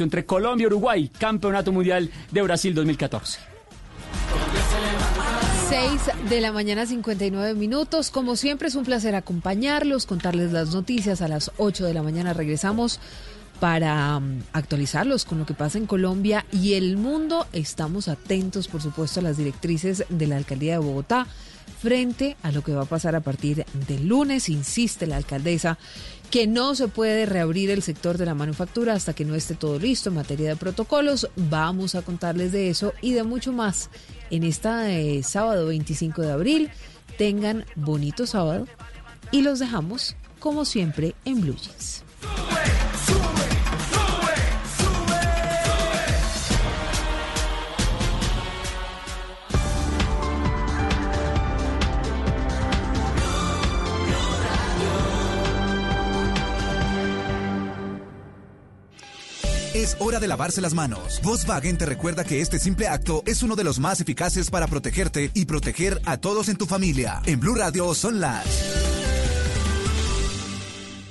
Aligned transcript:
entre 0.00 0.24
Colombia 0.24 0.64
y 0.64 0.66
Uruguay, 0.66 1.10
Campeonato 1.18 1.72
Mundial 1.72 2.10
de 2.30 2.42
Brasil 2.42 2.74
2014. 2.74 3.38
6 5.68 6.28
de 6.28 6.40
la 6.40 6.52
mañana 6.52 6.84
59 6.84 7.54
minutos. 7.54 8.10
Como 8.10 8.36
siempre 8.36 8.68
es 8.68 8.74
un 8.74 8.84
placer 8.84 9.14
acompañarlos, 9.14 10.04
contarles 10.04 10.52
las 10.52 10.74
noticias. 10.74 11.22
A 11.22 11.28
las 11.28 11.50
8 11.56 11.86
de 11.86 11.94
la 11.94 12.02
mañana 12.02 12.34
regresamos 12.34 13.00
para 13.58 14.18
um, 14.18 14.40
actualizarlos 14.52 15.24
con 15.24 15.38
lo 15.38 15.46
que 15.46 15.54
pasa 15.54 15.78
en 15.78 15.86
Colombia 15.86 16.44
y 16.52 16.74
el 16.74 16.96
mundo. 16.96 17.46
Estamos 17.52 18.08
atentos, 18.08 18.68
por 18.68 18.82
supuesto, 18.82 19.20
a 19.20 19.22
las 19.22 19.36
directrices 19.36 20.04
de 20.08 20.26
la 20.26 20.36
Alcaldía 20.36 20.72
de 20.72 20.78
Bogotá 20.78 21.26
frente 21.80 22.36
a 22.42 22.52
lo 22.52 22.62
que 22.62 22.72
va 22.72 22.82
a 22.82 22.86
pasar 22.86 23.16
a 23.16 23.20
partir 23.20 23.64
del 23.88 24.08
lunes. 24.08 24.48
Insiste 24.48 25.06
la 25.06 25.16
alcaldesa 25.16 25.78
que 26.32 26.46
no 26.46 26.74
se 26.74 26.88
puede 26.88 27.26
reabrir 27.26 27.70
el 27.70 27.82
sector 27.82 28.16
de 28.16 28.24
la 28.24 28.34
manufactura 28.34 28.94
hasta 28.94 29.12
que 29.12 29.26
no 29.26 29.34
esté 29.34 29.54
todo 29.54 29.78
listo 29.78 30.08
en 30.08 30.14
materia 30.14 30.48
de 30.48 30.56
protocolos. 30.56 31.28
Vamos 31.36 31.94
a 31.94 32.00
contarles 32.00 32.52
de 32.52 32.70
eso 32.70 32.94
y 33.02 33.12
de 33.12 33.22
mucho 33.22 33.52
más 33.52 33.90
en 34.30 34.42
este 34.42 35.22
sábado 35.24 35.66
25 35.66 36.22
de 36.22 36.32
abril. 36.32 36.70
Tengan 37.18 37.66
bonito 37.76 38.26
sábado 38.26 38.66
y 39.30 39.42
los 39.42 39.58
dejamos, 39.58 40.16
como 40.38 40.64
siempre, 40.64 41.14
en 41.26 41.42
Blue 41.42 41.54
Jeans. 41.54 42.02
Es 59.74 59.96
hora 60.00 60.20
de 60.20 60.28
lavarse 60.28 60.60
las 60.60 60.74
manos. 60.74 61.18
Volkswagen 61.22 61.78
te 61.78 61.86
recuerda 61.86 62.24
que 62.24 62.42
este 62.42 62.58
simple 62.58 62.88
acto 62.88 63.22
es 63.24 63.42
uno 63.42 63.56
de 63.56 63.64
los 63.64 63.78
más 63.78 64.02
eficaces 64.02 64.50
para 64.50 64.66
protegerte 64.66 65.30
y 65.32 65.46
proteger 65.46 65.98
a 66.04 66.18
todos 66.18 66.50
en 66.50 66.56
tu 66.56 66.66
familia. 66.66 67.22
En 67.24 67.40
Blue 67.40 67.54
Radio 67.54 67.94
son 67.94 68.20
las 68.20 68.44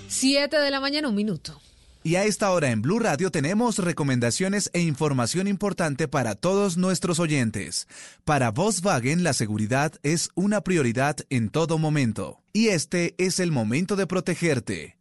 7 0.09 0.55
de 0.57 0.69
la 0.69 0.79
mañana, 0.79 1.07
un 1.07 1.15
minuto. 1.15 1.59
Y 2.03 2.15
a 2.15 2.25
esta 2.25 2.51
hora 2.51 2.69
en 2.69 2.83
Blue 2.83 2.99
Radio 2.99 3.31
tenemos 3.31 3.79
recomendaciones 3.79 4.69
e 4.73 4.81
información 4.81 5.47
importante 5.47 6.07
para 6.07 6.35
todos 6.35 6.77
nuestros 6.77 7.19
oyentes. 7.19 7.87
Para 8.25 8.51
Volkswagen 8.51 9.23
la 9.23 9.33
seguridad 9.33 9.93
es 10.03 10.29
una 10.35 10.61
prioridad 10.61 11.17
en 11.31 11.49
todo 11.49 11.79
momento. 11.79 12.41
Y 12.53 12.67
este 12.67 13.15
es 13.17 13.39
el 13.39 13.51
momento 13.51 13.95
de 13.95 14.05
protegerte 14.05 15.00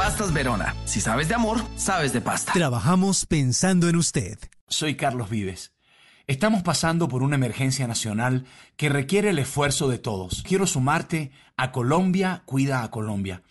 Pastas 0.00 0.32
Verona. 0.32 0.74
Si 0.86 0.98
sabes 0.98 1.28
de 1.28 1.34
amor, 1.34 1.58
sabes 1.76 2.14
de 2.14 2.22
pasta. 2.22 2.54
Trabajamos 2.54 3.26
pensando 3.26 3.86
en 3.86 3.96
usted. 3.96 4.38
Soy 4.66 4.94
Carlos 4.96 5.28
Vives. 5.28 5.74
Estamos 6.26 6.62
pasando 6.62 7.06
por 7.06 7.22
una 7.22 7.36
emergencia 7.36 7.86
nacional 7.86 8.46
que 8.78 8.88
requiere 8.88 9.28
el 9.28 9.38
esfuerzo 9.38 9.90
de 9.90 9.98
todos. 9.98 10.42
Quiero 10.42 10.66
sumarte 10.66 11.32
a 11.58 11.70
Colombia 11.70 12.44
Cuida 12.46 12.82
a 12.82 12.90
Colombia, 12.90 13.42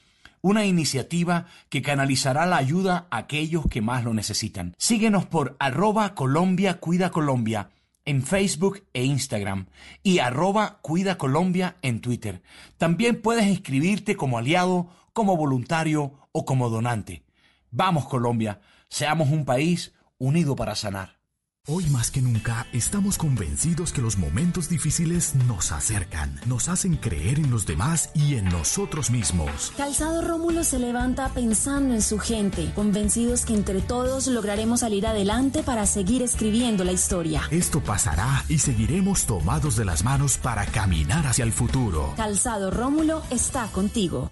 una 0.41 0.65
iniciativa 0.65 1.45
que 1.69 1.83
canalizará 1.83 2.47
la 2.47 2.57
ayuda 2.57 3.05
a 3.11 3.17
aquellos 3.17 3.67
que 3.67 3.81
más 3.81 4.03
lo 4.03 4.15
necesitan. 4.15 4.73
Síguenos 4.79 5.27
por 5.27 5.55
arroba 5.59 6.15
Colombia 6.15 6.79
Cuida 6.79 7.11
Colombia 7.11 7.69
en 8.05 8.23
Facebook 8.23 8.81
e 8.93 9.03
Instagram 9.03 9.67
y 10.01 10.17
arroba 10.17 10.79
Cuida 10.81 11.19
Colombia 11.19 11.75
en 11.83 12.01
Twitter. 12.01 12.41
También 12.79 13.21
puedes 13.21 13.45
inscribirte 13.45 14.15
como 14.15 14.39
aliado, 14.39 14.89
como 15.13 15.37
voluntario 15.37 16.19
o 16.39 16.45
como 16.45 16.69
donante. 16.69 17.23
Vamos 17.69 18.07
Colombia, 18.07 18.61
seamos 18.87 19.29
un 19.29 19.43
país 19.43 19.93
unido 20.17 20.55
para 20.55 20.75
sanar. 20.75 21.19
Hoy 21.67 21.85
más 21.87 22.09
que 22.09 22.21
nunca 22.21 22.65
estamos 22.71 23.17
convencidos 23.17 23.91
que 23.91 24.01
los 24.01 24.17
momentos 24.17 24.69
difíciles 24.69 25.35
nos 25.35 25.71
acercan, 25.71 26.39
nos 26.47 26.69
hacen 26.69 26.95
creer 26.95 27.37
en 27.37 27.51
los 27.51 27.65
demás 27.67 28.09
y 28.15 28.35
en 28.35 28.45
nosotros 28.45 29.11
mismos. 29.11 29.73
Calzado 29.77 30.21
Rómulo 30.21 30.63
se 30.63 30.79
levanta 30.79 31.29
pensando 31.29 31.93
en 31.93 32.01
su 32.01 32.17
gente, 32.17 32.71
convencidos 32.73 33.45
que 33.45 33.53
entre 33.53 33.81
todos 33.81 34.27
lograremos 34.27 34.79
salir 34.79 35.05
adelante 35.05 35.61
para 35.61 35.85
seguir 35.85 36.23
escribiendo 36.23 36.85
la 36.85 36.93
historia. 36.93 37.43
Esto 37.51 37.83
pasará 37.83 38.45
y 38.47 38.59
seguiremos 38.59 39.25
tomados 39.25 39.75
de 39.75 39.85
las 39.85 40.03
manos 40.03 40.37
para 40.37 40.65
caminar 40.65 41.27
hacia 41.27 41.43
el 41.43 41.51
futuro. 41.51 42.13
Calzado 42.15 42.71
Rómulo 42.71 43.21
está 43.29 43.67
contigo. 43.67 44.31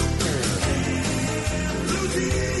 Blue 2.21 2.60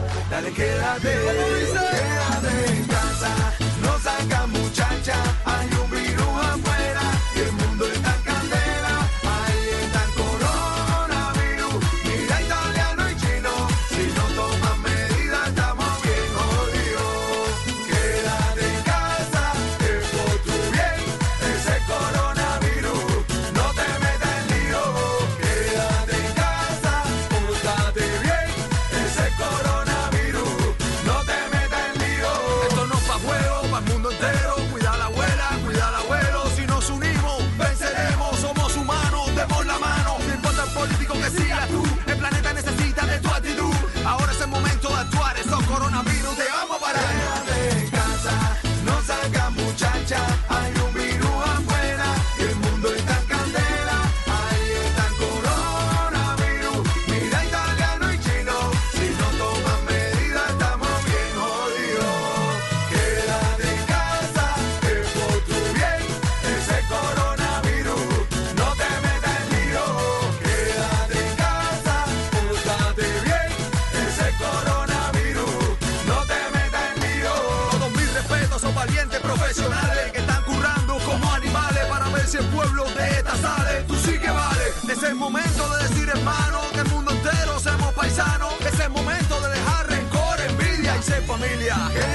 Dale, 0.31 0.49
quédate. 0.53 2.30
Ser 91.71 92.10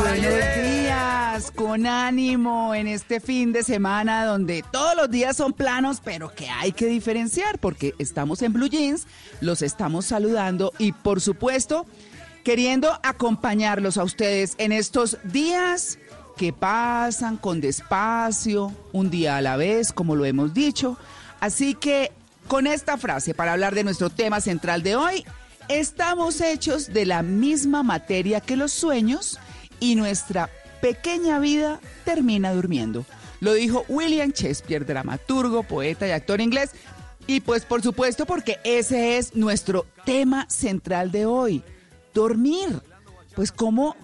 Buenos 0.00 0.32
días, 0.62 1.50
con 1.50 1.86
ánimo 1.86 2.74
en 2.74 2.86
este 2.86 3.18
fin 3.20 3.52
de 3.52 3.64
semana 3.64 4.24
donde 4.24 4.64
todos 4.70 4.94
los 4.94 5.10
días 5.10 5.36
son 5.36 5.52
planos, 5.52 6.00
pero 6.04 6.32
que 6.32 6.48
hay 6.48 6.72
que 6.72 6.86
diferenciar 6.86 7.58
porque 7.58 7.94
estamos 7.98 8.42
en 8.42 8.52
Blue 8.52 8.68
Jeans, 8.68 9.06
los 9.40 9.60
estamos 9.60 10.06
saludando 10.06 10.72
y 10.78 10.92
por 10.92 11.20
supuesto 11.20 11.84
queriendo 12.44 12.98
acompañarlos 13.02 13.98
a 13.98 14.04
ustedes 14.04 14.54
en 14.58 14.72
estos 14.72 15.18
días 15.24 15.98
que 16.36 16.52
pasan 16.52 17.36
con 17.36 17.60
despacio, 17.60 18.72
un 18.92 19.10
día 19.10 19.36
a 19.36 19.42
la 19.42 19.56
vez, 19.56 19.92
como 19.92 20.14
lo 20.14 20.24
hemos 20.24 20.54
dicho. 20.54 20.96
Así 21.40 21.74
que 21.74 22.12
con 22.46 22.66
esta 22.66 22.96
frase 22.96 23.34
para 23.34 23.52
hablar 23.52 23.74
de 23.74 23.84
nuestro 23.84 24.10
tema 24.10 24.40
central 24.40 24.82
de 24.82 24.94
hoy, 24.94 25.24
estamos 25.68 26.40
hechos 26.40 26.92
de 26.92 27.04
la 27.04 27.22
misma 27.22 27.82
materia 27.82 28.40
que 28.40 28.56
los 28.56 28.72
sueños 28.72 29.38
y 29.80 29.94
nuestra 29.94 30.50
pequeña 30.80 31.38
vida 31.38 31.80
termina 32.04 32.52
durmiendo. 32.52 33.04
Lo 33.40 33.52
dijo 33.54 33.84
William 33.88 34.30
Shakespeare, 34.30 34.84
dramaturgo, 34.84 35.62
poeta 35.62 36.06
y 36.06 36.10
actor 36.10 36.40
inglés. 36.40 36.70
Y 37.26 37.40
pues 37.40 37.64
por 37.64 37.82
supuesto 37.82 38.24
porque 38.26 38.58
ese 38.64 39.18
es 39.18 39.34
nuestro 39.34 39.86
tema 40.04 40.46
central 40.48 41.10
de 41.12 41.26
hoy, 41.26 41.62
dormir. 42.14 42.82
Pues 43.36 43.52
cómo, 43.52 43.96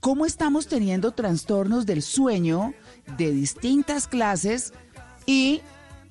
cómo 0.00 0.26
estamos 0.26 0.66
teniendo 0.66 1.12
trastornos 1.12 1.86
del 1.86 2.02
sueño 2.02 2.74
de 3.16 3.32
distintas 3.32 4.06
clases 4.06 4.72
y 5.26 5.62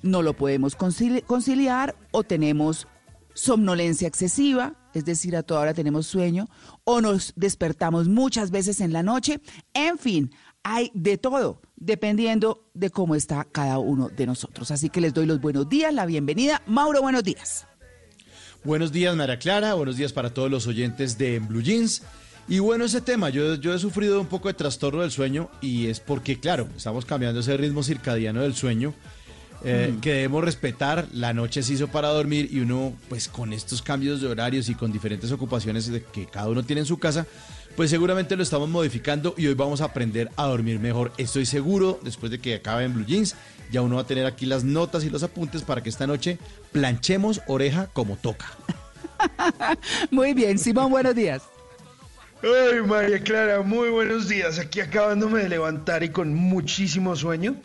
no 0.02 0.22
lo 0.22 0.34
podemos 0.34 0.76
concili- 0.76 1.22
conciliar 1.22 1.94
o 2.10 2.24
tenemos 2.24 2.88
somnolencia 3.32 4.08
excesiva, 4.08 4.74
es 4.94 5.04
decir, 5.04 5.36
a 5.36 5.42
toda 5.42 5.60
hora 5.60 5.74
tenemos 5.74 6.06
sueño, 6.06 6.48
o 6.84 7.00
nos 7.00 7.32
despertamos 7.36 8.08
muchas 8.08 8.50
veces 8.50 8.80
en 8.80 8.92
la 8.92 9.02
noche. 9.02 9.40
En 9.74 9.98
fin, 9.98 10.30
hay 10.62 10.90
de 10.94 11.18
todo, 11.18 11.60
dependiendo 11.76 12.68
de 12.74 12.90
cómo 12.90 13.14
está 13.14 13.44
cada 13.44 13.78
uno 13.78 14.08
de 14.08 14.26
nosotros. 14.26 14.70
Así 14.70 14.90
que 14.90 15.00
les 15.00 15.14
doy 15.14 15.26
los 15.26 15.40
buenos 15.40 15.68
días, 15.68 15.92
la 15.92 16.06
bienvenida. 16.06 16.62
Mauro, 16.66 17.02
buenos 17.02 17.24
días. 17.24 17.66
Buenos 18.62 18.92
días, 18.92 19.16
María 19.16 19.38
Clara. 19.38 19.74
Buenos 19.74 19.96
días 19.96 20.12
para 20.12 20.34
todos 20.34 20.50
los 20.50 20.66
oyentes 20.66 21.16
de 21.16 21.38
Blue 21.38 21.62
Jeans. 21.62 22.02
Y 22.46 22.58
bueno, 22.58 22.84
ese 22.84 23.00
tema, 23.00 23.30
yo, 23.30 23.54
yo 23.54 23.72
he 23.72 23.78
sufrido 23.78 24.20
un 24.20 24.26
poco 24.26 24.48
de 24.48 24.54
trastorno 24.54 25.02
del 25.02 25.10
sueño 25.10 25.48
y 25.60 25.86
es 25.86 26.00
porque, 26.00 26.40
claro, 26.40 26.68
estamos 26.76 27.04
cambiando 27.04 27.40
ese 27.40 27.56
ritmo 27.56 27.82
circadiano 27.82 28.42
del 28.42 28.54
sueño 28.54 28.92
eh, 29.64 29.92
Mm. 29.94 30.00
que 30.00 30.12
debemos 30.14 30.44
respetar. 30.44 31.06
La 31.12 31.32
noche 31.32 31.62
se 31.62 31.74
hizo 31.74 31.88
para 31.88 32.08
dormir 32.08 32.48
y 32.52 32.60
uno, 32.60 32.94
pues 33.08 33.28
con 33.28 33.52
estos 33.52 33.82
cambios 33.82 34.20
de 34.20 34.28
horarios 34.28 34.68
y 34.68 34.74
con 34.74 34.92
diferentes 34.92 35.30
ocupaciones 35.32 35.90
de 35.90 36.02
que 36.02 36.26
cada 36.26 36.48
uno 36.48 36.62
tiene 36.62 36.80
en 36.80 36.86
su 36.86 36.98
casa, 36.98 37.26
pues 37.76 37.90
seguramente 37.90 38.36
lo 38.36 38.42
estamos 38.42 38.68
modificando 38.68 39.34
y 39.36 39.46
hoy 39.46 39.54
vamos 39.54 39.80
a 39.80 39.84
aprender 39.86 40.30
a 40.36 40.46
dormir 40.46 40.78
mejor. 40.80 41.12
Estoy 41.18 41.46
seguro, 41.46 42.00
después 42.02 42.30
de 42.32 42.38
que 42.40 42.56
acabe 42.56 42.84
en 42.84 42.94
Blue 42.94 43.06
Jeans, 43.06 43.36
ya 43.70 43.82
uno 43.82 43.96
va 43.96 44.02
a 44.02 44.06
tener 44.06 44.26
aquí 44.26 44.46
las 44.46 44.64
notas 44.64 45.04
y 45.04 45.10
los 45.10 45.22
apuntes 45.22 45.62
para 45.62 45.82
que 45.82 45.88
esta 45.90 46.06
noche 46.06 46.38
planchemos 46.72 47.40
oreja 47.46 47.86
como 47.92 48.16
toca. 48.16 48.46
Muy 50.10 50.34
bien, 50.34 50.58
Simón, 50.58 50.90
buenos 50.90 51.14
días. 51.14 51.42
Ay, 52.42 52.80
María 52.86 53.22
Clara, 53.22 53.60
muy 53.60 53.90
buenos 53.90 54.26
días. 54.26 54.58
Aquí 54.58 54.80
acabándome 54.80 55.42
de 55.42 55.50
levantar 55.50 56.02
y 56.02 56.08
con 56.08 56.34
muchísimo 56.34 57.14
sueño. 57.14 57.56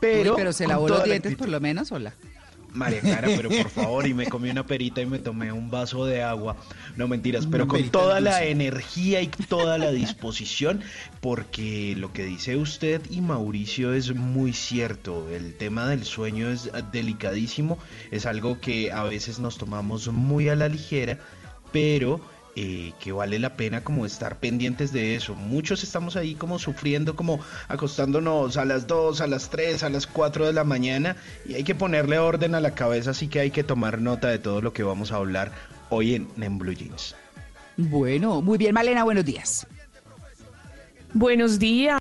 Pero, 0.00 0.32
Uy, 0.32 0.36
pero 0.36 0.52
se 0.52 0.66
lavó 0.66 0.88
los 0.88 1.04
dientes 1.04 1.34
por 1.36 1.48
lo 1.48 1.60
menos, 1.60 1.92
hola. 1.92 2.14
María 2.72 3.00
Clara, 3.00 3.28
pero 3.34 3.48
por 3.48 3.70
favor, 3.70 4.06
y 4.06 4.14
me 4.14 4.26
comí 4.26 4.50
una 4.50 4.66
perita 4.66 5.00
y 5.00 5.06
me 5.06 5.18
tomé 5.18 5.52
un 5.52 5.70
vaso 5.70 6.04
de 6.04 6.22
agua. 6.22 6.56
No 6.96 7.08
mentiras, 7.08 7.44
Una 7.44 7.52
pero 7.52 7.68
con 7.68 7.88
toda 7.90 8.20
la 8.20 8.44
energía 8.44 9.22
y 9.22 9.28
toda 9.28 9.78
la 9.78 9.90
disposición, 9.92 10.82
porque 11.20 11.94
lo 11.96 12.12
que 12.12 12.24
dice 12.24 12.56
usted 12.56 13.02
y 13.10 13.20
Mauricio 13.20 13.94
es 13.94 14.14
muy 14.14 14.52
cierto. 14.52 15.28
El 15.30 15.54
tema 15.54 15.88
del 15.88 16.04
sueño 16.04 16.50
es 16.50 16.70
delicadísimo, 16.92 17.78
es 18.10 18.26
algo 18.26 18.60
que 18.60 18.92
a 18.92 19.02
veces 19.04 19.38
nos 19.38 19.58
tomamos 19.58 20.08
muy 20.08 20.48
a 20.48 20.54
la 20.54 20.68
ligera, 20.68 21.18
pero 21.72 22.20
eh, 22.60 22.92
que 22.98 23.12
vale 23.12 23.38
la 23.38 23.56
pena 23.56 23.84
como 23.84 24.04
estar 24.04 24.40
pendientes 24.40 24.92
de 24.92 25.14
eso. 25.14 25.36
Muchos 25.36 25.84
estamos 25.84 26.16
ahí 26.16 26.34
como 26.34 26.58
sufriendo, 26.58 27.14
como 27.14 27.38
acostándonos 27.68 28.56
a 28.56 28.64
las 28.64 28.88
2, 28.88 29.20
a 29.20 29.28
las 29.28 29.48
3, 29.48 29.84
a 29.84 29.90
las 29.90 30.08
4 30.08 30.46
de 30.46 30.52
la 30.52 30.64
mañana 30.64 31.14
y 31.46 31.54
hay 31.54 31.62
que 31.62 31.76
ponerle 31.76 32.18
orden 32.18 32.56
a 32.56 32.60
la 32.60 32.72
cabeza, 32.72 33.12
así 33.12 33.28
que 33.28 33.38
hay 33.38 33.52
que 33.52 33.62
tomar 33.62 34.00
nota 34.00 34.26
de 34.26 34.40
todo 34.40 34.60
lo 34.60 34.72
que 34.72 34.82
vamos 34.82 35.12
a 35.12 35.16
hablar 35.18 35.52
hoy 35.88 36.16
en, 36.16 36.26
en 36.40 36.58
Blue 36.58 36.72
Jeans. 36.72 37.14
Bueno, 37.76 38.42
muy 38.42 38.58
bien, 38.58 38.74
Malena, 38.74 39.04
buenos 39.04 39.24
días. 39.24 39.64
Buenos 41.14 41.60
días. 41.60 42.00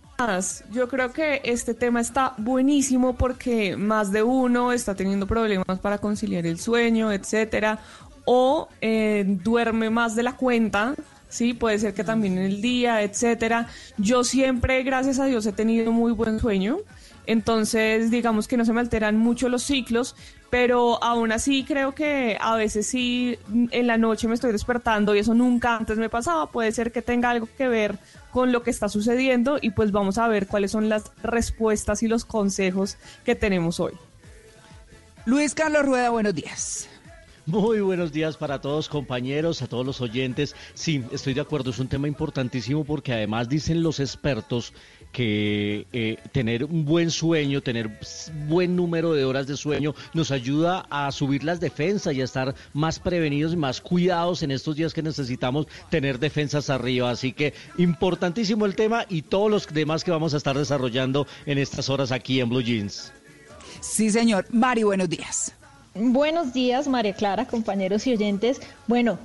Yo 0.72 0.88
creo 0.88 1.14
que 1.14 1.42
este 1.44 1.76
tema 1.76 2.02
está 2.02 2.34
buenísimo 2.40 3.16
porque 3.16 3.78
más 3.78 4.12
de 4.12 4.24
uno 4.24 4.72
está 4.72 4.96
teniendo 4.96 5.28
problemas 5.28 5.80
para 5.80 6.00
conciliar 6.00 6.48
el 6.48 6.60
sueño, 6.60 7.12
etcétera, 7.12 7.80
o 8.30 8.68
eh, 8.82 9.24
duerme 9.26 9.90
más 9.90 10.14
de 10.14 10.22
la 10.22 10.36
cuenta. 10.36 10.96
Sí, 11.30 11.54
puede 11.54 11.80
ser 11.80 11.94
que 11.94 12.04
también 12.04 12.38
en 12.38 12.44
el 12.44 12.62
día, 12.62 13.02
etcétera. 13.02 13.68
Yo 13.98 14.26
siempre, 14.26 14.84
gracias 14.84 15.20
a 15.20 15.26
Dios, 15.26 15.46
he 15.46 15.54
tenido 15.54 15.94
muy 15.94 16.12
buen 16.12 16.38
sueño. 16.40 16.80
Entonces, 17.26 18.12
digamos 18.12 18.50
que 18.50 18.58
no 18.58 18.66
se 18.66 18.74
me 18.74 18.82
alteran 18.82 19.18
mucho 19.18 19.48
los 19.48 19.64
ciclos, 19.64 20.16
pero 20.50 21.02
aún 21.02 21.32
así 21.32 21.64
creo 21.64 21.96
que 21.96 22.38
a 22.40 22.56
veces 22.56 22.88
sí 22.88 23.40
en 23.72 23.88
la 23.88 23.98
noche 23.98 24.28
me 24.28 24.34
estoy 24.34 24.52
despertando 24.52 25.16
y 25.16 25.20
eso 25.20 25.34
nunca 25.34 25.78
antes 25.78 25.98
me 25.98 26.10
pasaba. 26.10 26.52
Puede 26.52 26.74
ser 26.74 26.92
que 26.92 27.02
tenga 27.02 27.30
algo 27.30 27.48
que 27.58 27.70
ver 27.70 27.98
con 28.32 28.52
lo 28.52 28.62
que 28.62 28.72
está 28.72 28.90
sucediendo 28.90 29.58
y 29.62 29.72
pues 29.72 29.94
vamos 29.94 30.18
a 30.18 30.28
ver 30.28 30.48
cuáles 30.48 30.72
son 30.72 30.90
las 30.90 31.12
respuestas 31.24 32.04
y 32.04 32.10
los 32.10 32.26
consejos 32.26 32.98
que 33.24 33.36
tenemos 33.36 33.80
hoy. 33.80 33.94
Luis 35.26 35.54
Carlos 35.54 35.86
Rueda, 35.86 36.10
buenos 36.10 36.36
días. 36.36 36.90
Muy 37.48 37.80
buenos 37.80 38.12
días 38.12 38.36
para 38.36 38.60
todos 38.60 38.90
compañeros, 38.90 39.62
a 39.62 39.68
todos 39.68 39.86
los 39.86 40.02
oyentes. 40.02 40.54
Sí, 40.74 41.02
estoy 41.14 41.34
de 41.34 41.40
acuerdo, 41.40 41.70
es 41.70 41.80
un 41.80 41.88
tema 41.88 42.10
importantísimo 42.10 42.84
porque 42.84 43.14
además 43.14 43.48
dicen 43.48 43.82
los 43.84 44.02
expertos 44.02 44.74
que 45.14 45.88
eh, 45.94 46.18
tener 46.34 46.66
un 46.66 46.84
buen 46.84 47.10
sueño, 47.10 47.62
tener 47.62 48.02
buen 48.50 48.76
número 48.76 49.14
de 49.14 49.24
horas 49.24 49.48
de 49.48 49.56
sueño 49.56 49.96
nos 50.14 50.32
ayuda 50.32 50.88
a 50.90 51.10
subir 51.14 51.46
las 51.46 51.62
defensas 51.62 52.14
y 52.14 52.20
a 52.20 52.26
estar 52.26 52.54
más 52.74 53.00
prevenidos 53.00 53.54
y 53.54 53.56
más 53.56 53.80
cuidados 53.80 54.44
en 54.44 54.52
estos 54.52 54.76
días 54.76 54.94
que 54.94 55.02
necesitamos 55.02 55.68
tener 55.90 56.20
defensas 56.20 56.70
arriba. 56.70 57.12
Así 57.12 57.32
que 57.32 57.54
importantísimo 57.78 58.66
el 58.66 58.76
tema 58.76 59.06
y 59.08 59.22
todos 59.22 59.50
los 59.50 59.68
demás 59.68 60.04
que 60.04 60.12
vamos 60.12 60.34
a 60.34 60.38
estar 60.38 60.58
desarrollando 60.58 61.26
en 61.46 61.60
estas 61.60 61.88
horas 61.88 62.12
aquí 62.12 62.42
en 62.42 62.50
Blue 62.50 62.62
Jeans. 62.62 63.14
Sí, 63.80 64.10
señor. 64.10 64.48
Mari, 64.52 64.84
buenos 64.84 65.08
días. 65.08 65.57
Buenos 66.00 66.54
días, 66.54 66.88
María 66.88 67.14
Clara, 67.14 67.46
compañeros 67.46 68.06
y 68.06 68.14
oyentes. 68.14 68.62
Bueno, 68.86 69.18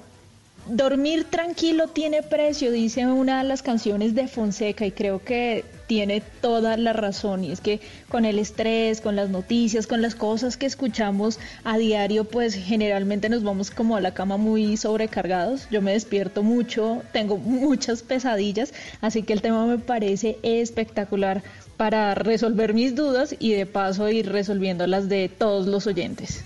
dormir 0.66 1.24
tranquilo 1.24 1.88
tiene 1.88 2.22
precio, 2.22 2.72
dice 2.72 3.04
una 3.04 3.42
de 3.42 3.48
las 3.48 3.60
canciones 3.60 4.14
de 4.14 4.26
Fonseca, 4.26 4.86
y 4.86 4.92
creo 4.92 5.22
que 5.22 5.66
tiene 5.86 6.22
toda 6.40 6.78
la 6.78 6.94
razón. 6.94 7.44
Y 7.44 7.52
es 7.52 7.60
que 7.60 7.80
con 8.08 8.24
el 8.24 8.38
estrés, 8.38 9.02
con 9.02 9.16
las 9.16 9.28
noticias, 9.28 9.86
con 9.86 10.00
las 10.00 10.14
cosas 10.14 10.56
que 10.56 10.64
escuchamos 10.64 11.38
a 11.62 11.76
diario, 11.76 12.24
pues 12.24 12.54
generalmente 12.54 13.28
nos 13.28 13.42
vamos 13.42 13.70
como 13.70 13.96
a 13.96 14.00
la 14.00 14.14
cama 14.14 14.38
muy 14.38 14.78
sobrecargados. 14.78 15.68
Yo 15.70 15.82
me 15.82 15.92
despierto 15.92 16.42
mucho, 16.42 17.02
tengo 17.12 17.36
muchas 17.36 18.02
pesadillas, 18.02 18.72
así 19.02 19.24
que 19.24 19.34
el 19.34 19.42
tema 19.42 19.66
me 19.66 19.78
parece 19.78 20.38
espectacular 20.42 21.42
para 21.76 22.14
resolver 22.14 22.72
mis 22.72 22.94
dudas 22.94 23.36
y 23.38 23.52
de 23.52 23.66
paso 23.66 24.08
ir 24.08 24.32
resolviendo 24.32 24.86
las 24.86 25.10
de 25.10 25.28
todos 25.28 25.66
los 25.66 25.86
oyentes. 25.86 26.44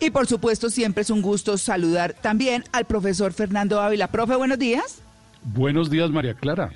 Y 0.00 0.10
por 0.10 0.26
supuesto, 0.26 0.70
siempre 0.70 1.02
es 1.02 1.10
un 1.10 1.22
gusto 1.22 1.56
saludar 1.58 2.14
también 2.14 2.64
al 2.72 2.84
profesor 2.84 3.32
Fernando 3.32 3.80
Ávila. 3.80 4.08
Profe, 4.08 4.36
buenos 4.36 4.58
días. 4.58 5.00
Buenos 5.42 5.90
días, 5.90 6.10
María 6.10 6.34
Clara. 6.34 6.72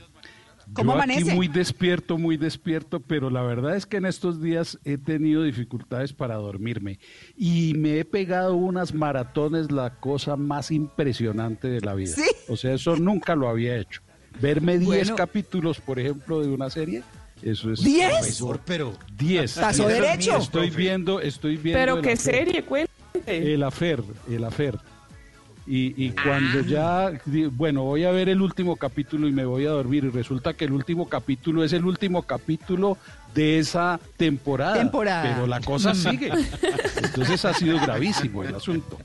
¿Cómo 0.72 0.92
Yo 0.92 0.98
amanece? 0.98 1.22
Aquí 1.22 1.30
muy 1.34 1.48
despierto, 1.48 2.16
muy 2.16 2.36
despierto, 2.36 3.00
pero 3.00 3.28
la 3.28 3.42
verdad 3.42 3.76
es 3.76 3.86
que 3.86 3.96
en 3.96 4.06
estos 4.06 4.40
días 4.40 4.78
he 4.84 4.98
tenido 4.98 5.42
dificultades 5.42 6.12
para 6.12 6.36
dormirme 6.36 7.00
y 7.36 7.74
me 7.76 7.98
he 7.98 8.04
pegado 8.04 8.54
unas 8.54 8.94
maratones, 8.94 9.72
la 9.72 9.98
cosa 9.98 10.36
más 10.36 10.70
impresionante 10.70 11.66
de 11.68 11.80
la 11.80 11.94
vida. 11.94 12.14
¿Sí? 12.14 12.30
O 12.48 12.56
sea, 12.56 12.72
eso 12.74 12.96
nunca 12.96 13.34
lo 13.34 13.48
había 13.48 13.76
hecho. 13.76 14.00
Verme 14.40 14.78
10 14.78 14.86
Bueno. 14.86 15.16
capítulos, 15.16 15.80
por 15.80 15.98
ejemplo, 15.98 16.40
de 16.40 16.50
una 16.50 16.70
serie, 16.70 17.02
eso 17.42 17.72
es... 17.72 17.82
¿Diez? 17.82 18.12
Profesor, 18.12 18.60
pero 18.64 18.96
10. 19.16 19.58
Pasó 19.58 19.88
derecho. 19.88 20.36
Estoy 20.36 20.70
viendo, 20.70 21.20
estoy 21.20 21.56
viendo... 21.56 21.80
Pero 21.80 22.00
qué 22.00 22.16
serie, 22.16 22.62
cuente. 22.64 22.89
El 23.26 23.62
afer, 23.62 24.02
el 24.30 24.44
afer. 24.44 24.78
Y, 25.66 26.04
y 26.04 26.08
Ah. 26.16 26.22
cuando 26.24 26.60
ya, 26.62 27.12
bueno, 27.52 27.84
voy 27.84 28.04
a 28.04 28.10
ver 28.10 28.28
el 28.28 28.40
último 28.42 28.74
capítulo 28.76 29.28
y 29.28 29.32
me 29.32 29.44
voy 29.44 29.66
a 29.66 29.70
dormir 29.70 30.04
y 30.04 30.08
resulta 30.08 30.54
que 30.54 30.64
el 30.64 30.72
último 30.72 31.08
capítulo 31.08 31.62
es 31.62 31.72
el 31.72 31.84
último 31.84 32.22
capítulo 32.22 32.96
de 33.34 33.58
esa 33.60 34.00
temporada. 34.16 34.74
Temporada. 34.74 35.22
Pero 35.34 35.46
la 35.46 35.60
cosa 35.60 35.94
sigue. 35.94 36.32
Entonces 37.04 37.44
ha 37.44 37.54
sido 37.54 37.78
gravísimo 37.78 38.42
el 38.42 38.54
asunto. 38.54 38.98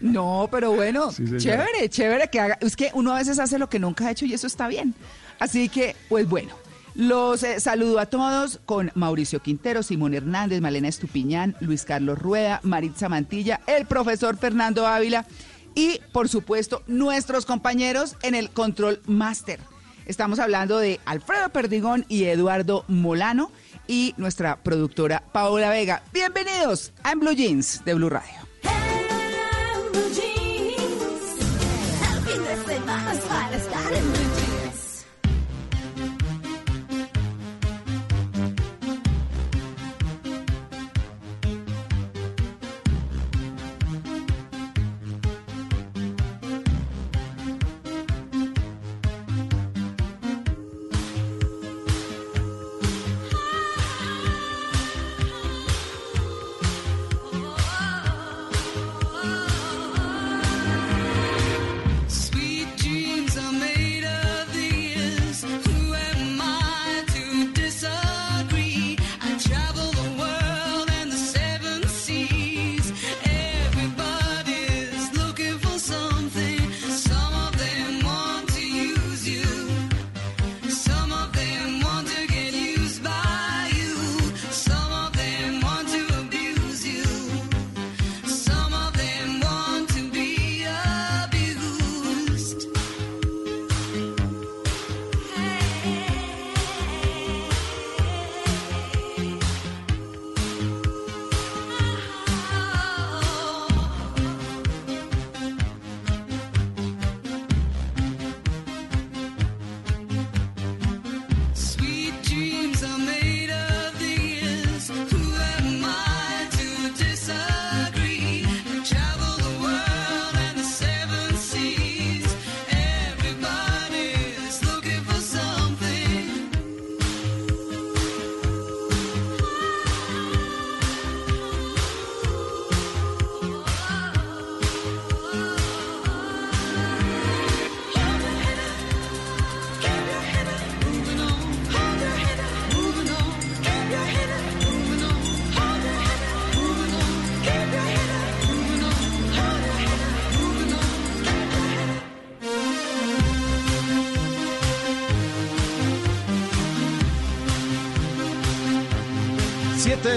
No, 0.00 0.48
pero 0.50 0.72
bueno, 0.72 1.10
Sí, 1.10 1.24
chévere, 1.36 1.88
chévere 1.90 2.28
que 2.28 2.40
haga. 2.40 2.58
Es 2.62 2.76
que 2.76 2.90
uno 2.94 3.12
a 3.12 3.18
veces 3.18 3.38
hace 3.38 3.58
lo 3.58 3.68
que 3.68 3.78
nunca 3.78 4.06
ha 4.06 4.10
hecho 4.12 4.24
y 4.24 4.32
eso 4.32 4.46
está 4.46 4.68
bien. 4.68 4.94
Así 5.38 5.68
que, 5.68 5.94
pues 6.08 6.26
bueno, 6.28 6.54
los 6.94 7.42
eh, 7.42 7.60
saludo 7.60 7.98
a 7.98 8.06
todos 8.06 8.60
con 8.66 8.90
Mauricio 8.94 9.40
Quintero, 9.40 9.82
Simón 9.82 10.14
Hernández, 10.14 10.60
Malena 10.60 10.88
Estupiñán, 10.88 11.56
Luis 11.60 11.84
Carlos 11.84 12.18
Rueda, 12.18 12.60
Maritza 12.62 13.08
Mantilla, 13.08 13.60
el 13.66 13.86
profesor 13.86 14.36
Fernando 14.36 14.86
Ávila 14.86 15.26
y, 15.74 16.00
por 16.12 16.28
supuesto, 16.28 16.82
nuestros 16.86 17.46
compañeros 17.46 18.16
en 18.22 18.34
el 18.34 18.50
Control 18.50 19.00
Master. 19.06 19.60
Estamos 20.06 20.38
hablando 20.38 20.78
de 20.78 21.00
Alfredo 21.04 21.48
Perdigón 21.50 22.04
y 22.08 22.24
Eduardo 22.24 22.84
Molano 22.88 23.50
y 23.86 24.14
nuestra 24.16 24.56
productora 24.56 25.22
Paola 25.32 25.70
Vega. 25.70 26.02
Bienvenidos 26.12 26.92
a 27.02 27.12
En 27.12 27.20
Blue 27.20 27.32
Jeans 27.32 27.84
de 27.84 27.94
Blue 27.94 28.10
Radio. 28.10 28.42
Jeans. 30.14 30.31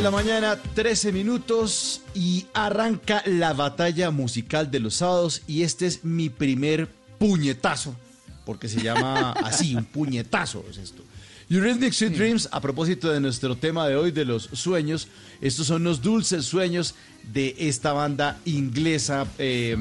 La 0.06 0.12
mañana, 0.12 0.60
13 0.76 1.12
minutos 1.12 2.02
y 2.14 2.46
arranca 2.54 3.24
la 3.26 3.54
batalla 3.54 4.12
musical 4.12 4.70
de 4.70 4.80
los 4.80 4.96
sábados 4.96 5.42
y 5.48 5.64
este 5.64 5.88
es 5.88 6.04
mi 6.06 6.30
primer 6.30 6.88
puñetazo, 7.18 7.96
porque 8.46 8.68
se 8.70 8.82
llama 8.84 9.32
así, 9.44 9.76
un 9.76 9.86
puñetazo 9.86 10.64
es 10.70 10.78
esto. 10.78 11.02
Eurythmics 11.50 11.96
Sweet 11.98 12.14
Dreams, 12.18 12.50
a 12.52 12.62
propósito 12.62 13.10
de 13.12 13.20
nuestro 13.20 13.56
tema 13.56 13.88
de 13.88 13.96
hoy 13.96 14.12
de 14.12 14.26
los 14.26 14.44
sueños, 14.54 15.08
estos 15.42 15.66
son 15.68 15.84
los 15.84 16.02
dulces 16.04 16.46
sueños 16.46 16.94
de 17.34 17.56
esta 17.58 17.92
banda 17.94 18.38
inglesa 18.46 19.26
eh, 19.40 19.76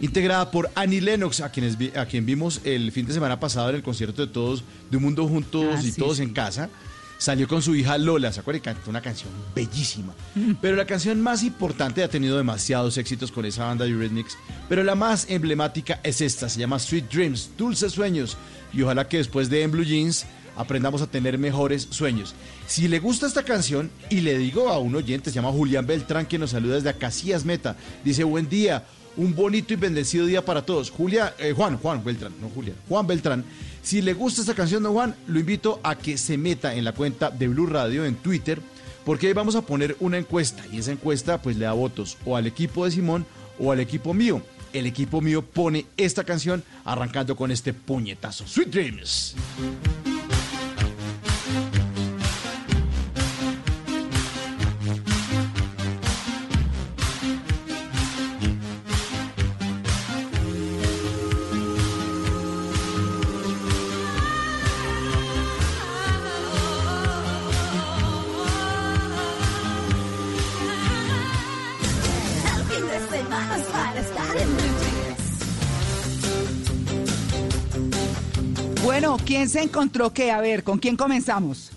integrada 0.00 0.50
por 0.50 0.70
Annie 0.74 1.00
Lennox, 1.00 1.40
a, 1.40 1.50
quienes 1.52 1.78
vi- 1.78 1.92
a 1.96 2.06
quien 2.06 2.26
vimos 2.26 2.60
el 2.64 2.90
fin 2.90 3.06
de 3.06 3.12
semana 3.12 3.38
pasado 3.38 3.70
en 3.70 3.76
el 3.76 3.82
concierto 3.84 4.24
de 4.26 4.32
todos, 4.32 4.64
de 4.90 4.96
Un 4.96 5.02
Mundo 5.04 5.26
Juntos 5.28 5.76
Ah, 5.76 5.80
y 5.82 5.92
sí, 5.92 6.00
Todos 6.00 6.16
sí. 6.16 6.24
en 6.24 6.32
Casa. 6.32 6.70
Salió 7.18 7.48
con 7.48 7.62
su 7.62 7.74
hija 7.74 7.96
Lola, 7.96 8.32
¿se 8.32 8.40
acuerdan? 8.40 8.62
Cantó 8.62 8.90
una 8.90 9.00
canción 9.00 9.30
bellísima. 9.54 10.12
Pero 10.60 10.76
la 10.76 10.84
canción 10.84 11.20
más 11.20 11.42
importante 11.42 12.02
ha 12.02 12.08
tenido 12.08 12.36
demasiados 12.36 12.98
éxitos 12.98 13.32
con 13.32 13.44
esa 13.46 13.64
banda 13.64 13.84
de 13.84 13.92
Eurythmics. 13.92 14.36
Pero 14.68 14.82
la 14.84 14.94
más 14.94 15.26
emblemática 15.30 16.00
es 16.02 16.20
esta, 16.20 16.48
se 16.48 16.60
llama 16.60 16.78
Sweet 16.78 17.10
Dreams, 17.10 17.50
Dulces 17.56 17.92
Sueños. 17.92 18.36
Y 18.72 18.82
ojalá 18.82 19.08
que 19.08 19.18
después 19.18 19.48
de 19.48 19.62
En 19.62 19.70
Blue 19.70 19.84
Jeans 19.84 20.26
aprendamos 20.56 21.02
a 21.02 21.06
tener 21.06 21.38
mejores 21.38 21.88
sueños. 21.90 22.34
Si 22.66 22.88
le 22.88 22.98
gusta 22.98 23.26
esta 23.26 23.42
canción, 23.42 23.90
y 24.10 24.20
le 24.20 24.38
digo 24.38 24.68
a 24.68 24.78
un 24.78 24.94
oyente, 24.94 25.30
se 25.30 25.36
llama 25.36 25.52
Julián 25.52 25.86
Beltrán, 25.86 26.26
que 26.26 26.38
nos 26.38 26.50
saluda 26.50 26.76
desde 26.76 26.90
Acacias 26.90 27.44
Meta, 27.44 27.76
dice, 28.04 28.24
buen 28.24 28.48
día, 28.48 28.84
un 29.16 29.34
bonito 29.34 29.72
y 29.72 29.76
bendecido 29.76 30.26
día 30.26 30.44
para 30.44 30.62
todos. 30.62 30.90
Julia, 30.90 31.34
eh, 31.38 31.52
Juan, 31.52 31.78
Juan 31.78 32.04
Beltrán, 32.04 32.32
no 32.40 32.48
Julián, 32.48 32.76
Juan 32.88 33.06
Beltrán. 33.06 33.44
Si 33.84 34.00
le 34.00 34.14
gusta 34.14 34.40
esta 34.40 34.54
canción, 34.54 34.82
don 34.82 34.94
Juan, 34.94 35.14
lo 35.26 35.38
invito 35.38 35.78
a 35.82 35.96
que 35.96 36.16
se 36.16 36.38
meta 36.38 36.74
en 36.74 36.84
la 36.84 36.92
cuenta 36.92 37.30
de 37.30 37.48
Blue 37.48 37.66
Radio 37.66 38.06
en 38.06 38.16
Twitter, 38.16 38.58
porque 39.04 39.26
ahí 39.26 39.34
vamos 39.34 39.56
a 39.56 39.62
poner 39.62 39.94
una 40.00 40.16
encuesta, 40.16 40.64
y 40.72 40.78
esa 40.78 40.90
encuesta 40.90 41.42
pues 41.42 41.58
le 41.58 41.66
da 41.66 41.74
votos 41.74 42.16
o 42.24 42.34
al 42.34 42.46
equipo 42.46 42.86
de 42.86 42.92
Simón 42.92 43.26
o 43.58 43.72
al 43.72 43.80
equipo 43.80 44.14
mío. 44.14 44.40
El 44.72 44.86
equipo 44.86 45.20
mío 45.20 45.42
pone 45.42 45.84
esta 45.98 46.24
canción 46.24 46.64
arrancando 46.86 47.36
con 47.36 47.50
este 47.50 47.74
puñetazo. 47.74 48.46
Sweet 48.46 48.70
Dreams. 48.70 49.36
¿Quién 79.34 79.48
se 79.48 79.62
encontró 79.62 80.12
qué? 80.12 80.30
A 80.30 80.40
ver, 80.40 80.62
¿con 80.62 80.78
quién 80.78 80.96
comenzamos? 80.96 81.72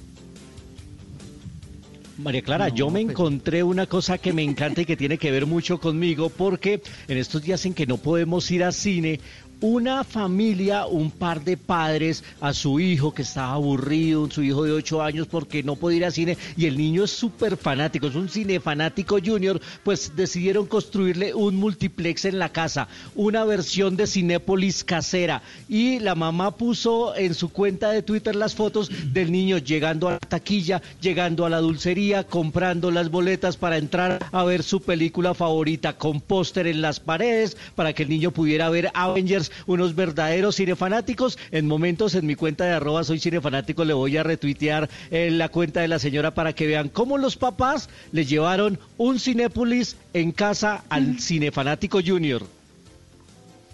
María 2.19 2.43
Clara, 2.43 2.69
yo 2.69 2.91
me 2.91 3.01
encontré 3.01 3.63
una 3.63 3.87
cosa 3.87 4.19
que 4.19 4.31
me 4.31 4.43
encanta 4.43 4.81
y 4.81 4.85
que 4.85 4.95
tiene 4.95 5.17
que 5.17 5.31
ver 5.31 5.47
mucho 5.47 5.79
conmigo 5.79 6.29
porque 6.29 6.83
en 7.07 7.17
estos 7.17 7.41
días 7.41 7.65
en 7.65 7.73
que 7.73 7.87
no 7.87 7.97
podemos 7.97 8.51
ir 8.51 8.63
al 8.63 8.73
cine, 8.73 9.19
una 9.61 10.03
familia, 10.03 10.85
un 10.85 11.09
par 11.09 11.43
de 11.43 11.57
padres 11.57 12.23
a 12.41 12.53
su 12.53 12.79
hijo 12.79 13.13
que 13.13 13.23
estaba 13.23 13.53
aburrido, 13.53 14.29
su 14.29 14.43
hijo 14.43 14.63
de 14.63 14.71
8 14.71 15.01
años 15.01 15.27
porque 15.27 15.63
no 15.63 15.75
podía 15.75 15.97
ir 15.97 16.05
al 16.05 16.13
cine 16.13 16.37
y 16.55 16.65
el 16.65 16.77
niño 16.77 17.03
es 17.05 17.11
súper 17.11 17.57
fanático, 17.57 18.07
es 18.07 18.15
un 18.15 18.29
cine 18.29 18.59
fanático 18.59 19.17
junior, 19.23 19.59
pues 19.83 20.15
decidieron 20.15 20.67
construirle 20.67 21.33
un 21.33 21.55
multiplex 21.55 22.25
en 22.25 22.39
la 22.39 22.49
casa, 22.49 22.87
una 23.15 23.45
versión 23.45 23.97
de 23.97 24.07
Cinépolis 24.07 24.83
casera. 24.83 25.41
Y 25.67 25.99
la 25.99 26.15
mamá 26.15 26.55
puso 26.55 27.15
en 27.15 27.33
su 27.33 27.49
cuenta 27.49 27.91
de 27.91 28.03
Twitter 28.03 28.35
las 28.35 28.55
fotos 28.55 28.91
del 29.13 29.31
niño 29.31 29.57
llegando 29.57 30.07
a 30.07 30.13
la 30.13 30.19
taquilla, 30.19 30.81
llegando 31.01 31.45
a 31.45 31.49
la 31.49 31.59
dulcería, 31.59 32.25
comprando 32.25 32.91
las 32.91 33.09
boletas 33.09 33.57
para 33.57 33.77
entrar 33.77 34.25
a 34.31 34.43
ver 34.43 34.63
su 34.63 34.81
película 34.81 35.33
favorita 35.33 35.97
con 35.97 36.21
póster 36.21 36.67
en 36.67 36.81
las 36.81 36.99
paredes 36.99 37.57
para 37.75 37.93
que 37.93 38.03
el 38.03 38.09
niño 38.09 38.31
pudiera 38.31 38.69
ver 38.69 38.91
Avengers 38.93 39.46
unos 39.65 39.95
verdaderos 39.95 40.55
cinefanáticos. 40.55 41.37
En 41.51 41.67
momentos 41.67 42.15
en 42.15 42.25
mi 42.25 42.35
cuenta 42.35 42.65
de 42.65 42.71
arroba 42.71 43.03
soy 43.03 43.19
cinefanático 43.19 43.85
le 43.85 43.93
voy 43.93 44.17
a 44.17 44.23
retuitear 44.23 44.89
en 45.11 45.37
la 45.37 45.49
cuenta 45.49 45.81
de 45.81 45.87
la 45.87 45.99
señora 45.99 46.33
para 46.33 46.53
que 46.53 46.67
vean 46.67 46.89
cómo 46.89 47.17
los 47.17 47.37
papás 47.37 47.89
le 48.11 48.25
llevaron 48.25 48.79
un 48.97 49.19
Cinépolis 49.19 49.95
en 50.13 50.31
casa 50.31 50.83
al 50.89 51.19
cinefanático 51.19 51.99
junior. 52.05 52.45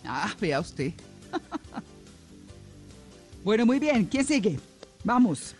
Ah, 0.06 0.34
vea 0.39 0.60
usted. 0.60 0.94
bueno, 3.44 3.65
muy 3.65 3.80
bien. 3.80 4.06
¿Quién 4.06 4.25
sigue? 4.25 4.60
Vamos. 5.03 5.56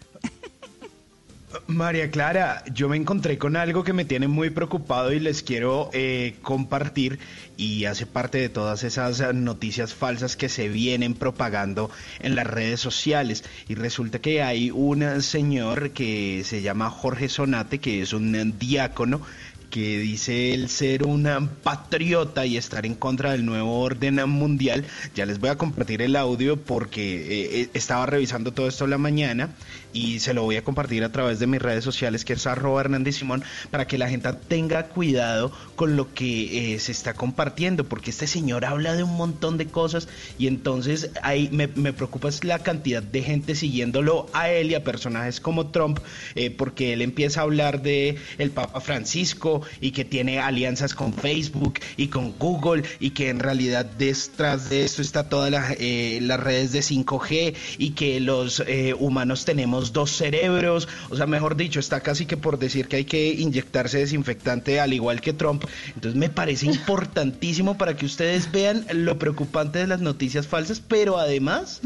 María 1.68 2.10
Clara, 2.10 2.64
yo 2.74 2.90
me 2.90 2.98
encontré 2.98 3.38
con 3.38 3.56
algo 3.56 3.84
que 3.84 3.94
me 3.94 4.06
tiene 4.06 4.28
muy 4.28 4.50
preocupado 4.50 5.12
y 5.12 5.20
les 5.20 5.44
quiero 5.44 5.90
eh, 5.94 6.36
compartir 6.42 7.20
y 7.58 7.86
hace 7.86 8.06
parte 8.06 8.40
de 8.40 8.50
todas 8.50 8.84
esas 8.84 9.20
eh, 9.20 9.34
noticias 9.34 9.94
falsas 9.94 10.36
que 10.36 10.50
se 10.50 10.70
vienen 10.70 11.14
propagando 11.14 11.92
en 12.20 12.36
las 12.36 12.48
redes 12.48 12.80
sociales. 12.80 13.44
Y 13.68 13.76
resulta 13.76 14.20
que 14.20 14.42
hay 14.42 14.72
un 14.72 15.22
señor 15.22 15.92
que 15.92 16.44
se 16.46 16.62
llama 16.62 16.90
Jorge 16.90 17.30
Sonate, 17.30 17.80
que 17.80 18.02
es 18.02 18.14
un 18.14 18.58
diácono 18.58 19.22
que 19.74 19.98
dice 19.98 20.54
el 20.54 20.70
ser 20.70 21.04
un 21.04 21.50
patriota 21.64 22.46
y 22.46 22.58
estar 22.58 22.86
en 22.86 22.94
contra 22.94 23.32
del 23.32 23.44
nuevo 23.44 23.80
orden 23.80 24.22
mundial. 24.30 24.86
Ya 25.16 25.26
les 25.26 25.40
voy 25.40 25.50
a 25.50 25.58
compartir 25.58 26.04
el 26.04 26.16
audio 26.16 26.58
porque 26.58 27.62
eh, 27.64 27.70
estaba 27.74 28.06
revisando 28.06 28.54
todo 28.54 28.68
esto 28.68 28.86
la 28.86 29.00
mañana 29.00 29.50
y 29.92 30.20
se 30.20 30.36
lo 30.36 30.44
voy 30.44 30.58
a 30.58 30.64
compartir 30.64 31.04
a 31.04 31.12
través 31.12 31.40
de 31.40 31.48
mis 31.48 31.60
redes 31.60 31.84
sociales 31.84 32.24
que 32.24 32.34
es 32.34 32.46
arroba 32.46 32.82
Hernández 32.82 33.16
Simón 33.16 33.44
para 33.72 33.88
que 33.88 33.98
la 33.98 34.10
gente 34.10 34.32
tenga 34.48 34.88
cuidado 34.88 35.52
con 35.76 35.96
lo 35.96 36.14
que 36.14 36.76
eh, 36.76 36.80
se 36.80 36.92
está 36.92 37.16
compartiendo 37.16 37.84
porque 37.84 38.12
este 38.12 38.28
señor 38.28 38.66
habla 38.66 38.96
de 38.96 39.04
un 39.04 39.16
montón 39.16 39.58
de 39.58 39.68
cosas 39.68 40.08
y 40.38 40.46
entonces 40.46 41.10
ahí 41.24 41.50
me, 41.52 41.68
me 41.68 41.94
preocupa 41.94 42.30
es 42.30 42.44
la 42.44 42.60
cantidad 42.60 43.02
de 43.02 43.24
gente 43.24 43.56
siguiéndolo 43.56 44.28
a 44.34 44.50
él 44.50 44.72
y 44.72 44.76
a 44.76 44.84
personajes 44.84 45.40
como 45.40 45.68
Trump 45.68 46.00
eh, 46.36 46.52
porque 46.52 46.94
él 46.94 47.02
empieza 47.02 47.40
a 47.40 47.44
hablar 47.44 47.82
de 47.82 48.18
el 48.38 48.52
Papa 48.52 48.82
Francisco 48.82 49.63
y 49.82 49.92
que 49.92 50.06
tiene 50.06 50.40
alianzas 50.40 50.94
con 50.94 51.14
Facebook 51.14 51.80
y 51.98 52.08
con 52.08 52.34
Google 52.38 52.84
y 53.00 53.12
que 53.12 53.30
en 53.30 53.40
realidad 53.40 53.86
detrás 53.86 54.70
de 54.70 54.84
esto 54.84 55.02
está 55.02 55.30
todas 55.30 55.52
las, 55.52 55.76
eh, 55.80 56.20
las 56.22 56.40
redes 56.40 56.72
de 56.72 56.80
5G 56.80 57.56
y 57.78 57.92
que 57.92 58.20
los 58.20 58.64
eh, 58.68 58.94
humanos 58.98 59.46
tenemos 59.46 59.94
dos 59.94 60.12
cerebros, 60.12 60.88
o 61.10 61.16
sea, 61.16 61.26
mejor 61.26 61.56
dicho, 61.56 61.80
está 61.80 62.02
casi 62.02 62.26
que 62.26 62.38
por 62.38 62.60
decir 62.60 62.88
que 62.88 62.98
hay 62.98 63.06
que 63.06 63.30
inyectarse 63.34 64.00
desinfectante 64.00 64.80
al 64.80 64.94
igual 64.94 65.22
que 65.22 65.34
Trump. 65.34 65.66
Entonces 65.96 66.16
me 66.16 66.30
parece 66.30 66.66
importantísimo 66.68 67.78
para 67.78 67.96
que 67.96 68.06
ustedes 68.06 68.52
vean 68.52 68.86
lo 68.94 69.18
preocupante 69.18 69.80
de 69.80 69.88
las 69.88 70.02
noticias 70.02 70.48
falsas, 70.48 70.80
pero 70.80 71.18
además 71.18 71.82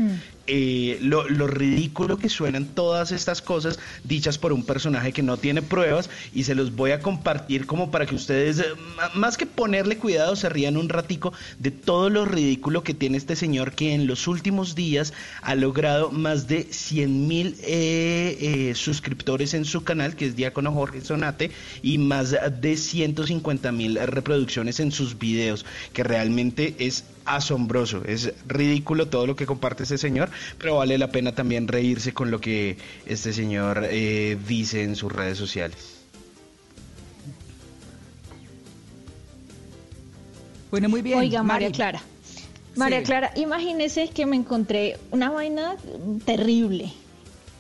eh, 0.48 0.98
lo, 1.02 1.28
lo 1.28 1.48
ridículo 1.48 2.18
que 2.18 2.30
suenan 2.30 2.66
todas 2.66 3.12
estas 3.12 3.42
cosas 3.42 3.80
dichas 4.04 4.38
por 4.38 4.54
un 4.54 4.64
personaje 4.64 5.12
que 5.12 5.22
no 5.22 5.38
tiene 5.38 5.62
pruebas 5.62 6.10
y 6.34 6.44
se 6.44 6.56
los 6.56 6.76
voy 6.76 6.92
a 6.92 7.00
compartir 7.00 7.66
como 7.66 7.92
para 7.92 8.06
que 8.06 8.16
ustedes, 8.16 8.60
eh, 8.60 8.66
más 9.14 9.38
que 9.38 9.46
ponerle 9.46 9.98
cuidado, 9.98 10.36
se 10.36 10.50
rían 10.50 10.78
un 10.78 10.90
ratico 10.90 11.34
de 11.60 11.72
todo 11.72 12.10
lo 12.10 12.26
ridículo 12.26 12.84
que 12.84 12.94
tiene 12.94 13.18
este 13.18 13.36
señor 13.36 13.74
que 13.74 13.94
en 13.94 14.08
los 14.08 14.28
últimos 14.28 14.76
días 14.76 15.14
ha 15.42 15.56
logrado 15.56 16.12
más 16.12 16.48
de 16.48 16.68
100 16.70 17.28
mil 17.28 17.56
eh, 17.64 18.74
suscriptores 18.76 19.54
en 19.54 19.66
su 19.66 19.84
canal, 19.84 20.16
que 20.16 20.26
es 20.26 20.36
Diácono 20.36 20.72
Jorge 20.72 21.02
Sonate, 21.02 21.52
y 21.82 21.98
más 21.98 22.36
de 22.62 22.78
150 22.78 23.72
mil 23.72 24.00
reproducciones 24.08 24.80
en 24.80 24.92
sus 24.92 25.18
videos, 25.18 25.66
que 25.94 26.04
realmente 26.04 26.76
es 26.80 27.04
asombroso, 27.28 28.04
es 28.06 28.34
ridículo 28.48 29.08
todo 29.08 29.28
lo 29.28 29.36
que 29.36 29.46
comparte 29.46 29.84
este 29.84 29.98
señor, 29.98 30.30
pero 30.58 30.78
vale 30.78 30.98
la 30.98 31.12
pena 31.12 31.34
también 31.34 31.68
reírse 31.68 32.14
con 32.14 32.32
lo 32.32 32.40
que 32.40 32.78
este 33.06 33.34
señor 33.34 33.88
eh, 33.90 34.38
dice 34.48 34.84
en 34.84 34.96
sus 34.96 35.12
redes 35.12 35.38
sociales. 35.38 35.78
Bueno, 40.72 40.90
muy 40.90 41.02
bien. 41.02 41.20
Oiga, 41.20 41.44
María. 41.44 41.72
Clara. 41.72 42.02
María 42.76 43.00
Sí. 43.00 43.06
Clara, 43.06 43.32
imagínese 43.36 44.10
que 44.10 44.26
me 44.26 44.36
encontré 44.36 44.98
una 45.12 45.30
vaina 45.32 45.76
terrible. 46.26 46.92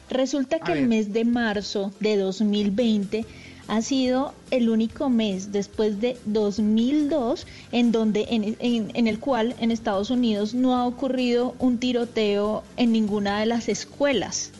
Resulta 0.09 0.59
que 0.59 0.71
el 0.73 0.87
mes 0.87 1.11
de 1.11 1.25
marzo 1.25 1.91
de 1.99 2.17
2020 2.17 3.25
ha 3.67 3.81
sido 3.81 4.33
el 4.51 4.69
único 4.69 5.09
mes 5.09 5.51
después 5.51 5.99
de 5.99 6.17
2002 6.25 7.45
en 7.71 7.91
donde 7.91 8.25
en, 8.29 8.55
en- 8.59 8.91
en 8.93 9.07
el 9.07 9.19
cual 9.19 9.55
en 9.59 9.71
Estados 9.71 10.09
Unidos 10.09 10.53
no 10.53 10.75
ha 10.77 10.85
ocurrido 10.85 11.55
un 11.59 11.77
tiroteo 11.77 12.63
en 12.77 12.91
ninguna 12.91 13.39
de 13.39 13.45
las 13.45 13.67
escuelas 13.69 14.51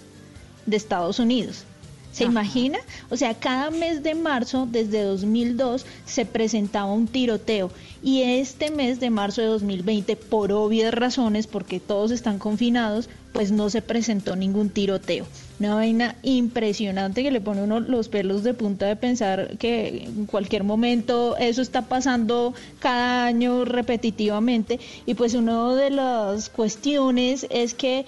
de 0.66 0.76
Estados 0.78 1.20
Unidos. 1.20 1.64
¿Se 2.12 2.24
imagina? 2.24 2.80
O 3.12 3.18
sea, 3.18 3.36
cada 3.36 3.70
mes 3.70 4.02
de 4.02 4.16
marzo, 4.16 4.68
desde 4.72 5.04
2002, 5.04 5.86
se 6.08 6.26
presentaba 6.26 6.92
un 6.92 7.06
tiroteo. 7.08 7.70
Y 8.02 8.24
este 8.24 8.72
mes 8.72 9.00
de 9.00 9.12
marzo 9.12 9.42
de 9.42 9.48
2020, 9.48 10.16
por 10.16 10.52
obvias 10.52 10.92
razones, 10.96 11.46
porque 11.46 11.80
todos 11.80 12.10
están 12.10 12.40
confinados, 12.40 13.08
pues 13.38 13.52
no 13.52 13.70
se 13.70 13.84
presentó 13.84 14.36
ningún 14.36 14.72
tiroteo. 14.72 15.28
Una 15.60 15.76
vaina 15.76 16.16
impresionante 16.24 17.22
que 17.22 17.30
le 17.30 17.40
pone 17.40 17.62
uno 17.62 17.80
los 17.80 18.10
pelos 18.10 18.42
de 18.42 18.56
punta 18.56 18.88
de 18.88 18.96
pensar 18.96 19.60
que 19.60 20.06
en 20.06 20.26
cualquier 20.26 20.64
momento 20.64 21.38
eso 21.38 21.62
está 21.62 21.84
pasando 21.84 22.56
cada 22.80 23.28
año 23.28 23.64
repetitivamente. 23.64 24.80
Y 25.06 25.14
pues 25.14 25.36
una 25.36 25.76
de 25.76 25.92
las 25.92 26.50
cuestiones 26.50 27.46
es 27.52 27.76
que 27.76 28.08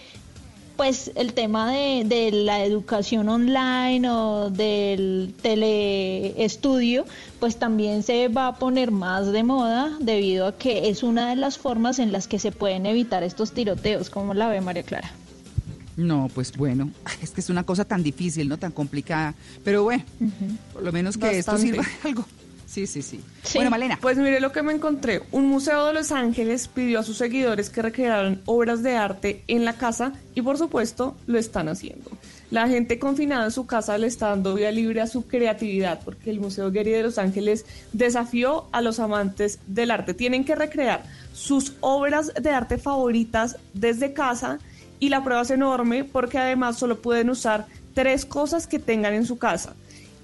pues 0.80 1.12
el 1.16 1.34
tema 1.34 1.70
de, 1.70 2.06
de 2.06 2.32
la 2.32 2.64
educación 2.64 3.28
online 3.28 4.10
o 4.10 4.50
del 4.50 5.36
teleestudio, 5.42 7.04
pues 7.42 7.58
también 7.60 8.02
se 8.02 8.30
va 8.30 8.48
a 8.48 8.56
poner 8.56 8.90
más 8.90 9.30
de 9.34 9.44
moda 9.44 9.92
debido 10.00 10.48
a 10.48 10.58
que 10.58 10.88
es 10.88 11.04
una 11.04 11.32
de 11.32 11.36
las 11.36 11.58
formas 11.58 12.00
en 12.00 12.14
las 12.14 12.30
que 12.30 12.40
se 12.40 12.54
pueden 12.54 12.86
evitar 12.86 13.24
estos 13.24 13.52
tiroteos. 13.52 14.10
¿Cómo 14.10 14.34
la 14.34 14.48
ve 14.48 14.62
María 14.62 14.84
Clara? 14.84 15.12
No, 15.98 16.30
pues 16.34 16.56
bueno, 16.56 16.90
es 17.22 17.32
que 17.32 17.42
es 17.42 17.50
una 17.50 17.64
cosa 17.64 17.84
tan 17.84 18.02
difícil, 18.02 18.48
¿no? 18.48 18.58
Tan 18.58 18.72
complicada. 18.72 19.36
Pero 19.66 19.84
bueno, 19.84 20.06
por 20.72 20.82
lo 20.82 20.94
menos 20.94 21.18
que 21.18 21.40
esto 21.40 21.58
sirva 21.58 21.84
de 21.84 22.10
algo. 22.10 22.26
Sí, 22.70 22.86
sí, 22.86 23.02
sí. 23.02 23.20
Bueno, 23.56 23.72
Malena. 23.72 23.98
Pues 24.00 24.18
mire 24.18 24.40
lo 24.40 24.52
que 24.52 24.62
me 24.62 24.72
encontré. 24.72 25.24
Un 25.32 25.48
museo 25.48 25.88
de 25.88 25.94
Los 25.94 26.12
Ángeles 26.12 26.68
pidió 26.68 27.00
a 27.00 27.04
sus 27.04 27.18
seguidores 27.18 27.72
que 27.72 27.82
recrearan 27.82 28.44
obras 28.46 28.84
de 28.84 28.96
arte 28.96 29.44
en 29.48 29.66
la 29.66 29.74
casa 29.74 30.14
y 30.36 30.44
por 30.44 30.60
supuesto 30.60 31.18
lo 31.26 31.40
están 31.40 31.68
haciendo. 31.68 32.12
La 32.52 32.68
gente 32.68 33.00
confinada 33.00 33.46
en 33.46 33.52
su 33.52 33.66
casa 33.66 33.98
le 33.98 34.06
está 34.06 34.30
dando 34.30 34.54
vía 34.54 34.72
libre 34.72 35.02
a 35.02 35.08
su 35.08 35.26
creatividad 35.26 36.02
porque 36.06 36.30
el 36.30 36.40
Museo 36.40 36.72
Getty 36.72 36.92
de 36.92 37.02
Los 37.02 37.18
Ángeles 37.18 37.66
desafió 37.92 38.68
a 38.72 38.82
los 38.82 39.00
amantes 39.00 39.58
del 39.66 39.90
arte. 39.90 40.14
Tienen 40.14 40.46
que 40.46 40.54
recrear 40.54 41.04
sus 41.34 41.74
obras 41.80 42.32
de 42.40 42.52
arte 42.52 42.78
favoritas 42.78 43.58
desde 43.74 44.14
casa 44.14 44.60
y 45.00 45.10
la 45.10 45.24
prueba 45.24 45.42
es 45.42 45.50
enorme 45.50 46.04
porque 46.04 46.38
además 46.38 46.78
solo 46.78 47.02
pueden 47.02 47.32
usar 47.32 47.66
tres 47.96 48.28
cosas 48.28 48.68
que 48.68 48.78
tengan 48.78 49.16
en 49.16 49.26
su 49.26 49.40
casa. 49.40 49.74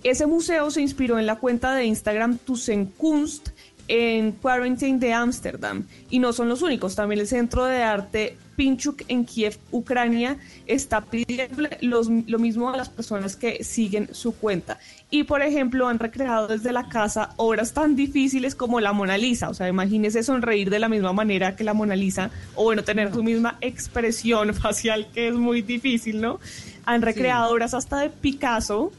Ese 0.10 0.26
museo 0.28 0.72
se 0.72 0.82
inspiró 0.82 1.20
en 1.20 1.26
la 1.26 1.36
cuenta 1.38 1.74
de 1.76 1.86
Instagram 1.86 2.38
Tussenkunst 2.38 3.50
en 3.88 4.32
Quarantine 4.32 4.98
de 5.00 5.14
Ámsterdam. 5.14 5.84
Y 6.10 6.20
no 6.20 6.34
son 6.34 6.50
los 6.50 6.62
únicos, 6.64 6.96
también 6.96 7.22
el 7.22 7.28
Centro 7.28 7.66
de 7.66 7.84
Arte 7.84 8.38
Pinchuk 8.56 9.04
en 9.10 9.26
Kiev, 9.26 9.58
Ucrania, 9.72 10.38
está 10.66 11.02
pidiendo 11.02 11.68
los- 11.82 12.08
lo 12.10 12.40
mismo 12.40 12.70
a 12.70 12.78
las 12.78 12.88
personas 12.90 13.36
que 13.36 13.64
siguen 13.64 14.08
su 14.14 14.34
cuenta. 14.34 14.80
Y, 15.12 15.24
por 15.24 15.42
ejemplo, 15.42 15.88
han 15.88 16.00
recreado 16.00 16.48
desde 16.48 16.72
la 16.72 16.88
casa 16.88 17.32
obras 17.36 17.74
tan 17.74 17.96
difíciles 17.96 18.56
como 18.56 18.80
la 18.80 18.94
Mona 18.94 19.18
Lisa. 19.18 19.50
O 19.50 19.54
sea, 19.54 19.68
imagínese 19.68 20.24
sonreír 20.24 20.70
de 20.70 20.80
la 20.80 20.88
misma 20.90 21.12
manera 21.14 21.56
que 21.56 21.64
la 21.66 21.74
Mona 21.74 21.96
Lisa, 21.96 22.32
o 22.56 22.64
bueno, 22.64 22.84
tener 22.84 23.14
su 23.14 23.24
misma 23.24 23.58
expresión 23.62 24.54
facial, 24.54 25.08
que 25.14 25.28
es 25.28 25.36
muy 25.36 25.62
difícil, 25.62 26.22
¿no? 26.22 26.40
Han 26.86 27.02
recreado 27.02 27.52
obras 27.54 27.74
hasta 27.74 28.00
de 28.00 28.10
Picasso, 28.10 28.92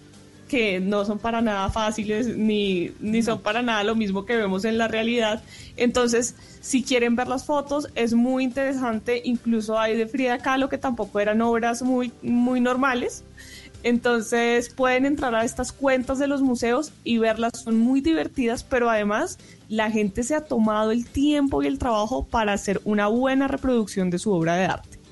que 0.48 0.80
no 0.80 1.04
son 1.04 1.18
para 1.18 1.40
nada 1.40 1.68
fáciles 1.70 2.36
ni, 2.36 2.92
ni 3.00 3.22
son 3.22 3.40
para 3.40 3.62
nada 3.62 3.82
lo 3.84 3.94
mismo 3.94 4.24
que 4.24 4.36
vemos 4.36 4.64
en 4.64 4.78
la 4.78 4.88
realidad. 4.88 5.42
Entonces, 5.76 6.34
si 6.60 6.82
quieren 6.82 7.16
ver 7.16 7.28
las 7.28 7.44
fotos, 7.44 7.88
es 7.94 8.14
muy 8.14 8.44
interesante. 8.44 9.22
Incluso 9.24 9.78
hay 9.78 9.96
de 9.96 10.06
Frida 10.06 10.38
Kahlo, 10.38 10.68
que 10.68 10.78
tampoco 10.78 11.20
eran 11.20 11.40
obras 11.42 11.82
muy, 11.82 12.12
muy 12.22 12.60
normales. 12.60 13.24
Entonces, 13.82 14.70
pueden 14.70 15.06
entrar 15.06 15.34
a 15.34 15.44
estas 15.44 15.72
cuentas 15.72 16.18
de 16.18 16.26
los 16.26 16.42
museos 16.42 16.92
y 17.04 17.18
verlas. 17.18 17.52
Son 17.62 17.76
muy 17.78 18.00
divertidas, 18.00 18.64
pero 18.64 18.90
además 18.90 19.38
la 19.68 19.90
gente 19.90 20.22
se 20.22 20.34
ha 20.34 20.40
tomado 20.40 20.90
el 20.90 21.06
tiempo 21.06 21.62
y 21.62 21.66
el 21.66 21.78
trabajo 21.78 22.24
para 22.24 22.52
hacer 22.52 22.80
una 22.84 23.08
buena 23.08 23.48
reproducción 23.48 24.10
de 24.10 24.18
su 24.18 24.32
obra 24.32 24.56
de 24.56 24.64
arte. 24.64 25.05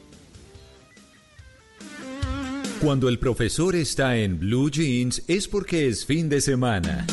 Cuando 2.84 3.08
el 3.08 3.18
profesor 3.18 3.74
está 3.76 4.18
en 4.18 4.38
Blue 4.38 4.70
Jeans 4.70 5.22
es 5.26 5.48
porque 5.48 5.88
es 5.88 6.04
fin 6.04 6.28
de 6.28 6.42
semana. 6.42 7.06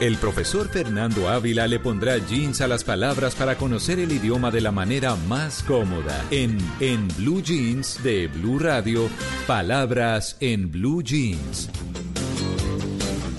El 0.00 0.16
profesor 0.16 0.70
Fernando 0.70 1.28
Ávila 1.28 1.66
le 1.66 1.78
pondrá 1.78 2.16
jeans 2.16 2.62
a 2.62 2.68
las 2.68 2.84
palabras 2.84 3.34
para 3.34 3.56
conocer 3.56 3.98
el 3.98 4.10
idioma 4.10 4.50
de 4.50 4.62
la 4.62 4.72
manera 4.72 5.14
más 5.14 5.62
cómoda. 5.62 6.24
En 6.30 6.56
En 6.80 7.06
Blue 7.18 7.42
Jeans 7.42 8.02
de 8.02 8.28
Blue 8.28 8.58
Radio, 8.58 9.10
palabras 9.46 10.38
en 10.40 10.72
Blue 10.72 11.02
Jeans. 11.02 11.68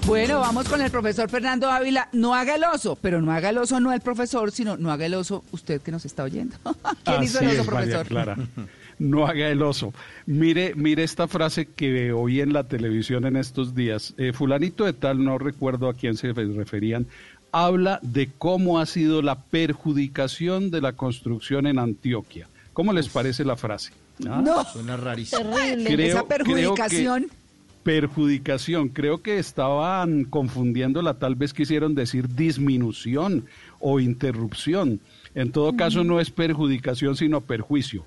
Bueno, 0.06 0.42
vamos 0.42 0.70
con 0.70 0.82
el 0.82 0.92
profesor 0.92 1.32
Fernando 1.32 1.72
Ávila. 1.72 2.10
No 2.12 2.36
haga 2.36 2.56
el 2.58 2.64
oso, 2.64 2.96
pero 2.96 3.24
no 3.24 3.32
haga 3.32 3.50
el 3.50 3.58
oso 3.58 3.80
no 3.80 3.92
el 3.92 4.02
profesor, 4.02 4.52
sino 4.52 4.78
no 4.78 4.92
haga 4.92 5.08
el 5.08 5.16
oso 5.16 5.44
usted 5.52 5.82
que 5.82 5.92
nos 5.92 6.06
está 6.06 6.24
oyendo. 6.24 6.56
¿Quién 7.04 7.24
hizo 7.24 7.40
el 7.40 7.48
oso, 7.48 7.62
es, 7.62 7.72
María 7.72 8.04
profesor? 8.04 8.08
Clara. 8.08 8.38
No 9.00 9.26
haga 9.26 9.50
el 9.50 9.62
oso. 9.62 9.94
Mire, 10.26 10.74
mire 10.76 11.04
esta 11.04 11.28
frase 11.28 11.66
que 11.66 12.12
oí 12.12 12.42
en 12.42 12.52
la 12.54 12.66
televisión 12.66 13.26
en 13.26 13.38
estos 13.38 13.74
días. 13.74 14.14
Eh, 14.18 14.34
fulanito 14.34 14.84
de 14.86 14.94
tal, 14.94 15.24
no 15.24 15.38
recuerdo 15.38 15.88
a 15.90 15.94
quién 15.94 16.18
se 16.18 16.34
referían, 16.34 17.08
habla 17.52 18.00
de 18.04 18.30
cómo 18.38 18.80
ha 18.80 18.86
sido 18.86 19.22
la 19.22 19.36
perjudicación 19.42 20.70
de 20.70 20.82
la 20.82 20.94
construcción 20.94 21.66
en 21.66 21.80
Antioquia. 21.80 22.48
¿Cómo 22.74 22.94
les 22.94 23.10
parece 23.10 23.44
la 23.46 23.56
frase? 23.56 23.92
¿Ah? 24.30 24.42
No. 24.44 24.64
Suena 24.66 24.98
rarísimo. 24.98 25.42
Terrible. 25.50 25.86
Creo- 25.96 26.08
Esa 26.08 26.28
perjudicación. 26.28 27.20
creo 27.24 27.30
que- 27.30 27.40
perjudicación, 27.84 28.90
creo 28.90 29.22
que 29.22 29.40
estaban 29.40 30.26
confundiéndola, 30.26 31.16
tal 31.16 31.36
vez 31.36 31.54
quisieron 31.54 31.96
decir 31.96 32.28
disminución 32.36 33.46
o 33.80 34.00
interrupción. 34.00 35.00
En 35.36 35.52
todo 35.52 35.76
caso 35.76 36.04
no 36.04 36.20
es 36.20 36.30
perjudicación, 36.30 37.16
sino 37.16 37.42
perjuicio. 37.42 38.06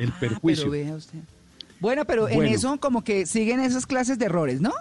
El 0.00 0.08
Ah, 0.10 0.16
perjuicio. 0.18 0.70
pero 0.70 0.84
vea 0.84 0.94
usted. 0.96 1.18
Bueno, 1.78 2.04
pero 2.04 2.28
en 2.28 2.42
eso 2.44 2.76
como 2.78 3.02
que 3.04 3.24
siguen 3.26 3.60
esas 3.60 3.86
clases 3.86 4.18
de 4.18 4.26
errores, 4.26 4.60
¿no? 4.60 4.72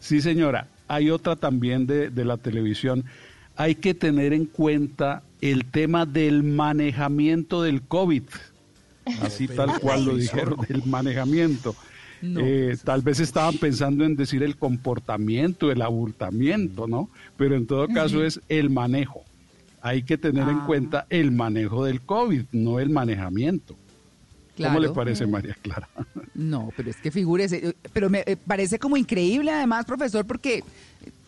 Sí, 0.00 0.20
señora. 0.20 0.68
Hay 0.88 1.10
otra 1.10 1.36
también 1.36 1.86
de, 1.86 2.10
de 2.10 2.24
la 2.24 2.36
televisión. 2.36 3.04
Hay 3.56 3.74
que 3.76 3.94
tener 3.94 4.32
en 4.32 4.46
cuenta 4.46 5.22
el 5.40 5.64
tema 5.66 6.04
del 6.06 6.42
manejamiento 6.42 7.62
del 7.62 7.82
COVID. 7.82 8.22
Así 9.22 9.46
tal 9.46 9.78
cual 9.80 10.04
lo 10.04 10.16
dijeron, 10.16 10.56
del 10.68 10.82
manejamiento. 10.86 11.74
No, 12.22 12.40
Eh, 12.42 12.76
tal 12.82 13.02
vez 13.02 13.20
estaban 13.20 13.56
pensando 13.58 14.04
en 14.04 14.16
decir 14.16 14.42
el 14.42 14.56
comportamiento, 14.56 15.70
el 15.70 15.82
abultamiento, 15.82 16.88
¿no? 16.88 17.08
Pero 17.36 17.54
en 17.56 17.66
todo 17.66 17.86
caso 17.88 18.24
es 18.24 18.40
el 18.48 18.68
manejo. 18.70 19.22
Hay 19.80 20.02
que 20.02 20.18
tener 20.18 20.48
en 20.48 20.58
Ah. 20.60 20.64
cuenta 20.66 21.06
el 21.10 21.30
manejo 21.30 21.84
del 21.84 22.00
COVID, 22.00 22.44
no 22.52 22.80
el 22.80 22.90
manejamiento. 22.90 23.76
¿Cómo 24.56 24.78
le 24.80 24.88
parece, 24.90 25.26
María 25.26 25.54
Clara? 25.60 25.88
No, 26.34 26.72
pero 26.76 26.90
es 26.90 26.96
que 26.96 27.10
figúrese, 27.10 27.68
eh, 27.68 27.74
pero 27.92 28.08
me 28.10 28.22
eh, 28.26 28.36
parece 28.36 28.78
como 28.78 28.96
increíble 28.96 29.50
además, 29.50 29.84
profesor, 29.84 30.24
porque 30.26 30.64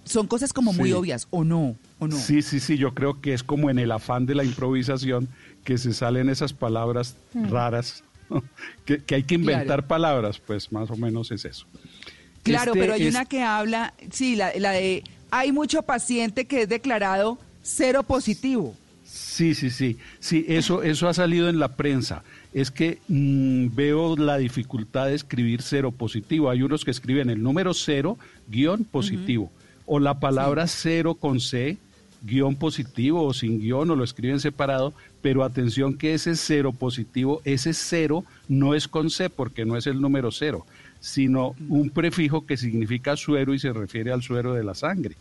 son 0.04 0.26
cosas 0.26 0.52
como 0.52 0.72
muy 0.72 0.88
Sí. 0.90 0.94
obvias, 0.94 1.26
¿o 1.30 1.44
no? 1.44 1.76
¿O 1.98 2.06
no? 2.08 2.16
Sí, 2.16 2.42
sí, 2.42 2.60
sí, 2.60 2.78
yo 2.78 2.94
creo 2.94 3.20
que 3.20 3.34
es 3.34 3.42
como 3.42 3.68
en 3.70 3.78
el 3.78 3.90
afán 3.92 4.24
de 4.26 4.34
la 4.34 4.44
improvisación 4.44 5.28
que 5.64 5.76
se 5.78 5.92
salen 5.92 6.28
esas 6.30 6.52
palabras 6.52 7.16
Mm. 7.34 7.50
raras, 7.50 8.02
que, 8.86 9.02
que 9.02 9.14
hay 9.16 9.22
que 9.24 9.34
inventar 9.34 9.66
Claro. 9.66 9.86
palabras, 9.88 10.38
pues 10.44 10.72
más 10.72 10.90
o 10.90 10.96
menos 10.96 11.30
es 11.30 11.44
eso. 11.44 11.66
Claro, 12.42 12.72
Este 12.72 12.80
pero 12.80 12.94
hay 12.94 13.02
es- 13.06 13.14
una 13.14 13.24
que 13.26 13.42
habla, 13.42 13.92
sí, 14.10 14.36
la, 14.36 14.52
la 14.58 14.70
de, 14.72 15.02
hay 15.30 15.52
mucho 15.52 15.82
paciente 15.82 16.46
que 16.46 16.62
es 16.62 16.68
declarado 16.68 17.38
cero 17.62 18.02
positivo. 18.02 18.74
Sí, 19.38 19.54
sí, 19.54 19.70
sí, 19.70 19.96
sí, 20.18 20.44
eso, 20.48 20.82
eso 20.82 21.06
ha 21.06 21.14
salido 21.14 21.48
en 21.48 21.60
la 21.60 21.76
prensa. 21.76 22.24
Es 22.52 22.72
que 22.72 22.98
mm, 23.06 23.68
veo 23.72 24.16
la 24.16 24.36
dificultad 24.36 25.06
de 25.06 25.14
escribir 25.14 25.62
cero 25.62 25.92
positivo. 25.92 26.50
Hay 26.50 26.64
unos 26.64 26.84
que 26.84 26.90
escriben 26.90 27.30
el 27.30 27.40
número 27.40 27.72
cero 27.72 28.18
guion 28.48 28.82
positivo 28.82 29.52
o 29.86 30.00
la 30.00 30.18
palabra 30.18 30.66
cero 30.66 31.14
con 31.14 31.38
C 31.38 31.78
guion 32.22 32.56
positivo 32.56 33.22
o 33.22 33.32
sin 33.32 33.60
guion 33.60 33.92
o 33.92 33.94
lo 33.94 34.02
escriben 34.02 34.40
separado, 34.40 34.92
pero 35.22 35.44
atención 35.44 35.96
que 35.96 36.14
ese 36.14 36.34
cero 36.34 36.72
positivo, 36.72 37.40
ese 37.44 37.74
cero 37.74 38.24
no 38.48 38.74
es 38.74 38.88
con 38.88 39.08
C 39.08 39.30
porque 39.30 39.64
no 39.64 39.76
es 39.76 39.86
el 39.86 40.00
número 40.00 40.32
cero, 40.32 40.66
sino 40.98 41.54
un 41.68 41.90
prefijo 41.90 42.44
que 42.44 42.56
significa 42.56 43.16
suero 43.16 43.54
y 43.54 43.60
se 43.60 43.72
refiere 43.72 44.10
al 44.10 44.20
suero 44.20 44.54
de 44.54 44.64
la 44.64 44.74
sangre. 44.74 45.14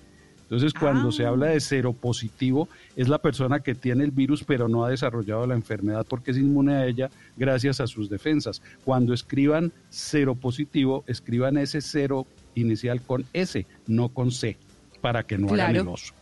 Entonces, 0.47 0.73
cuando 0.73 1.11
se 1.11 1.25
habla 1.25 1.47
de 1.47 1.59
cero 1.59 1.91
positivo, 1.91 2.69
es 2.95 3.09
la 3.09 3.17
persona 3.17 3.59
que 3.59 3.75
tiene 3.75 4.05
el 4.05 4.11
virus 4.11 4.45
pero 4.45 4.69
no 4.69 4.85
ha 4.85 4.89
desarrollado 4.89 5.45
la 5.45 5.55
enfermedad 5.55 6.05
porque 6.07 6.31
es 6.31 6.37
inmune 6.37 6.73
a 6.73 6.85
ella 6.85 7.09
gracias 7.35 7.81
a 7.81 7.87
sus 7.87 8.09
defensas. 8.09 8.61
Cuando 8.85 9.13
escriban 9.13 9.73
cero 9.89 10.35
positivo, 10.35 11.03
escriban 11.05 11.57
ese 11.57 11.81
cero 11.81 12.25
inicial 12.55 13.01
con 13.01 13.25
S, 13.33 13.65
no 13.87 14.07
con 14.07 14.31
C, 14.31 14.55
para 15.01 15.23
que 15.23 15.37
no 15.37 15.47
hagan 15.47 15.57
Claro. 15.57 15.81
el 15.81 15.87
oso. 15.89 16.13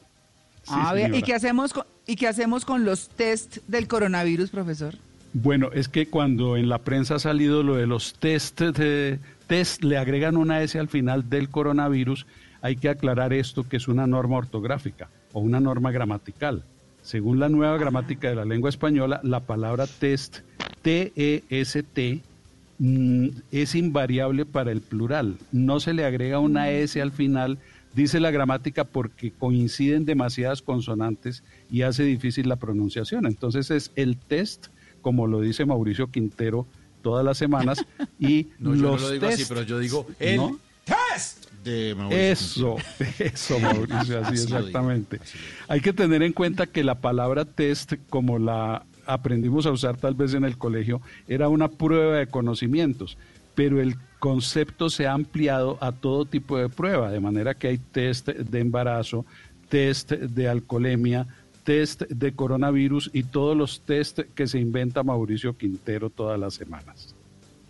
Sí, 0.63 0.73
a 0.75 0.93
ver, 0.93 1.13
¿y 1.13 1.21
qué 1.21 1.35
hacemos 1.35 1.71
con, 1.73 1.83
y 2.07 2.15
qué 2.15 2.27
hacemos 2.27 2.65
con 2.65 2.83
los 2.83 3.09
test 3.09 3.57
del 3.67 3.87
coronavirus, 3.87 4.49
profesor? 4.49 4.95
Bueno, 5.33 5.69
es 5.71 5.87
que 5.87 6.07
cuando 6.07 6.57
en 6.57 6.69
la 6.69 6.79
prensa 6.79 7.15
ha 7.15 7.19
salido 7.19 7.61
lo 7.61 7.75
de 7.75 7.85
los 7.85 8.15
test, 8.15 8.61
de, 8.61 9.19
test 9.45 9.83
le 9.83 9.97
agregan 9.97 10.37
una 10.37 10.63
S 10.63 10.79
al 10.79 10.87
final 10.87 11.29
del 11.29 11.49
coronavirus, 11.49 12.25
hay 12.65 12.77
que 12.77 12.89
aclarar 12.89 13.31
esto 13.31 13.69
que 13.69 13.77
es 13.77 13.87
una 13.87 14.07
norma 14.07 14.37
ortográfica 14.37 15.11
o 15.33 15.39
una 15.39 15.59
norma 15.59 15.91
gramatical. 15.91 16.63
Según 17.03 17.39
la 17.39 17.47
nueva 17.47 17.77
gramática 17.77 18.27
de 18.27 18.35
la 18.35 18.43
lengua 18.43 18.71
española, 18.71 19.19
la 19.21 19.41
palabra 19.41 19.85
test, 19.85 20.39
T-E-S-T, 20.81 22.21
mm, 22.79 23.27
es 23.51 23.75
invariable 23.75 24.47
para 24.47 24.71
el 24.71 24.81
plural. 24.81 25.37
No 25.51 25.79
se 25.79 25.93
le 25.93 26.05
agrega 26.05 26.39
una 26.39 26.71
S 26.71 26.99
al 26.99 27.11
final, 27.11 27.59
dice 27.93 28.19
la 28.19 28.31
gramática, 28.31 28.83
porque 28.83 29.29
coinciden 29.29 30.05
demasiadas 30.05 30.63
consonantes 30.63 31.43
y 31.69 31.83
hace 31.83 32.01
difícil 32.03 32.49
la 32.49 32.55
pronunciación. 32.55 33.27
Entonces 33.27 33.69
es 33.69 33.91
el 33.95 34.17
test, 34.17 34.69
como 35.03 35.27
lo 35.27 35.39
dice 35.39 35.67
Mauricio 35.67 36.07
Quintero 36.07 36.65
todas 37.03 37.23
las 37.23 37.37
semanas, 37.37 37.85
y 38.17 38.47
No, 38.57 38.73
yo 38.73 38.81
no 38.81 38.91
los 38.93 39.01
lo 39.03 39.11
digo 39.11 39.27
así, 39.27 39.37
test, 39.37 39.49
pero 39.49 39.61
yo 39.61 39.77
digo 39.77 40.07
el 40.19 40.37
¿no? 40.37 40.64
Test 41.65 41.75
de 41.77 41.95
Mauricio 41.95 42.19
Eso, 42.19 42.75
eso, 43.19 43.59
Mauricio, 43.59 43.95
así 43.95 44.05
Así 44.05 44.17
lo 44.17 44.31
digo, 44.31 44.57
exactamente. 44.57 45.19
Hay 45.67 45.81
que 45.81 45.93
tener 45.93 46.23
en 46.23 46.33
cuenta 46.33 46.67
que 46.67 46.83
la 46.83 46.95
palabra 46.95 47.45
test, 47.45 47.93
como 48.09 48.39
la 48.39 48.85
aprendimos 49.05 49.65
a 49.65 49.71
usar 49.71 49.97
tal 49.97 50.15
vez 50.15 50.33
en 50.33 50.45
el 50.45 50.57
colegio, 50.57 51.01
era 51.27 51.49
una 51.49 51.67
prueba 51.67 52.17
de 52.17 52.27
conocimientos, 52.27 53.17
pero 53.53 53.81
el 53.81 53.95
concepto 54.19 54.89
se 54.89 55.07
ha 55.07 55.13
ampliado 55.13 55.77
a 55.81 55.91
todo 55.91 56.25
tipo 56.25 56.57
de 56.57 56.69
prueba, 56.69 57.11
de 57.11 57.19
manera 57.19 57.53
que 57.53 57.67
hay 57.67 57.77
test 57.77 58.27
de 58.27 58.59
embarazo, 58.59 59.25
test 59.69 60.11
de 60.11 60.47
alcoholemia, 60.47 61.27
test 61.63 62.03
de 62.03 62.33
coronavirus 62.33 63.09
y 63.13 63.23
todos 63.23 63.57
los 63.57 63.81
test 63.81 64.19
que 64.35 64.47
se 64.47 64.59
inventa 64.59 65.03
Mauricio 65.03 65.57
Quintero 65.57 66.09
todas 66.09 66.39
las 66.39 66.53
semanas. 66.53 67.15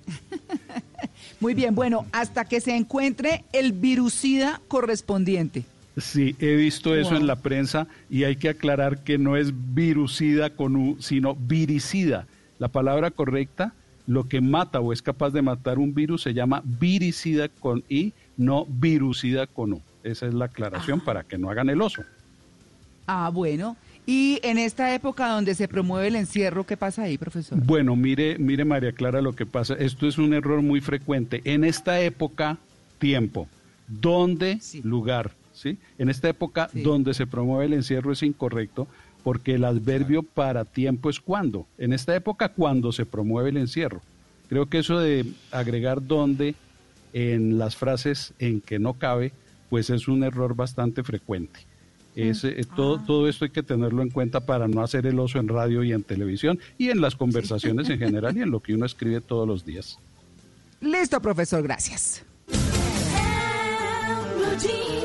Muy 1.39 1.53
bien, 1.53 1.75
bueno, 1.75 2.05
hasta 2.11 2.45
que 2.45 2.61
se 2.61 2.75
encuentre 2.75 3.43
el 3.53 3.71
virucida 3.73 4.61
correspondiente. 4.67 5.63
Sí, 5.97 6.35
he 6.39 6.55
visto 6.55 6.95
eso 6.95 7.11
Wow. 7.11 7.19
en 7.19 7.27
la 7.27 7.37
prensa 7.37 7.87
y 8.09 8.23
hay 8.25 8.35
que 8.35 8.49
aclarar 8.49 9.03
que 9.03 9.17
no 9.17 9.37
es 9.37 9.53
virucida 9.73 10.49
con 10.49 10.75
U, 10.75 10.97
sino 10.99 11.35
viricida. 11.35 12.27
La 12.59 12.67
palabra 12.67 13.11
correcta, 13.11 13.73
lo 14.07 14.27
que 14.27 14.41
mata 14.41 14.79
o 14.81 14.91
es 14.93 15.01
capaz 15.01 15.31
de 15.31 15.41
matar 15.41 15.79
un 15.79 15.93
virus 15.93 16.23
se 16.23 16.33
llama 16.33 16.61
viricida 16.65 17.47
con 17.49 17.83
I, 17.89 18.13
no 18.37 18.65
virucida 18.67 19.47
con 19.47 19.73
U. 19.73 19.81
Esa 20.03 20.27
es 20.27 20.33
la 20.33 20.45
aclaración 20.45 20.99
para 20.99 21.23
que 21.23 21.37
no 21.37 21.49
hagan 21.49 21.69
el 21.69 21.81
oso. 21.81 22.03
Ah, 23.07 23.29
bueno. 23.33 23.77
Y 24.05 24.39
en 24.43 24.57
esta 24.57 24.93
época 24.93 25.29
donde 25.29 25.55
se 25.55 25.67
promueve 25.67 26.07
el 26.07 26.15
encierro, 26.15 26.65
¿qué 26.65 26.77
pasa 26.77 27.03
ahí, 27.03 27.17
profesor? 27.17 27.59
Bueno, 27.63 27.95
mire, 27.95 28.37
mire 28.37 28.63
María 28.63 28.91
Clara 28.91 29.21
lo 29.21 29.35
que 29.35 29.45
pasa. 29.45 29.73
Esto 29.75 30.07
es 30.07 30.17
un 30.17 30.33
error 30.33 30.61
muy 30.61 30.79
frecuente. 30.79 31.41
En 31.43 31.63
esta 31.63 31.99
época, 32.01 32.57
tiempo. 32.99 33.47
¿Dónde? 33.87 34.59
Lugar. 34.83 35.31
¿sí? 35.53 35.77
En 35.97 36.09
esta 36.09 36.29
época, 36.29 36.69
donde 36.73 37.13
se 37.13 37.25
promueve 37.25 37.65
el 37.65 37.73
encierro 37.73 38.11
es 38.11 38.21
incorrecto 38.21 38.87
porque 39.23 39.55
el 39.55 39.63
adverbio 39.63 40.21
para 40.21 40.65
tiempo 40.65 41.09
es 41.09 41.19
cuando. 41.19 41.65
En 41.79 41.93
esta 41.93 42.15
época, 42.15 42.49
cuando 42.49 42.91
se 42.91 43.07
promueve 43.07 43.49
el 43.49 43.57
encierro. 43.57 44.01
Creo 44.49 44.67
que 44.67 44.77
eso 44.77 44.99
de 44.99 45.25
agregar 45.51 46.05
dónde 46.05 46.53
en 47.11 47.57
las 47.57 47.75
frases 47.75 48.35
en 48.37 48.61
que 48.61 48.77
no 48.77 48.93
cabe, 48.93 49.31
pues 49.71 49.89
es 49.89 50.07
un 50.07 50.23
error 50.23 50.55
bastante 50.55 51.01
frecuente. 51.01 51.61
Es, 52.15 52.43
eh, 52.43 52.65
todo, 52.75 52.99
todo 52.99 53.27
esto 53.27 53.45
hay 53.45 53.51
que 53.51 53.63
tenerlo 53.63 54.01
en 54.01 54.09
cuenta 54.09 54.45
para 54.45 54.67
no 54.67 54.81
hacer 54.81 55.05
el 55.05 55.19
oso 55.19 55.39
en 55.39 55.47
radio 55.47 55.83
y 55.83 55.91
en 55.91 56.03
televisión 56.03 56.59
y 56.77 56.89
en 56.89 57.01
las 57.01 57.15
conversaciones 57.15 57.89
en 57.89 57.99
general 57.99 58.37
y 58.37 58.41
en 58.41 58.51
lo 58.51 58.61
que 58.61 58.73
uno 58.73 58.85
escribe 58.85 59.21
todos 59.21 59.47
los 59.47 59.65
días. 59.65 59.99
Listo, 60.81 61.21
profesor, 61.21 61.61
gracias. 61.63 62.23
Jeans. 64.57 64.95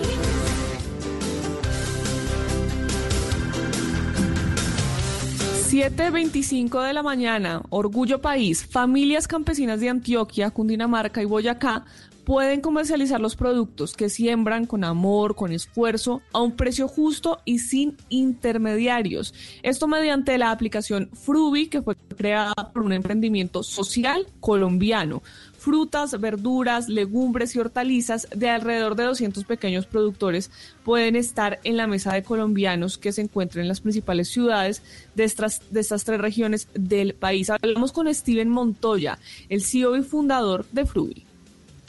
7.25 5.70 6.84
de 6.84 6.92
la 6.92 7.04
mañana, 7.04 7.62
Orgullo 7.68 8.20
País, 8.20 8.66
familias 8.66 9.28
campesinas 9.28 9.78
de 9.78 9.88
Antioquia, 9.88 10.50
Cundinamarca 10.50 11.22
y 11.22 11.26
Boyacá 11.26 11.84
pueden 12.30 12.60
comercializar 12.60 13.20
los 13.20 13.34
productos 13.34 13.94
que 13.94 14.08
siembran 14.08 14.64
con 14.64 14.84
amor, 14.84 15.34
con 15.34 15.50
esfuerzo, 15.50 16.22
a 16.32 16.40
un 16.40 16.52
precio 16.52 16.86
justo 16.86 17.40
y 17.44 17.58
sin 17.58 17.96
intermediarios. 18.08 19.34
Esto 19.64 19.88
mediante 19.88 20.38
la 20.38 20.52
aplicación 20.52 21.10
Frubi, 21.12 21.66
que 21.66 21.82
fue 21.82 21.96
creada 22.16 22.54
por 22.72 22.84
un 22.84 22.92
emprendimiento 22.92 23.64
social 23.64 24.28
colombiano 24.38 25.24
frutas, 25.58 26.18
verduras, 26.18 26.88
legumbres 26.88 27.54
y 27.54 27.58
hortalizas 27.58 28.28
de 28.34 28.48
alrededor 28.48 28.94
de 28.94 29.04
200 29.04 29.44
pequeños 29.44 29.86
productores 29.86 30.50
pueden 30.84 31.16
estar 31.16 31.60
en 31.64 31.76
la 31.76 31.86
mesa 31.86 32.14
de 32.14 32.22
colombianos 32.22 32.96
que 32.96 33.12
se 33.12 33.22
encuentran 33.22 33.62
en 33.62 33.68
las 33.68 33.82
principales 33.82 34.28
ciudades 34.28 34.82
de 35.16 35.24
estas, 35.24 35.60
de 35.70 35.80
estas 35.80 36.04
tres 36.04 36.20
regiones 36.20 36.68
del 36.74 37.12
país. 37.12 37.50
Hablamos 37.50 37.92
con 37.92 38.12
Steven 38.14 38.48
Montoya, 38.48 39.18
el 39.48 39.62
CEO 39.62 39.96
y 39.96 40.02
fundador 40.02 40.64
de 40.72 40.86
Frubi. 40.86 41.29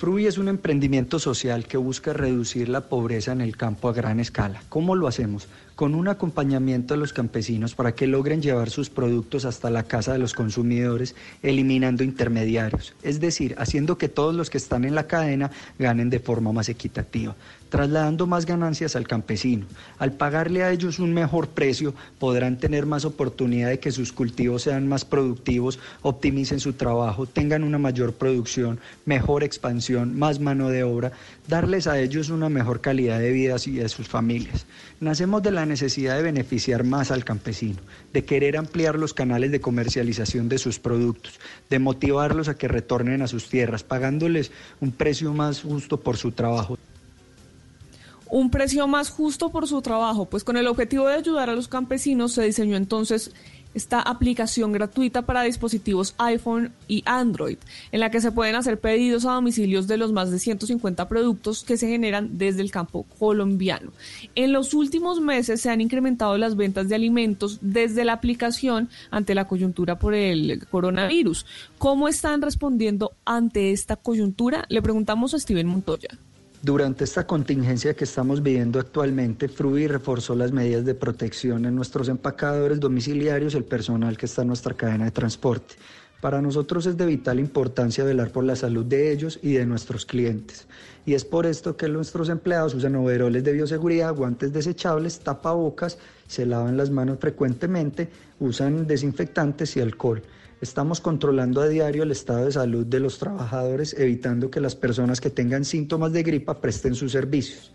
Frubi 0.02 0.26
es 0.26 0.40
un 0.40 0.48
emprendimiento 0.48 1.20
social 1.20 1.68
que 1.68 1.78
busca 1.78 2.12
reducir 2.12 2.70
la 2.70 2.90
pobreza 2.90 3.34
en 3.34 3.40
el 3.40 3.56
campo 3.56 3.88
a 3.88 3.94
gran 3.94 4.20
escala. 4.20 4.64
¿Cómo 4.68 4.96
lo 4.96 5.08
hacemos? 5.08 5.48
Con 5.76 5.94
un 5.94 6.08
acompañamiento 6.08 6.96
a 6.96 6.98
los 6.98 7.14
campesinos 7.14 7.76
para 7.76 7.94
que 7.94 8.08
logren 8.08 8.42
llevar 8.42 8.72
sus 8.72 8.90
productos 8.90 9.46
hasta 9.46 9.70
la 9.70 9.84
casa 9.84 10.14
de 10.14 10.18
los 10.18 10.34
consumidores, 10.34 11.14
eliminando 11.44 12.04
intermediarios, 12.04 12.96
es 13.04 13.20
decir, 13.20 13.54
haciendo 13.60 14.00
que 14.00 14.10
todos 14.10 14.34
los 14.34 14.50
que 14.50 14.58
están 14.58 14.86
en 14.86 14.96
la 14.96 15.06
cadena 15.06 15.52
ganen 15.78 16.10
de 16.10 16.20
forma 16.20 16.52
más 16.52 16.68
equitativa 16.68 17.36
trasladando 17.72 18.28
más 18.28 18.46
ganancias 18.46 18.98
al 18.98 19.08
campesino. 19.08 19.66
Al 19.98 20.12
pagarle 20.12 20.62
a 20.62 20.72
ellos 20.72 21.00
un 21.00 21.14
mejor 21.14 21.48
precio, 21.48 21.96
podrán 22.20 22.58
tener 22.58 22.86
más 22.86 23.06
oportunidad 23.06 23.70
de 23.70 23.80
que 23.80 23.94
sus 23.94 24.12
cultivos 24.12 24.64
sean 24.64 24.90
más 24.90 25.06
productivos, 25.06 25.80
optimicen 26.02 26.60
su 26.60 26.74
trabajo, 26.74 27.26
tengan 27.26 27.64
una 27.64 27.78
mayor 27.78 28.14
producción, 28.14 28.80
mejor 29.06 29.44
expansión, 29.44 30.20
más 30.20 30.42
mano 30.42 30.68
de 30.68 30.84
obra, 30.84 31.14
darles 31.48 31.88
a 31.88 31.98
ellos 31.98 32.30
una 32.30 32.50
mejor 32.50 32.82
calidad 32.82 33.20
de 33.20 33.32
vida 33.32 33.56
y 33.66 33.72
de 33.72 33.88
sus 33.88 34.10
familias. 34.10 34.66
Nacemos 35.00 35.42
de 35.42 35.52
la 35.52 35.66
necesidad 35.66 36.18
de 36.18 36.24
beneficiar 36.24 36.84
más 36.84 37.10
al 37.10 37.24
campesino, 37.24 37.78
de 38.12 38.26
querer 38.26 38.58
ampliar 38.58 39.00
los 39.00 39.14
canales 39.14 39.50
de 39.50 39.62
comercialización 39.62 40.50
de 40.50 40.58
sus 40.58 40.78
productos, 40.78 41.40
de 41.70 41.80
motivarlos 41.80 42.50
a 42.50 42.56
que 42.56 42.68
retornen 42.68 43.22
a 43.22 43.28
sus 43.28 43.48
tierras, 43.48 43.84
pagándoles 43.84 44.52
un 44.82 44.92
precio 44.92 45.34
más 45.34 45.62
justo 45.62 46.02
por 46.02 46.18
su 46.18 46.34
trabajo 46.34 46.78
un 48.32 48.50
precio 48.50 48.88
más 48.88 49.10
justo 49.10 49.52
por 49.52 49.68
su 49.68 49.82
trabajo. 49.82 50.26
Pues 50.26 50.44
con 50.44 50.58
el 50.58 50.68
objetivo 50.68 51.08
de 51.08 51.16
ayudar 51.16 51.50
a 51.50 51.56
los 51.56 51.68
campesinos 51.68 52.32
se 52.32 52.44
diseñó 52.44 52.78
entonces 52.78 53.32
esta 53.74 54.02
aplicación 54.02 54.72
gratuita 54.72 55.22
para 55.22 55.44
dispositivos 55.44 56.16
iPhone 56.18 56.74
y 56.88 57.04
Android, 57.06 57.58
en 57.92 58.00
la 58.00 58.10
que 58.10 58.22
se 58.22 58.32
pueden 58.32 58.56
hacer 58.56 58.80
pedidos 58.80 59.26
a 59.26 59.34
domicilios 59.34 59.88
de 59.88 59.98
los 59.98 60.12
más 60.12 60.32
de 60.32 60.40
150 60.40 61.08
productos 61.08 61.64
que 61.64 61.78
se 61.78 61.88
generan 61.88 62.38
desde 62.38 62.62
el 62.62 62.72
campo 62.72 63.06
colombiano. 63.20 63.92
En 64.36 64.52
los 64.52 64.74
últimos 64.74 65.22
meses 65.22 65.62
se 65.62 65.70
han 65.70 65.82
incrementado 65.82 66.38
las 66.38 66.56
ventas 66.56 66.90
de 66.90 66.96
alimentos 66.96 67.60
desde 67.62 68.06
la 68.06 68.14
aplicación 68.14 68.90
ante 69.10 69.36
la 69.36 69.48
coyuntura 69.48 70.00
por 70.00 70.14
el 70.14 70.66
coronavirus. 70.70 71.46
¿Cómo 71.78 72.08
están 72.08 72.42
respondiendo 72.42 73.14
ante 73.26 73.72
esta 73.72 73.96
coyuntura? 73.96 74.66
Le 74.70 74.82
preguntamos 74.82 75.34
a 75.34 75.40
Steven 75.40 75.68
Montoya. 75.68 76.10
Durante 76.64 77.06
esta 77.06 77.26
contingencia 77.26 77.96
que 77.96 78.04
estamos 78.04 78.44
viviendo 78.44 78.80
actualmente, 78.80 79.48
Frubi 79.48 79.88
reforzó 79.88 80.36
las 80.36 80.52
medidas 80.52 80.86
de 80.86 80.94
protección 80.94 81.66
en 81.66 81.76
nuestros 81.76 82.08
empacadores 82.08 82.80
domiciliarios, 82.80 83.56
el 83.56 83.64
personal 83.64 84.16
que 84.16 84.28
está 84.28 84.44
en 84.44 84.50
nuestra 84.50 84.76
cadena 84.76 85.06
de 85.06 85.12
transporte. 85.12 85.74
Para 86.22 86.40
nosotros 86.40 86.86
es 86.86 86.96
de 86.98 87.08
vital 87.08 87.40
importancia 87.40 88.04
velar 88.04 88.32
por 88.32 88.44
la 88.44 88.56
salud 88.56 88.86
de 88.86 89.12
ellos 89.12 89.40
y 89.42 89.54
de 89.54 89.66
nuestros 89.66 90.06
clientes. 90.06 90.68
Y 91.04 91.16
es 91.16 91.26
por 91.26 91.48
esto 91.48 91.76
que 91.76 91.90
nuestros 91.90 92.30
empleados 92.30 92.76
usan 92.76 92.96
overoles 92.96 93.44
de 93.44 93.54
bioseguridad, 93.54 94.14
guantes 94.14 94.54
desechables, 94.54 95.20
tapabocas, 95.20 95.98
se 96.28 96.46
lavan 96.46 96.78
las 96.78 96.92
manos 96.92 97.18
frecuentemente, 97.20 98.08
usan 98.40 98.86
desinfectantes 98.86 99.76
y 99.78 99.82
alcohol. 99.82 100.22
Estamos 100.62 101.02
controlando 101.02 101.60
a 101.60 101.68
diario 101.68 102.04
el 102.04 102.12
estado 102.12 102.46
de 102.46 102.52
salud 102.52 102.86
de 102.86 103.00
los 103.00 103.18
trabajadores, 103.18 103.96
evitando 103.98 104.52
que 104.52 104.62
las 104.62 104.76
personas 104.76 105.20
que 105.20 105.32
tengan 105.32 105.66
síntomas 105.66 106.14
de 106.14 106.22
gripa 106.22 106.62
presten 106.62 106.94
sus 106.94 107.14
servicios. 107.14 107.72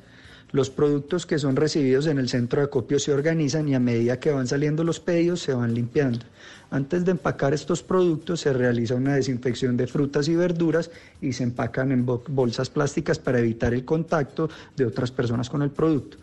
Los 0.52 0.70
productos 0.70 1.26
que 1.26 1.40
son 1.40 1.56
recibidos 1.56 2.06
en 2.06 2.18
el 2.18 2.28
centro 2.28 2.60
de 2.60 2.66
acopio 2.66 3.00
se 3.00 3.12
organizan 3.12 3.68
y 3.68 3.74
a 3.74 3.80
medida 3.80 4.20
que 4.20 4.30
van 4.30 4.46
saliendo 4.46 4.84
los 4.84 5.00
pedidos 5.00 5.40
se 5.40 5.52
van 5.52 5.74
limpiando. 5.74 6.26
Antes 6.70 7.04
de 7.04 7.10
empacar 7.10 7.52
estos 7.54 7.82
productos 7.82 8.42
se 8.42 8.52
realiza 8.52 8.94
una 8.94 9.16
desinfección 9.16 9.76
de 9.76 9.88
frutas 9.88 10.28
y 10.28 10.36
verduras 10.36 10.92
y 11.20 11.32
se 11.32 11.42
empacan 11.42 11.90
en 11.90 12.06
bolsas 12.06 12.70
plásticas 12.70 13.18
para 13.18 13.40
evitar 13.40 13.74
el 13.74 13.84
contacto 13.84 14.48
de 14.76 14.86
otras 14.86 15.10
personas 15.10 15.50
con 15.50 15.62
el 15.62 15.70
producto. 15.70 16.18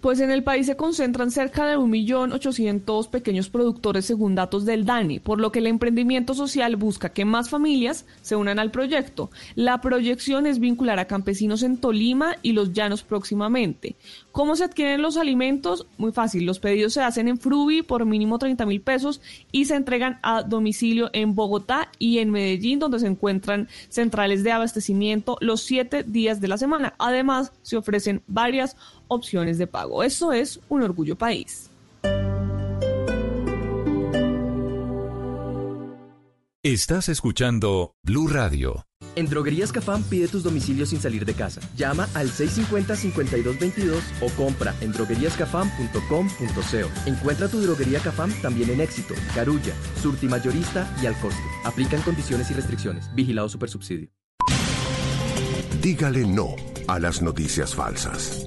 Pues 0.00 0.20
en 0.20 0.30
el 0.30 0.44
país 0.44 0.66
se 0.66 0.76
concentran 0.76 1.32
cerca 1.32 1.66
de 1.66 1.76
1.800.000 1.76 3.10
pequeños 3.10 3.48
productores 3.48 4.04
según 4.04 4.36
datos 4.36 4.64
del 4.64 4.84
DANI, 4.84 5.18
por 5.18 5.40
lo 5.40 5.50
que 5.50 5.58
el 5.58 5.66
emprendimiento 5.66 6.34
social 6.34 6.76
busca 6.76 7.08
que 7.08 7.24
más 7.24 7.50
familias 7.50 8.06
se 8.22 8.36
unan 8.36 8.60
al 8.60 8.70
proyecto. 8.70 9.30
La 9.56 9.80
proyección 9.80 10.46
es 10.46 10.60
vincular 10.60 11.00
a 11.00 11.06
campesinos 11.06 11.64
en 11.64 11.78
Tolima 11.78 12.36
y 12.42 12.52
los 12.52 12.72
llanos 12.72 13.02
próximamente. 13.02 13.96
¿Cómo 14.30 14.54
se 14.54 14.62
adquieren 14.62 15.02
los 15.02 15.16
alimentos? 15.16 15.88
Muy 15.96 16.12
fácil, 16.12 16.46
los 16.46 16.60
pedidos 16.60 16.92
se 16.92 17.00
hacen 17.00 17.26
en 17.26 17.38
Frubi 17.38 17.82
por 17.82 18.06
mínimo 18.06 18.38
30 18.38 18.66
mil 18.66 18.80
pesos 18.80 19.20
y 19.50 19.64
se 19.64 19.74
entregan 19.74 20.20
a 20.22 20.44
domicilio 20.44 21.10
en 21.12 21.34
Bogotá 21.34 21.90
y 21.98 22.18
en 22.18 22.30
Medellín, 22.30 22.78
donde 22.78 23.00
se 23.00 23.08
encuentran 23.08 23.66
centrales 23.88 24.44
de 24.44 24.52
abastecimiento 24.52 25.38
los 25.40 25.62
siete 25.62 26.04
días 26.04 26.40
de 26.40 26.46
la 26.46 26.56
semana. 26.56 26.94
Además, 26.98 27.52
se 27.62 27.76
ofrecen 27.76 28.22
varias 28.28 28.76
opciones 29.08 29.58
de 29.58 29.66
pago. 29.66 30.02
Eso 30.02 30.32
es 30.32 30.60
un 30.68 30.82
orgullo 30.82 31.16
país. 31.16 31.70
Estás 36.62 37.08
escuchando 37.08 37.94
Blue 38.02 38.28
Radio. 38.28 38.84
En 39.14 39.26
Droguerías 39.26 39.72
Cafam 39.72 40.02
pide 40.02 40.28
tus 40.28 40.42
domicilios 40.42 40.90
sin 40.90 41.00
salir 41.00 41.24
de 41.24 41.34
casa. 41.34 41.60
Llama 41.76 42.08
al 42.14 42.30
650-5222 42.30 44.00
o 44.20 44.28
compra 44.30 44.74
en 44.80 44.92
drogueríascafam.com.co. 44.92 46.90
Encuentra 47.06 47.48
tu 47.48 47.60
droguería 47.60 48.00
Cafam 48.00 48.32
también 48.42 48.70
en 48.70 48.80
Éxito, 48.80 49.14
Carulla, 49.34 49.72
Surti 50.02 50.26
Mayorista 50.26 50.92
y 51.02 51.06
al 51.06 51.18
costo. 51.20 51.40
Aplican 51.64 52.02
condiciones 52.02 52.50
y 52.50 52.54
restricciones. 52.54 53.08
Vigilado 53.14 53.48
Supersubsidio. 53.48 54.08
Dígale 55.80 56.26
no 56.26 56.54
a 56.86 56.98
las 56.98 57.22
noticias 57.22 57.74
falsas. 57.74 58.46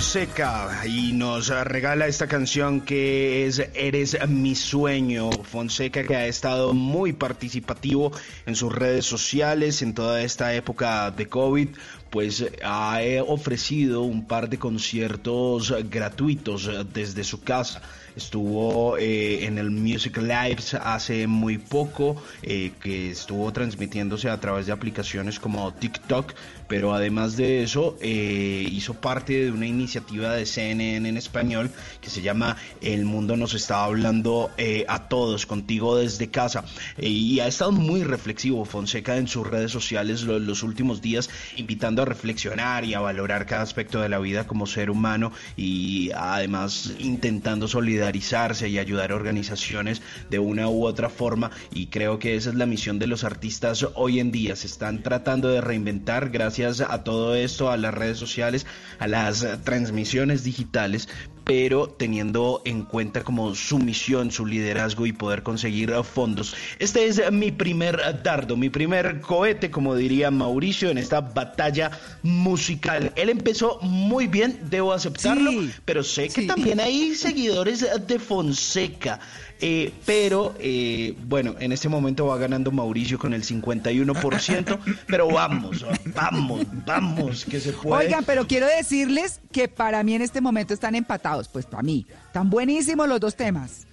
Fonseca 0.00 0.86
y 0.86 1.12
nos 1.12 1.48
regala 1.48 2.06
esta 2.06 2.26
canción 2.26 2.80
que 2.80 3.46
es 3.46 3.58
Eres 3.74 4.16
mi 4.28 4.54
sueño. 4.54 5.30
Fonseca 5.30 6.04
que 6.04 6.16
ha 6.16 6.26
estado 6.26 6.72
muy 6.72 7.12
participativo 7.12 8.10
en 8.46 8.56
sus 8.56 8.74
redes 8.74 9.04
sociales 9.04 9.82
en 9.82 9.92
toda 9.92 10.22
esta 10.22 10.54
época 10.54 11.10
de 11.10 11.26
COVID, 11.26 11.68
pues 12.08 12.46
ha 12.64 13.02
eh, 13.02 13.20
ofrecido 13.20 14.00
un 14.00 14.26
par 14.26 14.48
de 14.48 14.58
conciertos 14.58 15.74
gratuitos 15.90 16.70
desde 16.94 17.22
su 17.22 17.42
casa. 17.42 17.82
Estuvo 18.24 18.98
eh, 18.98 19.46
en 19.46 19.56
el 19.56 19.70
Music 19.70 20.18
Lives 20.18 20.74
hace 20.74 21.26
muy 21.26 21.56
poco, 21.56 22.22
eh, 22.42 22.72
que 22.82 23.10
estuvo 23.10 23.50
transmitiéndose 23.50 24.28
a 24.28 24.38
través 24.38 24.66
de 24.66 24.72
aplicaciones 24.72 25.40
como 25.40 25.72
TikTok, 25.72 26.34
pero 26.68 26.92
además 26.92 27.38
de 27.38 27.62
eso 27.62 27.96
eh, 28.02 28.68
hizo 28.70 28.92
parte 28.92 29.46
de 29.46 29.50
una 29.50 29.66
iniciativa 29.66 30.34
de 30.34 30.44
CNN 30.44 31.08
en 31.08 31.16
español 31.16 31.70
que 32.02 32.10
se 32.10 32.20
llama 32.20 32.58
El 32.82 33.06
mundo 33.06 33.38
nos 33.38 33.54
está 33.54 33.84
hablando 33.84 34.50
a 34.86 35.08
todos, 35.08 35.46
contigo 35.46 35.96
desde 35.96 36.28
casa. 36.30 36.64
Y 36.98 37.40
ha 37.40 37.46
estado 37.48 37.72
muy 37.72 38.04
reflexivo 38.04 38.66
Fonseca 38.66 39.16
en 39.16 39.28
sus 39.28 39.46
redes 39.46 39.72
sociales 39.72 40.22
lo- 40.24 40.38
los 40.38 40.62
últimos 40.62 41.00
días, 41.00 41.30
invitando 41.56 42.02
a 42.02 42.04
reflexionar 42.04 42.84
y 42.84 42.92
a 42.92 43.00
valorar 43.00 43.46
cada 43.46 43.62
aspecto 43.62 44.00
de 44.00 44.10
la 44.10 44.18
vida 44.18 44.46
como 44.46 44.66
ser 44.66 44.90
humano 44.90 45.32
y 45.56 46.10
además 46.14 46.92
intentando 46.98 47.66
solidarizarse 48.10 48.68
y 48.68 48.78
ayudar 48.78 49.12
a 49.12 49.14
organizaciones 49.14 50.02
de 50.30 50.38
una 50.38 50.68
u 50.68 50.84
otra 50.84 51.08
forma. 51.08 51.50
Y 51.72 51.86
creo 51.86 52.18
que 52.18 52.34
esa 52.34 52.50
es 52.50 52.56
la 52.56 52.66
misión 52.66 52.98
de 52.98 53.06
los 53.06 53.24
artistas 53.24 53.86
hoy 53.94 54.20
en 54.20 54.32
día. 54.32 54.56
Se 54.56 54.66
están 54.66 55.02
tratando 55.02 55.48
de 55.48 55.60
reinventar 55.60 56.30
gracias 56.30 56.80
a 56.80 57.04
todo 57.04 57.34
esto, 57.34 57.70
a 57.70 57.76
las 57.76 57.94
redes 57.94 58.18
sociales, 58.18 58.66
a 58.98 59.06
las 59.06 59.46
transmisiones 59.64 60.42
digitales 60.44 61.08
pero 61.50 61.88
teniendo 61.88 62.62
en 62.64 62.84
cuenta 62.84 63.24
como 63.24 63.56
su 63.56 63.80
misión, 63.80 64.30
su 64.30 64.46
liderazgo 64.46 65.04
y 65.06 65.12
poder 65.12 65.42
conseguir 65.42 65.92
fondos. 66.04 66.54
Este 66.78 67.08
es 67.08 67.20
mi 67.32 67.50
primer 67.50 68.22
dardo, 68.22 68.56
mi 68.56 68.70
primer 68.70 69.20
cohete, 69.20 69.68
como 69.68 69.96
diría 69.96 70.30
Mauricio, 70.30 70.90
en 70.90 70.98
esta 70.98 71.20
batalla 71.20 71.90
musical. 72.22 73.12
Él 73.16 73.30
empezó 73.30 73.80
muy 73.82 74.28
bien, 74.28 74.60
debo 74.70 74.92
aceptarlo, 74.92 75.50
pero 75.84 76.04
sé 76.04 76.28
que 76.28 76.46
también 76.46 76.78
hay 76.78 77.16
seguidores 77.16 77.84
de 78.06 78.18
Fonseca. 78.18 79.20
Eh, 79.60 79.92
pero 80.06 80.54
eh, 80.58 81.14
bueno, 81.26 81.54
en 81.60 81.72
este 81.72 81.88
momento 81.88 82.26
va 82.26 82.38
ganando 82.38 82.70
Mauricio 82.70 83.18
con 83.18 83.34
el 83.34 83.44
51%, 83.44 84.78
pero 85.06 85.28
vamos, 85.28 85.84
vamos, 86.14 86.66
vamos, 86.86 87.44
que 87.44 87.60
se 87.60 87.72
puede. 87.72 88.06
Oigan, 88.06 88.24
pero 88.24 88.46
quiero 88.46 88.66
decirles 88.66 89.40
que 89.52 89.68
para 89.68 90.02
mí 90.02 90.14
en 90.14 90.22
este 90.22 90.40
momento 90.40 90.72
están 90.72 90.94
empatados, 90.94 91.48
pues 91.48 91.66
para 91.66 91.82
mí. 91.82 92.06
Están 92.26 92.48
buenísimos 92.48 93.06
los 93.08 93.20
dos 93.20 93.36
temas. 93.36 93.86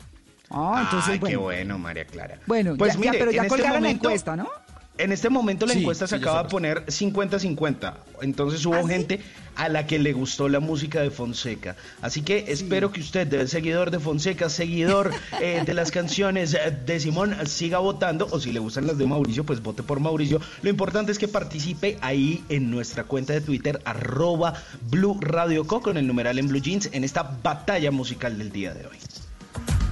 Ah, 0.50 0.84
entonces, 0.86 1.14
Ay, 1.14 1.20
qué 1.20 1.36
bueno. 1.36 1.78
María 1.78 2.06
Clara. 2.06 2.40
Bueno, 2.46 2.76
Pues 2.78 2.94
ya, 2.94 3.00
mire, 3.00 3.14
ya, 3.14 3.20
pero 3.20 3.32
ya 3.32 3.42
este 3.42 3.50
colgaron 3.50 3.84
la 3.84 3.90
encuesta, 3.90 4.36
¿no? 4.38 4.50
En 4.98 5.12
este 5.12 5.30
momento 5.30 5.66
la 5.66 5.74
Sí, 5.74 5.80
encuesta 5.80 6.08
se 6.08 6.18
sí, 6.18 6.22
acaba 6.22 6.44
de 6.44 6.50
poner 6.50 6.86
50-50. 6.86 7.94
Entonces 8.22 8.66
¿Ah, 8.66 8.70
hubo 8.70 8.88
gente 8.88 9.22
a 9.56 9.70
la 9.70 9.88
que 9.88 10.00
le 10.00 10.14
gustó 10.14 10.50
la 10.50 10.60
música 10.60 11.02
de 11.02 11.10
Fonseca. 11.10 11.76
Así 12.02 12.22
que 12.22 12.46
espero 12.48 12.92
que 12.92 13.02
usted, 13.02 13.48
seguidor 13.48 13.92
de 13.92 14.00
Fonseca, 14.00 14.50
seguidor 14.50 15.12
eh, 15.42 15.64
de 15.66 15.74
las 15.74 15.92
canciones 15.92 16.54
eh, 16.54 16.78
de 16.86 17.00
Simón, 17.00 17.36
siga 17.48 17.80
votando. 17.80 18.28
O 18.32 18.40
si 18.40 18.52
le 18.52 18.60
gustan 18.60 18.88
las 18.88 18.98
de 18.98 19.06
Mauricio, 19.06 19.46
pues 19.46 19.62
vote 19.62 19.84
por 19.84 20.00
Mauricio. 20.00 20.40
Lo 20.62 20.70
importante 20.70 21.12
es 21.12 21.20
que 21.20 21.28
participe 21.28 21.98
ahí 22.02 22.44
en 22.50 22.70
nuestra 22.72 23.04
cuenta 23.04 23.34
de 23.34 23.42
Twitter, 23.42 23.82
arroba 23.86 24.54
Blue 24.90 25.18
Radio 25.22 25.66
Co, 25.66 25.82
con 25.82 25.98
el 25.98 26.08
numeral 26.08 26.40
en 26.40 26.48
Blue 26.48 26.62
Jeans, 26.62 26.90
en 26.92 27.04
esta 27.04 27.24
batalla 27.44 27.92
musical 27.92 28.38
del 28.38 28.52
día 28.52 28.74
de 28.74 28.86
hoy. 28.86 28.98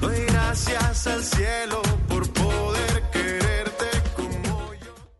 Doy 0.01 0.25
gracias 0.27 1.07
al 1.07 1.23
cielo 1.23 1.81
por 2.07 2.27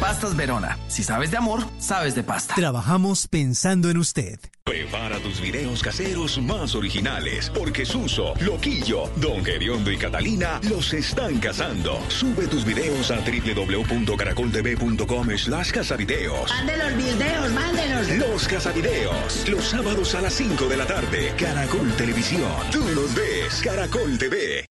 Pastas 0.00 0.34
Verona. 0.34 0.78
Si 0.88 1.02
sabes 1.02 1.30
de 1.30 1.36
amor, 1.36 1.62
sabes 1.78 2.14
de 2.14 2.22
pasta. 2.22 2.54
Trabajamos 2.54 3.28
pensando 3.28 3.90
en 3.90 3.98
usted. 3.98 4.40
Prepara 4.64 5.18
tus 5.18 5.38
videos 5.40 5.82
caseros 5.82 6.40
más 6.40 6.74
originales, 6.74 7.50
porque 7.50 7.84
Suso, 7.84 8.32
Loquillo, 8.40 9.10
Don 9.16 9.44
Gediondo 9.44 9.92
y 9.92 9.98
Catalina 9.98 10.58
los 10.70 10.94
están 10.94 11.38
cazando. 11.38 12.00
Sube 12.08 12.46
tus 12.46 12.64
videos 12.64 13.10
a 13.10 13.16
www.caracoltv.com 13.16 15.36
slash 15.36 15.70
casavideos. 15.70 16.50
Mande 16.50 16.78
los 16.78 16.96
videos, 16.96 17.52
mándelos. 17.52 18.08
Los 18.16 18.48
casavideos, 18.48 19.46
los 19.48 19.64
sábados 19.64 20.14
a 20.14 20.22
las 20.22 20.32
5 20.32 20.66
de 20.66 20.76
la 20.78 20.86
tarde. 20.86 21.34
Caracol 21.38 21.94
Televisión. 21.96 22.50
Tú 22.70 22.82
los 22.94 23.14
ves, 23.14 23.60
Caracol 23.62 24.16
TV. 24.18 24.69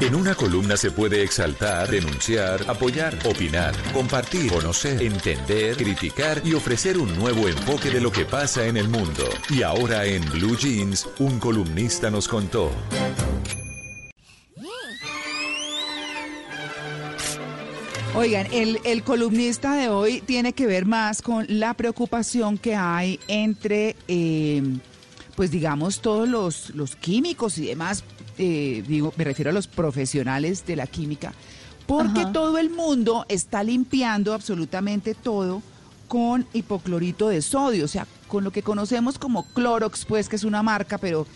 En 0.00 0.14
una 0.14 0.34
columna 0.34 0.76
se 0.76 0.90
puede 0.90 1.22
exaltar, 1.22 1.90
denunciar, 1.90 2.60
apoyar, 2.68 3.16
opinar, 3.24 3.74
compartir, 3.94 4.52
conocer, 4.52 5.00
entender, 5.02 5.74
criticar 5.76 6.42
y 6.44 6.52
ofrecer 6.52 6.98
un 6.98 7.16
nuevo 7.16 7.48
enfoque 7.48 7.90
de 7.90 8.00
lo 8.00 8.12
que 8.12 8.26
pasa 8.26 8.66
en 8.66 8.76
el 8.76 8.88
mundo. 8.88 9.24
Y 9.48 9.62
ahora 9.62 10.04
en 10.04 10.22
Blue 10.30 10.54
Jeans, 10.56 11.08
un 11.18 11.40
columnista 11.40 12.10
nos 12.10 12.28
contó. 12.28 12.70
Oigan, 18.14 18.46
el, 18.52 18.80
el 18.84 19.02
columnista 19.02 19.76
de 19.76 19.88
hoy 19.88 20.20
tiene 20.20 20.52
que 20.52 20.66
ver 20.66 20.84
más 20.84 21.22
con 21.22 21.46
la 21.48 21.74
preocupación 21.74 22.58
que 22.58 22.74
hay 22.74 23.18
entre, 23.28 23.96
eh, 24.08 24.62
pues 25.34 25.50
digamos, 25.50 26.00
todos 26.00 26.28
los, 26.28 26.70
los 26.70 26.96
químicos 26.96 27.56
y 27.58 27.66
demás, 27.66 28.04
eh, 28.38 28.84
digo, 28.86 29.12
me 29.16 29.24
refiero 29.24 29.50
a 29.50 29.54
los 29.54 29.66
profesionales 29.66 30.66
de 30.66 30.76
la 30.76 30.86
química, 30.86 31.32
porque 31.86 32.20
Ajá. 32.20 32.32
todo 32.32 32.58
el 32.58 32.70
mundo 32.70 33.24
está 33.28 33.62
limpiando 33.62 34.34
absolutamente 34.34 35.14
todo 35.14 35.62
con 36.08 36.46
hipoclorito 36.52 37.28
de 37.28 37.42
sodio, 37.42 37.84
o 37.84 37.88
sea, 37.88 38.06
con 38.28 38.44
lo 38.44 38.50
que 38.50 38.62
conocemos 38.62 39.18
como 39.18 39.44
Clorox, 39.54 40.04
pues 40.04 40.28
que 40.28 40.36
es 40.36 40.44
una 40.44 40.62
marca, 40.62 40.98
pero, 40.98 41.26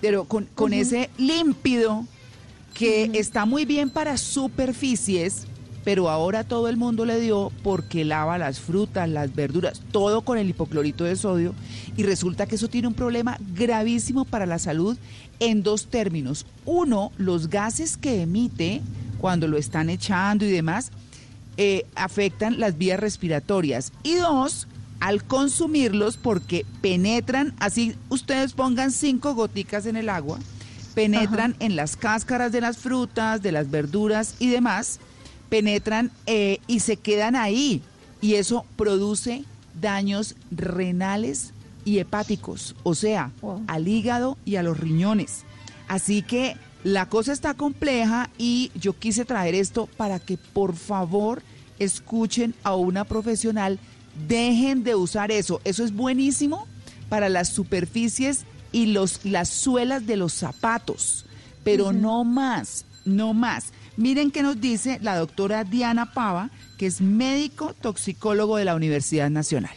pero 0.00 0.24
con, 0.24 0.46
con 0.54 0.72
ese 0.72 1.10
límpido 1.18 2.04
que 2.74 3.10
está 3.14 3.44
muy 3.44 3.64
bien 3.64 3.90
para 3.90 4.16
superficies, 4.16 5.46
pero 5.84 6.08
ahora 6.08 6.44
todo 6.44 6.68
el 6.68 6.76
mundo 6.76 7.04
le 7.04 7.20
dio 7.20 7.50
porque 7.62 8.04
lava 8.04 8.38
las 8.38 8.60
frutas, 8.60 9.08
las 9.08 9.34
verduras, 9.34 9.80
todo 9.92 10.22
con 10.22 10.38
el 10.38 10.50
hipoclorito 10.50 11.04
de 11.04 11.16
sodio 11.16 11.54
y 11.96 12.02
resulta 12.02 12.46
que 12.46 12.56
eso 12.56 12.68
tiene 12.68 12.88
un 12.88 12.94
problema 12.94 13.38
gravísimo 13.54 14.24
para 14.24 14.46
la 14.46 14.58
salud 14.58 14.96
en 15.40 15.62
dos 15.62 15.86
términos. 15.86 16.46
Uno, 16.64 17.12
los 17.18 17.48
gases 17.48 17.96
que 17.96 18.22
emite 18.22 18.82
cuando 19.18 19.48
lo 19.48 19.56
están 19.58 19.90
echando 19.90 20.44
y 20.44 20.50
demás 20.50 20.92
eh, 21.56 21.84
afectan 21.94 22.60
las 22.60 22.78
vías 22.78 23.00
respiratorias. 23.00 23.92
Y 24.02 24.14
dos, 24.14 24.68
al 25.00 25.24
consumirlos 25.24 26.16
porque 26.16 26.64
penetran, 26.80 27.54
así 27.58 27.96
ustedes 28.08 28.52
pongan 28.52 28.92
cinco 28.92 29.34
goticas 29.34 29.86
en 29.86 29.96
el 29.96 30.08
agua, 30.08 30.38
penetran 30.94 31.56
en 31.58 31.76
las 31.76 31.96
cáscaras 31.96 32.52
de 32.52 32.60
las 32.60 32.78
frutas, 32.78 33.42
de 33.42 33.52
las 33.52 33.70
verduras 33.70 34.36
y 34.38 34.48
demás, 34.48 35.00
penetran 35.48 36.10
eh, 36.26 36.60
y 36.66 36.80
se 36.80 36.96
quedan 36.96 37.36
ahí. 37.36 37.82
Y 38.22 38.34
eso 38.34 38.64
produce 38.76 39.44
daños 39.80 40.36
renales 40.50 41.52
y 41.84 41.98
hepáticos, 41.98 42.74
o 42.82 42.94
sea, 42.94 43.32
al 43.66 43.88
hígado 43.88 44.36
y 44.44 44.56
a 44.56 44.62
los 44.62 44.78
riñones. 44.78 45.44
Así 45.88 46.22
que 46.22 46.56
la 46.84 47.08
cosa 47.08 47.32
está 47.32 47.54
compleja 47.54 48.30
y 48.38 48.70
yo 48.74 48.98
quise 48.98 49.24
traer 49.24 49.54
esto 49.54 49.88
para 49.96 50.18
que 50.18 50.38
por 50.38 50.74
favor 50.76 51.42
escuchen 51.78 52.54
a 52.62 52.74
una 52.74 53.04
profesional, 53.04 53.78
dejen 54.28 54.84
de 54.84 54.94
usar 54.94 55.30
eso. 55.30 55.60
Eso 55.64 55.84
es 55.84 55.92
buenísimo 55.92 56.66
para 57.08 57.28
las 57.28 57.48
superficies 57.48 58.44
y 58.72 58.86
los, 58.86 59.24
las 59.24 59.48
suelas 59.48 60.06
de 60.06 60.16
los 60.16 60.32
zapatos, 60.32 61.26
pero 61.64 61.92
no 61.92 62.24
más, 62.24 62.84
no 63.04 63.34
más. 63.34 63.72
Miren 63.96 64.30
qué 64.30 64.42
nos 64.42 64.60
dice 64.60 64.98
la 65.02 65.16
doctora 65.16 65.64
Diana 65.64 66.12
Pava, 66.12 66.50
que 66.78 66.86
es 66.86 67.00
médico 67.00 67.74
toxicólogo 67.74 68.56
de 68.56 68.64
la 68.64 68.74
Universidad 68.74 69.28
Nacional. 69.28 69.74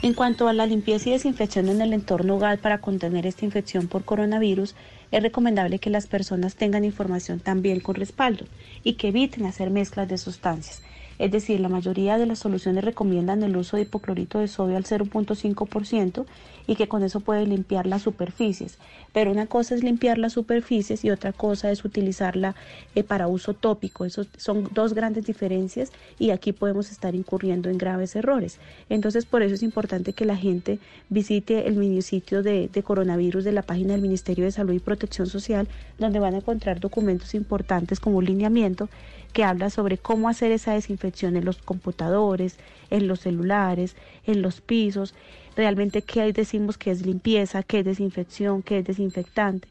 En 0.00 0.14
cuanto 0.14 0.46
a 0.46 0.52
la 0.52 0.64
limpieza 0.64 1.08
y 1.08 1.12
desinfección 1.12 1.68
en 1.68 1.80
el 1.80 1.92
entorno 1.92 2.36
hogar 2.36 2.60
para 2.60 2.80
contener 2.80 3.26
esta 3.26 3.44
infección 3.44 3.88
por 3.88 4.04
coronavirus, 4.04 4.76
es 5.10 5.22
recomendable 5.22 5.80
que 5.80 5.90
las 5.90 6.06
personas 6.06 6.54
tengan 6.54 6.84
información 6.84 7.40
también 7.40 7.80
con 7.80 7.96
respaldo 7.96 8.44
y 8.84 8.92
que 8.92 9.08
eviten 9.08 9.44
hacer 9.44 9.70
mezclas 9.70 10.08
de 10.08 10.16
sustancias. 10.16 10.82
Es 11.18 11.30
decir, 11.32 11.60
la 11.60 11.68
mayoría 11.68 12.18
de 12.18 12.26
las 12.26 12.38
soluciones 12.38 12.84
recomiendan 12.84 13.42
el 13.42 13.56
uso 13.56 13.76
de 13.76 13.82
hipoclorito 13.82 14.38
de 14.38 14.48
sodio 14.48 14.76
al 14.76 14.84
0.5% 14.84 16.26
y 16.68 16.76
que 16.76 16.86
con 16.86 17.02
eso 17.02 17.20
puede 17.20 17.46
limpiar 17.46 17.86
las 17.86 18.02
superficies. 18.02 18.78
Pero 19.12 19.32
una 19.32 19.46
cosa 19.46 19.74
es 19.74 19.82
limpiar 19.82 20.18
las 20.18 20.34
superficies 20.34 21.04
y 21.04 21.10
otra 21.10 21.32
cosa 21.32 21.70
es 21.72 21.84
utilizarla 21.84 22.54
eh, 22.94 23.02
para 23.02 23.26
uso 23.26 23.54
tópico. 23.54 24.04
Eso 24.04 24.26
son 24.36 24.68
dos 24.72 24.92
grandes 24.94 25.24
diferencias 25.24 25.92
y 26.18 26.30
aquí 26.30 26.52
podemos 26.52 26.92
estar 26.92 27.14
incurriendo 27.14 27.70
en 27.70 27.78
graves 27.78 28.14
errores. 28.14 28.58
Entonces, 28.90 29.24
por 29.24 29.42
eso 29.42 29.54
es 29.54 29.62
importante 29.62 30.12
que 30.12 30.26
la 30.26 30.36
gente 30.36 30.78
visite 31.08 31.66
el 31.66 31.74
minisitio 31.74 32.42
de, 32.42 32.68
de 32.68 32.82
coronavirus 32.82 33.44
de 33.44 33.52
la 33.52 33.62
página 33.62 33.94
del 33.94 34.02
Ministerio 34.02 34.44
de 34.44 34.52
Salud 34.52 34.74
y 34.74 34.78
Protección 34.78 35.26
Social, 35.26 35.68
donde 35.98 36.18
van 36.18 36.34
a 36.34 36.38
encontrar 36.38 36.80
documentos 36.80 37.34
importantes 37.34 37.98
como 37.98 38.20
lineamiento 38.20 38.90
que 39.38 39.44
habla 39.44 39.70
sobre 39.70 39.98
cómo 39.98 40.28
hacer 40.28 40.50
esa 40.50 40.72
desinfección 40.72 41.36
en 41.36 41.44
los 41.44 41.58
computadores, 41.58 42.56
en 42.90 43.06
los 43.06 43.20
celulares, 43.20 43.94
en 44.26 44.42
los 44.42 44.60
pisos, 44.60 45.14
realmente 45.54 46.02
qué 46.02 46.32
decimos 46.32 46.76
que 46.76 46.90
es 46.90 47.06
limpieza, 47.06 47.62
qué 47.62 47.78
es 47.78 47.84
desinfección, 47.84 48.64
qué 48.64 48.78
es 48.78 48.84
desinfectante. 48.84 49.68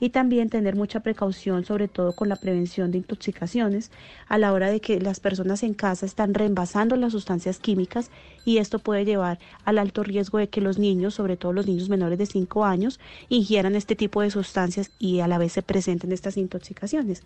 Y 0.00 0.10
también 0.10 0.48
tener 0.48 0.74
mucha 0.74 1.00
precaución, 1.00 1.64
sobre 1.64 1.86
todo 1.86 2.12
con 2.14 2.28
la 2.28 2.36
prevención 2.36 2.90
de 2.90 2.98
intoxicaciones, 2.98 3.90
a 4.26 4.38
la 4.38 4.52
hora 4.52 4.70
de 4.70 4.80
que 4.80 4.98
las 5.00 5.20
personas 5.20 5.62
en 5.62 5.74
casa 5.74 6.06
están 6.06 6.34
reemplazando 6.34 6.96
las 6.96 7.12
sustancias 7.12 7.58
químicas 7.58 8.10
y 8.44 8.58
esto 8.58 8.78
puede 8.78 9.04
llevar 9.04 9.38
al 9.64 9.78
alto 9.78 10.02
riesgo 10.02 10.38
de 10.38 10.48
que 10.48 10.60
los 10.60 10.78
niños, 10.78 11.14
sobre 11.14 11.36
todo 11.36 11.52
los 11.52 11.66
niños 11.66 11.88
menores 11.88 12.18
de 12.18 12.26
5 12.26 12.64
años, 12.64 12.98
ingieran 13.28 13.76
este 13.76 13.94
tipo 13.94 14.22
de 14.22 14.30
sustancias 14.30 14.90
y 14.98 15.20
a 15.20 15.28
la 15.28 15.38
vez 15.38 15.52
se 15.52 15.62
presenten 15.62 16.12
estas 16.12 16.36
intoxicaciones. 16.36 17.22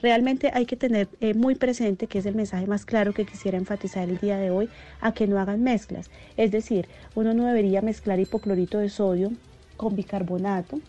Realmente 0.00 0.50
hay 0.52 0.66
que 0.66 0.76
tener 0.76 1.08
eh, 1.20 1.34
muy 1.34 1.54
presente, 1.54 2.06
que 2.06 2.18
es 2.18 2.26
el 2.26 2.34
mensaje 2.34 2.66
más 2.66 2.84
claro 2.84 3.12
que 3.12 3.26
quisiera 3.26 3.58
enfatizar 3.58 4.08
el 4.08 4.18
día 4.18 4.36
de 4.36 4.50
hoy, 4.50 4.68
a 5.00 5.12
que 5.12 5.26
no 5.26 5.38
hagan 5.38 5.62
mezclas. 5.62 6.10
Es 6.36 6.50
decir, 6.50 6.86
uno 7.14 7.34
no 7.34 7.46
debería 7.46 7.82
mezclar 7.82 8.20
hipoclorito 8.20 8.78
de 8.78 8.90
sodio 8.90 9.32
con 9.76 9.96
bicarbonato, 9.96 10.80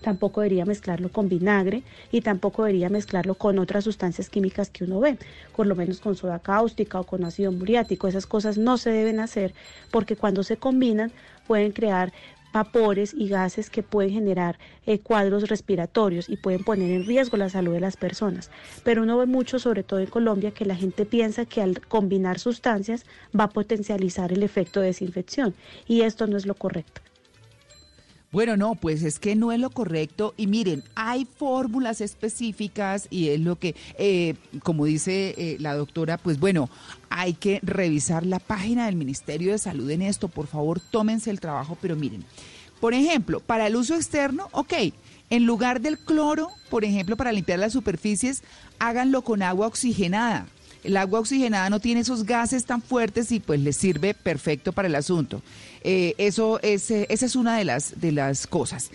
tampoco 0.00 0.40
debería 0.40 0.64
mezclarlo 0.64 1.10
con 1.10 1.28
vinagre 1.28 1.82
y 2.10 2.20
tampoco 2.20 2.64
debería 2.64 2.88
mezclarlo 2.88 3.34
con 3.34 3.58
otras 3.58 3.84
sustancias 3.84 4.30
químicas 4.30 4.70
que 4.70 4.84
uno 4.84 5.00
ve, 5.00 5.18
por 5.54 5.66
lo 5.66 5.74
menos 5.74 6.00
con 6.00 6.16
soda 6.16 6.38
cáustica 6.38 7.00
o 7.00 7.04
con 7.04 7.24
ácido 7.24 7.52
muriático. 7.52 8.08
Esas 8.08 8.26
cosas 8.26 8.58
no 8.58 8.78
se 8.78 8.90
deben 8.90 9.20
hacer 9.20 9.54
porque 9.90 10.16
cuando 10.16 10.42
se 10.42 10.56
combinan 10.56 11.12
pueden 11.46 11.72
crear 11.72 12.12
vapores 12.52 13.14
y 13.14 13.28
gases 13.28 13.70
que 13.70 13.82
pueden 13.82 14.12
generar 14.12 14.58
eh, 14.86 14.98
cuadros 14.98 15.48
respiratorios 15.48 16.28
y 16.28 16.36
pueden 16.36 16.64
poner 16.64 16.90
en 16.90 17.06
riesgo 17.06 17.36
la 17.36 17.48
salud 17.48 17.72
de 17.72 17.80
las 17.80 17.96
personas. 17.96 18.50
Pero 18.84 19.02
uno 19.02 19.18
ve 19.18 19.26
mucho, 19.26 19.58
sobre 19.58 19.82
todo 19.82 20.00
en 20.00 20.06
Colombia, 20.06 20.50
que 20.50 20.64
la 20.64 20.74
gente 20.74 21.06
piensa 21.06 21.44
que 21.44 21.62
al 21.62 21.80
combinar 21.86 22.38
sustancias 22.38 23.04
va 23.38 23.44
a 23.44 23.50
potencializar 23.50 24.32
el 24.32 24.42
efecto 24.42 24.80
de 24.80 24.88
desinfección 24.88 25.54
y 25.86 26.02
esto 26.02 26.26
no 26.26 26.36
es 26.36 26.46
lo 26.46 26.54
correcto. 26.54 27.00
Bueno, 28.32 28.56
no, 28.56 28.76
pues 28.76 29.02
es 29.02 29.18
que 29.18 29.34
no 29.34 29.50
es 29.50 29.58
lo 29.58 29.70
correcto. 29.70 30.34
Y 30.36 30.46
miren, 30.46 30.84
hay 30.94 31.26
fórmulas 31.36 32.00
específicas 32.00 33.08
y 33.10 33.30
es 33.30 33.40
lo 33.40 33.56
que, 33.56 33.74
eh, 33.98 34.36
como 34.62 34.84
dice 34.84 35.34
eh, 35.36 35.56
la 35.58 35.74
doctora, 35.74 36.16
pues 36.16 36.38
bueno, 36.38 36.70
hay 37.08 37.32
que 37.34 37.58
revisar 37.62 38.24
la 38.24 38.38
página 38.38 38.86
del 38.86 38.94
Ministerio 38.94 39.50
de 39.50 39.58
Salud 39.58 39.90
en 39.90 40.02
esto. 40.02 40.28
Por 40.28 40.46
favor, 40.46 40.78
tómense 40.78 41.30
el 41.30 41.40
trabajo, 41.40 41.76
pero 41.80 41.96
miren, 41.96 42.24
por 42.80 42.94
ejemplo, 42.94 43.40
para 43.40 43.66
el 43.66 43.74
uso 43.74 43.96
externo, 43.96 44.48
ok, 44.52 44.74
en 45.30 45.44
lugar 45.44 45.80
del 45.80 45.98
cloro, 45.98 46.50
por 46.70 46.84
ejemplo, 46.84 47.16
para 47.16 47.32
limpiar 47.32 47.58
las 47.58 47.72
superficies, 47.72 48.44
háganlo 48.78 49.22
con 49.22 49.42
agua 49.42 49.66
oxigenada. 49.66 50.46
El 50.82 50.96
agua 50.96 51.20
oxigenada 51.20 51.68
no 51.68 51.80
tiene 51.80 52.00
esos 52.00 52.24
gases 52.24 52.64
tan 52.64 52.80
fuertes 52.80 53.32
y 53.32 53.40
pues 53.40 53.60
les 53.60 53.76
sirve 53.76 54.14
perfecto 54.14 54.72
para 54.72 54.88
el 54.88 54.94
asunto. 54.94 55.42
Eh, 55.82 56.14
eso 56.18 56.60
es, 56.62 56.90
esa 56.90 57.26
es 57.26 57.36
una 57.36 57.56
de 57.58 57.64
las, 57.64 58.00
de 58.00 58.12
las 58.12 58.46
cosas. 58.46 58.90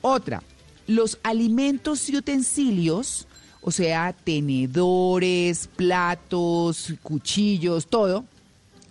Otra, 0.00 0.42
los 0.86 1.18
alimentos 1.22 2.08
y 2.08 2.16
utensilios, 2.16 3.26
o 3.60 3.70
sea, 3.70 4.14
tenedores, 4.24 5.68
platos, 5.76 6.94
cuchillos, 7.02 7.86
todo, 7.86 8.24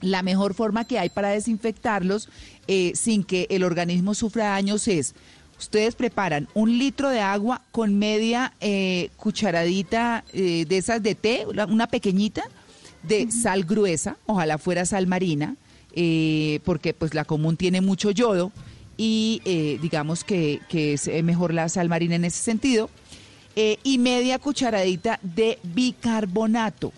la 0.02 0.24
mejor 0.24 0.54
forma 0.54 0.86
que 0.86 0.98
hay 1.00 1.10
para 1.10 1.30
desinfectarlos 1.30 2.30
eh, 2.68 2.94
sin 2.96 3.24
que 3.24 3.48
el 3.50 3.64
organismo 3.64 4.14
sufra 4.14 4.46
daños 4.50 4.88
es, 4.88 5.14
ustedes 5.60 5.94
preparan 5.96 6.48
un 6.56 6.78
litro 6.78 7.10
de 7.10 7.20
agua 7.20 7.62
con 7.72 8.00
media 8.00 8.54
eh, 8.62 9.10
cucharadita 9.18 10.24
eh, 10.34 10.66
de 10.68 10.78
esas 10.78 11.04
de 11.04 11.14
té, 11.16 11.46
una- 11.48 11.66
una 11.66 11.88
pequeñita, 11.88 12.44
de 13.04 13.32
sal 13.32 13.64
gruesa, 13.64 14.16
ojalá 14.26 14.58
fuera 14.58 14.86
sal 14.86 15.06
marina, 15.08 15.56
eh, 15.96 16.60
porque 16.64 16.94
pues 16.94 17.14
la 17.14 17.26
común 17.26 17.58
tiene 17.58 17.82
mucho 17.82 18.12
yodo 18.12 18.52
y 18.98 19.42
eh, 19.46 19.80
digamos 19.82 20.24
que, 20.24 20.60
que 20.70 20.94
es 20.94 21.08
eh, 21.08 21.24
mejor 21.24 21.54
la 21.54 21.70
sal 21.70 21.90
marina 21.90 22.16
en 22.16 22.26
ese 22.26 22.42
sentido, 22.44 22.90
y 23.84 23.98
media 23.98 24.40
cucharadita 24.40 25.20
de 25.24 25.60
bicarbonato. 25.64 26.94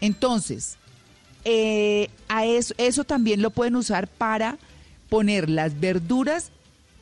Entonces, 0.00 0.78
a 2.28 2.44
eso, 2.44 2.74
eso 2.76 3.04
también 3.04 3.40
lo 3.40 3.50
pueden 3.50 3.76
usar 3.76 4.08
para 4.08 4.58
poner 5.08 5.48
las 5.48 5.78
verduras 5.78 6.50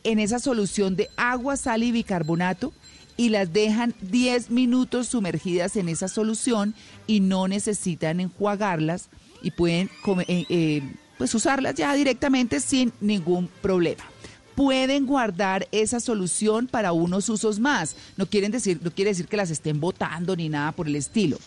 en 0.04 0.18
esa 0.18 0.38
solución 0.38 0.96
de 0.96 1.08
agua, 1.16 1.56
sal 1.56 1.82
y 1.82 1.92
bicarbonato 1.92 2.72
y 3.16 3.30
las 3.30 3.52
dejan 3.52 3.94
10 4.02 4.50
minutos 4.50 5.08
sumergidas 5.08 5.76
en 5.76 5.88
esa 5.88 6.08
solución 6.08 6.74
y 7.06 7.20
no 7.20 7.48
necesitan 7.48 8.20
enjuagarlas 8.20 9.08
y 9.42 9.52
pueden 9.52 9.88
come- 10.02 10.26
eh, 10.28 10.44
eh, 10.50 10.82
pues 11.18 11.34
usarlas 11.34 11.74
ya 11.74 11.94
directamente 11.94 12.60
sin 12.60 12.92
ningún 13.00 13.48
problema. 13.62 14.04
Pueden 14.54 15.06
guardar 15.06 15.66
esa 15.72 15.98
solución 15.98 16.68
para 16.68 16.92
unos 16.92 17.28
usos 17.28 17.58
más. 17.58 17.96
No 18.16 18.26
quieren 18.26 18.52
decir, 18.52 18.80
no 18.82 18.90
quiere 18.92 19.10
decir 19.10 19.26
que 19.26 19.36
las 19.36 19.50
estén 19.50 19.80
botando 19.80 20.36
ni 20.36 20.48
nada 20.48 20.72
por 20.72 20.86
el 20.86 20.96
estilo. 20.96 21.38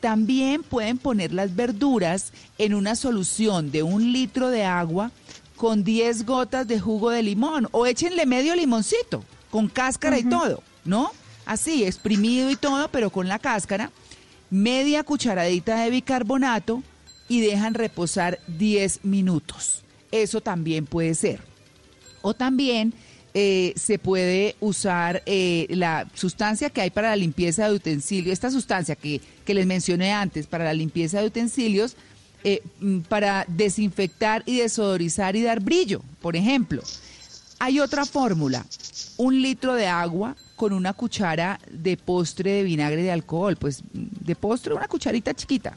También 0.00 0.62
pueden 0.62 0.98
poner 0.98 1.32
las 1.32 1.54
verduras 1.54 2.32
en 2.58 2.74
una 2.74 2.96
solución 2.96 3.70
de 3.70 3.82
un 3.82 4.12
litro 4.12 4.50
de 4.50 4.64
agua 4.64 5.10
con 5.56 5.84
10 5.84 6.26
gotas 6.26 6.68
de 6.68 6.78
jugo 6.78 7.10
de 7.10 7.22
limón 7.22 7.68
o 7.72 7.86
échenle 7.86 8.26
medio 8.26 8.54
limoncito 8.54 9.24
con 9.50 9.68
cáscara 9.68 10.18
y 10.18 10.24
todo, 10.24 10.62
¿no? 10.84 11.10
Así, 11.46 11.84
exprimido 11.84 12.50
y 12.50 12.56
todo, 12.56 12.88
pero 12.88 13.10
con 13.10 13.28
la 13.28 13.38
cáscara, 13.38 13.90
media 14.50 15.02
cucharadita 15.02 15.80
de 15.80 15.90
bicarbonato 15.90 16.82
y 17.28 17.40
dejan 17.40 17.74
reposar 17.74 18.38
10 18.46 19.04
minutos. 19.04 19.82
Eso 20.10 20.40
también 20.40 20.86
puede 20.86 21.14
ser. 21.14 21.40
O 22.22 22.34
también 22.34 22.94
eh, 23.34 23.74
se 23.76 23.98
puede 23.98 24.56
usar 24.60 25.22
eh, 25.26 25.66
la 25.68 26.08
sustancia 26.14 26.70
que 26.70 26.80
hay 26.80 26.90
para 26.90 27.10
la 27.10 27.16
limpieza 27.16 27.68
de 27.68 27.74
utensilios, 27.74 28.32
esta 28.32 28.50
sustancia 28.50 28.96
que, 28.96 29.20
que 29.44 29.52
les 29.52 29.66
mencioné 29.66 30.12
antes 30.12 30.46
para 30.46 30.64
la 30.64 30.72
limpieza 30.72 31.20
de 31.20 31.26
utensilios, 31.26 31.96
eh, 32.44 32.62
mm, 32.80 33.00
para 33.00 33.44
desinfectar 33.48 34.42
y 34.46 34.58
desodorizar 34.58 35.36
y 35.36 35.42
dar 35.42 35.60
brillo, 35.60 36.00
por 36.22 36.34
ejemplo. 36.34 36.82
Hay 37.58 37.80
otra 37.80 38.06
fórmula, 38.06 38.64
un 39.18 39.42
litro 39.42 39.74
de 39.74 39.86
agua 39.86 40.34
con 40.56 40.72
una 40.72 40.94
cuchara 40.94 41.60
de 41.70 41.96
postre 41.96 42.52
de 42.52 42.62
vinagre 42.62 43.02
de 43.02 43.12
alcohol, 43.12 43.56
pues 43.56 43.82
de 43.92 44.34
postre 44.34 44.72
una 44.72 44.88
cucharita 44.88 45.34
chiquita. 45.34 45.76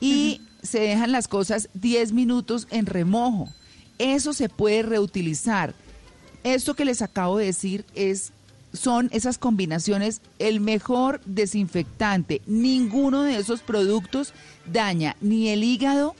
Y 0.00 0.40
se 0.62 0.80
dejan 0.80 1.12
las 1.12 1.28
cosas 1.28 1.68
10 1.74 2.12
minutos 2.12 2.66
en 2.70 2.86
remojo. 2.86 3.48
Eso 3.98 4.32
se 4.32 4.48
puede 4.48 4.82
reutilizar. 4.82 5.74
Esto 6.44 6.74
que 6.74 6.84
les 6.84 7.02
acabo 7.02 7.38
de 7.38 7.46
decir 7.46 7.84
es 7.94 8.32
son 8.72 9.08
esas 9.12 9.38
combinaciones 9.38 10.20
el 10.38 10.60
mejor 10.60 11.20
desinfectante. 11.24 12.42
Ninguno 12.46 13.22
de 13.22 13.38
esos 13.38 13.60
productos 13.62 14.34
daña 14.70 15.16
ni 15.20 15.48
el 15.48 15.64
hígado 15.64 16.14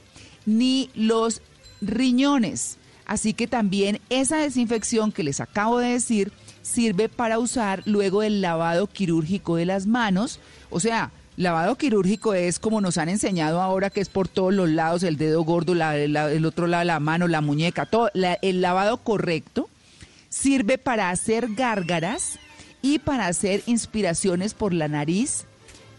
ni 0.47 0.91
los 0.95 1.43
riñones. 1.81 2.79
Así 3.07 3.33
que 3.33 3.47
también 3.47 4.01
esa 4.11 4.39
desinfección 4.39 5.13
que 5.13 5.23
les 5.23 5.41
acabo 5.41 5.79
de 5.79 5.91
decir 5.91 6.33
sirve 6.63 7.09
para 7.09 7.39
usar 7.39 7.83
luego 7.87 8.21
del 8.21 8.41
lavado 8.41 8.87
quirúrgico 8.87 9.57
de 9.57 9.65
las 9.67 9.87
manos. 9.87 10.41
O 10.71 10.81
sea, 10.81 11.11
lavado 11.39 11.77
quirúrgico 11.77 12.35
es 12.35 12.59
como 12.59 12.81
nos 12.81 12.99
han 12.99 13.09
enseñado 13.09 13.63
ahora 13.63 13.91
que 13.91 14.01
es 14.01 14.09
por 14.09 14.27
todos 14.29 14.53
los 14.53 14.69
lados, 14.69 15.03
el 15.05 15.17
dedo 15.17 15.43
gordo, 15.43 15.75
la- 15.75 15.97
el 15.97 16.45
otro 16.45 16.67
lado 16.67 16.85
la 16.85 17.01
mano, 17.01 17.29
la 17.29 17.41
muñeca, 17.41 17.87
todo. 17.87 18.11
La- 18.13 18.39
el 18.43 18.61
lavado 18.61 18.99
correcto 18.99 19.69
sirve 20.29 20.79
para 20.79 21.11
hacer 21.11 21.55
gárgaras 21.55 22.39
y 22.83 22.99
para 22.99 23.27
hacer 23.29 23.63
inspiraciones 23.67 24.53
por 24.53 24.75
la 24.75 24.89
nariz 24.89 25.45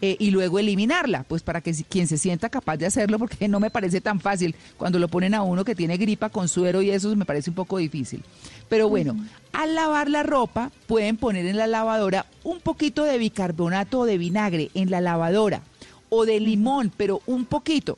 eh, 0.02 0.16
y 0.18 0.32
luego 0.32 0.60
eliminarla, 0.60 1.24
pues 1.24 1.42
para 1.44 1.60
que 1.60 1.74
quien 1.90 2.08
se 2.08 2.18
sienta 2.18 2.48
capaz 2.48 2.78
de 2.78 2.86
hacerlo, 2.86 3.20
porque 3.20 3.50
no 3.50 3.60
me 3.60 3.70
parece 3.70 4.00
tan 4.00 4.22
fácil 4.22 4.56
cuando 4.78 4.98
lo 4.98 5.10
ponen 5.10 5.34
a 5.34 5.42
uno 5.42 5.66
que 5.66 5.76
tiene 5.76 5.98
gripa 5.98 6.30
con 6.30 6.48
suero 6.48 6.82
y 6.82 6.90
eso 6.90 7.14
me 7.18 7.26
parece 7.26 7.50
un 7.50 7.56
poco 7.58 7.78
difícil. 7.80 8.24
Pero 8.70 8.88
bueno, 8.88 9.17
al 9.51 9.76
lavar 9.76 10.09
la 10.09 10.24
ropa 10.24 10.72
pueden 10.88 11.17
poner 11.17 11.45
en 11.45 11.57
la 11.57 11.67
lavadora 11.67 12.26
un 12.43 12.59
poquito 12.59 13.03
de 13.03 13.17
bicarbonato 13.17 13.99
o 13.99 14.05
de 14.05 14.17
vinagre 14.17 14.70
en 14.74 14.91
la 14.91 15.01
lavadora 15.01 15.61
o 16.09 16.26
de 16.26 16.39
limón, 16.39 16.91
pero 16.95 17.22
un 17.26 17.45
poquito 17.45 17.97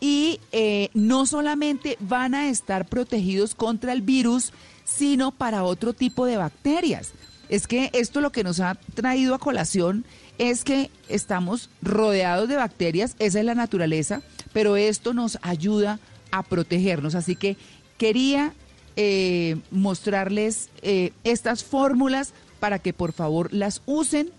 y 0.00 0.40
eh, 0.52 0.90
no 0.94 1.26
solamente 1.26 1.96
van 2.00 2.34
a 2.34 2.48
estar 2.48 2.86
protegidos 2.86 3.54
contra 3.54 3.92
el 3.92 4.02
virus, 4.02 4.52
sino 4.84 5.32
para 5.32 5.64
otro 5.64 5.92
tipo 5.92 6.26
de 6.26 6.36
bacterias. 6.36 7.12
Es 7.48 7.66
que 7.66 7.90
esto 7.94 8.20
lo 8.20 8.30
que 8.30 8.44
nos 8.44 8.60
ha 8.60 8.76
traído 8.94 9.34
a 9.34 9.38
colación 9.38 10.04
es 10.36 10.64
que 10.64 10.90
estamos 11.08 11.70
rodeados 11.82 12.48
de 12.48 12.56
bacterias, 12.56 13.16
esa 13.18 13.40
es 13.40 13.44
la 13.44 13.54
naturaleza, 13.54 14.22
pero 14.52 14.76
esto 14.76 15.14
nos 15.14 15.38
ayuda 15.42 15.98
a 16.30 16.42
protegernos. 16.42 17.14
Así 17.14 17.36
que 17.36 17.56
quería 17.96 18.52
eh, 19.00 19.56
mostrarles 19.70 20.70
eh, 20.82 21.12
estas 21.22 21.62
fórmulas 21.62 22.32
para 22.58 22.80
que 22.80 22.92
por 22.92 23.12
favor 23.12 23.52
las 23.52 23.80
usen 23.86 24.32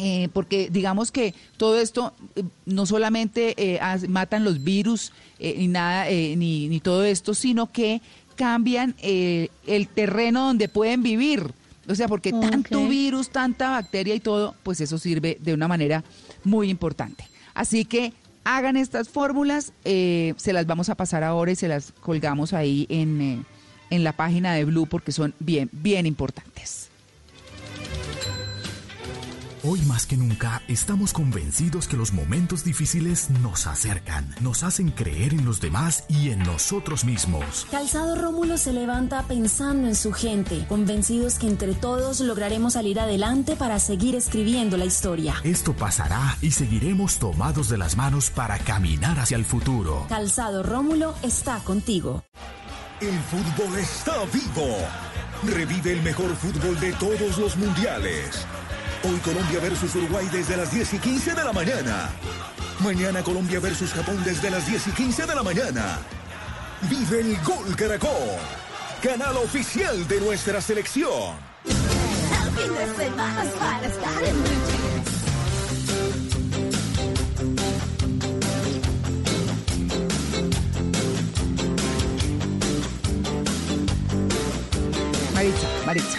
eh, 0.00 0.28
porque 0.32 0.68
digamos 0.70 1.10
que 1.10 1.34
todo 1.56 1.80
esto 1.80 2.12
eh, 2.36 2.44
no 2.66 2.86
solamente 2.86 3.54
eh, 3.56 3.80
matan 4.08 4.44
los 4.44 4.62
virus 4.62 5.12
ni 5.40 5.66
nada 5.66 6.06
ni, 6.08 6.68
ni 6.68 6.80
todo 6.80 7.04
esto, 7.04 7.34
sino 7.34 7.70
que 7.70 8.00
cambian 8.34 8.96
el 9.00 9.88
terreno 9.94 10.46
donde 10.46 10.68
pueden 10.68 11.02
vivir. 11.02 11.52
O 11.88 11.94
sea, 11.94 12.08
porque 12.08 12.32
tanto 12.32 12.88
virus, 12.88 13.30
tanta 13.30 13.70
bacteria 13.70 14.16
y 14.16 14.20
todo, 14.20 14.56
pues 14.64 14.80
eso 14.80 14.98
sirve 14.98 15.38
de 15.40 15.54
una 15.54 15.68
manera 15.68 16.02
muy 16.42 16.70
importante. 16.70 17.24
Así 17.54 17.84
que 17.84 18.12
hagan 18.42 18.76
estas 18.76 19.08
fórmulas, 19.08 19.72
se 19.84 20.52
las 20.52 20.66
vamos 20.66 20.88
a 20.88 20.96
pasar 20.96 21.22
ahora 21.22 21.52
y 21.52 21.56
se 21.56 21.68
las 21.68 21.92
colgamos 22.00 22.52
ahí 22.52 22.86
en, 22.88 23.46
en 23.90 24.04
la 24.04 24.12
página 24.12 24.54
de 24.54 24.64
Blue 24.64 24.86
porque 24.86 25.12
son 25.12 25.34
bien, 25.38 25.68
bien 25.72 26.06
importantes. 26.06 26.88
Hoy 29.64 29.80
más 29.82 30.06
que 30.06 30.16
nunca 30.16 30.62
estamos 30.68 31.12
convencidos 31.12 31.88
que 31.88 31.96
los 31.96 32.12
momentos 32.12 32.62
difíciles 32.62 33.28
nos 33.42 33.66
acercan, 33.66 34.32
nos 34.40 34.62
hacen 34.62 34.90
creer 34.90 35.34
en 35.34 35.44
los 35.44 35.60
demás 35.60 36.04
y 36.08 36.30
en 36.30 36.38
nosotros 36.38 37.04
mismos. 37.04 37.66
Calzado 37.68 38.14
Rómulo 38.14 38.56
se 38.56 38.72
levanta 38.72 39.24
pensando 39.24 39.88
en 39.88 39.96
su 39.96 40.12
gente, 40.12 40.64
convencidos 40.68 41.40
que 41.40 41.48
entre 41.48 41.74
todos 41.74 42.20
lograremos 42.20 42.74
salir 42.74 43.00
adelante 43.00 43.56
para 43.56 43.80
seguir 43.80 44.14
escribiendo 44.14 44.76
la 44.76 44.84
historia. 44.84 45.34
Esto 45.42 45.74
pasará 45.74 46.38
y 46.40 46.52
seguiremos 46.52 47.18
tomados 47.18 47.68
de 47.68 47.78
las 47.78 47.96
manos 47.96 48.30
para 48.30 48.58
caminar 48.58 49.18
hacia 49.18 49.36
el 49.36 49.44
futuro. 49.44 50.06
Calzado 50.08 50.62
Rómulo 50.62 51.14
está 51.22 51.58
contigo. 51.64 52.22
El 53.00 53.16
fútbol 53.20 53.78
está 53.78 54.24
vivo. 54.32 54.76
Revive 55.44 55.92
el 55.92 56.02
mejor 56.02 56.34
fútbol 56.34 56.80
de 56.80 56.92
todos 56.94 57.38
los 57.38 57.56
mundiales. 57.56 58.44
Hoy 59.04 59.20
Colombia 59.20 59.60
versus 59.60 59.94
Uruguay 59.94 60.28
desde 60.32 60.56
las 60.56 60.72
10 60.72 60.94
y 60.94 60.98
15 60.98 61.34
de 61.34 61.44
la 61.44 61.52
mañana. 61.52 62.10
Mañana 62.80 63.22
Colombia 63.22 63.60
versus 63.60 63.92
Japón 63.92 64.20
desde 64.24 64.50
las 64.50 64.66
10 64.66 64.88
y 64.88 64.90
15 64.90 65.26
de 65.26 65.34
la 65.36 65.44
mañana. 65.44 65.98
Vive 66.90 67.20
el 67.20 67.40
Gol 67.42 67.76
Caracol, 67.76 68.10
canal 69.00 69.36
oficial 69.36 70.08
de 70.08 70.20
nuestra 70.20 70.60
selección. 70.60 71.36
Para 73.56 73.80
Maritza, 85.38 85.68
Maritza. 85.86 86.18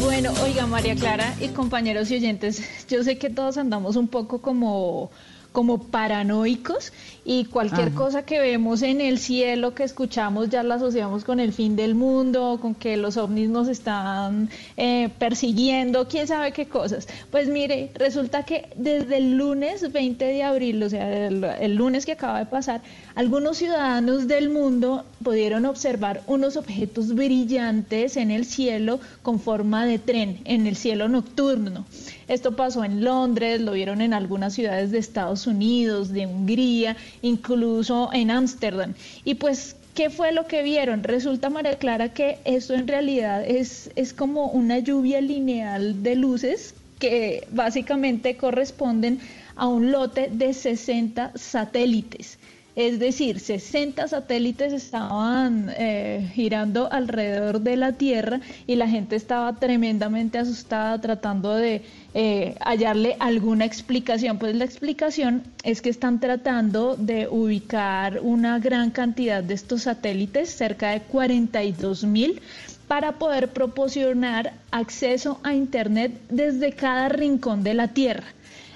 Bueno, 0.00 0.32
oiga, 0.42 0.66
María 0.66 0.94
Clara 0.94 1.34
y 1.38 1.48
compañeros 1.48 2.10
y 2.10 2.14
oyentes, 2.14 2.62
yo 2.88 3.04
sé 3.04 3.18
que 3.18 3.28
todos 3.28 3.58
andamos 3.58 3.96
un 3.96 4.08
poco 4.08 4.40
como 4.40 5.10
como 5.52 5.78
paranoicos 5.78 6.92
y 7.24 7.44
cualquier 7.44 7.88
Ajá. 7.88 7.96
cosa 7.96 8.22
que 8.24 8.40
vemos 8.40 8.82
en 8.82 9.00
el 9.00 9.18
cielo, 9.18 9.74
que 9.74 9.84
escuchamos, 9.84 10.48
ya 10.48 10.62
la 10.62 10.76
asociamos 10.76 11.24
con 11.24 11.40
el 11.40 11.52
fin 11.52 11.76
del 11.76 11.94
mundo, 11.94 12.58
con 12.60 12.74
que 12.74 12.96
los 12.96 13.16
ovnis 13.16 13.48
nos 13.48 13.68
están 13.68 14.48
eh, 14.76 15.10
persiguiendo, 15.18 16.08
quién 16.08 16.26
sabe 16.26 16.52
qué 16.52 16.66
cosas. 16.66 17.08
Pues 17.30 17.48
mire, 17.48 17.90
resulta 17.94 18.44
que 18.44 18.68
desde 18.76 19.18
el 19.18 19.36
lunes 19.36 19.92
20 19.92 20.24
de 20.24 20.42
abril, 20.42 20.82
o 20.82 20.88
sea, 20.88 21.26
el, 21.26 21.44
el 21.44 21.74
lunes 21.74 22.06
que 22.06 22.12
acaba 22.12 22.38
de 22.38 22.46
pasar, 22.46 22.80
algunos 23.14 23.58
ciudadanos 23.58 24.28
del 24.28 24.50
mundo 24.50 25.04
pudieron 25.22 25.66
observar 25.66 26.22
unos 26.26 26.56
objetos 26.56 27.14
brillantes 27.14 28.16
en 28.16 28.30
el 28.30 28.46
cielo 28.46 29.00
con 29.22 29.40
forma 29.40 29.84
de 29.84 29.98
tren, 29.98 30.40
en 30.44 30.66
el 30.66 30.76
cielo 30.76 31.08
nocturno. 31.08 31.84
Esto 32.30 32.54
pasó 32.54 32.84
en 32.84 33.02
Londres, 33.02 33.60
lo 33.60 33.72
vieron 33.72 34.00
en 34.00 34.14
algunas 34.14 34.54
ciudades 34.54 34.92
de 34.92 34.98
Estados 34.98 35.48
Unidos, 35.48 36.12
de 36.12 36.28
Hungría, 36.28 36.96
incluso 37.22 38.08
en 38.12 38.30
Ámsterdam. 38.30 38.94
Y 39.24 39.34
pues, 39.34 39.74
¿qué 39.94 40.10
fue 40.10 40.30
lo 40.30 40.46
que 40.46 40.62
vieron? 40.62 41.02
Resulta, 41.02 41.50
María 41.50 41.76
Clara, 41.76 42.10
que 42.10 42.38
esto 42.44 42.74
en 42.74 42.86
realidad 42.86 43.44
es, 43.44 43.90
es 43.96 44.12
como 44.12 44.46
una 44.46 44.78
lluvia 44.78 45.20
lineal 45.20 46.04
de 46.04 46.14
luces 46.14 46.74
que 47.00 47.48
básicamente 47.50 48.36
corresponden 48.36 49.18
a 49.56 49.66
un 49.66 49.90
lote 49.90 50.30
de 50.30 50.54
60 50.54 51.32
satélites. 51.34 52.38
Es 52.80 52.98
decir, 52.98 53.40
60 53.40 54.08
satélites 54.08 54.72
estaban 54.72 55.70
eh, 55.76 56.30
girando 56.32 56.90
alrededor 56.90 57.60
de 57.60 57.76
la 57.76 57.92
Tierra 57.92 58.40
y 58.66 58.76
la 58.76 58.88
gente 58.88 59.16
estaba 59.16 59.54
tremendamente 59.56 60.38
asustada 60.38 60.98
tratando 60.98 61.54
de 61.56 61.82
eh, 62.14 62.54
hallarle 62.58 63.16
alguna 63.20 63.66
explicación. 63.66 64.38
Pues 64.38 64.54
la 64.54 64.64
explicación 64.64 65.42
es 65.62 65.82
que 65.82 65.90
están 65.90 66.20
tratando 66.20 66.96
de 66.96 67.28
ubicar 67.28 68.20
una 68.22 68.58
gran 68.58 68.90
cantidad 68.90 69.44
de 69.44 69.52
estos 69.52 69.82
satélites, 69.82 70.48
cerca 70.48 70.92
de 70.92 71.02
42 71.02 72.04
mil, 72.04 72.40
para 72.88 73.18
poder 73.18 73.48
proporcionar 73.48 74.54
acceso 74.70 75.38
a 75.42 75.52
Internet 75.52 76.18
desde 76.30 76.72
cada 76.72 77.10
rincón 77.10 77.62
de 77.62 77.74
la 77.74 77.88
Tierra. 77.88 78.24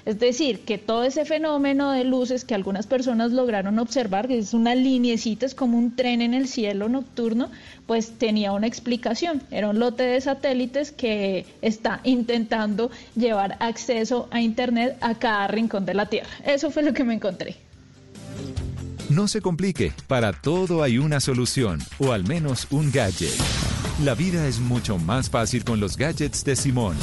Es 0.05 0.19
decir, 0.19 0.59
que 0.59 0.77
todo 0.77 1.03
ese 1.03 1.25
fenómeno 1.25 1.91
de 1.91 2.03
luces 2.03 2.45
que 2.45 2.53
algunas 2.53 2.85
personas 2.85 3.31
lograron 3.31 3.79
observar, 3.79 4.27
que 4.27 4.37
es 4.37 4.53
una 4.53 4.75
linecita, 4.75 5.47
es 5.47 5.55
como 5.55 5.79
un 5.79 5.95
tren 5.95 6.21
en 6.21 6.35
el 6.35 6.47
cielo 6.47 6.89
nocturno, 6.89 7.49
pues 7.87 8.11
tenía 8.11 8.51
una 8.51 8.67
explicación. 8.67 9.41
Era 9.49 9.69
un 9.69 9.79
lote 9.79 10.03
de 10.03 10.21
satélites 10.21 10.91
que 10.91 11.47
está 11.63 12.01
intentando 12.03 12.91
llevar 13.15 13.57
acceso 13.59 14.27
a 14.29 14.41
Internet 14.41 14.95
a 15.01 15.15
cada 15.15 15.47
rincón 15.47 15.87
de 15.87 15.95
la 15.95 16.05
Tierra. 16.05 16.29
Eso 16.45 16.69
fue 16.69 16.83
lo 16.83 16.93
que 16.93 17.03
me 17.03 17.15
encontré. 17.15 17.55
No 19.09 19.27
se 19.27 19.41
complique, 19.41 19.91
para 20.07 20.33
todo 20.33 20.83
hay 20.83 20.99
una 20.99 21.19
solución, 21.19 21.79
o 21.99 22.11
al 22.11 22.23
menos 22.23 22.67
un 22.69 22.91
gadget. 22.91 23.35
La 24.03 24.13
vida 24.13 24.47
es 24.47 24.59
mucho 24.59 24.97
más 24.97 25.29
fácil 25.29 25.63
con 25.63 25.79
los 25.79 25.97
gadgets 25.97 26.43
de 26.43 26.55
Simón. 26.55 26.95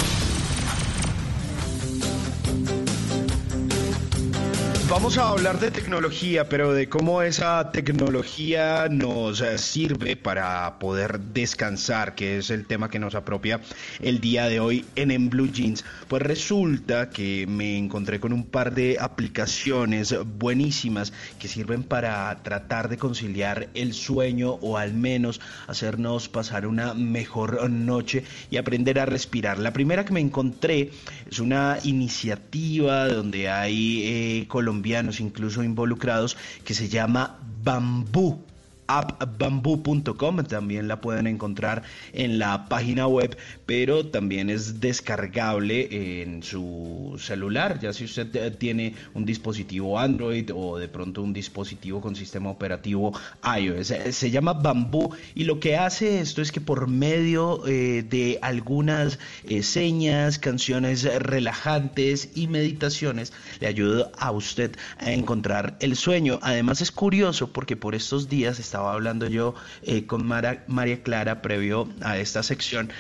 Vamos 5.03 5.19
a 5.19 5.31
hablar 5.31 5.59
de 5.59 5.73
tecnología, 5.73 6.49
pero 6.49 6.73
de 6.73 6.89
cómo 6.89 7.23
esa 7.23 7.73
tecnología 7.73 8.87
nos 8.89 9.41
eh, 9.41 9.59
sirve 9.59 10.15
para 10.15 10.79
poder 10.79 11.19
descansar, 11.19 12.15
que 12.15 12.39
es 12.39 12.51
el 12.51 12.67
tema 12.67 12.89
que 12.89 13.01
nos 13.01 13.17
apropia 13.17 13.61
el 14.01 14.21
día 14.21 14.47
de 14.47 14.61
hoy 14.61 14.85
en 14.95 15.11
En 15.11 15.29
Blue 15.29 15.51
Jeans. 15.51 15.85
Pues 16.07 16.23
resulta 16.23 17.11
que 17.11 17.49
me 17.49 17.77
encontré 17.79 18.21
con 18.21 18.33
un 18.33 18.45
par 18.45 18.75
de 18.75 18.99
aplicaciones 19.01 20.15
buenísimas 20.39 21.13
que 21.41 21.49
sirven 21.49 21.83
para 21.83 22.41
tratar 22.45 22.89
de 22.89 22.97
conciliar 22.97 23.71
el 23.75 23.95
sueño 23.95 24.53
o 24.61 24.79
al 24.79 24.95
menos 24.95 25.41
hacernos 25.67 26.29
pasar 26.29 26.65
una 26.65 26.95
mejor 26.95 27.69
noche 27.69 28.23
y 28.53 28.57
aprender 28.57 29.01
a 29.01 29.07
respirar. 29.07 29.59
La 29.59 29.73
primera 29.73 30.05
que 30.05 30.13
me 30.13 30.21
encontré 30.21 30.93
es 31.29 31.41
una 31.41 31.79
iniciativa 31.83 33.09
donde 33.09 33.49
hay 33.49 34.03
eh, 34.05 34.45
colombianos 34.47 34.92
incluso 35.21 35.63
involucrados 35.63 36.37
que 36.65 36.75
se 36.75 36.89
llama 36.89 37.39
Bambú 37.63 38.45
appbamboo.com 38.87 40.45
también 40.45 40.89
la 40.89 41.01
pueden 41.01 41.27
encontrar 41.27 41.83
en 42.13 42.39
la 42.39 42.69
página 42.69 43.07
web 43.07 43.37
pero 43.73 44.05
también 44.05 44.51
es 44.51 44.81
descargable 44.81 46.21
en 46.21 46.43
su 46.43 47.17
celular. 47.19 47.81
Ya 47.81 47.95
si 47.95 48.05
usted 48.05 48.29
eh, 48.37 48.51
tiene 48.51 48.95
un 49.15 49.25
dispositivo 49.25 49.99
Android 49.99 50.51
o 50.55 50.77
de 50.77 50.89
pronto 50.89 51.23
un 51.23 51.33
dispositivo 51.33 51.99
con 52.03 52.15
sistema 52.15 52.51
operativo 52.51 53.19
iOS 53.43 53.91
Eh, 53.93 54.13
se 54.13 54.31
llama 54.31 54.53
Bamboo 54.53 55.17
y 55.35 55.45
lo 55.45 55.59
que 55.59 55.79
hace 55.79 56.21
esto 56.21 56.43
es 56.43 56.53
que 56.53 56.61
por 56.61 56.87
medio 56.87 57.67
eh, 57.67 58.03
de 58.03 58.39
algunas 58.43 59.19
señas 59.63 60.39
canciones 60.39 61.05
relajantes 61.05 62.29
y 62.35 62.49
meditaciones 62.49 63.33
le 63.59 63.69
ayuda 63.69 64.11
a 64.19 64.33
usted 64.33 64.77
a 64.99 65.13
encontrar 65.13 65.79
el 65.81 65.97
sueño. 65.97 66.39
Además 66.43 66.83
es 66.83 66.93
curioso 66.93 67.55
porque 67.55 67.77
por 67.77 67.95
estos 67.95 68.29
días 68.29 68.59
estaba 68.59 68.93
hablando 68.93 69.29
yo 69.29 69.55
con 70.07 70.27
María 70.27 71.03
Clara 71.03 71.41
previo 71.41 71.89
a 72.03 72.19
esta 72.19 72.43
sección, 72.43 72.91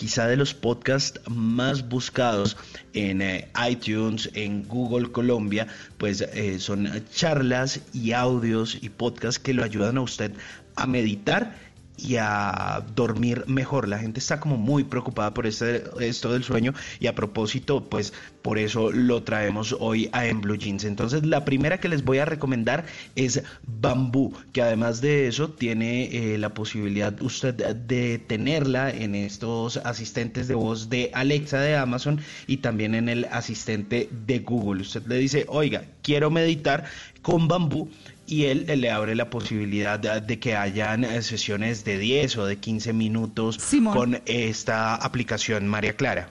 quizá 0.00 0.26
de 0.26 0.38
los 0.38 0.54
podcasts 0.54 1.20
más 1.28 1.86
buscados 1.86 2.56
en 2.94 3.20
eh, 3.20 3.50
iTunes, 3.68 4.30
en 4.32 4.66
Google 4.66 5.12
Colombia, 5.12 5.66
pues 5.98 6.22
eh, 6.22 6.58
son 6.58 6.88
charlas 7.12 7.80
y 7.92 8.12
audios 8.12 8.78
y 8.80 8.88
podcasts 8.88 9.38
que 9.38 9.52
lo 9.52 9.62
ayudan 9.62 9.98
a 9.98 10.00
usted 10.00 10.32
a 10.74 10.86
meditar 10.86 11.54
y 12.02 12.16
a 12.16 12.84
dormir 12.94 13.44
mejor. 13.46 13.88
La 13.88 13.98
gente 13.98 14.20
está 14.20 14.40
como 14.40 14.56
muy 14.56 14.84
preocupada 14.84 15.34
por 15.34 15.46
este, 15.46 15.84
esto 16.00 16.32
del 16.32 16.44
sueño 16.44 16.74
y 16.98 17.06
a 17.06 17.14
propósito, 17.14 17.84
pues 17.88 18.12
por 18.42 18.58
eso 18.58 18.90
lo 18.90 19.22
traemos 19.22 19.76
hoy 19.78 20.08
a 20.12 20.26
En 20.26 20.40
Blue 20.40 20.56
Jeans. 20.56 20.84
Entonces, 20.84 21.24
la 21.26 21.44
primera 21.44 21.78
que 21.78 21.88
les 21.88 22.04
voy 22.04 22.18
a 22.18 22.24
recomendar 22.24 22.86
es 23.16 23.42
Bambú, 23.66 24.32
que 24.52 24.62
además 24.62 25.00
de 25.00 25.28
eso 25.28 25.50
tiene 25.50 26.04
eh, 26.34 26.38
la 26.38 26.54
posibilidad 26.54 27.20
usted 27.22 27.54
de 27.54 28.18
tenerla 28.18 28.90
en 28.90 29.14
estos 29.14 29.76
asistentes 29.78 30.48
de 30.48 30.54
voz 30.54 30.88
de 30.88 31.10
Alexa 31.14 31.60
de 31.60 31.76
Amazon 31.76 32.20
y 32.46 32.58
también 32.58 32.94
en 32.94 33.08
el 33.08 33.26
asistente 33.26 34.08
de 34.26 34.38
Google. 34.40 34.82
Usted 34.82 35.06
le 35.06 35.16
dice, 35.16 35.44
oiga, 35.48 35.84
quiero 36.02 36.30
meditar 36.30 36.84
con 37.22 37.48
Bambú 37.48 37.90
y 38.30 38.44
él 38.46 38.66
le 38.66 38.90
abre 38.90 39.14
la 39.14 39.28
posibilidad 39.28 39.98
de, 39.98 40.20
de 40.20 40.38
que 40.38 40.54
hayan 40.56 41.04
eh, 41.04 41.20
sesiones 41.22 41.84
de 41.84 41.98
10 41.98 42.36
o 42.38 42.46
de 42.46 42.56
15 42.58 42.92
minutos 42.92 43.58
con 43.92 44.20
esta 44.26 44.94
aplicación 44.94 45.66
María 45.66 45.96
Clara. 45.96 46.30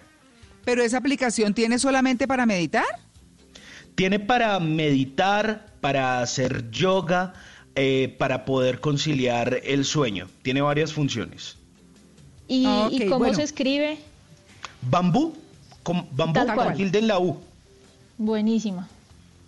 ¿Pero 0.63 0.83
esa 0.83 0.97
aplicación 0.97 1.53
tiene 1.53 1.77
solamente 1.79 2.27
para 2.27 2.45
meditar? 2.45 2.85
Tiene 3.95 4.19
para 4.19 4.59
meditar, 4.59 5.73
para 5.81 6.21
hacer 6.21 6.71
yoga, 6.71 7.33
eh, 7.75 8.15
para 8.17 8.45
poder 8.45 8.79
conciliar 8.79 9.59
el 9.63 9.83
sueño. 9.83 10.27
Tiene 10.41 10.61
varias 10.61 10.93
funciones. 10.93 11.57
¿Y, 12.47 12.65
Ah, 12.65 12.87
y 12.91 13.05
cómo 13.07 13.19
bueno. 13.19 13.35
se 13.35 13.43
escribe? 13.43 13.97
Bambú, 14.81 15.35
con, 15.83 16.07
bambú 16.11 16.39
con 16.55 16.73
tilde 16.75 16.99
en 16.99 17.07
la 17.07 17.19
U. 17.19 17.39
Buenísima. 18.17 18.87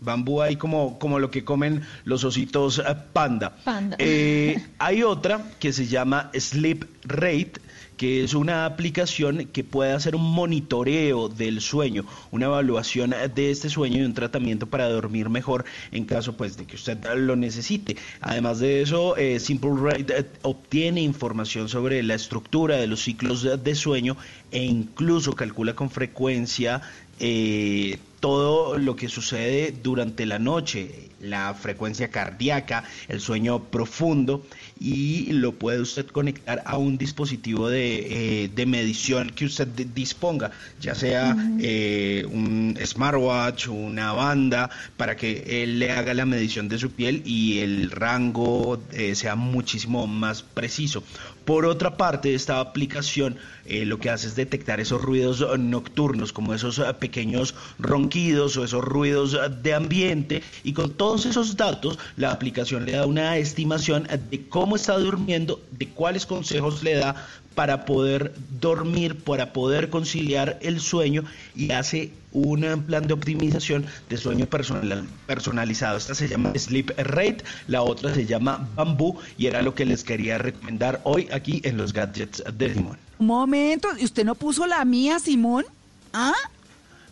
Bambú 0.01 0.41
ahí 0.41 0.57
como, 0.57 0.99
como 0.99 1.19
lo 1.19 1.31
que 1.31 1.45
comen 1.45 1.83
los 2.03 2.23
ositos 2.23 2.79
eh, 2.79 2.83
panda. 3.13 3.55
Panda. 3.63 3.95
Eh, 3.99 4.61
hay 4.79 5.03
otra 5.03 5.51
que 5.59 5.71
se 5.71 5.87
llama 5.87 6.31
Sleep 6.33 6.85
Rate, 7.05 7.53
que 8.01 8.23
es 8.23 8.33
una 8.33 8.65
aplicación 8.65 9.45
que 9.53 9.63
puede 9.63 9.93
hacer 9.93 10.15
un 10.15 10.23
monitoreo 10.23 11.29
del 11.29 11.61
sueño, 11.61 12.03
una 12.31 12.47
evaluación 12.47 13.13
de 13.35 13.51
este 13.51 13.69
sueño 13.69 13.99
y 13.99 14.01
un 14.01 14.15
tratamiento 14.15 14.65
para 14.65 14.89
dormir 14.89 15.29
mejor 15.29 15.65
en 15.91 16.05
caso 16.05 16.35
pues 16.35 16.57
de 16.57 16.65
que 16.65 16.77
usted 16.77 16.97
lo 17.15 17.35
necesite. 17.35 17.97
Además 18.19 18.57
de 18.57 18.81
eso, 18.81 19.17
eh, 19.17 19.39
Simple 19.39 19.73
Rate 19.79 20.17
eh, 20.17 20.25
obtiene 20.41 21.01
información 21.01 21.69
sobre 21.69 22.01
la 22.01 22.15
estructura 22.15 22.77
de 22.77 22.87
los 22.87 23.03
ciclos 23.03 23.43
de, 23.43 23.57
de 23.57 23.75
sueño 23.75 24.17
e 24.49 24.63
incluso 24.63 25.33
calcula 25.33 25.75
con 25.75 25.91
frecuencia 25.91 26.81
eh, 27.19 27.99
todo 28.21 28.77
lo 28.77 28.95
que 28.95 29.09
sucede 29.09 29.73
durante 29.83 30.25
la 30.25 30.39
noche 30.39 31.09
la 31.19 31.53
frecuencia 31.53 32.09
cardíaca, 32.09 32.83
el 33.09 33.19
sueño 33.19 33.65
profundo 33.65 34.45
y 34.81 35.31
lo 35.33 35.51
puede 35.51 35.79
usted 35.79 36.07
conectar 36.07 36.63
a 36.65 36.77
un 36.77 36.97
dispositivo 36.97 37.69
de, 37.69 38.45
eh, 38.45 38.49
de 38.49 38.65
medición 38.65 39.29
que 39.29 39.45
usted 39.45 39.67
disponga, 39.67 40.49
ya 40.79 40.95
sea 40.95 41.37
eh, 41.59 42.25
un 42.31 42.75
smartwatch, 42.83 43.67
una 43.67 44.11
banda, 44.13 44.71
para 44.97 45.15
que 45.15 45.61
él 45.63 45.77
le 45.77 45.91
haga 45.91 46.15
la 46.15 46.25
medición 46.25 46.67
de 46.67 46.79
su 46.79 46.89
piel 46.89 47.21
y 47.25 47.59
el 47.59 47.91
rango 47.91 48.81
eh, 48.91 49.13
sea 49.13 49.35
muchísimo 49.35 50.07
más 50.07 50.41
preciso. 50.41 51.03
Por 51.45 51.65
otra 51.65 51.97
parte, 51.97 52.33
esta 52.33 52.59
aplicación 52.59 53.37
eh, 53.65 53.85
lo 53.85 53.99
que 53.99 54.09
hace 54.09 54.27
es 54.27 54.35
detectar 54.35 54.79
esos 54.79 55.01
ruidos 55.01 55.45
nocturnos, 55.59 56.33
como 56.33 56.53
esos 56.53 56.79
pequeños 56.99 57.55
ronquidos 57.79 58.57
o 58.57 58.63
esos 58.63 58.83
ruidos 58.83 59.37
de 59.61 59.73
ambiente, 59.73 60.43
y 60.63 60.73
con 60.73 60.91
todos 60.91 61.25
esos 61.25 61.57
datos, 61.57 61.99
la 62.15 62.31
aplicación 62.31 62.85
le 62.85 62.93
da 62.93 63.05
una 63.05 63.37
estimación 63.37 64.07
de 64.29 64.47
cómo 64.47 64.70
está 64.75 64.97
durmiendo, 64.97 65.61
de 65.71 65.87
cuáles 65.87 66.25
consejos 66.25 66.83
le 66.83 66.95
da 66.95 67.27
para 67.55 67.85
poder 67.85 68.33
dormir, 68.59 69.15
para 69.23 69.53
poder 69.53 69.89
conciliar 69.89 70.57
el 70.61 70.79
sueño 70.79 71.23
y 71.55 71.71
hace 71.71 72.13
un 72.31 72.63
eh, 72.63 72.77
plan 72.77 73.07
de 73.07 73.13
optimización 73.13 73.85
de 74.09 74.17
sueño 74.17 74.45
personal, 74.45 75.07
personalizado. 75.27 75.97
Esta 75.97 76.15
se 76.15 76.27
llama 76.27 76.53
Sleep 76.55 76.91
Rate, 76.97 77.43
la 77.67 77.81
otra 77.81 78.13
se 78.13 78.25
llama 78.25 78.69
Bamboo 78.75 79.17
y 79.37 79.47
era 79.47 79.61
lo 79.61 79.75
que 79.75 79.85
les 79.85 80.03
quería 80.03 80.37
recomendar 80.37 81.01
hoy 81.03 81.27
aquí 81.31 81.61
en 81.65 81.77
los 81.77 81.93
gadgets 81.93 82.43
de 82.53 82.73
Simón. 82.73 82.97
Un 83.19 83.27
momento, 83.27 83.89
¿y 83.97 84.05
usted 84.05 84.23
no 84.23 84.35
puso 84.35 84.65
la 84.65 84.83
mía, 84.85 85.19
Simón? 85.19 85.65
¿Ah? 86.13 86.33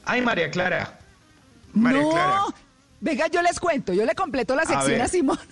Ay, 0.05 0.21
María 0.21 0.49
Clara. 0.49 0.99
María 1.73 2.01
no. 2.01 2.09
Clara. 2.09 2.41
Venga, 3.01 3.27
yo 3.27 3.41
les 3.41 3.59
cuento, 3.59 3.93
yo 3.93 4.05
le 4.05 4.13
completo 4.13 4.55
la 4.55 4.65
sección 4.65 5.01
a. 5.01 5.07
Simón. 5.07 5.39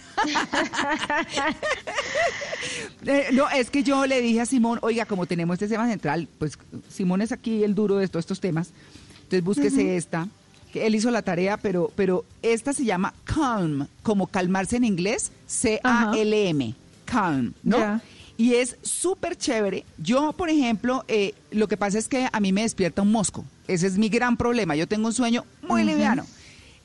Eh, 3.05 3.29
no, 3.31 3.49
es 3.49 3.69
que 3.69 3.83
yo 3.83 4.05
le 4.05 4.19
dije 4.19 4.41
a 4.41 4.45
Simón, 4.45 4.79
oiga, 4.81 5.05
como 5.05 5.25
tenemos 5.25 5.53
este 5.53 5.67
tema 5.67 5.87
central, 5.87 6.27
pues 6.39 6.57
Simón 6.89 7.21
es 7.21 7.31
aquí 7.31 7.63
el 7.63 7.73
duro 7.73 7.97
de 7.97 8.07
todos 8.07 8.23
estos 8.23 8.41
temas, 8.41 8.71
entonces 9.17 9.43
búsquese 9.43 9.95
esta, 9.95 10.27
que 10.73 10.85
él 10.85 10.95
hizo 10.95 11.09
la 11.09 11.21
tarea, 11.21 11.55
pero, 11.55 11.91
pero 11.95 12.25
esta 12.41 12.73
se 12.73 12.83
llama 12.83 13.13
Calm, 13.23 13.87
como 14.03 14.27
calmarse 14.27 14.75
en 14.75 14.83
inglés, 14.83 15.31
C-A-L-M, 15.45 16.75
Calm, 17.05 17.53
¿no? 17.63 18.01
Y 18.35 18.55
es 18.55 18.77
súper 18.83 19.35
chévere. 19.37 19.85
Yo, 19.97 20.33
por 20.33 20.49
ejemplo, 20.49 21.05
eh, 21.07 21.33
lo 21.51 21.67
que 21.67 21.77
pasa 21.77 21.97
es 21.97 22.07
que 22.07 22.27
a 22.31 22.39
mí 22.39 22.51
me 22.51 22.61
despierta 22.61 23.01
un 23.01 23.11
mosco. 23.11 23.45
Ese 23.67 23.87
es 23.87 23.97
mi 23.97 24.09
gran 24.09 24.37
problema. 24.37 24.75
Yo 24.75 24.87
tengo 24.87 25.07
un 25.07 25.13
sueño 25.13 25.43
muy 25.63 25.83
liviano. 25.83 26.25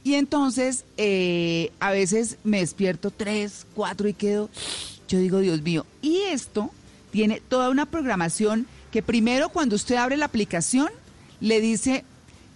Y 0.05 0.15
entonces, 0.15 0.85
eh, 0.97 1.71
a 1.79 1.91
veces 1.93 2.37
me 2.45 2.61
despierto 2.61 3.11
tres, 3.11 3.67
cuatro 3.75 4.09
y 4.09 4.15
quedo, 4.15 4.51
yo 5.09 5.19
digo, 5.19 5.39
Dios 5.39 5.63
mío. 5.63 5.87
Y 6.01 6.19
esto 6.23 6.71
tiene 7.11 7.41
toda 7.41 7.71
una 7.71 7.87
programación 7.87 8.67
que 8.91 9.03
primero 9.03 9.49
cuando 9.49 9.77
usted 9.77 9.97
abre 9.97 10.17
la 10.17 10.27
aplicación, 10.27 10.89
le 11.41 11.61
dice, 11.61 12.05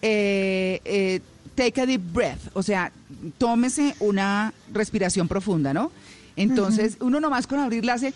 eh, 0.03 0.80
eh, 0.84 1.20
take 1.55 1.80
a 1.80 1.86
deep 1.86 2.03
breath, 2.12 2.40
o 2.53 2.62
sea, 2.62 2.92
tómese 3.38 3.94
una 4.01 4.53
respiración 4.72 5.26
profunda, 5.26 5.72
¿no? 5.72 5.90
Entonces, 6.36 6.99
uno 7.01 7.18
nomás 7.18 7.47
con 7.47 7.59
abrirla 7.59 7.94
hace, 7.94 8.12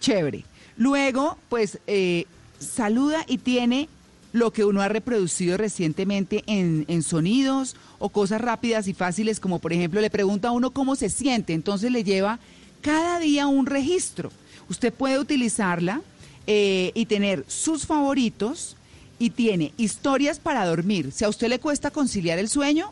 chévere. 0.00 0.44
Luego, 0.78 1.38
pues, 1.48 1.78
eh, 1.86 2.24
saluda 2.58 3.24
y 3.28 3.38
tiene 3.38 3.88
lo 4.36 4.52
que 4.52 4.64
uno 4.64 4.82
ha 4.82 4.88
reproducido 4.88 5.56
recientemente 5.56 6.44
en, 6.46 6.84
en 6.88 7.02
sonidos 7.02 7.74
o 7.98 8.10
cosas 8.10 8.40
rápidas 8.40 8.86
y 8.86 8.94
fáciles, 8.94 9.40
como 9.40 9.58
por 9.58 9.72
ejemplo 9.72 10.00
le 10.00 10.10
pregunta 10.10 10.48
a 10.48 10.52
uno 10.52 10.70
cómo 10.70 10.94
se 10.94 11.08
siente, 11.08 11.54
entonces 11.54 11.90
le 11.90 12.04
lleva 12.04 12.38
cada 12.82 13.18
día 13.18 13.46
un 13.46 13.66
registro. 13.66 14.30
Usted 14.68 14.92
puede 14.92 15.18
utilizarla 15.18 16.02
eh, 16.46 16.92
y 16.94 17.06
tener 17.06 17.44
sus 17.48 17.86
favoritos 17.86 18.76
y 19.18 19.30
tiene 19.30 19.72
historias 19.78 20.38
para 20.38 20.66
dormir. 20.66 21.10
Si 21.12 21.24
a 21.24 21.28
usted 21.28 21.48
le 21.48 21.58
cuesta 21.58 21.90
conciliar 21.90 22.38
el 22.38 22.48
sueño, 22.48 22.90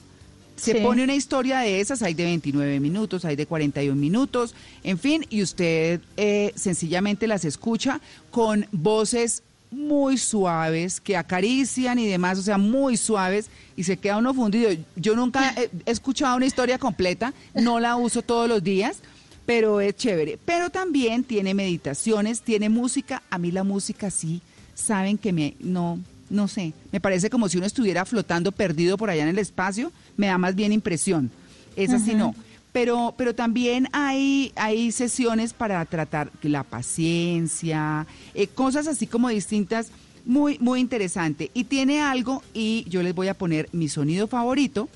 se 0.56 0.72
Sí. 0.72 0.78
pone 0.82 1.02
una 1.04 1.14
historia 1.16 1.58
de 1.58 1.80
esas, 1.80 2.00
hay 2.02 2.14
de 2.14 2.24
29 2.24 2.78
minutos, 2.80 3.24
hay 3.24 3.34
de 3.36 3.44
41 3.44 4.00
minutos, 4.00 4.54
en 4.84 4.98
fin, 4.98 5.26
y 5.28 5.42
usted 5.42 6.00
eh, 6.16 6.52
sencillamente 6.54 7.26
las 7.26 7.44
escucha 7.44 8.00
con 8.30 8.66
voces 8.72 9.42
muy 9.74 10.16
suaves, 10.18 11.00
que 11.00 11.16
acarician 11.16 11.98
y 11.98 12.06
demás, 12.06 12.38
o 12.38 12.42
sea, 12.42 12.58
muy 12.58 12.96
suaves, 12.96 13.50
y 13.76 13.84
se 13.84 13.96
queda 13.96 14.18
uno 14.18 14.32
fundido. 14.32 14.70
Yo 14.96 15.16
nunca 15.16 15.54
he, 15.56 15.70
escuchado 15.90 16.36
una 16.36 16.46
historia 16.46 16.78
completa, 16.78 17.34
no 17.54 17.80
la 17.80 17.96
uso 17.96 18.22
todos 18.22 18.48
los 18.48 18.62
días, 18.62 18.98
pero 19.46 19.80
es 19.80 19.96
chévere. 19.96 20.38
Pero 20.44 20.70
también 20.70 21.24
tiene 21.24 21.54
meditaciones, 21.54 22.40
tiene 22.40 22.68
música, 22.68 23.22
a 23.30 23.38
mí 23.38 23.50
la 23.50 23.64
música 23.64 24.10
sí, 24.10 24.40
saben 24.74 25.18
que 25.18 25.32
me, 25.32 25.54
no, 25.60 25.98
no 26.30 26.48
sé, 26.48 26.72
me 26.92 27.00
parece 27.00 27.30
como 27.30 27.48
si 27.48 27.58
uno 27.58 27.66
estuviera 27.66 28.04
flotando 28.04 28.52
perdido 28.52 28.96
por 28.96 29.10
allá 29.10 29.22
en 29.22 29.28
el 29.28 29.38
espacio, 29.38 29.92
me 30.16 30.28
da 30.28 30.38
más 30.38 30.54
bien 30.54 30.72
impresión. 30.72 31.30
Esa 31.76 31.98
sí 31.98 32.14
no. 32.14 32.34
Pero, 32.74 33.14
pero 33.16 33.36
también 33.36 33.88
hay, 33.92 34.52
hay 34.56 34.90
sesiones 34.90 35.52
para 35.52 35.84
tratar 35.84 36.32
la 36.42 36.64
paciencia, 36.64 38.04
eh, 38.34 38.48
cosas 38.48 38.88
así 38.88 39.06
como 39.06 39.28
distintas, 39.28 39.92
muy, 40.24 40.58
muy 40.58 40.80
interesante. 40.80 41.52
Y 41.54 41.64
tiene 41.64 42.02
algo, 42.02 42.42
y 42.52 42.84
yo 42.88 43.00
les 43.04 43.14
voy 43.14 43.28
a 43.28 43.34
poner 43.34 43.68
mi 43.70 43.88
sonido 43.88 44.26
favorito, 44.26 44.88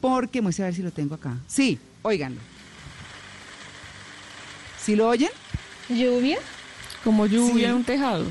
porque, 0.00 0.40
voy 0.40 0.54
a 0.60 0.62
ver 0.62 0.74
si 0.76 0.82
lo 0.82 0.92
tengo 0.92 1.16
acá. 1.16 1.36
Sí, 1.48 1.76
óiganlo. 2.02 2.40
¿Sí 4.80 4.94
lo 4.94 5.08
oyen? 5.08 5.30
¿Lluvia? 5.88 6.38
Como 7.02 7.26
lluvia 7.26 7.54
Sí. 7.54 7.64
en 7.64 7.72
un 7.74 7.84
tejado. 7.84 8.26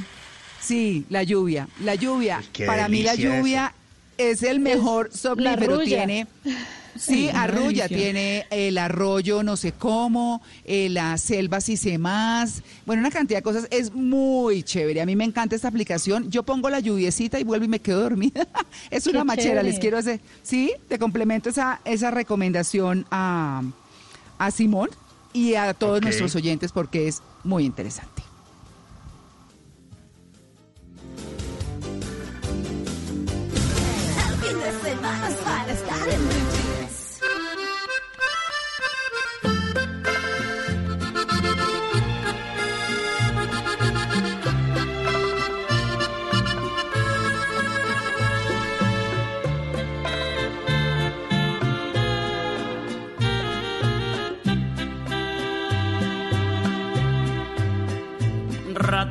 Sí, 0.61 1.05
la 1.09 1.23
lluvia. 1.23 1.67
La 1.83 1.95
lluvia. 1.95 2.41
Para 2.65 2.87
mí 2.87 3.03
la 3.03 3.15
lluvia 3.15 3.73
es 4.17 4.43
el 4.43 4.61
mejor 4.61 5.09
arrulla. 5.45 5.83
Tiene, 5.83 6.27
sí, 6.97 7.29
arrulla. 7.29 7.87
Tiene 7.87 8.45
el 8.49 8.77
arroyo 8.77 9.43
no 9.43 9.55
sé 9.55 9.71
cómo, 9.71 10.41
eh, 10.65 10.89
la 10.89 11.17
selva 11.17 11.61
sí 11.61 11.77
sé 11.77 11.97
más. 11.97 12.63
Bueno, 12.85 13.01
una 13.01 13.11
cantidad 13.11 13.39
de 13.39 13.43
cosas. 13.43 13.67
Es 13.71 13.93
muy 13.93 14.63
chévere. 14.63 15.01
A 15.01 15.05
mí 15.05 15.15
me 15.15 15.23
encanta 15.23 15.55
esta 15.55 15.67
aplicación. 15.67 16.29
Yo 16.29 16.43
pongo 16.43 16.69
la 16.69 16.79
lluviecita 16.79 17.39
y 17.39 17.43
vuelvo 17.43 17.65
y 17.65 17.69
me 17.69 17.79
quedo 17.79 18.01
dormida. 18.01 18.47
es 18.89 19.07
una 19.07 19.19
Qué 19.19 19.25
machera. 19.25 19.63
Les 19.63 19.79
quiero 19.79 19.97
hacer. 19.97 20.19
Sí, 20.43 20.73
te 20.87 20.99
complemento 20.99 21.49
esa, 21.49 21.81
esa 21.85 22.11
recomendación 22.11 23.05
a, 23.11 23.63
a 24.37 24.51
Simón 24.51 24.89
y 25.33 25.55
a 25.55 25.73
todos 25.73 26.01
nuestros 26.01 26.35
oyentes 26.35 26.71
porque 26.71 27.07
es 27.07 27.21
muy 27.43 27.65
interesante. 27.65 28.30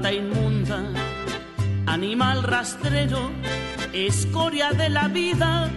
Rata 0.00 0.14
inmunda, 0.14 0.82
animal 1.84 2.42
rastrero, 2.42 3.30
escoria 3.92 4.70
de 4.70 4.88
la 4.88 5.08
vida, 5.08 5.70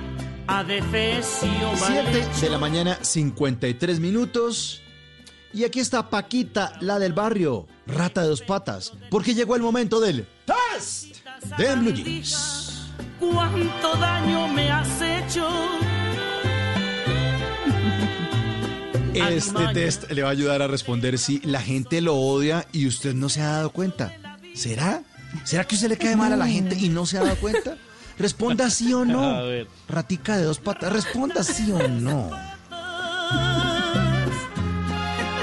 adefesio 0.47 1.74
mal 1.82 2.05
7 2.05 2.19
hecho. 2.19 2.39
de 2.39 2.49
la 2.49 2.57
mañana, 2.57 2.97
53 3.01 3.99
minutos. 3.99 4.82
Y 5.51 5.65
aquí 5.65 5.82
está 5.82 6.09
Paquita, 6.09 6.71
la 6.80 6.99
del 6.99 7.11
barrio, 7.11 7.67
rata 7.86 8.21
de 8.21 8.30
dos 8.30 8.41
patas, 8.41 8.93
porque 9.11 9.34
llegó 9.34 9.57
el 9.57 9.61
momento 9.61 9.99
del 9.99 10.26
test 10.45 11.17
de 11.57 11.76
Blue 11.76 11.91
Jeans. 11.91 12.91
¿Cuánto 13.19 13.93
daño 13.97 14.47
me 14.47 14.71
has 14.71 15.01
hecho? 15.01 15.49
Este 19.14 19.68
test 19.74 20.09
le 20.11 20.22
va 20.24 20.30
a 20.30 20.32
ayudar 20.32 20.61
a 20.61 20.68
responder 20.68 21.18
si 21.20 21.39
la 21.43 21.61
gente 21.61 22.01
lo 22.01 22.16
odia 22.16 22.66
y 22.72 22.88
usted 22.88 23.14
no 23.14 23.30
se 23.30 23.41
ha 23.41 23.49
dado 23.49 23.70
cuenta. 23.72 24.14
¿Será? 24.55 25.03
¿Será 25.43 25.66
que 25.66 25.76
usted 25.76 25.89
le 25.89 25.97
cae 25.97 26.16
mal 26.16 26.32
a 26.34 26.38
la 26.38 26.47
gente 26.47 26.76
y 26.80 26.89
no 26.89 27.05
se 27.05 27.18
ha 27.18 27.24
dado 27.24 27.36
cuenta? 27.38 27.78
Responda 28.18 28.70
sí 28.70 28.93
o 28.93 29.01
A 29.03 29.05
no. 29.05 29.43
ver. 29.45 29.68
Ratica 29.88 30.38
de 30.38 30.43
dos 30.43 30.59
patas, 30.59 30.91
responda 30.93 31.43
sí 31.43 31.72
o 31.72 31.88
no. 31.88 32.30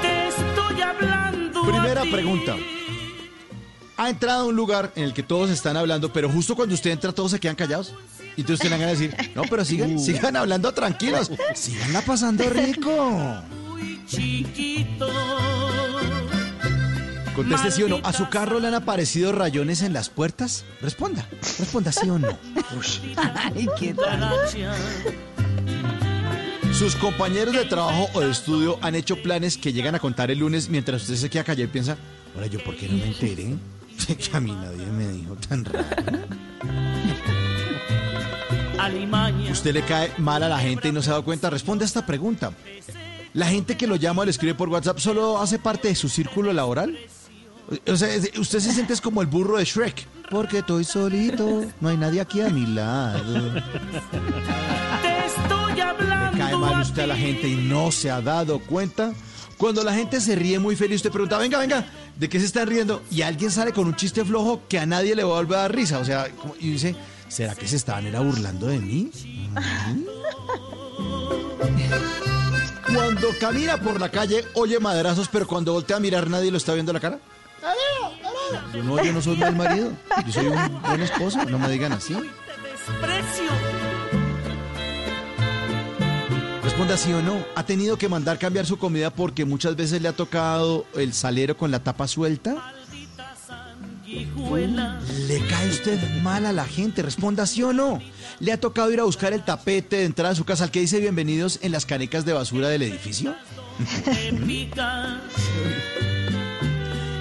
Te 0.03 0.29
estoy 0.29 0.83
hablando. 0.83 1.62
Primera 1.64 2.03
pregunta. 2.03 2.57
ha 3.97 4.09
entrado 4.11 4.43
a 4.43 4.47
un 4.47 4.57
lugar 4.57 4.93
en 4.97 5.05
el 5.05 5.12
que 5.14 5.23
todos 5.23 5.51
están 5.51 5.77
hablando, 5.77 6.12
pero 6.12 6.29
justo 6.31 6.57
cuando 6.57 6.75
usted 6.75 6.91
entra 6.91 7.12
todos 7.12 7.33
se 7.33 7.41
quedan 7.41 7.57
callados? 7.57 7.95
Y 8.37 8.43
entonces 8.43 8.64
usted 8.64 8.71
le 8.71 8.77
van 8.79 8.87
a 8.87 8.91
decir, 8.93 9.14
no, 9.35 9.43
pero 9.51 9.64
sigan, 9.64 9.99
sigan 9.99 10.37
hablando 10.37 10.73
tranquilos, 10.73 11.31
siganla 11.55 12.01
pasando 12.03 12.49
rico. 12.49 13.43
Chiquito. 14.07 15.09
Conteste 17.35 17.70
sí 17.70 17.83
o 17.83 17.89
no. 17.89 18.01
¿A 18.03 18.12
su 18.12 18.28
carro 18.28 18.61
le 18.61 18.68
han 18.68 18.74
aparecido 18.74 19.33
rayones 19.33 19.83
en 19.83 19.93
las 19.93 20.11
puertas? 20.11 20.64
Responda, 20.81 21.26
responda 21.59 21.93
sí 21.93 22.09
o 22.11 22.18
no. 22.18 22.39
Ay, 23.16 23.68
qué 23.78 23.95
tal. 23.95 24.31
Sus 26.74 26.97
compañeros 26.97 27.55
de 27.55 27.64
trabajo 27.64 28.09
o 28.14 28.20
de 28.20 28.31
estudio 28.31 28.78
han 28.83 28.95
hecho 28.95 29.22
planes 29.22 29.59
que 29.59 29.72
llegan 29.72 29.95
a 29.95 29.99
contar 29.99 30.31
el 30.31 30.39
lunes 30.39 30.68
mientras 30.68 31.03
usted 31.03 31.16
se 31.16 31.31
queda 31.31 31.45
callado 31.45 31.64
y 31.64 31.72
piensa, 31.72 31.97
ahora 32.35 32.47
yo 32.47 32.62
por 32.64 32.76
qué 32.76 32.89
no 32.89 32.97
me 32.97 33.07
enteré. 33.09 33.55
Que 34.07 34.37
a 34.37 34.41
mí 34.41 34.51
nadie 34.51 34.87
me 34.87 35.09
dijo 35.09 35.37
tan 35.37 35.62
raro. 35.62 35.85
¿Usted 39.51 39.74
le 39.74 39.83
cae 39.83 40.11
mal 40.16 40.43
a 40.43 40.49
la 40.49 40.59
gente 40.59 40.89
y 40.89 40.93
no 40.93 41.03
se 41.03 41.11
ha 41.11 41.12
dado 41.12 41.24
cuenta? 41.24 41.51
Responde 41.51 41.85
a 41.85 41.87
esta 41.87 42.07
pregunta. 42.07 42.53
¿La 43.33 43.47
gente 43.47 43.76
que 43.76 43.87
lo 43.87 43.97
llama 43.97 44.22
o 44.22 44.24
le 44.24 44.31
escribe 44.31 44.55
por 44.55 44.68
WhatsApp 44.68 44.99
solo 44.99 45.39
hace 45.39 45.59
parte 45.59 45.89
de 45.89 45.95
su 45.95 46.09
círculo 46.09 46.53
laboral? 46.53 46.99
O 47.87 47.97
sea, 47.97 48.09
usted 48.39 48.59
se 48.59 48.72
siente 48.72 48.95
como 49.01 49.22
el 49.22 49.28
burro 49.28 49.59
de 49.59 49.64
Shrek. 49.64 50.07
Porque 50.31 50.59
estoy 50.59 50.85
solito, 50.85 51.64
no 51.81 51.89
hay 51.89 51.97
nadie 51.97 52.20
aquí 52.20 52.41
a 52.41 52.49
mi 52.49 52.66
lado. 52.66 53.55
Te 55.03 55.26
estoy 55.26 55.81
hablando. 55.81 56.39
cae 56.39 56.57
mal 56.57 56.81
usted 56.83 57.03
a 57.03 57.07
la 57.09 57.16
gente 57.16 57.49
y 57.49 57.57
no 57.57 57.91
se 57.91 58.11
ha 58.11 58.20
dado 58.20 58.61
cuenta. 58.61 59.12
Cuando 59.57 59.85
la 59.85 59.93
gente 59.93 60.20
se 60.20 60.37
ríe 60.37 60.59
muy 60.59 60.74
feliz, 60.74 60.97
usted 60.97 61.11
pregunta, 61.11 61.37
venga, 61.37 61.59
venga, 61.59 61.85
¿de 62.16 62.28
qué 62.28 62.41
se 62.41 62.47
están 62.47 62.68
riendo? 62.68 63.03
Y 63.11 63.22
alguien 63.22 63.51
sale 63.51 63.72
con 63.72 63.87
un 63.87 63.95
chiste 63.95 64.24
flojo 64.24 64.62
que 64.68 64.78
a 64.78 64.87
nadie 64.87 65.14
le 65.14 65.22
va 65.22 65.33
a 65.33 65.41
volver 65.41 65.59
a 65.59 65.62
dar 65.62 65.74
risa. 65.74 65.99
O 65.99 66.05
sea, 66.05 66.28
y 66.59 66.70
dice, 66.70 66.97
¿será 67.28 67.55
que 67.55 67.68
se 67.68 67.76
estaban 67.76 68.07
era 68.07 68.20
burlando 68.20 68.68
de 68.68 68.78
mí? 68.78 69.11
Mm. 69.53 70.05
Cuando 72.95 73.28
camina 73.38 73.76
por 73.76 74.01
la 74.01 74.09
calle, 74.09 74.45
oye 74.55 74.78
madrazos, 74.80 75.28
pero 75.28 75.47
cuando 75.47 75.72
voltea 75.72 75.97
a 75.97 76.01
mirar, 76.01 76.28
nadie 76.28 76.51
lo 76.51 76.57
está 76.57 76.74
viendo 76.74 76.93
la 76.93 77.01
cara. 77.01 77.18
Yo 78.74 78.82
no, 78.82 79.03
yo 79.03 79.12
no 79.12 79.22
soy 79.22 79.36
mal 79.36 79.55
marido. 79.55 79.93
Yo 80.26 80.32
soy 80.32 80.47
un 80.47 80.82
buen 80.82 81.01
esposo. 81.03 81.45
No 81.45 81.59
me 81.59 81.70
digan 81.70 81.93
así. 81.93 82.16
Responda 86.62 86.97
sí 86.97 87.12
o 87.12 87.22
no. 87.22 87.45
¿Ha 87.55 87.64
tenido 87.64 87.97
que 87.97 88.09
mandar 88.09 88.38
cambiar 88.38 88.66
su 88.66 88.78
comida 88.78 89.11
porque 89.11 89.45
muchas 89.45 89.76
veces 89.76 90.03
le 90.03 90.09
ha 90.09 90.12
tocado 90.12 90.86
el 90.95 91.12
salero 91.12 91.57
con 91.57 91.70
la 91.70 91.80
tapa 91.80 92.09
suelta? 92.09 92.74
¿Le 94.11 95.47
cae 95.47 95.69
usted 95.69 96.01
mal 96.23 96.45
a 96.45 96.53
la 96.53 96.65
gente? 96.65 97.03
Responda 97.03 97.47
sí 97.47 97.63
o 97.63 97.73
no. 97.73 98.03
¿Le 98.41 98.53
ha 98.53 98.59
tocado 98.59 98.91
ir 98.91 98.99
a 98.99 99.05
buscar 99.05 99.33
el 99.33 99.45
tapete 99.45 99.97
de 99.99 100.05
entrada 100.05 100.33
a 100.33 100.35
su 100.35 100.45
casa 100.45 100.65
al 100.65 100.73
que 100.73 100.81
dice 100.81 100.99
bienvenidos 100.99 101.61
en 101.63 101.71
las 101.71 101.87
canecas 101.87 102.25
de 102.25 102.33
basura 102.33 102.69
del 102.69 102.83
edificio? 102.83 103.35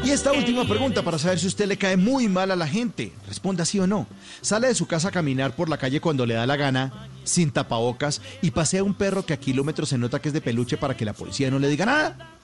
Y 0.02 0.12
esta 0.12 0.32
última 0.32 0.66
pregunta 0.66 1.04
para 1.04 1.20
saber 1.20 1.38
si 1.38 1.46
usted 1.46 1.68
le 1.68 1.78
cae 1.78 1.96
muy 1.96 2.28
mal 2.28 2.50
a 2.50 2.56
la 2.56 2.68
gente. 2.68 3.14
Responda 3.28 3.64
sí 3.64 3.80
o 3.80 3.86
no. 3.86 4.08
Sale 4.42 4.68
de 4.68 4.74
su 4.74 4.88
casa 4.88 5.10
a 5.10 5.12
caminar 5.12 5.56
por 5.56 5.70
la 5.70 5.78
calle 5.78 6.02
cuando 6.02 6.26
le 6.26 6.34
da 6.34 6.48
la 6.48 6.56
gana, 6.56 7.10
sin 7.26 7.52
tapabocas, 7.52 8.20
y 8.42 8.50
pasea 8.50 8.84
un 8.84 8.96
perro 8.96 9.24
que 9.24 9.34
a 9.34 9.40
kilómetros 9.40 9.90
se 9.90 10.00
nota 10.00 10.20
que 10.20 10.30
es 10.30 10.34
de 10.34 10.42
peluche 10.42 10.78
para 10.78 10.98
que 10.98 11.06
la 11.06 11.14
policía 11.14 11.52
no 11.52 11.60
le 11.60 11.68
diga 11.68 11.86
nada. 11.86 12.39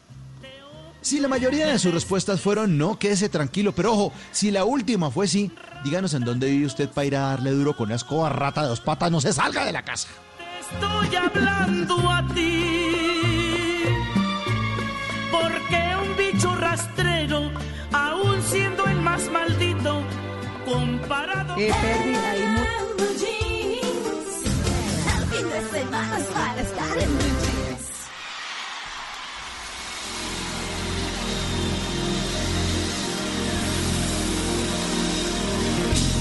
Si 1.05 1.19
la 1.19 1.27
mayoría 1.27 1.67
de 1.67 1.77
sus 1.77 1.93
respuestas 1.93 2.41
fueron 2.41 2.79
no, 2.79 2.97
quédese 2.97 3.29
tranquilo. 3.29 3.73
Pero 3.75 3.93
ojo, 3.93 4.13
si 4.31 4.49
la 4.49 4.65
última 4.65 5.11
fue 5.11 5.27
sí, 5.27 5.51
díganos 5.83 6.15
en 6.15 6.23
dónde 6.23 6.47
vive 6.49 6.65
usted 6.65 6.89
para 6.89 7.05
ir 7.05 7.15
a 7.15 7.19
darle 7.29 7.51
duro 7.51 7.77
con 7.77 7.85
una 7.89 7.95
escoba 7.95 8.29
rata 8.29 8.63
de 8.63 8.69
dos 8.69 8.81
patas. 8.81 9.11
No 9.11 9.21
se 9.21 9.31
salga 9.31 9.65
de 9.65 9.71
la 9.71 9.83
casa. 9.85 10.07
Estoy 10.73 11.15
hablando 11.15 12.09
a 12.11 12.27
ti. 12.33 13.83
Porque 15.29 15.93
un 16.01 16.17
bicho 16.17 16.55
rastrero, 16.55 17.51
aún 17.93 18.41
siendo 18.41 18.85
el 18.87 18.99
más 19.01 19.29
maldito, 19.29 20.01
comparado 20.65 21.55
Eh, 21.55 21.71
Perdi, 21.83 22.15
ahí 22.15 22.47
mu- 22.47 22.65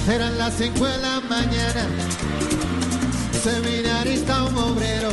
Eran 0.06 0.36
las 0.36 0.54
cinco 0.58 0.84
de 0.84 0.98
la 0.98 1.18
mañana, 1.20 1.86
seminarista 3.42 4.44
un 4.44 4.58
obrero, 4.58 5.08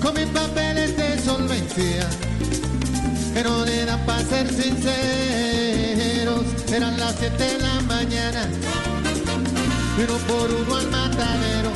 con 0.00 0.14
mis 0.14 0.26
papeles 0.26 0.96
de 0.96 1.18
solvencia, 1.18 2.08
que 3.34 3.42
no 3.44 3.64
le 3.66 3.84
dan 3.84 4.00
para 4.06 4.24
ser 4.24 4.48
sinceros. 4.48 6.42
Eran 6.72 6.98
las 6.98 7.16
siete 7.16 7.44
de 7.44 7.58
la 7.58 7.80
mañana, 7.82 8.48
uno 9.98 10.16
por 10.26 10.50
uno 10.50 10.76
al 10.76 10.90
matadero, 10.90 11.70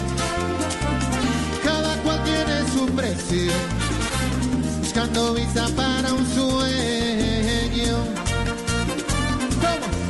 cada 1.62 1.96
cual 2.02 2.24
tiene 2.24 2.66
su 2.72 2.86
precio, 2.86 3.52
buscando 4.80 5.34
visa 5.34 5.68
para 5.76 6.14
un 6.14 6.26
sueño. 6.34 7.98
¿Cómo? 9.60 10.07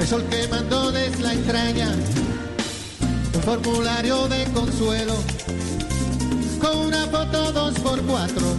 El 0.00 0.06
sol 0.06 0.24
que 0.30 0.48
mandó 0.48 0.90
desde 0.90 1.22
la 1.22 1.34
entraña 1.34 1.94
un 3.34 3.42
formulario 3.42 4.28
de 4.28 4.44
consuelo 4.46 5.14
con 6.58 6.78
una 6.78 7.06
foto 7.06 7.52
dos 7.52 7.78
por 7.80 8.00
cuatro 8.06 8.56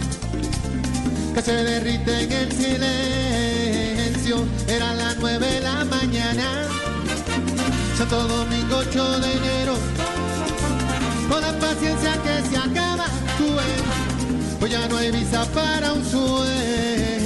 que 1.34 1.42
se 1.42 1.52
derrite 1.52 2.22
en 2.22 2.32
el 2.32 2.52
silencio. 2.52 4.36
Era 4.68 4.94
las 4.94 5.16
nueve 5.18 5.48
de 5.48 5.60
la 5.62 5.84
mañana, 5.84 6.68
Santo 7.98 8.28
Domingo 8.28 8.76
8 8.76 9.20
de 9.20 9.32
enero. 9.32 9.74
Con 11.28 11.40
la 11.40 11.58
paciencia 11.58 12.12
que 12.22 12.40
se 12.48 12.56
acaba, 12.56 13.06
tú 13.36 13.46
ves, 13.46 13.82
pues 14.60 14.70
ya 14.70 14.86
no 14.86 14.96
hay 14.96 15.10
visa 15.10 15.44
para 15.46 15.92
un 15.92 16.04
sueño. 16.04 17.21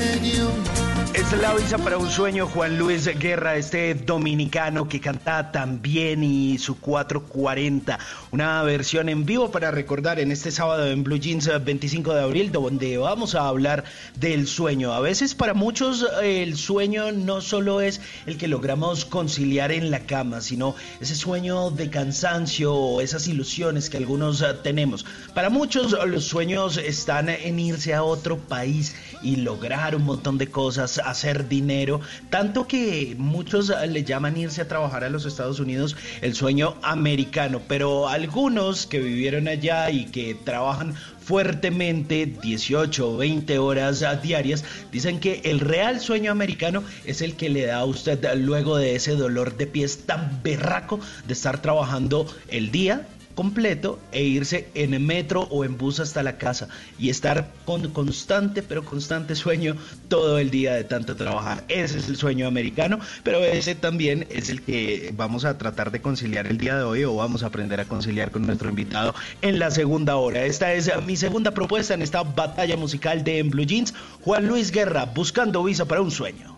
Es 1.32 1.42
la 1.42 1.54
visa 1.54 1.76
para 1.78 1.98
un 1.98 2.08
sueño, 2.08 2.46
Juan 2.46 2.78
Luis 2.78 3.06
Guerra, 3.18 3.56
este 3.56 3.94
dominicano 3.94 4.88
que 4.88 5.00
canta 5.00 5.50
tan 5.50 5.82
bien 5.82 6.22
y 6.22 6.56
su 6.58 6.78
440, 6.78 7.98
una 8.30 8.62
versión 8.62 9.08
en 9.08 9.26
vivo 9.26 9.50
para 9.50 9.72
recordar 9.72 10.20
en 10.20 10.30
este 10.30 10.52
sábado 10.52 10.86
en 10.86 11.02
Blue 11.02 11.18
Jeans 11.18 11.48
eh, 11.48 11.58
25 11.58 12.14
de 12.14 12.22
abril, 12.22 12.52
donde 12.52 12.96
vamos 12.96 13.34
a 13.34 13.48
hablar 13.48 13.82
del 14.14 14.46
sueño. 14.46 14.92
A 14.92 15.00
veces 15.00 15.34
para 15.34 15.52
muchos 15.52 16.06
eh, 16.22 16.44
el 16.44 16.56
sueño 16.56 17.10
no 17.10 17.40
solo 17.40 17.80
es 17.80 18.00
el 18.26 18.38
que 18.38 18.46
logramos 18.46 19.04
conciliar 19.04 19.72
en 19.72 19.90
la 19.90 20.06
cama, 20.06 20.40
sino 20.40 20.76
ese 21.00 21.16
sueño 21.16 21.72
de 21.72 21.90
cansancio 21.90 22.72
o 22.72 23.00
esas 23.00 23.26
ilusiones 23.26 23.90
que 23.90 23.96
algunos 23.96 24.42
eh, 24.42 24.54
tenemos. 24.62 25.04
Para 25.34 25.50
muchos 25.50 25.92
eh, 25.92 26.06
los 26.06 26.24
sueños 26.24 26.76
están 26.76 27.28
en 27.28 27.58
irse 27.58 27.94
a 27.94 28.04
otro 28.04 28.38
país 28.38 28.94
y 29.22 29.36
lograr 29.36 29.96
un 29.96 30.04
montón 30.04 30.38
de 30.38 30.46
cosas, 30.46 31.00
hacer 31.16 31.48
dinero, 31.48 32.00
tanto 32.28 32.68
que 32.68 33.16
muchos 33.18 33.70
eh, 33.70 33.86
le 33.86 34.04
llaman 34.04 34.36
irse 34.36 34.60
a 34.60 34.68
trabajar 34.68 35.02
a 35.02 35.08
los 35.08 35.24
Estados 35.24 35.60
Unidos 35.60 35.96
el 36.20 36.34
sueño 36.34 36.76
americano, 36.82 37.62
pero 37.66 38.08
algunos 38.08 38.86
que 38.86 39.00
vivieron 39.00 39.48
allá 39.48 39.90
y 39.90 40.04
que 40.04 40.34
trabajan 40.34 40.94
fuertemente 41.26 42.26
18 42.26 43.14
o 43.14 43.16
20 43.16 43.58
horas 43.58 44.02
ah, 44.02 44.16
diarias, 44.16 44.62
dicen 44.92 45.18
que 45.18 45.40
el 45.44 45.58
real 45.58 46.00
sueño 46.00 46.30
americano 46.30 46.84
es 47.04 47.22
el 47.22 47.34
que 47.34 47.48
le 47.48 47.66
da 47.66 47.78
a 47.78 47.84
usted 47.84 48.22
luego 48.36 48.76
de 48.76 48.94
ese 48.94 49.16
dolor 49.16 49.56
de 49.56 49.66
pies 49.66 50.06
tan 50.06 50.40
berraco 50.44 51.00
de 51.26 51.32
estar 51.32 51.60
trabajando 51.62 52.26
el 52.48 52.70
día 52.70 53.08
completo 53.36 54.00
e 54.10 54.24
irse 54.24 54.68
en 54.74 55.06
metro 55.06 55.42
o 55.42 55.64
en 55.64 55.76
bus 55.76 56.00
hasta 56.00 56.24
la 56.24 56.38
casa 56.38 56.68
y 56.98 57.10
estar 57.10 57.52
con 57.64 57.90
constante 57.90 58.62
pero 58.62 58.84
constante 58.84 59.36
sueño 59.36 59.76
todo 60.08 60.38
el 60.38 60.50
día 60.50 60.74
de 60.74 60.84
tanto 60.84 61.14
trabajar. 61.14 61.62
Ese 61.68 61.98
es 61.98 62.08
el 62.08 62.16
sueño 62.16 62.48
americano, 62.48 62.98
pero 63.22 63.44
ese 63.44 63.74
también 63.74 64.26
es 64.30 64.48
el 64.48 64.62
que 64.62 65.12
vamos 65.16 65.44
a 65.44 65.58
tratar 65.58 65.92
de 65.92 66.00
conciliar 66.00 66.46
el 66.46 66.58
día 66.58 66.76
de 66.76 66.82
hoy 66.82 67.04
o 67.04 67.14
vamos 67.14 67.42
a 67.42 67.46
aprender 67.46 67.78
a 67.78 67.84
conciliar 67.84 68.30
con 68.30 68.46
nuestro 68.46 68.70
invitado 68.70 69.14
en 69.42 69.58
la 69.58 69.70
segunda 69.70 70.16
hora. 70.16 70.44
Esta 70.44 70.72
es 70.72 70.90
mi 71.06 71.16
segunda 71.16 71.52
propuesta 71.52 71.94
en 71.94 72.02
esta 72.02 72.22
batalla 72.22 72.76
musical 72.76 73.22
de 73.22 73.38
En 73.38 73.50
Blue 73.50 73.66
Jeans, 73.66 73.92
Juan 74.22 74.48
Luis 74.48 74.72
Guerra, 74.72 75.04
buscando 75.04 75.62
visa 75.62 75.84
para 75.84 76.00
un 76.00 76.10
sueño. 76.10 76.56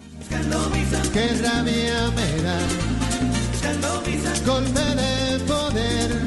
Qué 1.12 1.28
rabia 1.42 2.10
me 2.14 2.42
da, 2.42 2.58
golpe 4.46 4.80
de 4.80 5.38
poder. 5.46 6.17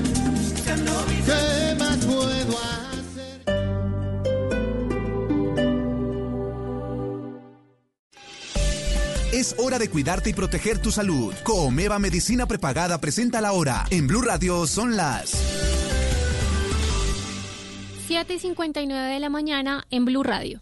Es 9.31 9.55
hora 9.57 9.79
de 9.79 9.89
cuidarte 9.89 10.29
y 10.29 10.33
proteger 10.33 10.79
tu 10.79 10.91
salud. 10.91 11.33
Comeva 11.43 11.99
Medicina 11.99 12.47
Prepagada 12.47 12.99
presenta 12.99 13.39
la 13.39 13.53
hora. 13.53 13.85
En 13.89 14.05
Blue 14.05 14.21
Radio 14.21 14.67
son 14.67 14.97
las 14.97 15.31
7 18.07 18.33
y 18.33 18.39
59 18.39 19.13
de 19.13 19.19
la 19.21 19.29
mañana 19.29 19.85
en 19.89 20.03
Blue 20.03 20.23
Radio. 20.23 20.61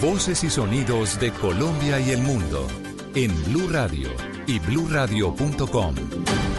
Voces 0.00 0.44
y 0.44 0.50
sonidos 0.50 1.18
de 1.18 1.32
Colombia 1.32 1.98
y 2.00 2.10
el 2.10 2.20
mundo 2.22 2.66
en 3.14 3.32
Blue 3.44 3.68
Radio 3.68 4.08
y 4.46 4.58
bluradio.com, 4.58 5.94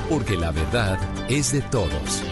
porque 0.10 0.36
la 0.36 0.51
verdad 0.51 0.99
es 1.30 1.51
de 1.53 1.62
todos. 1.62 2.24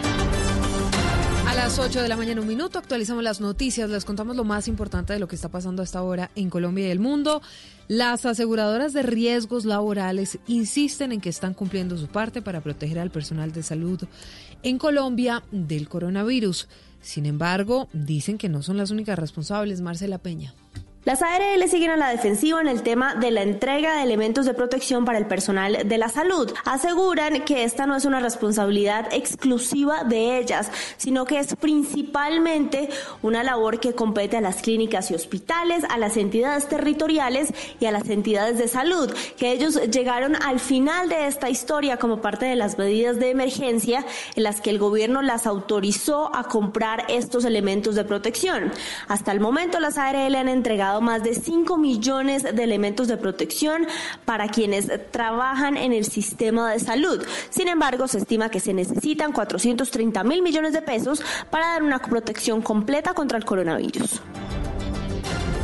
A 1.47 1.55
las 1.55 1.79
8 1.79 2.01
de 2.01 2.09
la 2.09 2.17
mañana, 2.17 2.41
un 2.41 2.47
minuto, 2.47 2.77
actualizamos 2.77 3.23
las 3.23 3.39
noticias, 3.39 3.89
les 3.89 4.03
contamos 4.03 4.35
lo 4.35 4.43
más 4.43 4.67
importante 4.67 5.13
de 5.13 5.19
lo 5.19 5.27
que 5.27 5.35
está 5.35 5.49
pasando 5.49 5.81
a 5.81 5.85
esta 5.85 6.01
hora 6.01 6.29
en 6.35 6.49
Colombia 6.49 6.87
y 6.87 6.91
el 6.91 6.99
mundo. 6.99 7.41
Las 7.87 8.25
aseguradoras 8.25 8.91
de 8.91 9.03
riesgos 9.03 9.63
laborales 9.63 10.39
insisten 10.47 11.13
en 11.13 11.21
que 11.21 11.29
están 11.29 11.53
cumpliendo 11.53 11.97
su 11.97 12.07
parte 12.07 12.41
para 12.41 12.61
proteger 12.61 12.99
al 12.99 13.11
personal 13.11 13.53
de 13.53 13.63
salud 13.63 14.03
en 14.61 14.77
Colombia 14.77 15.43
del 15.51 15.87
coronavirus. 15.87 16.67
Sin 17.07 17.25
embargo, 17.25 17.87
dicen 17.93 18.37
que 18.37 18.49
no 18.49 18.61
son 18.61 18.75
las 18.75 18.91
únicas 18.91 19.17
responsables, 19.17 19.79
Marcela 19.79 20.17
Peña. 20.17 20.53
Las 21.07 21.21
ARL 21.21 21.69
siguen 21.69 21.91
a 21.91 21.95
la 21.95 22.09
defensiva 22.09 22.59
en 22.59 22.67
el 22.67 22.83
tema 22.83 23.15
de 23.15 23.31
la 23.31 23.41
entrega 23.41 23.95
de 23.95 24.03
elementos 24.03 24.45
de 24.45 24.53
protección 24.53 25.05
para 25.05 25.17
el 25.17 25.25
personal 25.25 25.87
de 25.87 25.97
la 25.97 26.09
salud. 26.09 26.51
Aseguran 26.65 27.45
que 27.45 27.63
esta 27.63 27.85
no 27.85 27.95
es 27.95 28.03
una 28.03 28.19
responsabilidad 28.19 29.07
exclusiva 29.13 30.03
de 30.03 30.37
ellas, 30.37 30.69
sino 30.97 31.23
que 31.23 31.39
es 31.39 31.55
principalmente 31.55 32.89
una 33.21 33.41
labor 33.41 33.79
que 33.79 33.95
compete 33.95 34.35
a 34.35 34.41
las 34.41 34.57
clínicas 34.57 35.09
y 35.09 35.15
hospitales, 35.15 35.85
a 35.89 35.97
las 35.97 36.17
entidades 36.17 36.67
territoriales 36.67 37.53
y 37.79 37.85
a 37.85 37.93
las 37.93 38.09
entidades 38.09 38.57
de 38.57 38.67
salud, 38.67 39.09
que 39.37 39.53
ellos 39.53 39.79
llegaron 39.89 40.35
al 40.35 40.59
final 40.59 41.07
de 41.07 41.27
esta 41.27 41.49
historia 41.49 41.95
como 41.95 42.19
parte 42.19 42.47
de 42.47 42.57
las 42.57 42.77
medidas 42.77 43.17
de 43.17 43.29
emergencia 43.29 44.05
en 44.35 44.43
las 44.43 44.59
que 44.59 44.71
el 44.71 44.77
gobierno 44.77 45.21
las 45.21 45.47
autorizó 45.47 46.35
a 46.35 46.43
comprar 46.49 47.05
estos 47.07 47.45
elementos 47.45 47.95
de 47.95 48.03
protección. 48.03 48.73
Hasta 49.07 49.31
el 49.31 49.39
momento 49.39 49.79
las 49.79 49.97
ARL 49.97 50.35
han 50.35 50.49
entregado 50.49 50.96
más 51.01 51.23
de 51.23 51.33
5 51.33 51.77
millones 51.77 52.43
de 52.43 52.63
elementos 52.63 53.07
de 53.07 53.17
protección 53.17 53.87
para 54.25 54.47
quienes 54.47 54.89
trabajan 55.11 55.77
en 55.77 55.93
el 55.93 56.05
sistema 56.05 56.71
de 56.71 56.79
salud. 56.79 57.23
Sin 57.49 57.67
embargo, 57.67 58.07
se 58.07 58.19
estima 58.19 58.49
que 58.49 58.59
se 58.59 58.73
necesitan 58.73 59.31
430 59.31 60.23
mil 60.23 60.41
millones 60.41 60.73
de 60.73 60.81
pesos 60.81 61.21
para 61.49 61.67
dar 61.67 61.83
una 61.83 61.99
protección 61.99 62.61
completa 62.61 63.13
contra 63.13 63.37
el 63.37 63.45
coronavirus. 63.45 64.21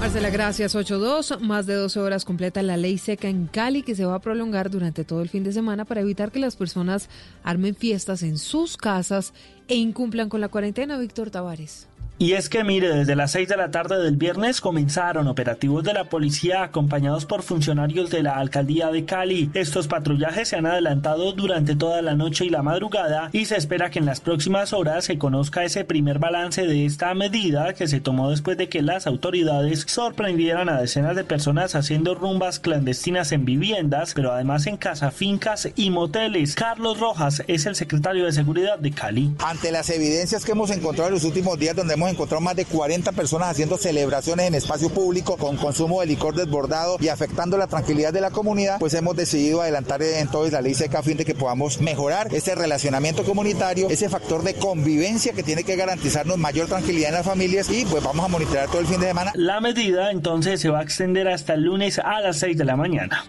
Marcela, 0.04 0.30
gracias. 0.32 0.76
8.2, 0.76 1.40
más 1.40 1.66
de 1.66 1.76
12 1.76 1.98
horas 2.02 2.26
completa 2.26 2.62
la 2.62 2.76
ley 2.76 2.98
seca 2.98 3.30
en 3.30 3.48
Cali 3.48 3.84
que 3.84 3.96
se 3.96 4.04
va 4.04 4.16
a 4.16 4.20
prolongar 4.20 4.70
durante 4.70 5.06
todo 5.06 5.22
el 5.22 5.30
fin 5.30 5.46
de 5.46 5.54
semana 5.54 5.86
para 5.86 6.02
evitar 6.02 6.30
que 6.30 6.40
las 6.40 6.58
personas 6.58 7.08
armen 7.42 7.74
fiestas 7.74 8.22
en 8.22 8.38
sus 8.38 8.76
casas 8.76 9.34
e 9.68 9.76
incumplan 9.76 10.30
con 10.30 10.42
la 10.42 10.50
cuarentena. 10.50 10.98
Víctor 10.98 11.30
Tavares. 11.30 11.88
Y 12.20 12.34
es 12.34 12.48
que 12.48 12.64
mire, 12.64 12.88
desde 12.96 13.16
las 13.16 13.32
6 13.32 13.50
de 13.50 13.58
la 13.58 13.72
tarde 13.72 14.02
del 14.02 14.16
viernes 14.16 14.62
comenzaron 14.62 15.28
operativos 15.28 15.84
de 15.84 15.94
la 15.94 16.06
policía 16.06 16.64
acompañados 16.64 17.26
por 17.26 17.42
funcionarios 17.42 18.12
de 18.12 18.22
la 18.22 18.38
alcaldía 18.38 18.92
de 18.92 19.04
Cali. 19.04 19.50
Estos 19.56 19.88
patrullajes 19.88 20.48
se 20.48 20.56
han 20.56 20.68
adelantado 20.68 21.34
durante 21.34 21.76
toda 21.76 22.02
la 22.04 22.14
noche 22.14 22.46
y 22.46 22.50
la 22.50 22.62
madrugada 22.62 23.30
y 23.34 23.46
se 23.46 23.58
espera 23.58 23.90
que 23.90 23.98
en 23.98 24.06
las 24.06 24.22
próximas 24.22 24.74
horas 24.74 25.06
se 25.06 25.18
conozca 25.18 25.66
ese 25.66 25.86
primer 25.86 26.20
balance 26.20 26.66
de 26.66 26.86
esta 26.86 27.14
medida 27.16 27.74
que 27.74 27.88
se 27.88 28.00
tomó 28.00 28.30
después 28.30 28.58
de 28.58 28.70
que 28.70 28.84
las 28.84 29.08
autoridades 29.08 29.84
sorprendieran 29.88 30.70
a 30.70 30.80
decenas 30.80 31.16
de 31.16 31.24
personas 31.24 31.76
haciendo 31.76 32.14
rumbas 32.14 32.60
clandestinas 32.60 33.32
en 33.32 33.44
viviendas, 33.44 34.14
pero 34.14 34.32
además 34.32 34.68
en 34.68 34.78
casa, 34.78 35.10
fincas 35.10 35.68
y 35.76 35.90
moteles. 35.90 36.56
Carlos 36.56 37.00
Rojas 37.00 37.44
es 37.48 37.66
el 37.66 37.76
secretario 37.76 38.26
de 38.26 38.32
seguridad 38.32 38.78
de 38.78 38.92
Cali. 38.92 39.32
Ante 39.54 39.72
las 39.72 39.92
evidencias 39.92 40.44
que 40.44 40.54
hemos 40.54 40.72
encontrado 40.72 41.10
en 41.10 41.14
los 41.14 41.26
últimos 41.26 41.60
días, 41.60 41.76
donde 41.76 41.94
hemos 41.94 42.10
encontrado 42.10 42.42
más 42.42 42.56
de 42.56 42.66
40 42.66 43.12
personas 43.12 43.50
haciendo 43.50 43.78
celebraciones 43.78 44.48
en 44.48 44.56
espacio 44.56 44.90
público 44.90 45.38
con 45.38 45.58
consumo 45.58 46.02
de 46.02 46.08
licor 46.08 46.34
desbordado 46.34 46.98
y 47.00 47.10
afectando 47.10 47.56
la 47.56 47.68
tranquilidad 47.68 48.12
de 48.12 48.20
la 48.20 48.32
comunidad, 48.32 48.80
pues 48.80 48.96
hemos 48.96 49.16
decidido 49.16 49.62
adelantar 49.62 50.02
entonces 50.02 50.54
la 50.54 50.62
ley 50.62 50.74
seca 50.74 51.00
a 51.00 51.04
fin 51.04 51.18
de 51.18 51.24
que 51.24 51.36
podamos 51.36 51.80
mejorar 51.82 52.34
ese 52.34 52.56
relacionamiento 52.56 53.24
comunitario, 53.24 53.90
ese 53.92 54.10
factor 54.10 54.42
de 54.42 54.56
convivencia 54.56 55.34
que 55.34 55.44
tiene 55.44 55.64
que 55.64 55.76
garantizarnos 55.76 56.40
mayor 56.40 56.68
tranquilidad 56.68 57.10
en 57.10 57.16
las 57.18 57.26
familias 57.28 57.70
y 57.70 57.86
pues 57.86 58.04
vamos 58.04 58.26
a 58.26 58.30
monitorear 58.30 58.70
todo 58.70 58.80
el 58.80 58.88
fin 58.88 59.02
de 59.02 59.10
semana. 59.10 59.34
La 59.36 59.62
medida 59.62 60.10
entonces 60.10 60.62
se 60.62 60.70
va 60.70 60.80
a 60.80 60.84
extender 60.84 61.28
hasta 61.28 61.54
el 61.54 61.66
lunes 61.66 62.00
a 62.00 62.22
las 62.22 62.40
6 62.40 62.58
de 62.58 62.66
la 62.66 62.76
mañana. 62.76 63.24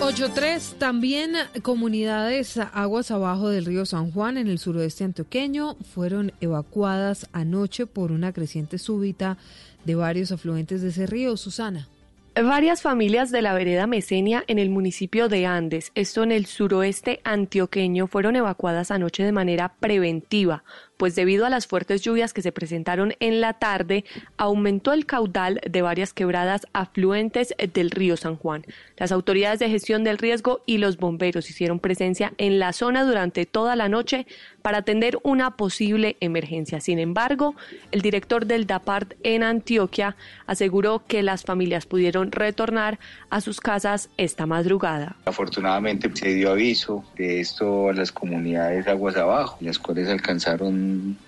8.3, 0.00 0.74
también 0.78 1.32
comunidades 1.62 2.58
aguas 2.58 3.10
abajo 3.10 3.48
del 3.48 3.64
río 3.64 3.86
San 3.86 4.12
Juan 4.12 4.36
en 4.36 4.46
el 4.46 4.58
suroeste 4.58 5.04
antioqueño 5.04 5.76
fueron 5.76 6.32
evacuadas 6.42 7.28
anoche 7.32 7.86
por 7.86 8.12
una 8.12 8.32
creciente 8.32 8.76
súbita 8.78 9.38
de 9.86 9.94
varios 9.94 10.32
afluentes 10.32 10.82
de 10.82 10.88
ese 10.88 11.06
río. 11.06 11.36
Susana. 11.38 11.88
Varias 12.34 12.82
familias 12.82 13.30
de 13.30 13.40
la 13.40 13.54
vereda 13.54 13.86
Mesenia 13.86 14.44
en 14.46 14.58
el 14.58 14.68
municipio 14.68 15.30
de 15.30 15.46
Andes, 15.46 15.90
esto 15.94 16.22
en 16.22 16.32
el 16.32 16.44
suroeste 16.44 17.20
antioqueño, 17.24 18.06
fueron 18.06 18.36
evacuadas 18.36 18.90
anoche 18.90 19.24
de 19.24 19.32
manera 19.32 19.76
preventiva, 19.80 20.62
pues 20.96 21.14
debido 21.14 21.46
a 21.46 21.50
las 21.50 21.66
fuertes 21.66 22.02
lluvias 22.02 22.32
que 22.32 22.42
se 22.42 22.52
presentaron 22.52 23.14
en 23.20 23.40
la 23.40 23.54
tarde, 23.54 24.04
aumentó 24.36 24.92
el 24.92 25.06
caudal 25.06 25.60
de 25.68 25.82
varias 25.82 26.12
quebradas 26.12 26.66
afluentes 26.72 27.54
del 27.72 27.90
río 27.90 28.16
San 28.16 28.36
Juan. 28.36 28.64
Las 28.96 29.12
autoridades 29.12 29.58
de 29.58 29.68
gestión 29.68 30.04
del 30.04 30.18
riesgo 30.18 30.62
y 30.66 30.78
los 30.78 30.96
bomberos 30.96 31.50
hicieron 31.50 31.80
presencia 31.80 32.32
en 32.38 32.58
la 32.58 32.72
zona 32.72 33.04
durante 33.04 33.46
toda 33.46 33.76
la 33.76 33.88
noche 33.88 34.26
para 34.62 34.78
atender 34.78 35.18
una 35.22 35.56
posible 35.56 36.16
emergencia. 36.20 36.80
Sin 36.80 36.98
embargo, 36.98 37.54
el 37.92 38.00
director 38.00 38.46
del 38.46 38.66
DAPART 38.66 39.14
en 39.22 39.42
Antioquia 39.42 40.16
aseguró 40.46 41.04
que 41.06 41.22
las 41.22 41.44
familias 41.44 41.86
pudieron 41.86 42.32
retornar 42.32 42.98
a 43.30 43.40
sus 43.40 43.60
casas 43.60 44.10
esta 44.16 44.46
madrugada. 44.46 45.16
Afortunadamente 45.24 46.10
se 46.14 46.34
dio 46.34 46.50
aviso 46.50 47.04
de 47.16 47.40
esto 47.40 47.90
a 47.90 47.92
las 47.92 48.10
comunidades 48.10 48.88
aguas 48.88 49.16
abajo, 49.16 49.58
las 49.60 49.78
cuales 49.78 50.08
alcanzaron 50.08 50.85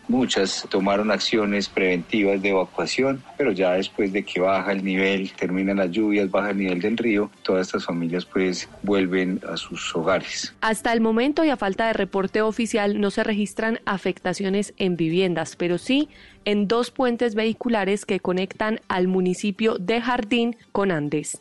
muchas, 0.08 0.66
tomaron 0.68 1.10
acciones 1.10 1.68
preventivas 1.68 2.40
de 2.42 2.50
evacuación, 2.50 3.22
pero 3.36 3.52
ya 3.52 3.72
después 3.72 4.12
de 4.12 4.22
que 4.22 4.40
baja 4.40 4.72
el 4.72 4.84
nivel, 4.84 5.32
terminan 5.32 5.78
las 5.78 5.90
lluvias, 5.90 6.30
baja 6.30 6.50
el 6.50 6.58
nivel 6.58 6.80
del 6.80 6.96
río, 6.96 7.30
todas 7.42 7.68
estas 7.68 7.84
familias 7.84 8.24
pues 8.24 8.68
vuelven 8.82 9.40
a 9.48 9.56
sus 9.56 9.94
hogares. 9.94 10.54
Hasta 10.60 10.92
el 10.92 11.00
momento 11.00 11.44
y 11.44 11.50
a 11.50 11.56
falta 11.56 11.86
de 11.86 11.92
reporte 11.92 12.42
oficial 12.42 13.00
no 13.00 13.10
se 13.10 13.24
registran 13.24 13.80
afectaciones 13.84 14.74
en 14.76 14.96
viviendas, 14.96 15.56
pero 15.56 15.78
sí 15.78 16.08
en 16.44 16.66
dos 16.66 16.90
puentes 16.90 17.34
vehiculares 17.34 18.06
que 18.06 18.20
conectan 18.20 18.80
al 18.88 19.08
municipio 19.08 19.76
de 19.78 20.00
Jardín 20.00 20.56
con 20.72 20.90
Andes. 20.90 21.38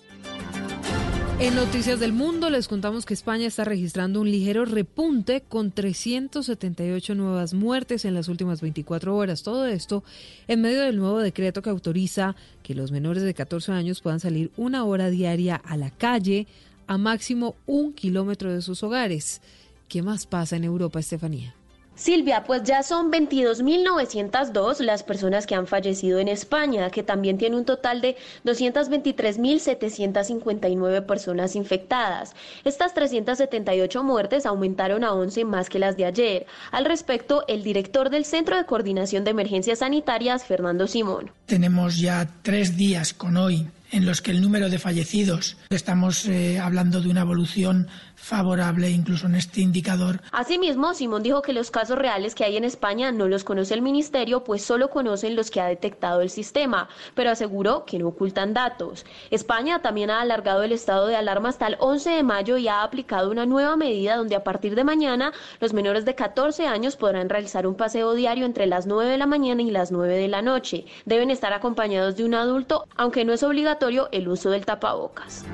En 1.39 1.53
Noticias 1.53 1.99
del 1.99 2.13
Mundo 2.13 2.49
les 2.49 2.67
contamos 2.67 3.05
que 3.05 3.13
España 3.13 3.45
está 3.45 3.63
registrando 3.63 4.21
un 4.21 4.31
ligero 4.31 4.65
repunte 4.65 5.41
con 5.41 5.71
378 5.71 7.13
nuevas 7.13 7.53
muertes 7.53 8.05
en 8.05 8.15
las 8.15 8.27
últimas 8.27 8.59
24 8.59 9.15
horas. 9.15 9.43
Todo 9.43 9.67
esto 9.67 10.03
en 10.47 10.61
medio 10.61 10.81
del 10.81 10.97
nuevo 10.97 11.19
decreto 11.19 11.61
que 11.61 11.69
autoriza 11.69 12.35
que 12.63 12.73
los 12.73 12.91
menores 12.91 13.21
de 13.21 13.35
14 13.35 13.71
años 13.71 14.01
puedan 14.01 14.19
salir 14.19 14.49
una 14.57 14.83
hora 14.83 15.11
diaria 15.11 15.57
a 15.57 15.77
la 15.77 15.91
calle 15.91 16.47
a 16.87 16.97
máximo 16.97 17.55
un 17.67 17.93
kilómetro 17.93 18.51
de 18.51 18.63
sus 18.63 18.81
hogares. 18.81 19.39
¿Qué 19.87 20.01
más 20.01 20.25
pasa 20.25 20.55
en 20.55 20.63
Europa, 20.63 20.99
Estefanía? 20.99 21.56
Silvia, 21.97 22.43
pues 22.43 22.63
ya 22.63 22.83
son 22.83 23.11
22.902 23.11 24.81
las 24.81 25.01
personas 25.01 25.47
que 25.47 25.55
han 25.55 25.65
fallecido 25.65 26.19
en 26.19 26.27
España, 26.27 26.91
que 26.91 27.01
también 27.01 27.39
tiene 27.39 27.55
un 27.55 27.65
total 27.65 28.01
de 28.01 28.17
223.759 28.45 31.07
personas 31.07 31.55
infectadas. 31.55 32.35
Estas 32.63 32.93
378 32.93 34.03
muertes 34.03 34.45
aumentaron 34.45 35.03
a 35.03 35.13
11 35.13 35.43
más 35.45 35.69
que 35.69 35.79
las 35.79 35.97
de 35.97 36.05
ayer. 36.05 36.45
Al 36.71 36.85
respecto, 36.85 37.45
el 37.47 37.63
director 37.63 38.11
del 38.11 38.25
Centro 38.25 38.57
de 38.57 38.65
Coordinación 38.65 39.23
de 39.23 39.31
Emergencias 39.31 39.79
Sanitarias, 39.79 40.45
Fernando 40.45 40.85
Simón. 40.85 41.31
Tenemos 41.47 41.97
ya 41.97 42.29
tres 42.43 42.77
días 42.77 43.15
con 43.15 43.37
hoy 43.37 43.65
en 43.91 44.05
los 44.05 44.21
que 44.21 44.31
el 44.31 44.41
número 44.41 44.69
de 44.69 44.79
fallecidos, 44.79 45.57
estamos 45.69 46.25
eh, 46.25 46.59
hablando 46.59 47.01
de 47.01 47.09
una 47.09 47.21
evolución 47.21 47.87
favorable 48.27 48.89
incluso 48.89 49.27
en 49.27 49.35
este 49.35 49.61
indicador. 49.61 50.19
Asimismo, 50.31 50.93
Simón 50.93 51.23
dijo 51.23 51.41
que 51.41 51.53
los 51.53 51.71
casos 51.71 51.97
reales 51.97 52.35
que 52.35 52.43
hay 52.43 52.57
en 52.57 52.63
España 52.63 53.11
no 53.11 53.27
los 53.27 53.43
conoce 53.43 53.73
el 53.73 53.81
ministerio, 53.81 54.43
pues 54.43 54.61
solo 54.61 54.89
conocen 54.89 55.35
los 55.35 55.49
que 55.49 55.61
ha 55.61 55.67
detectado 55.67 56.21
el 56.21 56.29
sistema, 56.29 56.89
pero 57.15 57.31
aseguró 57.31 57.85
que 57.85 57.99
no 57.99 58.09
ocultan 58.09 58.53
datos. 58.53 59.05
España 59.31 59.81
también 59.81 60.09
ha 60.09 60.21
alargado 60.21 60.63
el 60.63 60.73
estado 60.73 61.07
de 61.07 61.15
alarma 61.15 61.49
hasta 61.49 61.67
el 61.67 61.77
11 61.79 62.09
de 62.09 62.23
mayo 62.23 62.57
y 62.57 62.67
ha 62.67 62.83
aplicado 62.83 63.31
una 63.31 63.45
nueva 63.45 63.77
medida 63.77 64.17
donde 64.17 64.35
a 64.35 64.43
partir 64.43 64.75
de 64.75 64.83
mañana 64.83 65.31
los 65.59 65.73
menores 65.73 66.05
de 66.05 66.15
14 66.15 66.67
años 66.67 66.97
podrán 66.97 67.29
realizar 67.29 67.65
un 67.65 67.75
paseo 67.75 68.13
diario 68.13 68.45
entre 68.45 68.67
las 68.67 68.87
9 68.87 69.09
de 69.09 69.17
la 69.17 69.25
mañana 69.25 69.61
y 69.61 69.71
las 69.71 69.91
9 69.91 70.15
de 70.15 70.27
la 70.27 70.41
noche. 70.41 70.85
Deben 71.05 71.31
estar 71.31 71.53
acompañados 71.53 72.17
de 72.17 72.25
un 72.25 72.33
adulto, 72.33 72.87
aunque 72.95 73.23
no 73.23 73.33
es 73.33 73.43
obligatorio 73.43 74.09
el 74.11 74.27
uso 74.27 74.49
del 74.49 74.65
tapabocas. 74.65 75.45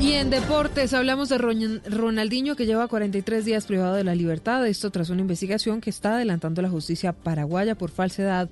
Y 0.00 0.12
en 0.12 0.30
deportes 0.30 0.92
hablamos 0.92 1.30
de 1.30 1.38
Ronaldinho 1.38 2.54
que 2.54 2.66
lleva 2.66 2.86
43 2.86 3.44
días 3.44 3.66
privado 3.66 3.94
de 3.94 4.04
la 4.04 4.14
libertad, 4.14 4.66
esto 4.66 4.90
tras 4.90 5.10
una 5.10 5.22
investigación 5.22 5.80
que 5.80 5.90
está 5.90 6.16
adelantando 6.16 6.60
la 6.60 6.68
justicia 6.68 7.12
paraguaya 7.12 7.76
por 7.76 7.90
falsedad 7.90 8.50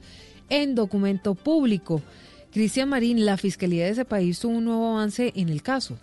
en 0.49 0.75
documento 0.75 1.35
público. 1.35 2.03
Cristian 2.51 2.89
Marín, 2.89 3.27
la 3.27 3.37
fiscalía 3.37 3.85
de 3.85 3.91
ese 3.91 4.05
país 4.05 4.41
tuvo 4.41 4.57
un 4.57 4.65
nuevo 4.65 4.97
avance 4.97 5.33
en 5.37 5.49
el 5.51 5.63
caso. 5.63 5.99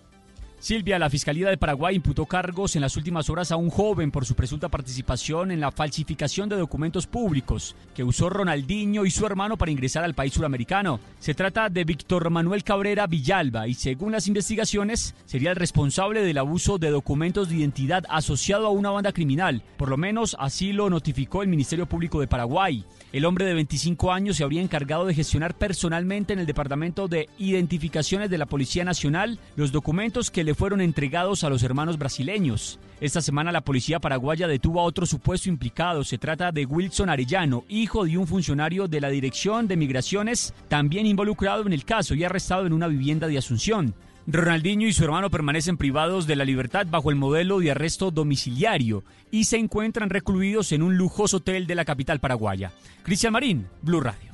Silvia, 0.61 0.99
la 0.99 1.09
Fiscalía 1.09 1.49
de 1.49 1.57
Paraguay 1.57 1.95
imputó 1.95 2.27
cargos 2.27 2.75
en 2.75 2.83
las 2.83 2.95
últimas 2.95 3.31
horas 3.31 3.51
a 3.51 3.55
un 3.55 3.71
joven 3.71 4.11
por 4.11 4.27
su 4.27 4.35
presunta 4.35 4.69
participación 4.69 5.49
en 5.49 5.59
la 5.59 5.71
falsificación 5.71 6.49
de 6.49 6.55
documentos 6.55 7.07
públicos 7.07 7.75
que 7.95 8.03
usó 8.03 8.29
Ronaldinho 8.29 9.03
y 9.03 9.09
su 9.09 9.25
hermano 9.25 9.57
para 9.57 9.71
ingresar 9.71 10.03
al 10.03 10.13
país 10.13 10.33
suramericano. 10.33 10.99
Se 11.19 11.33
trata 11.33 11.67
de 11.67 11.83
Víctor 11.83 12.29
Manuel 12.29 12.63
Cabrera 12.63 13.07
Villalba 13.07 13.67
y 13.67 13.73
según 13.73 14.11
las 14.11 14.27
investigaciones 14.27 15.15
sería 15.25 15.49
el 15.49 15.55
responsable 15.55 16.21
del 16.21 16.37
abuso 16.37 16.77
de 16.77 16.91
documentos 16.91 17.49
de 17.49 17.55
identidad 17.55 18.03
asociado 18.07 18.67
a 18.67 18.71
una 18.71 18.91
banda 18.91 19.13
criminal. 19.13 19.63
Por 19.77 19.89
lo 19.89 19.97
menos 19.97 20.37
así 20.37 20.73
lo 20.73 20.91
notificó 20.91 21.41
el 21.41 21.49
Ministerio 21.49 21.87
Público 21.87 22.19
de 22.19 22.27
Paraguay. 22.27 22.85
El 23.13 23.25
hombre 23.25 23.43
de 23.43 23.53
25 23.53 24.13
años 24.13 24.37
se 24.37 24.43
habría 24.45 24.61
encargado 24.61 25.05
de 25.05 25.13
gestionar 25.13 25.53
personalmente 25.53 26.31
en 26.31 26.39
el 26.39 26.45
Departamento 26.45 27.09
de 27.09 27.27
Identificaciones 27.37 28.29
de 28.29 28.37
la 28.37 28.45
Policía 28.45 28.85
Nacional 28.85 29.37
los 29.57 29.73
documentos 29.73 30.31
que 30.31 30.45
le 30.45 30.55
fueron 30.55 30.79
entregados 30.79 31.43
a 31.43 31.49
los 31.49 31.61
hermanos 31.63 31.97
brasileños. 31.97 32.79
Esta 33.01 33.19
semana 33.19 33.51
la 33.51 33.65
policía 33.65 33.99
paraguaya 33.99 34.47
detuvo 34.47 34.79
a 34.79 34.83
otro 34.83 35.05
supuesto 35.05 35.49
implicado. 35.49 36.05
Se 36.05 36.17
trata 36.17 36.53
de 36.53 36.65
Wilson 36.65 37.09
Arellano, 37.09 37.65
hijo 37.67 38.05
de 38.05 38.17
un 38.17 38.27
funcionario 38.27 38.87
de 38.87 39.01
la 39.01 39.09
Dirección 39.09 39.67
de 39.67 39.75
Migraciones, 39.75 40.53
también 40.69 41.05
involucrado 41.05 41.65
en 41.65 41.73
el 41.73 41.83
caso 41.83 42.15
y 42.15 42.23
arrestado 42.23 42.65
en 42.65 42.71
una 42.71 42.87
vivienda 42.87 43.27
de 43.27 43.37
Asunción. 43.37 43.93
Ronaldinho 44.27 44.87
y 44.87 44.93
su 44.93 45.03
hermano 45.03 45.29
permanecen 45.29 45.77
privados 45.77 46.27
de 46.27 46.35
la 46.35 46.45
libertad 46.45 46.85
bajo 46.89 47.09
el 47.09 47.15
modelo 47.15 47.59
de 47.59 47.71
arresto 47.71 48.11
domiciliario 48.11 49.03
y 49.31 49.45
se 49.45 49.57
encuentran 49.57 50.09
recluidos 50.09 50.71
en 50.71 50.83
un 50.83 50.97
lujoso 50.97 51.37
hotel 51.37 51.67
de 51.67 51.75
la 51.75 51.85
capital 51.85 52.19
paraguaya. 52.19 52.71
Cristian 53.03 53.33
Marín, 53.33 53.67
Blue 53.81 54.01
Radio. 54.01 54.31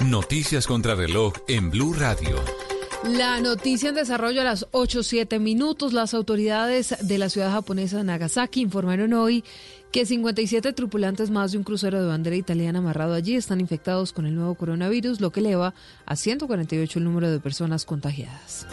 Noticias 0.00 0.66
contra 0.66 0.94
reloj 0.94 1.34
en 1.48 1.70
Blue 1.70 1.94
Radio. 1.94 2.42
La 3.04 3.38
noticia 3.38 3.90
en 3.90 3.94
desarrollo 3.96 4.40
a 4.40 4.44
las 4.44 4.66
8.07 4.70 5.38
minutos. 5.38 5.92
Las 5.92 6.14
autoridades 6.14 6.96
de 7.06 7.18
la 7.18 7.28
ciudad 7.28 7.52
japonesa 7.52 7.98
de 7.98 8.04
Nagasaki 8.04 8.62
informaron 8.62 9.12
hoy 9.12 9.44
que 9.94 10.04
57 10.04 10.72
tripulantes 10.72 11.30
más 11.30 11.52
de 11.52 11.58
un 11.58 11.62
crucero 11.62 12.02
de 12.02 12.08
bandera 12.08 12.34
italiana 12.34 12.80
amarrado 12.80 13.14
allí 13.14 13.36
están 13.36 13.60
infectados 13.60 14.12
con 14.12 14.26
el 14.26 14.34
nuevo 14.34 14.56
coronavirus, 14.56 15.20
lo 15.20 15.30
que 15.30 15.38
eleva 15.38 15.72
a 16.04 16.16
148 16.16 16.98
el 16.98 17.04
número 17.04 17.30
de 17.30 17.38
personas 17.38 17.84
contagiadas. 17.84 18.66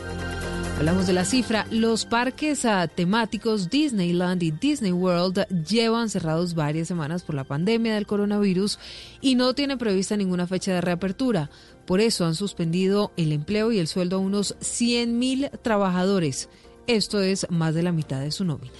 Hablamos 0.79 1.05
de 1.05 1.13
la 1.13 1.23
cifra. 1.23 1.67
Los 1.69 2.05
parques 2.05 2.65
temáticos 2.95 3.69
Disneyland 3.69 4.41
y 4.41 4.49
Disney 4.49 4.93
World 4.93 5.45
llevan 5.63 6.09
cerrados 6.09 6.55
varias 6.55 6.87
semanas 6.87 7.21
por 7.21 7.35
la 7.35 7.43
pandemia 7.43 7.93
del 7.93 8.07
coronavirus 8.07 8.79
y 9.21 9.35
no 9.35 9.53
tienen 9.53 9.77
prevista 9.77 10.17
ninguna 10.17 10.47
fecha 10.47 10.73
de 10.73 10.81
reapertura. 10.81 11.51
Por 11.85 12.01
eso 12.01 12.25
han 12.25 12.33
suspendido 12.33 13.11
el 13.15 13.31
empleo 13.31 13.71
y 13.71 13.77
el 13.77 13.87
sueldo 13.87 14.15
a 14.15 14.19
unos 14.19 14.57
100.000 14.57 15.61
trabajadores. 15.61 16.49
Esto 16.87 17.21
es 17.21 17.45
más 17.51 17.75
de 17.75 17.83
la 17.83 17.91
mitad 17.91 18.21
de 18.21 18.31
su 18.31 18.43
nómina. 18.43 18.73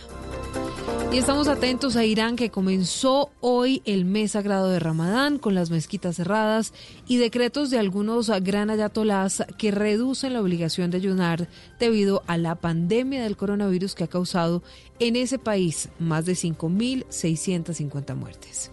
Y 1.12 1.18
estamos 1.18 1.50
atentos 1.50 1.98
a 1.98 2.06
Irán 2.06 2.38
que 2.38 2.52
comenzó 2.52 3.32
hoy 3.42 3.82
el 3.84 4.06
mes 4.06 4.32
sagrado 4.32 4.70
de 4.70 4.80
Ramadán 4.80 5.40
con 5.40 5.54
las 5.54 5.70
mezquitas 5.70 6.16
cerradas 6.16 6.72
y 7.06 7.18
decretos 7.18 7.70
de 7.70 7.80
algunos 7.80 8.30
gran 8.44 8.70
ayatolás 8.70 9.44
que 9.58 9.72
reducen 9.72 10.32
la 10.32 10.42
obligación 10.42 10.90
de 10.90 10.98
ayunar 10.98 11.50
debido 11.80 12.24
a 12.28 12.38
la 12.38 12.56
pandemia 12.56 13.24
del 13.24 13.36
coronavirus 13.36 13.94
que 13.94 14.06
ha 14.06 14.08
causado 14.08 14.64
en 15.00 15.18
ese 15.18 15.38
país 15.38 15.90
más 16.00 16.26
de 16.26 16.32
5.650 16.32 18.16
muertes. 18.16 18.72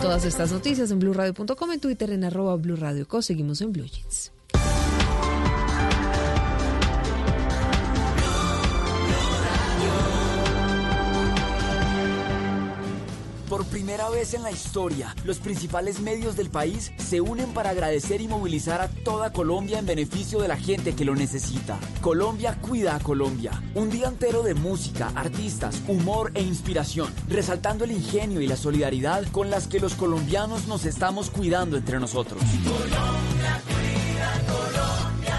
Todas 0.00 0.24
estas 0.24 0.52
noticias 0.52 0.92
en 0.92 1.00
blurradio.com, 1.00 1.72
en 1.72 1.80
Twitter 1.80 2.12
en 2.12 2.22
arroba. 2.22 2.56
Seguimos 3.20 3.60
en 3.62 3.72
Blue 3.72 3.86
Jeans. 3.86 4.32
Por 13.52 13.66
primera 13.66 14.08
vez 14.08 14.32
en 14.32 14.42
la 14.42 14.50
historia, 14.50 15.14
los 15.26 15.36
principales 15.36 16.00
medios 16.00 16.36
del 16.36 16.48
país 16.48 16.90
se 16.96 17.20
unen 17.20 17.52
para 17.52 17.68
agradecer 17.68 18.22
y 18.22 18.26
movilizar 18.26 18.80
a 18.80 18.88
toda 18.88 19.30
Colombia 19.30 19.78
en 19.78 19.84
beneficio 19.84 20.40
de 20.40 20.48
la 20.48 20.56
gente 20.56 20.94
que 20.94 21.04
lo 21.04 21.14
necesita. 21.14 21.78
Colombia 22.00 22.56
cuida 22.62 22.96
a 22.96 23.00
Colombia. 23.00 23.62
Un 23.74 23.90
día 23.90 24.08
entero 24.08 24.42
de 24.42 24.54
música, 24.54 25.12
artistas, 25.14 25.82
humor 25.86 26.30
e 26.32 26.40
inspiración, 26.40 27.12
resaltando 27.28 27.84
el 27.84 27.92
ingenio 27.92 28.40
y 28.40 28.46
la 28.46 28.56
solidaridad 28.56 29.26
con 29.32 29.50
las 29.50 29.68
que 29.68 29.80
los 29.80 29.96
colombianos 29.96 30.66
nos 30.66 30.86
estamos 30.86 31.28
cuidando 31.28 31.76
entre 31.76 32.00
nosotros. 32.00 32.40
Colombia 32.64 33.60
cuida 33.66 34.40
Colombia. 34.46 35.38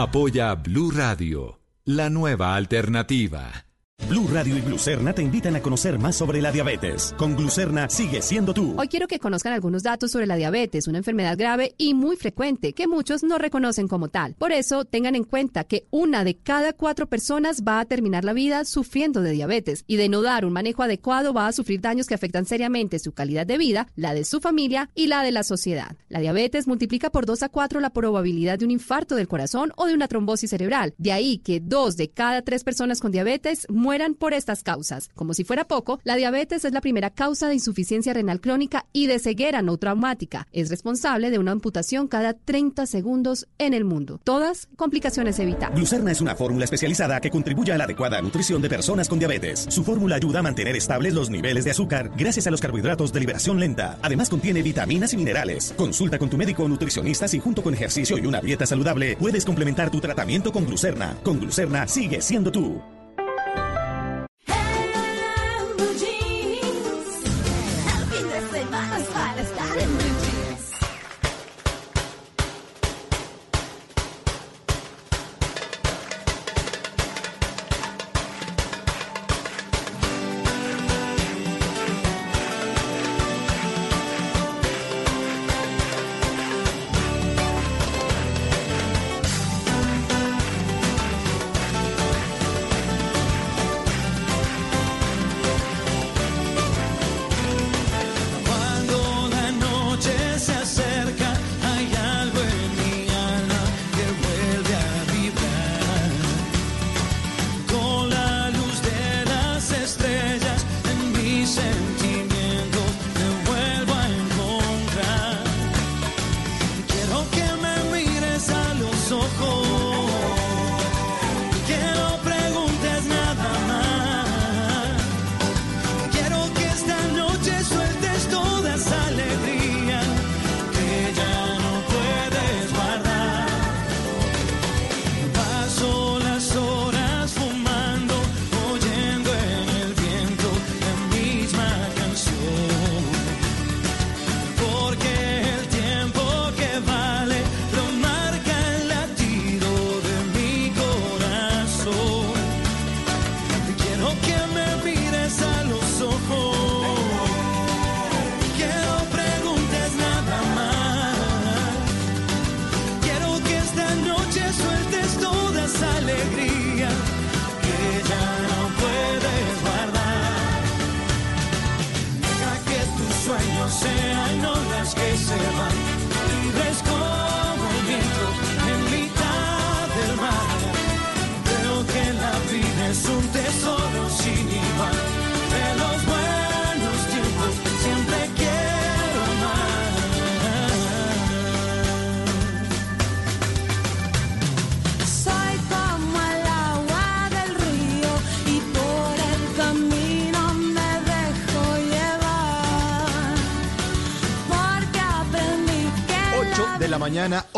Apoya 0.00 0.54
Blue 0.54 0.92
Radio, 0.92 1.58
la 1.84 2.10
nueva 2.10 2.54
alternativa. 2.54 3.63
Blue 4.08 4.28
Radio 4.30 4.56
y 4.58 4.60
Glucerna 4.60 5.14
te 5.14 5.22
invitan 5.22 5.56
a 5.56 5.62
conocer 5.62 5.98
más 5.98 6.14
sobre 6.14 6.42
la 6.42 6.52
diabetes. 6.52 7.14
Con 7.16 7.36
Glucerna 7.36 7.88
sigue 7.88 8.20
siendo 8.22 8.52
tú. 8.52 8.74
Hoy 8.76 8.88
quiero 8.88 9.08
que 9.08 9.18
conozcan 9.18 9.52
algunos 9.54 9.82
datos 9.82 10.10
sobre 10.10 10.26
la 10.26 10.36
diabetes, 10.36 10.86
una 10.88 10.98
enfermedad 10.98 11.38
grave 11.38 11.74
y 11.78 11.94
muy 11.94 12.16
frecuente 12.16 12.74
que 12.74 12.86
muchos 12.86 13.22
no 13.22 13.38
reconocen 13.38 13.88
como 13.88 14.08
tal. 14.08 14.34
Por 14.34 14.52
eso, 14.52 14.84
tengan 14.84 15.14
en 15.14 15.24
cuenta 15.24 15.64
que 15.64 15.86
una 15.90 16.22
de 16.22 16.36
cada 16.36 16.74
cuatro 16.74 17.08
personas 17.08 17.62
va 17.66 17.80
a 17.80 17.86
terminar 17.86 18.24
la 18.24 18.34
vida 18.34 18.64
sufriendo 18.64 19.22
de 19.22 19.30
diabetes 19.30 19.84
y 19.86 19.96
de 19.96 20.08
no 20.08 20.22
dar 20.22 20.44
un 20.44 20.52
manejo 20.52 20.82
adecuado 20.82 21.32
va 21.32 21.46
a 21.46 21.52
sufrir 21.52 21.80
daños 21.80 22.06
que 22.06 22.14
afectan 22.14 22.44
seriamente 22.44 22.98
su 22.98 23.12
calidad 23.12 23.46
de 23.46 23.58
vida, 23.58 23.88
la 23.96 24.12
de 24.12 24.24
su 24.24 24.40
familia 24.40 24.90
y 24.94 25.06
la 25.06 25.22
de 25.22 25.32
la 25.32 25.44
sociedad. 25.44 25.96
La 26.08 26.20
diabetes 26.20 26.66
multiplica 26.66 27.10
por 27.10 27.26
2 27.26 27.44
a 27.44 27.48
4 27.48 27.80
la 27.80 27.90
probabilidad 27.90 28.58
de 28.58 28.66
un 28.66 28.70
infarto 28.70 29.16
del 29.16 29.28
corazón 29.28 29.72
o 29.76 29.86
de 29.86 29.94
una 29.94 30.08
trombosis 30.08 30.50
cerebral. 30.50 30.94
De 30.98 31.12
ahí 31.12 31.38
que 31.38 31.60
dos 31.60 31.96
de 31.96 32.10
cada 32.10 32.42
tres 32.42 32.64
personas 32.64 33.00
con 33.00 33.12
diabetes 33.12 33.66
mueran 33.84 34.14
por 34.14 34.32
estas 34.32 34.62
causas. 34.62 35.10
Como 35.14 35.34
si 35.34 35.44
fuera 35.44 35.66
poco, 35.66 36.00
la 36.04 36.16
diabetes 36.16 36.64
es 36.64 36.72
la 36.72 36.80
primera 36.80 37.10
causa 37.10 37.48
de 37.48 37.54
insuficiencia 37.54 38.14
renal 38.14 38.40
crónica 38.40 38.86
y 38.94 39.08
de 39.08 39.18
ceguera 39.18 39.60
no 39.60 39.76
traumática. 39.76 40.48
Es 40.52 40.70
responsable 40.70 41.30
de 41.30 41.38
una 41.38 41.52
amputación 41.52 42.08
cada 42.08 42.32
30 42.32 42.86
segundos 42.86 43.46
en 43.58 43.74
el 43.74 43.84
mundo. 43.84 44.20
Todas 44.24 44.68
complicaciones 44.76 45.38
evitables. 45.38 45.78
Glucerna 45.78 46.12
es 46.12 46.22
una 46.22 46.34
fórmula 46.34 46.64
especializada 46.64 47.20
que 47.20 47.30
contribuye 47.30 47.72
a 47.72 47.76
la 47.76 47.84
adecuada 47.84 48.22
nutrición 48.22 48.62
de 48.62 48.70
personas 48.70 49.06
con 49.06 49.18
diabetes. 49.18 49.66
Su 49.68 49.84
fórmula 49.84 50.16
ayuda 50.16 50.38
a 50.38 50.42
mantener 50.42 50.76
estables 50.76 51.12
los 51.12 51.28
niveles 51.28 51.66
de 51.66 51.72
azúcar 51.72 52.10
gracias 52.16 52.46
a 52.46 52.50
los 52.50 52.62
carbohidratos 52.62 53.12
de 53.12 53.20
liberación 53.20 53.60
lenta. 53.60 53.98
Además 54.00 54.30
contiene 54.30 54.62
vitaminas 54.62 55.12
y 55.12 55.18
minerales. 55.18 55.74
Consulta 55.76 56.18
con 56.18 56.30
tu 56.30 56.38
médico 56.38 56.64
o 56.64 56.68
nutricionista 56.68 57.28
si 57.28 57.38
junto 57.38 57.62
con 57.62 57.74
ejercicio 57.74 58.16
y 58.16 58.24
una 58.24 58.40
dieta 58.40 58.64
saludable 58.64 59.18
puedes 59.18 59.44
complementar 59.44 59.90
tu 59.90 60.00
tratamiento 60.00 60.52
con 60.52 60.64
glucerna. 60.64 61.18
Con 61.22 61.38
glucerna 61.38 61.86
sigue 61.86 62.22
siendo 62.22 62.50
tú. 62.50 62.93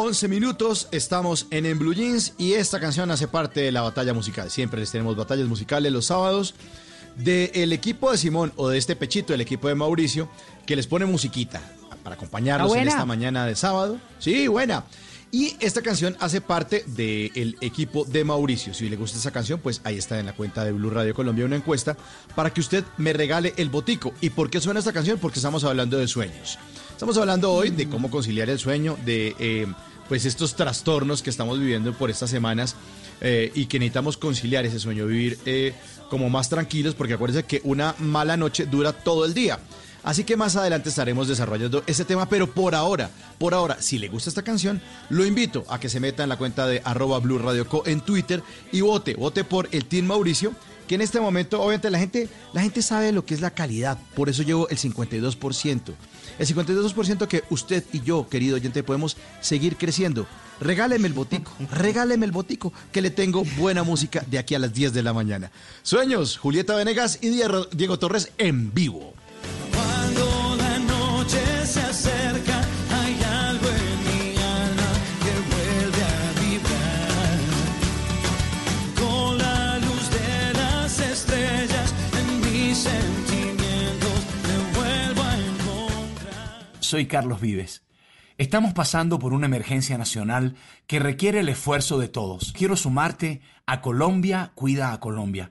11 0.07 0.29
minutos, 0.29 0.87
estamos 0.93 1.49
en 1.51 1.67
En 1.67 1.81
Blue 1.81 1.93
Jeans 1.93 2.35
y 2.39 2.53
esta 2.53 2.79
canción 2.79 3.11
hace 3.11 3.27
parte 3.27 3.61
de 3.63 3.73
la 3.73 3.83
batalla 3.83 4.15
musical. 4.15 4.53
Siempre 4.53 4.79
les 4.79 4.93
tenemos 4.93 5.17
batallas 5.17 5.49
musicales 5.49 5.91
los 5.91 6.07
sábados 6.07 6.55
del 7.17 7.73
equipo 7.73 8.13
de 8.13 8.17
Simón 8.17 8.53
o 8.55 8.69
de 8.69 8.79
este 8.79 8.95
pechito, 8.95 9.35
el 9.35 9.41
equipo 9.41 9.67
de 9.67 9.75
Mauricio, 9.75 10.29
que 10.65 10.77
les 10.77 10.87
pone 10.87 11.07
musiquita 11.07 11.61
para 12.05 12.15
acompañarnos 12.15 12.69
¿Está 12.69 12.83
en 12.83 12.89
esta 12.89 13.05
mañana 13.05 13.47
de 13.47 13.57
sábado. 13.57 13.99
Sí, 14.21 14.47
buena. 14.47 14.85
Y 15.33 15.57
esta 15.59 15.83
canción 15.83 16.17
hace 16.21 16.41
parte 16.41 16.85
del 16.87 17.57
equipo 17.61 18.05
de 18.05 18.23
Mauricio. 18.23 18.75
Si 18.75 18.89
le 18.89 18.95
gusta 18.95 19.19
esa 19.19 19.33
canción, 19.33 19.59
pues 19.59 19.81
ahí 19.83 19.99
está 19.99 20.21
en 20.21 20.27
la 20.27 20.35
cuenta 20.35 20.65
de 20.65 20.71
Blue 20.71 20.91
Radio 20.91 21.17
Colombia 21.17 21.45
una 21.45 21.57
encuesta 21.57 21.97
para 22.37 22.51
que 22.51 22.61
usted 22.61 22.85
me 22.97 23.13
regale 23.13 23.55
el 23.57 23.71
botico. 23.71 24.15
¿Y 24.21 24.31
por 24.31 24.51
qué 24.51 24.61
suena 24.61 24.79
esta 24.79 24.93
canción? 24.93 25.19
Porque 25.19 25.41
estamos 25.41 25.65
hablando 25.65 25.99
de 25.99 26.07
sueños. 26.07 26.61
Estamos 26.93 27.19
hablando 27.19 27.53
hoy 27.53 27.71
de 27.71 27.89
cómo 27.89 28.09
conciliar 28.09 28.49
el 28.49 28.61
sueño, 28.61 28.97
de 29.05 29.35
eh, 29.41 29.67
pues 30.09 30.25
estos 30.25 30.55
trastornos 30.55 31.23
que 31.23 31.31
estamos 31.31 31.59
viviendo 31.59 31.93
por 31.93 32.11
estas 32.11 32.31
semanas 32.31 32.77
eh, 33.21 33.51
y 33.55 33.67
que 33.67 33.79
necesitamos 33.79 34.17
conciliar 34.17 34.65
ese 34.67 34.79
sueño, 34.79 35.07
vivir 35.07 35.39
eh, 35.47 35.75
como 36.11 36.31
más 36.31 36.49
tranquilos, 36.49 36.95
porque 36.95 37.15
acuérdense 37.15 37.47
que 37.47 37.61
una 37.65 37.95
mala 37.99 38.37
noche 38.37 38.67
dura 38.67 38.93
todo 38.93 39.25
el 39.25 39.35
día. 39.35 39.59
Así 40.07 40.23
que 40.23 40.37
más 40.37 40.55
adelante 40.55 40.89
estaremos 40.89 41.27
desarrollando 41.27 41.83
ese 41.89 42.05
tema, 42.05 42.29
pero 42.29 42.49
por 42.49 42.77
ahora, 42.77 43.11
por 43.39 43.55
ahora, 43.55 43.83
si 43.83 43.99
le 43.99 44.07
gusta 44.07 44.31
esta 44.31 44.43
canción, 44.43 44.81
lo 45.11 45.27
invito 45.27 45.65
a 45.69 45.81
que 45.81 45.89
se 45.89 45.99
meta 45.99 46.23
en 46.23 46.29
la 46.29 46.39
cuenta 46.39 46.69
de 46.69 46.81
arroba 46.85 47.19
Blue 47.19 47.39
Radio 47.39 47.67
Co 47.67 47.83
en 47.87 48.01
Twitter 48.01 48.41
y 48.71 48.83
vote, 48.83 49.15
vote 49.15 49.43
por 49.43 49.69
el 49.73 49.87
Team 49.87 50.07
Mauricio, 50.07 50.53
que 50.87 50.95
en 50.95 51.01
este 51.01 51.19
momento, 51.19 51.61
obviamente, 51.61 51.91
la 51.91 51.99
gente, 51.99 52.29
la 52.53 52.63
gente 52.63 52.83
sabe 52.83 53.11
lo 53.11 53.27
que 53.27 53.35
es 53.35 53.41
la 53.41 53.51
calidad, 53.51 53.99
por 54.15 54.29
eso 54.29 54.45
llevo 54.45 54.69
el 54.69 54.79
52%. 54.79 55.95
El 56.39 56.47
52% 56.47 57.27
que 57.27 57.45
usted 57.51 57.85
y 57.93 58.01
yo, 58.03 58.29
querido 58.29 58.57
oyente, 58.57 58.83
podemos 58.83 59.17
seguir 59.41 59.77
creciendo. 59.77 60.27
Regáleme 60.61 61.09
el 61.09 61.15
botico, 61.15 61.53
regáleme 61.71 62.27
el 62.27 62.33
botico, 62.33 62.73
que 62.93 63.03
le 63.03 63.11
tengo 63.11 63.45
buena 63.57 63.83
música 63.83 64.25
de 64.29 64.39
aquí 64.39 64.55
a 64.55 64.59
las 64.59 64.73
10 64.73 64.93
de 64.93 65.03
la 65.03 65.13
mañana. 65.13 65.51
Sueños, 65.83 66.37
Julieta 66.39 66.75
Venegas 66.75 67.19
y 67.21 67.31
Diego 67.31 67.99
Torres 67.99 68.33
en 68.39 68.73
vivo. 68.73 69.15
Cuando 69.73 70.26
Soy 86.87 87.07
Carlos 87.07 87.41
Vives. 87.41 87.83
Estamos 88.39 88.73
pasando 88.73 89.19
por 89.19 89.33
una 89.33 89.47
emergencia 89.47 89.99
nacional 89.99 90.55
que 90.87 91.01
requiere 91.01 91.41
el 91.41 91.49
esfuerzo 91.49 91.99
de 91.99 92.07
todos. 92.07 92.53
Quiero 92.53 92.77
sumarte 92.77 93.41
a 93.67 93.81
Colombia 93.81 94.53
Cuida 94.55 94.93
a 94.93 95.01
Colombia, 95.01 95.51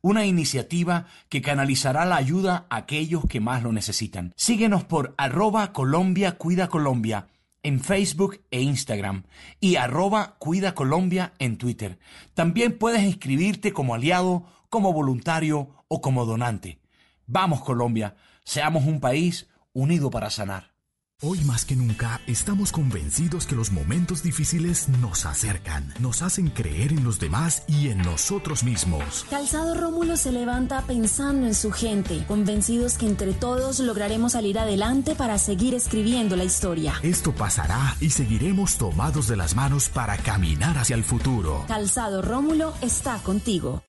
una 0.00 0.26
iniciativa 0.26 1.06
que 1.28 1.42
canalizará 1.42 2.04
la 2.04 2.14
ayuda 2.14 2.66
a 2.70 2.76
aquellos 2.76 3.24
que 3.26 3.40
más 3.40 3.64
lo 3.64 3.72
necesitan. 3.72 4.32
Síguenos 4.36 4.84
por 4.84 5.16
arroba 5.18 5.72
Colombia 5.72 6.38
Cuida 6.38 6.68
Colombia 6.68 7.26
en 7.64 7.80
Facebook 7.80 8.42
e 8.52 8.60
Instagram 8.62 9.24
y 9.58 9.74
arroba 9.74 10.36
Cuida 10.38 10.76
Colombia 10.76 11.32
en 11.40 11.58
Twitter. 11.58 11.98
También 12.34 12.78
puedes 12.78 13.02
inscribirte 13.02 13.72
como 13.72 13.96
aliado, 13.96 14.46
como 14.70 14.92
voluntario 14.92 15.84
o 15.88 16.00
como 16.00 16.26
donante. 16.26 16.78
Vamos 17.26 17.62
Colombia, 17.62 18.14
seamos 18.44 18.84
un 18.84 19.00
país 19.00 19.48
unido 19.72 20.10
para 20.10 20.30
sanar. 20.30 20.75
Hoy 21.22 21.40
más 21.46 21.64
que 21.64 21.74
nunca 21.74 22.20
estamos 22.26 22.72
convencidos 22.72 23.46
que 23.46 23.56
los 23.56 23.72
momentos 23.72 24.22
difíciles 24.22 24.90
nos 25.00 25.24
acercan, 25.24 25.94
nos 25.98 26.20
hacen 26.20 26.50
creer 26.50 26.92
en 26.92 27.04
los 27.04 27.18
demás 27.18 27.62
y 27.66 27.88
en 27.88 28.02
nosotros 28.02 28.62
mismos. 28.64 29.24
Calzado 29.30 29.72
Rómulo 29.72 30.18
se 30.18 30.30
levanta 30.30 30.82
pensando 30.82 31.46
en 31.46 31.54
su 31.54 31.72
gente, 31.72 32.22
convencidos 32.28 32.98
que 32.98 33.06
entre 33.06 33.32
todos 33.32 33.80
lograremos 33.80 34.32
salir 34.32 34.58
adelante 34.58 35.14
para 35.14 35.38
seguir 35.38 35.72
escribiendo 35.72 36.36
la 36.36 36.44
historia. 36.44 36.92
Esto 37.02 37.34
pasará 37.34 37.96
y 37.98 38.10
seguiremos 38.10 38.76
tomados 38.76 39.26
de 39.26 39.36
las 39.36 39.56
manos 39.56 39.88
para 39.88 40.18
caminar 40.18 40.76
hacia 40.76 40.96
el 40.96 41.02
futuro. 41.02 41.64
Calzado 41.66 42.20
Rómulo 42.20 42.74
está 42.82 43.16
contigo. 43.22 43.82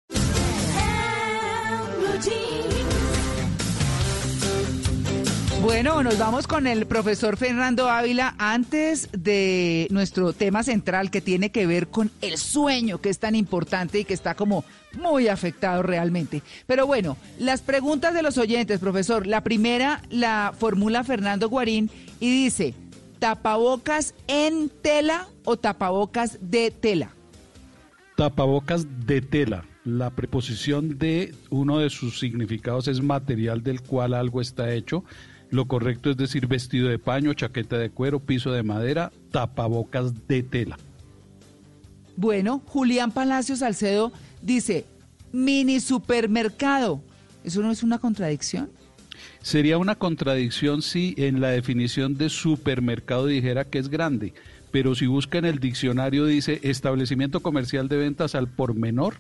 Bueno, 5.67 6.01
nos 6.01 6.17
vamos 6.17 6.47
con 6.47 6.65
el 6.65 6.85
profesor 6.85 7.35
Fernando 7.35 7.89
Ávila 7.89 8.35
antes 8.37 9.09
de 9.11 9.89
nuestro 9.91 10.31
tema 10.31 10.63
central 10.63 11.11
que 11.11 11.19
tiene 11.19 11.51
que 11.51 11.67
ver 11.67 11.89
con 11.89 12.09
el 12.21 12.37
sueño, 12.37 12.99
que 12.99 13.09
es 13.09 13.19
tan 13.19 13.35
importante 13.35 13.99
y 13.99 14.05
que 14.05 14.13
está 14.13 14.33
como 14.33 14.63
muy 14.97 15.27
afectado 15.27 15.83
realmente. 15.83 16.41
Pero 16.67 16.87
bueno, 16.87 17.17
las 17.37 17.61
preguntas 17.61 18.13
de 18.13 18.23
los 18.23 18.37
oyentes, 18.37 18.79
profesor. 18.79 19.27
La 19.27 19.43
primera 19.43 20.01
la 20.09 20.53
formula 20.57 21.03
Fernando 21.03 21.49
Guarín 21.49 21.91
y 22.21 22.31
dice, 22.31 22.73
¿tapabocas 23.19 24.15
en 24.27 24.69
tela 24.69 25.27
o 25.43 25.57
tapabocas 25.57 26.37
de 26.39 26.71
tela? 26.71 27.11
Tapabocas 28.15 29.05
de 29.05 29.19
tela. 29.19 29.65
La 29.83 30.11
preposición 30.11 30.97
de 30.97 31.35
uno 31.49 31.79
de 31.79 31.89
sus 31.89 32.19
significados 32.19 32.87
es 32.87 33.01
material 33.01 33.63
del 33.63 33.81
cual 33.81 34.13
algo 34.13 34.39
está 34.39 34.73
hecho. 34.73 35.03
Lo 35.49 35.65
correcto 35.65 36.09
es 36.11 36.17
decir 36.17 36.47
vestido 36.47 36.89
de 36.89 36.99
paño, 36.99 37.33
chaqueta 37.33 37.77
de 37.77 37.89
cuero, 37.89 38.19
piso 38.19 38.51
de 38.51 38.63
madera, 38.63 39.11
tapabocas 39.31 40.27
de 40.27 40.43
tela. 40.43 40.77
Bueno, 42.17 42.61
Julián 42.65 43.11
Palacios 43.11 43.59
Salcedo 43.59 44.11
dice, 44.41 44.85
mini 45.31 45.79
supermercado. 45.79 47.01
¿Eso 47.43 47.61
no 47.61 47.71
es 47.71 47.83
una 47.83 47.99
contradicción? 47.99 48.69
Sería 49.41 49.77
una 49.77 49.95
contradicción 49.95 50.81
si 50.81 51.13
en 51.17 51.39
la 51.39 51.49
definición 51.49 52.17
de 52.17 52.29
supermercado 52.29 53.27
dijera 53.27 53.63
que 53.65 53.79
es 53.79 53.89
grande, 53.89 54.33
pero 54.71 54.95
si 54.95 55.05
busca 55.05 55.37
en 55.37 55.45
el 55.45 55.59
diccionario 55.59 56.25
dice 56.25 56.59
establecimiento 56.63 57.39
comercial 57.39 57.87
de 57.87 57.97
ventas 57.97 58.35
al 58.35 58.47
por 58.47 58.75
menor, 58.75 59.15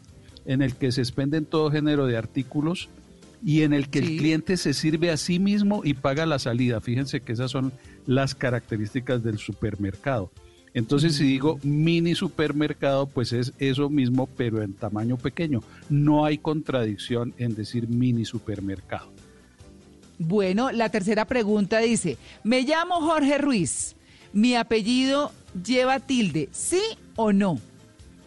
en 0.45 0.61
el 0.61 0.75
que 0.75 0.91
se 0.91 1.01
expenden 1.01 1.45
todo 1.45 1.71
género 1.71 2.07
de 2.07 2.17
artículos 2.17 2.89
y 3.43 3.61
en 3.61 3.73
el 3.73 3.89
que 3.89 3.99
el 3.99 4.17
cliente 4.17 4.57
se 4.57 4.73
sirve 4.73 5.11
a 5.11 5.17
sí 5.17 5.39
mismo 5.39 5.81
y 5.83 5.93
paga 5.93 6.25
la 6.25 6.39
salida. 6.39 6.81
Fíjense 6.81 7.21
que 7.21 7.33
esas 7.33 7.51
son 7.51 7.71
las 8.05 8.35
características 8.35 9.23
del 9.23 9.37
supermercado. 9.37 10.31
Entonces, 10.73 11.15
si 11.15 11.23
digo 11.23 11.59
mini 11.63 12.13
supermercado, 12.13 13.07
pues 13.07 13.33
es 13.33 13.53
eso 13.57 13.89
mismo, 13.89 14.27
pero 14.27 14.61
en 14.61 14.73
tamaño 14.73 15.17
pequeño. 15.17 15.63
No 15.89 16.25
hay 16.25 16.37
contradicción 16.37 17.33
en 17.37 17.55
decir 17.55 17.87
mini 17.87 18.25
supermercado. 18.25 19.11
Bueno, 20.19 20.71
la 20.71 20.89
tercera 20.89 21.25
pregunta 21.25 21.79
dice, 21.79 22.17
me 22.43 22.61
llamo 22.61 23.01
Jorge 23.01 23.37
Ruiz, 23.37 23.95
mi 24.33 24.55
apellido 24.55 25.31
lleva 25.63 25.99
tilde, 25.99 26.49
¿sí 26.51 26.81
o 27.15 27.31
no? 27.31 27.59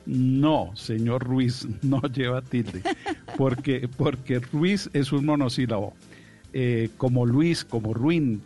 No, 0.07 0.71
señor 0.75 1.25
Ruiz, 1.25 1.67
no 1.83 2.01
lleva 2.03 2.43
tilde, 2.43 2.83
porque, 3.37 3.89
porque 3.97 4.39
Ruiz 4.39 4.91
es 4.93 5.13
un 5.13 5.27
monosílabo, 5.27 5.95
eh, 6.53 6.91
como 6.97 7.27
Luis, 7.27 7.65
como 7.65 7.95
Ruin. 7.95 8.43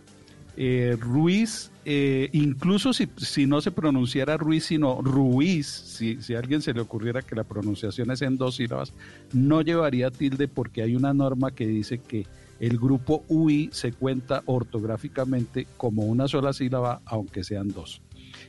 Eh, 0.57 0.97
Ruiz, 1.01 1.73
eh, 1.85 2.29
incluso 2.33 2.93
si, 2.93 3.09
si, 3.17 3.45
no 3.47 3.61
se 3.61 3.73
pronunciara 3.73 4.37
Ruiz, 4.37 4.67
sino 4.67 5.03
Ruiz, 5.03 5.67
si, 5.67 6.23
si 6.23 6.35
a 6.35 6.39
alguien 6.39 6.63
se 6.63 6.73
le 6.73 6.81
ocurriera 6.81 7.23
que 7.23 7.35
la 7.35 7.43
pronunciación 7.43 8.13
es 8.13 8.23
en 8.23 8.37
dos 8.37 8.57
sílabas, 8.57 8.93
no 9.33 9.63
llevaría 9.63 10.13
tilde 10.13 10.47
porque 10.47 10.83
hay 10.83 10.95
una 10.95 11.13
norma 11.13 11.51
que 11.51 11.67
dice 11.67 11.99
que 11.99 12.27
el 12.61 12.79
grupo 12.79 13.25
UI 13.29 13.71
se 13.73 13.93
cuenta 13.93 14.43
ortográficamente 14.47 15.67
como 15.77 16.05
una 16.05 16.29
sola 16.29 16.53
sílaba, 16.53 17.03
aunque 17.05 17.43
sean 17.43 17.69
dos. 17.69 18.01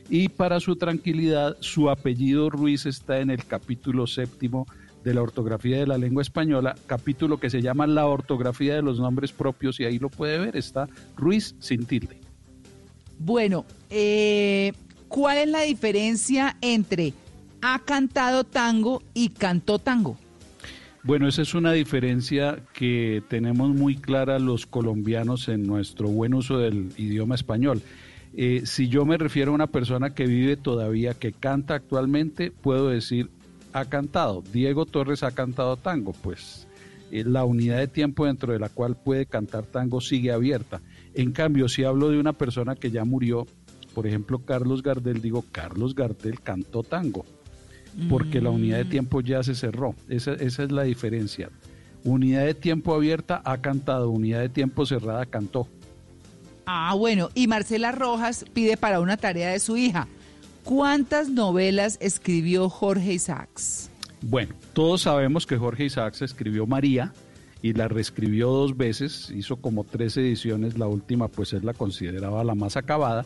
Y 0.08 0.28
para 0.28 0.60
su 0.60 0.76
tranquilidad, 0.76 1.56
su 1.60 1.90
apellido 1.90 2.50
Ruiz 2.50 2.86
está 2.86 3.20
en 3.20 3.30
el 3.30 3.44
capítulo 3.44 4.06
séptimo 4.06 4.66
de 5.06 5.14
la 5.14 5.22
ortografía 5.22 5.78
de 5.78 5.86
la 5.86 5.98
lengua 5.98 6.20
española, 6.20 6.74
capítulo 6.86 7.38
que 7.38 7.48
se 7.48 7.62
llama 7.62 7.86
La 7.86 8.06
ortografía 8.06 8.74
de 8.74 8.82
los 8.82 8.98
nombres 8.98 9.30
propios, 9.30 9.78
y 9.78 9.84
ahí 9.84 10.00
lo 10.00 10.08
puede 10.08 10.36
ver, 10.36 10.56
está 10.56 10.88
Ruiz 11.16 11.54
sin 11.60 11.86
tilde. 11.86 12.18
Bueno, 13.20 13.64
eh, 13.88 14.72
¿cuál 15.06 15.38
es 15.38 15.48
la 15.48 15.60
diferencia 15.60 16.56
entre 16.60 17.12
ha 17.62 17.78
cantado 17.84 18.42
tango 18.42 19.00
y 19.14 19.28
cantó 19.28 19.78
tango? 19.78 20.18
Bueno, 21.04 21.28
esa 21.28 21.42
es 21.42 21.54
una 21.54 21.70
diferencia 21.70 22.58
que 22.72 23.22
tenemos 23.28 23.70
muy 23.70 23.94
clara 23.94 24.40
los 24.40 24.66
colombianos 24.66 25.46
en 25.46 25.68
nuestro 25.68 26.08
buen 26.08 26.34
uso 26.34 26.58
del 26.58 26.90
idioma 26.96 27.36
español. 27.36 27.80
Eh, 28.34 28.62
si 28.64 28.88
yo 28.88 29.06
me 29.06 29.16
refiero 29.18 29.52
a 29.52 29.54
una 29.54 29.68
persona 29.68 30.14
que 30.14 30.26
vive 30.26 30.56
todavía, 30.56 31.14
que 31.14 31.30
canta 31.30 31.76
actualmente, 31.76 32.50
puedo 32.50 32.88
decir 32.88 33.30
ha 33.76 33.84
cantado. 33.84 34.42
Diego 34.52 34.86
Torres 34.86 35.22
ha 35.22 35.32
cantado 35.32 35.76
tango, 35.76 36.12
pues 36.12 36.66
eh, 37.10 37.24
la 37.24 37.44
unidad 37.44 37.78
de 37.78 37.88
tiempo 37.88 38.24
dentro 38.26 38.52
de 38.52 38.58
la 38.58 38.68
cual 38.68 38.96
puede 38.96 39.26
cantar 39.26 39.66
tango 39.66 40.00
sigue 40.00 40.32
abierta. 40.32 40.80
En 41.14 41.32
cambio, 41.32 41.68
si 41.68 41.84
hablo 41.84 42.08
de 42.10 42.18
una 42.18 42.32
persona 42.32 42.74
que 42.74 42.90
ya 42.90 43.04
murió, 43.04 43.46
por 43.94 44.06
ejemplo 44.06 44.38
Carlos 44.44 44.82
Gardel, 44.82 45.20
digo 45.20 45.44
Carlos 45.52 45.94
Gardel 45.94 46.40
cantó 46.40 46.82
tango, 46.82 47.24
porque 48.08 48.40
la 48.40 48.50
unidad 48.50 48.78
de 48.78 48.84
Mm. 48.84 48.90
tiempo 48.90 49.20
ya 49.20 49.42
se 49.42 49.54
cerró. 49.54 49.94
Esa, 50.08 50.32
esa 50.34 50.62
es 50.64 50.72
la 50.72 50.82
diferencia. 50.82 51.50
Unidad 52.04 52.44
de 52.44 52.54
tiempo 52.54 52.94
abierta 52.94 53.42
ha 53.44 53.58
cantado, 53.58 54.10
unidad 54.10 54.40
de 54.40 54.48
tiempo 54.48 54.86
cerrada 54.86 55.26
cantó. 55.26 55.68
Ah, 56.66 56.94
bueno, 56.94 57.28
y 57.34 57.46
Marcela 57.46 57.92
Rojas 57.92 58.44
pide 58.52 58.76
para 58.76 59.00
una 59.00 59.16
tarea 59.16 59.50
de 59.50 59.60
su 59.60 59.76
hija. 59.76 60.08
¿Cuántas 60.66 61.28
novelas 61.28 61.96
escribió 62.00 62.68
Jorge 62.68 63.14
Isaacs? 63.14 63.88
Bueno, 64.20 64.52
todos 64.72 65.02
sabemos 65.02 65.46
que 65.46 65.56
Jorge 65.56 65.84
Isaacs 65.84 66.22
escribió 66.22 66.66
María 66.66 67.12
y 67.62 67.72
la 67.72 67.86
reescribió 67.86 68.48
dos 68.48 68.76
veces, 68.76 69.30
hizo 69.32 69.58
como 69.58 69.84
tres 69.84 70.16
ediciones, 70.16 70.76
la 70.76 70.88
última 70.88 71.28
pues 71.28 71.52
él 71.52 71.64
la 71.64 71.72
consideraba 71.72 72.42
la 72.42 72.56
más 72.56 72.76
acabada, 72.76 73.24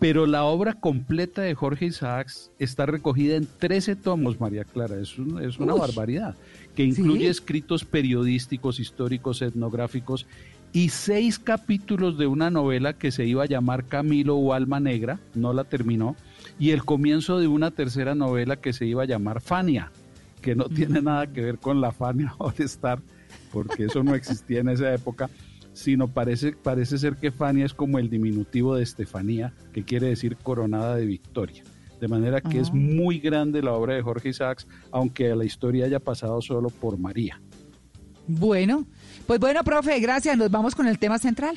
pero 0.00 0.26
la 0.26 0.42
obra 0.42 0.74
completa 0.74 1.42
de 1.42 1.54
Jorge 1.54 1.86
Isaacs 1.86 2.50
está 2.58 2.84
recogida 2.84 3.36
en 3.36 3.46
13 3.60 3.94
tomos, 3.94 4.40
María 4.40 4.64
Clara, 4.64 4.96
es, 5.00 5.16
un- 5.18 5.40
es 5.40 5.60
una 5.60 5.74
Uy. 5.74 5.78
barbaridad, 5.80 6.34
que 6.74 6.82
incluye 6.82 7.20
Sí. 7.20 7.26
escritos 7.28 7.84
periodísticos, 7.84 8.80
históricos, 8.80 9.40
etnográficos 9.40 10.26
y 10.72 10.88
seis 10.88 11.38
capítulos 11.38 12.18
de 12.18 12.26
una 12.26 12.50
novela 12.50 12.92
que 12.94 13.12
se 13.12 13.24
iba 13.24 13.44
a 13.44 13.46
llamar 13.46 13.84
Camilo 13.84 14.34
o 14.36 14.52
Alma 14.52 14.80
Negra, 14.80 15.20
no 15.34 15.52
la 15.52 15.62
terminó, 15.62 16.16
y 16.58 16.70
el 16.70 16.84
comienzo 16.84 17.38
de 17.38 17.48
una 17.48 17.70
tercera 17.70 18.14
novela 18.14 18.56
que 18.56 18.72
se 18.72 18.86
iba 18.86 19.02
a 19.02 19.06
llamar 19.06 19.40
Fania, 19.40 19.90
que 20.40 20.54
no 20.54 20.64
tiene 20.68 21.02
nada 21.02 21.26
que 21.26 21.42
ver 21.42 21.58
con 21.58 21.80
la 21.80 21.92
Fania 21.92 22.34
All 22.38 22.54
Star, 22.58 23.00
porque 23.52 23.84
eso 23.84 24.02
no 24.02 24.14
existía 24.14 24.60
en 24.60 24.68
esa 24.68 24.92
época, 24.94 25.28
sino 25.72 26.08
parece, 26.08 26.52
parece 26.52 26.98
ser 26.98 27.16
que 27.16 27.30
Fania 27.30 27.66
es 27.66 27.74
como 27.74 27.98
el 27.98 28.08
diminutivo 28.08 28.74
de 28.76 28.82
Estefanía, 28.82 29.52
que 29.72 29.84
quiere 29.84 30.08
decir 30.08 30.36
coronada 30.36 30.96
de 30.96 31.04
victoria. 31.06 31.62
De 32.00 32.08
manera 32.08 32.40
que 32.42 32.60
es 32.60 32.68
Ah. 32.68 32.74
muy 32.74 33.18
grande 33.20 33.62
la 33.62 33.72
obra 33.72 33.94
de 33.94 34.02
Jorge 34.02 34.28
Isaacs, 34.30 34.66
aunque 34.92 35.34
la 35.34 35.44
historia 35.44 35.86
haya 35.86 35.98
pasado 35.98 36.40
solo 36.42 36.68
por 36.70 36.98
María. 36.98 37.40
Bueno, 38.28 38.86
pues 39.26 39.38
bueno, 39.40 39.62
profe, 39.64 39.98
gracias. 40.00 40.36
Nos 40.36 40.50
vamos 40.50 40.74
con 40.74 40.86
el 40.88 40.98
tema 40.98 41.18
central. 41.18 41.56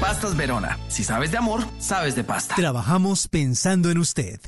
Pastas 0.00 0.36
Verona. 0.36 0.78
Si 0.88 1.04
sabes 1.04 1.30
de 1.30 1.38
amor, 1.38 1.62
sabes 1.78 2.14
de 2.14 2.22
pasta. 2.22 2.54
Trabajamos 2.54 3.28
pensando 3.28 3.90
en 3.90 3.98
usted. 3.98 4.40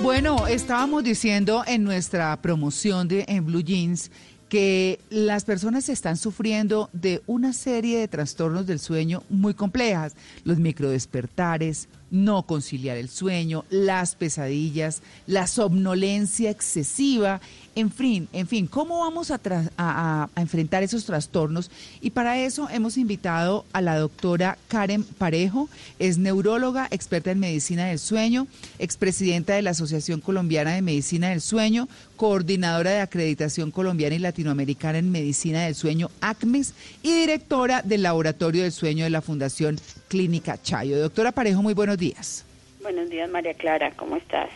Bueno, 0.01 0.47
estábamos 0.47 1.03
diciendo 1.03 1.63
en 1.67 1.83
nuestra 1.83 2.41
promoción 2.41 3.09
de 3.09 3.25
en 3.27 3.45
Blue 3.45 3.61
Jeans 3.61 4.09
que 4.49 4.99
las 5.09 5.45
personas 5.45 5.87
están 5.89 6.17
sufriendo 6.17 6.89
de 6.91 7.21
una 7.27 7.53
serie 7.53 7.99
de 7.99 8.07
trastornos 8.07 8.65
del 8.65 8.79
sueño 8.79 9.23
muy 9.29 9.53
complejas, 9.53 10.15
los 10.43 10.57
microdespertares, 10.57 11.87
no 12.11 12.43
conciliar 12.43 12.97
el 12.97 13.09
sueño, 13.09 13.65
las 13.69 14.15
pesadillas, 14.15 15.01
la 15.27 15.45
somnolencia 15.45 16.49
excesiva, 16.49 17.39
en 17.79 17.91
fin, 17.91 18.27
en 18.33 18.47
fin, 18.47 18.67
¿cómo 18.67 18.99
vamos 18.99 19.31
a, 19.31 19.39
a 19.77 20.29
enfrentar 20.35 20.83
esos 20.83 21.05
trastornos? 21.05 21.71
Y 22.01 22.11
para 22.11 22.39
eso 22.39 22.67
hemos 22.69 22.97
invitado 22.97 23.65
a 23.73 23.81
la 23.81 23.97
doctora 23.97 24.57
Karen 24.67 25.03
Parejo, 25.03 25.69
es 25.97 26.17
neuróloga, 26.17 26.87
experta 26.91 27.31
en 27.31 27.39
medicina 27.39 27.87
del 27.87 27.99
sueño, 27.99 28.47
expresidenta 28.77 29.53
de 29.53 29.61
la 29.61 29.71
Asociación 29.71 30.21
Colombiana 30.21 30.73
de 30.73 30.81
Medicina 30.81 31.29
del 31.29 31.41
Sueño, 31.41 31.87
coordinadora 32.15 32.91
de 32.91 32.99
acreditación 32.99 33.71
colombiana 33.71 34.15
y 34.15 34.19
latinoamericana 34.19 34.97
en 34.97 35.11
medicina 35.11 35.63
del 35.63 35.75
sueño, 35.75 36.09
ACMES, 36.21 36.73
y 37.01 37.13
directora 37.13 37.81
del 37.81 38.03
Laboratorio 38.03 38.63
del 38.63 38.71
Sueño 38.71 39.05
de 39.05 39.09
la 39.09 39.21
Fundación 39.21 39.79
Clínica 40.07 40.61
Chayo. 40.61 40.99
Doctora 40.99 41.31
Parejo, 41.31 41.61
muy 41.61 41.73
buenos 41.73 41.97
días. 41.97 42.45
Buenos 42.81 43.09
días, 43.09 43.29
María 43.29 43.53
Clara, 43.53 43.91
¿cómo 43.91 44.17
estás? 44.17 44.49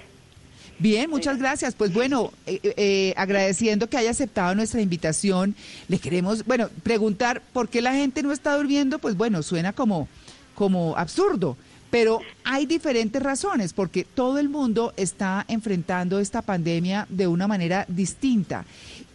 Bien, 0.80 1.10
muchas 1.10 1.38
gracias. 1.38 1.76
Pues 1.76 1.94
bueno, 1.94 2.32
eh, 2.46 2.60
eh, 2.64 3.14
agradeciendo 3.16 3.90
que 3.90 3.98
haya 3.98 4.12
aceptado 4.12 4.56
nuestra 4.56 4.82
invitación, 4.82 5.56
le 5.88 6.00
queremos, 6.00 6.46
bueno, 6.46 6.70
preguntar 6.84 7.42
por 7.54 7.70
qué 7.70 7.82
la 7.82 7.94
gente 7.94 8.24
no 8.24 8.32
está 8.32 8.56
durmiendo, 8.56 9.00
pues 9.00 9.16
bueno, 9.16 9.44
suena 9.44 9.74
como, 9.74 10.08
como 10.56 10.98
absurdo, 10.98 11.56
pero 11.90 12.22
hay 12.44 12.66
diferentes 12.66 13.22
razones, 13.22 13.72
porque 13.72 14.04
todo 14.04 14.40
el 14.40 14.50
mundo 14.50 14.94
está 14.98 15.46
enfrentando 15.48 16.20
esta 16.20 16.42
pandemia 16.42 17.06
de 17.10 17.28
una 17.28 17.48
manera 17.48 17.86
distinta. 17.88 18.66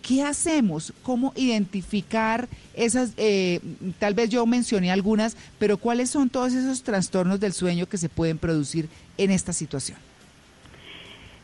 ¿Qué 0.00 0.22
hacemos? 0.22 0.92
¿Cómo 1.02 1.32
identificar 1.36 2.48
esas, 2.74 3.10
eh, 3.16 3.60
tal 3.98 4.14
vez 4.14 4.30
yo 4.30 4.46
mencioné 4.46 4.92
algunas, 4.92 5.36
pero 5.58 5.76
cuáles 5.76 6.08
son 6.08 6.30
todos 6.30 6.54
esos 6.54 6.82
trastornos 6.82 7.40
del 7.40 7.52
sueño 7.52 7.88
que 7.88 7.98
se 7.98 8.08
pueden 8.08 8.38
producir 8.38 8.88
en 9.18 9.32
esta 9.32 9.52
situación? 9.52 10.07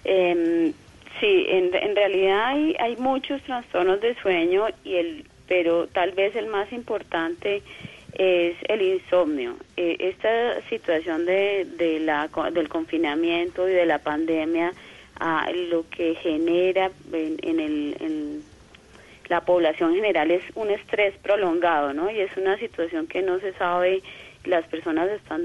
Em, 0.05 0.73
sí, 1.21 1.47
en, 1.49 1.73
realidad 1.97 2.47
hay, 2.47 2.77
hay 2.79 2.97
muchos 2.97 3.43
trastornos 3.43 4.01
de 4.01 4.15
sueño, 4.17 4.67
y 4.85 4.97
el, 4.97 5.25
pero 5.49 5.87
tal 5.89 6.13
vez 6.13 6.37
el 6.37 6.47
más 6.47 6.73
importante 6.73 7.63
es 8.15 8.57
el 8.69 8.83
insomnio. 8.83 9.57
Eh, 9.77 9.97
esta 9.99 10.61
situación 10.69 11.27
de, 11.27 11.67
de 11.77 12.01
la, 12.01 12.29
del 12.53 12.69
confinamiento 12.69 13.69
y 13.69 13.73
de 13.73 13.87
la 13.87 13.99
pandemia, 13.99 14.73
ah, 15.19 15.49
lo 15.71 15.89
que 15.89 16.15
genera 16.17 16.91
en, 17.13 17.37
en 17.43 17.61
el, 17.61 17.97
en 18.01 18.43
la 19.29 19.41
población 19.41 19.95
general 19.95 20.31
es 20.31 20.43
un 20.55 20.71
estrés 20.71 21.15
prolongado, 21.23 21.93
¿no? 21.93 22.11
Y 22.11 22.21
es 22.21 22.37
una 22.37 22.59
situación 22.59 23.07
que 23.07 23.23
no 23.23 23.41
se 23.41 23.53
sabe, 23.55 24.03
las 24.45 24.67
personas 24.67 25.11
están 25.11 25.43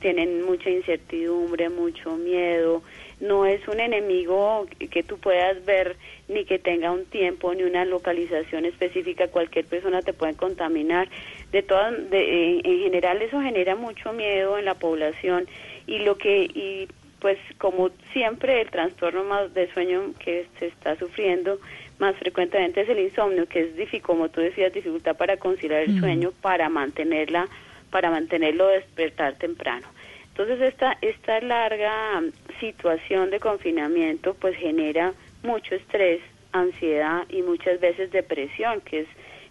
tienen 0.00 0.44
mucha 0.44 0.68
incertidumbre, 0.70 1.68
mucho 1.68 2.16
miedo, 2.16 2.82
no 3.20 3.46
es 3.46 3.66
un 3.68 3.80
enemigo 3.80 4.66
que 4.90 5.02
tú 5.02 5.18
puedas 5.18 5.64
ver 5.64 5.96
ni 6.28 6.44
que 6.44 6.58
tenga 6.58 6.90
un 6.90 7.04
tiempo 7.06 7.54
ni 7.54 7.62
una 7.62 7.84
localización 7.84 8.64
específica, 8.64 9.28
cualquier 9.28 9.64
persona 9.64 10.02
te 10.02 10.12
puede 10.12 10.34
contaminar. 10.34 11.08
De 11.52 11.62
todas 11.62 12.10
de, 12.10 12.58
en, 12.58 12.66
en 12.66 12.80
general 12.80 13.22
eso 13.22 13.40
genera 13.40 13.76
mucho 13.76 14.12
miedo 14.12 14.58
en 14.58 14.64
la 14.64 14.74
población. 14.74 15.46
Y 15.86 16.00
lo 16.00 16.18
que 16.18 16.44
y 16.44 16.88
pues 17.20 17.38
como 17.58 17.90
siempre 18.12 18.60
el 18.60 18.70
trastorno 18.70 19.24
más 19.24 19.54
de 19.54 19.72
sueño 19.72 20.12
que 20.18 20.46
se 20.58 20.66
está 20.66 20.96
sufriendo 20.96 21.58
más 21.98 22.14
frecuentemente 22.16 22.82
es 22.82 22.88
el 22.88 22.98
insomnio, 22.98 23.46
que 23.46 23.60
es 23.60 23.76
difícil, 23.76 24.02
como 24.02 24.28
tú 24.28 24.40
decías, 24.40 24.72
dificultad 24.72 25.16
para 25.16 25.38
conciliar 25.38 25.82
el 25.82 25.98
sueño, 25.98 26.32
para 26.42 26.68
mantenerla, 26.68 27.48
para 27.90 28.10
mantenerlo 28.10 28.68
despertar 28.68 29.34
temprano. 29.36 29.86
Entonces 30.28 30.60
esta 30.60 30.98
esta 31.00 31.40
larga 31.40 32.20
mm, 32.20 32.60
situación 32.60 33.30
de 33.30 33.40
confinamiento 33.40 34.34
pues 34.34 34.56
genera 34.56 35.14
mucho 35.42 35.74
estrés, 35.74 36.20
ansiedad 36.52 37.24
y 37.28 37.42
muchas 37.42 37.80
veces 37.80 38.10
depresión, 38.10 38.80
que 38.82 39.00
es 39.00 39.08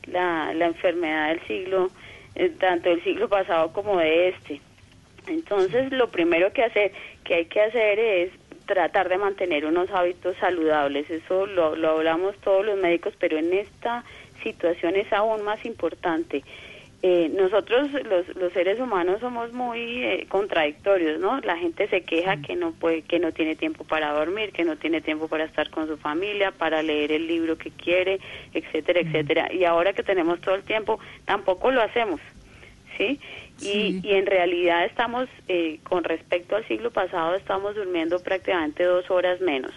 la, 0.08 0.54
la 0.54 0.68
enfermedad 0.68 1.30
del 1.30 1.42
siglo, 1.48 1.90
eh, 2.36 2.50
tanto 2.60 2.90
del 2.90 3.04
siglo 3.04 3.30
pasado 3.30 3.72
como 3.74 3.98
de 3.98 4.30
este. 4.30 4.62
Entonces, 5.28 5.92
lo 5.92 6.10
primero 6.10 6.54
que 6.54 6.64
hacer, 6.64 6.92
que 7.24 7.36
hay 7.36 7.46
que 7.46 7.62
hacer 7.62 8.00
es 8.00 8.32
tratar 8.66 9.10
de 9.10 9.18
mantener 9.18 9.66
unos 9.66 9.90
hábitos 9.92 10.36
saludables. 10.38 11.10
Eso 11.10 11.46
lo, 11.46 11.76
lo 11.76 11.92
hablamos 11.92 12.36
todos 12.38 12.66
los 12.66 12.78
médicos, 12.78 13.14
pero 13.20 13.38
en 13.38 13.54
esta 13.54 14.04
situación 14.44 14.96
es 14.96 15.12
aún 15.14 15.44
más 15.44 15.64
importante. 15.66 16.44
Eh, 17.08 17.30
nosotros 17.30 17.92
los, 17.92 18.36
los 18.36 18.52
seres 18.54 18.80
humanos 18.80 19.20
somos 19.20 19.54
muy 19.54 20.04
eh, 20.04 20.26
contradictorios, 20.28 21.20
¿no? 21.20 21.40
La 21.42 21.56
gente 21.56 21.88
se 21.88 22.02
queja 22.02 22.42
que 22.42 22.56
no 22.56 22.72
puede, 22.72 23.04
que 23.04 23.20
no 23.20 23.32
tiene 23.32 23.56
tiempo 23.56 23.84
para 23.84 24.12
dormir, 24.12 24.52
que 24.52 24.64
no 24.64 24.76
tiene 24.76 25.02
tiempo 25.02 25.28
para 25.28 25.44
estar 25.44 25.70
con 25.70 25.88
su 25.88 25.98
familia, 25.98 26.50
para 26.50 26.82
leer 26.82 27.12
el 27.12 27.28
libro 27.28 27.60
que 27.60 27.70
quiere, 27.70 28.20
etcétera, 28.56 29.02
etcétera. 29.02 29.54
Y 29.54 29.66
ahora 29.66 29.94
que 29.94 30.02
tenemos 30.02 30.42
todo 30.42 30.56
el 30.56 30.64
tiempo, 30.64 30.98
tampoco 31.26 31.70
lo 31.70 31.84
hacemos, 31.84 32.20
¿sí? 32.98 33.20
Y, 33.62 34.02
y 34.02 34.16
en 34.16 34.26
realidad 34.26 34.86
estamos, 34.86 35.30
eh, 35.48 35.78
con 35.84 36.04
respecto 36.04 36.56
al 36.56 36.68
siglo 36.68 36.90
pasado, 36.90 37.36
estamos 37.36 37.76
durmiendo 37.76 38.18
prácticamente 38.24 38.84
dos 38.84 39.12
horas 39.12 39.40
menos 39.42 39.74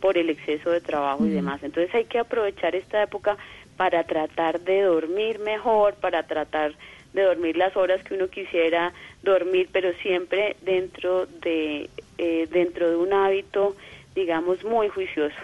por 0.00 0.18
el 0.18 0.30
exceso 0.30 0.70
de 0.72 0.80
trabajo 0.80 1.24
y 1.24 1.30
demás. 1.30 1.62
Entonces 1.62 1.94
hay 1.94 2.06
que 2.06 2.18
aprovechar 2.18 2.74
esta 2.74 3.04
época 3.04 3.36
para 3.82 4.04
tratar 4.04 4.60
de 4.60 4.82
dormir 4.82 5.40
mejor, 5.40 5.94
para 5.94 6.22
tratar 6.22 6.72
de 7.14 7.22
dormir 7.22 7.56
las 7.56 7.76
horas 7.76 8.00
que 8.04 8.14
uno 8.14 8.28
quisiera 8.28 8.92
dormir, 9.24 9.70
pero 9.72 9.92
siempre 9.94 10.54
dentro 10.62 11.26
de 11.26 11.90
eh, 12.16 12.46
dentro 12.52 12.88
de 12.88 12.94
un 12.94 13.12
hábito, 13.12 13.74
digamos, 14.14 14.62
muy 14.62 14.88
juicioso. 14.88 15.42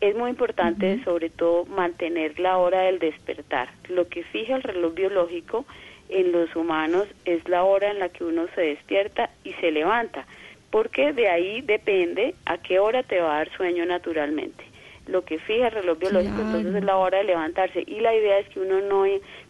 Es 0.00 0.16
muy 0.16 0.30
importante, 0.30 1.00
sobre 1.04 1.30
todo, 1.30 1.64
mantener 1.66 2.40
la 2.40 2.58
hora 2.58 2.80
del 2.80 2.98
despertar. 2.98 3.68
Lo 3.88 4.08
que 4.08 4.24
fija 4.24 4.56
el 4.56 4.64
reloj 4.64 4.92
biológico 4.94 5.64
en 6.08 6.32
los 6.32 6.56
humanos 6.56 7.06
es 7.24 7.48
la 7.48 7.62
hora 7.62 7.92
en 7.92 8.00
la 8.00 8.08
que 8.08 8.24
uno 8.24 8.48
se 8.56 8.62
despierta 8.62 9.30
y 9.44 9.52
se 9.60 9.70
levanta, 9.70 10.26
porque 10.72 11.12
de 11.12 11.28
ahí 11.28 11.60
depende 11.60 12.34
a 12.46 12.58
qué 12.58 12.80
hora 12.80 13.04
te 13.04 13.20
va 13.20 13.34
a 13.34 13.38
dar 13.38 13.56
sueño 13.56 13.86
naturalmente. 13.86 14.75
Lo 15.06 15.24
que 15.24 15.38
fija 15.38 15.68
el 15.68 15.74
reloj 15.74 15.98
biológico 15.98 16.40
entonces 16.40 16.74
es 16.74 16.84
la 16.84 16.96
hora 16.96 17.18
de 17.18 17.24
levantarse 17.24 17.84
y 17.86 18.00
la 18.00 18.14
idea 18.14 18.38
es 18.38 18.48
que 18.48 18.60
uno 18.60 18.80
no, 18.80 19.04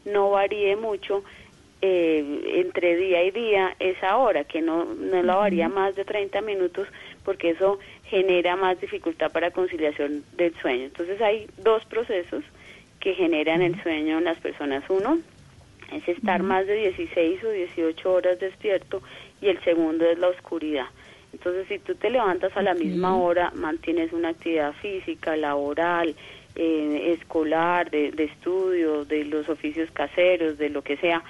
no 0.04 0.30
varíe 0.30 0.76
mucho 0.76 1.24
eh, 1.82 2.42
entre 2.56 2.96
día 2.96 3.22
y 3.24 3.30
día 3.30 3.76
esa 3.78 4.16
hora, 4.16 4.44
que 4.44 4.62
no, 4.62 4.84
no 4.84 5.22
la 5.22 5.36
varía 5.36 5.68
más 5.68 5.94
de 5.94 6.04
30 6.04 6.40
minutos 6.40 6.88
porque 7.24 7.50
eso 7.50 7.78
genera 8.04 8.56
más 8.56 8.80
dificultad 8.80 9.30
para 9.30 9.50
conciliación 9.50 10.24
del 10.36 10.54
sueño. 10.60 10.84
Entonces 10.84 11.20
hay 11.20 11.46
dos 11.58 11.84
procesos 11.84 12.44
que 13.00 13.14
generan 13.14 13.62
el 13.62 13.80
sueño 13.82 14.18
en 14.18 14.24
las 14.24 14.38
personas. 14.38 14.84
Uno 14.88 15.18
es 15.92 16.08
estar 16.08 16.42
más 16.42 16.66
de 16.66 16.74
16 16.74 17.44
o 17.44 17.50
18 17.50 18.12
horas 18.12 18.40
despierto 18.40 19.02
y 19.40 19.48
el 19.48 19.62
segundo 19.62 20.04
es 20.06 20.18
la 20.18 20.28
oscuridad. 20.28 20.86
Entonces, 21.36 21.68
si 21.68 21.78
tú 21.78 21.94
te 21.94 22.08
levantas 22.08 22.56
a 22.56 22.62
la 22.62 22.72
misma 22.72 23.14
hora, 23.14 23.52
mantienes 23.54 24.10
una 24.12 24.30
actividad 24.30 24.72
física, 24.80 25.36
laboral, 25.36 26.14
eh, 26.54 27.12
escolar, 27.18 27.90
de, 27.90 28.10
de 28.10 28.24
estudio, 28.24 29.04
de 29.04 29.26
los 29.26 29.48
oficios 29.50 29.90
caseros, 29.90 30.56
de 30.56 30.70
lo 30.70 30.80
que 30.80 30.96
sea, 30.96 31.22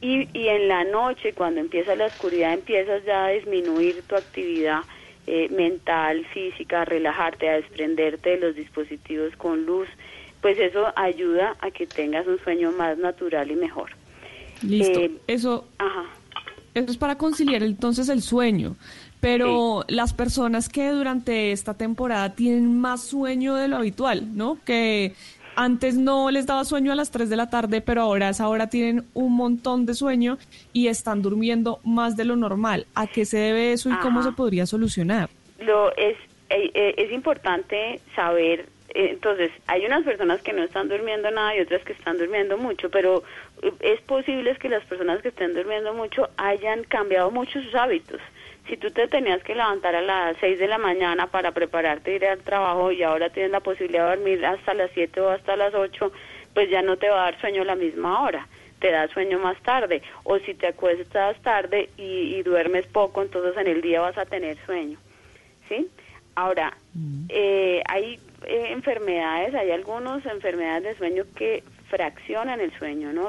y, 0.00 0.28
y 0.36 0.48
en 0.48 0.66
la 0.66 0.82
noche, 0.82 1.32
cuando 1.32 1.60
empieza 1.60 1.94
la 1.94 2.06
oscuridad, 2.06 2.52
empiezas 2.52 3.04
ya 3.04 3.26
a 3.26 3.28
disminuir 3.28 4.02
tu 4.02 4.16
actividad 4.16 4.80
eh, 5.28 5.48
mental, 5.50 6.26
física, 6.34 6.82
a 6.82 6.84
relajarte, 6.84 7.48
a 7.48 7.52
desprenderte 7.52 8.30
de 8.30 8.38
los 8.38 8.56
dispositivos 8.56 9.36
con 9.36 9.64
luz, 9.64 9.86
pues 10.40 10.58
eso 10.58 10.92
ayuda 10.96 11.54
a 11.60 11.70
que 11.70 11.86
tengas 11.86 12.26
un 12.26 12.40
sueño 12.40 12.72
más 12.72 12.98
natural 12.98 13.48
y 13.52 13.54
mejor. 13.54 13.90
Listo. 14.66 14.98
Eh, 14.98 15.12
eso, 15.28 15.68
Ajá. 15.78 16.06
eso 16.74 16.90
es 16.90 16.96
para 16.96 17.16
conciliar 17.16 17.62
entonces 17.62 18.08
el 18.08 18.22
sueño. 18.22 18.74
Pero 19.22 19.84
las 19.86 20.12
personas 20.12 20.68
que 20.68 20.88
durante 20.88 21.52
esta 21.52 21.74
temporada 21.74 22.34
tienen 22.34 22.76
más 22.80 23.04
sueño 23.04 23.54
de 23.54 23.68
lo 23.68 23.76
habitual, 23.76 24.36
¿no? 24.36 24.58
Que 24.66 25.14
antes 25.54 25.94
no 25.94 26.32
les 26.32 26.46
daba 26.46 26.64
sueño 26.64 26.90
a 26.90 26.96
las 26.96 27.12
3 27.12 27.30
de 27.30 27.36
la 27.36 27.48
tarde, 27.48 27.80
pero 27.82 28.02
ahora 28.02 28.26
a 28.26 28.30
esa 28.30 28.48
hora 28.48 28.68
tienen 28.68 29.04
un 29.14 29.36
montón 29.36 29.86
de 29.86 29.94
sueño 29.94 30.38
y 30.72 30.88
están 30.88 31.22
durmiendo 31.22 31.78
más 31.84 32.16
de 32.16 32.24
lo 32.24 32.34
normal. 32.34 32.86
¿A 32.96 33.06
qué 33.06 33.24
se 33.24 33.38
debe 33.38 33.72
eso 33.72 33.90
y 33.90 33.96
cómo 33.98 34.24
se 34.24 34.32
podría 34.32 34.66
solucionar? 34.66 35.30
Lo 35.60 35.94
es 35.96 36.16
eh, 36.50 36.72
eh, 36.74 36.94
es 36.96 37.12
importante 37.12 38.00
saber 38.16 38.66
eh, 38.94 39.10
entonces 39.10 39.52
hay 39.68 39.86
unas 39.86 40.02
personas 40.02 40.42
que 40.42 40.52
no 40.52 40.64
están 40.64 40.88
durmiendo 40.88 41.30
nada 41.30 41.56
y 41.56 41.60
otras 41.60 41.84
que 41.84 41.92
están 41.92 42.18
durmiendo 42.18 42.58
mucho, 42.58 42.90
pero 42.90 43.22
es 43.78 44.00
posible 44.00 44.56
que 44.56 44.68
las 44.68 44.84
personas 44.84 45.22
que 45.22 45.28
estén 45.28 45.54
durmiendo 45.54 45.94
mucho 45.94 46.28
hayan 46.36 46.82
cambiado 46.82 47.30
mucho 47.30 47.62
sus 47.62 47.74
hábitos. 47.76 48.20
Si 48.68 48.76
tú 48.76 48.90
te 48.90 49.08
tenías 49.08 49.42
que 49.42 49.54
levantar 49.54 49.94
a 49.94 50.02
las 50.02 50.36
6 50.38 50.58
de 50.58 50.68
la 50.68 50.78
mañana 50.78 51.26
para 51.26 51.52
prepararte 51.52 52.14
ir 52.14 52.24
al 52.24 52.40
trabajo 52.40 52.92
y 52.92 53.02
ahora 53.02 53.30
tienes 53.30 53.50
la 53.50 53.60
posibilidad 53.60 54.04
de 54.10 54.16
dormir 54.16 54.46
hasta 54.46 54.74
las 54.74 54.90
7 54.92 55.20
o 55.20 55.30
hasta 55.30 55.56
las 55.56 55.74
8, 55.74 56.12
pues 56.54 56.70
ya 56.70 56.82
no 56.82 56.96
te 56.96 57.08
va 57.08 57.22
a 57.22 57.30
dar 57.32 57.40
sueño 57.40 57.62
a 57.62 57.66
la 57.66 57.74
misma 57.74 58.22
hora, 58.22 58.46
te 58.78 58.90
da 58.90 59.08
sueño 59.08 59.38
más 59.38 59.60
tarde. 59.62 60.02
O 60.24 60.38
si 60.38 60.54
te 60.54 60.68
acuestas 60.68 61.40
tarde 61.42 61.90
y, 61.96 62.36
y 62.36 62.42
duermes 62.42 62.86
poco, 62.86 63.22
entonces 63.22 63.56
en 63.56 63.66
el 63.66 63.82
día 63.82 64.00
vas 64.00 64.16
a 64.16 64.26
tener 64.26 64.56
sueño. 64.64 64.98
¿Sí? 65.68 65.90
Ahora, 66.34 66.76
eh, 67.28 67.82
hay 67.86 68.18
eh, 68.46 68.68
enfermedades, 68.70 69.54
hay 69.54 69.70
algunas 69.70 70.24
enfermedades 70.24 70.84
de 70.84 70.96
sueño 70.96 71.24
que 71.36 71.62
fraccionan 71.88 72.60
el 72.60 72.72
sueño, 72.78 73.12
¿no? 73.12 73.28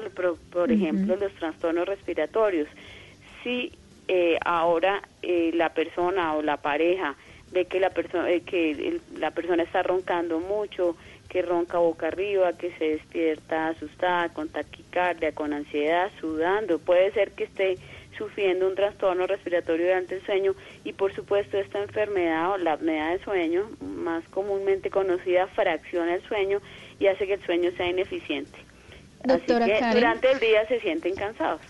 Por, 0.51 0.71
ejemplo, 0.71 1.17
los 1.17 1.33
trastornos 1.33 1.85
respiratorios. 1.85 2.67
Si 3.43 3.73
eh, 4.07 4.37
ahora 4.43 5.01
eh, 5.21 5.51
la 5.53 5.69
persona 5.73 6.33
o 6.35 6.41
la 6.41 6.57
pareja 6.57 7.15
ve 7.51 7.65
que 7.65 7.79
la 7.79 7.91
persona 7.91 8.27
que 8.45 8.71
el- 8.71 9.01
la 9.19 9.31
persona 9.31 9.63
está 9.63 9.83
roncando 9.83 10.39
mucho, 10.39 10.95
que 11.29 11.41
ronca 11.41 11.77
boca 11.77 12.07
arriba, 12.07 12.53
que 12.53 12.71
se 12.77 12.85
despierta 12.89 13.67
asustada, 13.69 14.29
con 14.29 14.49
taquicardia, 14.49 15.31
con 15.33 15.53
ansiedad, 15.53 16.11
sudando, 16.19 16.79
puede 16.79 17.11
ser 17.13 17.31
que 17.31 17.45
esté 17.45 17.77
sufriendo 18.17 18.67
un 18.67 18.75
trastorno 18.75 19.25
respiratorio 19.25 19.85
durante 19.87 20.15
el 20.15 20.25
sueño 20.25 20.53
y 20.83 20.93
por 20.93 21.13
supuesto 21.13 21.57
esta 21.57 21.81
enfermedad 21.81 22.51
o 22.51 22.57
la 22.57 22.73
apnea 22.73 23.09
de 23.11 23.23
sueño, 23.23 23.69
más 23.81 24.23
comúnmente 24.29 24.89
conocida, 24.91 25.47
fracciona 25.47 26.15
el 26.15 26.23
sueño 26.27 26.59
y 26.99 27.07
hace 27.07 27.25
que 27.25 27.33
el 27.35 27.43
sueño 27.43 27.71
sea 27.77 27.87
ineficiente. 27.87 28.57
Doctora 29.23 29.65
Así 29.65 29.73
que 29.73 29.79
Karen. 29.79 29.95
durante 29.95 30.31
el 30.31 30.39
día 30.39 30.67
se 30.67 30.79
sienten 30.81 31.15
cansados. 31.15 31.61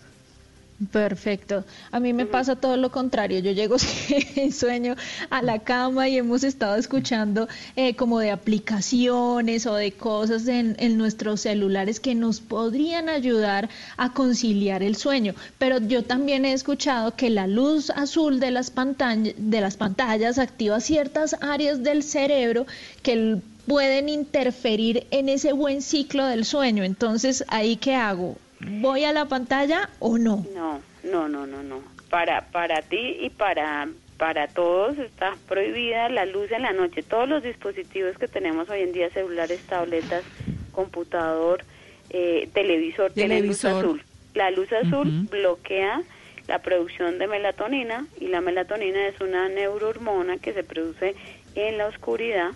Perfecto. 0.91 1.63
A 1.91 1.99
mí 2.01 2.11
me 2.13 2.25
pasa 2.25 2.55
todo 2.57 2.75
lo 2.77 2.91
contrario. 2.91 3.39
Yo 3.39 3.51
llego 3.51 3.77
sin 3.79 4.51
sueño 4.51 4.95
a 5.29 5.41
la 5.41 5.59
cama 5.59 6.09
y 6.09 6.17
hemos 6.17 6.43
estado 6.43 6.75
escuchando 6.75 7.47
eh, 7.77 7.95
como 7.95 8.19
de 8.19 8.31
aplicaciones 8.31 9.65
o 9.65 9.75
de 9.75 9.93
cosas 9.93 10.47
en, 10.47 10.75
en 10.79 10.97
nuestros 10.97 11.41
celulares 11.41 11.99
que 12.01 12.15
nos 12.15 12.41
podrían 12.41 13.07
ayudar 13.07 13.69
a 13.97 14.11
conciliar 14.13 14.83
el 14.83 14.95
sueño. 14.97 15.35
Pero 15.57 15.79
yo 15.79 16.03
también 16.03 16.43
he 16.43 16.53
escuchado 16.53 17.15
que 17.15 17.29
la 17.29 17.47
luz 17.47 17.89
azul 17.91 18.39
de 18.41 18.51
las, 18.51 18.75
pantall- 18.75 19.35
de 19.35 19.61
las 19.61 19.77
pantallas 19.77 20.37
activa 20.37 20.79
ciertas 20.81 21.37
áreas 21.41 21.81
del 21.83 22.03
cerebro 22.03 22.65
que 23.03 23.37
pueden 23.67 24.09
interferir 24.09 25.07
en 25.11 25.29
ese 25.29 25.53
buen 25.53 25.81
ciclo 25.81 26.25
del 26.25 26.43
sueño. 26.43 26.83
Entonces, 26.83 27.45
¿ahí 27.47 27.77
qué 27.77 27.95
hago? 27.95 28.35
¿Voy 28.67 29.03
a 29.03 29.11
la 29.13 29.25
pantalla 29.25 29.89
o 29.99 30.17
no? 30.17 30.45
No, 30.53 30.81
no, 31.03 31.27
no, 31.27 31.45
no, 31.45 31.63
no. 31.63 31.81
Para, 32.09 32.45
para 32.51 32.81
ti 32.81 33.17
y 33.21 33.29
para, 33.29 33.87
para 34.17 34.47
todos 34.47 34.97
está 34.99 35.35
prohibida 35.47 36.09
la 36.09 36.25
luz 36.25 36.51
en 36.51 36.61
la 36.61 36.73
noche. 36.73 37.03
Todos 37.03 37.27
los 37.27 37.43
dispositivos 37.43 38.17
que 38.17 38.27
tenemos 38.27 38.69
hoy 38.69 38.81
en 38.81 38.93
día, 38.93 39.09
celulares, 39.09 39.61
tabletas, 39.67 40.23
computador, 40.71 41.63
eh, 42.09 42.49
televisor, 42.53 43.11
tienen 43.11 43.47
luz 43.47 43.61
Televisor. 43.61 43.85
azul. 43.85 44.03
La 44.35 44.51
luz 44.51 44.71
azul 44.73 45.27
bloquea 45.29 46.01
la 46.47 46.59
producción 46.59 47.19
de 47.19 47.27
melatonina 47.27 48.05
y 48.19 48.27
la 48.27 48.41
melatonina 48.41 49.07
es 49.07 49.19
una 49.21 49.47
neurohormona 49.49 50.37
que 50.37 50.53
se 50.53 50.63
produce 50.63 51.15
en 51.55 51.77
la 51.77 51.87
oscuridad 51.87 52.51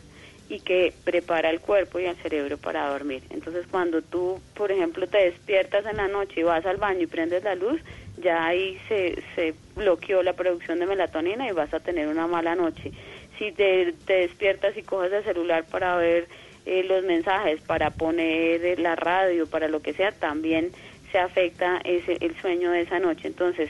y 0.49 0.61
que 0.61 0.94
prepara 1.03 1.49
el 1.49 1.60
cuerpo 1.60 1.99
y 1.99 2.06
el 2.06 2.15
cerebro 2.18 2.57
para 2.57 2.90
dormir. 2.90 3.24
Entonces, 3.30 3.65
cuando 3.69 4.02
tú, 4.02 4.40
por 4.56 4.72
ejemplo, 4.72 5.07
te 5.07 5.18
despiertas 5.18 5.86
en 5.86 5.98
la 5.98 6.07
noche 6.07 6.41
y 6.41 6.44
vas 6.44 6.65
al 6.65 6.78
baño 6.78 7.02
y 7.02 7.07
prendes 7.07 7.44
la 7.44 7.56
luz, 7.56 7.82
ya 8.18 8.45
ahí 8.45 8.80
se, 8.88 9.22
se 9.36 9.53
bloqueó 9.76 10.24
la 10.24 10.34
producción 10.34 10.80
de 10.80 10.86
melatonina 10.86 11.48
y 11.48 11.52
vas 11.52 11.74
a 11.74 11.80
tener 11.80 12.07
una 12.07 12.28
mala 12.28 12.56
noche. 12.56 12.91
Si 13.38 13.52
te, 13.52 13.94
te 14.06 14.14
despiertas 14.14 14.76
y 14.78 14.84
coges 14.84 15.11
el 15.11 15.24
celular 15.24 15.65
para 15.65 15.95
ver 15.98 16.28
eh, 16.65 16.84
los 16.84 17.03
mensajes, 17.03 17.61
para 17.61 17.91
poner 17.91 18.65
eh, 18.65 18.78
la 18.78 18.95
radio, 18.95 19.48
para 19.48 19.68
lo 19.68 19.82
que 19.82 19.94
sea, 19.94 20.11
también 20.11 20.72
se 21.11 21.19
afecta 21.19 21.80
ese, 21.84 22.18
el 22.22 22.36
sueño 22.41 22.72
de 22.72 22.82
esa 22.82 22.99
noche. 22.99 23.28
Entonces, 23.28 23.69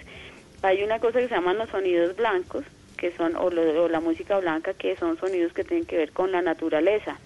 hay 0.61 0.83
una 0.83 0.99
cosa 0.99 1.19
que 1.19 1.27
se 1.27 1.35
llaman 1.35 1.57
los 1.57 1.69
sonidos 1.69 2.15
blancos, 2.15 2.63
que 2.97 3.11
son, 3.15 3.35
o, 3.35 3.49
lo- 3.49 3.83
o 3.83 3.87
la 3.87 3.99
música 3.99 4.37
blanca, 4.39 4.73
que 4.73 4.95
son 4.97 5.17
sonidos 5.19 5.53
que 5.53 5.63
tienen 5.63 5.85
que 5.85 5.97
ver 5.97 6.11
con 6.11 6.31
la 6.31 6.41
naturaleza, 6.41 7.19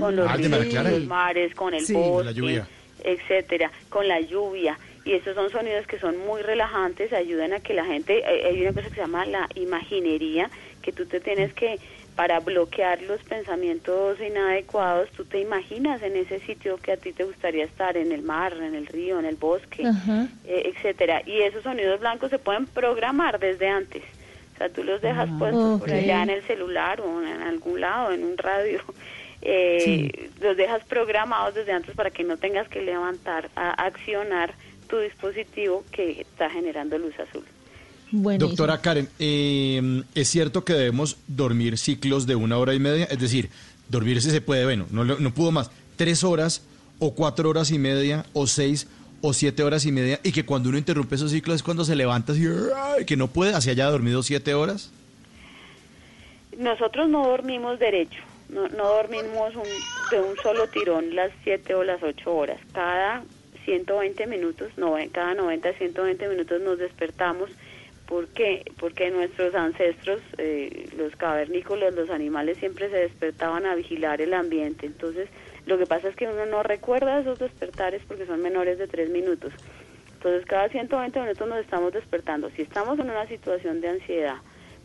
con 0.00 0.16
los 0.16 0.26
Ah, 0.28 0.36
ríos, 0.36 0.50
con 0.82 0.90
los 0.90 1.06
mares, 1.06 1.54
con 1.54 1.72
el 1.74 1.86
Sí, 1.86 1.94
bosque, 1.94 2.30
etcétera, 2.98 3.70
con 3.88 4.06
la 4.08 4.20
lluvia. 4.20 4.78
Y 5.04 5.12
estos 5.12 5.34
son 5.34 5.50
sonidos 5.52 5.86
que 5.86 5.98
son 5.98 6.18
muy 6.18 6.42
relajantes, 6.42 7.12
ayudan 7.12 7.52
a 7.52 7.60
que 7.60 7.72
la 7.74 7.84
gente, 7.84 8.18
eh, 8.18 8.46
hay 8.48 8.60
una 8.60 8.72
cosa 8.72 8.88
que 8.88 8.94
se 8.96 9.00
llama 9.00 9.24
la 9.24 9.48
imaginería, 9.54 10.50
que 10.82 10.92
tú 10.92 11.06
te 11.06 11.20
tienes 11.20 11.54
que, 11.54 11.78
para 12.16 12.40
bloquear 12.40 13.02
los 13.02 13.22
pensamientos 13.24 14.18
inadecuados, 14.20 15.10
tú 15.12 15.24
te 15.24 15.38
imaginas 15.38 16.02
en 16.02 16.16
ese 16.16 16.40
sitio 16.40 16.78
que 16.78 16.92
a 16.92 16.96
ti 16.96 17.12
te 17.12 17.24
gustaría 17.24 17.64
estar, 17.64 17.96
en 17.96 18.10
el 18.10 18.22
mar, 18.22 18.54
en 18.54 18.74
el 18.74 18.86
río, 18.86 19.18
en 19.18 19.26
el 19.26 19.36
bosque, 19.36 19.84
eh, 20.44 20.72
etcétera. 20.74 21.22
Y 21.26 21.42
esos 21.42 21.62
sonidos 21.62 22.00
blancos 22.00 22.30
se 22.30 22.38
pueden 22.38 22.66
programar 22.66 23.38
desde 23.38 23.68
antes. 23.68 24.02
O 24.56 24.58
sea, 24.58 24.68
tú 24.70 24.82
los 24.82 25.00
dejas 25.02 25.28
puestos 25.38 25.78
por 25.80 25.88
ok. 25.88 25.94
allá 25.94 26.22
en 26.22 26.30
el 26.30 26.42
celular 26.42 27.00
o 27.02 27.22
en 27.22 27.42
algún 27.42 27.80
lado, 27.80 28.12
en 28.12 28.24
un 28.24 28.36
radio. 28.36 28.80
Eh, 29.42 30.30
Los 30.40 30.56
dejas 30.56 30.82
programados 30.86 31.54
desde 31.54 31.70
antes 31.70 31.94
para 31.94 32.10
que 32.10 32.24
no 32.24 32.36
tengas 32.38 32.68
que 32.68 32.80
levantar 32.82 33.50
a 33.54 33.70
accionar 33.84 34.54
tu 34.88 34.98
dispositivo 34.98 35.84
que 35.92 36.22
está 36.22 36.48
generando 36.50 36.96
luz 36.98 37.12
azul. 37.20 37.44
Buenísimo. 38.10 38.48
Doctora 38.48 38.80
Karen, 38.80 39.08
eh, 39.18 40.02
¿es 40.14 40.28
cierto 40.28 40.64
que 40.64 40.72
debemos 40.72 41.18
dormir 41.28 41.76
ciclos 41.76 42.26
de 42.26 42.34
una 42.34 42.56
hora 42.58 42.74
y 42.74 42.78
media? 42.80 43.04
Es 43.04 43.20
decir, 43.20 43.50
dormirse 43.88 44.30
se 44.30 44.40
puede, 44.40 44.64
bueno, 44.64 44.86
no, 44.90 45.04
lo- 45.04 45.18
no 45.20 45.32
pudo 45.34 45.52
más, 45.52 45.70
tres 45.96 46.24
horas 46.24 46.62
o 46.98 47.14
cuatro 47.14 47.50
horas 47.50 47.70
y 47.70 47.78
media 47.78 48.24
o 48.32 48.46
seis 48.46 48.88
o 49.22 49.32
siete 49.32 49.62
horas 49.62 49.84
y 49.86 49.92
media 49.92 50.20
y 50.22 50.32
que 50.32 50.44
cuando 50.44 50.68
uno 50.68 50.78
interrumpe 50.78 51.14
esos 51.14 51.30
ciclos 51.30 51.56
es 51.56 51.62
cuando 51.62 51.84
se 51.84 51.96
levanta 51.96 52.32
¡ay! 52.32 53.04
que 53.04 53.16
no 53.16 53.28
puede, 53.28 53.54
así 53.54 53.70
haya 53.70 53.86
dormido 53.86 54.22
siete 54.22 54.54
horas. 54.54 54.92
Nosotros 56.58 57.08
no 57.08 57.26
dormimos 57.26 57.78
derecho, 57.78 58.18
no, 58.48 58.68
no 58.68 58.84
dormimos 58.88 59.54
un- 59.56 60.10
de 60.10 60.20
un 60.20 60.36
solo 60.42 60.66
tirón 60.68 61.14
las 61.14 61.30
7 61.44 61.74
o 61.74 61.84
las 61.84 62.02
8 62.02 62.34
horas. 62.34 62.58
Cada 62.72 63.24
120 63.64 64.26
minutos, 64.26 64.70
no, 64.76 64.96
cada 65.12 65.34
90, 65.34 65.72
120 65.74 66.28
minutos 66.28 66.60
nos 66.62 66.78
despertamos. 66.78 67.50
¿Por 68.06 68.28
qué? 68.28 68.62
Porque 68.78 69.10
nuestros 69.10 69.54
ancestros, 69.54 70.20
eh, 70.38 70.88
los 70.96 71.14
cavernícolas, 71.16 71.92
los 71.94 72.08
animales 72.08 72.56
siempre 72.58 72.88
se 72.88 72.96
despertaban 72.98 73.66
a 73.66 73.74
vigilar 73.74 74.20
el 74.20 74.32
ambiente. 74.32 74.86
Entonces, 74.86 75.28
lo 75.66 75.78
que 75.78 75.86
pasa 75.86 76.08
es 76.08 76.16
que 76.16 76.28
uno 76.28 76.46
no 76.46 76.62
recuerda 76.62 77.20
esos 77.20 77.38
despertares 77.38 78.02
porque 78.06 78.24
son 78.24 78.40
menores 78.40 78.78
de 78.78 78.86
3 78.86 79.10
minutos. 79.10 79.52
Entonces, 80.14 80.46
cada 80.46 80.68
120 80.68 81.20
minutos 81.20 81.48
nos 81.48 81.58
estamos 81.58 81.92
despertando. 81.92 82.50
Si 82.50 82.62
estamos 82.62 82.98
en 82.98 83.10
una 83.10 83.26
situación 83.26 83.80
de 83.80 83.88
ansiedad, 83.88 84.36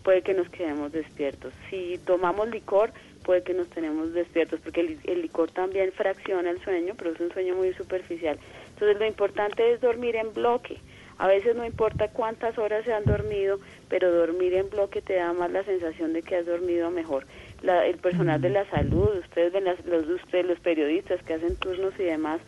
puede 0.03 0.23
que 0.23 0.33
nos 0.33 0.49
quedemos 0.49 0.91
despiertos. 0.91 1.53
Si 1.69 1.99
tomamos 2.05 2.49
licor, 2.49 2.91
puede 3.23 3.43
que 3.43 3.53
nos 3.53 3.67
tenemos 3.69 4.13
despiertos, 4.13 4.59
porque 4.59 4.97
el 5.03 5.21
licor 5.21 5.51
también 5.51 5.91
fracciona 5.91 6.49
el 6.49 6.61
sueño, 6.63 6.95
pero 6.97 7.11
es 7.11 7.19
un 7.19 7.31
sueño 7.31 7.55
muy 7.55 7.73
superficial. 7.73 8.39
Entonces, 8.73 8.99
lo 8.99 9.05
importante 9.05 9.71
es 9.71 9.81
dormir 9.81 10.15
en 10.15 10.33
bloque. 10.33 10.77
A 11.17 11.27
veces 11.27 11.55
no 11.55 11.63
importa 11.63 12.07
cuántas 12.07 12.57
horas 12.57 12.83
se 12.83 12.93
han 12.93 13.05
dormido, 13.05 13.59
pero 13.89 14.11
dormir 14.11 14.55
en 14.55 14.71
bloque 14.71 15.03
te 15.03 15.13
da 15.13 15.33
más 15.33 15.51
la 15.51 15.63
sensación 15.63 16.13
de 16.13 16.23
que 16.23 16.37
has 16.37 16.47
dormido 16.47 16.89
mejor. 16.89 17.27
La- 17.61 17.85
el 17.85 17.97
personal 17.97 18.41
de 18.41 18.49
la 18.49 18.65
salud, 18.69 19.17
ustedes 19.19 19.53
ven 19.53 19.65
las- 19.65 19.85
los, 19.85 20.07
ustedes, 20.07 20.45
los 20.45 20.59
periodistas 20.59 21.21
que 21.23 21.33
hacen 21.35 21.55
turnos 21.57 21.93
y 21.99 22.03
demás, 22.03 22.41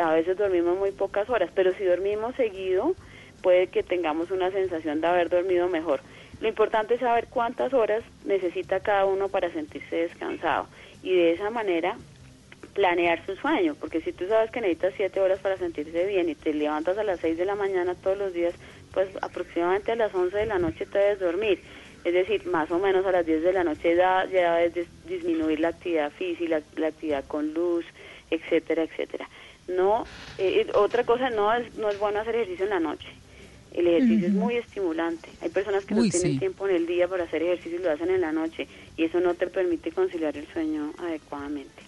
a 0.00 0.12
veces 0.14 0.36
dormimos 0.36 0.78
muy 0.78 0.92
pocas 0.92 1.28
horas, 1.28 1.50
pero 1.54 1.72
si 1.74 1.84
dormimos 1.84 2.34
seguido, 2.36 2.94
puede 3.42 3.66
que 3.66 3.82
tengamos 3.82 4.30
una 4.30 4.50
sensación 4.52 5.00
de 5.00 5.06
haber 5.08 5.28
dormido 5.28 5.68
mejor. 5.68 6.00
Lo 6.40 6.48
importante 6.48 6.94
es 6.94 7.00
saber 7.00 7.26
cuántas 7.28 7.74
horas 7.74 8.02
necesita 8.24 8.80
cada 8.80 9.06
uno 9.06 9.28
para 9.28 9.50
sentirse 9.50 9.96
descansado 9.96 10.68
y 11.02 11.14
de 11.14 11.32
esa 11.32 11.50
manera 11.50 11.96
planear 12.74 13.24
su 13.26 13.34
sueño, 13.36 13.74
porque 13.80 14.00
si 14.00 14.12
tú 14.12 14.26
sabes 14.28 14.50
que 14.50 14.60
necesitas 14.60 14.94
siete 14.96 15.20
horas 15.20 15.40
para 15.40 15.56
sentirse 15.56 16.06
bien 16.06 16.28
y 16.28 16.34
te 16.36 16.54
levantas 16.54 16.96
a 16.96 17.02
las 17.04 17.18
seis 17.20 17.36
de 17.36 17.44
la 17.44 17.56
mañana 17.56 17.94
todos 17.96 18.16
los 18.16 18.32
días, 18.32 18.54
pues 18.92 19.08
aproximadamente 19.20 19.92
a 19.92 19.96
las 19.96 20.14
once 20.14 20.36
de 20.36 20.46
la 20.46 20.58
noche 20.58 20.86
te 20.86 20.98
debes 20.98 21.18
dormir. 21.20 21.60
Es 22.04 22.14
decir, 22.14 22.46
más 22.46 22.70
o 22.70 22.78
menos 22.78 23.04
a 23.06 23.12
las 23.12 23.26
10 23.26 23.42
de 23.42 23.52
la 23.52 23.62
noche 23.64 23.94
ya 23.96 24.26
debes 24.26 24.74
dis- 24.74 25.08
disminuir 25.08 25.60
la 25.60 25.68
actividad 25.68 26.10
física, 26.12 26.48
la, 26.58 26.62
la 26.76 26.86
actividad 26.88 27.24
con 27.26 27.52
luz, 27.52 27.84
etcétera, 28.30 28.84
etcétera. 28.84 29.28
No, 29.68 30.06
eh, 30.38 30.62
eh, 30.66 30.72
otra 30.74 31.04
cosa, 31.04 31.28
no 31.30 31.52
es, 31.54 31.74
no 31.76 31.90
es 31.90 31.98
bueno 31.98 32.20
hacer 32.20 32.34
ejercicio 32.36 32.64
en 32.64 32.70
la 32.70 32.80
noche. 32.80 33.06
El 33.72 33.86
ejercicio 33.86 34.28
es 34.28 34.34
muy 34.34 34.56
estimulante. 34.56 35.28
Hay 35.42 35.50
personas 35.50 35.84
que 35.84 35.94
Uy, 35.94 36.06
no 36.06 36.10
tienen 36.10 36.32
sí. 36.32 36.38
tiempo 36.38 36.66
en 36.66 36.74
el 36.74 36.86
día 36.86 37.06
para 37.06 37.24
hacer 37.24 37.42
ejercicio 37.42 37.78
y 37.78 37.82
lo 37.82 37.90
hacen 37.92 38.10
en 38.10 38.20
la 38.20 38.32
noche 38.32 38.66
y 38.96 39.04
eso 39.04 39.20
no 39.20 39.34
te 39.34 39.46
permite 39.46 39.92
conciliar 39.92 40.36
el 40.36 40.46
sueño 40.52 40.92
adecuadamente. 40.98 41.82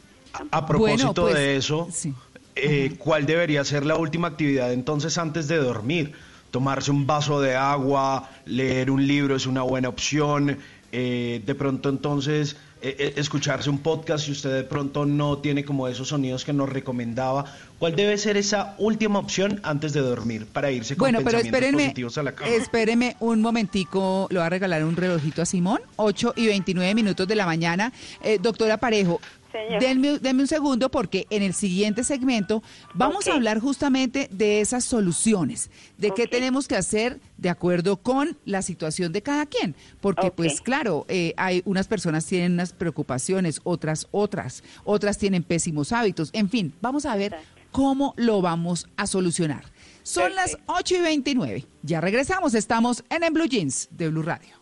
A 0.53 0.65
propósito 0.67 0.79
Bueno, 0.79 1.15
pues, 1.15 1.35
de 1.35 1.57
eso, 1.57 1.89
eh, 2.55 2.93
¿cuál 2.99 3.27
debería 3.27 3.65
ser 3.65 3.85
la 3.85 3.97
última 3.97 4.29
actividad 4.29 4.73
entonces 4.73 5.19
antes 5.19 5.49
de 5.49 5.57
dormir? 5.57 6.13
Tomarse 6.53 6.93
un 6.93 7.07
vaso 7.07 7.41
de 7.41 7.57
agua, 7.57 8.31
leer 8.45 8.93
un 8.93 9.05
libro 9.05 9.35
es 9.35 9.47
una 9.47 9.63
buena 9.63 9.89
opción. 9.89 10.59
eh, 10.93 11.43
de 11.45 11.55
pronto 11.55 11.89
entonces 11.89 12.55
eh, 12.85 12.97
eh, 12.99 13.13
escucharse 13.17 13.71
un 13.71 13.79
podcast 13.79 14.25
si 14.25 14.33
usted 14.33 14.53
de 14.53 14.65
pronto 14.65 15.07
no 15.07 15.39
tiene 15.39 15.65
como 15.65 15.87
esos 15.87 16.09
sonidos 16.09 16.45
que 16.45 16.53
nos 16.53 16.69
recomendaba. 16.69 17.45
¿Cuál 17.79 17.95
debe 17.95 18.19
ser 18.19 18.37
esa 18.37 18.75
última 18.77 19.21
opción 19.21 19.61
antes 19.63 19.93
de 19.93 20.01
dormir 20.01 20.47
para 20.47 20.73
irse 20.73 20.97
con 20.97 21.05
Bueno, 21.05 21.21
pero 21.25 21.39
espérenme, 21.39 21.85
positivos 21.85 22.19
a 22.19 22.25
la 22.25 22.33
cama? 22.35 22.51
espérenme 22.51 23.15
un 23.21 23.41
momentico, 23.41 24.27
le 24.31 24.39
voy 24.39 24.47
a 24.47 24.51
regalar 24.51 24.85
un 24.85 24.97
relojito 24.97 25.43
a 25.43 25.47
Simón, 25.47 25.81
8 25.95 26.35
y 26.35 26.49
29 26.49 26.93
minutos 26.97 27.29
de 27.29 27.37
la 27.37 27.47
mañana. 27.47 27.93
Eh, 28.21 28.39
doctora 28.43 28.79
Parejo, 28.79 29.21
Señor. 29.53 29.81
denme, 29.81 30.19
denme 30.19 30.43
un 30.43 30.49
segundo 30.49 30.91
porque 30.91 31.27
en 31.31 31.43
el 31.43 31.55
siguiente 31.55 32.05
segmento 32.05 32.63
vamos 32.95 33.29
a 33.29 33.35
hablar 33.35 33.61
justamente 33.61 34.29
de 34.33 34.61
esas 34.61 34.85
soluciones, 34.85 35.71
de 35.99 36.11
qué 36.13 36.27
tenemos 36.27 36.67
que 36.67 36.77
hacer 36.77 37.21
de 37.37 37.51
acuerdo 37.51 37.99
con 37.99 38.37
la 38.45 38.63
situación 38.63 39.13
de 39.13 39.23
cada 39.23 39.47
quien. 39.47 39.75
Porque 40.01 40.31
pues 40.31 40.61
claro, 40.61 41.05
eh, 41.09 41.35
hay 41.37 41.63
unas 41.65 41.87
personas 41.87 42.27
tienen 42.27 42.53
unas 42.53 42.73
preocupaciones, 42.73 43.61
otras 43.65 44.09
otras, 44.11 44.63
otras 44.85 45.19
tienen 45.19 45.43
pésimos 45.43 45.93
hábitos, 45.93 46.31
en 46.33 46.49
fin, 46.49 46.73
vamos 46.81 47.07
a 47.07 47.17
ver 47.17 47.37
cómo 47.71 48.15
lo 48.17 48.41
vamos 48.41 48.89
a 48.97 49.07
solucionar. 49.07 49.65
Son 50.03 50.35
las 50.35 50.59
8 50.67 50.97
y 50.97 51.01
29. 51.01 51.67
Ya 51.83 52.01
regresamos, 52.01 52.55
estamos 52.55 53.05
en 53.09 53.23
En 53.23 53.33
Blue 53.33 53.47
Jeans 53.47 53.89
de 53.91 54.09
Blue 54.09 54.23
Radio. 54.23 54.62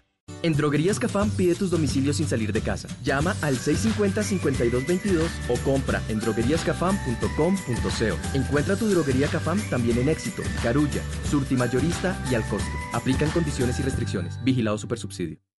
En 0.43 0.53
Droguerías 0.53 0.99
Cafam 0.99 1.29
pide 1.29 1.55
tus 1.55 1.71
domicilios 1.71 2.17
sin 2.17 2.27
salir 2.27 2.51
de 2.51 2.61
casa. 2.61 2.89
Llama 3.03 3.35
al 3.41 3.57
650-5222 3.57 5.27
o 5.49 5.57
compra 5.63 6.01
en 6.09 6.19
drogueríascafam.com.co. 6.19 8.17
Encuentra 8.33 8.75
tu 8.75 8.87
droguería 8.87 9.27
Cafam 9.27 9.59
también 9.69 9.99
en 9.99 10.09
Éxito, 10.09 10.41
Carulla, 10.63 11.03
Surti 11.29 11.55
Mayorista 11.55 12.19
y 12.31 12.35
al 12.35 12.43
costo. 12.47 12.71
Aplican 12.93 13.29
condiciones 13.29 13.79
y 13.79 13.83
restricciones. 13.83 14.43
Vigilado 14.43 14.77
Supersubsidio. 14.77 15.50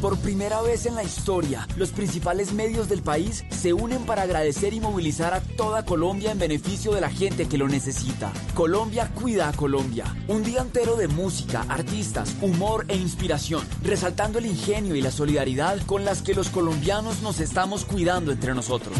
Por 0.00 0.16
primera 0.18 0.62
vez 0.62 0.86
en 0.86 0.94
la 0.94 1.02
historia, 1.02 1.66
los 1.76 1.90
principales 1.90 2.52
medios 2.52 2.88
del 2.88 3.02
país 3.02 3.44
se 3.50 3.72
unen 3.72 4.06
para 4.06 4.22
agradecer 4.22 4.72
y 4.72 4.80
movilizar 4.80 5.34
a 5.34 5.40
toda 5.40 5.84
Colombia 5.84 6.30
en 6.30 6.38
beneficio 6.38 6.92
de 6.92 7.00
la 7.00 7.10
gente 7.10 7.48
que 7.48 7.58
lo 7.58 7.66
necesita. 7.66 8.32
Colombia 8.54 9.10
cuida 9.12 9.48
a 9.48 9.52
Colombia. 9.52 10.04
Un 10.28 10.44
día 10.44 10.60
entero 10.60 10.94
de 10.94 11.08
música, 11.08 11.66
artistas, 11.68 12.36
humor 12.40 12.84
e 12.86 12.96
inspiración, 12.96 13.64
resaltando 13.82 14.38
el 14.38 14.46
ingenio 14.46 14.94
y 14.94 15.02
la 15.02 15.10
solidaridad 15.10 15.84
con 15.84 16.04
las 16.04 16.22
que 16.22 16.34
los 16.34 16.48
colombianos 16.48 17.20
nos 17.22 17.40
estamos 17.40 17.84
cuidando 17.84 18.30
entre 18.30 18.54
nosotros. 18.54 18.96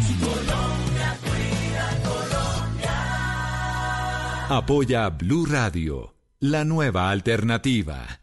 Apoya 4.49 5.09
Blue 5.11 5.45
Radio, 5.45 6.15
la 6.39 6.65
nueva 6.65 7.09
alternativa. 7.09 8.19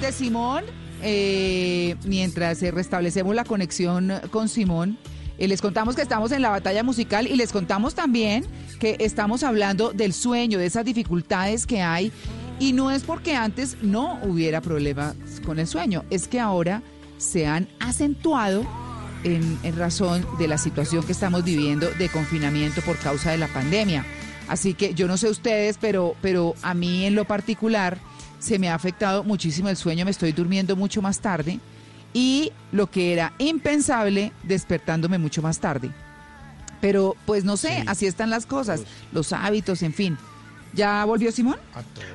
De 0.00 0.12
Simón. 0.12 0.64
eh, 1.02 1.96
mientras 2.04 2.62
eh, 2.62 2.70
restablecemos 2.70 3.34
la 3.34 3.44
conexión 3.44 4.12
con 4.30 4.48
Simón, 4.48 4.98
eh, 5.38 5.48
les 5.48 5.62
contamos 5.62 5.96
que 5.96 6.02
estamos 6.02 6.32
en 6.32 6.42
la 6.42 6.50
batalla 6.50 6.82
musical 6.82 7.26
y 7.26 7.36
les 7.36 7.52
contamos 7.52 7.94
también 7.94 8.44
que 8.78 8.96
estamos 9.00 9.42
hablando 9.42 9.92
del 9.92 10.12
sueño, 10.12 10.58
de 10.58 10.66
esas 10.66 10.84
dificultades 10.84 11.66
que 11.66 11.80
hay. 11.80 12.12
Y 12.58 12.72
no 12.72 12.90
es 12.90 13.02
porque 13.02 13.34
antes 13.34 13.78
no 13.82 14.18
hubiera 14.22 14.60
problemas 14.60 15.14
con 15.44 15.58
el 15.58 15.66
sueño, 15.66 16.04
es 16.10 16.28
que 16.28 16.40
ahora 16.40 16.82
se 17.16 17.46
han 17.46 17.68
acentuado 17.78 18.66
en, 19.24 19.58
en 19.62 19.76
razón 19.76 20.26
de 20.38 20.48
la 20.48 20.58
situación 20.58 21.04
que 21.04 21.12
estamos 21.12 21.44
viviendo 21.44 21.88
de 21.98 22.08
confinamiento 22.08 22.82
por 22.82 22.96
causa 22.96 23.30
de 23.30 23.38
la 23.38 23.48
pandemia. 23.48 24.04
Así 24.48 24.74
que 24.74 24.94
yo 24.94 25.06
no 25.06 25.16
sé 25.16 25.30
ustedes, 25.30 25.78
pero, 25.80 26.16
pero 26.20 26.54
a 26.62 26.74
mí 26.74 27.04
en 27.06 27.14
lo 27.14 27.24
particular 27.24 27.98
se 28.40 28.58
me 28.58 28.68
ha 28.68 28.74
afectado 28.74 29.22
muchísimo 29.22 29.68
el 29.68 29.76
sueño, 29.76 30.04
me 30.04 30.10
estoy 30.10 30.32
durmiendo 30.32 30.74
mucho 30.74 31.00
más 31.00 31.20
tarde 31.20 31.60
y 32.12 32.50
lo 32.72 32.90
que 32.90 33.12
era 33.12 33.32
impensable, 33.38 34.32
despertándome 34.42 35.18
mucho 35.18 35.40
más 35.42 35.60
tarde. 35.60 35.90
Pero 36.80 37.14
pues 37.26 37.44
no 37.44 37.56
sé, 37.56 37.84
así 37.86 38.06
están 38.06 38.30
las 38.30 38.46
cosas, 38.46 38.82
los 39.12 39.32
hábitos, 39.32 39.82
en 39.82 39.92
fin. 39.92 40.18
¿Ya 40.72 41.04
volvió 41.04 41.30
Simón? 41.30 41.56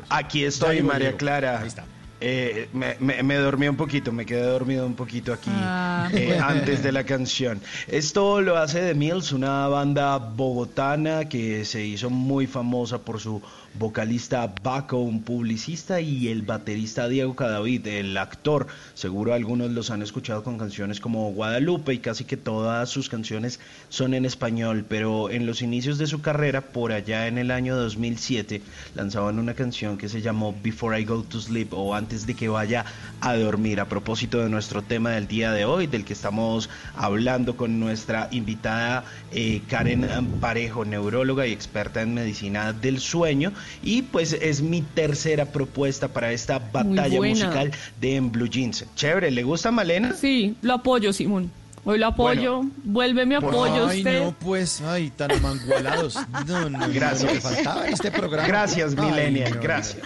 Aquí 0.09 0.43
estoy, 0.43 0.81
María. 0.81 1.15
Clara. 1.15 1.59
Ahí 1.61 1.67
está. 1.67 1.85
Eh, 2.21 2.69
me, 2.73 2.95
me- 2.99 3.21
me 3.21 3.35
dormí 3.35 3.67
un 3.67 3.75
poquito, 3.75 4.11
me 4.13 4.25
quedé 4.25 4.41
dormido 4.41 4.85
un 4.87 4.95
poquito 4.95 5.33
aquí 5.33 5.51
Ah. 5.53 6.09
eh, 6.13 6.39
antes 6.43 6.81
de 6.81 6.91
la 6.93 7.03
canción. 7.03 7.61
Esto 7.87 8.39
lo 8.41 8.57
hace 8.57 8.79
The 8.79 8.95
Mills, 8.95 9.33
una 9.33 9.67
banda 9.67 10.17
bogotana 10.17 11.25
que 11.25 11.65
se 11.65 11.85
hizo 11.85 12.09
muy 12.09 12.47
famosa 12.47 12.99
por 12.99 13.19
su 13.19 13.41
vocalista 13.77 14.53
Baco, 14.63 14.97
un 14.97 15.21
publicista, 15.21 16.01
y 16.01 16.29
el 16.29 16.41
baterista 16.41 17.07
Diego 17.07 17.35
Cadavid, 17.35 17.85
el 17.87 18.17
actor. 18.17 18.67
Seguro 18.93 19.33
algunos 19.33 19.71
los 19.71 19.91
han 19.91 20.01
escuchado 20.01 20.43
con 20.43 20.57
canciones 20.57 20.99
como 20.99 21.31
Guadalupe 21.31 21.93
y 21.93 21.99
casi 21.99 22.23
que 22.23 22.37
todas 22.37 22.89
sus 22.89 23.09
canciones 23.09 23.59
son 23.89 24.13
en 24.13 24.25
español, 24.25 24.85
pero 24.87 25.29
en 25.29 25.45
los 25.45 25.61
inicios 25.61 25.97
de 25.97 26.07
su 26.07 26.21
carrera, 26.21 26.61
por 26.61 26.91
allá 26.91 27.27
en 27.27 27.37
el 27.37 27.51
año 27.51 27.75
2007, 27.75 28.61
lanzaban 28.95 29.39
una 29.39 29.53
canción 29.53 29.97
que 29.97 30.09
se 30.09 30.21
llamó 30.21 30.55
Before 30.63 30.99
I 30.99 31.05
Go 31.05 31.23
to 31.23 31.39
Sleep 31.39 31.73
o 31.73 31.95
antes 31.95 32.25
de 32.25 32.33
que 32.33 32.47
vaya 32.47 32.85
a 33.21 33.35
dormir, 33.35 33.79
a 33.79 33.85
propósito 33.85 34.39
de 34.39 34.49
nuestro 34.49 34.81
tema 34.81 35.11
del 35.11 35.27
día 35.27 35.51
de 35.51 35.65
hoy, 35.65 35.87
del 35.87 36.05
que 36.05 36.13
estamos 36.13 36.69
hablando 36.95 37.57
con 37.57 37.79
nuestra 37.79 38.29
invitada 38.31 39.03
eh, 39.31 39.61
Karen 39.69 40.07
Parejo, 40.39 40.85
neuróloga 40.85 41.47
y 41.47 41.51
experta 41.51 42.01
en 42.01 42.13
medicina 42.13 42.73
del 42.73 42.99
sueño, 42.99 43.51
y 43.83 44.01
pues 44.03 44.33
es 44.33 44.61
mi 44.61 44.81
tercera 44.81 45.45
propuesta 45.45 46.07
para 46.07 46.31
esta 46.31 46.59
batalla 46.59 47.19
musical 47.21 47.71
de 48.01 48.15
En 48.15 48.31
Blue 48.31 48.47
Jeans. 48.49 48.85
Chévere, 48.95 49.31
¿le 49.31 49.43
gusta 49.43 49.71
Malena? 49.71 50.13
Sí, 50.13 50.55
lo 50.61 50.73
apoyo, 50.73 51.11
Simón. 51.13 51.51
Hoy 51.87 51.99
lo 51.99 52.07
apoyo. 52.07 52.63
Vuelve 52.83 53.27
mi 53.27 53.35
apoyo 53.35 53.87
Ay, 53.87 53.99
usted. 53.99 54.23
no, 54.23 54.31
pues, 54.39 54.81
ay, 54.81 55.11
tan 55.15 55.31
amangualados. 55.31 56.15
No, 56.47 56.67
no, 56.67 56.79
no, 56.79 56.89
Gracias. 56.91 57.43
faltaba 57.43 57.85
en 57.87 57.93
este 57.93 58.09
programa. 58.11 58.47
Gracias, 58.47 58.95
Ay, 58.97 59.05
Millennial, 59.11 59.49
no, 59.51 59.55
no. 59.57 59.61
gracias. 59.61 59.97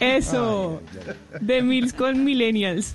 Eso. 0.00 0.82
De 1.40 1.62
Mills 1.62 1.92
con 1.92 2.24
Millennials. 2.24 2.94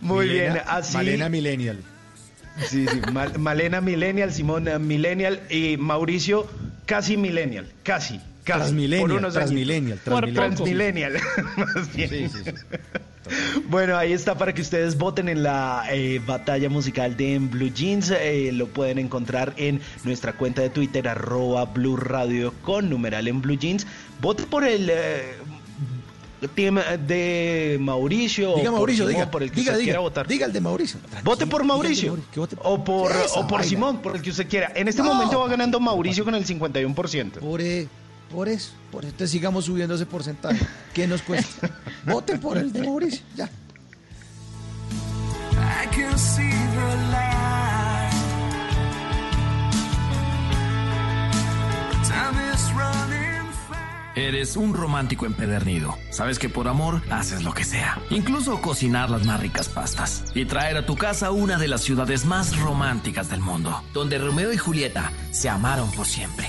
Muy 0.00 0.26
Milena- 0.26 0.52
bien, 0.54 0.64
así. 0.68 0.94
Malena 0.96 1.28
Millennial. 1.28 1.78
Sí, 2.68 2.86
sí, 2.86 3.00
Mal- 3.12 3.38
Malena 3.38 3.80
Millennial, 3.80 4.32
Simón 4.32 4.68
eh, 4.68 4.78
Millennial 4.78 5.40
y 5.50 5.76
Mauricio 5.76 6.46
casi 6.86 7.16
Millennial, 7.16 7.70
casi. 7.82 8.20
Transmillennial. 8.44 9.32
Transmillennial, 9.32 9.98
Transmillennial. 10.00 11.12
Más 11.56 11.94
bien. 11.94 12.08
Sí, 12.10 12.28
sí, 12.28 12.38
sí. 12.44 12.50
Bueno, 13.68 13.96
ahí 13.96 14.12
está 14.12 14.36
para 14.36 14.52
que 14.52 14.60
ustedes 14.60 14.98
voten 14.98 15.30
en 15.30 15.42
la 15.42 15.84
eh, 15.90 16.20
batalla 16.26 16.68
musical 16.68 17.16
de 17.16 17.34
En 17.34 17.50
Blue 17.50 17.72
Jeans. 17.72 18.10
Eh, 18.10 18.50
lo 18.52 18.66
pueden 18.68 18.98
encontrar 18.98 19.54
en 19.56 19.80
nuestra 20.04 20.34
cuenta 20.34 20.60
de 20.60 20.68
Twitter, 20.68 21.08
arroba 21.08 21.64
Blue 21.64 21.96
Radio 21.96 22.52
con 22.62 22.90
numeral 22.90 23.26
en 23.28 23.40
Blue 23.40 23.56
Jeans. 23.58 23.86
Vote 24.20 24.42
por 24.44 24.64
el 24.64 24.90
eh, 24.90 25.36
team 26.54 26.78
de 27.06 27.78
Mauricio. 27.80 28.56
Diga 28.56 28.70
Mauricio, 28.70 29.04
Simón, 29.06 29.20
diga. 29.22 29.30
por 29.30 29.42
el 29.42 29.50
que 29.50 29.60
diga, 29.60 29.72
usted 29.72 29.80
diga, 29.80 29.86
quiera 29.86 30.00
votar. 30.00 30.26
Diga 30.28 30.46
el 30.46 30.52
de 30.52 30.60
Mauricio. 30.60 31.00
Vote 31.22 31.46
por 31.46 31.64
Mauricio. 31.64 32.08
Mauricio, 32.12 32.30
que 32.30 32.40
vote- 32.40 32.56
O 32.62 32.84
por, 32.84 33.10
o 33.36 33.46
por. 33.46 33.64
Simón, 33.64 34.02
por 34.02 34.16
el 34.16 34.20
que 34.22 34.30
usted 34.30 34.46
quiera. 34.46 34.70
En 34.74 34.86
este 34.88 35.02
No. 35.02 35.14
momento 35.14 35.40
va 35.40 35.48
ganando 35.48 35.80
Mauricio 35.80 36.26
con 36.26 36.34
el 36.34 36.44
51%. 36.44 37.30
Por, 37.40 37.62
e- 37.62 37.88
por 38.34 38.48
eso, 38.48 38.72
por 38.90 39.04
eso. 39.04 39.12
Entonces 39.12 39.30
sigamos 39.30 39.66
subiendo 39.66 39.94
ese 39.94 40.06
porcentaje. 40.06 40.66
¿Qué 40.92 41.06
nos 41.06 41.22
cuesta? 41.22 41.70
Voten 42.06 42.40
por 42.40 42.58
el 42.58 42.72
de 42.72 42.82
Mauricio, 42.82 43.24
ya. 43.36 43.44
I 45.52 45.86
can 45.94 46.18
see 46.18 46.42
the 46.42 46.96
light. 47.12 48.12
Time 52.02 52.52
is 52.52 52.72
running 52.72 53.52
fast. 53.68 54.16
Eres 54.16 54.56
un 54.56 54.74
romántico 54.74 55.26
empedernido. 55.26 55.96
Sabes 56.10 56.40
que 56.40 56.48
por 56.48 56.66
amor 56.66 57.02
haces 57.10 57.44
lo 57.44 57.54
que 57.54 57.62
sea. 57.64 58.00
Incluso 58.10 58.60
cocinar 58.60 59.10
las 59.10 59.24
más 59.24 59.38
ricas 59.40 59.68
pastas. 59.68 60.24
Y 60.34 60.44
traer 60.46 60.76
a 60.76 60.86
tu 60.86 60.96
casa 60.96 61.30
una 61.30 61.56
de 61.56 61.68
las 61.68 61.82
ciudades 61.82 62.24
más 62.24 62.58
románticas 62.58 63.30
del 63.30 63.40
mundo. 63.40 63.84
Donde 63.92 64.18
Romeo 64.18 64.52
y 64.52 64.56
Julieta 64.56 65.12
se 65.30 65.48
amaron 65.48 65.90
por 65.92 66.06
siempre. 66.06 66.48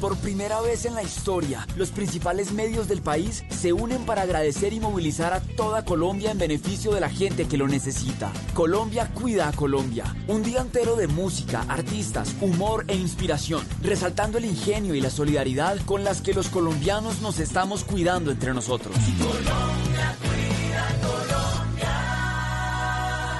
Por 0.00 0.16
primera 0.16 0.62
vez 0.62 0.86
en 0.86 0.94
la 0.94 1.02
historia, 1.02 1.66
los 1.76 1.90
principales 1.90 2.52
medios 2.52 2.88
del 2.88 3.02
país 3.02 3.44
se 3.50 3.74
unen 3.74 4.06
para 4.06 4.22
agradecer 4.22 4.72
y 4.72 4.80
movilizar 4.80 5.34
a 5.34 5.40
toda 5.40 5.84
Colombia 5.84 6.30
en 6.30 6.38
beneficio 6.38 6.92
de 6.92 7.00
la 7.00 7.10
gente 7.10 7.46
que 7.46 7.58
lo 7.58 7.68
necesita. 7.68 8.32
Colombia 8.54 9.10
cuida 9.12 9.48
a 9.48 9.52
Colombia. 9.52 10.04
Un 10.26 10.42
día 10.42 10.62
entero 10.62 10.96
de 10.96 11.06
música, 11.06 11.66
artistas, 11.68 12.34
humor 12.40 12.86
e 12.88 12.96
inspiración, 12.96 13.62
resaltando 13.82 14.38
el 14.38 14.46
ingenio 14.46 14.94
y 14.94 15.02
la 15.02 15.10
solidaridad 15.10 15.76
con 15.84 16.02
las 16.02 16.22
que 16.22 16.32
los 16.32 16.48
colombianos 16.48 17.20
nos 17.20 17.38
estamos 17.38 17.84
cuidando 17.84 18.30
entre 18.30 18.54
nosotros. 18.54 18.96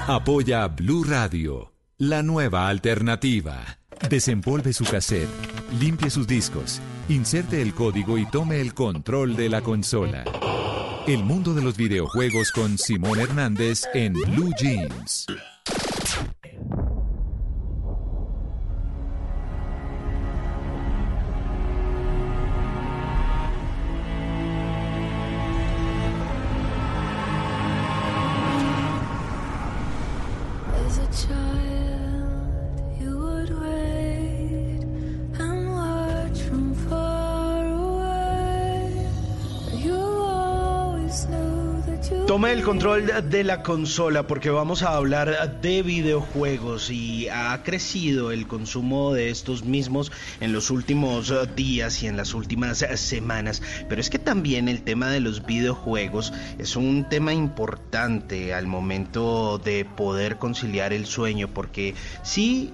Apoya 0.07 0.67
Blue 0.69 1.05
Radio, 1.05 1.73
la 1.97 2.23
nueva 2.23 2.69
alternativa. 2.69 3.80
Desempolve 4.09 4.73
su 4.73 4.85
cassette, 4.85 5.29
limpie 5.79 6.11
sus 6.11 6.27
discos, 6.27 6.81
inserte 7.09 7.63
el 7.63 7.75
código 7.75 8.19
y 8.19 8.27
tome 8.27 8.61
el 8.61 8.75
control 8.75 9.37
de 9.37 9.49
la 9.49 9.61
consola. 9.61 10.25
El 11.07 11.23
mundo 11.23 11.55
de 11.55 11.63
los 11.63 11.77
videojuegos 11.77 12.51
con 12.51 12.79
Simón 12.79 13.21
Hernández 13.21 13.85
en 13.95 14.15
Blue 14.15 14.51
Jeans. 14.59 15.27
Tome 42.31 42.53
el 42.53 42.63
control 42.63 43.11
de 43.29 43.43
la 43.43 43.65
consola 43.65 44.29
porque 44.29 44.51
vamos 44.51 44.85
a 44.85 44.95
hablar 44.95 45.61
de 45.61 45.83
videojuegos 45.83 46.89
y 46.89 47.29
ha 47.29 47.61
crecido 47.65 48.31
el 48.31 48.47
consumo 48.47 49.13
de 49.13 49.31
estos 49.31 49.65
mismos 49.65 50.13
en 50.39 50.53
los 50.53 50.71
últimos 50.71 51.35
días 51.57 52.05
y 52.05 52.07
en 52.07 52.17
las 52.17 52.33
últimas 52.33 52.87
semanas. 52.95 53.63
Pero 53.89 54.01
es 54.01 54.11
que 54.11 54.21
también 54.21 54.69
el 54.69 54.83
tema 54.83 55.11
de 55.11 55.19
los 55.19 55.45
videojuegos 55.45 56.33
es 56.57 56.77
un 56.77 57.09
tema 57.09 57.35
importante 57.35 58.55
al 58.55 58.69
momento 58.69 59.59
de 59.59 59.85
poder 59.85 60.37
conciliar 60.37 60.93
el 60.93 61.07
sueño 61.07 61.49
porque 61.49 61.97
sí 62.23 62.73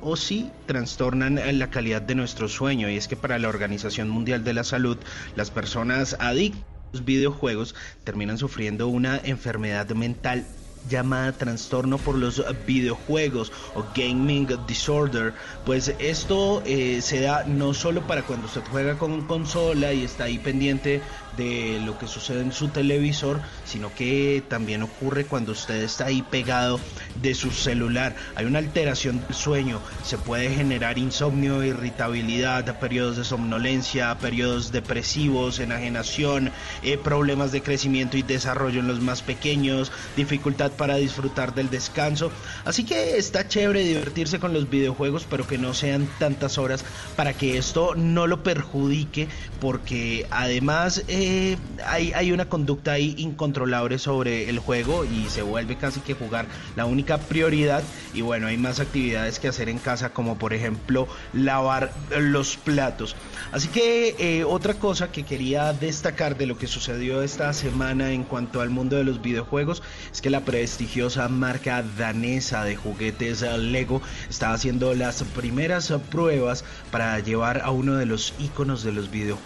o 0.00 0.16
sí 0.16 0.50
trastornan 0.66 1.38
la 1.60 1.70
calidad 1.70 2.02
de 2.02 2.16
nuestro 2.16 2.48
sueño 2.48 2.90
y 2.90 2.96
es 2.96 3.06
que 3.06 3.14
para 3.14 3.38
la 3.38 3.48
Organización 3.48 4.08
Mundial 4.08 4.42
de 4.42 4.54
la 4.54 4.64
Salud 4.64 4.98
las 5.36 5.52
personas 5.52 6.16
adictas 6.18 6.75
los 6.92 7.04
videojuegos 7.04 7.74
terminan 8.04 8.38
sufriendo 8.38 8.88
una 8.88 9.18
enfermedad 9.18 9.88
mental 9.90 10.46
llamada 10.88 11.32
trastorno 11.32 11.98
por 11.98 12.16
los 12.16 12.42
videojuegos 12.66 13.52
o 13.74 13.84
gaming 13.94 14.48
disorder, 14.66 15.34
pues 15.64 15.92
esto 15.98 16.62
eh, 16.64 17.00
se 17.02 17.20
da 17.20 17.44
no 17.44 17.74
solo 17.74 18.06
para 18.06 18.22
cuando 18.22 18.46
usted 18.46 18.62
juega 18.70 18.96
con 18.98 19.26
consola 19.26 19.92
y 19.92 20.04
está 20.04 20.24
ahí 20.24 20.38
pendiente 20.38 21.02
de 21.36 21.80
lo 21.84 21.98
que 21.98 22.06
sucede 22.06 22.40
en 22.40 22.52
su 22.52 22.68
televisor, 22.68 23.40
sino 23.64 23.94
que 23.94 24.42
también 24.48 24.82
ocurre 24.82 25.24
cuando 25.24 25.52
usted 25.52 25.82
está 25.82 26.06
ahí 26.06 26.22
pegado 26.22 26.80
de 27.20 27.34
su 27.34 27.50
celular. 27.50 28.14
Hay 28.34 28.46
una 28.46 28.58
alteración 28.58 29.20
del 29.20 29.34
sueño, 29.34 29.80
se 30.04 30.18
puede 30.18 30.50
generar 30.50 30.98
insomnio, 30.98 31.64
irritabilidad, 31.64 32.78
periodos 32.78 33.16
de 33.16 33.24
somnolencia, 33.24 34.16
periodos 34.18 34.72
depresivos, 34.72 35.58
enajenación, 35.58 36.52
eh, 36.82 36.98
problemas 36.98 37.52
de 37.52 37.62
crecimiento 37.62 38.16
y 38.16 38.22
desarrollo 38.22 38.80
en 38.80 38.88
los 38.88 39.00
más 39.00 39.22
pequeños, 39.22 39.92
dificultad 40.16 40.72
para 40.72 40.96
disfrutar 40.96 41.54
del 41.54 41.70
descanso. 41.70 42.30
Así 42.64 42.84
que 42.84 43.16
está 43.16 43.48
chévere 43.48 43.82
divertirse 43.82 44.38
con 44.38 44.52
los 44.52 44.68
videojuegos, 44.68 45.26
pero 45.28 45.46
que 45.46 45.58
no 45.58 45.74
sean 45.74 46.08
tantas 46.18 46.58
horas 46.58 46.84
para 47.16 47.32
que 47.32 47.58
esto 47.58 47.94
no 47.94 48.26
lo 48.26 48.42
perjudique, 48.42 49.28
porque 49.60 50.26
además 50.30 51.02
eh, 51.08 51.56
hay, 51.86 52.12
hay 52.12 52.32
una 52.32 52.48
conducta 52.48 52.92
ahí 52.92 53.14
incontrolable 53.18 53.98
sobre 53.98 54.48
el 54.50 54.58
juego 54.58 55.04
y 55.04 55.28
se 55.28 55.42
vuelve 55.42 55.76
casi 55.76 56.00
que 56.00 56.14
jugar 56.14 56.46
la 56.76 56.86
única 56.86 57.18
prioridad. 57.18 57.82
Y 58.12 58.22
bueno, 58.22 58.46
hay 58.46 58.56
más 58.56 58.80
actividades 58.80 59.38
que 59.38 59.48
hacer 59.48 59.68
en 59.68 59.78
casa, 59.78 60.10
como 60.10 60.38
por 60.38 60.52
ejemplo 60.52 61.08
lavar 61.32 61.92
los 62.18 62.56
platos. 62.56 63.16
Así 63.52 63.68
que 63.68 64.16
eh, 64.18 64.44
otra 64.44 64.74
cosa 64.74 65.10
que 65.12 65.22
quería 65.22 65.72
destacar 65.72 66.36
de 66.36 66.46
lo 66.46 66.58
que 66.58 66.66
sucedió 66.66 67.22
esta 67.22 67.52
semana 67.52 68.10
en 68.10 68.24
cuanto 68.24 68.60
al 68.60 68.70
mundo 68.70 68.96
de 68.96 69.04
los 69.04 69.22
videojuegos 69.22 69.82
es 70.12 70.20
que 70.20 70.30
la 70.30 70.40
prestigiosa 70.40 71.28
marca 71.28 71.82
danesa 71.96 72.64
de 72.64 72.76
juguetes 72.76 73.42
eh, 73.42 73.58
Lego 73.58 74.02
está 74.28 74.52
haciendo 74.52 74.94
las 74.94 75.22
primeras 75.22 75.92
pruebas 76.10 76.64
para 76.90 77.18
llevar 77.20 77.62
a 77.62 77.70
uno 77.70 77.94
de 77.94 78.06
los 78.06 78.34
iconos 78.38 78.82
de 78.82 78.92
los 78.92 79.10
videojuegos 79.10 79.45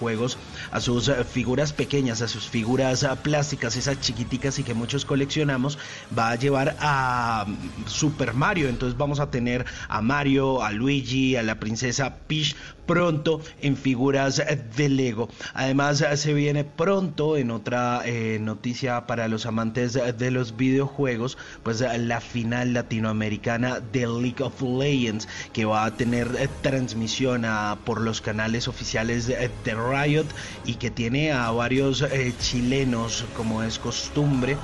a 0.71 0.81
sus 0.81 1.09
eh, 1.09 1.25
figuras 1.25 1.73
pequeñas, 1.73 2.23
a 2.23 2.29
sus 2.29 2.49
figuras 2.49 3.03
eh, 3.03 3.09
plásticas, 3.23 3.77
esas 3.77 4.01
chiquiticas 4.01 4.59
y 4.59 4.65
que 4.65 4.73
muchos 4.73 5.05
coleccionamos, 5.05 5.79
va 6.17 6.31
a 6.31 6.37
llevar 6.37 6.77
a 6.81 7.45
mm, 7.47 7.87
Super 7.87 8.33
Mario. 8.33 8.69
Entonces 8.69 8.97
vamos 8.97 9.21
a 9.21 9.31
tener 9.31 9.67
a 9.89 10.01
Mario, 10.01 10.63
a 10.63 10.73
Luigi, 10.73 11.37
a 11.37 11.43
la 11.43 11.61
princesa 11.61 12.17
Peach 12.27 12.57
pronto 12.91 13.41
en 13.63 13.77
figuras 13.77 14.43
de 14.77 14.89
Lego. 14.89 15.29
Además 15.55 16.05
se 16.15 16.35
viene 16.35 16.65
pronto 16.65 17.37
en 17.37 17.53
otra 17.53 18.03
eh, 18.05 18.39
noticia 18.41 19.07
para 19.07 19.29
los 19.29 19.47
amantes 19.47 19.93
de 19.93 20.31
los 20.33 20.57
videojuegos, 20.57 21.39
pues 21.63 21.83
la 21.83 22.21
final 22.21 22.73
latinoamericana 22.73 23.79
de 23.79 24.09
League 24.09 24.43
of 24.43 24.61
Legends 24.61 25.29
que 25.53 25.65
va 25.67 25.85
a 25.85 25.95
tener 25.97 26.35
eh, 26.37 26.49
transmisión 26.63 27.47
por 27.85 28.01
los 28.01 28.21
canales 28.21 28.67
oficiales 28.67 29.29
de, 29.29 29.51
Riot 29.65 30.27
y 30.65 30.75
que 30.75 30.91
tiene 30.91 31.31
a 31.31 31.49
varios 31.53 32.03
eh, 32.03 32.35
chilenos 32.41 33.25
como 33.37 33.63
es 33.63 33.79
costumbre 33.79 34.57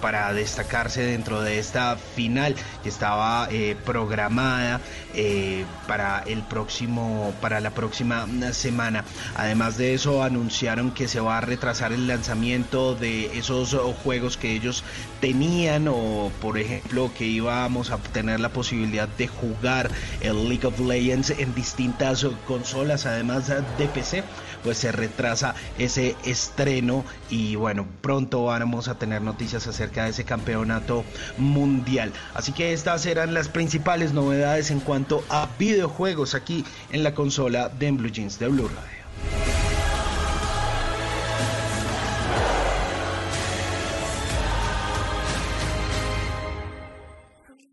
para 0.00 0.32
destacarse 0.32 1.02
dentro 1.02 1.42
de 1.42 1.58
esta 1.58 1.96
final 1.96 2.54
que 2.82 2.88
estaba 2.88 3.46
programada 3.84 4.80
eh, 5.20 5.64
para 5.88 6.20
el 6.20 6.42
próximo 6.42 7.34
para 7.40 7.58
la 7.58 7.70
próxima 7.70 8.24
semana 8.52 9.04
además 9.34 9.76
de 9.76 9.92
eso 9.94 10.22
anunciaron 10.22 10.92
que 10.92 11.08
se 11.08 11.18
va 11.18 11.38
a 11.38 11.40
retrasar 11.40 11.92
el 11.92 12.06
lanzamiento 12.06 12.94
de 12.94 13.36
esos 13.36 13.74
juegos 14.04 14.36
que 14.36 14.52
ellos 14.52 14.84
tenían 15.20 15.88
o 15.88 16.30
por 16.40 16.56
ejemplo 16.56 17.10
que 17.18 17.24
íbamos 17.24 17.90
a 17.90 17.98
tener 17.98 18.38
la 18.38 18.50
posibilidad 18.50 19.08
de 19.08 19.26
jugar 19.26 19.90
el 20.20 20.48
League 20.48 20.64
of 20.64 20.78
Legends 20.78 21.30
en 21.30 21.52
distintas 21.52 22.24
consolas 22.46 23.04
además 23.04 23.48
de 23.48 23.88
PC 23.88 24.22
pues 24.62 24.78
se 24.78 24.92
retrasa 24.92 25.54
ese 25.78 26.16
estreno 26.24 27.04
y 27.30 27.56
bueno, 27.56 27.86
pronto 28.00 28.44
vamos 28.44 28.88
a 28.88 28.96
tener 28.96 29.22
noticias 29.22 29.66
acerca 29.66 30.04
de 30.04 30.10
ese 30.10 30.24
campeonato 30.24 31.04
mundial. 31.36 32.12
Así 32.34 32.52
que 32.52 32.72
estas 32.72 33.06
eran 33.06 33.34
las 33.34 33.48
principales 33.48 34.12
novedades 34.12 34.70
en 34.70 34.80
cuanto 34.80 35.07
a 35.28 35.48
videojuegos 35.58 36.34
aquí 36.34 36.64
en 36.92 37.02
la 37.02 37.14
consola 37.14 37.68
de 37.68 37.90
Blue 37.92 38.10
Jeans 38.10 38.38
de 38.38 38.48
Blue 38.48 38.68
Radio. 38.68 38.98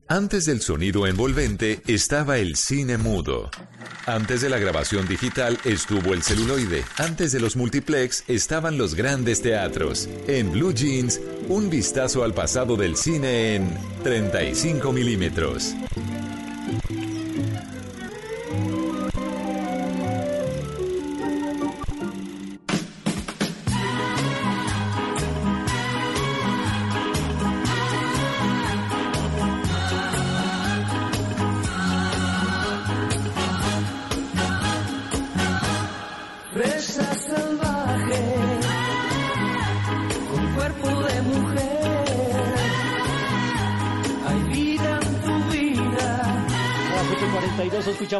Antes 0.07 0.45
del 0.45 0.61
sonido 0.61 1.07
envolvente 1.07 1.81
estaba 1.87 2.37
el 2.37 2.55
cine 2.55 2.97
mudo. 2.97 3.49
Antes 4.05 4.41
de 4.41 4.49
la 4.49 4.59
grabación 4.59 5.07
digital 5.07 5.57
estuvo 5.65 6.13
el 6.13 6.21
celuloide. 6.21 6.83
Antes 6.97 7.31
de 7.31 7.39
los 7.39 7.55
multiplex 7.55 8.23
estaban 8.27 8.77
los 8.77 8.93
grandes 8.93 9.41
teatros. 9.41 10.07
En 10.27 10.51
Blue 10.51 10.73
Jeans, 10.73 11.19
un 11.49 11.71
vistazo 11.71 12.23
al 12.23 12.35
pasado 12.35 12.77
del 12.77 12.97
cine 12.97 13.55
en 13.55 13.77
35 14.03 14.93
milímetros. 14.93 15.75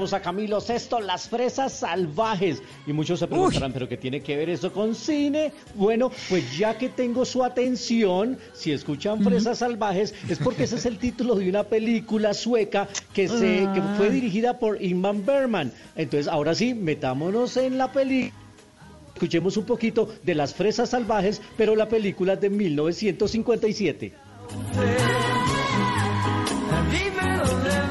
8.42 0.06 0.14
escuchamos 0.14 0.14
a 0.14 0.22
Camilo 0.22 0.62
Sesto, 0.62 1.00
Las 1.00 1.30
Fresas 1.30 1.74
Salvajes. 1.74 2.62
Y 2.86 2.94
muchos 2.94 3.20
se 3.20 3.28
preguntarán, 3.28 3.74
¿pero 3.74 3.88
qué 3.88 3.98
tiene 3.98 4.22
que 4.22 4.36
ver 4.36 4.50
eso 4.50 4.72
con 4.72 4.96
cine? 4.96 5.52
Bueno, 5.76 6.12
pues 6.30 6.58
ya 6.58 6.78
que 6.78 6.90
tengo 6.90 7.26
su 7.26 7.44
atención, 7.44 8.38
si 8.54 8.72
escuchan 8.72 9.24
Fresas 9.24 9.60
Salvajes, 9.60 10.14
es 10.30 10.40
porque 10.40 10.64
ese 10.64 10.76
es 10.76 10.86
el 10.86 10.98
título 10.98 11.36
de 11.36 11.50
una 11.50 11.64
película 11.64 12.34
sueca 12.34 12.88
que, 13.14 13.28
se, 13.28 13.68
que 13.74 13.82
fue 13.98 14.10
dirigida 14.10 14.60
por 14.60 14.82
Ingmar 14.82 15.16
Bergman. 15.16 15.72
Entonces, 15.96 16.28
ahora 16.28 16.54
sí, 16.54 16.74
metámonos 16.74 17.58
en 17.58 17.78
la 17.78 17.92
película. 17.92 18.34
Escuchemos 19.14 19.56
un 19.56 19.66
poquito 19.66 20.14
de 20.24 20.36
Las 20.36 20.54
Fresas 20.54 20.90
Salvajes, 20.90 21.42
pero 21.56 21.76
la 21.76 21.88
película 21.88 22.34
es 22.34 22.42
de 22.42 22.50
1957. 22.50 24.14
Dime 26.92 27.38
dónde 27.38 27.85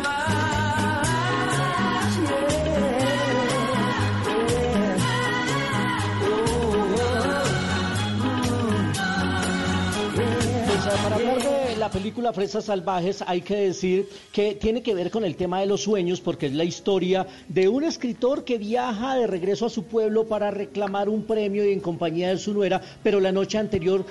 la 11.85 11.90
película 11.90 12.32
Fresas 12.32 12.65
Salvajes 12.65 13.23
hay 13.27 13.43
que 13.43 13.56
decir 13.56 14.09
que 14.32 14.55
tiene 14.55 14.82
que 14.82 14.94
ver 14.94 15.11
con 15.11 15.23
el 15.23 15.36
tema 15.36 15.61
de 15.61 15.66
los 15.66 15.82
sueños 15.82 16.19
porque 16.19 16.47
es 16.47 16.55
la 16.55 16.65
historia 16.65 17.27
de 17.47 17.69
un 17.69 17.85
escritor 17.85 18.43
que 18.43 18.56
viaja 18.56 19.16
de 19.16 19.27
regreso 19.27 19.66
a 19.66 19.69
su 19.69 19.82
pueblo 19.85 20.27
para 20.27 20.51
reclamar 20.51 21.11
un 21.11 21.24
premio 21.24 21.62
y 21.62 21.74
en 21.74 21.81
compañía 21.81 22.31
de 22.31 22.39
su 22.39 22.55
nuera, 22.55 22.81
pero 23.02 23.20
la 23.20 23.32
noche 23.32 23.59
anterior 23.59 24.06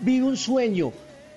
vive 0.00 0.26
un 0.26 0.36
sueño. 0.36 0.90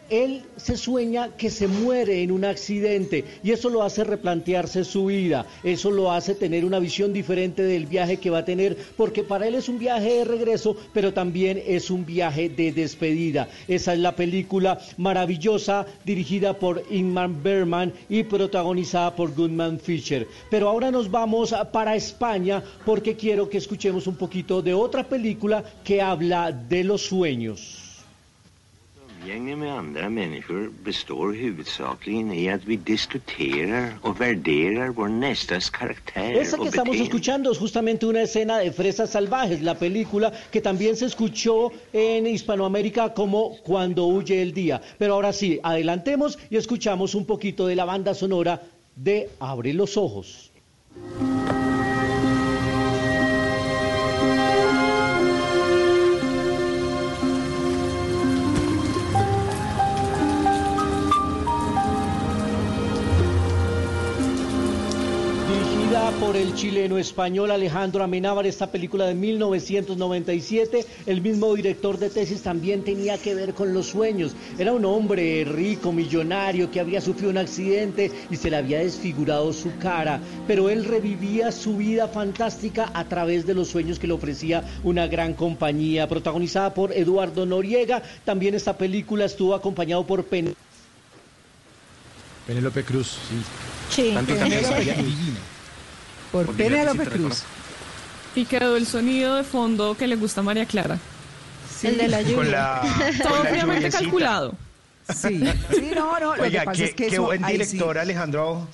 Él 0.10 0.44
se 0.56 0.78
sueña 0.78 1.36
que 1.38 1.50
se 1.50 1.68
muere 1.68 2.24
en 2.24 2.32
un 2.32 2.46
accidente 2.46 3.26
y 3.44 3.52
eso 3.52 3.70
lo 3.70 3.84
hace 3.84 4.04
replantearse 4.04 4.84
su 4.84 5.08
vida, 5.08 5.46
eso 5.64 5.92
lo 5.92 6.12
hace 6.12 6.36
tener 6.36 6.64
una 6.64 6.80
visión 6.80 7.14
diferente 7.14 7.64
del 7.64 7.86
viaje 7.86 8.18
que 8.18 8.30
va 8.30 8.40
a 8.40 8.46
tener, 8.46 8.78
porque 8.96 9.24
para 9.24 9.48
él 9.48 9.56
es 9.56 9.70
un 9.70 9.80
viaje 9.80 10.14
de 10.14 10.26
regreso, 10.26 10.78
pero 10.94 11.14
también 11.14 11.62
es 11.66 11.90
un 11.90 12.06
viaje 12.06 12.50
de 12.50 12.72
despedida. 12.72 13.50
Esa 13.68 13.94
es 13.94 14.00
la 14.00 14.16
película 14.16 14.80
maravillosa 14.98 15.86
dirigida 16.06 16.58
por 16.58 16.84
Ingmar 16.90 17.30
Bergman 17.30 17.94
y 18.10 18.24
protagonizada 18.24 19.16
por 19.16 19.34
Goodman 19.36 19.80
Fisher. 19.80 20.28
Pero 20.50 20.70
ahora 20.70 20.92
nos 20.92 21.12
vamos 21.12 21.54
para 21.72 21.96
España 21.96 22.64
porque 22.86 23.16
quiero 23.16 23.50
que 23.50 23.58
escuchemos 23.58 24.08
un 24.08 24.16
poquito 24.16 24.62
de 24.62 24.74
otra 24.74 25.04
película 25.04 25.64
que 25.84 26.02
habla 26.02 26.52
de 26.52 26.84
los 26.84 27.02
sueños. 27.02 27.87
Umgänge 29.28 29.56
med 29.56 29.74
andra 29.74 30.10
människor 30.10 30.72
består 30.84 31.34
huvudsakligen 31.34 32.32
i 32.32 32.50
att 32.50 32.66
vi 32.66 32.76
diskuterar 32.76 33.98
och 34.02 34.22
värderar 34.22 34.88
vår 34.88 35.08
nästas 35.08 35.70
karaktär 35.70 36.32
Esa 36.42 36.58
que 36.58 36.68
estamos 36.68 36.96
escuchando 36.96 37.52
es 37.52 37.58
justamente 37.60 38.06
una 38.06 38.22
escena 38.22 38.60
de 38.60 38.72
Fresas 38.72 39.10
Salvajes, 39.10 39.62
la 39.62 39.76
película 39.76 40.32
que 40.52 40.62
también 40.62 40.96
se 40.96 41.06
escuchó 41.06 41.72
en 41.92 42.26
Hispanoamérica 42.26 43.14
como 43.14 43.58
Cuando 43.66 44.06
huye 44.06 44.42
el 44.42 44.54
día. 44.54 44.82
Pero 44.98 45.16
ahora 45.16 45.34
sí, 45.34 45.60
adelantemos 45.62 46.40
y 46.50 46.56
escuchamos 46.56 47.14
un 47.14 47.26
poquito 47.26 47.68
de 47.68 47.76
la 47.76 47.84
banda 47.84 48.14
sonora 48.14 48.62
de 48.96 49.30
Abre 49.40 49.74
los 49.74 49.98
ojos. 49.98 50.52
El 66.38 66.54
chileno 66.54 67.00
español 67.00 67.50
Alejandro 67.50 68.04
Amenábar, 68.04 68.46
esta 68.46 68.72
película 68.72 69.06
de 69.08 69.16
1997, 69.16 70.86
el 71.08 71.22
mismo 71.22 71.54
director 71.56 71.98
de 71.98 72.12
tesis 72.12 72.44
también 72.44 72.84
tenía 72.84 73.18
que 73.18 73.34
ver 73.34 73.56
con 73.56 73.74
los 73.74 73.88
sueños. 73.88 74.34
Era 74.60 74.72
un 74.72 74.86
hombre 74.86 75.44
rico, 75.46 75.92
millonario, 75.92 76.70
que 76.70 76.80
había 76.80 77.02
sufrido 77.02 77.32
un 77.32 77.40
accidente 77.40 78.12
y 78.30 78.36
se 78.36 78.52
le 78.52 78.58
había 78.58 78.80
desfigurado 78.80 79.52
su 79.52 79.76
cara, 79.78 80.20
pero 80.46 80.70
él 80.70 80.86
revivía 80.86 81.52
su 81.52 81.78
vida 81.78 82.08
fantástica 82.08 82.92
a 82.94 83.06
través 83.06 83.48
de 83.48 83.56
los 83.56 83.70
sueños 83.70 83.98
que 83.98 84.06
le 84.08 84.14
ofrecía 84.14 84.64
una 84.84 85.08
gran 85.08 85.34
compañía, 85.34 86.08
protagonizada 86.08 86.74
por 86.74 86.92
Eduardo 86.92 87.48
Noriega. 87.48 88.04
También 88.26 88.54
esta 88.54 88.78
película 88.78 89.26
estuvo 89.26 89.56
acompañado 89.56 90.06
por 90.06 90.24
Pen 90.26 90.54
Penélope 92.46 92.84
Cruz, 92.84 93.18
sí. 93.28 93.36
Sí. 93.90 94.12
Tanto 94.14 94.34
Sí. 94.34 94.40
también 94.40 94.62
Por 96.32 96.48
sí 96.48 96.54
te 96.58 97.06
Cruz. 97.10 97.44
Y 98.36 98.46
quedó 98.46 98.76
el 98.78 98.86
sonido 98.86 99.36
de 99.36 99.44
fondo 99.44 99.96
que 99.98 100.08
le 100.08 100.16
gusta 100.16 100.42
a 100.42 100.44
María 100.44 100.66
Clara. 100.66 101.00
El 101.84 101.98
de 101.98 102.08
la 102.08 102.22
lluvia. 102.22 102.36
Con 102.36 102.52
la- 102.52 102.82
Todo 103.24 103.44
lluviecita. 103.56 104.00
calculado. 104.00 104.54
Sí, 105.10 105.44
sí, 105.74 105.92
no, 105.96 106.20
no. 106.20 106.36
Lo 106.36 106.44
Oiga, 106.44 106.60
que 106.62 106.66
pasa 106.66 106.78
qué, 106.80 106.86
es 106.86 106.94
que 106.94 107.08
qué 107.08 107.14
eso, 107.16 107.24
buen 107.24 107.46
sí. 107.46 107.52
director 107.54 107.98
Alejandro. 107.98 108.68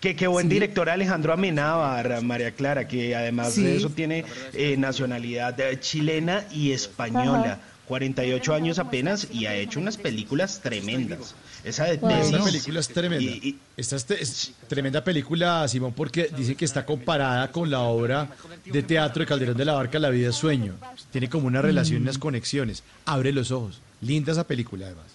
Qué, 0.00 0.14
qué 0.14 0.26
buen 0.26 0.46
Sí. 0.48 0.54
director 0.54 0.88
Alejandro 0.90 1.32
Amenábar, 1.32 2.22
María 2.22 2.52
Clara, 2.52 2.86
que 2.86 3.16
además 3.16 3.54
Sí. 3.54 3.62
de 3.64 3.76
eso 3.78 3.88
tiene 3.90 4.24
eh, 4.52 4.76
nacionalidad 4.76 5.58
eh, 5.60 5.80
chilena 5.80 6.44
y 6.52 6.72
española. 6.72 7.52
Ajá. 7.54 7.58
48 7.88 8.52
años 8.54 8.78
apenas 8.78 9.28
y 9.32 9.46
ha 9.46 9.54
hecho 9.54 9.80
unas 9.80 9.96
películas 9.96 10.60
tremendas. 10.62 11.34
Esa 11.64 11.84
de 11.84 11.94
Esta 11.94 12.08
tesis. 12.08 12.38
película 12.44 12.80
es 12.80 12.88
tremenda. 12.88 13.32
Esta 13.76 13.96
es, 13.96 14.04
te- 14.04 14.22
es 14.22 14.52
tremenda 14.68 15.02
película, 15.02 15.66
Simón, 15.68 15.92
porque 15.92 16.30
dicen 16.36 16.54
que 16.54 16.64
está 16.64 16.86
comparada 16.86 17.50
con 17.50 17.70
la 17.70 17.80
obra 17.80 18.28
de 18.64 18.82
teatro 18.82 19.20
de 19.20 19.26
Calderón 19.26 19.56
de 19.56 19.64
la 19.64 19.72
Barca, 19.74 19.98
La 19.98 20.10
vida 20.10 20.30
es 20.30 20.36
sueño. 20.36 20.74
Tiene 21.10 21.28
como 21.28 21.46
una 21.46 21.60
relación, 21.60 22.00
Mm. 22.00 22.02
unas 22.04 22.18
conexiones. 22.18 22.82
Abre 23.06 23.32
los 23.32 23.50
ojos. 23.50 23.80
Linda 24.00 24.32
esa 24.32 24.44
película, 24.44 24.86
además. 24.86 25.06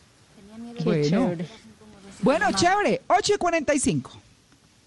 Bueno. 0.83 1.03
chévere. 1.09 1.45
Bueno, 2.21 2.47
chévere. 2.53 3.01
8 3.07 3.33
y 3.35 3.37
45. 3.37 4.21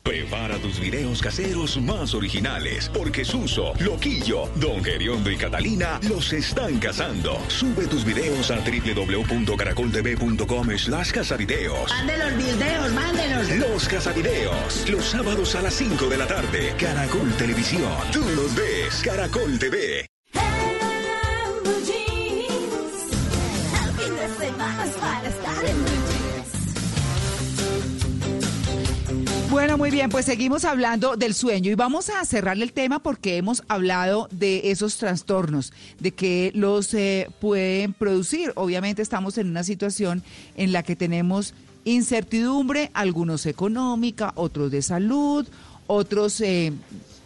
Prepara 0.07 0.57
tus 0.59 0.79
videos 0.79 1.21
caseros 1.21 1.77
más 1.79 2.15
originales, 2.15 2.89
porque 2.95 3.25
Suso, 3.25 3.73
Loquillo, 3.81 4.49
Don 4.55 4.85
Geriondo 4.85 5.33
y 5.33 5.37
Catalina 5.37 5.99
los 6.09 6.33
están 6.33 6.79
cazando. 6.79 7.41
Sube 7.49 7.89
tus 7.89 8.05
videos 8.05 8.53
a 8.53 8.61
www.caracoltv.com 8.61 10.79
slash 10.79 11.11
casavideos. 11.11 11.91
Mande 11.91 12.19
los 12.19 12.37
videos, 12.37 12.93
mándelos. 12.93 13.51
Los 13.51 13.89
casavideos, 13.89 14.89
los 14.89 15.07
sábados 15.07 15.57
a 15.57 15.63
las 15.63 15.75
5 15.75 16.07
de 16.07 16.17
la 16.17 16.29
tarde. 16.29 16.73
Caracol 16.79 17.37
Televisión. 17.37 17.91
Tú 18.13 18.21
los 18.37 18.55
ves, 18.55 19.03
Caracol 19.03 19.59
TV. 19.59 20.07
Bueno, 29.57 29.79
muy 29.79 29.91
bien, 29.91 30.11
pues 30.11 30.27
seguimos 30.27 30.67
hablando 30.67 31.17
del 31.17 31.33
sueño 31.33 31.71
y 31.71 31.75
vamos 31.75 32.11
a 32.11 32.23
cerrarle 32.27 32.63
el 32.63 32.75
tema 32.75 32.99
porque 32.99 33.39
hemos 33.39 33.65
hablado 33.69 34.29
de 34.31 34.71
esos 34.71 34.99
trastornos, 34.99 35.73
de 35.99 36.11
que 36.11 36.53
los 36.55 36.93
eh, 36.93 37.31
pueden 37.41 37.95
producir. 37.95 38.53
Obviamente 38.55 39.01
estamos 39.01 39.39
en 39.39 39.49
una 39.49 39.65
situación 39.65 40.23
en 40.59 40.73
la 40.73 40.83
que 40.83 40.95
tenemos 40.95 41.55
incertidumbre, 41.87 42.91
algunos 42.93 43.47
económica, 43.47 44.33
otros 44.35 44.71
de 44.71 44.83
salud, 44.83 45.49
otros 45.87 46.39
eh, 46.43 46.75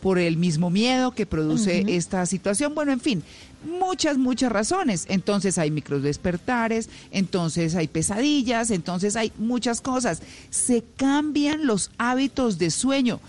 por 0.01 0.21
el 0.21 0.37
mismo 0.37 0.71
miedo 0.71 1.11
que 1.11 1.27
produce 1.27 1.85
esta 1.89 2.25
situación. 2.27 2.77
Bueno, 2.77 2.93
en 2.93 3.01
fin, 3.01 3.25
muchas, 3.65 4.19
muchas 4.19 4.53
razones. 4.53 5.07
Entonces 5.09 5.59
hay 5.59 5.71
microdespertares, 5.71 6.89
entonces 7.11 7.75
hay 7.75 7.89
pesadillas, 7.89 8.71
entonces 8.71 9.17
hay 9.17 9.33
muchas 9.39 9.81
cosas. 9.81 10.23
Se 10.51 10.85
cambian 10.97 11.67
los 11.67 11.91
hábitos 11.99 12.59
de 12.59 12.71
sueño. 12.71 13.21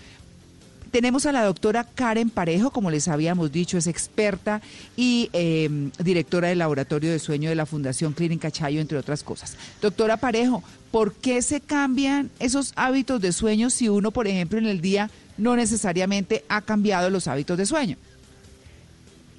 Tenemos 0.91 1.26
a 1.26 1.32
la 1.32 1.45
doctora 1.45 1.86
Karen 1.86 2.30
Parejo, 2.30 2.72
como 2.72 2.91
les 2.91 3.08
habíamos 3.08 3.49
dicho, 3.53 3.78
es 3.78 3.88
experta 3.88 4.62
y 4.98 5.30
eh, 5.32 5.70
directora 6.03 6.49
del 6.49 6.60
Laboratorio 6.60 7.12
de 7.12 7.20
Sueño 7.20 7.48
de 7.48 7.56
la 7.56 7.66
Fundación 7.66 8.12
Clínica 8.12 8.52
Chayo, 8.52 8.82
entre 8.82 8.98
otras 8.98 9.24
cosas. 9.24 9.56
Doctora 9.82 10.18
Parejo, 10.18 10.64
¿por 10.91 11.14
qué 11.14 11.41
se 11.41 11.62
cambian 11.62 12.30
esos 12.40 12.74
hábitos 12.76 13.22
de 13.22 13.32
sueño 13.32 13.70
si 13.70 13.88
uno, 13.88 14.12
por 14.12 14.28
ejemplo, 14.28 14.58
en 14.58 14.66
el 14.66 14.82
día 14.82 15.10
no 15.38 15.56
necesariamente 15.56 16.44
ha 16.49 16.62
cambiado 16.62 17.10
los 17.10 17.28
hábitos 17.28 17.58
de 17.58 17.66
sueño? 17.66 17.95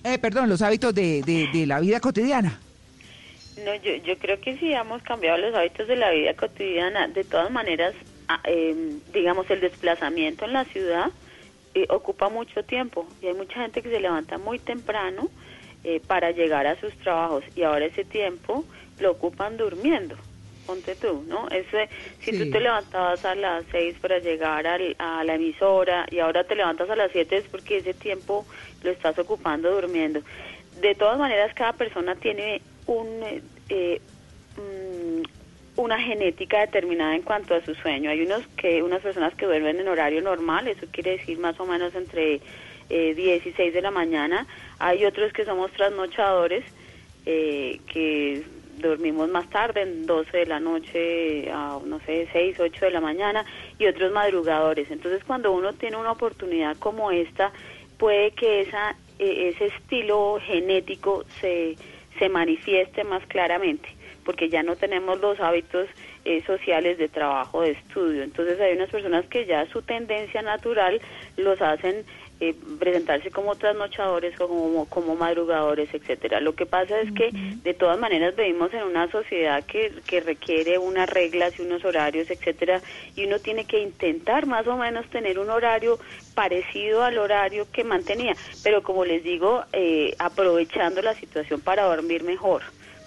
Eh, 0.05 0.19
perdón, 0.19 0.49
los 0.49 0.63
hábitos 0.63 0.95
de, 0.95 1.23
de- 1.23 1.67
la 1.67 1.79
vida 1.81 2.01
cotidiana. 2.01 2.59
No, 3.65 3.75
yo, 3.77 3.95
yo 4.05 4.19
creo 4.19 4.41
que 4.41 4.57
sí 4.59 4.73
hemos 4.73 5.03
cambiado 5.03 5.39
los 5.39 5.55
hábitos 5.55 5.87
de 5.87 5.97
la 5.97 6.11
vida 6.11 6.35
cotidiana. 6.35 7.07
De 7.09 7.23
todas 7.23 7.51
maneras, 7.51 7.95
ah, 8.29 8.41
eh, 8.45 8.75
digamos, 9.13 9.49
el 9.51 9.61
desplazamiento 9.61 10.45
en 10.45 10.55
la 10.55 10.65
ciudad 10.65 11.11
eh, 11.75 11.87
ocupa 11.91 12.29
mucho 12.29 12.65
tiempo 12.65 13.07
y 13.21 13.27
hay 13.27 13.35
mucha 13.35 13.61
gente 13.61 13.83
que 13.83 13.91
se 13.91 14.01
levanta 14.01 14.39
muy 14.39 14.59
temprano 14.59 15.29
eh, 15.85 16.01
para 16.07 16.31
llegar 16.33 16.67
a 16.67 16.81
sus 16.81 16.93
trabajos 16.99 17.45
y 17.55 17.63
ahora 17.63 17.85
ese 17.87 18.05
tiempo 18.05 18.65
lo 18.99 19.13
ocupan 19.13 19.57
durmiendo. 19.57 20.17
Ponte 20.65 20.95
tú, 20.97 21.25
¿no? 21.27 21.49
Ese, 21.49 21.89
si 22.25 22.31
Sí. 22.31 22.39
tú 22.39 22.51
te 22.51 22.61
levantabas 22.61 23.25
a 23.25 23.35
las 23.35 23.65
seis 23.73 23.97
para 24.01 24.19
llegar 24.21 24.65
al- 24.67 24.95
a 24.99 25.25
la 25.25 25.35
emisora 25.35 26.07
y 26.11 26.21
ahora 26.21 26.45
te 26.45 26.55
levantas 26.55 26.89
a 26.89 26.95
las 26.97 27.11
siete 27.11 27.39
es 27.39 27.49
porque 27.49 27.79
ese 27.79 27.95
tiempo 27.95 28.47
lo 28.83 28.91
estás 28.93 29.19
ocupando 29.19 29.71
durmiendo. 29.73 30.23
De 30.81 30.95
todas 30.95 31.19
maneras, 31.19 31.53
cada 31.55 31.73
persona 31.73 32.15
tiene 32.15 32.63
un, 32.87 33.23
eh, 33.25 33.43
eh, 33.69 34.01
mm, 34.57 35.23
una 35.77 35.99
genética 36.01 36.61
determinada 36.61 37.15
en 37.17 37.23
cuanto 37.23 37.55
a 37.55 37.65
su 37.65 37.75
sueño. 37.75 38.11
Hay 38.11 38.21
unos 38.23 38.47
que 38.57 38.83
unas 38.83 39.01
personas 39.03 39.35
que 39.35 39.47
duermen 39.47 39.81
en 39.81 39.89
horario 39.89 40.23
normal, 40.23 40.69
eso 40.69 40.87
quiere 40.93 41.13
decir 41.19 41.39
más 41.39 41.59
o 41.59 41.67
menos 41.67 41.95
entre 41.95 42.41
eh, 42.89 43.15
10 43.15 43.45
y 43.47 43.53
6 43.55 43.73
de 43.75 43.81
la 43.83 43.91
mañana. 43.91 44.47
Hay 44.79 45.05
otros 45.07 45.33
que 45.33 45.45
somos 45.45 45.73
trasnochadores, 45.73 46.63
eh, 47.25 47.81
que 47.91 48.43
dormimos 48.83 49.31
más 49.31 49.49
tarde, 49.49 49.83
en 49.83 50.05
12 50.05 50.37
de 50.37 50.47
la 50.47 50.61
noche 50.61 51.51
a, 51.51 51.79
no 51.85 52.01
sé, 52.01 52.29
6, 52.33 52.61
8 52.61 52.85
de 52.85 52.91
la 52.91 53.01
mañana, 53.01 53.45
y 53.79 53.87
otros 53.87 54.13
madrugadores. 54.13 54.91
Entonces, 54.91 55.25
cuando 55.25 55.53
uno 55.53 55.73
tiene 55.73 55.97
una 55.97 56.13
oportunidad 56.13 56.77
como 56.77 57.11
esta, 57.11 57.53
puede 57.97 58.33
que 58.33 58.61
esa, 58.61 58.97
eh, 59.19 59.53
ese 59.55 59.67
estilo 59.67 60.39
genético 60.43 61.25
se, 61.41 61.77
se 62.19 62.29
manifieste 62.29 63.05
más 63.05 63.25
claramente, 63.27 63.89
porque 64.25 64.51
ya 64.51 64.63
no 64.63 64.77
tenemos 64.77 65.21
los 65.21 65.41
hábitos 65.41 65.89
eh, 66.25 66.43
sociales 66.45 66.99
de 66.99 67.09
trabajo, 67.09 67.63
de 67.63 67.71
estudio. 67.71 68.23
Entonces, 68.23 68.61
hay 68.61 68.75
unas 68.75 68.91
personas 68.91 69.25
que 69.27 69.47
ya 69.47 69.67
su 69.73 69.83
tendencia 69.83 70.43
natural 70.43 71.01
los 71.37 71.61
hacen 71.63 72.05
eh, 72.45 72.57
presentarse 72.81 73.31
como 73.31 73.55
trasnochadores 73.55 74.35
o 74.41 74.49
como, 74.49 74.87
como 74.87 75.15
madrugadores, 75.15 75.95
etcétera. 75.95 76.41
Lo 76.41 76.57
que 76.57 76.67
pasa 76.67 77.01
es 77.01 77.13
que 77.13 77.31
de 77.31 77.73
todas 77.73 78.01
maneras 78.01 78.35
vivimos 78.35 78.75
en 78.75 78.83
una 78.83 79.09
sociedad 79.13 79.65
que, 79.65 79.93
que 80.09 80.19
requiere 80.19 80.77
unas 80.77 81.09
reglas 81.09 81.57
y 81.57 81.63
unos 81.63 81.85
horarios, 81.85 82.29
etcétera, 82.33 82.83
y 83.15 83.27
uno 83.27 83.39
tiene 83.39 83.65
que 83.65 83.79
intentar 83.79 84.47
más 84.47 84.67
o 84.67 84.77
menos 84.77 85.09
tener 85.11 85.39
un 85.39 85.51
horario 85.51 86.01
parecido 86.35 87.05
al 87.05 87.19
horario 87.19 87.69
que 87.71 87.85
mantenía, 87.85 88.35
pero 88.65 88.83
como 88.83 89.05
les 89.05 89.23
digo, 89.23 89.63
eh, 89.73 90.17
aprovechando 90.19 91.01
la 91.01 91.15
situación 91.15 91.61
para 91.61 91.85
dormir 91.85 92.25
mejor 92.25 92.63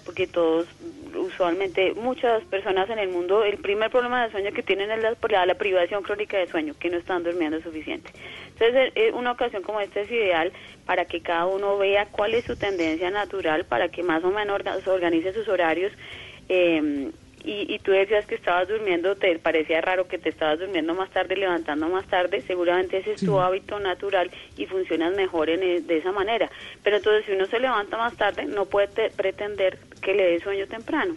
porque 0.05 0.27
todos, 0.27 0.67
usualmente, 1.15 1.93
muchas 1.95 2.43
personas 2.45 2.89
en 2.89 2.99
el 2.99 3.09
mundo, 3.09 3.43
el 3.43 3.57
primer 3.57 3.89
problema 3.89 4.23
de 4.23 4.31
sueño 4.31 4.51
que 4.53 4.61
tienen 4.63 4.91
es 4.91 4.99
la, 4.99 5.45
la, 5.45 5.55
privación 5.55 6.03
crónica 6.03 6.37
de 6.37 6.47
sueño, 6.47 6.75
que 6.79 6.89
no 6.89 6.97
están 6.97 7.23
durmiendo 7.23 7.59
suficiente. 7.61 8.11
Entonces, 8.57 8.93
una 9.13 9.31
ocasión 9.31 9.63
como 9.63 9.81
esta 9.81 10.01
es 10.01 10.11
ideal 10.11 10.53
para 10.85 11.05
que 11.05 11.21
cada 11.21 11.47
uno 11.47 11.77
vea 11.77 12.05
cuál 12.05 12.35
es 12.35 12.45
su 12.45 12.55
tendencia 12.55 13.09
natural, 13.09 13.65
para 13.65 13.89
que 13.89 14.03
más 14.03 14.23
o 14.23 14.29
menos 14.31 14.59
orga- 14.61 14.87
organice 14.87 15.33
sus 15.33 15.47
horarios. 15.47 15.91
eh, 16.47 17.11
y, 17.45 17.73
y 17.73 17.79
tú 17.79 17.91
decías 17.91 18.25
que 18.25 18.35
estabas 18.35 18.67
durmiendo, 18.67 19.15
te 19.15 19.37
parecía 19.39 19.79
raro 19.81 20.07
que 20.07 20.17
te 20.17 20.29
estabas 20.29 20.59
durmiendo 20.59 20.93
más 20.93 21.09
tarde, 21.11 21.35
levantando 21.37 21.87
más 21.89 22.05
tarde, 22.07 22.43
seguramente 22.47 22.97
ese 22.97 23.13
es 23.13 23.21
tu 23.21 23.39
hábito 23.39 23.79
natural 23.79 24.31
y 24.57 24.65
funcionas 24.65 25.15
mejor 25.15 25.49
en, 25.49 25.61
e- 25.63 25.81
de 25.81 25.97
esa 25.97 26.11
manera. 26.11 26.49
Pero 26.83 26.97
entonces 26.97 27.25
si 27.25 27.31
uno 27.33 27.45
se 27.47 27.59
levanta 27.59 27.97
más 27.97 28.15
tarde, 28.15 28.45
no 28.45 28.65
puede 28.65 28.87
te- 28.87 29.09
pretender 29.11 29.77
que 30.01 30.13
le 30.13 30.23
dé 30.23 30.39
sueño 30.41 30.67
temprano. 30.67 31.15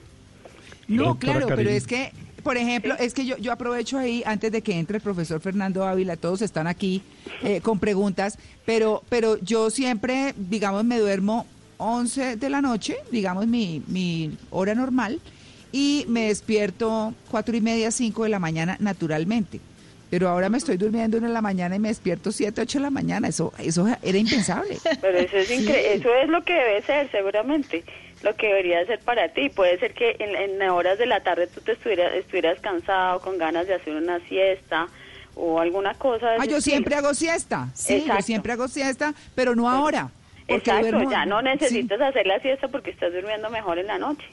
No, 0.86 1.18
claro, 1.18 1.46
pero 1.48 1.68
es 1.70 1.86
que, 1.86 2.12
por 2.42 2.56
ejemplo, 2.56 2.94
es 2.98 3.12
que 3.14 3.26
yo, 3.26 3.36
yo 3.36 3.52
aprovecho 3.52 3.98
ahí, 3.98 4.22
antes 4.24 4.50
de 4.52 4.62
que 4.62 4.72
entre 4.78 4.96
el 4.98 5.02
profesor 5.02 5.40
Fernando 5.40 5.84
Ávila, 5.84 6.16
todos 6.16 6.40
están 6.42 6.66
aquí 6.66 7.02
eh, 7.42 7.60
con 7.60 7.78
preguntas, 7.78 8.38
pero, 8.64 9.02
pero 9.08 9.38
yo 9.40 9.70
siempre, 9.70 10.32
digamos, 10.36 10.84
me 10.84 10.98
duermo 10.98 11.46
11 11.76 12.36
de 12.36 12.50
la 12.50 12.60
noche, 12.62 12.96
digamos, 13.12 13.46
mi, 13.46 13.82
mi 13.86 14.30
hora 14.50 14.74
normal, 14.74 15.20
y 15.72 16.04
me 16.08 16.28
despierto 16.28 17.14
cuatro 17.30 17.56
y 17.56 17.60
media, 17.60 17.90
5 17.90 18.24
de 18.24 18.28
la 18.30 18.38
mañana 18.38 18.76
naturalmente. 18.80 19.60
Pero 20.10 20.28
ahora 20.30 20.48
me 20.48 20.56
estoy 20.56 20.78
durmiendo 20.78 21.18
una 21.18 21.26
de 21.28 21.34
la 21.34 21.42
mañana 21.42 21.76
y 21.76 21.78
me 21.78 21.88
despierto 21.88 22.32
7, 22.32 22.62
8 22.62 22.78
de 22.78 22.82
la 22.82 22.90
mañana. 22.90 23.28
Eso, 23.28 23.52
eso 23.58 23.86
era 24.02 24.16
impensable. 24.18 24.78
Pero 25.02 25.18
eso 25.18 25.36
es 25.36 25.50
incre- 25.50 25.84
eso 25.92 26.08
es 26.14 26.28
lo 26.30 26.42
que 26.44 26.54
debe 26.54 26.80
ser, 26.82 27.10
seguramente, 27.10 27.84
lo 28.22 28.34
que 28.34 28.46
debería 28.46 28.86
ser 28.86 29.00
para 29.00 29.28
ti. 29.34 29.50
Puede 29.50 29.78
ser 29.78 29.92
que 29.92 30.16
en, 30.18 30.34
en 30.34 30.62
horas 30.70 30.98
de 30.98 31.04
la 31.04 31.22
tarde 31.22 31.46
tú 31.46 31.60
te 31.60 31.72
estuvieras, 31.72 32.14
estuvieras 32.14 32.58
cansado, 32.60 33.20
con 33.20 33.36
ganas 33.36 33.66
de 33.66 33.74
hacer 33.74 33.94
una 33.96 34.18
siesta 34.28 34.88
o 35.34 35.60
alguna 35.60 35.92
cosa. 35.92 36.30
de 36.30 36.36
Ah, 36.36 36.46
yo 36.46 36.56
estilo. 36.56 36.60
siempre 36.62 36.94
hago 36.94 37.12
siesta. 37.12 37.68
Sí, 37.74 38.02
yo 38.08 38.22
siempre 38.22 38.52
hago 38.54 38.66
siesta, 38.66 39.12
pero 39.34 39.54
no 39.54 39.68
ahora. 39.68 40.10
Exacto, 40.48 40.86
duermo- 40.86 41.10
ya 41.10 41.26
no 41.26 41.40
sí. 41.40 41.44
necesitas 41.44 42.00
hacer 42.00 42.26
la 42.26 42.40
siesta 42.40 42.68
porque 42.68 42.92
estás 42.92 43.12
durmiendo 43.12 43.50
mejor 43.50 43.78
en 43.78 43.88
la 43.88 43.98
noche. 43.98 44.24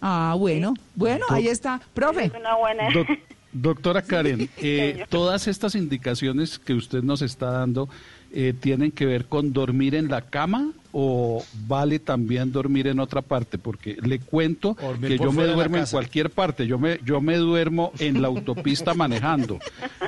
Ah, 0.00 0.34
bueno, 0.38 0.74
bueno, 0.94 1.26
ahí 1.30 1.48
está. 1.48 1.80
Profe. 1.94 2.26
Es 2.26 2.32
una 2.34 2.56
buena... 2.56 2.90
Doc- 2.90 3.18
doctora 3.52 4.02
Karen, 4.06 4.48
eh, 4.58 5.04
todas 5.08 5.48
estas 5.48 5.74
indicaciones 5.74 6.58
que 6.58 6.74
usted 6.74 7.02
nos 7.02 7.22
está 7.22 7.50
dando 7.50 7.88
eh, 8.32 8.54
tienen 8.58 8.90
que 8.90 9.06
ver 9.06 9.26
con 9.26 9.52
dormir 9.52 9.94
en 9.94 10.08
la 10.08 10.22
cama 10.22 10.72
o 10.92 11.44
vale 11.66 11.98
también 11.98 12.50
dormir 12.50 12.86
en 12.86 12.98
otra 12.98 13.22
parte, 13.22 13.58
porque 13.58 13.96
le 14.02 14.18
cuento 14.20 14.76
Dormir 14.80 15.10
que 15.10 15.18
yo 15.22 15.32
me 15.32 15.46
duermo 15.46 15.76
en 15.76 15.86
cualquier 15.86 16.30
parte, 16.30 16.66
yo 16.66 16.78
me 16.78 16.98
yo 17.04 17.20
me 17.20 17.36
duermo 17.36 17.92
en 17.98 18.22
la 18.22 18.28
autopista 18.28 18.94
manejando, 18.94 19.58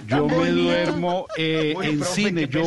yo 0.06 0.26
me 0.26 0.50
duermo 0.50 1.26
eh, 1.36 1.74
Uy, 1.76 1.86
en 1.86 1.98
profe, 1.98 2.14
cine, 2.14 2.48
yo 2.48 2.62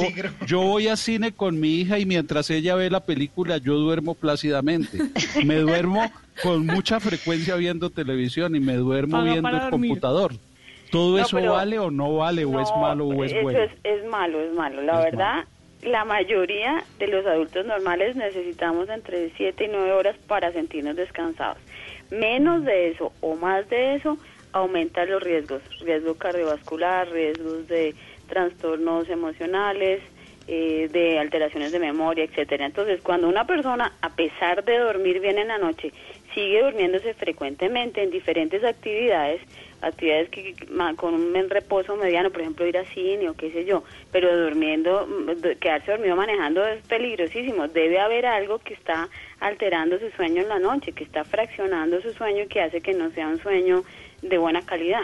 yo 0.45 0.61
voy 0.61 0.87
a 0.87 0.95
cine 0.95 1.31
con 1.31 1.59
mi 1.59 1.81
hija 1.81 1.97
y 1.99 2.05
mientras 2.05 2.49
ella 2.51 2.75
ve 2.75 2.89
la 2.89 2.99
película 3.01 3.57
yo 3.57 3.75
duermo 3.75 4.13
plácidamente, 4.13 4.99
me 5.43 5.57
duermo 5.57 6.11
con 6.41 6.65
mucha 6.65 6.99
frecuencia 6.99 7.55
viendo 7.55 7.89
televisión 7.89 8.55
y 8.55 8.59
me 8.59 8.75
duermo 8.75 9.17
Paga 9.17 9.31
viendo 9.33 9.49
el 9.49 9.59
dormir. 9.59 9.89
computador. 9.89 10.33
¿Todo 10.93 11.17
No, 11.17 11.23
eso 11.23 11.41
vale 11.41 11.79
o 11.79 11.89
no 11.89 12.17
vale 12.17 12.45
o 12.45 12.59
es 12.59 12.69
malo 12.79 13.07
o 13.07 13.23
es 13.23 13.31
eso 13.31 13.41
bueno? 13.41 13.59
Es, 13.59 13.71
es 13.83 14.05
malo, 14.05 14.39
es 14.39 14.53
malo. 14.53 14.83
La 14.83 14.99
Es 14.99 15.05
verdad, 15.05 15.43
la 15.81 16.05
mayoría 16.05 16.83
de 16.99 17.07
los 17.07 17.25
adultos 17.25 17.65
normales 17.65 18.15
necesitamos 18.15 18.87
entre 18.89 19.31
7 19.35 19.65
y 19.65 19.67
9 19.69 19.91
horas 19.91 20.15
para 20.27 20.51
sentirnos 20.51 20.95
descansados. 20.95 21.57
Menos 22.11 22.63
de 22.63 22.91
eso 22.91 23.11
o 23.21 23.35
más 23.35 23.67
de 23.69 23.95
eso 23.95 24.19
aumenta 24.51 25.03
los 25.05 25.23
riesgos, 25.23 25.63
riesgo 25.81 26.13
cardiovascular, 26.13 27.09
riesgos 27.09 27.67
de 27.67 27.95
trastornos 28.27 29.09
emocionales, 29.09 29.99
eh, 30.47 30.89
de 30.91 31.19
alteraciones 31.19 31.71
de 31.71 31.79
memoria, 31.79 32.25
etcétera. 32.25 32.67
Entonces, 32.67 33.01
cuando 33.01 33.27
una 33.27 33.47
persona, 33.47 33.93
a 34.01 34.09
pesar 34.09 34.63
de 34.63 34.77
dormir 34.77 35.21
bien 35.21 35.39
en 35.39 35.47
la 35.47 35.57
noche, 35.57 35.91
sigue 36.33 36.63
durmiéndose 36.63 37.13
frecuentemente 37.13 38.01
en 38.01 38.11
diferentes 38.11 38.63
actividades, 38.63 39.41
actividades 39.81 40.29
que, 40.29 40.55
con 40.95 41.13
un 41.13 41.49
reposo 41.49 41.95
mediano, 41.95 42.31
por 42.31 42.41
ejemplo, 42.41 42.65
ir 42.65 42.77
a 42.77 42.85
cine 42.85 43.29
o 43.29 43.33
qué 43.33 43.51
sé 43.51 43.65
yo, 43.65 43.83
pero 44.11 44.35
durmiendo, 44.35 45.05
mm, 45.05 45.59
quedarse 45.59 45.91
dormido 45.91 46.15
manejando 46.15 46.65
es 46.65 46.81
peligrosísimo. 46.87 47.67
Debe 47.67 47.99
haber 47.99 48.25
algo 48.25 48.59
que 48.59 48.73
está 48.73 49.09
alterando 49.39 49.99
su 49.99 50.09
sueño 50.11 50.41
en 50.41 50.49
la 50.49 50.59
noche, 50.59 50.93
que 50.93 51.03
está 51.03 51.23
fraccionando 51.23 52.01
su 52.01 52.13
sueño, 52.13 52.45
que 52.49 52.61
hace 52.61 52.81
que 52.81 52.93
no 52.93 53.11
sea 53.11 53.27
un 53.27 53.39
sueño 53.39 53.83
de 54.21 54.37
buena 54.37 54.61
calidad. 54.61 55.03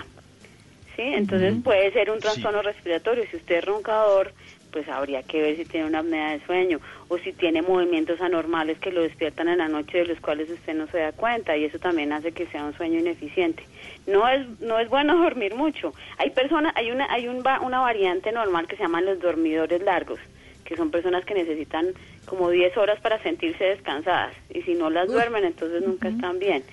¿Sí? 0.95 1.03
Entonces 1.03 1.55
puede 1.63 1.91
ser 1.93 2.11
un 2.11 2.19
trastorno 2.19 2.61
respiratorio. 2.61 3.23
Si 3.31 3.37
usted 3.37 3.59
es 3.59 3.65
roncador, 3.65 4.33
pues 4.71 4.87
habría 4.87 5.23
que 5.23 5.41
ver 5.41 5.57
si 5.57 5.65
tiene 5.65 5.87
una 5.87 5.99
apnea 5.99 6.31
de 6.31 6.45
sueño 6.45 6.79
o 7.07 7.17
si 7.17 7.33
tiene 7.33 7.61
movimientos 7.61 8.21
anormales 8.21 8.79
que 8.79 8.91
lo 8.91 9.01
despiertan 9.01 9.47
en 9.47 9.59
la 9.59 9.67
noche 9.67 9.99
de 9.99 10.05
los 10.05 10.19
cuales 10.19 10.49
usted 10.49 10.75
no 10.75 10.87
se 10.87 10.99
da 10.99 11.11
cuenta 11.11 11.57
y 11.57 11.65
eso 11.65 11.79
también 11.79 12.13
hace 12.13 12.31
que 12.31 12.47
sea 12.47 12.63
un 12.63 12.73
sueño 12.75 12.99
ineficiente. 12.99 13.63
No 14.07 14.27
es 14.27 14.47
no 14.59 14.79
es 14.79 14.89
bueno 14.89 15.17
dormir 15.21 15.55
mucho. 15.55 15.93
Hay 16.17 16.29
personas, 16.31 16.73
hay 16.75 16.91
una 16.91 17.11
hay 17.11 17.27
un 17.27 17.43
una 17.61 17.79
variante 17.79 18.31
normal 18.31 18.67
que 18.67 18.75
se 18.75 18.83
llaman 18.83 19.05
los 19.05 19.19
dormidores 19.19 19.81
largos, 19.81 20.19
que 20.65 20.75
son 20.75 20.91
personas 20.91 21.25
que 21.25 21.33
necesitan 21.33 21.87
como 22.25 22.49
10 22.49 22.77
horas 22.77 22.99
para 23.01 23.21
sentirse 23.23 23.63
descansadas 23.63 24.33
y 24.53 24.61
si 24.61 24.75
no 24.75 24.89
las 24.89 25.07
duermen 25.07 25.45
entonces 25.45 25.81
nunca 25.81 26.09
están 26.09 26.39
bien. 26.39 26.63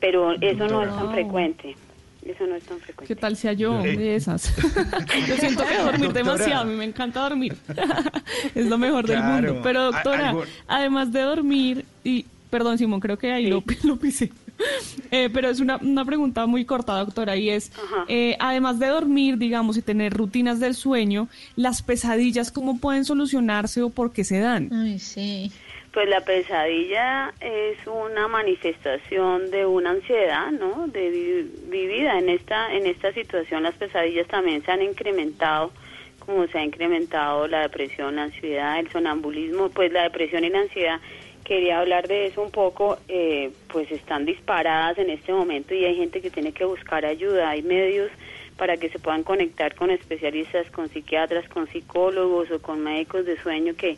Pero 0.00 0.32
eso 0.40 0.66
no 0.66 0.82
es 0.82 0.88
tan 0.88 1.12
frecuente. 1.12 1.76
Eso 2.24 2.46
no 2.46 2.54
es 2.54 2.62
tan 2.64 2.78
frecuente. 2.78 3.12
¿Qué 3.14 3.20
tal 3.20 3.36
sea 3.36 3.52
yo 3.52 3.80
Eh. 3.84 3.96
de 3.96 4.16
esas? 4.16 4.54
yo 5.28 5.36
siento 5.36 5.64
que 5.66 5.76
dormir 5.78 6.12
Doctora. 6.12 6.12
demasiado, 6.12 6.62
a 6.62 6.64
mí 6.64 6.74
me 6.76 6.84
encanta 6.84 7.20
dormir. 7.20 7.56
es 8.54 8.66
lo 8.66 8.78
mejor 8.78 9.06
del 9.06 9.22
mundo. 9.22 9.60
Pero 9.62 9.84
doctora, 9.92 10.30
algo- 10.30 10.44
además 10.68 11.12
de 11.12 11.20
dormir, 11.22 11.84
y 12.04 12.26
perdón 12.50 12.78
Simón, 12.78 13.00
creo 13.00 13.18
que 13.18 13.32
ahí 13.32 13.48
lo, 13.48 13.64
lo 13.84 13.96
pisé. 13.96 14.30
Eh, 15.10 15.28
pero 15.32 15.48
es 15.48 15.58
una, 15.58 15.78
una 15.78 16.04
pregunta 16.04 16.46
muy 16.46 16.64
corta, 16.64 16.92
doctora, 16.98 17.36
y 17.36 17.50
es, 17.50 17.72
eh, 18.06 18.36
además 18.38 18.78
de 18.78 18.86
dormir, 18.86 19.36
digamos, 19.36 19.76
y 19.76 19.82
tener 19.82 20.12
rutinas 20.12 20.60
del 20.60 20.76
sueño, 20.76 21.28
las 21.56 21.82
pesadillas, 21.82 22.52
¿cómo 22.52 22.78
pueden 22.78 23.04
solucionarse 23.04 23.82
o 23.82 23.90
por 23.90 24.12
qué 24.12 24.22
se 24.22 24.38
dan? 24.38 24.72
Ay, 24.72 25.00
sí. 25.00 25.50
Pues 25.92 26.08
la 26.08 26.22
pesadilla 26.22 27.34
es 27.40 27.76
una 27.86 28.26
manifestación 28.26 29.50
de 29.50 29.66
una 29.66 29.90
ansiedad, 29.90 30.50
¿no? 30.50 30.86
De 30.88 31.10
vi- 31.10 31.50
vivida 31.68 32.18
en 32.18 32.30
esta 32.30 32.72
en 32.72 32.86
esta 32.86 33.12
situación. 33.12 33.62
Las 33.62 33.74
pesadillas 33.74 34.26
también 34.26 34.64
se 34.64 34.70
han 34.72 34.80
incrementado, 34.80 35.70
como 36.24 36.46
se 36.46 36.56
ha 36.58 36.64
incrementado 36.64 37.46
la 37.46 37.60
depresión, 37.60 38.16
la 38.16 38.22
ansiedad, 38.24 38.78
el 38.78 38.88
sonambulismo. 38.90 39.68
Pues 39.68 39.92
la 39.92 40.04
depresión 40.04 40.44
y 40.44 40.48
la 40.48 40.60
ansiedad, 40.60 40.98
quería 41.44 41.80
hablar 41.80 42.08
de 42.08 42.24
eso 42.26 42.40
un 42.40 42.50
poco, 42.52 42.96
eh, 43.08 43.50
pues 43.70 43.90
están 43.92 44.24
disparadas 44.24 44.96
en 44.96 45.10
este 45.10 45.34
momento 45.34 45.74
y 45.74 45.84
hay 45.84 45.96
gente 45.96 46.22
que 46.22 46.30
tiene 46.30 46.52
que 46.52 46.64
buscar 46.64 47.04
ayuda. 47.04 47.50
Hay 47.50 47.62
medios 47.62 48.10
para 48.56 48.76
que 48.78 48.88
se 48.90 48.98
puedan 48.98 49.24
conectar 49.24 49.74
con 49.74 49.90
especialistas, 49.90 50.70
con 50.70 50.88
psiquiatras, 50.88 51.46
con 51.50 51.66
psicólogos 51.68 52.50
o 52.50 52.62
con 52.62 52.80
médicos 52.82 53.26
de 53.26 53.36
sueño 53.42 53.74
que 53.76 53.96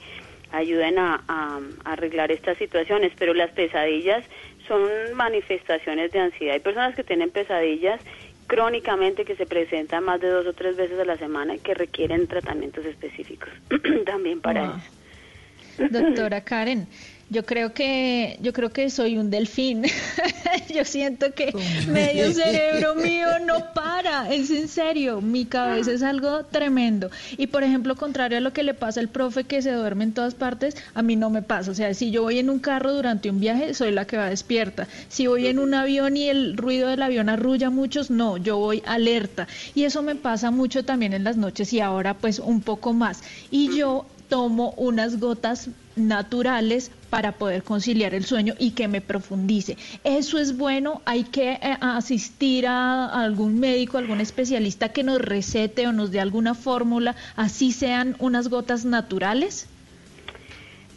ayuden 0.55 0.99
a, 0.99 1.23
a- 1.29 1.61
a 1.85 1.93
arreglar 1.93 2.31
estas 2.33 2.57
situaciones, 2.59 3.13
pero 3.19 3.35
las 3.35 3.51
pesadillas 3.53 4.25
son 4.69 5.15
manifestaciones 5.15 6.11
de 6.13 6.21
ansiedad. 6.21 6.55
Hay 6.55 6.61
personas 6.61 6.95
que 6.95 7.05
tienen 7.05 7.31
pesadillas 7.31 8.01
crónicamente 8.47 9.25
que 9.25 9.37
se 9.37 9.47
presentan 9.47 10.05
más 10.05 10.21
de 10.21 10.29
dos 10.29 10.47
o 10.47 10.53
tres 10.53 10.77
veces 10.77 10.99
a 10.99 11.05
la 11.05 11.17
semana 11.19 11.55
y 11.55 11.59
que 11.61 11.75
requieren 11.75 12.27
tratamientos 12.27 12.85
específicos 12.85 13.49
también 14.07 14.41
para 14.41 14.61
Wow. 14.67 14.77
eso. 14.77 15.89
Doctora 15.91 16.45
Karen, 16.45 16.87
yo 17.35 17.45
creo 17.45 17.75
que 17.75 18.39
yo 18.41 18.53
creo 18.53 18.71
que 18.71 18.89
soy 18.89 19.19
un 19.19 19.29
delfín. 19.29 19.83
yo 20.75 20.85
siento 20.85 21.33
que 21.35 21.53
medio 21.89 22.33
cerebro 22.33 22.95
mío 22.95 23.27
no 23.45 23.73
para, 23.75 24.33
es 24.33 24.51
en 24.51 24.69
serio, 24.69 25.21
mi 25.21 25.45
cabeza 25.45 25.93
es 25.93 26.03
algo 26.03 26.45
tremendo. 26.45 27.11
Y 27.37 27.49
por 27.49 27.65
ejemplo, 27.65 27.97
contrario 27.97 28.39
a 28.39 28.41
lo 28.41 28.53
que 28.53 28.63
le 28.63 28.73
pasa 28.73 29.01
al 29.01 29.09
profe 29.09 29.45
que 29.45 29.61
se 29.63 29.73
duerme 29.73 30.05
en 30.05 30.13
todas 30.13 30.35
partes, 30.35 30.77
a 30.95 31.03
mí 31.03 31.17
no 31.17 31.29
me 31.29 31.43
pasa. 31.43 31.73
O 31.73 31.75
sea, 31.75 31.93
si 31.93 32.13
yo 32.13 32.23
voy 32.23 32.39
en 32.39 32.49
un 32.51 32.61
carro 32.61 32.93
durante 32.93 33.29
un 33.29 33.41
viaje, 33.41 33.75
soy 33.75 33.91
la 33.91 34.07
que 34.07 34.17
va 34.17 34.31
despierta. 34.31 34.87
Si 35.09 35.27
voy 35.27 35.49
en 35.49 35.59
un 35.59 35.75
avión 35.75 36.17
y 36.17 36.29
el 36.29 36.57
ruido 36.57 36.89
del 36.89 37.03
avión 37.03 37.29
arrulla 37.29 37.67
a 37.67 37.71
muchos, 37.71 38.11
no, 38.11 38.37
yo 38.37 38.59
voy 38.59 38.83
alerta. 38.87 39.49
Y 39.75 39.85
eso 39.85 40.03
me 40.03 40.15
pasa 40.15 40.53
mucho 40.53 40.85
también 40.85 41.13
en 41.13 41.25
las 41.25 41.37
noches 41.37 41.73
y 41.73 41.81
ahora 41.81 42.15
pues 42.15 42.39
un 42.39 42.61
poco 42.61 42.93
más. 42.93 43.23
Y 43.51 43.77
yo 43.77 44.07
tomo 44.29 44.73
unas 44.77 45.21
gotas 45.21 45.71
naturales 45.97 46.91
para 47.11 47.33
poder 47.33 47.63
conciliar 47.63 48.15
el 48.15 48.25
sueño 48.25 48.55
y 48.59 48.73
que 48.73 48.89
me 48.89 49.01
profundice. 49.01 49.77
Eso 50.03 50.39
es 50.39 50.57
bueno, 50.57 51.03
hay 51.05 51.25
que 51.25 51.53
eh, 51.53 51.77
asistir 51.81 52.67
a, 52.67 53.07
algún 53.07 53.61
médico, 53.61 53.99
algún 53.99 54.21
especialista 54.21 54.91
que 54.91 55.03
nos 55.03 55.21
recete 55.21 55.87
o 55.87 55.93
nos 55.93 56.11
dé 56.11 56.21
alguna 56.21 56.55
fórmula, 56.55 57.15
así 57.37 57.73
sean 57.73 58.17
unas 58.19 58.49
gotas 58.49 58.85
naturales. 58.85 59.69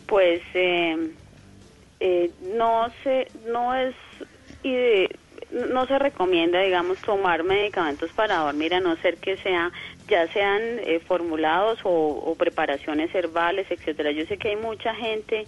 Pues 0.08 0.42
eh, 0.54 1.12
eh, 2.00 2.32
no 2.56 2.88
se, 3.04 3.28
no 3.52 3.76
es 3.76 3.94
no 5.52 5.86
se 5.86 5.98
recomienda, 5.98 6.60
digamos, 6.62 6.98
tomar 7.00 7.44
medicamentos 7.44 8.12
para 8.12 8.38
dormir 8.40 8.74
a 8.74 8.80
no 8.80 8.96
ser 8.98 9.18
que 9.18 9.38
sea 9.38 9.72
ya 10.08 10.28
sean 10.34 10.62
eh, 10.62 11.00
formulados 11.06 11.80
o, 11.84 11.90
o 11.90 12.36
preparaciones 12.36 13.14
herbales, 13.14 13.68
etcétera. 13.70 14.12
Yo 14.12 14.26
sé 14.26 14.38
que 14.38 14.50
hay 14.50 14.56
mucha 14.56 14.94
gente 14.96 15.46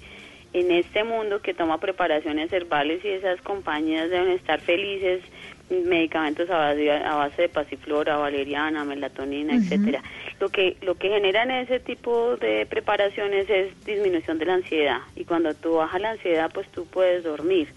en 0.53 0.71
este 0.71 1.03
mundo 1.03 1.41
que 1.41 1.53
toma 1.53 1.79
preparaciones 1.79 2.51
herbales 2.51 3.03
y 3.05 3.09
esas 3.09 3.39
compañías 3.41 4.09
deben 4.09 4.31
estar 4.31 4.59
felices 4.59 5.21
medicamentos 5.69 6.49
a 6.49 6.57
base, 6.57 6.91
a 6.91 7.15
base 7.15 7.43
de 7.43 7.49
pasiflora, 7.49 8.17
valeriana, 8.17 8.83
melatonina, 8.85 9.55
etcétera. 9.55 10.01
Lo 10.39 10.49
que 10.49 10.77
lo 10.81 10.95
que 10.95 11.09
generan 11.09 11.51
ese 11.51 11.79
tipo 11.79 12.37
de 12.37 12.65
preparaciones 12.65 13.47
es 13.49 13.85
disminución 13.85 14.39
de 14.39 14.45
la 14.45 14.55
ansiedad 14.55 15.01
y 15.15 15.25
cuando 15.25 15.53
tú 15.53 15.73
bajas 15.73 16.01
la 16.01 16.11
ansiedad, 16.11 16.49
pues 16.51 16.67
tú 16.69 16.85
puedes 16.85 17.23
dormir. 17.23 17.67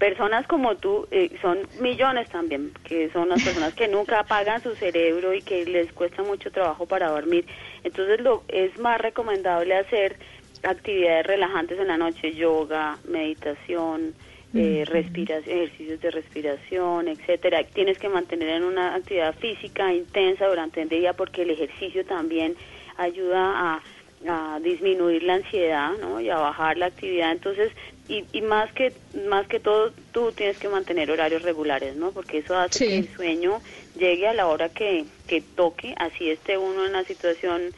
Personas 0.00 0.46
como 0.46 0.76
tú 0.76 1.06
eh, 1.10 1.30
son 1.42 1.58
millones 1.78 2.30
también, 2.30 2.72
que 2.84 3.10
son 3.10 3.28
las 3.28 3.44
personas 3.44 3.74
que 3.74 3.86
nunca 3.86 4.20
apagan 4.20 4.62
su 4.62 4.74
cerebro 4.74 5.34
y 5.34 5.42
que 5.42 5.66
les 5.66 5.92
cuesta 5.92 6.22
mucho 6.22 6.50
trabajo 6.50 6.86
para 6.86 7.10
dormir. 7.10 7.44
Entonces 7.84 8.18
lo 8.20 8.42
es 8.48 8.78
más 8.78 8.98
recomendable 8.98 9.76
hacer 9.76 10.16
actividades 10.62 11.26
relajantes 11.26 11.78
en 11.78 11.88
la 11.88 11.98
noche, 11.98 12.34
yoga, 12.34 12.96
meditación, 13.06 14.14
eh, 14.54 14.84
respiración, 14.86 15.54
ejercicios 15.54 16.00
de 16.00 16.10
respiración, 16.10 17.08
etcétera. 17.08 17.62
Tienes 17.64 17.98
que 17.98 18.08
mantener 18.08 18.48
en 18.48 18.64
una 18.64 18.94
actividad 18.94 19.34
física 19.34 19.92
intensa 19.92 20.46
durante 20.46 20.80
el 20.80 20.88
día 20.88 21.12
porque 21.12 21.42
el 21.42 21.50
ejercicio 21.50 22.06
también 22.06 22.56
ayuda 22.96 23.74
a, 23.74 23.82
a 24.26 24.60
disminuir 24.60 25.24
la 25.24 25.34
ansiedad, 25.34 25.92
¿no? 26.00 26.22
Y 26.22 26.30
a 26.30 26.36
bajar 26.36 26.78
la 26.78 26.86
actividad. 26.86 27.32
Entonces, 27.32 27.70
y, 28.10 28.26
y 28.32 28.42
más 28.42 28.72
que 28.72 28.92
más 29.28 29.46
que 29.46 29.60
todo, 29.60 29.92
tú 30.12 30.32
tienes 30.32 30.58
que 30.58 30.68
mantener 30.68 31.10
horarios 31.10 31.42
regulares, 31.42 31.94
¿no? 31.94 32.10
Porque 32.10 32.38
eso 32.38 32.56
hace 32.56 32.86
que 32.86 32.98
el 32.98 33.14
sueño 33.14 33.62
llegue 33.96 34.26
a 34.26 34.34
la 34.34 34.48
hora 34.48 34.68
que, 34.68 35.04
que 35.28 35.40
toque, 35.40 35.94
así 35.96 36.28
esté 36.28 36.58
uno 36.58 36.84
en 36.84 36.90
una 36.90 37.04
situación 37.04 37.72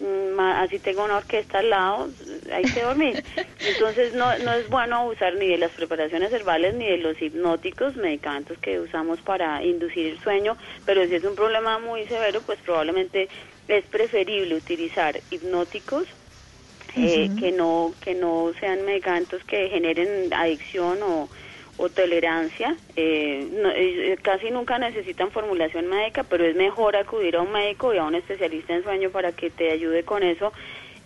mm, 0.00 0.38
así 0.38 0.78
tengo 0.78 1.04
una 1.04 1.16
orquesta 1.16 1.60
al 1.60 1.70
lado, 1.70 2.10
hay 2.52 2.64
que 2.64 2.82
dormir. 2.82 3.24
Entonces 3.60 4.12
no, 4.12 4.38
no 4.40 4.52
es 4.52 4.68
bueno 4.68 4.96
abusar 4.96 5.34
ni 5.36 5.48
de 5.48 5.58
las 5.58 5.70
preparaciones 5.72 6.32
herbales 6.32 6.74
ni 6.74 6.86
de 6.86 6.98
los 6.98 7.20
hipnóticos, 7.20 7.96
medicamentos 7.96 8.58
que 8.58 8.78
usamos 8.78 9.20
para 9.22 9.64
inducir 9.64 10.06
el 10.06 10.20
sueño, 10.20 10.58
pero 10.84 11.06
si 11.06 11.14
es 11.14 11.24
un 11.24 11.34
problema 11.34 11.78
muy 11.78 12.06
severo, 12.06 12.42
pues 12.42 12.58
probablemente 12.60 13.28
es 13.68 13.84
preferible 13.86 14.54
utilizar 14.54 15.18
hipnóticos 15.30 16.06
eh, 17.04 17.30
que 17.38 17.52
no 17.52 17.92
que 18.00 18.14
no 18.14 18.52
sean 18.60 18.84
medicamentos 18.84 19.42
que 19.44 19.68
generen 19.68 20.32
adicción 20.32 20.98
o, 21.02 21.28
o 21.76 21.88
tolerancia. 21.88 22.76
Eh, 22.96 23.46
no- 23.52 23.70
eh, 23.70 24.16
casi 24.22 24.50
nunca 24.50 24.78
necesitan 24.78 25.30
formulación 25.30 25.86
médica, 25.88 26.24
pero 26.24 26.44
es 26.44 26.56
mejor 26.56 26.96
acudir 26.96 27.36
a 27.36 27.42
un 27.42 27.52
médico 27.52 27.94
y 27.94 27.98
a 27.98 28.04
un 28.04 28.14
especialista 28.14 28.74
en 28.74 28.82
sueño 28.82 29.10
para 29.10 29.32
que 29.32 29.50
te 29.50 29.70
ayude 29.70 30.02
con 30.04 30.22
eso 30.22 30.52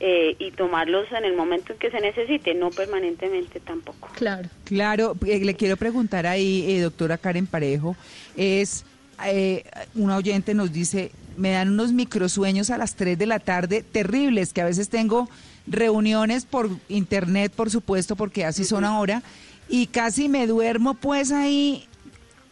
eh, 0.01 0.35
y 0.39 0.51
tomarlos 0.53 1.07
en 1.13 1.25
el 1.25 1.37
momento 1.37 1.73
en 1.75 1.79
que 1.79 1.91
se 1.91 2.01
necesite, 2.01 2.55
no 2.55 2.71
permanentemente 2.71 3.61
tampoco. 3.61 4.09
Claro. 4.17 4.49
Claro, 4.65 5.15
eh, 5.27 5.39
le 5.45 5.55
quiero 5.55 5.77
preguntar 5.77 6.27
ahí, 6.27 6.65
eh, 6.69 6.81
doctora 6.81 7.19
Karen 7.19 7.47
Parejo, 7.47 7.95
es, 8.37 8.85
eh, 9.27 9.63
una 9.95 10.17
oyente 10.17 10.55
nos 10.55 10.73
dice, 10.73 11.13
me 11.37 11.53
dan 11.53 11.69
unos 11.71 11.93
microsueños 11.93 12.71
a 12.71 12.79
las 12.79 12.97
3 12.97 13.17
de 13.17 13.27
la 13.27 13.39
tarde 13.39 13.83
terribles, 13.83 14.53
que 14.53 14.61
a 14.63 14.65
veces 14.65 14.89
tengo 14.89 15.29
reuniones 15.67 16.45
por 16.45 16.69
internet, 16.89 17.53
por 17.55 17.71
supuesto, 17.71 18.17
porque 18.17 18.45
así 18.45 18.65
son 18.65 18.85
ahora, 18.85 19.23
y 19.69 19.87
casi 19.87 20.29
me 20.29 20.47
duermo 20.47 20.95
pues 20.95 21.33
ahí 21.33 21.89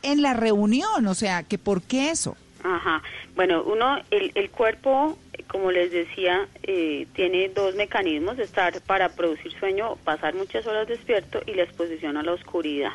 en 0.02 0.22
la 0.22 0.34
reunión, 0.34 1.06
o 1.06 1.14
sea, 1.14 1.42
que 1.42 1.58
¿por 1.58 1.82
qué 1.82 2.10
eso? 2.10 2.36
Ajá. 2.62 3.02
Bueno, 3.34 3.62
uno, 3.62 3.98
el, 4.10 4.32
el 4.34 4.50
cuerpo, 4.50 5.16
como 5.48 5.70
les 5.70 5.90
decía, 5.90 6.48
eh, 6.62 7.06
tiene 7.14 7.48
dos 7.48 7.74
mecanismos, 7.74 8.38
estar 8.38 8.80
para 8.82 9.10
producir 9.10 9.52
sueño, 9.58 9.96
pasar 10.04 10.34
muchas 10.34 10.66
horas 10.66 10.86
despierto 10.88 11.40
y 11.46 11.54
la 11.54 11.62
exposición 11.62 12.16
a 12.16 12.22
la 12.22 12.32
oscuridad. 12.32 12.92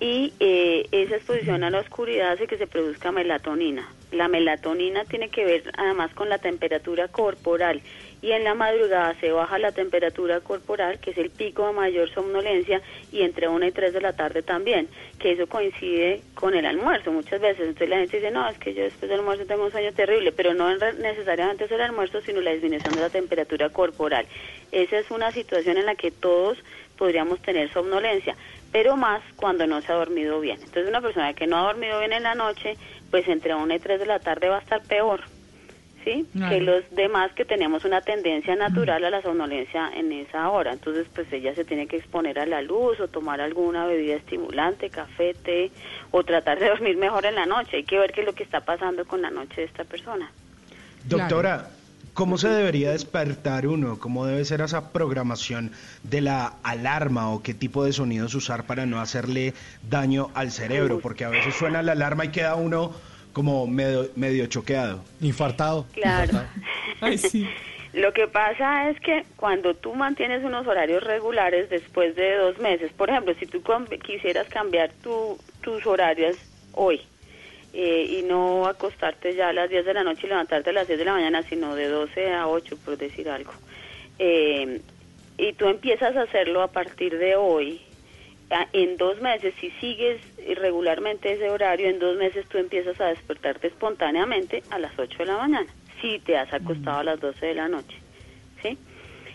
Y 0.00 0.32
eh, 0.40 0.88
esa 0.90 1.16
exposición 1.16 1.62
a 1.62 1.70
la 1.70 1.80
oscuridad 1.80 2.32
hace 2.32 2.46
que 2.46 2.58
se 2.58 2.66
produzca 2.66 3.12
melatonina. 3.12 3.88
La 4.10 4.28
melatonina 4.28 5.04
tiene 5.04 5.28
que 5.28 5.44
ver 5.44 5.72
además 5.78 6.12
con 6.14 6.28
la 6.28 6.38
temperatura 6.38 7.08
corporal 7.08 7.80
y 8.24 8.32
en 8.32 8.42
la 8.42 8.54
madrugada 8.54 9.14
se 9.20 9.30
baja 9.32 9.58
la 9.58 9.72
temperatura 9.72 10.40
corporal, 10.40 10.98
que 10.98 11.10
es 11.10 11.18
el 11.18 11.28
pico 11.28 11.66
de 11.66 11.74
mayor 11.74 12.08
somnolencia, 12.08 12.80
y 13.12 13.20
entre 13.20 13.48
1 13.48 13.66
y 13.66 13.70
3 13.70 13.92
de 13.92 14.00
la 14.00 14.14
tarde 14.14 14.42
también, 14.42 14.88
que 15.18 15.32
eso 15.32 15.46
coincide 15.46 16.22
con 16.32 16.54
el 16.54 16.64
almuerzo 16.64 17.12
muchas 17.12 17.38
veces. 17.38 17.60
Entonces 17.60 17.90
la 17.90 17.98
gente 17.98 18.16
dice, 18.16 18.30
no, 18.30 18.48
es 18.48 18.56
que 18.56 18.72
yo 18.72 18.82
después 18.82 19.10
del 19.10 19.20
almuerzo 19.20 19.44
tengo 19.44 19.66
un 19.66 19.70
sueño 19.70 19.92
terrible, 19.92 20.32
pero 20.32 20.54
no 20.54 20.74
necesariamente 20.74 21.64
es 21.64 21.70
el 21.70 21.82
almuerzo, 21.82 22.22
sino 22.22 22.40
la 22.40 22.52
disminución 22.52 22.94
de 22.94 23.02
la 23.02 23.10
temperatura 23.10 23.68
corporal. 23.68 24.26
Esa 24.72 24.98
es 25.00 25.10
una 25.10 25.30
situación 25.30 25.76
en 25.76 25.84
la 25.84 25.94
que 25.94 26.10
todos 26.10 26.56
podríamos 26.96 27.42
tener 27.42 27.70
somnolencia, 27.74 28.36
pero 28.72 28.96
más 28.96 29.20
cuando 29.36 29.66
no 29.66 29.82
se 29.82 29.92
ha 29.92 29.96
dormido 29.96 30.40
bien. 30.40 30.56
Entonces 30.60 30.88
una 30.88 31.02
persona 31.02 31.34
que 31.34 31.46
no 31.46 31.58
ha 31.58 31.66
dormido 31.66 31.98
bien 31.98 32.14
en 32.14 32.22
la 32.22 32.34
noche, 32.34 32.78
pues 33.10 33.28
entre 33.28 33.54
1 33.54 33.74
y 33.74 33.78
3 33.80 34.00
de 34.00 34.06
la 34.06 34.18
tarde 34.18 34.48
va 34.48 34.56
a 34.56 34.60
estar 34.60 34.82
peor. 34.82 35.33
¿Sí? 36.04 36.26
Claro. 36.32 36.54
Que 36.54 36.60
los 36.60 36.84
demás 36.90 37.32
que 37.32 37.44
tenemos 37.44 37.84
una 37.84 38.00
tendencia 38.02 38.54
natural 38.54 39.04
a 39.04 39.10
la 39.10 39.22
somnolencia 39.22 39.90
en 39.96 40.12
esa 40.12 40.50
hora. 40.50 40.72
Entonces, 40.72 41.06
pues 41.14 41.32
ella 41.32 41.54
se 41.54 41.64
tiene 41.64 41.86
que 41.86 41.96
exponer 41.96 42.38
a 42.38 42.46
la 42.46 42.62
luz 42.62 43.00
o 43.00 43.08
tomar 43.08 43.40
alguna 43.40 43.86
bebida 43.86 44.14
estimulante, 44.14 44.90
café, 44.90 45.34
té, 45.34 45.70
o 46.10 46.22
tratar 46.22 46.58
de 46.60 46.68
dormir 46.70 46.96
mejor 46.96 47.26
en 47.26 47.34
la 47.34 47.46
noche. 47.46 47.78
Hay 47.78 47.84
que 47.84 47.98
ver 47.98 48.12
qué 48.12 48.20
es 48.20 48.26
lo 48.26 48.34
que 48.34 48.44
está 48.44 48.60
pasando 48.60 49.04
con 49.04 49.22
la 49.22 49.30
noche 49.30 49.62
de 49.62 49.64
esta 49.64 49.84
persona. 49.84 50.30
Doctora, 51.04 51.70
¿cómo 52.14 52.38
se 52.38 52.48
debería 52.48 52.92
despertar 52.92 53.66
uno? 53.66 53.98
¿Cómo 53.98 54.26
debe 54.26 54.44
ser 54.44 54.60
esa 54.60 54.92
programación 54.92 55.72
de 56.02 56.20
la 56.20 56.54
alarma 56.62 57.30
o 57.30 57.42
qué 57.42 57.54
tipo 57.54 57.84
de 57.84 57.92
sonidos 57.92 58.34
usar 58.34 58.64
para 58.64 58.86
no 58.86 59.00
hacerle 59.00 59.54
daño 59.88 60.30
al 60.34 60.50
cerebro? 60.50 61.00
Porque 61.00 61.24
a 61.24 61.28
veces 61.28 61.54
suena 61.54 61.82
la 61.82 61.92
alarma 61.92 62.24
y 62.26 62.28
queda 62.28 62.54
uno 62.54 62.94
como 63.34 63.66
medio, 63.66 64.08
medio 64.16 64.46
choqueado. 64.46 65.04
Infartado. 65.20 65.86
Claro. 65.92 66.40
Lo 67.92 68.12
que 68.12 68.26
pasa 68.26 68.90
es 68.90 68.98
que 69.00 69.24
cuando 69.36 69.74
tú 69.74 69.94
mantienes 69.94 70.42
unos 70.42 70.66
horarios 70.66 71.04
regulares 71.04 71.68
después 71.70 72.16
de 72.16 72.36
dos 72.36 72.58
meses, 72.58 72.90
por 72.92 73.10
ejemplo, 73.10 73.34
si 73.38 73.46
tú 73.46 73.62
quisieras 74.04 74.48
cambiar 74.48 74.90
tu, 75.02 75.38
tus 75.60 75.86
horarios 75.86 76.36
hoy 76.72 77.02
eh, 77.72 78.18
y 78.18 78.22
no 78.22 78.66
acostarte 78.66 79.36
ya 79.36 79.50
a 79.50 79.52
las 79.52 79.70
10 79.70 79.84
de 79.84 79.94
la 79.94 80.02
noche 80.02 80.22
y 80.24 80.28
levantarte 80.28 80.70
a 80.70 80.72
las 80.72 80.88
10 80.88 80.98
de 80.98 81.04
la 81.04 81.12
mañana, 81.12 81.42
sino 81.42 81.76
de 81.76 81.88
12 81.88 82.32
a 82.32 82.48
8, 82.48 82.78
por 82.84 82.98
decir 82.98 83.28
algo, 83.28 83.52
eh, 84.18 84.80
y 85.38 85.52
tú 85.52 85.66
empiezas 85.66 86.16
a 86.16 86.22
hacerlo 86.22 86.62
a 86.62 86.68
partir 86.68 87.16
de 87.18 87.36
hoy, 87.36 87.80
en 88.72 88.96
dos 88.96 89.20
meses, 89.20 89.54
si 89.60 89.70
sigues 89.80 90.20
regularmente 90.56 91.32
ese 91.32 91.50
horario, 91.50 91.88
en 91.88 91.98
dos 91.98 92.16
meses 92.16 92.46
tú 92.48 92.58
empiezas 92.58 93.00
a 93.00 93.06
despertarte 93.06 93.68
espontáneamente 93.68 94.62
a 94.70 94.78
las 94.78 94.96
8 94.98 95.18
de 95.18 95.26
la 95.26 95.36
mañana, 95.36 95.66
si 96.00 96.18
te 96.20 96.36
has 96.36 96.52
acostado 96.52 96.98
a 96.98 97.04
las 97.04 97.20
12 97.20 97.46
de 97.46 97.54
la 97.54 97.68
noche, 97.68 97.96
¿sí? 98.62 98.78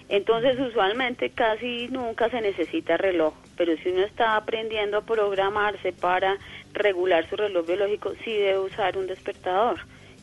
Entonces, 0.10 0.60
usualmente 0.60 1.30
casi 1.30 1.88
nunca 1.90 2.30
se 2.30 2.42
necesita 2.42 2.98
reloj, 2.98 3.34
pero 3.56 3.78
si 3.78 3.90
uno 3.90 4.04
está 4.04 4.36
aprendiendo 4.36 4.98
a 4.98 5.02
programarse 5.02 5.94
para 5.94 6.38
regular 6.74 7.30
su 7.30 7.36
reloj 7.36 7.68
biológico, 7.68 8.14
sí 8.24 8.32
debe 8.34 8.60
usar 8.60 8.98
un 8.98 9.06
despertador 9.06 9.80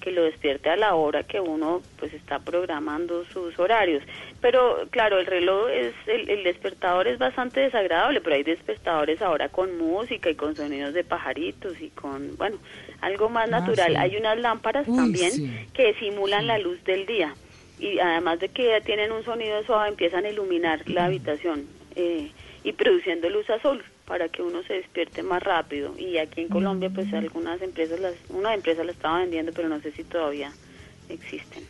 que 0.07 0.12
lo 0.12 0.23
despierte 0.23 0.70
a 0.70 0.77
la 0.77 0.95
hora 0.95 1.24
que 1.24 1.41
uno 1.41 1.83
pues 1.99 2.15
está 2.15 2.39
programando 2.39 3.24
sus 3.24 3.59
horarios. 3.59 4.05
Pero 4.41 4.87
claro, 4.91 5.19
el 5.19 5.27
reloj 5.27 5.69
es 5.69 5.95
el, 6.07 6.31
el 6.31 6.45
despertador 6.45 7.09
es 7.09 7.19
bastante 7.19 7.59
desagradable, 7.59 8.20
pero 8.20 8.37
hay 8.37 8.45
despertadores 8.45 9.20
ahora 9.20 9.49
con 9.49 9.77
música 9.77 10.31
y 10.31 10.37
con 10.37 10.55
sonidos 10.55 10.95
de 10.95 11.03
pajaritos 11.03 11.81
y 11.81 11.89
con 11.91 12.37
bueno, 12.37 12.57
algo 13.01 13.28
más 13.28 13.49
Ah, 13.49 13.59
natural. 13.59 13.89
sí. 13.95 13.97
Hay 13.97 14.16
unas 14.16 14.39
lámparas 14.39 14.87
Uy, 14.87 14.97
también 14.97 15.33
sí. 15.33 15.51
que 15.74 15.95
simulan 15.95 16.47
la 16.47 16.59
luz 16.59 16.83
del 16.85 17.05
día 17.05 17.35
y 17.81 17.99
además 17.99 18.39
de 18.39 18.49
que 18.49 18.81
tienen 18.83 19.11
un 19.11 19.24
sonido 19.24 19.65
suave 19.65 19.89
empiezan 19.89 20.24
a 20.24 20.28
iluminar 20.28 20.89
la 20.89 21.07
habitación 21.07 21.66
eh, 21.97 22.31
y 22.62 22.73
produciendo 22.74 23.28
luz 23.28 23.51
azul 23.51 23.83
para 24.07 24.28
que 24.28 24.43
uno 24.43 24.62
se 24.62 24.74
despierte 24.74 25.23
más 25.23 25.43
rápido 25.43 25.95
y 25.99 26.19
aquí 26.19 26.43
en 26.43 26.49
Colombia 26.49 26.91
pues 26.91 27.12
algunas 27.12 27.61
empresas 27.61 28.01
las 28.01 28.15
una 28.28 28.55
empresa 28.55 28.85
la 28.85 28.93
estaba 28.93 29.19
vendiendo 29.19 29.53
pero 29.53 29.69
no 29.69 29.81
sé 29.81 29.93
si 29.93 30.05
todavía 30.05 30.53
existen 31.09 31.65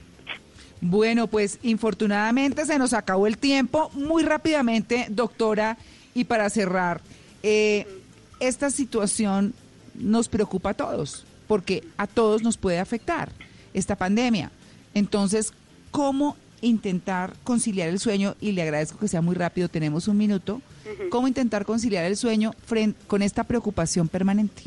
Bueno, 0.81 1.27
pues 1.27 1.59
infortunadamente 1.63 2.67
se 2.67 2.79
nos 2.79 2.93
acabó 2.93 3.27
el 3.27 3.39
tiempo. 3.39 3.91
Muy 3.95 4.23
rápidamente, 4.23 5.07
doctora, 5.09 5.79
y 6.15 6.25
para 6.25 6.51
cerrar, 6.51 7.01
eh, 7.43 7.87
esta 8.41 8.71
situación 8.71 9.55
nos 9.95 10.29
preocupa 10.29 10.71
a 10.71 10.75
todos, 10.75 11.25
porque 11.49 11.83
a 11.97 12.07
todos 12.07 12.43
nos 12.43 12.59
puede 12.59 12.79
afectar 12.79 13.31
esta 13.73 13.97
pandemia. 13.97 14.51
Entonces, 14.95 15.53
¿cómo 15.91 16.37
intentar 16.61 17.33
conciliar 17.45 17.89
el 17.89 17.99
sueño? 17.99 18.35
Y 18.41 18.53
le 18.53 18.63
agradezco 18.63 18.99
que 18.99 19.09
sea 19.09 19.21
muy 19.23 19.35
rápido, 19.35 19.69
tenemos 19.69 20.09
un 20.09 20.17
minuto. 20.17 20.61
¿Cómo 21.11 21.27
intentar 21.29 21.65
conciliar 21.65 22.05
el 22.05 22.17
sueño 22.17 22.53
fren- 22.69 22.95
con 23.07 23.23
esta 23.23 23.45
preocupación 23.45 24.09
permanente? 24.09 24.63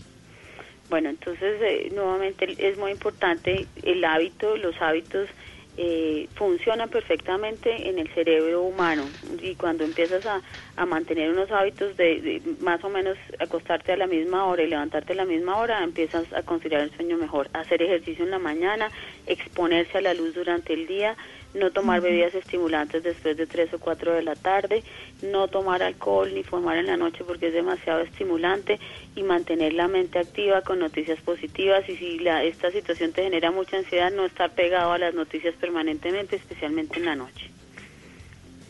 Bueno, 0.90 1.10
entonces 1.10 1.62
eh, 1.62 1.92
nuevamente 1.94 2.56
es 2.58 2.78
muy 2.78 2.92
importante 2.92 3.68
el 3.84 4.04
hábito, 4.04 4.58
los 4.58 4.76
hábitos 4.82 5.30
eh, 5.78 6.28
funcionan 6.36 6.90
perfectamente 6.90 7.88
en 7.90 8.00
el 8.00 8.10
cerebro 8.10 8.64
humano 8.64 9.06
y 9.42 9.56
cuando 9.56 9.86
empiezas 9.86 10.26
a, 10.26 10.42
a 10.76 10.86
mantener 10.86 11.30
unos 11.32 11.52
hábitos 11.52 11.96
de, 11.96 12.20
de 12.20 12.42
más 12.60 12.84
o 12.84 12.90
menos 12.90 13.18
acostarte 13.40 13.94
a 13.94 13.98
la 13.98 14.08
misma 14.08 14.46
hora 14.46 14.64
y 14.64 14.68
levantarte 14.68 15.14
a 15.14 15.16
la 15.16 15.26
misma 15.26 15.58
hora, 15.58 15.82
empiezas 15.84 16.26
a 16.34 16.42
conciliar 16.42 16.82
el 16.82 16.92
sueño 16.96 17.18
mejor. 17.18 17.50
Hacer 17.54 17.82
ejercicio 17.82 18.26
en 18.26 18.32
la 18.32 18.40
mañana, 18.40 18.92
exponerse 19.28 20.00
a 20.00 20.02
la 20.02 20.14
luz 20.14 20.34
durante 20.36 20.74
el 20.74 20.86
día, 20.86 21.16
no 21.54 21.72
tomar 21.72 22.02
bebidas 22.02 22.36
estimulantes 22.36 23.02
después 23.04 23.36
de 23.36 23.48
3 23.48 23.74
o 23.74 23.80
4 23.80 24.14
de 24.14 24.22
la 24.24 24.36
tarde, 24.36 24.84
no 25.24 25.48
tomar 25.48 25.82
alcohol 25.82 26.32
ni 26.34 26.44
fumar 26.44 26.78
en 26.78 26.86
la 26.86 26.98
noche 26.98 27.24
porque 27.26 27.48
es 27.48 27.54
demasiado 27.54 28.02
estimulante 28.02 28.80
y 29.16 29.24
mantener 29.24 29.74
la 29.74 29.88
mente 29.88 30.20
activa 30.20 30.62
con 30.62 30.80
noticias 30.80 31.20
positivas 31.22 31.88
y 31.90 31.96
si 31.98 32.20
la, 32.20 32.44
esta 32.44 32.72
situación 32.72 33.12
te 33.14 33.24
genera 33.24 33.50
mucha 33.52 33.78
ansiedad, 33.78 34.12
no 34.12 34.26
estar 34.26 34.52
pegado 34.54 34.92
a 34.92 34.98
las 35.00 35.14
noticias 35.14 35.56
permanentemente, 35.56 36.36
especialmente 36.36 37.00
en 37.00 37.06
la 37.06 37.16
noche. 37.16 37.50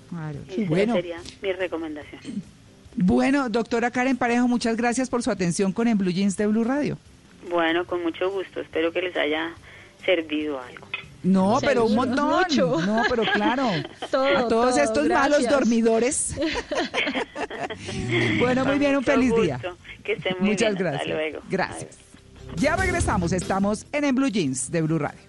Claro. 0.10 0.40
Esa 0.50 0.70
Bueno, 0.70 0.94
sería 0.96 1.20
mi 1.42 1.52
recomendación. 1.54 2.22
bueno, 2.96 3.50
doctora 3.50 3.92
Karen 3.92 4.18
Parejo, 4.18 4.48
muchas 4.48 4.76
gracias 4.78 5.10
por 5.10 5.22
su 5.22 5.30
atención 5.32 5.72
con 5.74 5.88
En 5.88 5.98
Blue 5.98 6.12
Jeans 6.12 6.38
de 6.38 6.48
Blue 6.48 6.64
Radio. 6.64 6.98
Bueno, 7.50 7.86
con 7.86 8.02
mucho 8.04 8.30
gusto, 8.32 8.60
espero 8.62 8.92
que 8.92 9.02
les 9.02 9.16
haya 9.18 9.52
servido 10.06 10.60
algo. 10.60 10.88
No, 11.24 11.58
pero 11.62 11.86
un 11.86 11.96
montón. 11.96 12.40
mucho. 12.40 12.80
No, 12.86 13.04
pero 13.10 13.24
claro. 13.34 13.68
Todo, 14.12 14.26
a 14.38 14.48
todos 14.48 14.76
todo, 14.76 14.84
estos 14.84 15.08
malos 15.08 15.40
gracias. 15.40 15.52
dormidores. 15.52 16.36
bueno, 18.40 18.66
muy 18.66 18.80
bien, 18.80 18.98
un 18.98 19.04
feliz 19.04 19.32
día. 19.42 19.60
Que 20.04 20.14
estén 20.14 20.36
muy 20.40 20.50
Muchas 20.52 20.76
bien. 20.76 20.88
Hasta 20.88 20.98
gracias. 20.98 21.16
luego. 21.16 21.40
Gracias. 21.50 21.98
Ya 22.56 22.76
regresamos, 22.76 23.32
estamos 23.32 23.86
en 23.92 24.06
En 24.06 24.16
Blue 24.16 24.30
Jeans 24.30 24.72
de 24.72 24.82
Blue 24.82 24.98
Radio. 24.98 25.29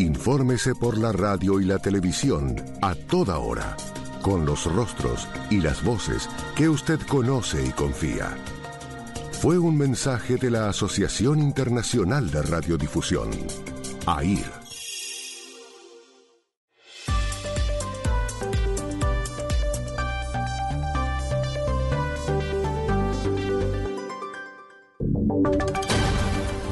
Infórmese 0.00 0.74
por 0.74 0.96
la 0.96 1.12
radio 1.12 1.60
y 1.60 1.66
la 1.66 1.78
televisión 1.78 2.56
a 2.80 2.94
toda 2.94 3.36
hora, 3.36 3.76
con 4.22 4.46
los 4.46 4.64
rostros 4.64 5.28
y 5.50 5.60
las 5.60 5.84
voces 5.84 6.26
que 6.56 6.70
usted 6.70 6.98
conoce 7.06 7.66
y 7.66 7.68
confía. 7.72 8.34
Fue 9.32 9.58
un 9.58 9.76
mensaje 9.76 10.36
de 10.38 10.50
la 10.50 10.70
Asociación 10.70 11.38
Internacional 11.38 12.30
de 12.30 12.40
Radiodifusión, 12.40 13.28
AIR. 14.06 14.50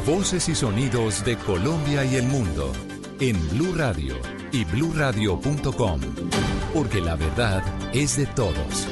Voces 0.07 0.49
y 0.49 0.55
sonidos 0.55 1.23
de 1.27 1.37
Colombia 1.37 2.07
y 2.07 2.17
el 2.17 2.27
mundo 2.27 2.73
en 3.21 3.37
Blue 3.51 3.75
Radio 3.75 4.15
y 4.53 4.65
bluradio.com, 4.65 6.01
porque 6.75 7.01
la 7.01 7.17
verdad 7.17 7.63
es 7.93 8.17
de 8.17 8.27
todos. 8.27 8.87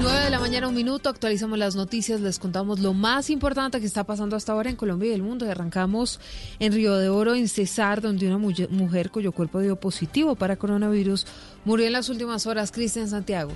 9 0.00 0.20
de 0.24 0.30
la 0.30 0.38
mañana, 0.38 0.68
un 0.68 0.74
minuto, 0.74 1.08
actualizamos 1.10 1.58
las 1.58 1.74
noticias, 1.74 2.20
les 2.20 2.38
contamos 2.38 2.78
lo 2.78 2.94
más 2.94 3.30
importante 3.30 3.80
que 3.80 3.86
está 3.86 4.04
pasando 4.04 4.36
hasta 4.36 4.52
ahora 4.52 4.70
en 4.70 4.76
Colombia 4.76 5.10
y 5.10 5.14
el 5.14 5.22
mundo. 5.22 5.50
Arrancamos 5.50 6.20
en 6.60 6.72
Río 6.72 6.96
de 6.96 7.08
Oro, 7.08 7.34
en 7.34 7.48
Cesar, 7.48 8.00
donde 8.00 8.26
una 8.28 8.38
mu- 8.38 8.52
mujer 8.70 9.10
cuyo 9.10 9.32
cuerpo 9.32 9.60
dio 9.60 9.76
positivo 9.76 10.36
para 10.36 10.56
coronavirus 10.56 11.26
murió 11.64 11.86
en 11.86 11.92
las 11.92 12.08
últimas 12.08 12.46
horas. 12.46 12.70
Cristian 12.70 13.08
Santiago. 13.08 13.50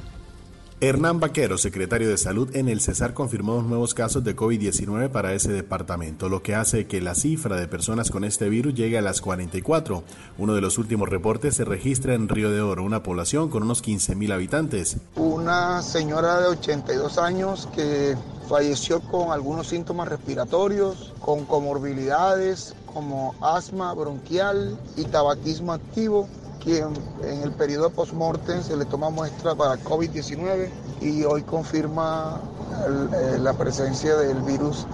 Hernán 0.84 1.20
Vaquero, 1.20 1.58
secretario 1.58 2.08
de 2.08 2.18
Salud 2.18 2.56
en 2.56 2.68
el 2.68 2.80
Cesar, 2.80 3.14
confirmó 3.14 3.54
dos 3.54 3.66
nuevos 3.66 3.94
casos 3.94 4.24
de 4.24 4.34
COVID-19 4.34 5.10
para 5.10 5.32
ese 5.32 5.52
departamento, 5.52 6.28
lo 6.28 6.42
que 6.42 6.56
hace 6.56 6.88
que 6.88 7.00
la 7.00 7.14
cifra 7.14 7.54
de 7.54 7.68
personas 7.68 8.10
con 8.10 8.24
este 8.24 8.48
virus 8.48 8.74
llegue 8.74 8.98
a 8.98 9.00
las 9.00 9.20
44. 9.20 10.02
Uno 10.38 10.54
de 10.54 10.60
los 10.60 10.78
últimos 10.78 11.08
reportes 11.08 11.54
se 11.54 11.64
registra 11.64 12.14
en 12.14 12.28
Río 12.28 12.50
de 12.50 12.62
Oro, 12.62 12.82
una 12.82 13.04
población 13.04 13.48
con 13.48 13.62
unos 13.62 13.80
15.000 13.80 14.32
habitantes. 14.32 14.96
Una 15.14 15.82
señora 15.82 16.40
de 16.40 16.48
82 16.48 17.16
años 17.18 17.68
que 17.72 18.16
falleció 18.48 19.00
con 19.02 19.30
algunos 19.30 19.68
síntomas 19.68 20.08
respiratorios, 20.08 21.14
con 21.20 21.44
comorbilidades 21.44 22.74
como 22.92 23.36
asma 23.40 23.94
bronquial 23.94 24.76
y 24.96 25.04
tabaquismo 25.04 25.72
activo, 25.72 26.28
quien 26.62 26.88
en 27.24 27.42
el 27.42 27.52
periodo 27.52 27.90
post-mortem 27.90 28.62
se 28.62 28.76
le 28.76 28.84
toma 28.84 29.10
muestra 29.10 29.54
para 29.54 29.76
COVID-19 29.82 30.68
y 31.00 31.24
hoy 31.24 31.42
confirma 31.42 32.40
el- 32.86 33.14
eh, 33.14 33.38
la 33.38 33.52
presencia 33.54 34.14
del 34.16 34.40
virus 34.42 34.86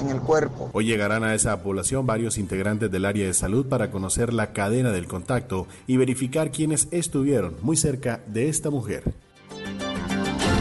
en 0.00 0.08
el 0.08 0.20
cuerpo. 0.20 0.70
Hoy 0.72 0.86
llegarán 0.86 1.24
a 1.24 1.34
esa 1.34 1.62
población 1.62 2.06
varios 2.06 2.38
integrantes 2.38 2.90
del 2.90 3.04
área 3.04 3.26
de 3.26 3.34
salud 3.34 3.66
para 3.66 3.90
conocer 3.90 4.32
la 4.32 4.52
cadena 4.52 4.90
del 4.92 5.06
contacto 5.06 5.66
y 5.86 5.96
verificar 5.98 6.50
quiénes 6.50 6.88
estuvieron 6.90 7.56
muy 7.60 7.76
cerca 7.76 8.20
de 8.26 8.48
esta 8.48 8.70
mujer. 8.70 9.02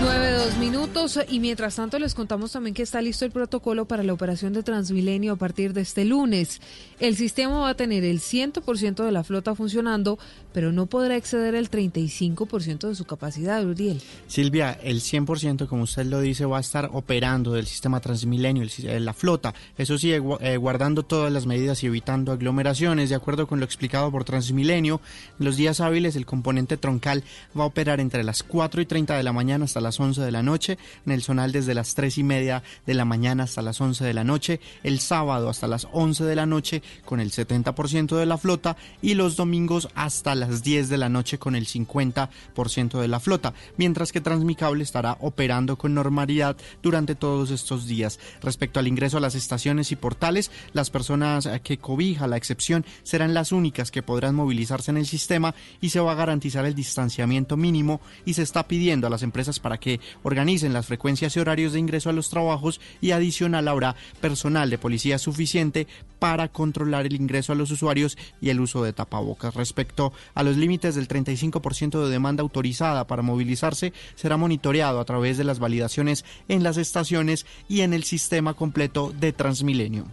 9 0.02 0.39
dos 0.50 0.58
minutos 0.58 1.20
y 1.30 1.40
mientras 1.40 1.76
tanto 1.76 2.00
les 2.00 2.16
contamos 2.16 2.52
también 2.52 2.74
que 2.74 2.82
está 2.82 3.02
listo 3.02 3.26
el 3.26 3.32
protocolo 3.32 3.86
para 3.86 4.04
la 4.04 4.14
operación 4.14 4.54
de 4.54 4.64
Transmilenio 4.64 5.34
a 5.34 5.36
partir 5.36 5.74
de 5.74 5.82
este 5.82 6.06
lunes. 6.06 6.62
El 7.00 7.16
sistema 7.16 7.60
va 7.60 7.70
a 7.70 7.74
tener 7.76 8.04
el 8.04 8.20
100% 8.20 9.04
de 9.04 9.12
la 9.12 9.24
flota 9.24 9.54
funcionando, 9.54 10.18
pero 10.54 10.72
no 10.72 10.88
podrá 10.88 11.18
exceder 11.18 11.56
el 11.56 11.70
35% 11.70 12.88
de 12.88 12.96
su 12.96 13.06
capacidad, 13.06 13.64
Uriel. 13.66 14.02
Silvia, 14.28 14.72
el 14.84 15.02
100%, 15.02 15.68
como 15.68 15.84
usted 15.84 16.06
lo 16.06 16.20
dice, 16.20 16.46
va 16.46 16.58
a 16.58 16.62
estar 16.62 16.90
operando 16.94 17.54
del 17.54 17.68
sistema 17.68 18.00
Transmilenio, 18.00 18.64
eh, 18.64 19.00
la 19.00 19.14
flota. 19.14 19.54
Eso 19.78 19.98
sí, 19.98 20.14
eh, 20.14 20.22
eh, 20.40 20.58
guardando 20.58 21.04
todas 21.04 21.32
las 21.32 21.46
medidas 21.46 21.84
y 21.84 21.88
evitando 21.88 22.32
aglomeraciones. 22.32 23.10
De 23.10 23.16
acuerdo 23.16 23.48
con 23.48 23.60
lo 23.60 23.66
explicado 23.66 24.12
por 24.12 24.24
Transmilenio, 24.24 25.02
en 25.40 25.46
los 25.46 25.58
días 25.58 25.80
hábiles 25.80 26.16
el 26.16 26.26
componente 26.26 26.78
troncal 26.78 27.24
va 27.58 27.64
a 27.64 27.68
operar 27.68 28.00
entre 28.00 28.24
las 28.24 28.44
4 28.44 28.82
y 28.82 28.86
30 28.86 29.16
de 29.16 29.24
la 29.24 29.34
mañana 29.34 29.66
hasta 29.66 29.82
las 29.82 30.00
11 30.00 30.22
de 30.22 30.32
la 30.32 30.39
noche, 30.44 30.78
en 31.06 31.12
el 31.12 31.24
zonal 31.24 31.52
desde 31.52 31.74
las 31.74 31.96
3 31.96 32.18
y 32.18 32.24
media 32.24 32.64
de 32.86 32.94
la 32.94 33.06
mañana 33.06 33.44
hasta 33.44 33.62
las 33.62 33.80
11 33.80 34.04
de 34.04 34.14
la 34.14 34.24
noche, 34.24 34.60
el 34.84 35.00
sábado 35.00 35.50
hasta 35.50 35.68
las 35.68 35.88
11 35.92 36.24
de 36.24 36.36
la 36.36 36.46
noche 36.46 36.82
con 37.06 37.20
el 37.20 37.32
70% 37.32 38.16
de 38.18 38.26
la 38.26 38.38
flota 38.38 38.78
y 39.02 39.14
los 39.14 39.36
domingos 39.36 39.90
hasta 39.96 40.36
las 40.36 40.64
10 40.64 40.90
de 40.90 40.98
la 40.98 41.10
noche 41.10 41.40
con 41.40 41.56
el 41.56 41.68
50% 41.68 43.00
de 43.00 43.08
la 43.08 43.20
flota, 43.20 43.54
mientras 43.78 44.12
que 44.12 44.22
Transmicable 44.22 44.84
estará 44.84 45.18
operando 45.22 45.78
con 45.78 45.94
normalidad 45.94 46.56
durante 46.82 47.16
todos 47.16 47.52
estos 47.52 47.88
días. 47.88 48.20
Respecto 48.42 48.80
al 48.80 48.88
ingreso 48.88 49.18
a 49.18 49.22
las 49.22 49.36
estaciones 49.36 49.92
y 49.92 49.96
portales, 49.96 50.52
las 50.74 50.90
personas 50.90 51.50
que 51.64 51.78
cobija 51.78 52.28
la 52.28 52.38
excepción 52.38 52.86
serán 53.04 53.34
las 53.34 53.52
únicas 53.52 53.92
que 53.92 54.04
podrán 54.04 54.36
movilizarse 54.36 54.92
en 54.92 54.98
el 54.98 55.06
sistema 55.06 55.56
y 55.82 55.90
se 55.90 56.00
va 56.00 56.12
a 56.12 56.16
garantizar 56.16 56.66
el 56.66 56.76
distanciamiento 56.76 57.58
mínimo 57.58 58.02
y 58.26 58.34
se 58.34 58.44
está 58.44 58.68
pidiendo 58.68 59.08
a 59.08 59.10
las 59.10 59.24
empresas 59.24 59.60
para 59.60 59.80
que 59.80 60.00
organicen 60.30 60.74
las 60.74 60.86
frecuencias 60.86 61.36
y 61.36 61.40
horarios 61.40 61.74
de 61.74 61.80
ingreso 61.80 62.10
a 62.10 62.14
los 62.14 62.30
trabajos 62.30 62.80
y 63.02 63.12
adicional 63.12 63.68
habrá 63.68 63.96
personal 64.22 64.70
de 64.70 64.78
policía 64.78 65.18
suficiente 65.18 65.88
para 66.20 66.50
controlar 66.50 67.08
el 67.08 67.16
ingreso 67.16 67.52
a 67.52 67.56
los 67.56 67.72
usuarios 67.72 68.18
y 68.40 68.50
el 68.50 68.60
uso 68.60 68.84
de 68.84 68.94
tapabocas. 68.94 69.56
Respecto 69.56 70.14
a 70.36 70.44
los 70.44 70.56
límites 70.56 70.94
del 70.94 71.08
35% 71.08 72.04
de 72.04 72.12
demanda 72.12 72.44
autorizada 72.44 73.08
para 73.08 73.24
movilizarse, 73.24 73.92
será 74.16 74.38
monitoreado 74.38 75.00
a 75.00 75.06
través 75.06 75.38
de 75.38 75.46
las 75.46 75.60
validaciones 75.60 76.26
en 76.48 76.62
las 76.64 76.78
estaciones 76.78 77.48
y 77.68 77.82
en 77.82 77.94
el 77.94 78.04
sistema 78.04 78.54
completo 78.54 79.12
de 79.20 79.34
Transmilenio. 79.34 80.06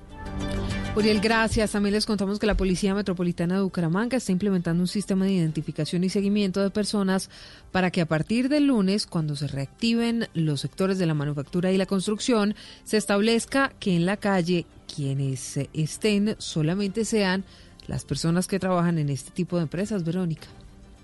Uriel, 0.96 1.20
gracias. 1.20 1.72
También 1.72 1.92
les 1.92 2.06
contamos 2.06 2.38
que 2.38 2.46
la 2.46 2.56
Policía 2.56 2.94
Metropolitana 2.94 3.56
de 3.56 3.60
Bucaramanga 3.60 4.16
está 4.16 4.32
implementando 4.32 4.82
un 4.82 4.88
sistema 4.88 5.26
de 5.26 5.32
identificación 5.32 6.04
y 6.04 6.08
seguimiento 6.08 6.62
de 6.62 6.70
personas 6.70 7.28
para 7.70 7.90
que 7.90 8.00
a 8.00 8.06
partir 8.06 8.48
del 8.48 8.68
lunes, 8.68 9.06
cuando 9.06 9.36
se 9.36 9.46
reactiven 9.46 10.28
los 10.32 10.62
sectores 10.62 10.98
de 10.98 11.04
la 11.04 11.12
manufactura 11.12 11.70
y 11.70 11.76
la 11.76 11.84
construcción, 11.84 12.54
se 12.84 12.96
establezca 12.96 13.74
que 13.78 13.94
en 13.94 14.06
la 14.06 14.16
calle 14.16 14.64
quienes 14.92 15.58
estén 15.74 16.34
solamente 16.38 17.04
sean 17.04 17.44
las 17.86 18.06
personas 18.06 18.46
que 18.46 18.58
trabajan 18.58 18.98
en 18.98 19.10
este 19.10 19.30
tipo 19.32 19.56
de 19.56 19.64
empresas, 19.64 20.02
Verónica. 20.02 20.48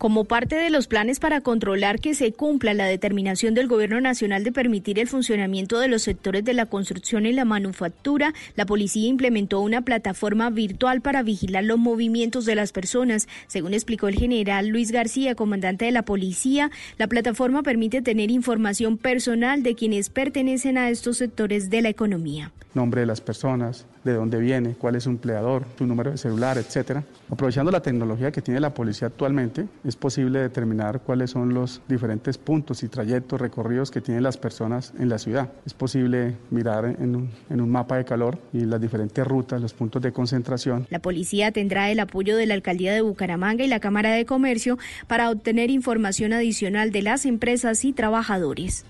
Como 0.03 0.25
parte 0.25 0.57
de 0.57 0.71
los 0.71 0.89
planes 0.89 1.21
para 1.21 1.43
controlar 1.43 2.01
que 2.01 2.17
se 2.17 2.33
cumpla 2.33 2.75
la 2.75 2.87
determinación 2.87 3.55
del 3.55 3.69
Gobierno 3.69 4.01
Nacional 4.01 4.43
de 4.43 4.51
permitir 4.51 4.99
el 4.99 5.07
funcionamiento 5.07 5.79
de 5.79 5.87
los 5.87 6.03
sectores 6.03 6.45
de 6.45 6.55
la 6.55 6.67
construcción 6.67 7.25
y 7.25 7.33
la 7.33 7.45
manufactura, 7.45 8.35
la 8.57 8.67
policía 8.67 9.07
implementó 9.07 9.61
una 9.61 9.83
plataforma 9.83 10.51
virtual 10.51 11.03
para 11.03 11.23
vigilar 11.23 11.63
los 11.63 11.79
movimientos 11.79 12.47
de 12.47 12.57
las 12.57 12.73
personas. 12.73 13.29
Según 13.47 13.75
explicó 13.75 14.09
el 14.09 14.17
general 14.17 14.67
Luis 14.67 14.91
García, 14.91 15.37
comandante 15.37 15.85
de 15.85 15.93
la 15.93 16.03
policía, 16.03 16.73
la 16.99 17.07
plataforma 17.07 17.63
permite 17.63 18.03
tener 18.03 18.33
información 18.33 18.99
personal 18.99 19.63
de 19.63 19.77
quienes 19.77 20.11
pertenecen 20.11 20.79
a 20.79 20.91
estos 20.91 21.19
sectores 21.19 21.71
de 21.71 21.81
la 21.81 21.91
economía 21.91 22.51
nombre 22.75 23.03
de 23.03 23.07
las 23.07 23.21
personas, 23.21 23.87
de 24.05 24.15
dónde 24.15 24.39
viene, 24.39 24.75
cuál 24.75 24.97
es 24.97 25.05
su 25.05 25.11
empleador, 25.11 25.65
su 25.79 25.87
número 25.87 26.11
de 26.11 26.17
celular, 26.17 26.59
etcétera. 26.59 27.05
Aprovechando 27.31 27.71
la 27.71 27.81
tecnología 27.81 28.33
que 28.33 28.43
tiene 28.43 28.61
la 28.61 28.75
policía 28.75 29.09
actualmente, 29.09 29.67
es 29.85 29.97
posible 29.97 30.41
determinar 30.41 31.01
cuáles 31.01 31.31
son 31.31 31.55
los 31.55 31.81
diferentes 31.89 32.39
puntos 32.39 32.83
y 32.83 32.89
trayectos 32.89 33.41
recorridos 33.41 33.91
que 33.91 34.01
tienen 34.01 34.23
las 34.23 34.37
personas 34.37 34.93
en 34.99 35.09
la 35.09 35.19
ciudad. 35.19 35.51
Es 35.65 35.75
posible 35.75 36.37
mirar 36.51 36.85
en 36.85 37.17
un, 37.17 37.31
en 37.51 37.61
un 37.61 37.71
mapa 37.71 37.97
de 37.97 38.05
calor 38.05 38.39
y 38.53 38.61
las 38.61 38.81
diferentes 38.81 39.27
rutas, 39.27 39.61
los 39.61 39.73
puntos 39.73 40.03
de 40.03 40.13
concentración. 40.13 40.87
La 40.91 40.99
policía 40.99 41.53
tendrá 41.53 41.91
el 41.91 42.01
apoyo 42.01 42.37
de 42.37 42.47
la 42.47 42.55
alcaldía 42.55 42.93
de 42.93 43.01
Bucaramanga 43.03 43.65
y 43.65 43.69
la 43.69 43.81
Cámara 43.81 44.13
de 44.13 44.27
Comercio 44.27 44.79
para 45.07 45.31
obtener 45.31 45.71
información 45.71 46.33
adicional 46.33 46.93
de 46.93 47.03
las 47.03 47.27
empresas 47.27 47.85
y 47.85 47.93
trabajadores. 47.93 48.85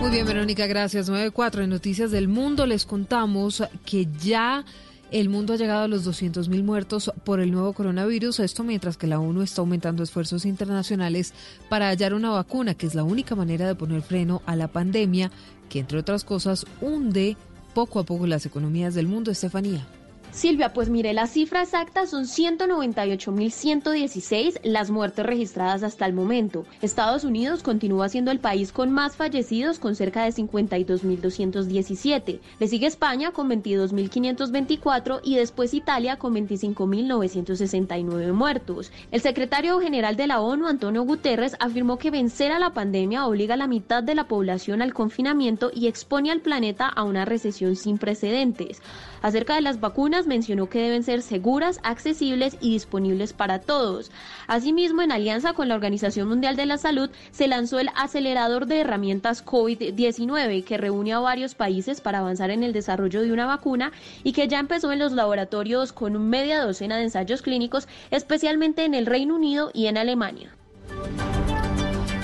Muy 0.00 0.10
bien, 0.10 0.26
Verónica, 0.26 0.66
gracias. 0.66 1.10
9.4 1.10 1.62
en 1.62 1.70
Noticias 1.70 2.10
del 2.10 2.26
Mundo 2.26 2.64
les 2.64 2.86
contamos 2.86 3.62
que 3.84 4.08
ya 4.18 4.64
el 5.10 5.28
mundo 5.28 5.52
ha 5.52 5.56
llegado 5.56 5.82
a 5.82 5.88
los 5.88 6.06
200.000 6.06 6.64
muertos 6.64 7.12
por 7.22 7.38
el 7.38 7.52
nuevo 7.52 7.74
coronavirus. 7.74 8.40
Esto 8.40 8.64
mientras 8.64 8.96
que 8.96 9.06
la 9.06 9.20
ONU 9.20 9.42
está 9.42 9.60
aumentando 9.60 10.02
esfuerzos 10.02 10.46
internacionales 10.46 11.34
para 11.68 11.88
hallar 11.88 12.14
una 12.14 12.30
vacuna, 12.30 12.72
que 12.74 12.86
es 12.86 12.94
la 12.94 13.04
única 13.04 13.34
manera 13.34 13.66
de 13.66 13.74
poner 13.74 14.00
freno 14.00 14.40
a 14.46 14.56
la 14.56 14.68
pandemia, 14.68 15.30
que 15.68 15.80
entre 15.80 15.98
otras 15.98 16.24
cosas 16.24 16.64
hunde 16.80 17.36
poco 17.74 18.00
a 18.00 18.04
poco 18.04 18.26
las 18.26 18.46
economías 18.46 18.94
del 18.94 19.06
mundo. 19.06 19.30
Estefanía. 19.30 19.86
Silvia, 20.32 20.72
pues 20.72 20.88
mire, 20.88 21.12
la 21.12 21.26
cifra 21.26 21.62
exacta 21.62 22.06
son 22.06 22.22
198.116 22.24 24.60
las 24.62 24.90
muertes 24.90 25.26
registradas 25.26 25.82
hasta 25.82 26.06
el 26.06 26.12
momento. 26.12 26.64
Estados 26.82 27.24
Unidos 27.24 27.64
continúa 27.64 28.08
siendo 28.08 28.30
el 28.30 28.38
país 28.38 28.70
con 28.70 28.92
más 28.92 29.16
fallecidos, 29.16 29.80
con 29.80 29.96
cerca 29.96 30.22
de 30.24 30.30
52.217. 30.30 32.38
Le 32.60 32.68
sigue 32.68 32.86
España 32.86 33.32
con 33.32 33.50
22.524 33.50 35.18
y 35.24 35.34
después 35.34 35.74
Italia 35.74 36.16
con 36.16 36.32
25.969 36.34 38.32
muertos. 38.32 38.92
El 39.10 39.22
secretario 39.22 39.80
general 39.80 40.14
de 40.14 40.28
la 40.28 40.40
ONU, 40.40 40.68
Antonio 40.68 41.02
Guterres, 41.02 41.56
afirmó 41.58 41.98
que 41.98 42.12
vencer 42.12 42.52
a 42.52 42.60
la 42.60 42.72
pandemia 42.72 43.26
obliga 43.26 43.54
a 43.54 43.56
la 43.56 43.66
mitad 43.66 44.04
de 44.04 44.14
la 44.14 44.28
población 44.28 44.80
al 44.80 44.94
confinamiento 44.94 45.72
y 45.74 45.88
expone 45.88 46.30
al 46.30 46.40
planeta 46.40 46.86
a 46.86 47.02
una 47.02 47.24
recesión 47.24 47.74
sin 47.74 47.98
precedentes. 47.98 48.80
Acerca 49.22 49.54
de 49.54 49.60
las 49.60 49.80
vacunas, 49.80 50.19
mencionó 50.26 50.68
que 50.68 50.82
deben 50.82 51.02
ser 51.02 51.22
seguras, 51.22 51.80
accesibles 51.82 52.56
y 52.60 52.70
disponibles 52.72 53.32
para 53.32 53.60
todos. 53.60 54.10
Asimismo, 54.46 55.02
en 55.02 55.12
alianza 55.12 55.52
con 55.52 55.68
la 55.68 55.74
Organización 55.74 56.28
Mundial 56.28 56.56
de 56.56 56.66
la 56.66 56.78
Salud, 56.78 57.10
se 57.30 57.48
lanzó 57.48 57.78
el 57.78 57.90
acelerador 57.94 58.66
de 58.66 58.80
herramientas 58.80 59.44
COVID-19 59.44 60.64
que 60.64 60.78
reúne 60.78 61.12
a 61.12 61.18
varios 61.18 61.54
países 61.54 62.00
para 62.00 62.18
avanzar 62.20 62.50
en 62.50 62.62
el 62.62 62.72
desarrollo 62.72 63.22
de 63.22 63.32
una 63.32 63.46
vacuna 63.46 63.92
y 64.24 64.32
que 64.32 64.48
ya 64.48 64.58
empezó 64.58 64.92
en 64.92 64.98
los 64.98 65.12
laboratorios 65.12 65.92
con 65.92 66.28
media 66.28 66.62
docena 66.62 66.96
de 66.96 67.04
ensayos 67.04 67.42
clínicos, 67.42 67.88
especialmente 68.10 68.84
en 68.84 68.94
el 68.94 69.06
Reino 69.06 69.34
Unido 69.34 69.70
y 69.74 69.86
en 69.86 69.98
Alemania. 69.98 70.54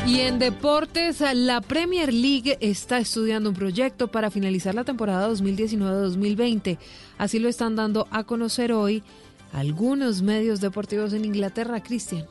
Y 0.07 0.20
en 0.20 0.39
deportes, 0.39 1.20
la 1.35 1.61
Premier 1.61 2.15
League 2.15 2.59
está 2.61 2.99
estudiando 2.99 3.51
un 3.51 3.57
proyecto 3.57 4.07
para 4.07 4.31
finalizar 4.31 4.73
la 4.73 4.85
temporada 4.85 5.28
2019-2020. 5.31 6.78
Así 7.19 7.41
lo 7.41 7.49
están 7.49 7.74
dando 7.74 8.07
a 8.12 8.23
conocer 8.23 8.73
hoy 8.73 9.03
algunos 9.53 10.23
medios 10.23 10.61
deportivos 10.61 11.12
en 11.12 11.24
Inglaterra, 11.24 11.83
Cristian. 11.83 12.24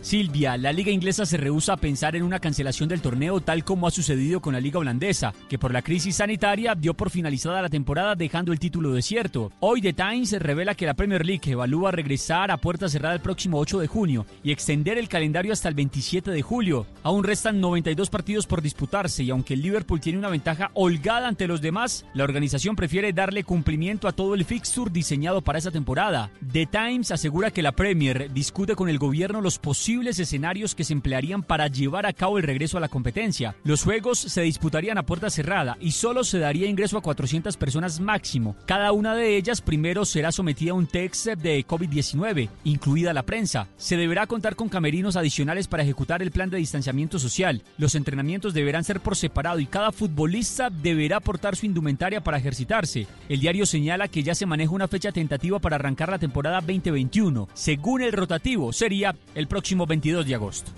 Silvia, 0.00 0.56
la 0.56 0.72
liga 0.72 0.92
inglesa 0.92 1.26
se 1.26 1.36
rehúsa 1.36 1.72
a 1.72 1.76
pensar 1.76 2.14
en 2.14 2.22
una 2.22 2.38
cancelación 2.38 2.88
del 2.88 3.02
torneo 3.02 3.40
tal 3.40 3.64
como 3.64 3.86
ha 3.86 3.90
sucedido 3.90 4.40
con 4.40 4.52
la 4.52 4.60
liga 4.60 4.78
holandesa, 4.78 5.34
que 5.48 5.58
por 5.58 5.72
la 5.72 5.82
crisis 5.82 6.16
sanitaria 6.16 6.76
dio 6.76 6.94
por 6.94 7.10
finalizada 7.10 7.60
la 7.60 7.68
temporada 7.68 8.14
dejando 8.14 8.52
el 8.52 8.60
título 8.60 8.92
desierto. 8.92 9.50
Hoy 9.58 9.82
The 9.82 9.94
Times 9.94 10.32
revela 10.38 10.76
que 10.76 10.86
la 10.86 10.94
Premier 10.94 11.26
League 11.26 11.50
evalúa 11.50 11.90
regresar 11.90 12.52
a 12.52 12.58
puerta 12.58 12.88
cerrada 12.88 13.14
el 13.14 13.20
próximo 13.20 13.58
8 13.58 13.80
de 13.80 13.88
junio 13.88 14.24
y 14.44 14.52
extender 14.52 14.98
el 14.98 15.08
calendario 15.08 15.52
hasta 15.52 15.68
el 15.68 15.74
27 15.74 16.30
de 16.30 16.42
julio. 16.42 16.86
Aún 17.02 17.24
restan 17.24 17.60
92 17.60 18.08
partidos 18.08 18.46
por 18.46 18.62
disputarse 18.62 19.24
y 19.24 19.30
aunque 19.30 19.54
el 19.54 19.62
Liverpool 19.62 20.00
tiene 20.00 20.20
una 20.20 20.28
ventaja 20.28 20.70
holgada 20.74 21.26
ante 21.26 21.48
los 21.48 21.60
demás, 21.60 22.06
la 22.14 22.22
organización 22.22 22.76
prefiere 22.76 23.12
darle 23.12 23.42
cumplimiento 23.42 24.06
a 24.06 24.12
todo 24.12 24.34
el 24.34 24.44
fixture 24.44 24.92
diseñado 24.92 25.42
para 25.42 25.58
esa 25.58 25.72
temporada. 25.72 26.30
The 26.52 26.66
Times 26.66 27.10
asegura 27.10 27.50
que 27.50 27.62
la 27.62 27.72
Premier 27.72 28.32
discute 28.32 28.76
con 28.76 28.88
el 28.88 28.98
gobierno 28.98 29.40
los 29.40 29.58
posibles 29.58 29.87
escenarios 29.88 30.74
que 30.74 30.84
se 30.84 30.92
emplearían 30.92 31.42
para 31.42 31.66
llevar 31.66 32.04
a 32.04 32.12
cabo 32.12 32.36
el 32.36 32.44
regreso 32.44 32.76
a 32.76 32.80
la 32.80 32.88
competencia. 32.88 33.56
Los 33.64 33.84
juegos 33.84 34.18
se 34.18 34.42
disputarían 34.42 34.98
a 34.98 35.06
puerta 35.06 35.30
cerrada 35.30 35.78
y 35.80 35.92
solo 35.92 36.24
se 36.24 36.38
daría 36.38 36.68
ingreso 36.68 36.98
a 36.98 37.02
400 37.02 37.56
personas 37.56 37.98
máximo. 37.98 38.54
Cada 38.66 38.92
una 38.92 39.14
de 39.14 39.36
ellas 39.36 39.62
primero 39.62 40.04
será 40.04 40.30
sometida 40.30 40.72
a 40.72 40.74
un 40.74 40.86
test 40.86 41.26
de 41.26 41.66
COVID-19, 41.66 42.50
incluida 42.64 43.14
la 43.14 43.22
prensa. 43.22 43.68
Se 43.78 43.96
deberá 43.96 44.26
contar 44.26 44.56
con 44.56 44.68
camerinos 44.68 45.16
adicionales 45.16 45.68
para 45.68 45.82
ejecutar 45.84 46.22
el 46.22 46.32
plan 46.32 46.50
de 46.50 46.58
distanciamiento 46.58 47.18
social. 47.18 47.62
Los 47.78 47.94
entrenamientos 47.94 48.52
deberán 48.52 48.84
ser 48.84 49.00
por 49.00 49.16
separado 49.16 49.58
y 49.60 49.66
cada 49.66 49.90
futbolista 49.90 50.68
deberá 50.68 51.20
portar 51.20 51.56
su 51.56 51.64
indumentaria 51.64 52.22
para 52.22 52.36
ejercitarse. 52.36 53.06
El 53.28 53.40
diario 53.40 53.64
señala 53.64 54.08
que 54.08 54.22
ya 54.22 54.34
se 54.34 54.46
maneja 54.46 54.72
una 54.72 54.88
fecha 54.88 55.12
tentativa 55.12 55.58
para 55.58 55.76
arrancar 55.76 56.10
la 56.10 56.18
temporada 56.18 56.60
2021. 56.60 57.48
Según 57.54 58.02
el 58.02 58.12
rotativo, 58.12 58.72
sería 58.72 59.16
el 59.34 59.48
próximo 59.48 59.77
22 59.86 60.26
de 60.26 60.34
agosto. 60.34 60.70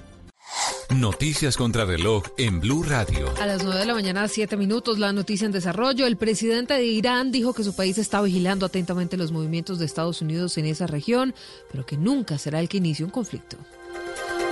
Noticias 0.95 1.57
contra 1.57 1.85
reloj 1.85 2.25
en 2.37 2.61
Blue 2.61 2.83
Radio. 2.83 3.33
A 3.41 3.47
las 3.47 3.63
9 3.63 3.79
de 3.79 3.87
la 3.87 3.95
mañana, 3.95 4.27
7 4.27 4.57
minutos, 4.57 4.99
la 4.99 5.13
noticia 5.13 5.47
en 5.47 5.53
desarrollo. 5.53 6.05
El 6.05 6.17
presidente 6.17 6.75
de 6.75 6.85
Irán 6.85 7.31
dijo 7.31 7.55
que 7.55 7.63
su 7.63 7.77
país 7.77 7.97
está 7.97 8.21
vigilando 8.21 8.67
atentamente 8.67 9.17
los 9.17 9.31
movimientos 9.31 9.79
de 9.79 9.87
Estados 9.87 10.21
Unidos 10.21 10.59
en 10.59 10.67
esa 10.67 10.89
región, 10.89 11.33
pero 11.71 11.87
que 11.87 11.97
nunca 11.97 12.39
será 12.39 12.59
el 12.59 12.69
que 12.69 12.79
inicie 12.79 13.05
un 13.05 13.13
conflicto. 13.13 13.57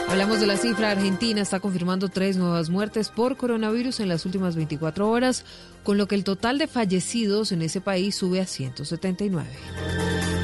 Hablamos 0.08 0.40
de 0.40 0.46
la 0.46 0.56
cifra. 0.56 0.90
Argentina 0.90 1.42
está 1.42 1.60
confirmando 1.60 2.08
tres 2.08 2.38
nuevas 2.38 2.70
muertes 2.70 3.10
por 3.10 3.36
coronavirus 3.36 4.00
en 4.00 4.08
las 4.08 4.24
últimas 4.24 4.56
24 4.56 5.08
horas, 5.08 5.44
con 5.84 5.98
lo 5.98 6.08
que 6.08 6.14
el 6.14 6.24
total 6.24 6.56
de 6.58 6.66
fallecidos 6.66 7.52
en 7.52 7.60
ese 7.60 7.82
país 7.82 8.16
sube 8.16 8.40
a 8.40 8.46
179. 8.46 9.46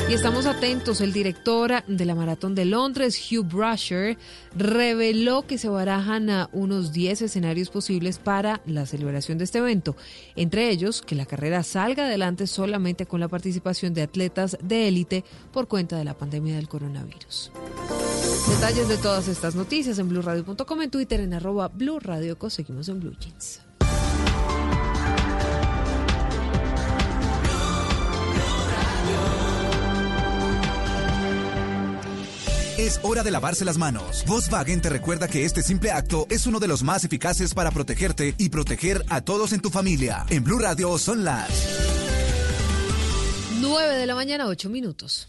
Y 0.06 0.12
estamos 0.12 0.44
atentos, 0.44 1.00
el 1.00 1.14
director 1.14 1.82
de 1.86 2.04
la 2.04 2.14
Maratón 2.14 2.54
de 2.54 2.66
Londres, 2.66 3.18
Hugh 3.18 3.46
Brasher, 3.46 4.18
reveló 4.54 5.46
que 5.46 5.56
se 5.56 5.70
barajan 5.70 6.28
a 6.28 6.50
unos 6.52 6.92
10 6.92 7.22
escenarios 7.22 7.70
posibles 7.70 8.18
para 8.18 8.60
la 8.66 8.84
celebración 8.84 9.38
de 9.38 9.44
este 9.44 9.58
evento. 9.58 9.96
Entre 10.36 10.68
ellos, 10.68 11.00
que 11.00 11.14
la 11.14 11.24
carrera 11.24 11.62
salga 11.62 12.04
adelante 12.04 12.46
solamente 12.46 13.06
con 13.06 13.18
la 13.18 13.28
participación 13.28 13.94
de 13.94 14.02
atletas 14.02 14.58
de 14.62 14.88
élite 14.88 15.24
por 15.52 15.68
cuenta 15.68 15.96
de 15.96 16.04
la 16.04 16.12
pandemia 16.12 16.56
del 16.56 16.68
coronavirus. 16.68 17.50
Detalles 18.48 18.88
de 18.88 18.98
todas 18.98 19.28
estas 19.28 19.54
noticias 19.54 19.98
en 19.98 20.08
blurradio.com, 20.08 20.82
en 20.82 20.90
Twitter 20.90 21.20
en 21.20 21.34
arroba 21.34 21.68
Blue 21.68 21.98
Radio, 21.98 22.36
seguimos 22.50 22.88
en 22.88 23.00
Blue 23.00 23.16
Jeans. 23.18 23.60
Es 32.76 33.00
hora 33.02 33.22
de 33.22 33.30
lavarse 33.30 33.64
las 33.64 33.78
manos. 33.78 34.24
Volkswagen 34.26 34.82
te 34.82 34.90
recuerda 34.90 35.28
que 35.28 35.44
este 35.44 35.62
simple 35.62 35.90
acto 35.90 36.26
es 36.28 36.46
uno 36.46 36.58
de 36.58 36.68
los 36.68 36.82
más 36.82 37.04
eficaces 37.04 37.54
para 37.54 37.70
protegerte 37.70 38.34
y 38.36 38.50
proteger 38.50 39.04
a 39.08 39.22
todos 39.22 39.52
en 39.52 39.60
tu 39.60 39.70
familia. 39.70 40.26
En 40.28 40.44
Blue 40.44 40.58
Radio 40.58 40.98
son 40.98 41.24
las 41.24 41.48
9 43.60 43.96
de 43.96 44.06
la 44.06 44.14
mañana, 44.14 44.46
8 44.48 44.68
minutos. 44.68 45.28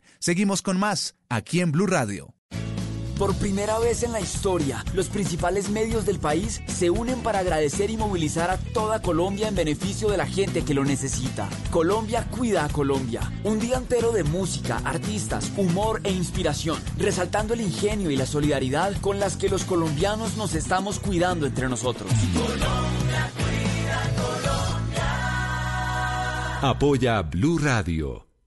Seguimos 0.23 0.61
con 0.61 0.77
más 0.77 1.15
aquí 1.29 1.61
en 1.61 1.71
Blue 1.71 1.87
Radio. 1.87 2.35
Por 3.17 3.33
primera 3.37 3.79
vez 3.79 4.03
en 4.03 4.11
la 4.11 4.21
historia, 4.21 4.85
los 4.93 5.07
principales 5.07 5.71
medios 5.71 6.05
del 6.05 6.19
país 6.19 6.61
se 6.67 6.91
unen 6.91 7.23
para 7.23 7.39
agradecer 7.39 7.89
y 7.89 7.97
movilizar 7.97 8.51
a 8.51 8.57
toda 8.57 9.01
Colombia 9.01 9.47
en 9.47 9.55
beneficio 9.55 10.09
de 10.09 10.17
la 10.17 10.27
gente 10.27 10.63
que 10.63 10.75
lo 10.75 10.85
necesita. 10.85 11.49
Colombia 11.71 12.27
cuida 12.29 12.65
a 12.65 12.69
Colombia. 12.69 13.21
Un 13.43 13.59
día 13.59 13.77
entero 13.77 14.11
de 14.11 14.23
música, 14.23 14.79
artistas, 14.85 15.51
humor 15.57 16.01
e 16.03 16.11
inspiración, 16.11 16.77
resaltando 16.99 17.55
el 17.55 17.61
ingenio 17.61 18.11
y 18.11 18.15
la 18.15 18.27
solidaridad 18.27 18.95
con 19.01 19.19
las 19.19 19.37
que 19.37 19.49
los 19.49 19.63
colombianos 19.63 20.37
nos 20.37 20.53
estamos 20.53 20.99
cuidando 20.99 21.47
entre 21.47 21.67
nosotros. 21.67 22.11
Apoya 26.61 27.23
Blue 27.23 27.57
Radio, 27.57 28.30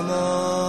Amor. 0.00 0.59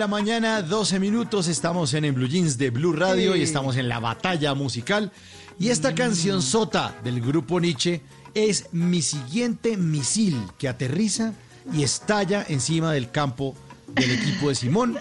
La 0.00 0.06
mañana, 0.08 0.62
12 0.62 0.98
minutos. 0.98 1.46
Estamos 1.46 1.92
en, 1.92 2.06
en 2.06 2.14
Blue 2.14 2.26
Jeans 2.26 2.56
de 2.56 2.70
Blue 2.70 2.94
Radio 2.94 3.36
y 3.36 3.42
estamos 3.42 3.76
en 3.76 3.86
la 3.86 4.00
batalla 4.00 4.54
musical. 4.54 5.12
Y 5.58 5.68
esta 5.68 5.94
canción 5.94 6.40
sota 6.40 6.96
del 7.04 7.20
grupo 7.20 7.60
Nietzsche 7.60 8.00
es 8.32 8.68
mi 8.72 9.02
siguiente 9.02 9.76
misil 9.76 10.40
que 10.56 10.68
aterriza 10.68 11.34
y 11.74 11.82
estalla 11.82 12.46
encima 12.48 12.94
del 12.94 13.10
campo 13.10 13.54
del 13.88 14.10
equipo 14.12 14.48
de 14.48 14.54
Simón, 14.54 14.96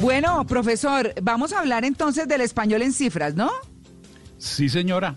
Bueno, 0.00 0.44
profesor, 0.44 1.14
vamos 1.22 1.52
a 1.52 1.60
hablar 1.60 1.84
entonces 1.84 2.26
del 2.26 2.40
español 2.40 2.82
en 2.82 2.92
cifras, 2.92 3.36
¿no? 3.36 3.50
Sí, 4.38 4.68
señora. 4.68 5.14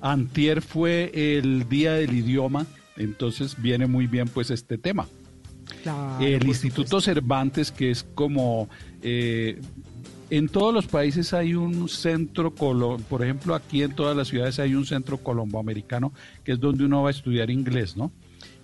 Antier 0.00 0.62
fue 0.62 1.10
el 1.14 1.68
Día 1.68 1.94
del 1.94 2.14
Idioma, 2.14 2.66
entonces 2.96 3.60
viene 3.60 3.88
muy 3.88 4.06
bien 4.06 4.28
pues 4.28 4.50
este 4.50 4.78
tema. 4.78 5.08
el 6.20 6.46
Instituto 6.46 7.00
Cervantes, 7.00 7.72
que 7.72 7.90
es 7.90 8.04
como... 8.14 8.68
eh, 9.02 9.60
en 10.30 10.48
todos 10.48 10.72
los 10.72 10.86
países 10.86 11.32
hay 11.34 11.54
un 11.54 11.88
centro, 11.88 12.52
por 12.54 13.22
ejemplo, 13.22 13.54
aquí 13.54 13.82
en 13.82 13.94
todas 13.94 14.16
las 14.16 14.28
ciudades 14.28 14.58
hay 14.58 14.74
un 14.74 14.86
centro 14.86 15.18
colomboamericano, 15.18 16.12
que 16.42 16.52
es 16.52 16.60
donde 16.60 16.84
uno 16.84 17.02
va 17.02 17.08
a 17.08 17.12
estudiar 17.12 17.50
inglés, 17.50 17.96
¿no? 17.96 18.12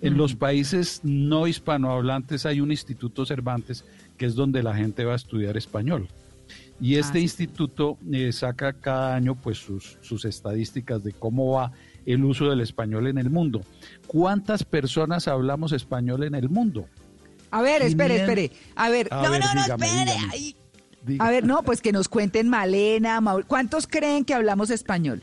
En 0.01 0.17
los 0.17 0.35
países 0.35 1.01
no 1.03 1.47
hispanohablantes 1.47 2.45
hay 2.45 2.59
un 2.59 2.71
Instituto 2.71 3.25
Cervantes, 3.25 3.85
que 4.17 4.25
es 4.25 4.35
donde 4.35 4.63
la 4.63 4.75
gente 4.75 5.05
va 5.05 5.13
a 5.13 5.15
estudiar 5.15 5.57
español. 5.57 6.07
Y 6.79 6.95
este 6.95 7.19
instituto 7.19 7.99
eh, 8.11 8.31
saca 8.31 8.73
cada 8.73 9.15
año 9.15 9.35
pues 9.35 9.59
sus, 9.59 9.99
sus 10.01 10.25
estadísticas 10.25 11.03
de 11.03 11.13
cómo 11.13 11.51
va 11.51 11.71
el 12.07 12.23
uso 12.25 12.49
del 12.49 12.61
español 12.61 13.05
en 13.05 13.19
el 13.19 13.29
mundo. 13.29 13.61
¿Cuántas 14.07 14.63
personas 14.63 15.27
hablamos 15.27 15.73
español 15.73 16.23
en 16.23 16.33
el 16.33 16.49
mundo? 16.49 16.87
A 17.51 17.61
ver, 17.61 17.83
espere, 17.83 18.15
espere. 18.15 18.51
A 18.75 18.89
ver, 18.89 19.07
A 19.11 19.21
no, 19.21 19.29
ver, 19.29 19.41
no, 19.41 19.53
no, 19.53 19.61
dígame, 19.61 19.85
espere. 19.85 20.11
dígame. 20.11 20.29
ay. 20.31 20.55
Diga. 21.05 21.25
A 21.25 21.31
ver, 21.31 21.45
no, 21.45 21.63
pues 21.63 21.81
que 21.81 21.91
nos 21.91 22.07
cuenten 22.07 22.47
Malena, 22.49 23.19
Maul- 23.21 23.45
¿Cuántos 23.45 23.87
creen 23.87 24.23
que 24.23 24.33
hablamos 24.33 24.69
español? 24.69 25.21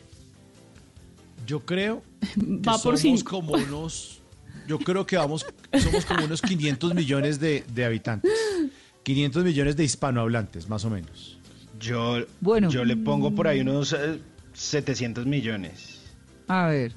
Yo 1.47 1.61
creo 1.65 2.03
que 2.35 2.41
Va 2.69 2.73
por 2.79 2.99
somos 2.99 3.01
cinco. 3.21 3.31
como 3.31 3.53
unos, 3.55 4.21
yo 4.67 4.79
creo 4.79 5.07
que 5.07 5.17
vamos, 5.17 5.47
somos 5.81 6.05
como 6.05 6.25
unos 6.25 6.43
500 6.43 6.95
millones 6.95 7.39
de, 7.41 7.65
de 7.73 7.85
habitantes. 7.85 8.33
500 9.05 9.45
millones 9.45 9.77
de 9.77 9.85
hispanohablantes, 9.85 10.69
más 10.69 10.85
o 10.85 10.91
menos. 10.91 11.39
Yo, 11.81 12.19
Bueno. 12.41 12.69
yo 12.71 12.85
le 12.85 12.97
pongo 12.97 13.35
por 13.35 13.47
ahí 13.47 13.61
unos 13.61 13.93
eh, 13.93 14.21
700 14.53 15.25
millones. 15.27 16.01
A 16.49 16.67
ver. 16.67 16.93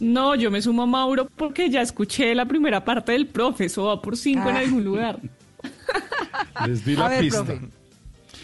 No, 0.00 0.36
yo 0.36 0.50
me 0.52 0.62
sumo 0.62 0.84
a 0.84 0.86
Mauro 0.86 1.28
porque 1.36 1.68
ya 1.68 1.82
escuché 1.82 2.32
la 2.34 2.46
primera 2.46 2.84
parte 2.84 3.10
del 3.12 3.26
profe, 3.26 3.64
eso 3.64 3.84
va 3.86 4.00
por 4.00 4.16
cinco 4.16 4.48
en 4.48 4.56
Ah. 4.56 4.60
algún 4.60 4.84
lugar. 4.84 5.18
Les 6.66 6.84
di 6.86 6.94
A 6.94 6.98
la 7.00 7.08
ver, 7.08 7.20
pista. 7.20 7.44
profe. 7.44 7.68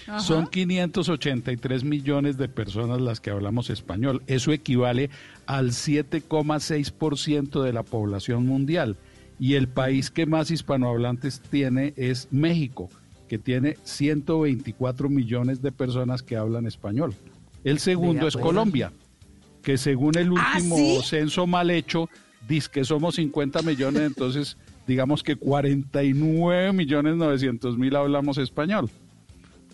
Ajá. 0.06 0.20
Son 0.20 0.46
583 0.46 1.84
millones 1.84 2.36
de 2.36 2.48
personas 2.48 3.00
las 3.00 3.20
que 3.20 3.30
hablamos 3.30 3.70
español. 3.70 4.22
Eso 4.26 4.52
equivale 4.52 5.10
al 5.46 5.70
7,6% 5.70 7.62
de 7.62 7.72
la 7.72 7.82
población 7.82 8.46
mundial. 8.46 8.96
Y 9.38 9.54
el 9.54 9.68
país 9.68 10.10
que 10.10 10.26
más 10.26 10.50
hispanohablantes 10.50 11.40
tiene 11.40 11.92
es 11.96 12.28
México, 12.30 12.88
que 13.28 13.38
tiene 13.38 13.76
124 13.84 15.08
millones 15.08 15.60
de 15.62 15.72
personas 15.72 16.22
que 16.22 16.36
hablan 16.36 16.66
español. 16.66 17.14
El 17.64 17.78
segundo 17.78 18.28
es 18.28 18.34
pues. 18.34 18.44
Colombia, 18.44 18.92
que 19.62 19.78
según 19.78 20.16
el 20.18 20.28
¿Ah, 20.36 20.54
último 20.56 20.76
sí? 20.76 21.00
censo 21.02 21.46
mal 21.46 21.70
hecho, 21.70 22.08
dice 22.46 22.68
que 22.70 22.84
somos 22.84 23.16
50 23.16 23.62
millones, 23.62 24.02
entonces 24.02 24.56
digamos 24.86 25.22
que 25.22 25.36
49 25.36 26.72
millones 26.72 27.16
900 27.16 27.78
mil 27.78 27.96
hablamos 27.96 28.38
español. 28.38 28.90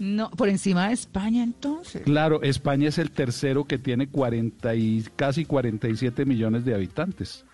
No, 0.01 0.31
por 0.31 0.49
encima 0.49 0.89
de 0.89 0.95
España 0.95 1.43
entonces. 1.45 2.03
Claro, 2.03 2.43
España 2.43 2.89
es 2.89 2.97
el 2.99 3.11
tercero 3.11 3.67
que 3.67 3.77
tiene 3.79 4.09
40 4.09 4.75
y 4.75 5.05
casi 5.15 5.45
47 5.45 6.25
millones 6.25 6.65
de 6.65 6.75
habitantes. 6.75 7.45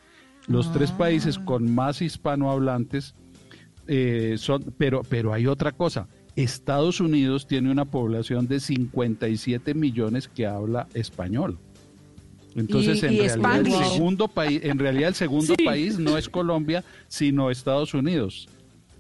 Los 0.47 0.73
tres 0.73 0.93
Ah. 0.93 0.99
países 0.99 1.39
con 1.41 1.75
más 1.75 2.01
hispanohablantes 2.01 3.15
eh, 3.89 4.35
son, 4.39 4.75
pero, 4.79 5.03
pero 5.09 5.33
hay 5.33 5.47
otra 5.47 5.73
cosa. 5.73 6.09
Estados 6.37 7.01
Unidos 7.01 7.47
tiene 7.47 7.71
una 7.71 7.85
población 7.85 8.47
de 8.49 8.61
57 8.61 9.75
millones 9.75 10.29
que 10.29 10.47
habla 10.47 10.87
español. 10.95 11.59
Entonces, 12.55 13.03
Y- 13.03 13.07
en 13.07 13.13
y 13.15 13.19
realidad, 13.29 13.61
el 13.67 13.73
segundo 13.93 14.29
país, 14.29 14.61
en 14.65 14.79
realidad 14.79 15.09
el 15.11 15.15
segundo 15.15 15.55
Sí. 15.59 15.65
país 15.65 15.99
no 15.99 16.17
es 16.17 16.29
Colombia, 16.29 16.83
sino 17.09 17.51
Estados 17.51 17.93
Unidos. 17.95 18.49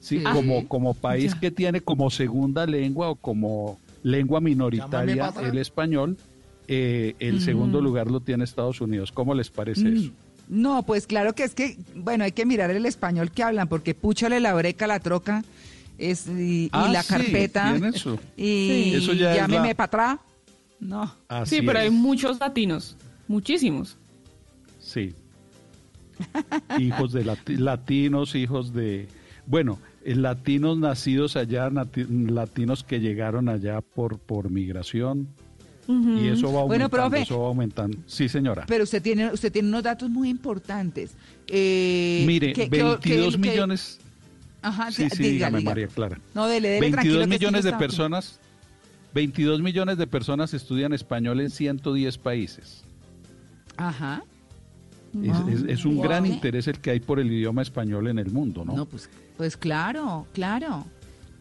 Sí, 0.06 0.18
Sí. 0.18 0.24
como, 0.24 0.68
como 0.68 0.94
país 0.94 1.32
Ya. 1.34 1.40
que 1.40 1.50
tiene 1.50 1.80
como 1.80 2.10
segunda 2.10 2.64
lengua 2.64 3.08
o 3.10 3.16
como 3.16 3.80
lengua 4.04 4.40
minoritaria 4.40 5.32
el 5.42 5.58
español, 5.58 6.16
eh, 6.68 7.16
el 7.18 7.40
segundo 7.40 7.80
lugar 7.80 8.08
lo 8.08 8.20
tiene 8.20 8.44
Estados 8.44 8.80
Unidos. 8.80 9.10
¿Cómo 9.10 9.34
les 9.34 9.50
parece 9.50 9.82
Mm, 9.88 9.96
eso? 9.96 10.10
No, 10.48 10.84
pues 10.84 11.08
claro 11.08 11.34
que 11.34 11.42
es 11.42 11.56
que, 11.56 11.76
bueno, 11.96 12.22
hay 12.22 12.30
que 12.30 12.46
mirar 12.46 12.70
el 12.70 12.86
español 12.86 13.32
que 13.32 13.42
hablan, 13.42 13.66
porque 13.66 13.94
púchale 13.96 14.38
la 14.38 14.54
breca, 14.54 14.86
la 14.86 15.00
troca, 15.00 15.42
es, 15.98 16.28
y, 16.28 16.66
y 16.66 16.70
Ah, 16.70 16.88
la 16.92 17.02
sí, 17.02 17.08
carpeta, 17.08 17.76
eso. 17.92 18.16
y 18.36 18.94
Eso 18.94 19.12
ya 19.12 19.32
es 19.32 19.38
llámeme 19.38 19.68
la- 19.68 19.74
para 19.74 19.86
atrás. 19.86 20.18
No. 20.78 21.12
Así 21.26 21.56
sí, 21.56 21.62
pero 21.62 21.80
hay 21.80 21.90
muchos 21.90 22.38
latinos, 22.38 22.96
muchísimos. 23.26 23.96
Sí. 24.78 25.14
hijos 26.78 27.12
de 27.12 27.24
lati- 27.24 27.58
latinos, 27.58 28.34
hijos 28.36 28.72
de... 28.72 29.08
Bueno, 29.46 29.78
latinos 30.14 30.78
nacidos 30.78 31.36
allá, 31.36 31.68
latinos 31.70 32.84
que 32.84 33.00
llegaron 33.00 33.48
allá 33.48 33.80
por, 33.80 34.18
por 34.18 34.50
migración. 34.50 35.28
Y 35.88 36.26
eso 36.28 36.52
va 36.52 36.62
aumentando, 36.62 36.66
Bueno, 36.66 36.90
profe. 36.90 37.22
eso 37.22 37.40
va 37.40 37.46
aumentando. 37.48 37.96
Sí, 38.06 38.28
señora. 38.28 38.64
Pero 38.66 38.82
usted 38.84 39.00
tiene, 39.00 39.32
usted 39.32 39.52
tiene 39.52 39.68
unos 39.68 39.84
datos 39.84 40.10
muy 40.10 40.28
importantes. 40.28 41.12
Eh, 41.46 42.24
Mire, 42.26 42.52
que- 42.52 42.64
que- 42.68 42.82
22 42.82 43.36
que- 43.36 43.40
que- 43.42 43.48
millones... 43.50 44.00
Ajá, 44.62 44.90
Sí, 44.90 45.08
sí, 45.10 45.22
diga, 45.22 45.30
dígame, 45.46 45.58
diga. 45.58 45.70
María 45.70 45.86
Clara. 45.86 46.18
No, 46.34 46.48
dele, 46.48 46.68
dele 46.70 46.80
22 46.80 46.92
tranquilo 46.92 47.20
que 47.20 47.26
millones 47.38 47.64
de 47.64 47.72
personas, 47.74 48.40
22 49.14 49.62
millones 49.62 49.96
de 49.96 50.06
personas 50.08 50.54
estudian 50.54 50.92
español 50.92 51.38
en 51.40 51.50
110 51.50 52.18
países. 52.18 52.82
Ajá. 53.76 54.24
Es, 55.24 55.60
es- 55.62 55.68
es 55.68 55.84
un 55.84 56.00
gran 56.00 56.26
interés 56.26 56.66
el 56.68 56.78
que 56.80 56.90
hay 56.90 57.00
por 57.00 57.18
el 57.20 57.30
idioma 57.32 57.62
español 57.62 58.08
en 58.08 58.18
el 58.18 58.30
mundo, 58.30 58.64
¿no? 58.64 58.74
No, 58.76 58.86
pues, 58.86 59.08
pues 59.36 59.56
claro, 59.56 60.26
claro. 60.32 60.84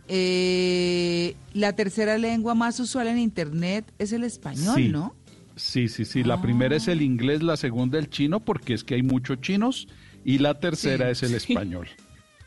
Eh, 0.08 1.36
la 1.54 1.74
tercera 1.74 2.18
lengua 2.18 2.54
más 2.56 2.80
usual 2.80 3.08
en 3.08 3.18
Internet 3.18 3.92
es 4.00 4.14
el 4.14 4.24
español, 4.24 4.76
sí. 4.76 4.90
¿no? 4.90 5.16
Sí, 5.56 5.88
sí, 5.88 6.06
sí. 6.06 6.24
La 6.24 6.42
primera 6.42 6.76
es 6.76 6.88
el 6.88 7.02
inglés, 7.02 7.42
la 7.42 7.58
segunda 7.58 7.98
el 7.98 8.10
chino, 8.10 8.40
porque 8.42 8.74
es 8.74 8.84
que 8.84 8.96
hay 8.96 9.04
muchos 9.04 9.40
chinos, 9.42 9.88
y 10.24 10.38
la 10.40 10.60
tercera 10.60 11.06
Sí. 11.08 11.12
es 11.12 11.24
el 11.32 11.40
Sí. 11.40 11.54
español. 11.54 11.88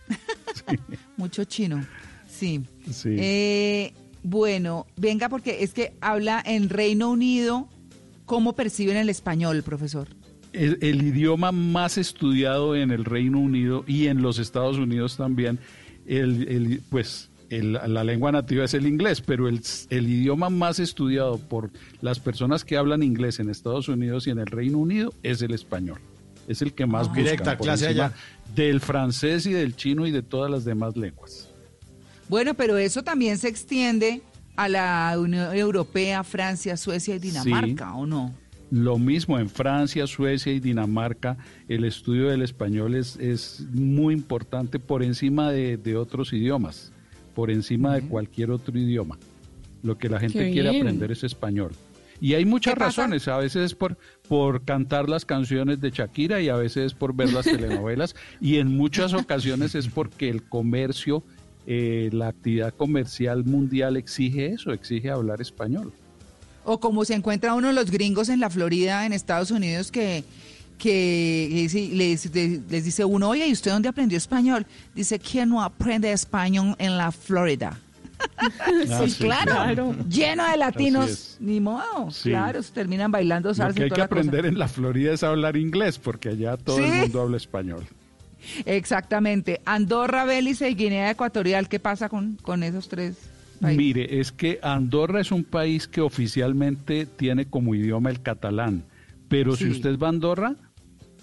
Mucho 1.16 1.44
chino. 1.44 1.84
Sí. 2.28 2.62
Sí. 2.90 3.16
Eh, 3.18 3.92
bueno, 4.22 4.86
venga, 4.96 5.28
porque 5.28 5.62
es 5.62 5.72
que 5.72 5.94
habla 6.00 6.42
en 6.44 6.68
Reino 6.68 7.10
Unido. 7.10 7.68
¿Cómo 8.26 8.54
perciben 8.54 8.96
el 8.98 9.08
español, 9.08 9.62
profesor? 9.62 10.08
El, 10.52 10.78
el 10.80 11.02
idioma 11.02 11.52
más 11.52 11.98
estudiado 11.98 12.74
en 12.74 12.90
el 12.90 13.04
Reino 13.04 13.38
Unido 13.38 13.84
y 13.86 14.06
en 14.06 14.22
los 14.22 14.38
Estados 14.38 14.78
Unidos 14.78 15.16
también, 15.16 15.58
el, 16.06 16.48
el- 16.48 16.82
pues 16.90 17.28
el- 17.50 17.72
la 17.74 18.04
lengua 18.04 18.32
nativa 18.32 18.64
es 18.64 18.74
el 18.74 18.86
inglés, 18.86 19.20
pero 19.20 19.48
el, 19.48 19.60
el 19.90 20.08
idioma 20.08 20.48
más 20.50 20.78
estudiado 20.78 21.38
por 21.38 21.70
las 22.00 22.18
personas 22.18 22.64
que 22.64 22.76
hablan 22.76 23.02
inglés 23.02 23.40
en 23.40 23.50
Estados 23.50 23.88
Unidos 23.88 24.26
y 24.26 24.30
en 24.30 24.38
el 24.38 24.46
Reino 24.46 24.78
Unido 24.78 25.12
es 25.22 25.42
el 25.42 25.52
español. 25.52 25.98
Es 26.46 26.62
el 26.62 26.72
que 26.72 26.86
más 26.86 27.06
Ah. 27.06 27.08
buscan, 27.08 27.24
Directa, 27.24 27.56
por 27.58 27.66
clase 27.66 27.86
allá. 27.88 28.12
del 28.54 28.80
francés 28.80 29.44
y 29.46 29.52
del 29.52 29.76
chino 29.76 30.06
y 30.06 30.10
de 30.10 30.22
todas 30.22 30.50
las 30.50 30.64
demás 30.64 30.96
lenguas. 30.96 31.50
Bueno, 32.28 32.54
pero 32.54 32.76
eso 32.78 33.02
también 33.02 33.36
se 33.38 33.48
extiende 33.48 34.22
a 34.56 34.68
la 34.68 35.14
Unión 35.18 35.54
Europea, 35.54 36.24
Francia, 36.24 36.76
Suecia 36.76 37.14
y 37.14 37.18
Dinamarca, 37.18 37.94
¿o 37.94 38.06
no? 38.06 38.34
Lo 38.70 38.98
mismo 38.98 39.38
en 39.38 39.48
Francia, 39.48 40.06
Suecia 40.06 40.52
y 40.52 40.60
Dinamarca, 40.60 41.38
el 41.68 41.84
estudio 41.84 42.28
del 42.28 42.42
español 42.42 42.94
es, 42.94 43.16
es 43.16 43.66
muy 43.72 44.12
importante 44.14 44.78
por 44.78 45.02
encima 45.02 45.50
de, 45.50 45.78
de 45.78 45.96
otros 45.96 46.32
idiomas, 46.32 46.92
por 47.34 47.50
encima 47.50 47.94
de 47.94 48.02
cualquier 48.02 48.50
otro 48.50 48.78
idioma. 48.78 49.18
Lo 49.82 49.96
que 49.96 50.08
la 50.08 50.20
gente 50.20 50.50
quiere 50.50 50.76
aprender 50.76 51.12
es 51.12 51.24
español. 51.24 51.72
Y 52.20 52.34
hay 52.34 52.44
muchas 52.44 52.76
razones, 52.76 53.28
a 53.28 53.38
veces 53.38 53.62
es 53.62 53.74
por, 53.74 53.96
por 54.28 54.64
cantar 54.64 55.08
las 55.08 55.24
canciones 55.24 55.80
de 55.80 55.90
Shakira 55.90 56.40
y 56.40 56.48
a 56.48 56.56
veces 56.56 56.86
es 56.86 56.94
por 56.94 57.14
ver 57.14 57.32
las 57.32 57.44
telenovelas 57.46 58.16
y 58.40 58.56
en 58.56 58.76
muchas 58.76 59.14
ocasiones 59.14 59.74
es 59.76 59.88
porque 59.88 60.28
el 60.28 60.42
comercio, 60.42 61.22
eh, 61.66 62.10
la 62.12 62.28
actividad 62.28 62.74
comercial 62.74 63.44
mundial 63.44 63.96
exige 63.96 64.46
eso, 64.46 64.72
exige 64.72 65.10
hablar 65.10 65.40
español. 65.40 65.92
O 66.70 66.80
como 66.80 67.04
se 67.06 67.14
encuentra 67.14 67.54
uno 67.54 67.68
de 67.68 67.72
los 67.72 67.90
gringos 67.90 68.28
en 68.28 68.40
la 68.40 68.50
Florida, 68.50 69.06
en 69.06 69.14
Estados 69.14 69.50
Unidos, 69.50 69.90
que, 69.90 70.22
que 70.76 71.48
dice- 71.50 71.88
les, 71.94 72.30
les 72.34 72.84
dice 72.84 73.04
uno, 73.06 73.30
oye, 73.30 73.46
¿y 73.46 73.52
usted 73.52 73.70
dónde 73.70 73.88
aprendió 73.88 74.18
español? 74.18 74.66
Dice, 74.94 75.18
¿quién 75.18 75.48
no 75.48 75.62
aprende 75.62 76.12
español 76.12 76.74
en 76.78 76.96
la 76.98 77.10
Florida? 77.10 77.78
Ah, 78.90 79.02
sí, 79.04 79.10
sí, 79.10 79.24
claro. 79.24 79.52
claro. 79.52 79.94
Lleno 80.08 80.44
de 80.50 80.56
latinos. 80.56 81.36
Ni 81.40 81.60
modo. 81.60 82.10
Sí. 82.10 82.30
Claro, 82.30 82.60
terminan 82.64 83.10
bailando 83.12 83.48
Lo 83.50 83.54
salsa 83.54 83.74
que 83.74 83.80
y 83.80 83.84
hay 83.84 83.88
que 83.90 83.94
cosa. 83.94 84.04
aprender 84.04 84.44
en 84.46 84.58
la 84.58 84.66
Florida 84.68 85.12
es 85.12 85.22
hablar 85.22 85.56
inglés, 85.56 85.98
porque 85.98 86.30
allá 86.30 86.56
todo 86.56 86.78
Sí. 86.78 86.82
el 86.84 86.90
mundo 87.02 87.20
habla 87.22 87.36
español. 87.36 87.86
Exactamente. 88.66 89.60
Andorra, 89.64 90.24
Belice 90.24 90.68
y 90.70 90.74
Guinea 90.74 91.10
Ecuatorial, 91.10 91.68
¿qué 91.68 91.78
pasa 91.78 92.08
con, 92.08 92.36
con 92.42 92.62
esos 92.62 92.88
tres 92.88 93.16
Mire, 93.60 94.20
es 94.20 94.30
que 94.32 94.58
Andorra 94.62 95.20
es 95.20 95.32
un 95.32 95.44
país 95.44 95.88
que 95.88 96.00
oficialmente 96.00 97.06
tiene 97.06 97.46
como 97.46 97.74
idioma 97.74 98.10
el 98.10 98.22
catalán, 98.22 98.84
pero 99.28 99.56
si 99.56 99.68
usted 99.68 99.98
va 99.98 100.06
a 100.06 100.10
Andorra, 100.10 100.56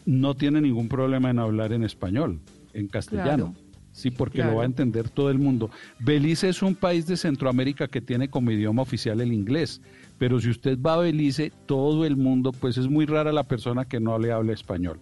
no 0.06 0.36
tiene 0.36 0.62
ningún 0.62 0.88
problema 0.90 1.30
en 1.30 1.40
hablar 1.40 1.72
en 1.74 1.84
español, 1.84 2.40
en 2.74 2.88
castellano. 2.88 3.54
Claro. 3.54 3.66
Sí, 3.92 4.12
porque 4.12 4.40
Claro. 4.40 4.52
lo 4.52 4.58
va 4.58 4.64
a 4.64 4.66
entender 4.66 5.08
todo 5.08 5.30
el 5.30 5.40
mundo. 5.40 5.70
Belice 6.00 6.50
es 6.50 6.62
un 6.62 6.76
país 6.76 7.08
de 7.08 7.16
Centroamérica 7.16 7.88
que 7.88 8.02
tiene 8.02 8.28
como 8.28 8.52
idioma 8.52 8.82
oficial 8.82 9.22
el 9.22 9.32
inglés, 9.32 9.82
pero 10.18 10.38
si 10.42 10.50
usted 10.50 10.78
va 10.82 10.96
a 10.96 10.98
Belice, 10.98 11.54
todo 11.66 12.06
el 12.06 12.18
mundo, 12.18 12.52
pues 12.52 12.78
es 12.78 12.90
muy 12.90 13.06
rara 13.06 13.32
la 13.32 13.44
persona 13.44 13.86
que 13.86 14.02
no 14.02 14.20
le 14.20 14.34
habla 14.34 14.52
español. 14.52 15.00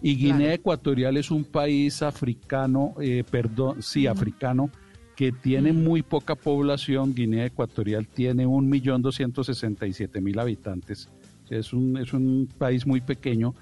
Y 0.00 0.14
Guinea 0.14 0.54
Ecuatorial 0.54 1.16
es 1.16 1.32
un 1.32 1.42
país 1.42 2.00
africano, 2.02 2.94
eh, 3.00 3.24
perdón, 3.28 3.82
sí, 3.82 4.06
africano, 4.06 4.70
que 5.18 5.32
tiene 5.32 5.72
muy 5.72 6.02
poca 6.02 6.36
población. 6.36 7.12
Guinea 7.12 7.46
Ecuatorial 7.46 8.06
tiene 8.06 8.46
1.267.000 8.46 10.40
habitantes. 10.40 11.08
Es 11.50 11.72
un, 11.72 11.96
es 11.96 12.12
un 12.12 12.48
país 12.56 12.86
muy 12.86 13.00
pequeño 13.00 13.52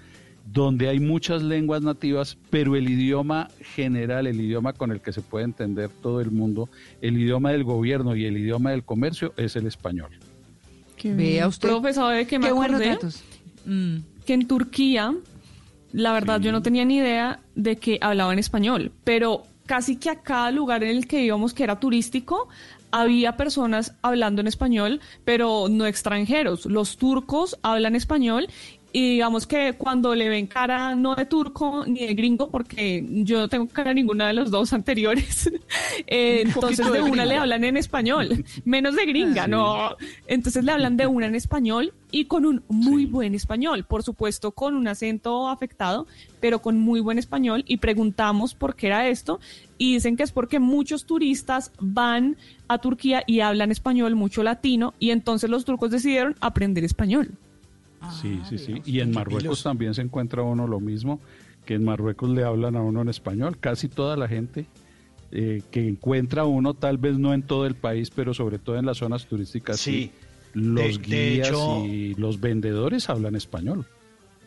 donde 0.53 0.91
hay 0.91 1.01
muchas 1.01 1.43
lenguas 1.43 1.81
nativas, 1.81 2.37
pero 2.51 2.77
el 2.77 2.91
idioma 2.91 3.49
general, 3.75 4.27
el 4.27 4.39
idioma 4.39 4.75
con 4.75 4.93
el 4.93 5.01
que 5.01 5.15
se 5.15 5.23
puede 5.23 5.47
entender 5.47 5.89
todo 6.03 6.21
el 6.21 6.31
mundo, 6.31 6.69
el 7.01 7.17
idioma 7.17 7.53
del 7.53 7.65
gobierno 7.65 8.15
y 8.15 8.27
el 8.27 8.37
idioma 8.37 8.73
del 8.73 8.85
comercio 8.85 9.33
es 9.39 9.57
el 9.57 9.67
español. 9.67 10.11
Qué 10.99 11.15
Vea 11.15 11.49
usted. 11.49 11.69
Profe, 11.69 11.95
¿sabe 11.95 12.17
de 12.19 12.27
qué 12.27 12.39
me 12.39 12.49
Qué 12.49 12.53
buenos 12.53 12.83
acordé? 12.83 12.97
datos. 12.97 13.25
Mm. 13.65 13.97
Que 14.27 14.35
en 14.35 14.47
Turquía, 14.47 15.15
la 15.93 16.13
verdad, 16.13 16.39
yo 16.39 16.53
no 16.53 16.61
tenía 16.61 16.85
ni 16.85 16.99
idea 16.99 17.41
de 17.55 17.77
que 17.77 17.99
hablaban 18.03 18.39
español, 18.39 18.93
pero 19.05 19.45
casi 19.67 19.97
que 19.97 20.11
a 20.11 20.17
cada 20.23 20.51
lugar 20.51 20.83
en 20.85 20.97
el 20.97 21.07
que 21.07 21.23
íbamos 21.23 21.53
que 21.53 21.65
era 21.65 21.81
turístico, 21.81 22.49
había 22.91 23.37
personas 23.37 23.95
hablando 24.03 24.41
en 24.41 24.47
español, 24.47 25.01
pero 25.25 25.67
no 25.69 25.87
extranjeros. 25.87 26.67
Los 26.67 26.97
turcos 26.97 27.59
hablan 27.63 27.97
español 27.97 28.49
y 28.93 29.11
digamos 29.11 29.47
que 29.47 29.75
cuando 29.75 30.15
le 30.15 30.29
ven 30.29 30.47
cara 30.47 30.95
no 30.95 31.15
de 31.15 31.27
turco 31.27 31.85
ni 31.87 32.07
de 32.07 32.15
gringo, 32.15 32.51
porque 32.51 33.05
yo 33.09 33.39
no 33.39 33.49
tengo 33.49 33.69
cara 33.69 33.93
ninguna 33.93 34.29
de 34.29 34.33
los 34.33 34.51
dos 34.51 34.73
anteriores, 34.73 35.51
eh, 36.07 36.43
Un 36.45 36.53
entonces 36.53 36.91
de, 36.91 36.99
de 36.99 37.03
una 37.03 37.27
le 37.27 37.37
hablan 37.37 37.65
en 37.65 37.77
español, 37.77 38.45
menos 38.65 38.97
de 38.97 39.07
gringa, 39.07 39.47
no. 39.47 39.97
Entonces 40.27 40.65
le 40.65 40.73
hablan 40.73 40.97
de 40.97 41.07
una 41.07 41.27
en 41.27 41.35
español 41.35 41.93
y 42.11 42.25
con 42.25 42.47
un 42.47 42.63
muy 42.69 43.05
buen 43.05 43.35
español, 43.35 43.85
por 43.85 44.03
supuesto 44.03 44.53
con 44.53 44.75
un 44.75 44.89
acento 44.89 45.49
afectado, 45.49 46.07
pero 46.41 46.63
con 46.63 46.79
muy 46.79 47.01
buen 47.01 47.19
español 47.19 47.65
y 47.67 47.79
preguntamos 47.79 48.55
por 48.55 48.77
qué 48.77 48.87
era 48.87 49.09
esto 49.09 49.41
y 49.79 49.95
dicen 49.95 50.17
que 50.17 50.23
es 50.23 50.33
porque 50.33 50.59
muchos 50.59 51.05
turistas 51.05 51.73
van 51.81 52.37
a 52.69 52.79
Turquía 52.79 53.23
y 53.27 53.41
hablan 53.41 53.71
español, 53.71 54.15
mucho 54.15 54.43
latino, 54.43 54.95
y 54.99 55.11
entonces 55.11 55.51
los 55.51 55.65
turcos 55.65 55.91
decidieron 55.91 56.35
aprender 56.41 56.85
español. 56.85 57.33
Sí, 58.21 58.41
sí, 58.49 58.59
sí. 58.59 58.73
Y 58.85 59.01
en 59.01 59.09
Marruecos 59.13 59.63
también 59.63 59.95
se 59.95 60.03
encuentra 60.03 60.43
uno 60.43 60.67
lo 60.67 60.81
mismo, 60.81 61.21
que 61.65 61.75
en 61.75 61.85
Marruecos 61.85 62.31
le 62.31 62.45
hablan 62.45 62.77
a 62.77 62.83
uno 62.83 63.03
en 63.03 63.09
español. 63.09 63.59
Casi 63.59 63.89
toda 63.89 64.17
la 64.17 64.29
gente 64.29 64.67
eh, 65.33 65.63
que 65.73 65.87
encuentra 65.89 66.45
uno, 66.45 66.75
tal 66.75 66.99
vez 66.99 67.19
no 67.19 67.35
en 67.35 67.43
todo 67.43 67.67
el 67.67 67.75
país, 67.75 68.11
pero 68.11 68.33
sobre 68.33 68.59
todo 68.59 68.77
en 68.79 68.87
las 68.87 68.99
zonas 68.99 69.27
turísticas, 69.27 69.81
sí. 69.81 70.11
Los 70.55 70.99
De- 71.03 71.07
de 71.09 71.33
guías 71.35 71.49
hecho- 71.49 71.85
y 71.85 72.15
los 72.15 72.41
vendedores 72.41 73.11
hablan 73.11 73.35
español. 73.35 73.85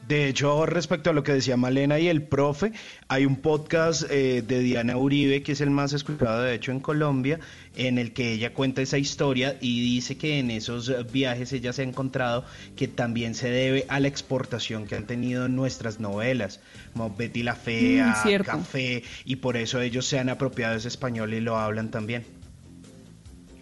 De 0.10 0.28
hecho, 0.28 0.66
respecto 0.66 1.12
a 1.12 1.14
lo 1.14 1.22
que 1.22 1.34
decía 1.34 1.56
Malena 1.56 2.00
y 2.00 2.08
el 2.08 2.24
profe, 2.24 2.72
hay 3.10 3.28
un 3.28 3.36
podcast 3.36 4.10
eh, 4.10 4.42
de 4.42 4.60
Diana 4.62 4.98
Uribe, 4.98 5.44
que 5.44 5.52
es 5.52 5.62
el 5.62 5.70
más 5.70 5.94
escuchado 5.94 6.42
de 6.42 6.56
hecho 6.56 6.72
en 6.72 6.80
Colombia, 6.80 7.40
en 7.76 8.00
el 8.00 8.12
que 8.12 8.34
ella 8.34 8.52
cuenta 8.52 8.82
esa 8.82 8.98
historia 8.98 9.56
y 9.62 9.80
dice 9.84 10.18
que 10.18 10.40
en 10.40 10.50
esos 10.50 10.92
viajes 11.12 11.54
ella 11.54 11.74
se 11.74 11.84
ha 11.84 11.86
encontrado 11.86 12.44
que 12.76 12.88
también 12.88 13.36
se 13.36 13.52
debe 13.52 13.86
a 13.88 14.00
la 14.00 14.08
exportación 14.08 14.88
que 14.88 14.96
han 14.96 15.06
tenido 15.06 15.48
nuestras 15.48 16.00
novelas, 16.00 16.60
como 16.94 17.16
Betty 17.16 17.44
la 17.44 17.54
Fea, 17.54 18.16
Mm. 18.26 18.44
Café, 18.44 19.04
y 19.26 19.36
por 19.36 19.58
eso 19.58 19.80
ellos 19.80 20.08
se 20.08 20.18
han 20.18 20.30
apropiado 20.30 20.72
de 20.74 20.80
ese 20.80 20.88
español 20.88 21.36
y 21.36 21.40
lo 21.40 21.56
hablan 21.56 21.92
también. 21.92 22.26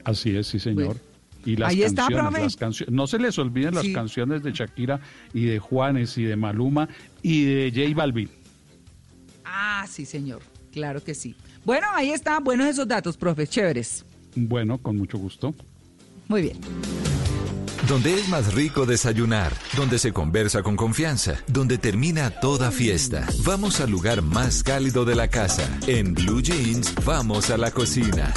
Así 0.06 0.38
es, 0.38 0.48
sí, 0.48 0.60
señor. 0.60 0.86
Bueno. 0.86 1.17
Y 1.48 1.56
las 1.56 1.70
Ahí 1.70 1.84
está, 1.84 2.02
canciones, 2.02 2.26
profe. 2.26 2.42
las 2.44 2.56
canciones, 2.58 2.94
no 2.94 3.08
se 3.08 3.20
les 3.20 3.40
olviden 3.40 3.74
las 3.74 3.88
canciones 3.88 4.44
de 4.44 4.52
Shakira 4.52 5.00
y 5.34 5.46
de 5.46 5.60
Juanes 5.60 6.18
y 6.18 6.24
de 6.26 6.36
Maluma 6.36 6.90
y 7.22 7.46
de 7.46 7.72
J 7.74 7.96
Balvin. 7.96 8.30
Ah, 9.46 9.86
sí, 9.90 10.06
señor. 10.06 10.42
Claro 10.74 11.02
que 11.02 11.16
sí. 11.16 11.36
Bueno, 11.64 11.88
ahí 11.94 12.12
están 12.12 12.44
buenos 12.44 12.68
esos 12.68 12.86
datos, 12.86 13.16
profe. 13.16 13.48
Chéveres. 13.48 14.04
Bueno, 14.36 14.78
con 14.78 14.98
mucho 14.98 15.18
gusto. 15.18 15.56
Muy 16.28 16.42
bien. 16.42 16.58
Donde 17.88 18.14
es 18.16 18.28
más 18.28 18.54
rico 18.54 18.86
desayunar, 18.86 19.54
donde 19.78 20.00
se 20.00 20.12
conversa 20.12 20.62
con 20.64 20.76
confianza, 20.76 21.36
donde 21.48 21.78
termina 21.78 22.30
toda 22.30 22.72
fiesta. 22.72 23.26
Vamos 23.46 23.80
al 23.80 23.90
lugar 23.90 24.22
más 24.22 24.64
cálido 24.64 25.06
de 25.06 25.16
la 25.16 25.30
casa. 25.30 25.66
En 25.88 26.14
Blue 26.14 26.42
Jeans, 26.42 26.94
vamos 27.06 27.50
a 27.52 27.58
la 27.58 27.72
cocina. 27.72 28.34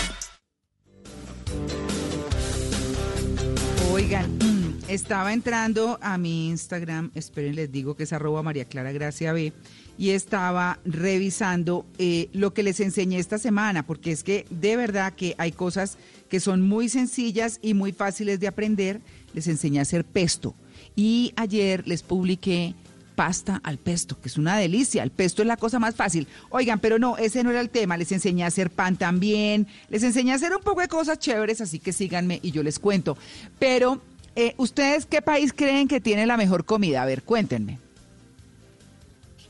Oigan, 4.11 4.39
mm, 4.39 4.79
estaba 4.89 5.33
entrando 5.33 5.97
a 6.03 6.19
mi 6.19 6.49
Instagram, 6.49 7.13
esperen, 7.15 7.55
les 7.55 7.71
digo 7.71 7.95
que 7.95 8.03
es 8.03 8.13
arroba 8.13 8.43
María 8.43 8.65
Clara 8.65 8.91
Gracia 8.91 9.33
B, 9.33 9.53
y 9.99 10.11
estaba 10.11 10.81
revisando 10.85 11.87
eh, 11.97 12.29
lo 12.33 12.53
que 12.53 12.65
les 12.65 12.81
enseñé 12.81 13.21
esta 13.21 13.39
semana, 13.39 13.87
porque 13.87 14.11
es 14.11 14.25
que 14.25 14.47
de 14.51 14.75
verdad 14.75 15.13
que 15.13 15.37
hay 15.39 15.53
cosas 15.53 15.97
que 16.29 16.41
son 16.41 16.61
muy 16.61 16.89
sencillas 16.89 17.61
y 17.63 17.73
muy 17.73 17.93
fáciles 17.93 18.41
de 18.41 18.49
aprender. 18.49 19.01
Les 19.33 19.47
enseñé 19.47 19.79
a 19.79 19.83
hacer 19.83 20.05
pesto. 20.05 20.57
Y 20.97 21.33
ayer 21.37 21.87
les 21.87 22.03
publiqué 22.03 22.75
pasta 23.21 23.61
al 23.65 23.77
pesto, 23.77 24.19
que 24.19 24.29
es 24.29 24.39
una 24.39 24.57
delicia. 24.57 25.03
El 25.03 25.11
pesto 25.11 25.43
es 25.43 25.47
la 25.47 25.59
cosa 25.59 25.79
más 25.79 25.95
fácil. 25.95 26.27
Oigan, 26.49 26.79
pero 26.79 26.99
no, 26.99 27.19
ese 27.19 27.45
no 27.45 27.51
era 27.51 27.61
el 27.61 27.69
tema. 27.69 27.99
Les 27.99 28.11
enseñé 28.13 28.45
a 28.45 28.47
hacer 28.47 28.71
pan 28.71 28.97
también. 28.97 29.67
Les 29.91 30.03
enseñé 30.03 30.33
a 30.33 30.37
hacer 30.37 30.57
un 30.57 30.63
poco 30.63 30.81
de 30.81 30.89
cosas 30.89 31.19
chéveres, 31.19 31.61
así 31.61 31.81
que 31.81 31.93
síganme 31.93 32.41
y 32.43 32.51
yo 32.51 32.63
les 32.63 32.79
cuento. 32.79 33.19
Pero, 33.59 34.01
eh, 34.37 34.55
¿ustedes 34.57 35.05
qué 35.05 35.21
país 35.21 35.53
creen 35.55 35.87
que 35.87 36.01
tiene 36.01 36.25
la 36.25 36.39
mejor 36.39 36.65
comida? 36.65 37.03
A 37.03 37.05
ver, 37.05 37.23
cuéntenme. 37.23 37.79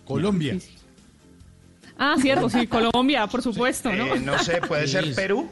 Colombia. 0.05 0.58
Ah, 1.97 2.16
cierto, 2.20 2.50
sí, 2.50 2.66
Colombia, 2.66 3.28
por 3.28 3.40
supuesto, 3.40 3.92
¿no? 3.92 4.16
Eh, 4.16 4.18
no 4.18 4.36
sé, 4.40 4.60
puede 4.66 4.89
ser 4.89 5.15
Perú. 5.15 5.49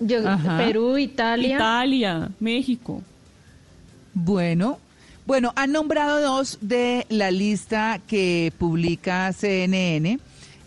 Yo. 0.00 0.22
Perú, 0.56 0.96
Italia. 0.96 1.56
Italia, 1.56 2.30
México. 2.40 3.02
Bueno, 4.14 4.78
bueno, 5.26 5.52
han 5.56 5.72
nombrado 5.72 6.20
dos 6.20 6.58
de 6.60 7.04
la 7.08 7.30
lista 7.30 8.00
que 8.06 8.52
publica 8.58 9.32
CNN 9.32 10.20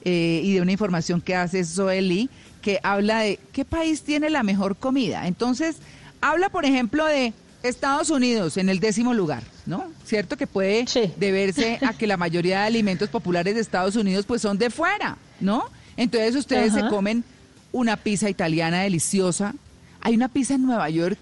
eh, 0.04 0.42
y 0.44 0.54
de 0.54 0.62
una 0.62 0.74
información 0.74 1.22
que 1.22 1.36
hace 1.36 1.64
Zoe 1.64 2.02
Lee, 2.02 2.30
que 2.62 2.80
habla 2.84 3.22
de 3.22 3.40
qué 3.54 3.64
país 3.64 4.02
tiene 4.02 4.30
la 4.30 4.44
mejor 4.44 4.76
comida. 4.76 5.28
Entonces, 5.28 5.78
habla, 6.20 6.50
por 6.50 6.66
ejemplo, 6.66 7.06
de 7.06 7.34
Estados 7.64 8.10
Unidos 8.10 8.58
en 8.58 8.68
el 8.68 8.80
décimo 8.80 9.14
lugar, 9.14 9.44
¿no? 9.66 9.86
Cierto 10.06 10.36
que 10.36 10.48
puede 10.48 10.86
deberse 11.18 11.80
a 11.82 11.94
que 11.94 12.08
la 12.08 12.18
mayoría 12.18 12.62
de 12.62 12.68
alimentos 12.68 13.10
populares 13.10 13.56
de 13.56 13.62
Estados 13.62 13.96
Unidos 13.96 14.26
pues 14.26 14.42
son 14.42 14.58
de 14.58 14.70
fuera, 14.70 15.18
¿no? 15.40 15.66
Entonces 15.98 16.36
ustedes 16.36 16.74
se 16.74 16.88
comen 16.88 17.24
una 17.72 17.98
pizza 17.98 18.30
italiana 18.30 18.82
deliciosa. 18.82 19.56
Hay 20.02 20.16
una 20.16 20.30
pizza 20.30 20.56
en 20.56 20.66
Nueva 20.66 20.90
York 20.90 21.18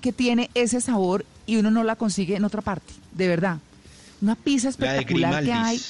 que 0.00 0.12
tiene 0.12 0.50
ese 0.54 0.80
sabor 0.80 1.24
y 1.46 1.56
uno 1.56 1.70
no 1.70 1.82
la 1.84 1.96
consigue 1.96 2.36
en 2.36 2.44
otra 2.44 2.62
parte, 2.62 2.92
de 3.12 3.28
verdad. 3.28 3.58
Una 4.20 4.34
pizza 4.36 4.70
La 4.78 4.92
de 4.92 4.98
espectacular 5.00 5.44
que 5.44 5.52
hay. 5.52 5.80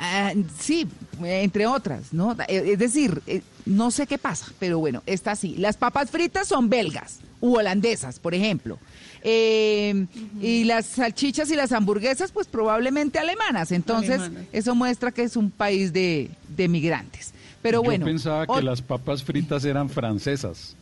Ah, 0.00 0.32
sí, 0.60 0.86
entre 1.24 1.66
otras, 1.66 2.12
¿no? 2.12 2.36
Eh, 2.46 2.72
Es 2.72 2.78
decir, 2.78 3.20
eh, 3.26 3.42
no 3.66 3.90
sé 3.90 4.06
qué 4.06 4.16
pasa, 4.18 4.46
pero 4.60 4.78
bueno, 4.78 5.02
está 5.06 5.32
así. 5.32 5.56
Las 5.56 5.76
papas 5.76 6.10
fritas 6.10 6.46
son 6.46 6.68
belgas 6.68 7.18
u 7.40 7.56
holandesas, 7.56 8.18
por 8.20 8.32
ejemplo. 8.34 8.78
Eh, 9.22 10.06
Y 10.40 10.62
las 10.64 10.86
salchichas 10.86 11.50
y 11.50 11.56
las 11.56 11.72
hamburguesas, 11.72 12.30
pues 12.30 12.46
probablemente 12.46 13.18
alemanas. 13.18 13.72
Entonces, 13.72 14.20
Alemanas. 14.20 14.46
eso 14.52 14.74
muestra 14.76 15.10
que 15.10 15.22
es 15.24 15.34
un 15.36 15.50
país 15.50 15.92
de, 15.92 16.30
de 16.56 16.68
migrantes. 16.68 17.32
Pero 17.60 17.82
bueno, 17.82 18.06
Yo 18.06 18.12
pensaba 18.12 18.46
que 18.46 18.52
ot- 18.52 18.62
las 18.62 18.80
papas 18.82 19.24
fritas 19.24 19.64
eran 19.64 19.90
francesas. 19.90 20.76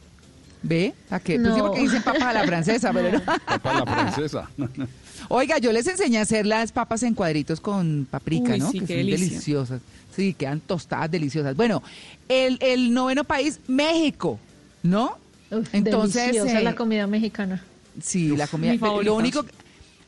¿Ve? 0.66 0.94
¿A 1.10 1.20
qué? 1.20 1.38
Pues 1.38 1.52
sí, 1.54 1.58
No. 1.58 1.66
porque 1.66 1.80
dicen 1.82 2.02
papa 2.02 2.30
a 2.30 2.32
la 2.32 2.44
francesa, 2.44 2.92
pero... 2.92 3.20
Papa 3.46 3.70
a 3.70 3.74
la 3.74 3.84
francesa. 3.86 4.50
Oiga, 5.28 5.58
yo 5.58 5.72
les 5.72 5.86
enseñé 5.86 6.18
a 6.18 6.22
hacer 6.22 6.46
las 6.46 6.72
papas 6.72 7.02
en 7.02 7.14
cuadritos 7.14 7.60
con 7.60 8.06
paprika, 8.10 8.52
Uy, 8.52 8.58
¿no? 8.60 8.70
sí, 8.70 8.80
que 8.80 8.86
son 8.86 8.96
delicia. 8.96 9.28
deliciosas. 9.28 9.80
Sí, 10.14 10.34
quedan 10.34 10.60
tostadas 10.60 11.10
deliciosas. 11.10 11.56
Bueno, 11.56 11.82
el, 12.28 12.58
el 12.60 12.92
noveno 12.94 13.24
país, 13.24 13.60
México, 13.66 14.38
¿no? 14.82 15.18
Entonces, 15.72 16.26
Deliciosa 16.26 16.60
eh, 16.60 16.64
la 16.64 16.74
comida 16.74 17.06
mexicana. 17.06 17.62
Sí, 18.02 18.36
la 18.36 18.46
comida. 18.46 18.74
Lo 19.02 19.14
único, 19.14 19.44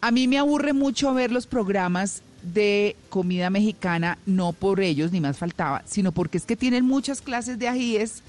a 0.01 0.11
mí 0.11 0.27
me 0.29 0.39
aburre 0.39 0.73
mucho 0.73 1.13
ver 1.15 1.31
los 1.33 1.47
programas 1.47 2.23
de 2.43 2.97
comida 3.09 3.51
mexicana, 3.51 4.19
no 4.27 4.53
por 4.53 4.81
ellos, 4.81 5.11
ni 5.13 5.21
más 5.21 5.37
faltaba, 5.39 5.83
sino 5.87 6.13
porque 6.13 6.39
es 6.39 6.45
que 6.45 6.57
tienen 6.57 6.85
muchas 6.85 7.21
clases 7.21 7.59
de 7.59 7.69
ajíes 7.69 8.23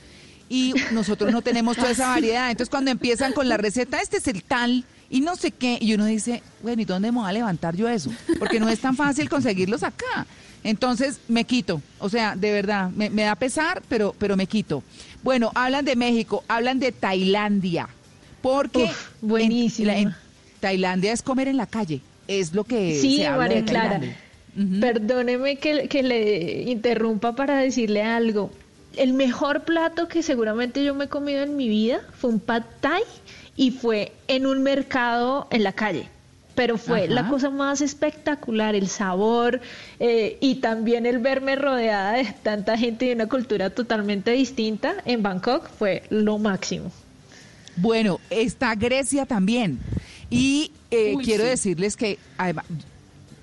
y 0.50 0.74
nosotros 0.92 1.32
no 1.32 1.42
tenemos 1.42 1.78
toda 1.78 1.92
esa 1.92 2.10
variedad. 2.10 2.50
Entonces 2.50 2.70
cuando 2.70 2.92
empiezan 2.92 3.34
con 3.34 3.48
la 3.48 3.58
receta, 3.58 4.02
este 4.02 4.18
es 4.18 4.28
el 4.28 4.44
tal 4.44 4.84
y 5.10 5.22
no 5.22 5.36
sé 5.36 5.52
qué, 5.52 5.78
y 5.80 5.94
uno 5.94 6.06
dice, 6.06 6.44
bueno, 6.62 6.82
¿y 6.82 6.86
dónde 6.86 7.12
me 7.12 7.20
voy 7.20 7.30
a 7.30 7.34
levantar 7.34 7.76
yo 7.76 7.88
eso? 7.88 8.12
Porque 8.38 8.60
no 8.60 8.70
es 8.70 8.80
tan 8.80 8.96
fácil 8.96 9.30
conseguirlos 9.30 9.84
acá. 9.84 10.28
Entonces 10.64 11.20
me 11.28 11.46
quito, 11.46 11.82
o 12.00 12.10
sea, 12.10 12.36
de 12.36 12.52
verdad, 12.52 12.90
me, 12.92 13.10
me 13.10 13.24
da 13.24 13.36
pesar, 13.36 13.82
pero, 13.88 14.14
pero 14.20 14.36
me 14.36 14.46
quito. 14.46 14.84
Bueno, 15.24 15.52
hablan 15.56 15.86
de 15.86 15.96
México, 15.96 16.44
hablan 16.48 16.80
de 16.80 16.92
Tailandia, 16.92 17.88
porque 18.42 18.92
buenísimo. 19.22 19.92
En, 19.92 20.14
Tailandia 20.60 21.14
es 21.14 21.22
comer 21.22 21.48
en 21.48 21.58
la 21.58 21.66
calle, 21.66 22.02
es 22.28 22.54
lo 22.54 22.66
que 22.66 23.00
Sí, 23.00 23.18
se 23.18 23.28
habla 23.28 23.44
María 23.44 23.58
de 23.58 23.66
Clara. 23.66 24.02
Perdóneme 24.82 25.56
que, 25.56 25.88
que 25.88 26.04
le 26.04 26.64
interrumpa 26.64 27.36
para 27.36 27.58
decirle 27.60 28.04
algo. 28.04 28.52
El 29.00 29.14
mejor 29.14 29.62
plato 29.62 30.10
que 30.10 30.22
seguramente 30.22 30.84
yo 30.84 30.94
me 30.94 31.06
he 31.06 31.08
comido 31.08 31.42
en 31.42 31.56
mi 31.56 31.70
vida 31.70 32.02
fue 32.18 32.32
un 32.32 32.42
pad 32.42 32.64
thai 32.82 33.02
y 33.56 33.72
fue 33.72 34.12
en 34.28 34.46
un 34.46 34.62
mercado 34.62 35.48
en 35.52 35.64
la 35.64 35.72
calle. 35.72 36.10
Pero 36.54 36.78
fue 36.78 37.06
Ajá. 37.06 37.14
la 37.14 37.30
cosa 37.30 37.50
más 37.50 37.80
espectacular, 37.80 38.76
el 38.76 38.90
sabor 38.90 39.62
eh, 40.02 40.38
y 40.42 40.56
también 40.56 41.06
el 41.06 41.20
verme 41.20 41.56
rodeada 41.56 42.12
de 42.12 42.26
tanta 42.44 42.78
gente 42.78 43.06
y 43.06 43.14
una 43.14 43.28
cultura 43.28 43.70
totalmente 43.70 44.32
distinta 44.32 44.96
en 45.06 45.24
Bangkok 45.24 45.70
fue 45.70 46.04
lo 46.10 46.38
máximo. 46.38 46.92
Bueno, 47.78 48.20
está 48.30 48.76
Grecia 48.76 49.26
también. 49.26 49.80
Y 50.30 50.74
eh, 50.92 51.14
Uy, 51.16 51.24
quiero 51.24 51.46
sí. 51.46 51.50
decirles 51.52 51.96
que, 51.96 52.20
además, 52.38 52.66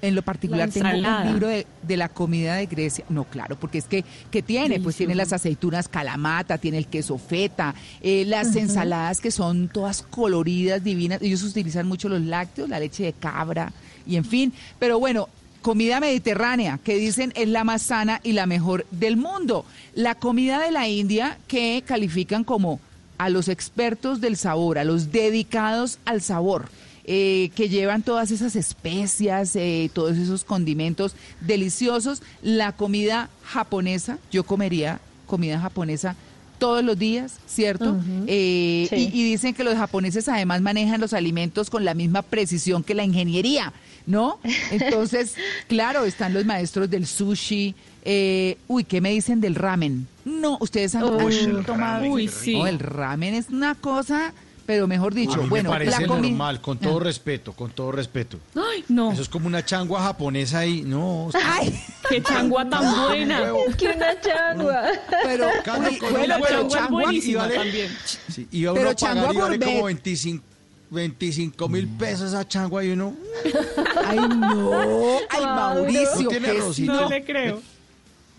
en 0.02 0.14
lo 0.14 0.22
particular 0.22 0.68
La 0.68 0.72
tengo 0.72 0.88
un 0.88 1.26
libro 1.32 1.48
de, 1.48 1.66
de 1.82 1.96
la 1.96 2.08
comida 2.08 2.54
de 2.54 2.66
Grecia. 2.66 3.04
No, 3.08 3.24
claro, 3.24 3.56
porque 3.56 3.78
es 3.78 3.84
que, 3.84 4.04
¿qué 4.30 4.42
tiene? 4.42 4.80
Pues 4.80 4.96
tiene 4.96 5.14
las 5.14 5.32
aceitunas 5.32 5.88
calamata, 5.88 6.58
tiene 6.58 6.78
el 6.78 6.86
queso 6.86 7.18
feta, 7.18 7.74
eh, 8.00 8.24
las 8.26 8.54
ensaladas 8.56 9.20
que 9.20 9.30
son 9.30 9.68
todas 9.68 10.02
coloridas, 10.02 10.82
divinas. 10.82 11.22
Ellos 11.22 11.42
utilizan 11.42 11.86
mucho 11.86 12.08
los 12.08 12.22
lácteos, 12.22 12.68
la 12.68 12.80
leche 12.80 13.04
de 13.04 13.12
cabra 13.12 13.72
y 14.06 14.16
en 14.16 14.24
fin. 14.24 14.52
Pero 14.78 14.98
bueno, 14.98 15.28
comida 15.62 16.00
mediterránea, 16.00 16.78
que 16.82 16.96
dicen 16.96 17.32
es 17.34 17.48
la 17.48 17.64
más 17.64 17.82
sana 17.82 18.20
y 18.22 18.32
la 18.32 18.46
mejor 18.46 18.86
del 18.90 19.16
mundo. 19.16 19.64
La 19.94 20.14
comida 20.14 20.60
de 20.60 20.70
la 20.70 20.88
India, 20.88 21.38
que 21.48 21.82
califican 21.86 22.44
como 22.44 22.80
a 23.18 23.30
los 23.30 23.48
expertos 23.48 24.20
del 24.20 24.36
sabor, 24.36 24.78
a 24.78 24.84
los 24.84 25.10
dedicados 25.10 25.98
al 26.04 26.20
sabor, 26.20 26.68
eh, 27.08 27.50
que 27.54 27.68
llevan 27.68 28.02
todas 28.02 28.30
esas 28.32 28.56
especias, 28.56 29.54
eh, 29.56 29.90
todos 29.94 30.16
esos 30.16 30.44
condimentos 30.44 31.14
deliciosos. 31.40 32.20
La 32.42 32.72
comida 32.72 33.30
japonesa, 33.44 34.18
yo 34.32 34.44
comería 34.44 35.00
comida 35.26 35.58
japonesa 35.60 36.16
todos 36.58 36.82
los 36.82 36.98
días, 36.98 37.34
¿cierto? 37.46 37.96
Eh, 38.26 38.86
Sí. 38.90 39.10
y, 39.12 39.20
y 39.20 39.30
dicen 39.30 39.52
que 39.54 39.62
los 39.62 39.74
japoneses 39.76 40.26
además 40.28 40.62
manejan 40.62 41.00
los 41.00 41.12
alimentos 41.12 41.68
con 41.68 41.84
la 41.84 41.92
misma 41.94 42.22
precisión 42.22 42.82
que 42.82 42.94
la 42.94 43.04
ingeniería, 43.04 43.72
¿no? 44.06 44.38
Entonces, 44.70 45.34
claro, 45.68 46.04
están 46.06 46.32
los 46.32 46.44
maestros 46.46 46.88
del 46.90 47.06
sushi. 47.06 47.74
eh, 48.04 48.56
uy, 48.68 48.84
¿qué 48.84 49.00
me 49.00 49.10
dicen 49.10 49.40
del 49.40 49.54
ramen? 49.54 50.06
No, 50.24 50.56
ustedes 50.60 50.94
han, 50.94 51.04
Uy, 51.04 51.36
han 51.40 51.64
tomado. 51.64 51.96
ramen, 51.98 52.10
Uy, 52.12 52.28
sí. 52.28 52.54
No, 52.56 52.66
el 52.66 52.78
ramen 52.78 53.34
es 53.34 53.50
una 53.50 53.74
cosa, 53.74 54.32
pero 54.66 54.86
mejor 54.86 55.12
A 55.12 55.16
dicho, 55.16 55.42
mí 55.42 55.48
bueno, 55.48 55.70
me 55.70 55.76
parece 55.76 56.00
la 56.02 56.06
normal, 56.06 56.60
con 56.60 56.78
todo 56.78 56.98
respeto, 57.00 57.52
con 57.52 57.70
todo 57.70 57.92
respeto. 57.92 58.38
Ay, 58.54 58.84
no. 58.88 59.12
Eso 59.12 59.22
es 59.22 59.28
como 59.28 59.46
una 59.46 59.64
changua 59.64 60.02
japonesa 60.02 60.58
ahí, 60.60 60.82
no. 60.82 61.30
Ay, 61.34 61.80
qué 62.08 62.22
changua 62.22 62.68
tan 62.68 62.84
No, 62.84 63.06
buena. 63.08 63.42
Es 63.68 63.76
que 63.76 63.88
una 63.88 64.20
changua. 64.20 64.82
Pero, 65.22 65.48
Cada 65.64 65.88
uy, 65.88 65.98
con 65.98 66.10
bueno, 66.12 66.36
un 66.36 66.42
pero 66.42 66.56
huevo, 66.58 66.70
changua- 66.70 67.12
y 67.14 67.34
vale- 67.34 67.54
también. 67.54 67.96
Sí, 68.28 68.48
y 68.50 68.66
a 68.66 68.72
Pero 68.72 68.86
uno 68.86 68.94
changua 68.94 69.28
pagar 69.28 69.36
y 69.54 69.58
vale 69.58 69.64
como 69.64 69.84
25 69.84 70.44
25 70.88 71.68
mil 71.68 71.88
pesos 71.88 72.28
esa 72.28 72.46
changua 72.46 72.84
y 72.84 72.90
uno... 72.90 73.14
Ay, 74.06 74.18
no. 74.18 75.18
Ay. 75.30 75.44
Mauricio. 75.44 76.22
No 76.22 76.28
tiene 76.28 76.48
¿qué 76.48 76.58
es? 76.58 76.78
No 76.80 77.08
le 77.08 77.24
creo. 77.24 77.62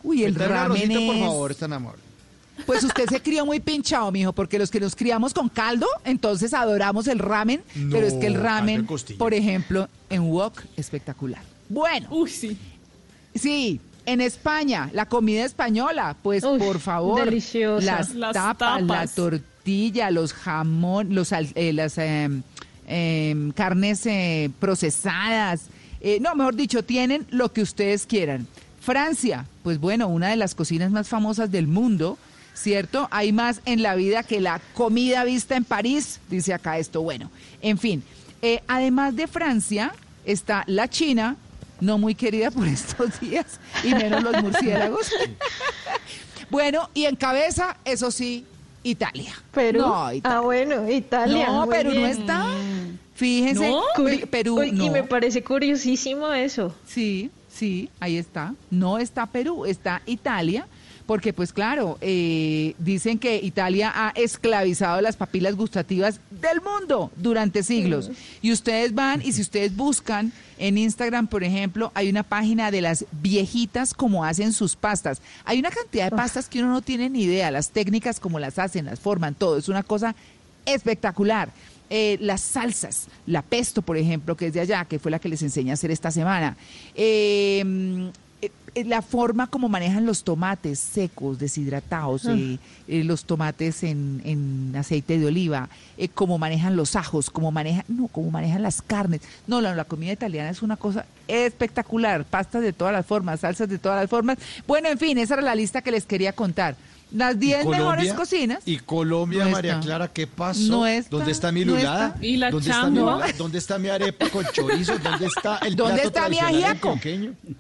Uy, 0.04 0.24
el 0.24 0.36
ramen 0.36 0.58
arrocito, 0.92 1.00
por 1.08 1.16
es- 1.16 1.22
favor, 1.22 1.52
es 1.52 1.58
tan 1.58 1.74
amable. 1.74 2.02
Pues 2.66 2.84
usted 2.84 3.06
se 3.10 3.22
crió 3.22 3.46
muy 3.46 3.60
pinchado, 3.60 4.12
mijo, 4.12 4.34
porque 4.34 4.60
los 4.60 4.72
que 4.72 4.80
nos 4.80 4.96
criamos 4.96 5.34
con 5.34 5.48
caldo, 5.50 5.88
entonces 6.04 6.54
adoramos 6.54 7.08
el 7.08 7.20
ramen, 7.20 7.62
No, 7.76 7.92
pero 7.96 8.08
es 8.08 8.14
que 8.16 8.28
el 8.28 8.36
ramen, 8.36 8.88
por 9.18 9.34
ejemplo, 9.34 9.88
en 10.10 10.24
wok, 10.24 10.62
espectacular. 10.76 11.42
Bueno. 11.70 12.08
Uy, 12.12 12.30
sí. 12.30 12.58
Sí, 13.36 13.80
en 14.06 14.22
España, 14.22 14.90
la 14.94 15.06
comida 15.06 15.46
española, 15.46 16.16
pues 16.24 16.44
Uy, 16.44 16.60
por 16.60 16.80
favor, 16.80 17.26
deliciosa. 17.26 17.86
las, 17.86 18.16
Las 18.16 18.34
tapas, 18.34 18.82
la 18.84 19.06
tortilla, 19.08 20.10
los 20.12 20.34
jamón, 20.34 21.14
los 21.14 21.34
al- 21.34 21.52
eh, 21.56 21.74
las 21.74 21.98
em, 21.98 22.42
em, 22.88 23.52
carnes 23.52 24.06
eh, 24.06 24.50
procesadas, 24.60 25.64
eh, 26.02 26.20
no, 26.22 26.34
mejor 26.36 26.56
dicho, 26.56 26.84
tienen 26.84 27.26
lo 27.30 27.52
que 27.54 27.62
ustedes 27.62 28.06
quieran. 28.06 28.48
Francia, 28.80 29.46
pues 29.64 29.80
bueno, 29.80 30.08
una 30.08 30.30
de 30.30 30.38
las 30.38 30.56
cocinas 30.56 30.90
más 30.92 31.10
famosas 31.10 31.52
del 31.52 31.68
mundo, 31.68 32.18
¿cierto? 32.58 33.08
Hay 33.12 33.32
más 33.32 33.62
en 33.66 33.84
la 33.84 33.96
vida 33.96 34.24
que 34.24 34.42
la 34.42 34.60
comida 34.74 35.24
vista 35.24 35.56
en 35.56 35.64
París, 35.64 36.20
dice 36.30 36.54
acá 36.54 36.78
esto. 36.78 37.02
Bueno, 37.02 37.30
en 37.62 37.78
fin, 37.78 38.04
eh, 38.42 38.62
además 38.68 39.16
de 39.16 39.28
Francia, 39.28 39.94
está 40.26 40.64
la 40.68 40.90
China, 40.90 41.36
no 41.80 41.98
muy 41.98 42.16
querida 42.16 42.52
por 42.52 42.68
estos 42.68 43.20
días, 43.20 43.60
y 43.84 43.94
menos 43.94 44.24
los 44.24 44.42
murciélagos. 44.42 45.12
bueno, 46.50 46.90
y 46.94 47.06
en 47.06 47.16
cabeza, 47.16 47.78
eso 47.86 48.10
sí, 48.12 48.46
Italia. 48.84 49.34
Perú. 49.54 49.82
No, 49.82 50.14
Italia. 50.14 50.38
Ah, 50.38 50.42
bueno, 50.42 50.90
Italia. 50.90 51.48
No, 51.48 51.68
Perú 51.68 51.94
no 51.94 52.08
está. 52.08 52.48
Fíjense, 53.14 53.72
Perú 54.30 54.60
Uy, 54.60 54.72
no. 54.72 54.86
Y 54.86 54.90
me 54.92 55.04
parece 55.04 55.44
curiosísimo 55.44 56.32
eso. 56.34 56.74
Sí, 56.86 57.32
sí, 57.50 57.90
ahí 58.00 58.18
está. 58.18 58.54
No 58.70 59.00
está 59.00 59.26
Perú, 59.26 59.66
está 59.66 60.04
Italia, 60.06 60.68
porque 61.08 61.32
pues 61.32 61.54
claro, 61.54 61.98
eh, 62.02 62.76
dicen 62.78 63.18
que 63.18 63.38
Italia 63.38 63.92
ha 63.96 64.10
esclavizado 64.10 65.00
las 65.00 65.16
papilas 65.16 65.56
gustativas 65.56 66.20
del 66.30 66.62
mundo 66.62 67.12
durante 67.16 67.64
siglos. 67.64 68.12
Y 68.42 68.52
ustedes 68.52 68.94
van 68.94 69.22
y 69.24 69.32
si 69.32 69.42
ustedes 69.42 69.76
buscan 69.76 70.34
en 70.60 70.78
Instagram, 70.78 71.28
por 71.28 71.46
ejemplo, 71.46 71.92
hay 71.96 72.10
una 72.10 72.24
página 72.24 72.72
de 72.72 72.82
las 72.82 73.06
viejitas 73.14 73.94
como 73.94 74.26
hacen 74.26 74.52
sus 74.52 74.76
pastas. 74.76 75.22
Hay 75.46 75.60
una 75.60 75.72
cantidad 75.72 76.12
de 76.12 76.18
pastas 76.18 76.50
que 76.50 76.60
uno 76.60 76.72
no 76.72 76.82
tiene 76.82 77.10
ni 77.10 77.24
idea, 77.24 77.52
las 77.52 77.70
técnicas 77.70 78.20
como 78.20 78.38
las 78.38 78.60
hacen, 78.60 78.86
las 78.86 79.00
forman, 79.00 79.34
todo. 79.34 79.58
Es 79.58 79.70
una 79.70 79.84
cosa 79.84 80.14
espectacular. 80.66 81.50
Eh, 81.90 82.18
las 82.20 82.42
salsas, 82.42 83.08
la 83.26 83.42
pesto, 83.42 83.82
por 83.82 83.96
ejemplo, 83.96 84.36
que 84.36 84.48
es 84.48 84.54
de 84.54 84.60
allá, 84.60 84.84
que 84.84 85.00
fue 85.00 85.10
la 85.10 85.20
que 85.20 85.30
les 85.30 85.42
enseñé 85.42 85.72
a 85.72 85.76
hacer 85.76 85.90
esta 85.90 86.12
semana. 86.12 86.58
Eh, 86.96 88.12
la 88.86 89.02
forma 89.02 89.48
como 89.48 89.70
manejan 89.70 90.06
los 90.06 90.24
tomates 90.24 90.80
secos, 90.80 91.40
deshidratados, 91.40 92.26
Ah. 92.28 92.36
eh, 92.38 92.60
eh, 92.88 93.04
los 93.04 93.26
tomates 93.26 93.82
en, 93.84 94.22
en 94.24 94.76
aceite 94.76 95.18
de 95.18 95.26
oliva, 95.26 95.68
eh, 95.98 96.10
cómo 96.10 96.38
manejan 96.38 96.76
los 96.76 96.96
ajos, 96.96 97.32
cómo 97.32 97.52
manejan, 97.52 97.84
no, 97.88 98.08
cómo 98.08 98.30
manejan 98.30 98.62
las 98.62 98.84
carnes. 98.84 99.22
No, 99.48 99.62
la, 99.62 99.74
la 99.74 99.86
comida 99.86 100.12
italiana 100.14 100.52
es 100.52 100.62
una 100.62 100.78
cosa 100.78 101.06
espectacular, 101.28 102.24
pastas 102.26 102.62
de 102.62 102.72
todas 102.74 102.94
las 102.94 103.06
formas, 103.06 103.40
salsas 103.40 103.68
de 103.68 103.80
todas 103.80 104.00
las 104.00 104.10
formas. 104.10 104.38
Bueno, 104.68 104.90
en 104.90 105.00
fin, 105.00 105.18
esa 105.18 105.34
era 105.36 105.44
la 105.44 105.56
lista 105.56 105.82
que 105.82 105.90
les 105.92 106.06
quería 106.06 106.34
contar. 106.34 106.76
Las 107.12 107.40
10 107.40 107.66
mejores 107.68 108.14
cocinas. 108.14 108.60
¿Y 108.66 108.78
Colombia, 108.80 109.46
No 109.46 109.52
María 109.52 109.74
está. 109.74 109.86
Clara, 109.86 110.08
qué 110.10 110.28
pasó? 110.28 110.60
No 110.64 110.86
está, 110.88 111.10
¿Dónde 111.16 111.32
está 111.32 111.52
mi 111.52 111.64
no 111.64 111.76
lulada? 111.76 112.08
está. 112.08 112.26
¿Y 112.26 112.38
la 112.38 112.52
¿Dónde 112.52 112.70
está 112.70 112.90
mi 112.90 112.96
changua? 112.96 113.14
lulada? 113.14 113.34
¿Dónde 113.38 113.58
está 113.58 113.80
mi 113.80 113.90
arepa 113.90 114.30
con 114.30 114.46
chorizo? 114.52 114.98
¿Dónde 115.00 115.26
está 115.26 115.58
el 115.60 115.76
¿Dónde 115.76 115.94
plato 116.02 116.08
está 116.10 116.30
mi 116.30 116.40
ajiaco? 116.40 117.00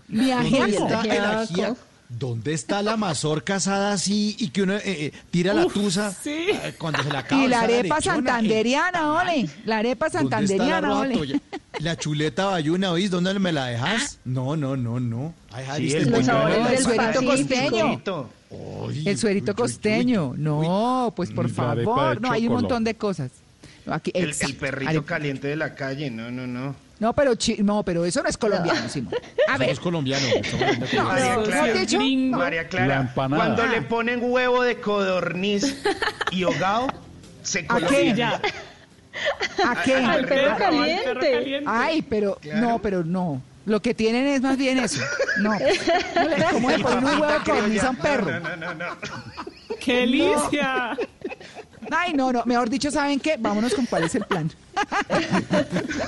Mi 0.08 0.18
¿Dónde 0.18 0.34
ajiaco. 0.34 0.66
está 0.66 1.02
el 1.02 1.26
Ajiaco. 1.26 1.78
¿Dónde 2.10 2.54
está 2.54 2.82
la 2.82 2.96
mazorca 2.96 3.56
asada 3.56 3.92
así 3.92 4.36
y 4.40 4.50
que 4.52 4.62
uno 4.62 4.76
eh, 4.78 4.82
eh, 4.86 5.12
tira 5.30 5.54
la 5.54 5.66
Uf, 5.66 5.74
tusa 5.74 6.16
eh, 6.26 6.74
cuando 6.78 7.04
se 7.04 7.12
la 7.12 7.20
acaba? 7.20 7.44
Y 7.44 7.48
la 7.50 7.62
arepa 7.62 8.00
santanderiana, 8.00 9.12
ole. 9.14 9.50
La 9.66 9.80
arepa 9.80 10.08
¿Dónde 10.08 10.24
está 10.26 10.40
la 10.42 10.48
santanderiana, 10.48 11.00
ole. 11.00 11.42
La 11.80 11.98
chuleta 11.98 12.46
bayuna, 12.46 12.92
¿oís? 12.92 13.12
¿Dónde 13.12 13.38
me 13.40 13.52
la 13.52 13.66
dejas? 13.66 14.20
No, 14.24 14.56
no, 14.56 14.78
no, 14.78 15.00
no. 15.02 15.34
Ay, 15.52 15.66
Sí, 15.66 15.70
Javi, 15.70 15.92
el 15.92 15.98
este 15.98 16.10
los 16.12 16.20
pollo 16.20 16.26
sabores 16.26 16.58
suerito 18.50 18.56
costeño. 18.56 19.10
El 19.12 19.18
suerito 19.18 19.56
costeño. 19.56 20.34
No, 20.38 21.14
pues 21.16 21.32
por 21.32 21.46
arepa 21.46 21.96
favor. 21.96 22.22
No, 22.22 22.32
hay 22.32 22.48
un 22.48 22.54
montón 22.54 22.84
de 22.84 22.96
cosas. 22.96 23.32
No, 23.86 23.94
aquí- 23.94 24.12
El, 24.14 24.34
el 24.40 24.56
perrito 24.56 24.90
Arepa. 24.90 25.06
caliente 25.06 25.48
de 25.48 25.56
la 25.56 25.74
calle, 25.76 26.10
no, 26.12 26.30
no, 26.30 26.46
no. 26.46 26.76
No, 27.00 27.14
pero 27.14 27.36
chi- 27.36 27.58
no, 27.64 27.84
pero 27.84 28.04
eso 28.06 28.24
no 28.24 28.28
es 28.30 28.38
colombiano, 28.38 28.90
Simón. 28.90 29.14
A 29.48 29.58
ver. 29.58 29.68
no 29.68 29.74
es 29.74 29.80
colombiano. 29.80 30.26
No, 30.94 31.04
Colombia. 31.04 31.04
María 31.04 31.44
Clara, 31.44 31.86
¿no? 32.32 32.38
María 32.38 32.62
La 32.64 32.70
Clara, 32.70 33.12
cuando 33.14 33.64
Ah. 33.64 33.68
le 33.68 33.82
ponen 33.84 34.20
huevo 34.24 34.64
de 34.64 34.80
codorniz 34.82 35.78
y 36.32 36.44
hogao, 36.44 36.88
se 37.44 37.60
¿A 37.70 37.78
qué? 37.78 37.86
colombiana. 37.86 38.42
¿A 39.66 39.84
qué? 39.84 39.96
Al 39.96 40.26
perro 40.26 40.58
caliente. 40.58 41.62
Ay, 41.66 42.02
pero 42.02 42.36
Claro. 42.42 42.62
no, 42.62 42.80
pero 42.80 43.04
no. 43.04 43.42
Lo 43.68 43.82
que 43.82 43.94
tienen 43.94 44.26
es 44.28 44.42
más 44.42 44.58
bien 44.58 44.80
eso. 44.80 45.02
No. 45.42 45.52
¿Cómo 46.52 46.72
le 46.72 46.80
ponen 46.80 47.04
un 47.04 47.20
huevo 47.20 47.26
a 47.26 47.90
un 47.90 47.96
perro? 47.98 48.32
No, 48.32 48.40
no, 48.40 48.56
no, 48.56 48.74
no. 48.74 48.86
¡Qué 49.82 49.98
delicia! 49.98 50.98
Ay, 51.92 52.14
no, 52.14 52.32
no. 52.32 52.44
Mejor 52.46 52.70
dicho, 52.70 52.90
¿saben 52.90 53.20
qué? 53.20 53.36
Vámonos 53.38 53.74
con 53.74 53.86
cuál 53.86 54.06
es 54.06 54.16
el 54.16 54.24
plan. 54.24 54.50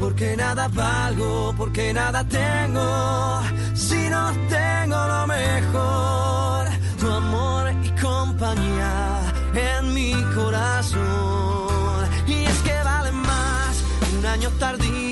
Porque 0.00 0.34
nada 0.34 0.66
valgo, 0.68 1.54
porque 1.58 1.92
nada 1.92 2.24
tengo, 2.24 3.42
si 3.74 4.08
no 4.08 4.32
tengo 4.48 4.96
lo 4.96 5.26
mejor, 5.26 6.66
tu 6.98 7.06
amor 7.10 7.70
y 7.84 7.90
compañía 8.00 9.20
en 9.54 9.92
mi 9.92 10.12
corazón. 10.34 12.08
Y 12.26 12.44
es 12.44 12.58
que 12.62 12.76
vale 12.82 13.12
más 13.12 13.84
un 14.18 14.24
año 14.24 14.50
tardío 14.58 15.09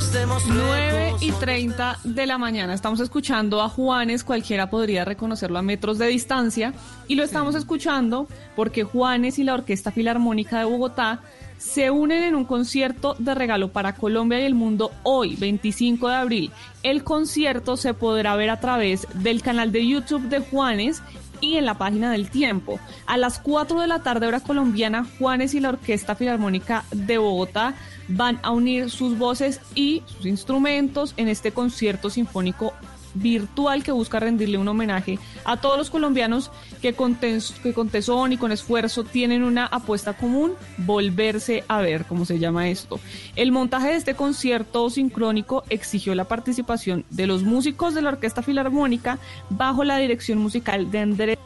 9 0.00 1.06
lejos. 1.06 1.22
y 1.22 1.32
30 1.32 1.98
de 2.04 2.26
la 2.26 2.38
mañana. 2.38 2.72
Estamos 2.72 3.00
escuchando 3.00 3.60
a 3.60 3.68
Juanes, 3.68 4.22
cualquiera 4.22 4.70
podría 4.70 5.04
reconocerlo 5.04 5.58
a 5.58 5.62
metros 5.62 5.98
de 5.98 6.06
distancia, 6.06 6.72
y 7.08 7.16
lo 7.16 7.24
estamos 7.24 7.56
escuchando 7.56 8.28
porque 8.54 8.84
Juanes 8.84 9.40
y 9.40 9.44
la 9.44 9.54
Orquesta 9.54 9.90
Filarmónica 9.90 10.60
de 10.60 10.66
Bogotá 10.66 11.20
se 11.56 11.90
unen 11.90 12.22
en 12.22 12.36
un 12.36 12.44
concierto 12.44 13.16
de 13.18 13.34
regalo 13.34 13.72
para 13.72 13.96
Colombia 13.96 14.40
y 14.40 14.44
el 14.44 14.54
mundo 14.54 14.92
hoy, 15.02 15.34
25 15.34 16.08
de 16.08 16.14
abril. 16.14 16.50
El 16.84 17.02
concierto 17.02 17.76
se 17.76 17.92
podrá 17.92 18.36
ver 18.36 18.50
a 18.50 18.60
través 18.60 19.04
del 19.14 19.42
canal 19.42 19.72
de 19.72 19.84
YouTube 19.84 20.28
de 20.28 20.38
Juanes 20.38 21.02
y 21.40 21.56
en 21.56 21.66
la 21.66 21.74
página 21.74 22.10
del 22.10 22.30
tiempo. 22.30 22.80
A 23.06 23.16
las 23.16 23.38
4 23.38 23.80
de 23.80 23.86
la 23.86 24.02
tarde 24.02 24.26
hora 24.26 24.40
colombiana, 24.40 25.06
Juanes 25.18 25.54
y 25.54 25.60
la 25.60 25.70
Orquesta 25.70 26.14
Filarmónica 26.14 26.84
de 26.92 27.18
Bogotá 27.18 27.74
van 28.08 28.38
a 28.42 28.50
unir 28.50 28.90
sus 28.90 29.18
voces 29.18 29.60
y 29.74 30.02
sus 30.06 30.26
instrumentos 30.26 31.14
en 31.16 31.28
este 31.28 31.52
concierto 31.52 32.10
sinfónico 32.10 32.72
virtual 33.20 33.82
que 33.82 33.92
busca 33.92 34.20
rendirle 34.20 34.58
un 34.58 34.68
homenaje 34.68 35.18
a 35.44 35.58
todos 35.58 35.78
los 35.78 35.90
colombianos 35.90 36.50
que 36.80 36.94
con, 36.94 37.16
que 37.16 37.72
con 37.74 37.88
tesón 37.88 38.32
y 38.32 38.36
con 38.36 38.52
esfuerzo 38.52 39.04
tienen 39.04 39.42
una 39.42 39.66
apuesta 39.66 40.14
común, 40.14 40.54
volverse 40.78 41.64
a 41.68 41.80
ver, 41.80 42.04
como 42.04 42.24
se 42.24 42.38
llama 42.38 42.68
esto. 42.68 43.00
El 43.36 43.52
montaje 43.52 43.88
de 43.88 43.96
este 43.96 44.14
concierto 44.14 44.88
sincrónico 44.90 45.64
exigió 45.70 46.14
la 46.14 46.24
participación 46.24 47.04
de 47.10 47.26
los 47.26 47.42
músicos 47.42 47.94
de 47.94 48.02
la 48.02 48.10
Orquesta 48.10 48.42
Filarmónica 48.42 49.18
bajo 49.50 49.84
la 49.84 49.98
dirección 49.98 50.38
musical 50.38 50.90
de 50.90 50.98
Andrés 51.00 51.38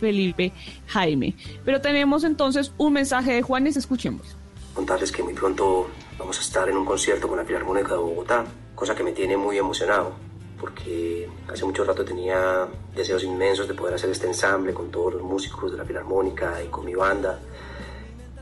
Felipe 0.00 0.52
Jaime. 0.86 1.34
Pero 1.64 1.80
tenemos 1.80 2.24
entonces 2.24 2.72
un 2.78 2.92
mensaje 2.92 3.32
de 3.32 3.42
Juanes, 3.42 3.76
escuchemos. 3.76 4.36
contarles 4.74 5.10
que 5.10 5.22
muy 5.24 5.34
pronto 5.34 5.88
vamos 6.18 6.38
a 6.38 6.40
estar 6.40 6.68
en 6.68 6.76
un 6.76 6.84
concierto 6.84 7.26
con 7.28 7.38
la 7.38 7.44
Filarmónica 7.44 7.90
de 7.90 7.96
Bogotá, 7.96 8.44
cosa 8.74 8.94
que 8.94 9.02
me 9.02 9.12
tiene 9.12 9.36
muy 9.36 9.58
emocionado, 9.58 10.12
porque 10.60 11.28
hace 11.50 11.64
mucho 11.64 11.84
rato 11.84 12.04
tenía 12.04 12.66
deseos 12.94 13.22
inmensos 13.24 13.68
de 13.68 13.74
poder 13.74 13.94
hacer 13.94 14.10
este 14.10 14.26
ensamble 14.26 14.74
con 14.74 14.90
todos 14.90 15.14
los 15.14 15.22
músicos 15.22 15.72
de 15.72 15.78
la 15.78 15.84
Filarmónica 15.84 16.62
y 16.62 16.68
con 16.68 16.84
mi 16.84 16.94
banda. 16.94 17.38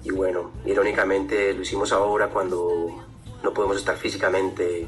Y 0.02 0.10
bueno, 0.10 0.52
irónicamente 0.64 1.52
lo 1.52 1.62
hicimos 1.62 1.92
ahora 1.92 2.28
cuando 2.28 3.04
no 3.42 3.52
podemos 3.52 3.76
estar 3.76 3.96
físicamente 3.96 4.86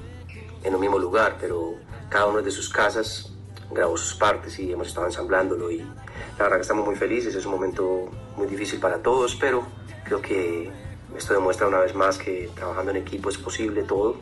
en 0.63 0.75
un 0.75 0.81
mismo 0.81 0.99
lugar, 0.99 1.37
pero 1.41 1.75
cada 2.09 2.27
uno 2.27 2.39
desde 2.39 2.53
sus 2.53 2.69
casas 2.69 3.33
grabó 3.71 3.97
sus 3.97 4.15
partes 4.15 4.59
y 4.59 4.73
hemos 4.73 4.89
estado 4.89 5.07
ensamblándolo 5.07 5.71
y 5.71 5.79
la 5.79 6.45
verdad 6.45 6.57
que 6.57 6.63
estamos 6.63 6.87
muy 6.87 6.97
felices, 6.97 7.35
es 7.35 7.45
un 7.45 7.53
momento 7.53 8.09
muy 8.37 8.47
difícil 8.47 8.81
para 8.81 9.03
todos, 9.03 9.37
pero 9.37 9.67
creo 10.05 10.23
que 10.23 10.71
esto 11.17 11.35
demuestra 11.35 11.67
una 11.67 11.81
vez 11.81 11.95
más 11.95 12.17
que 12.17 12.49
trabajando 12.55 12.93
en 12.93 12.99
equipo 12.99 13.29
es 13.29 13.37
posible 13.37 13.83
todo. 13.83 14.17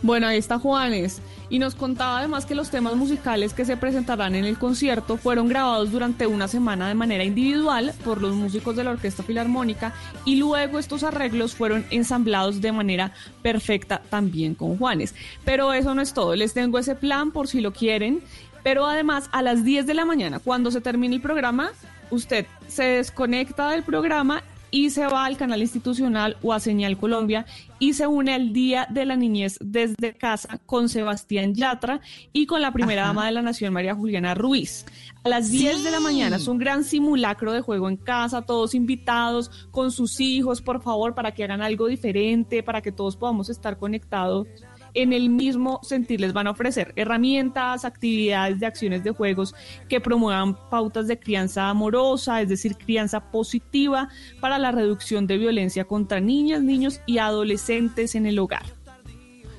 Bueno, 0.00 0.28
ahí 0.28 0.38
está 0.38 0.58
Juanes. 0.58 1.20
Y 1.50 1.58
nos 1.58 1.74
contaba 1.74 2.18
además 2.18 2.46
que 2.46 2.54
los 2.54 2.70
temas 2.70 2.94
musicales 2.94 3.52
que 3.52 3.64
se 3.64 3.76
presentarán 3.76 4.34
en 4.34 4.44
el 4.44 4.58
concierto 4.58 5.16
fueron 5.16 5.48
grabados 5.48 5.90
durante 5.90 6.26
una 6.26 6.46
semana 6.46 6.88
de 6.88 6.94
manera 6.94 7.24
individual 7.24 7.92
por 8.04 8.20
los 8.20 8.34
músicos 8.34 8.76
de 8.76 8.84
la 8.84 8.90
Orquesta 8.90 9.22
Filarmónica 9.22 9.94
y 10.24 10.36
luego 10.36 10.78
estos 10.78 11.02
arreglos 11.02 11.54
fueron 11.54 11.84
ensamblados 11.90 12.60
de 12.60 12.70
manera 12.70 13.12
perfecta 13.42 14.02
también 14.10 14.54
con 14.54 14.76
Juanes. 14.76 15.14
Pero 15.44 15.72
eso 15.72 15.94
no 15.94 16.02
es 16.02 16.12
todo, 16.12 16.36
les 16.36 16.54
tengo 16.54 16.78
ese 16.78 16.94
plan 16.94 17.32
por 17.32 17.48
si 17.48 17.60
lo 17.60 17.72
quieren. 17.72 18.20
Pero 18.62 18.86
además 18.86 19.28
a 19.32 19.40
las 19.40 19.64
10 19.64 19.86
de 19.86 19.94
la 19.94 20.04
mañana, 20.04 20.40
cuando 20.40 20.70
se 20.70 20.80
termine 20.80 21.14
el 21.14 21.22
programa, 21.22 21.70
usted 22.10 22.46
se 22.66 22.82
desconecta 22.82 23.70
del 23.70 23.82
programa 23.82 24.42
y 24.70 24.90
se 24.90 25.06
va 25.06 25.24
al 25.24 25.36
canal 25.36 25.62
institucional 25.62 26.36
o 26.42 26.52
a 26.52 26.60
Señal 26.60 26.98
Colombia 26.98 27.46
y 27.78 27.94
se 27.94 28.06
une 28.06 28.34
al 28.34 28.52
Día 28.52 28.86
de 28.90 29.04
la 29.04 29.16
Niñez 29.16 29.58
desde 29.60 30.14
casa 30.14 30.58
con 30.66 30.88
Sebastián 30.88 31.54
Yatra 31.54 32.00
y 32.32 32.46
con 32.46 32.62
la 32.62 32.72
primera 32.72 33.02
Ajá. 33.02 33.08
dama 33.10 33.26
de 33.26 33.32
la 33.32 33.42
Nación, 33.42 33.72
María 33.72 33.94
Juliana 33.94 34.34
Ruiz. 34.34 34.84
A 35.24 35.28
las 35.28 35.50
10 35.50 35.84
de 35.84 35.90
la 35.90 36.00
mañana 36.00 36.36
es 36.36 36.48
un 36.48 36.58
gran 36.58 36.84
simulacro 36.84 37.52
de 37.52 37.60
juego 37.60 37.88
en 37.88 37.96
casa, 37.96 38.42
todos 38.42 38.74
invitados 38.74 39.68
con 39.70 39.90
sus 39.90 40.20
hijos, 40.20 40.62
por 40.62 40.82
favor, 40.82 41.14
para 41.14 41.32
que 41.32 41.44
hagan 41.44 41.60
algo 41.60 41.86
diferente, 41.86 42.62
para 42.62 42.82
que 42.82 42.92
todos 42.92 43.16
podamos 43.16 43.48
estar 43.50 43.78
conectados 43.78 44.46
en 44.94 45.12
el 45.12 45.28
mismo 45.28 45.80
sentir 45.82 46.20
les 46.20 46.32
van 46.32 46.46
a 46.46 46.50
ofrecer 46.50 46.92
herramientas, 46.96 47.84
actividades 47.84 48.60
de 48.60 48.66
acciones 48.66 49.04
de 49.04 49.10
juegos 49.10 49.54
que 49.88 50.00
promuevan 50.00 50.56
pautas 50.70 51.06
de 51.08 51.18
crianza 51.18 51.68
amorosa, 51.68 52.40
es 52.40 52.48
decir, 52.48 52.76
crianza 52.76 53.20
positiva 53.30 54.08
para 54.40 54.58
la 54.58 54.72
reducción 54.72 55.26
de 55.26 55.38
violencia 55.38 55.84
contra 55.84 56.20
niñas, 56.20 56.62
niños 56.62 57.00
y 57.06 57.18
adolescentes 57.18 58.14
en 58.14 58.26
el 58.26 58.38
hogar. 58.38 58.64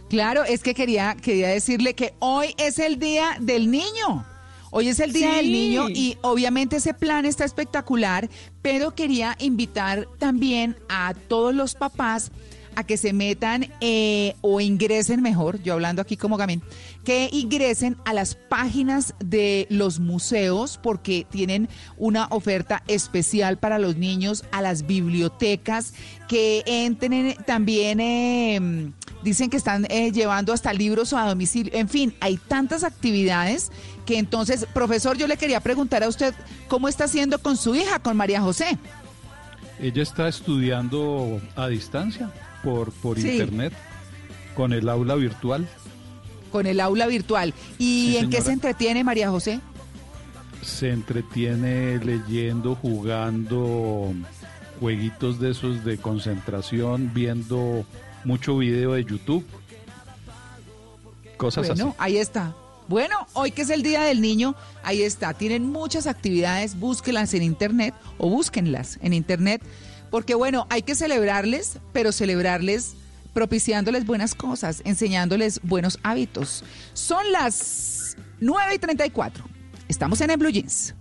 Claro, 0.10 0.44
es 0.44 0.64
que 0.64 0.74
quería, 0.74 1.16
quería 1.22 1.50
decirle 1.50 1.94
que 1.94 2.14
hoy 2.20 2.56
es 2.58 2.80
el 2.80 2.98
día 2.98 3.38
del 3.40 3.70
niño. 3.70 4.26
Hoy 4.72 4.88
es 4.88 5.00
el 5.00 5.14
Día 5.14 5.32
Sí. 5.32 5.36
del 5.38 5.52
Niño 5.52 5.90
y 5.90 6.18
obviamente 6.22 6.76
ese 6.76 6.94
plan 6.94 7.26
está 7.26 7.44
espectacular, 7.44 8.30
pero 8.62 8.94
quería 8.94 9.36
invitar 9.40 10.08
también 10.20 10.76
a 10.90 11.16
todos 11.28 11.56
los 11.56 11.74
papás 11.74 12.32
a 12.80 12.86
que 12.86 12.98
se 12.98 13.12
metan 13.12 13.68
eh, 13.82 14.36
o 14.42 14.62
ingresen 14.62 15.22
mejor, 15.22 15.62
yo 15.62 15.74
hablando 15.74 16.02
aquí 16.02 16.16
como 16.16 16.38
Gamín, 16.38 16.62
que 17.04 17.30
ingresen 17.32 17.98
a 18.06 18.14
las 18.14 18.36
páginas 18.36 19.14
de 19.20 19.68
los 19.70 20.00
museos 20.00 20.80
porque 20.82 21.28
tienen 21.30 21.68
una 21.98 22.28
oferta 22.28 22.82
especial 22.88 23.58
para 23.58 23.80
los 23.80 23.98
niños, 23.98 24.46
a 24.52 24.62
las 24.62 24.88
bibliotecas, 24.88 25.94
que 26.30 26.64
entren 26.66 27.36
también, 27.46 28.00
eh, 28.00 28.92
dicen 29.24 29.50
que 29.50 29.58
están 29.58 29.86
eh, 29.90 30.12
llevando 30.12 30.54
hasta 30.54 30.72
libros 30.72 31.12
a 31.12 31.28
domicilio, 31.28 31.74
en 31.76 31.90
fin, 31.90 32.16
hay 32.22 32.38
tantas 32.38 32.86
actividades 32.86 33.72
que 34.06 34.18
entonces, 34.18 34.66
profesor, 34.74 35.18
yo 35.18 35.28
le 35.28 35.36
quería 35.36 35.60
preguntar 35.60 36.04
a 36.04 36.08
usted 36.08 36.34
cómo 36.70 36.88
está 36.88 37.04
haciendo 37.04 37.40
con 37.40 37.58
su 37.58 37.76
hija, 37.76 38.00
con 38.00 38.16
María 38.16 38.42
José. 38.42 38.78
Ella 39.82 40.04
está 40.04 40.30
estudiando 40.30 41.42
a 41.56 41.68
distancia 41.68 42.32
por, 42.64 42.92
por 42.92 43.20
Sí. 43.20 43.32
internet 43.32 43.74
con 44.56 44.74
el 44.74 44.90
aula 44.90 45.16
virtual. 45.16 45.68
con 46.52 46.66
el 46.66 46.80
aula 46.80 47.06
virtual. 47.08 47.54
¿Y 47.78 48.12
Sí, 48.14 48.18
en 48.18 48.30
qué 48.32 48.42
se 48.42 48.52
entretiene 48.52 49.04
María 49.04 49.30
José? 49.30 49.60
Se 50.64 50.90
entretiene 50.92 51.98
leyendo, 52.04 52.74
jugando 52.76 54.12
jueguitos 54.80 55.40
de 55.40 55.52
esos 55.52 55.86
de 55.86 55.98
concentración, 56.00 57.12
viendo 57.14 57.86
mucho 58.26 58.58
video 58.58 58.94
de 58.94 59.06
YouTube. 59.06 59.46
Cosas 61.38 61.68
bueno, 61.68 61.90
así. 61.90 61.96
ahí 62.00 62.18
está. 62.18 62.54
Bueno, 62.88 63.16
hoy 63.34 63.52
que 63.52 63.62
es 63.62 63.70
el 63.70 63.84
Día 63.84 64.02
del 64.02 64.20
Niño, 64.20 64.56
ahí 64.84 65.04
está. 65.04 65.34
Tienen 65.36 65.70
muchas 65.72 66.08
actividades, 66.08 66.80
búsquenlas 66.80 67.34
en 67.36 67.44
internet 67.44 67.94
o 68.18 68.30
búsquenlas 68.30 68.98
en 69.04 69.14
internet, 69.14 69.62
porque 70.10 70.36
bueno, 70.36 70.68
hay 70.70 70.82
que 70.82 70.96
celebrarles, 70.96 71.80
pero 71.94 72.12
celebrarles 72.12 72.96
propiciándoles 73.34 74.06
buenas 74.06 74.36
cosas, 74.36 74.82
enseñándoles 74.86 75.62
buenos 75.64 76.00
hábitos. 76.04 76.64
Son 76.94 77.32
las 77.32 78.18
9 78.40 78.76
y 78.76 78.80
34. 78.80 79.44
Estamos 79.88 80.22
en 80.22 80.32
el 80.32 80.38
Blue 80.38 80.50
Jeans. 80.50 80.96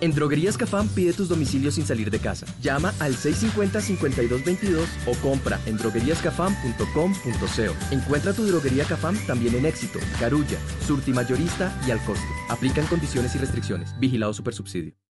En 0.00 0.14
Droguerías 0.14 0.56
Cafam 0.56 0.88
pide 0.88 1.12
tus 1.12 1.28
domicilios 1.28 1.74
sin 1.74 1.84
salir 1.86 2.10
de 2.10 2.18
casa. 2.18 2.46
Llama 2.60 2.94
al 3.00 3.16
650-5222 3.16 4.86
o 5.06 5.14
compra 5.16 5.60
en 5.66 5.76
drogueríascafam.com.co. 5.76 7.94
Encuentra 7.94 8.32
tu 8.32 8.46
droguería 8.46 8.84
Cafam 8.84 9.16
también 9.26 9.54
en 9.54 9.66
Éxito, 9.66 9.98
Carulla, 10.18 10.58
Surti 10.86 11.12
Mayorista 11.12 11.78
y 11.86 11.90
al 11.90 12.02
costo. 12.04 12.24
Aplican 12.48 12.86
condiciones 12.86 13.34
y 13.34 13.38
restricciones. 13.38 13.94
Vigilado 13.98 14.32
Supersubsidio. 14.32 14.94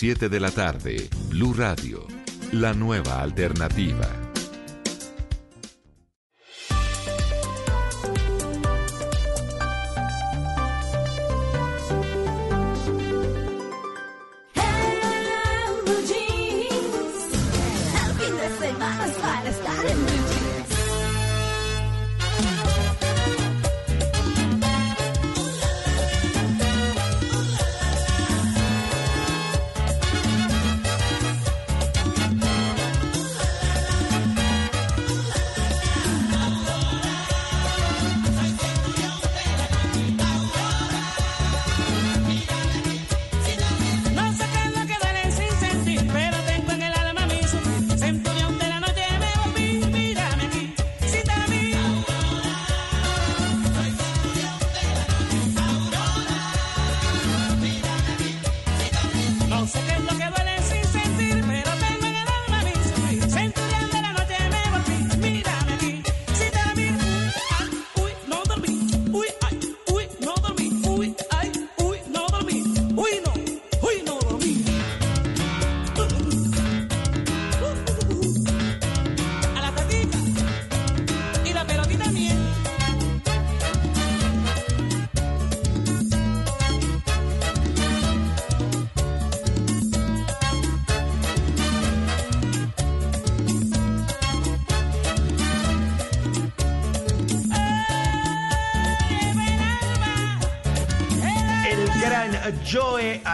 de 0.00 0.40
la 0.40 0.50
tarde, 0.50 1.10
Blue 1.28 1.52
Radio, 1.52 2.06
la 2.52 2.72
nueva 2.72 3.20
alternativa. 3.20 4.29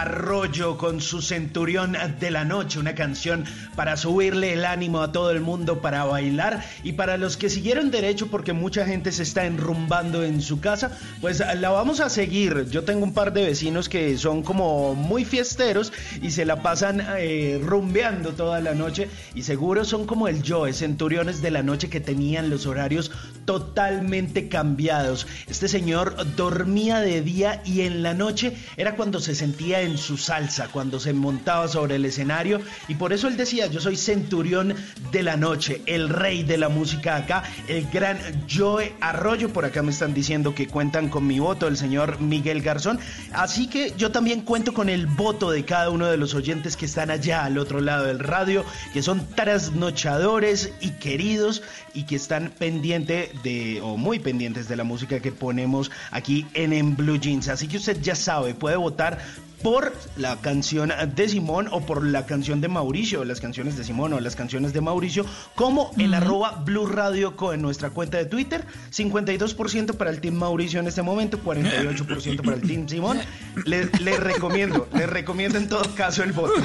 Arroyo 0.07 0.77
con 0.77 1.01
su 1.01 1.21
Centurión 1.21 1.97
de 2.21 2.31
la 2.31 2.45
Noche, 2.45 2.79
una 2.79 2.95
canción 2.95 3.43
para 3.75 3.97
subirle 3.97 4.53
el 4.53 4.63
ánimo 4.63 5.01
a 5.01 5.11
todo 5.11 5.31
el 5.31 5.41
mundo, 5.41 5.81
para 5.81 6.05
bailar 6.05 6.63
y 6.81 6.93
para 6.93 7.17
los 7.17 7.35
que 7.35 7.49
siguieron 7.49 7.91
derecho 7.91 8.27
porque 8.27 8.53
mucha 8.53 8.85
gente 8.85 9.11
se 9.11 9.23
está 9.23 9.45
enrumbando 9.45 10.23
en 10.23 10.41
su 10.41 10.61
casa, 10.61 10.97
pues 11.21 11.39
la 11.39 11.69
vamos 11.69 11.99
a 11.99 12.09
seguir. 12.09 12.67
Yo 12.69 12.83
tengo 12.83 13.03
un 13.03 13.13
par 13.13 13.33
de 13.33 13.45
vecinos 13.45 13.89
que 13.89 14.17
son 14.17 14.43
como 14.43 14.95
muy 14.95 15.25
fiesteros 15.25 15.91
y 16.21 16.31
se 16.31 16.45
la 16.45 16.61
pasan 16.61 17.03
eh, 17.17 17.59
rumbeando 17.63 18.33
toda 18.33 18.61
la 18.61 18.73
noche 18.73 19.09
y 19.33 19.43
seguro 19.43 19.85
son 19.85 20.05
como 20.05 20.27
el 20.27 20.43
Joe, 20.47 20.73
Centuriones 20.73 21.41
de 21.41 21.51
la 21.51 21.63
Noche 21.63 21.89
que 21.89 21.99
tenían 21.99 22.49
los 22.49 22.65
horarios 22.65 23.11
totalmente 23.45 24.47
cambiados. 24.49 25.27
Este 25.47 25.67
señor 25.67 26.15
dormía 26.35 26.99
de 26.99 27.21
día 27.21 27.61
y 27.65 27.81
en 27.81 28.03
la 28.03 28.13
noche 28.13 28.53
era 28.75 28.95
cuando 28.95 29.19
se 29.19 29.35
sentía 29.35 29.81
en 29.81 29.97
su 29.97 30.17
salsa, 30.17 30.67
cuando 30.67 30.99
se 30.99 31.13
montaba 31.13 31.67
sobre 31.67 31.95
el 31.95 32.05
escenario 32.05 32.61
y 32.87 32.95
por 32.95 33.13
eso 33.13 33.27
él 33.27 33.37
decía, 33.37 33.67
yo 33.67 33.79
soy 33.79 33.95
centurión 33.95 34.75
de 35.11 35.23
la 35.23 35.37
noche, 35.37 35.81
el 35.85 36.09
rey 36.09 36.43
de 36.43 36.57
la 36.57 36.69
música 36.69 37.15
acá, 37.15 37.43
el 37.67 37.87
gran 37.89 38.17
Joe 38.49 38.93
Arroyo, 38.99 39.49
por 39.49 39.65
acá 39.65 39.81
me 39.81 39.91
están 39.91 40.13
diciendo 40.13 40.53
que 40.53 40.67
cuentan 40.67 41.06
con 41.09 41.27
mi 41.27 41.39
voto, 41.39 41.67
el 41.67 41.77
señor 41.77 42.19
Miguel 42.19 42.61
Garzón, 42.61 42.99
así 43.33 43.67
que 43.67 43.93
yo 43.97 44.11
también 44.11 44.41
cuento 44.41 44.73
con 44.73 44.89
el 44.89 45.07
voto 45.07 45.51
de 45.51 45.65
cada 45.65 45.89
uno 45.89 46.07
de 46.07 46.17
los 46.17 46.33
oyentes 46.33 46.77
que 46.77 46.85
están 46.85 47.09
allá 47.09 47.45
al 47.45 47.57
otro 47.57 47.81
lado 47.81 48.05
del 48.05 48.19
radio, 48.19 48.65
que 48.93 49.01
son 49.01 49.25
trasnochadores 49.35 50.73
y 50.81 50.91
queridos 50.91 51.63
y 51.93 52.03
que 52.03 52.15
están 52.15 52.51
pendientes 52.57 53.29
de, 53.43 53.81
o 53.81 53.97
muy 53.97 54.19
pendientes 54.19 54.67
de 54.67 54.75
la 54.75 54.83
música 54.83 55.19
que 55.19 55.31
ponemos 55.31 55.91
aquí 56.11 56.45
en, 56.53 56.73
en 56.73 56.95
Blue 56.95 57.17
Jeans, 57.17 57.47
así 57.47 57.67
que 57.67 57.77
usted 57.77 58.01
ya 58.01 58.15
sabe, 58.15 58.53
puede 58.53 58.75
votar 58.75 59.19
por 59.61 59.93
la 60.15 60.37
canción 60.41 60.91
de 61.15 61.29
Simón 61.29 61.67
o 61.71 61.81
por 61.81 62.05
la 62.05 62.25
canción 62.25 62.61
de 62.61 62.67
Mauricio, 62.67 63.23
las 63.25 63.41
canciones 63.41 63.77
de 63.77 63.83
Simón 63.83 64.13
o 64.13 64.19
las 64.19 64.35
canciones 64.35 64.73
de 64.73 64.81
Mauricio, 64.81 65.25
como 65.55 65.91
en 65.97 66.13
arroba 66.13 66.63
Blue 66.65 66.87
Radio 66.87 67.35
Co 67.35 67.53
en 67.53 67.61
nuestra 67.61 67.89
cuenta 67.89 68.17
de 68.17 68.25
Twitter, 68.25 68.65
52% 68.91 69.95
para 69.95 70.09
el 70.09 70.21
Team 70.21 70.35
Mauricio 70.35 70.79
en 70.79 70.87
este 70.87 71.01
momento, 71.01 71.39
48% 71.43 72.43
para 72.43 72.57
el 72.57 72.61
Team 72.61 72.87
Simón. 72.87 73.19
Les 73.65 74.01
les 74.01 74.19
recomiendo, 74.19 74.87
les 74.93 75.09
recomiendo 75.09 75.57
en 75.57 75.67
todo 75.69 75.83
caso 75.95 76.23
el 76.23 76.31
voto. 76.33 76.53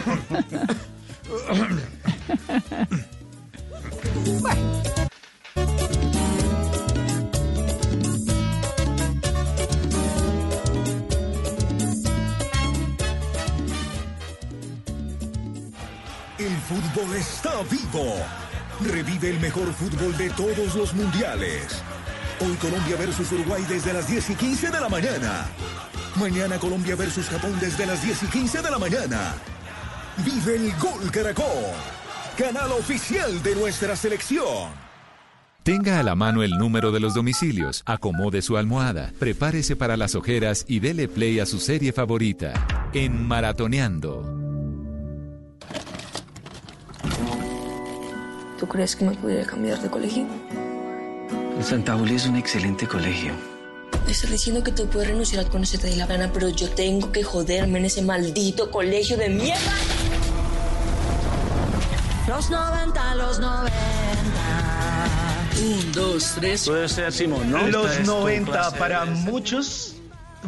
El 4.15 5.12
fútbol 16.73 17.17
está 17.17 17.63
vivo. 17.71 18.17
Revive 18.81 19.31
el 19.31 19.41
mejor 19.41 19.73
fútbol 19.75 20.17
de 20.17 20.31
todos 20.31 20.75
los 20.75 20.95
mundiales. 20.95 21.83
Hoy 22.41 22.55
Colombia 22.55 22.97
versus 22.97 23.31
Uruguay 23.33 23.63
desde 23.69 23.93
las 23.93 24.09
10 24.09 24.31
y 24.31 24.35
15 24.35 24.71
de 24.71 24.81
la 24.81 24.89
mañana. 24.89 25.47
Mañana 26.17 26.59
Colombia 26.59 26.97
versus 26.97 27.27
Japón 27.27 27.55
desde 27.61 27.85
las 27.85 28.03
10 28.03 28.23
y 28.23 28.27
15 28.27 28.63
de 28.63 28.71
la 28.71 28.79
mañana. 28.79 29.35
Vive 30.25 30.57
el 30.57 30.73
Gol 30.79 31.11
Caracol, 31.11 31.45
canal 32.39 32.73
oficial 32.73 33.43
de 33.43 33.55
nuestra 33.55 33.95
selección. 33.95 34.71
Tenga 35.63 36.01
a 36.01 36.03
la 36.03 36.15
mano 36.15 36.43
el 36.43 36.53
número 36.53 36.91
de 36.91 37.01
los 37.01 37.15
domicilios, 37.15 37.83
acomode 37.87 38.43
su 38.43 38.57
almohada, 38.57 39.13
prepárese 39.19 39.77
para 39.77 39.97
las 39.97 40.15
ojeras 40.15 40.65
y 40.67 40.81
dele 40.81 41.07
play 41.07 41.39
a 41.39 41.47
su 41.47 41.61
serie 41.61 41.93
favorita. 41.93 42.53
En 42.95 43.29
Maratoneando. 43.29 44.42
¿Tú 48.63 48.69
crees 48.69 48.95
que 48.95 49.05
me 49.05 49.11
pudiera 49.17 49.45
cambiar 49.45 49.83
de 49.83 49.91
colegio? 49.91 50.25
El 51.59 51.65
Santa 51.65 51.97
Julia 51.97 52.15
es 52.15 52.27
un 52.27 52.37
excelente 52.37 52.87
colegio. 52.87 53.35
Me 54.07 54.13
estás 54.13 54.31
diciendo 54.31 54.63
que 54.63 54.71
tú 54.71 54.87
puedes 54.87 55.09
renunciar 55.09 55.45
cuando 55.47 55.67
se 55.67 55.79
te 55.79 55.89
dé 55.89 55.97
la 55.97 56.07
gana, 56.07 56.31
pero 56.33 56.49
yo 56.49 56.71
tengo 56.71 57.11
que 57.11 57.25
joderme 57.25 57.81
en 57.81 57.87
ese 57.87 58.03
maldito 58.03 58.71
colegio 58.71 59.17
de 59.17 59.31
mierda. 59.31 59.73
Los 62.29 62.51
90, 62.51 63.15
los 63.17 63.41
90. 63.41 63.73
Un, 65.65 65.93
dos, 65.93 66.33
tres. 66.37 66.65
Puede 66.65 66.89
ser 66.89 67.13
Simón, 67.13 67.51
¿no? 67.51 67.67
Los 67.67 67.87
Esta 67.87 68.03
es 68.03 68.07
tu 68.07 68.13
90 68.13 68.53
clase 68.53 68.77
para 68.79 69.05
muchos, 69.07 69.97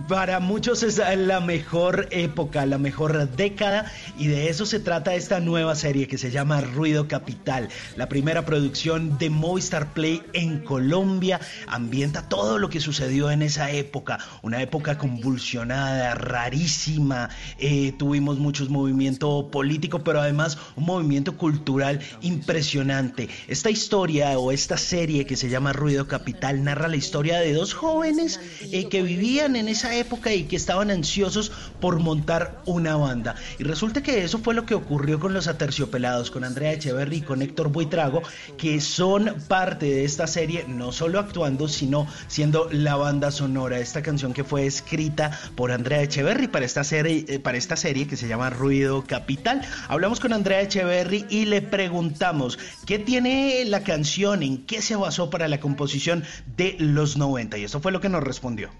para 0.08 0.40
muchos 0.40 0.82
es 0.82 0.98
la 0.98 1.40
mejor 1.40 2.08
época, 2.10 2.66
la 2.66 2.78
mejor 2.78 3.31
década 3.31 3.90
y 4.18 4.26
de 4.26 4.48
eso 4.48 4.66
se 4.66 4.81
trata 4.81 5.14
esta 5.14 5.40
nueva 5.40 5.74
serie 5.76 6.08
que 6.08 6.18
se 6.18 6.31
llama 6.31 6.60
Ruido 6.60 7.08
Capital, 7.08 7.68
la 7.97 8.08
primera 8.08 8.44
producción 8.44 9.18
de 9.18 9.31
Movistar 9.31 9.92
Play 9.92 10.23
en 10.32 10.60
Colombia, 10.60 11.40
ambienta 11.66 12.28
todo 12.28 12.58
lo 12.58 12.68
que 12.68 12.81
sucedió 12.81 13.31
en 13.31 13.42
esa 13.42 13.70
época, 13.70 14.18
una 14.42 14.60
época 14.62 14.98
convulsionada, 14.98 16.14
rarísima, 16.14 17.31
eh, 17.58 17.92
tuvimos 17.97 18.39
muchos 18.39 18.68
movimiento 18.68 19.50
político, 19.50 20.05
pero 20.05 20.20
además 20.20 20.58
un 20.76 20.84
movimiento 20.84 21.36
cultural 21.36 22.00
impresionante. 22.20 23.28
Esta 23.48 23.70
historia 23.70 24.39
o 24.39 24.52
esta 24.52 24.76
serie 24.76 25.24
que 25.26 25.36
se 25.36 25.48
llama 25.48 25.73
Ruido 25.73 26.08
Capital 26.08 26.64
narra 26.64 26.89
la 26.89 26.97
historia 26.97 27.39
de 27.39 27.52
dos 27.52 27.74
jóvenes 27.74 28.40
eh, 28.73 28.89
que 28.89 29.02
vivían 29.02 29.56
en 29.56 29.68
esa 29.68 29.83
época 29.92 30.32
y 30.32 30.44
que 30.44 30.56
estaban 30.56 30.90
ansiosos 30.90 31.50
por 31.80 31.98
montar 31.98 32.62
una 32.64 32.96
banda. 32.96 33.34
Y 33.58 33.64
resulta 33.64 34.02
que 34.02 34.22
eso 34.22 34.38
fue 34.38 34.54
lo 34.54 34.66
que 34.66 34.74
ocurrió 34.74 35.18
con 35.18 35.34
los 35.34 35.48
Aterciopelados, 35.48 36.30
con 36.30 36.44
Andrea 36.44 36.72
Echeverry 36.72 37.16
y 37.16 37.22
con 37.22 37.42
Héctor 37.42 37.70
Buitrago, 37.70 38.22
que 38.56 38.80
son 38.80 39.34
parte 39.48 39.86
de 39.86 40.04
esta 40.04 40.26
serie, 40.26 40.64
no 40.68 40.92
solo 40.92 41.18
actuando, 41.18 41.68
sino 41.68 42.06
siendo 42.28 42.68
la 42.70 42.96
banda 42.96 43.30
sonora. 43.30 43.78
Esta 43.78 44.02
canción 44.02 44.32
que 44.32 44.44
fue 44.44 44.66
escrita 44.66 45.38
por 45.56 45.72
Andrea 45.72 46.02
Echeverry 46.02 46.48
para 46.48 46.64
esta 46.64 46.84
serie, 46.84 47.24
eh, 47.28 47.38
para 47.38 47.58
esta 47.58 47.76
serie 47.76 48.06
que 48.06 48.16
se 48.16 48.28
llama 48.28 48.50
Ruido 48.50 49.04
Capital. 49.04 49.62
Hablamos 49.88 50.20
con 50.20 50.32
Andrea 50.32 50.60
Echeverry 50.60 51.26
y 51.28 51.46
le 51.46 51.62
preguntamos 51.62 52.58
qué 52.86 52.98
tiene 52.98 53.64
la 53.66 53.82
canción, 53.82 54.42
en 54.42 54.64
qué 54.64 54.82
se 54.82 54.96
basó 54.96 55.30
para 55.30 55.48
la 55.48 55.60
composición 55.60 56.24
de 56.56 56.76
los 56.78 57.16
90. 57.16 57.58
Y 57.58 57.64
eso 57.64 57.80
fue 57.80 57.92
lo 57.92 58.00
que 58.00 58.08
nos 58.08 58.22
respondió. 58.22 58.70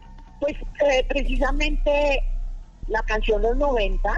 Pues 0.41 0.55
eh, 0.81 1.05
precisamente 1.09 2.23
la 2.89 3.03
canción 3.03 3.43
Los 3.43 3.57
90 3.57 4.13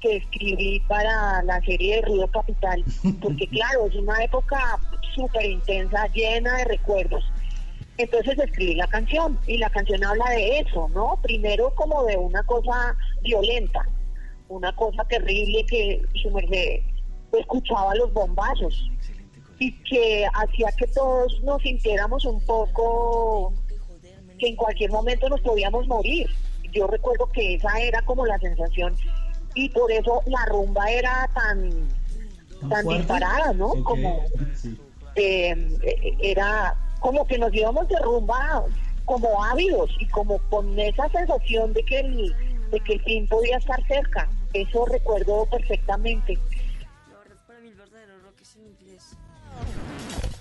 que 0.00 0.16
escribí 0.16 0.80
para 0.80 1.42
la 1.42 1.60
serie 1.62 1.96
de 1.96 2.02
Ruido 2.02 2.28
Capital, 2.28 2.84
porque 3.20 3.48
claro, 3.50 3.86
es 3.86 3.96
una 3.96 4.22
época 4.22 4.78
súper 5.14 5.44
intensa, 5.44 6.06
llena 6.14 6.56
de 6.58 6.64
recuerdos. 6.66 7.24
Entonces 7.96 8.38
escribí 8.38 8.76
la 8.76 8.86
canción 8.86 9.38
y 9.48 9.58
la 9.58 9.70
canción 9.70 10.04
habla 10.04 10.30
de 10.30 10.60
eso, 10.60 10.88
¿no? 10.90 11.18
Primero 11.20 11.74
como 11.74 12.04
de 12.04 12.16
una 12.16 12.42
cosa 12.44 12.96
violenta, 13.22 13.84
una 14.48 14.74
cosa 14.76 15.02
terrible 15.04 15.66
que 15.66 16.02
su 16.22 16.30
merced 16.30 16.80
escuchaba 17.32 17.94
los 17.96 18.12
bombazos 18.12 18.88
y 19.58 19.72
que 19.82 20.24
hacía 20.32 20.68
que 20.78 20.86
todos 20.86 21.40
nos 21.42 21.60
sintiéramos 21.62 22.24
un 22.24 22.40
poco 22.46 23.52
que 24.38 24.48
en 24.48 24.56
cualquier 24.56 24.90
momento 24.90 25.28
nos 25.28 25.40
podíamos 25.40 25.86
morir. 25.86 26.28
Yo 26.72 26.86
recuerdo 26.86 27.26
que 27.32 27.54
esa 27.54 27.80
era 27.80 28.02
como 28.02 28.26
la 28.26 28.38
sensación 28.38 28.94
y 29.54 29.68
por 29.70 29.90
eso 29.90 30.22
la 30.26 30.44
rumba 30.46 30.90
era 30.90 31.28
tan 31.34 31.88
tan 32.68 32.86
disparada, 32.86 33.52
¿no? 33.52 33.82
Como 33.84 34.24
eh, 35.16 36.16
era 36.20 36.74
como 37.00 37.26
que 37.26 37.38
nos 37.38 37.54
íbamos 37.54 37.88
de 37.88 37.98
rumba 38.00 38.64
como 39.04 39.42
ávidos 39.42 39.90
y 39.98 40.06
como 40.08 40.38
con 40.50 40.78
esa 40.78 41.08
sensación 41.08 41.72
de 41.72 41.82
que 41.84 42.00
el 42.00 42.34
de 42.70 42.80
que 42.80 42.94
el 42.94 43.02
fin 43.02 43.26
podía 43.26 43.56
estar 43.56 43.82
cerca. 43.86 44.28
Eso 44.52 44.84
recuerdo 44.86 45.46
perfectamente. 45.46 46.38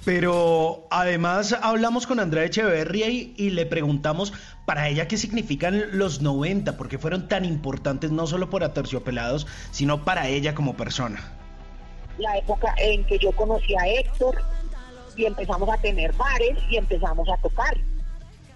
Pero 0.08 0.88
además 0.90 1.52
hablamos 1.62 2.08
con 2.08 2.22
Andrea 2.22 2.46
Echeverry 2.46 3.04
y, 3.04 3.34
y 3.36 3.50
le 3.50 3.66
preguntamos 3.66 4.32
para 4.66 4.88
ella 4.88 5.06
qué 5.10 5.18
significan 5.18 5.84
los 5.98 6.22
90, 6.22 6.78
porque 6.78 6.98
fueron 6.98 7.28
tan 7.28 7.44
importantes 7.44 8.10
no 8.10 8.26
solo 8.26 8.50
por 8.50 8.64
Aterciopelados, 8.64 9.48
sino 9.72 10.06
para 10.06 10.30
ella 10.30 10.56
como 10.56 10.78
persona. 10.78 11.20
la 12.20 12.38
época 12.38 12.74
en 12.78 13.04
que 13.04 13.20
yo 13.20 13.34
conocí 13.34 13.76
a 13.76 13.86
Héctor 13.86 14.42
y 15.18 15.26
empezamos 15.26 15.70
a 15.70 15.76
tener 15.76 16.14
bares 16.14 16.58
y 16.70 16.78
empezamos 16.78 17.28
a 17.28 17.36
tocar. 17.42 17.78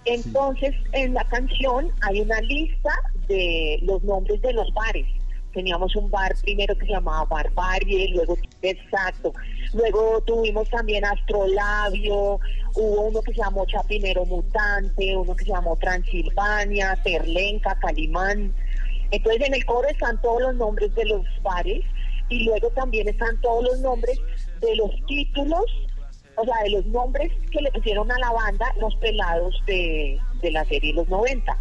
Entonces, 0.06 0.74
en 0.92 1.12
la 1.12 1.24
canción 1.28 1.92
hay 2.00 2.22
una 2.22 2.40
lista 2.40 2.92
de 3.28 3.78
los 3.82 4.02
nombres 4.04 4.40
de 4.40 4.54
los 4.54 4.72
bares. 4.72 5.06
Teníamos 5.52 5.94
un 5.96 6.10
bar 6.10 6.34
primero 6.40 6.74
que 6.78 6.86
se 6.86 6.92
llamaba 6.92 7.26
Barbarie, 7.26 8.08
luego, 8.14 8.38
exacto, 8.62 9.34
luego 9.72 10.20
tuvimos 10.22 10.68
también 10.70 11.04
Astrolabio, 11.04 12.40
hubo 12.74 13.00
uno 13.02 13.22
que 13.22 13.32
se 13.32 13.38
llamó 13.38 13.66
Chapinero 13.66 14.24
Mutante, 14.24 15.16
uno 15.16 15.34
que 15.34 15.44
se 15.44 15.50
llamó 15.50 15.76
Transilvania, 15.76 16.98
Terlenca, 17.02 17.78
Calimán. 17.80 18.54
Entonces 19.10 19.46
en 19.46 19.54
el 19.54 19.64
coro 19.64 19.88
están 19.88 20.20
todos 20.22 20.42
los 20.42 20.54
nombres 20.54 20.94
de 20.94 21.04
los 21.04 21.24
bares 21.42 21.84
y 22.28 22.44
luego 22.44 22.70
también 22.70 23.08
están 23.08 23.40
todos 23.40 23.64
los 23.64 23.80
nombres 23.80 24.18
de 24.60 24.76
los 24.76 24.90
títulos, 25.06 25.64
o 26.36 26.44
sea, 26.44 26.62
de 26.64 26.70
los 26.70 26.86
nombres 26.86 27.30
que 27.50 27.60
le 27.60 27.70
pusieron 27.72 28.10
a 28.10 28.18
la 28.18 28.32
banda 28.32 28.66
los 28.80 28.94
pelados 28.96 29.54
de, 29.66 30.18
de 30.40 30.50
la 30.50 30.64
serie 30.64 30.94
Los 30.94 31.08
90. 31.08 31.56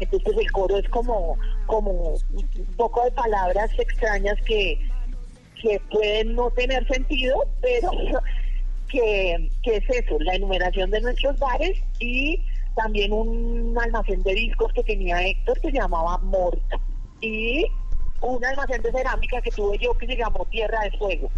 Entonces 0.00 0.34
el 0.36 0.52
coro 0.52 0.78
es 0.78 0.88
como, 0.88 1.38
como 1.66 1.90
un 1.92 2.74
poco 2.76 3.04
de 3.04 3.12
palabras 3.12 3.70
extrañas 3.78 4.36
que, 4.44 4.78
que 5.62 5.80
pueden 5.90 6.34
no 6.34 6.50
tener 6.50 6.86
sentido, 6.88 7.46
pero 7.60 7.90
que, 8.88 9.50
que 9.62 9.76
es 9.76 9.90
eso, 9.90 10.18
la 10.20 10.34
enumeración 10.34 10.90
de 10.90 11.00
nuestros 11.00 11.38
bares 11.38 11.78
y 12.00 12.44
también 12.74 13.12
un 13.12 13.76
almacén 13.80 14.22
de 14.22 14.34
discos 14.34 14.72
que 14.72 14.82
tenía 14.82 15.22
Héctor 15.22 15.60
que 15.60 15.70
se 15.70 15.78
llamaba 15.78 16.18
Morta 16.18 16.76
y 17.20 17.64
un 18.22 18.44
almacén 18.44 18.82
de 18.82 18.92
cerámica 18.92 19.40
que 19.40 19.50
tuve 19.50 19.78
yo 19.78 19.92
que 19.94 20.06
se 20.06 20.16
llamó 20.16 20.44
Tierra 20.50 20.80
de 20.82 20.96
Fuego. 20.98 21.30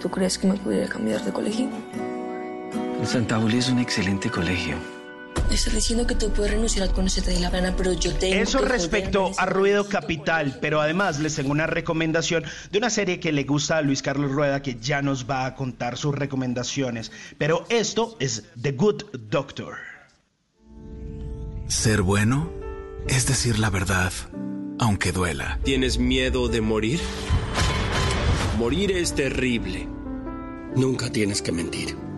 ¿Tú 0.00 0.10
crees 0.10 0.38
que 0.38 0.46
me 0.46 0.54
pudiera 0.54 0.88
cambiar 0.88 1.22
de 1.24 1.32
colegio? 1.32 1.68
El 3.00 3.06
Santa 3.06 3.38
Julia 3.38 3.58
es 3.58 3.68
un 3.68 3.78
excelente 3.78 4.30
colegio. 4.30 4.76
Me 5.48 5.54
estás 5.54 5.74
diciendo 5.74 6.06
que 6.06 6.14
tú 6.14 6.30
puedes 6.30 6.52
renunciar 6.52 6.90
cuando 6.92 7.10
se 7.10 7.20
te 7.22 7.32
dé 7.32 7.40
la 7.40 7.50
gana, 7.50 7.74
pero 7.76 7.92
yo 7.92 8.14
tengo 8.14 8.34
Eso 8.34 8.60
que 8.60 8.66
respecto 8.66 9.30
a 9.36 9.46
Ruido 9.46 9.88
Capital, 9.88 10.58
pero 10.60 10.80
además 10.80 11.18
les 11.18 11.34
tengo 11.34 11.50
una 11.50 11.66
recomendación 11.66 12.44
de 12.70 12.78
una 12.78 12.88
serie 12.88 13.20
que 13.20 13.32
le 13.32 13.44
gusta 13.44 13.76
a 13.76 13.82
Luis 13.82 14.00
Carlos 14.00 14.30
Rueda 14.30 14.62
que 14.62 14.76
ya 14.80 15.02
nos 15.02 15.28
va 15.28 15.44
a 15.44 15.54
contar 15.54 15.98
sus 15.98 16.14
recomendaciones. 16.14 17.12
Pero 17.36 17.66
esto 17.68 18.16
es 18.20 18.44
The 18.60 18.72
Good 18.72 19.02
Doctor. 19.28 19.76
Ser 21.68 22.02
bueno 22.02 22.50
es 23.08 23.26
decir 23.26 23.58
la 23.58 23.70
verdad, 23.70 24.12
aunque 24.78 25.12
duela. 25.12 25.58
¿Tienes 25.64 25.98
miedo 25.98 26.48
de 26.48 26.60
morir? 26.60 27.00
Morir 28.60 28.92
es 28.92 29.14
terrible. 29.14 29.88
Nunca 30.76 31.10
tienes 31.10 31.40
que 31.40 31.50
mentir. 31.50 32.09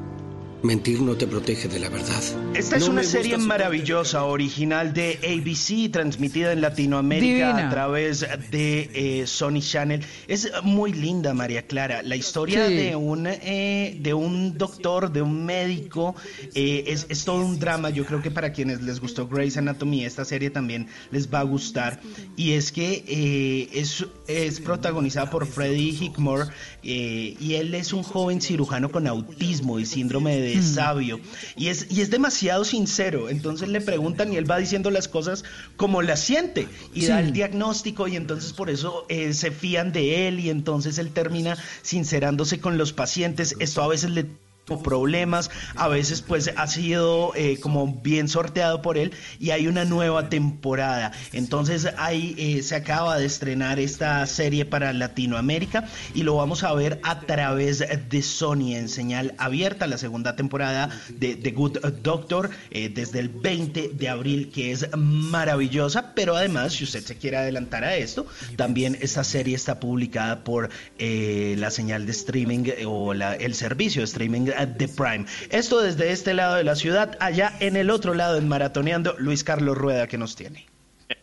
Mentir 0.62 1.00
no 1.00 1.16
te 1.16 1.26
protege 1.26 1.66
de 1.66 1.80
la 1.80 1.88
verdad. 1.88 2.22
Esta 2.54 2.76
es 2.76 2.84
No 2.84 2.92
una 2.92 3.02
serie 3.02 3.36
maravillosa, 3.36 4.22
original 4.24 4.94
de 4.94 5.18
ABC, 5.24 5.90
transmitida 5.90 6.52
en 6.52 6.60
Latinoamérica 6.60 7.48
Divina. 7.48 7.66
a 7.66 7.70
través 7.70 8.20
de 8.52 8.90
eh, 8.94 9.26
Sony 9.26 9.58
Channel. 9.60 10.04
Es 10.28 10.52
muy 10.62 10.92
linda, 10.92 11.34
María 11.34 11.62
Clara. 11.66 12.02
La 12.02 12.14
historia 12.14 12.68
Sí. 12.68 12.74
de, 12.74 12.94
un, 12.94 13.26
eh, 13.26 13.98
de 14.00 14.14
un 14.14 14.56
doctor, 14.56 15.10
de 15.12 15.20
un 15.20 15.44
médico, 15.44 16.14
eh, 16.54 16.84
es, 16.86 17.06
es 17.08 17.24
todo 17.24 17.44
un 17.44 17.58
drama. 17.58 17.90
Yo 17.90 18.04
creo 18.06 18.22
que 18.22 18.30
para 18.30 18.52
quienes 18.52 18.82
les 18.82 19.00
gustó 19.00 19.26
Grey's 19.26 19.56
Anatomy, 19.56 20.04
esta 20.04 20.24
serie 20.24 20.50
también 20.50 20.86
les 21.10 21.28
va 21.32 21.40
a 21.40 21.44
gustar. 21.44 22.00
Y 22.36 22.52
es 22.52 22.70
que 22.70 23.02
eh, 23.08 23.68
es, 23.72 24.04
es 24.28 24.60
protagonizada 24.60 25.28
por 25.28 25.44
Freddie 25.44 25.90
Hickmore 26.00 26.50
eh, 26.84 27.34
y 27.40 27.54
él 27.54 27.74
es 27.74 27.92
un 27.92 28.04
joven 28.04 28.40
cirujano 28.40 28.92
con 28.92 29.08
autismo 29.08 29.80
y 29.80 29.86
síndrome 29.86 30.36
de 30.36 30.51
sabio. 30.60 31.20
Y 31.56 31.68
es, 31.68 31.86
y 31.90 32.00
es 32.00 32.10
demasiado 32.10 32.64
sincero. 32.64 33.28
Entonces 33.28 33.68
le 33.68 33.80
preguntan 33.80 34.32
y 34.32 34.36
él 34.36 34.50
va 34.50 34.58
diciendo 34.58 34.90
las 34.90 35.08
cosas 35.08 35.44
como 35.76 36.02
las 36.02 36.20
siente 36.20 36.68
y 36.92 37.06
da 37.06 37.20
el 37.20 37.32
diagnóstico 37.32 38.08
y 38.08 38.16
entonces 38.16 38.52
por 38.52 38.70
eso 38.70 39.06
eh, 39.08 39.32
se 39.32 39.50
fían 39.50 39.92
de 39.92 40.28
él 40.28 40.40
y 40.40 40.50
entonces 40.50 40.98
él 40.98 41.10
termina 41.12 41.56
sincerándose 41.82 42.60
con 42.60 42.76
los 42.76 42.92
pacientes. 42.92 43.54
Esto 43.60 43.82
a 43.82 43.88
veces 43.88 44.10
le 44.10 44.26
problemas, 44.66 45.50
a 45.74 45.88
veces 45.88 46.22
pues 46.22 46.50
ha 46.56 46.66
sido 46.66 47.32
eh, 47.34 47.58
como 47.60 47.86
bien 48.02 48.28
sorteado 48.28 48.80
por 48.80 48.96
él 48.96 49.12
y 49.38 49.50
hay 49.50 49.66
una 49.66 49.84
nueva 49.84 50.28
temporada. 50.28 51.12
Entonces 51.32 51.88
ahí 51.98 52.34
eh, 52.38 52.62
se 52.62 52.76
acaba 52.76 53.18
de 53.18 53.26
estrenar 53.26 53.78
esta 53.80 54.24
serie 54.26 54.64
para 54.64 54.92
Latinoamérica 54.92 55.88
y 56.14 56.22
lo 56.22 56.36
vamos 56.36 56.62
a 56.64 56.72
ver 56.74 57.00
a 57.02 57.20
través 57.20 57.84
de 58.08 58.22
Sony 58.22 58.76
en 58.76 58.88
señal 58.88 59.34
abierta, 59.36 59.86
la 59.86 59.98
segunda 59.98 60.36
temporada 60.36 60.88
de 61.10 61.34
The 61.36 61.50
Good 61.50 61.78
Doctor 62.02 62.50
eh, 62.70 62.88
desde 62.88 63.18
el 63.18 63.28
20 63.28 63.90
de 63.94 64.08
abril 64.08 64.50
que 64.54 64.70
es 64.72 64.86
maravillosa, 64.96 66.14
pero 66.14 66.36
además 66.36 66.74
si 66.74 66.84
usted 66.84 67.02
se 67.04 67.16
quiere 67.16 67.36
adelantar 67.38 67.84
a 67.84 67.96
esto, 67.96 68.26
también 68.56 68.96
esta 69.00 69.24
serie 69.24 69.56
está 69.56 69.80
publicada 69.80 70.44
por 70.44 70.70
la 70.98 71.70
señal 71.70 72.06
de 72.06 72.12
streaming 72.12 72.64
o 72.86 73.12
la- 73.12 73.34
el 73.34 73.54
servicio 73.54 74.02
de 74.02 74.04
streaming 74.06 74.51
eh, 74.56 74.66
de 74.66 74.88
Prime. 74.88 75.26
Esto 75.50 75.80
desde 75.80 76.12
este 76.12 76.34
lado 76.34 76.56
de 76.56 76.64
la 76.64 76.74
ciudad, 76.74 77.16
allá 77.20 77.52
en 77.60 77.76
el 77.76 77.90
otro 77.90 78.14
lado 78.14 78.36
en 78.36 78.48
Maratoneando, 78.48 79.14
Luis 79.18 79.44
Carlos 79.44 79.76
Rueda 79.76 80.06
que 80.06 80.18
nos 80.18 80.36
tiene. 80.36 80.66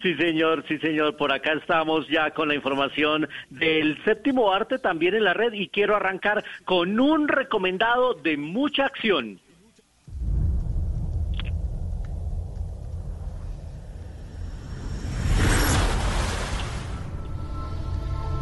Sí, 0.00 0.14
señor, 0.14 0.64
sí, 0.68 0.78
señor. 0.78 1.16
Por 1.16 1.32
acá 1.32 1.54
estamos 1.54 2.06
ya 2.08 2.30
con 2.30 2.46
la 2.46 2.54
información 2.54 3.28
del 3.50 4.00
séptimo 4.04 4.52
arte 4.52 4.78
también 4.78 5.16
en 5.16 5.24
la 5.24 5.34
red 5.34 5.52
y 5.52 5.66
quiero 5.70 5.96
arrancar 5.96 6.44
con 6.64 7.00
un 7.00 7.26
recomendado 7.26 8.14
de 8.14 8.36
mucha 8.36 8.86
acción. 8.86 9.40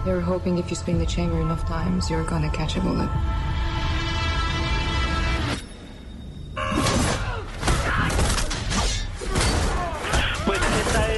They 0.07 0.13
were 0.13 0.21
hoping 0.21 0.57
if 0.57 0.71
you 0.71 0.77
spin 0.77 0.99
the 0.99 1.07
chamber 1.07 1.41
enough 1.41 1.67
times, 1.67 2.09
you're 2.09 2.23
gonna 2.23 2.49
catch 2.51 2.77
a 2.77 2.81
bullet. 2.81 3.11
Ah! 6.59 7.06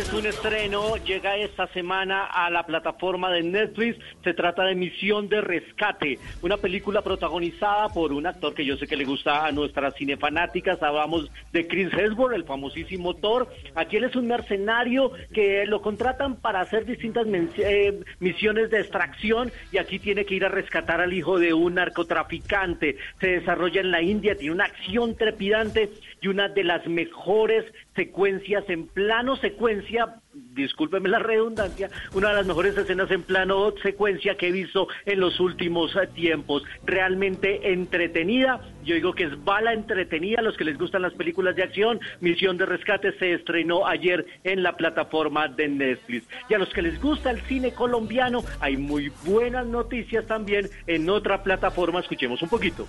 Es 0.08 0.14
un 0.14 0.26
estreno, 0.26 0.96
llega 0.96 1.36
esta 1.36 1.66
semana 1.68 2.24
a 2.24 2.48
la 2.50 2.64
plataforma 2.64 3.30
de 3.30 3.42
Netflix. 3.42 3.98
Se 4.24 4.32
trata 4.32 4.64
de 4.64 4.74
Misión 4.74 5.28
de 5.28 5.40
Rescate, 5.40 6.18
una 6.40 6.56
película 6.56 7.02
protagonizada 7.02 7.88
por 7.88 8.12
un 8.12 8.26
actor 8.26 8.54
que 8.54 8.64
yo 8.64 8.76
sé 8.76 8.86
que 8.86 8.96
le 8.96 9.04
gusta 9.04 9.44
a 9.44 9.52
nuestras 9.52 9.94
cinefanáticas. 9.96 10.82
Hablamos 10.82 11.30
de 11.52 11.66
Chris 11.66 11.92
Hemsworth, 11.92 12.34
el 12.34 12.44
famosísimo 12.44 13.14
Thor. 13.14 13.48
Aquí 13.74 13.96
él 13.96 14.04
es 14.04 14.16
un 14.16 14.26
mercenario 14.26 15.12
que 15.32 15.66
lo 15.66 15.82
contratan 15.82 16.36
para 16.36 16.60
hacer 16.60 16.86
distintas 16.86 17.26
eh, 17.58 18.00
misiones 18.20 18.70
de 18.70 18.80
extracción 18.80 19.50
y 19.72 19.78
aquí 19.78 19.98
tiene 19.98 20.24
que 20.24 20.34
ir 20.34 20.44
a 20.44 20.48
rescatar 20.48 21.00
al 21.00 21.12
hijo 21.12 21.38
de 21.38 21.52
un 21.52 21.74
narcotraficante. 21.74 22.96
Se 23.20 23.26
desarrolla 23.26 23.80
en 23.80 23.90
la 23.90 24.00
India, 24.00 24.36
tiene 24.36 24.54
una 24.54 24.64
acción 24.64 25.16
trepidante 25.16 25.90
y 26.20 26.28
una 26.28 26.48
de 26.48 26.64
las 26.64 26.86
mejores 26.86 27.64
secuencias 27.94 28.64
en 28.68 28.86
plano 28.86 29.36
secuencia, 29.36 30.16
discúlpeme 30.55 31.08
la 31.08 31.18
redundancia, 31.18 31.90
una 32.14 32.28
de 32.30 32.34
las 32.34 32.47
mejores 32.47 32.76
escenas 32.76 33.10
en 33.10 33.22
plano 33.22 33.72
secuencia 33.82 34.36
que 34.36 34.48
he 34.48 34.52
visto 34.52 34.88
en 35.06 35.20
los 35.20 35.40
últimos 35.40 35.94
eh, 35.97 36.08
tiempos. 36.14 36.62
Realmente 36.84 37.72
entretenida, 37.72 38.60
yo 38.84 38.94
digo 38.94 39.12
que 39.14 39.24
es 39.24 39.44
bala 39.44 39.72
entretenida, 39.72 40.42
los 40.42 40.56
que 40.56 40.64
les 40.64 40.78
gustan 40.78 41.02
las 41.02 41.14
películas 41.14 41.56
de 41.56 41.62
acción, 41.62 42.00
Misión 42.20 42.56
de 42.56 42.66
Rescate 42.66 43.12
se 43.18 43.34
estrenó 43.34 43.86
ayer 43.86 44.26
en 44.44 44.62
la 44.62 44.76
plataforma 44.76 45.48
de 45.48 45.68
Netflix. 45.68 46.26
Y 46.48 46.55
a 46.55 46.58
los 46.58 46.68
que 46.70 46.82
les 46.82 47.00
gusta 47.00 47.30
el 47.30 47.40
cine 47.42 47.72
colombiano, 47.72 48.42
hay 48.60 48.76
muy 48.76 49.12
buenas 49.24 49.66
noticias 49.66 50.26
también 50.26 50.68
en 50.86 51.08
otra 51.10 51.42
plataforma, 51.42 52.00
escuchemos 52.00 52.42
un 52.42 52.48
poquito. 52.48 52.86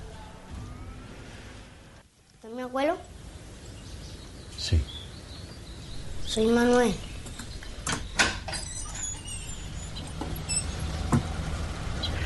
¿Está 2.35 2.47
mi 2.49 2.61
abuelo? 2.61 2.97
Sí. 4.59 4.79
Soy 6.25 6.47
Manuel. 6.47 6.93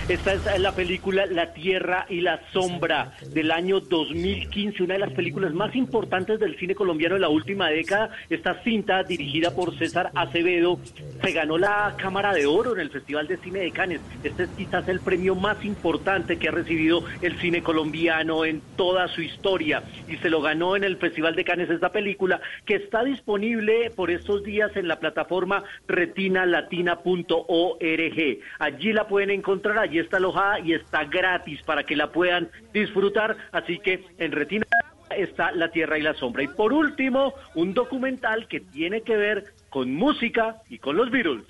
Esta 0.10 0.34
es 0.34 0.60
la 0.60 0.74
película 0.74 1.26
La 1.28 1.54
Tierra 1.54 2.06
y 2.10 2.20
la 2.20 2.42
Sombra 2.52 3.14
del 3.34 3.52
año 3.52 3.80
2015, 3.80 4.84
una 4.84 4.96
de 4.96 5.00
las 5.00 5.14
películas 5.14 5.54
más 5.54 5.74
importantes 5.78 6.42
del 6.42 6.60
cine 6.60 6.76
colombiano 6.76 7.16
de 7.16 7.22
la 7.22 7.30
última 7.30 7.70
década. 7.70 8.10
Esta 8.30 8.62
cinta, 8.64 9.04
dirigida 9.04 9.56
por 9.56 9.78
César 9.78 10.12
Acevedo, 10.14 10.78
se 11.22 11.32
ganó 11.32 11.58
la 11.58 11.96
Cámara 11.98 12.34
de 12.34 12.46
Oro 12.46 12.74
en 12.74 12.82
el 12.82 12.90
Festival 12.90 13.30
de 13.30 13.38
Cine 13.38 13.60
de 13.60 13.72
Cannes. 13.72 14.02
Este 14.26 14.44
es 14.44 14.50
quizás 14.50 14.86
el 14.90 15.00
premio 15.00 15.36
más 15.36 15.64
importante 15.64 16.38
que 16.38 16.50
ha 16.50 16.52
recibido 16.52 17.06
el 17.22 17.40
cine 17.40 17.64
colombiano 17.64 18.44
en 18.44 18.62
toda 18.76 19.08
su 19.08 19.22
historia 19.22 19.84
y 20.10 20.18
se 20.18 20.30
lo 20.30 20.42
ganó 20.42 20.76
en 20.76 20.84
el 20.84 20.98
Festival 20.98 21.34
de 21.34 21.46
Cannes 21.46 21.70
esta 21.70 21.94
película 21.94 22.42
que 22.66 22.76
está 22.76 23.06
disponible 23.06 23.90
por 23.96 24.12
estos 24.12 24.44
días 24.44 24.76
en 24.76 24.90
la 24.90 25.00
plataforma 25.00 25.64
retinalatina.org. 25.88 28.40
Allí 28.60 28.92
la 28.92 29.08
pueden 29.08 29.30
encontrar, 29.30 29.78
allí 29.78 29.93
está 30.00 30.18
alojada 30.18 30.60
y 30.60 30.74
está 30.74 31.06
gratis 31.06 31.62
para 31.64 31.84
que 31.84 31.96
la 31.96 32.12
puedan 32.12 32.50
disfrutar. 32.74 33.38
Así 33.52 33.80
que 33.80 34.06
en 34.18 34.32
Retina 34.32 34.66
está 35.10 35.52
La 35.52 35.70
Tierra 35.70 35.98
y 35.98 36.02
la 36.02 36.14
Sombra. 36.14 36.44
Y 36.44 36.48
por 36.48 36.74
último, 36.74 37.34
un 37.56 37.74
documental 37.74 38.48
que 38.48 38.60
tiene 38.60 39.02
que 39.02 39.16
ver 39.16 39.54
con 39.70 39.94
música 39.94 40.58
y 40.70 40.80
con 40.80 40.98
los 40.98 41.10
Beatles. 41.10 41.46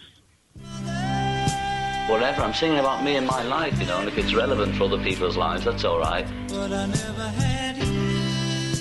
Whatever, 2.10 2.42
I'm 2.42 2.54
singing 2.54 2.80
about 2.80 3.02
me 3.02 3.16
and 3.16 3.26
my 3.26 3.44
life, 3.44 3.80
you 3.80 3.86
know, 3.86 4.00
and 4.00 4.10
if 4.10 4.18
it's 4.18 4.36
relevant 4.36 4.76
for 4.76 4.86
other 4.86 5.02
people's 5.02 5.38
lives, 5.38 5.64
that's 5.64 5.86
all 5.86 6.00
right. 6.00 6.28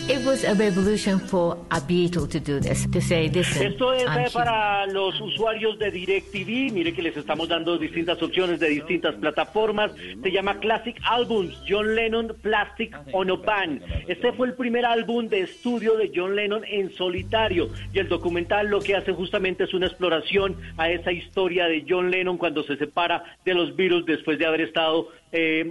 It 0.08 0.26
was 0.26 0.42
a 0.44 0.54
revolution 0.54 1.20
for 1.20 1.56
a 1.70 1.80
Beatle 1.80 2.28
to 2.28 2.40
do 2.40 2.58
this, 2.58 2.86
to 2.90 3.00
say, 3.00 3.28
listen, 3.30 3.62
Esto 3.72 3.92
es 3.92 4.04
I'm 4.04 4.18
eh, 4.18 4.22
here. 4.22 4.30
para 4.32 4.86
los 4.88 5.18
usuarios 5.20 5.78
de 5.78 5.90
DirecTV. 5.92 6.72
Mire 6.72 6.92
que 6.92 7.02
les 7.02 7.16
estamos 7.16 7.48
dando 7.48 7.78
distintas 7.78 8.20
opciones 8.20 8.58
de 8.58 8.68
distintas 8.68 9.14
plataformas. 9.14 9.92
Se 10.22 10.30
llama 10.32 10.58
Classic 10.58 10.96
Albums, 11.04 11.56
John 11.68 11.94
Lennon 11.94 12.34
Plastic 12.42 12.96
Ono 13.12 13.38
Band. 13.38 13.80
Este 14.08 14.32
fue 14.32 14.48
el 14.48 14.54
primer 14.54 14.84
álbum 14.84 15.28
de 15.28 15.42
estudio 15.42 15.96
de 15.96 16.10
John 16.14 16.34
Lennon 16.34 16.64
en 16.66 16.92
solitario. 16.94 17.70
Y 17.94 18.00
el 18.00 18.08
documental 18.08 18.66
lo 18.68 18.80
que 18.80 18.96
hace 18.96 19.12
justamente 19.12 19.64
es 19.64 19.72
una 19.72 19.86
exploración 19.86 20.56
a 20.78 20.90
esa 20.90 21.12
historia 21.12 21.66
de 21.66 21.84
John 21.88 22.10
Lennon 22.10 22.38
cuando 22.38 22.64
se 22.64 22.76
separa 22.76 23.22
de 23.44 23.54
los 23.54 23.76
Beatles 23.76 24.04
después 24.04 24.36
de 24.38 24.46
haber 24.46 24.62
estado... 24.62 25.08
eh, 25.30 25.70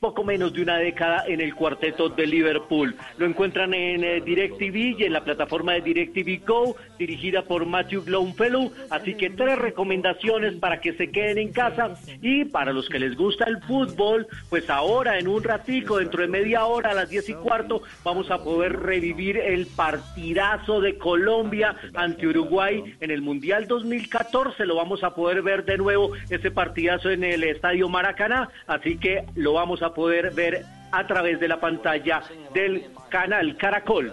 poco 0.00 0.24
menos 0.24 0.52
de 0.52 0.62
una 0.62 0.78
década 0.78 1.24
en 1.26 1.40
el 1.40 1.54
cuarteto 1.54 2.08
de 2.08 2.26
Liverpool. 2.26 2.96
Lo 3.18 3.26
encuentran 3.26 3.74
en 3.74 4.04
eh, 4.04 4.20
DirecTV 4.20 4.98
y 4.98 5.04
en 5.04 5.12
la 5.12 5.24
plataforma 5.24 5.72
de 5.72 5.82
DirecTV 5.82 6.44
Go, 6.46 6.76
dirigida 6.98 7.42
por 7.42 7.66
Matthew 7.66 8.04
Longfellow. 8.06 8.72
Así 8.90 9.14
que 9.14 9.30
tres 9.30 9.58
recomendaciones 9.58 10.54
para 10.54 10.80
que 10.80 10.94
se 10.94 11.10
queden 11.10 11.38
en 11.38 11.52
casa 11.52 11.94
y 12.20 12.44
para 12.44 12.72
los 12.72 12.88
que 12.88 12.98
les 12.98 13.16
gusta 13.16 13.44
el 13.44 13.62
fútbol, 13.62 14.26
pues 14.50 14.68
ahora 14.70 15.18
en 15.18 15.28
un 15.28 15.42
ratico, 15.42 15.98
dentro 15.98 16.22
de 16.22 16.28
media 16.28 16.64
hora 16.66 16.90
a 16.90 16.94
las 16.94 17.08
diez 17.08 17.28
y 17.28 17.34
cuarto, 17.34 17.82
vamos 18.04 18.30
a 18.30 18.42
poder 18.42 18.80
revivir 18.80 19.36
el 19.36 19.66
partidazo 19.66 20.80
de 20.80 20.98
Colombia 20.98 21.76
ante 21.94 22.26
Uruguay 22.26 22.82
en 23.00 23.10
el 23.10 23.22
Mundial 23.22 23.66
2014. 23.66 24.66
Lo 24.66 24.76
vamos 24.76 25.04
a 25.04 25.14
poder 25.14 25.42
ver 25.42 25.64
de 25.64 25.78
nuevo 25.78 26.12
ese 26.28 26.50
partidazo 26.50 27.10
en 27.10 27.24
el 27.24 27.44
Estadio 27.44 27.88
Maracaná. 27.88 28.48
Así 28.66 28.98
que 28.98 29.24
lo 29.34 29.54
vamos 29.54 29.71
a 29.80 29.94
poder 29.94 30.34
ver 30.34 30.66
a 30.90 31.06
través 31.06 31.40
de 31.40 31.48
la 31.48 31.58
pantalla 31.58 32.22
del 32.52 32.90
canal 33.08 33.56
Caracol. 33.56 34.12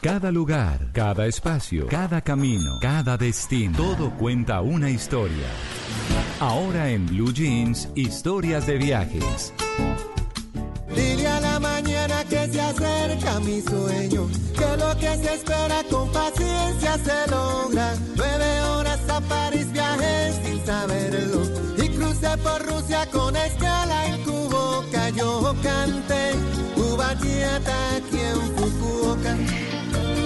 Cada 0.00 0.32
lugar, 0.32 0.90
cada 0.92 1.26
espacio, 1.26 1.86
cada 1.86 2.22
camino, 2.22 2.78
cada 2.80 3.16
destino, 3.16 3.76
todo 3.76 4.10
cuenta 4.16 4.60
una 4.60 4.90
historia. 4.90 5.46
Ahora 6.40 6.90
en 6.90 7.06
Blue 7.06 7.32
Jeans, 7.32 7.88
historias 7.94 8.66
de 8.66 8.78
viajes. 8.78 9.54
Dile 10.94 11.28
a 11.28 11.40
la 11.40 11.60
mañana 11.60 12.24
que 12.24 12.48
se 12.48 12.60
acerca 12.60 13.38
mi 13.40 13.60
sueño, 13.60 14.26
que 14.58 14.76
lo 14.76 14.96
que 14.98 15.16
se 15.18 15.34
espera 15.34 15.84
con 15.88 16.10
paciencia 16.10 16.98
se 16.98 17.30
logra. 17.30 17.94
Nueve 18.16 18.60
horas 18.62 19.08
a 19.08 19.20
París 19.20 19.72
viajé 19.72 20.32
sin 20.44 20.66
saberlo 20.66 21.42
y 21.78 21.88
por 22.42 22.64
Rusia 22.64 23.06
con 23.10 23.36
escala 23.36 24.06
en. 24.06 24.22
Yo 25.16 25.54
canté 25.62 26.30
aquí 27.10 28.18
en 28.18 28.40
Fukuoka. 28.56 29.36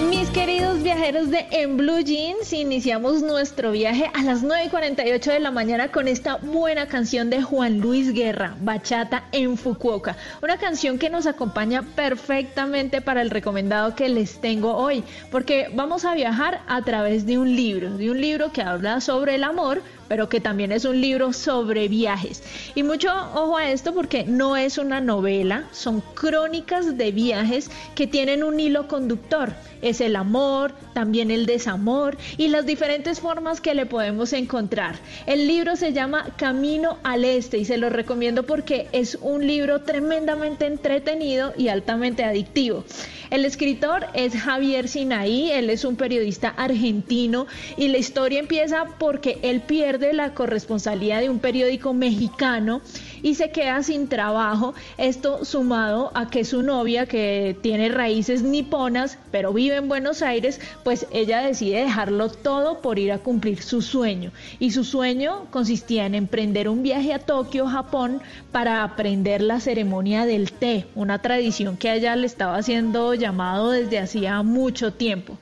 Mis 0.09 0.29
queridos 0.29 0.81
viajeros 0.83 1.29
de 1.29 1.47
En 1.51 1.75
Blue 1.75 1.99
Jeans, 1.99 2.53
iniciamos 2.53 3.21
nuestro 3.21 3.71
viaje 3.71 4.09
a 4.13 4.21
las 4.23 4.43
9.48 4.43 5.33
de 5.33 5.39
la 5.39 5.51
mañana 5.51 5.91
con 5.91 6.07
esta 6.07 6.37
buena 6.37 6.87
canción 6.87 7.29
de 7.29 7.41
Juan 7.41 7.79
Luis 7.79 8.13
Guerra, 8.13 8.55
Bachata 8.61 9.23
en 9.31 9.57
Fukuoka. 9.57 10.15
Una 10.41 10.57
canción 10.57 10.99
que 10.99 11.09
nos 11.09 11.25
acompaña 11.25 11.81
perfectamente 11.81 13.01
para 13.01 13.21
el 13.21 13.29
recomendado 13.29 13.95
que 13.95 14.07
les 14.07 14.39
tengo 14.39 14.75
hoy, 14.75 15.03
porque 15.31 15.69
vamos 15.73 16.05
a 16.05 16.13
viajar 16.13 16.61
a 16.67 16.81
través 16.83 17.25
de 17.25 17.37
un 17.37 17.55
libro, 17.55 17.97
de 17.97 18.11
un 18.11 18.21
libro 18.21 18.51
que 18.51 18.61
habla 18.61 19.01
sobre 19.01 19.35
el 19.35 19.43
amor, 19.43 19.81
pero 20.07 20.29
que 20.29 20.41
también 20.41 20.71
es 20.71 20.85
un 20.85 20.99
libro 21.01 21.33
sobre 21.33 21.87
viajes. 21.87 22.43
Y 22.75 22.83
mucho 22.83 23.09
ojo 23.33 23.57
a 23.57 23.69
esto 23.71 23.93
porque 23.93 24.23
no 24.23 24.57
es 24.57 24.77
una 24.77 25.01
novela, 25.01 25.65
son 25.71 26.01
crónicas 26.13 26.97
de 26.97 27.11
viajes 27.11 27.69
que 27.95 28.07
tienen 28.07 28.43
un 28.43 28.59
hilo 28.59 28.87
conductor. 28.87 29.53
Es 29.81 30.01
el 30.01 30.15
amor, 30.15 30.73
también 30.93 31.29
el 31.29 31.45
desamor 31.45 32.17
y 32.37 32.47
las 32.47 32.65
diferentes 32.65 33.19
formas 33.19 33.61
que 33.61 33.75
le 33.75 33.85
podemos 33.85 34.33
encontrar. 34.33 34.95
El 35.27 35.47
libro 35.47 35.75
se 35.75 35.93
llama 35.93 36.33
Camino 36.37 36.97
al 37.03 37.25
Este 37.25 37.57
y 37.57 37.65
se 37.65 37.77
lo 37.77 37.89
recomiendo 37.89 38.43
porque 38.43 38.87
es 38.91 39.17
un 39.21 39.45
libro 39.45 39.81
tremendamente 39.81 40.65
entretenido 40.65 41.53
y 41.57 41.67
altamente 41.67 42.23
adictivo. 42.23 42.83
El 43.29 43.43
escritor 43.43 44.05
es 44.13 44.33
Javier 44.35 44.87
Sinaí, 44.87 45.51
él 45.51 45.69
es 45.69 45.83
un 45.83 45.97
periodista 45.97 46.49
argentino 46.49 47.45
y 47.75 47.89
la 47.89 47.97
historia 47.97 48.39
empieza 48.39 48.85
porque 48.97 49.37
él 49.41 49.61
pierde 49.61 49.96
la 50.13 50.33
corresponsalía 50.33 51.19
de 51.19 51.29
un 51.29 51.39
periódico 51.39 51.93
mexicano 51.93 52.81
y 53.21 53.35
se 53.35 53.51
queda 53.51 53.83
sin 53.83 54.07
trabajo. 54.07 54.73
Esto 54.97 55.43
sumado 55.43 56.11
a 56.13 56.29
que 56.29 56.45
su 56.45 56.63
novia, 56.63 57.05
que 57.05 57.57
tiene 57.61 57.89
raíces 57.89 58.43
niponas, 58.43 59.17
pero 59.31 59.53
vive 59.53 59.77
en 59.77 59.87
Buenos 59.87 60.21
Aires, 60.21 60.59
pues 60.83 61.07
ella 61.11 61.41
decide 61.41 61.81
dejarlo 61.81 62.29
todo 62.29 62.81
por 62.81 62.99
ir 62.99 63.11
a 63.11 63.19
cumplir 63.19 63.61
su 63.61 63.81
sueño. 63.81 64.31
Y 64.59 64.71
su 64.71 64.83
sueño 64.83 65.45
consistía 65.51 66.05
en 66.05 66.15
emprender 66.15 66.69
un 66.69 66.83
viaje 66.83 67.13
a 67.13 67.19
Tokio, 67.19 67.67
Japón, 67.67 68.21
para 68.51 68.83
aprender 68.83 69.41
la 69.41 69.59
ceremonia 69.59 70.25
del 70.25 70.51
té, 70.51 70.85
una 70.95 71.19
tradición 71.19 71.77
que 71.77 71.89
a 71.89 71.95
ella 71.95 72.15
le 72.15 72.27
estaba 72.27 72.57
haciendo 72.57 73.13
llamado 73.13 73.71
desde 73.71 73.99
hacía 73.99 74.41
mucho 74.43 74.93
tiempo. 74.93 75.37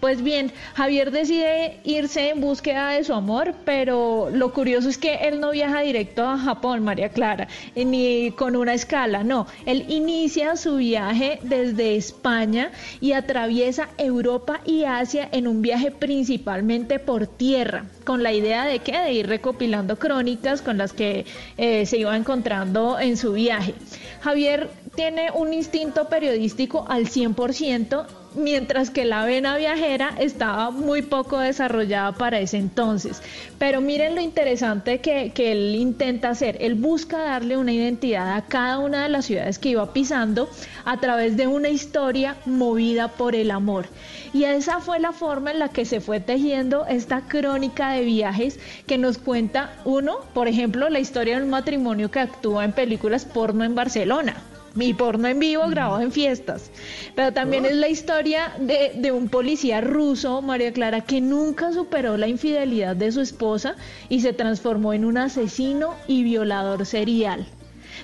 Pues 0.00 0.22
bien, 0.22 0.50
Javier 0.74 1.10
decide 1.10 1.78
irse 1.84 2.30
en 2.30 2.40
búsqueda 2.40 2.88
de 2.88 3.04
su 3.04 3.12
amor, 3.12 3.54
pero 3.66 4.30
lo 4.32 4.54
curioso 4.54 4.88
es 4.88 4.96
que 4.96 5.16
él 5.28 5.40
no 5.40 5.50
viaja 5.50 5.80
directo 5.80 6.26
a 6.26 6.38
Japón, 6.38 6.82
María 6.82 7.10
Clara, 7.10 7.48
ni 7.76 8.30
con 8.30 8.56
una 8.56 8.72
escala, 8.72 9.22
no. 9.24 9.46
Él 9.66 9.84
inicia 9.88 10.56
su 10.56 10.76
viaje 10.76 11.38
desde 11.42 11.96
España 11.96 12.72
y 13.02 13.12
atraviesa 13.12 13.90
Europa 13.98 14.62
y 14.64 14.84
Asia 14.84 15.28
en 15.32 15.46
un 15.46 15.60
viaje 15.60 15.90
principalmente 15.90 16.98
por 16.98 17.26
tierra, 17.26 17.84
con 18.04 18.22
la 18.22 18.32
idea 18.32 18.64
de 18.64 18.78
que 18.78 18.98
de 18.98 19.12
ir 19.12 19.26
recopilando 19.26 19.98
crónicas 19.98 20.62
con 20.62 20.78
las 20.78 20.94
que 20.94 21.26
eh, 21.58 21.84
se 21.84 21.98
iba 21.98 22.16
encontrando 22.16 22.98
en 22.98 23.18
su 23.18 23.34
viaje. 23.34 23.74
Javier 24.22 24.70
tiene 24.94 25.30
un 25.30 25.52
instinto 25.52 26.08
periodístico 26.08 26.86
al 26.88 27.06
100%, 27.06 28.06
mientras 28.34 28.90
que 28.90 29.04
la 29.04 29.24
vena 29.24 29.56
viajera 29.56 30.14
estaba 30.18 30.70
muy 30.70 31.02
poco 31.02 31.38
desarrollada 31.38 32.12
para 32.12 32.40
ese 32.40 32.56
entonces. 32.56 33.22
Pero 33.58 33.80
miren 33.80 34.14
lo 34.14 34.20
interesante 34.20 35.00
que, 35.00 35.32
que, 35.34 35.52
él 35.52 35.74
intenta 35.74 36.30
hacer. 36.30 36.56
Él 36.60 36.74
busca 36.74 37.18
darle 37.18 37.56
una 37.56 37.72
identidad 37.72 38.36
a 38.36 38.42
cada 38.42 38.78
una 38.78 39.02
de 39.02 39.08
las 39.08 39.26
ciudades 39.26 39.58
que 39.58 39.70
iba 39.70 39.92
pisando 39.92 40.48
a 40.84 40.98
través 40.98 41.36
de 41.36 41.46
una 41.46 41.68
historia 41.68 42.36
movida 42.46 43.08
por 43.08 43.34
el 43.34 43.50
amor. 43.50 43.86
Y 44.32 44.44
esa 44.44 44.80
fue 44.80 45.00
la 45.00 45.12
forma 45.12 45.50
en 45.50 45.58
la 45.58 45.68
que 45.68 45.84
se 45.84 46.00
fue 46.00 46.20
tejiendo 46.20 46.86
esta 46.86 47.22
crónica 47.22 47.92
de 47.92 48.02
viajes 48.02 48.60
que 48.86 48.96
nos 48.96 49.18
cuenta, 49.18 49.72
uno, 49.84 50.20
por 50.34 50.46
ejemplo, 50.46 50.88
la 50.88 51.00
historia 51.00 51.36
de 51.36 51.44
un 51.44 51.50
matrimonio 51.50 52.10
que 52.10 52.20
actúa 52.20 52.64
en 52.64 52.72
películas 52.72 53.24
porno 53.24 53.64
en 53.64 53.74
Barcelona 53.74 54.49
mi 54.74 54.94
porno 54.94 55.28
en 55.28 55.38
vivo 55.38 55.68
grabado 55.68 56.00
en 56.00 56.12
fiestas. 56.12 56.70
Pero 57.14 57.32
también 57.32 57.64
es 57.66 57.74
la 57.74 57.88
historia 57.88 58.52
de, 58.58 58.92
de, 58.96 59.12
un 59.12 59.28
policía 59.28 59.80
ruso, 59.80 60.42
María 60.42 60.72
Clara, 60.72 61.02
que 61.02 61.20
nunca 61.20 61.72
superó 61.72 62.16
la 62.16 62.28
infidelidad 62.28 62.96
de 62.96 63.12
su 63.12 63.20
esposa 63.20 63.76
y 64.08 64.20
se 64.20 64.32
transformó 64.32 64.92
en 64.92 65.04
un 65.04 65.18
asesino 65.18 65.94
y 66.06 66.22
violador 66.22 66.86
serial. 66.86 67.46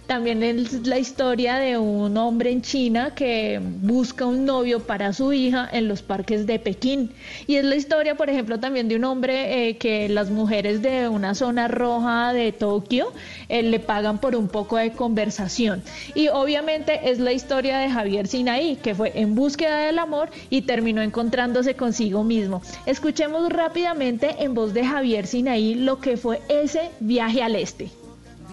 También 0.07 0.45
es 0.45 0.87
la 0.87 1.01
historia 1.01 1.57
de 1.57 1.79
un 1.79 2.17
hombre 2.17 2.53
en 2.53 2.63
China 2.63 3.13
que 3.13 3.61
busca 3.61 4.25
un 4.25 4.45
novio 4.45 4.79
para 4.79 5.13
su 5.13 5.33
hija 5.33 5.69
en 5.73 5.89
los 5.89 6.03
parques 6.03 6.47
de 6.47 6.61
Pekín. 6.61 7.11
Y 7.49 7.57
es 7.57 7.65
la 7.65 7.75
historia, 7.75 8.15
por 8.15 8.31
ejemplo, 8.31 8.61
también 8.61 8.87
de 8.87 8.95
un 8.95 9.03
hombre 9.03 9.69
eh, 9.69 9.79
que 9.79 10.09
las 10.09 10.31
mujeres 10.31 10.81
de 10.81 11.09
una 11.09 11.35
zona 11.35 11.67
roja 11.67 12.33
de 12.33 12.53
Tokio 12.53 13.13
eh, 13.49 13.65
le 13.65 13.81
pagan 13.81 14.19
por 14.19 14.37
un 14.37 14.47
poco 14.47 14.77
de 14.77 14.93
conversación. 14.93 15.83
Y 16.15 16.29
obviamente 16.29 17.11
es 17.11 17.19
la 17.19 17.33
historia 17.33 17.79
de 17.79 17.91
Javier 17.91 18.29
Sinaí, 18.29 18.77
que 18.77 18.95
fue 18.95 19.11
en 19.17 19.35
búsqueda 19.35 19.79
del 19.79 19.99
amor 19.99 20.31
y 20.51 20.63
terminó 20.63 21.03
encontrándose 21.03 21.75
consigo 21.75 22.23
mismo. 22.23 22.63
Escuchemos 22.87 23.49
rápidamente 23.49 24.37
en 24.39 24.55
voz 24.55 24.73
de 24.73 24.87
Javier 24.87 25.27
Sinaí 25.27 25.75
lo 25.75 25.99
que 25.99 26.17
fue 26.17 26.41
ese 26.49 26.91
viaje 27.01 27.43
al 27.43 27.57
este 27.57 27.91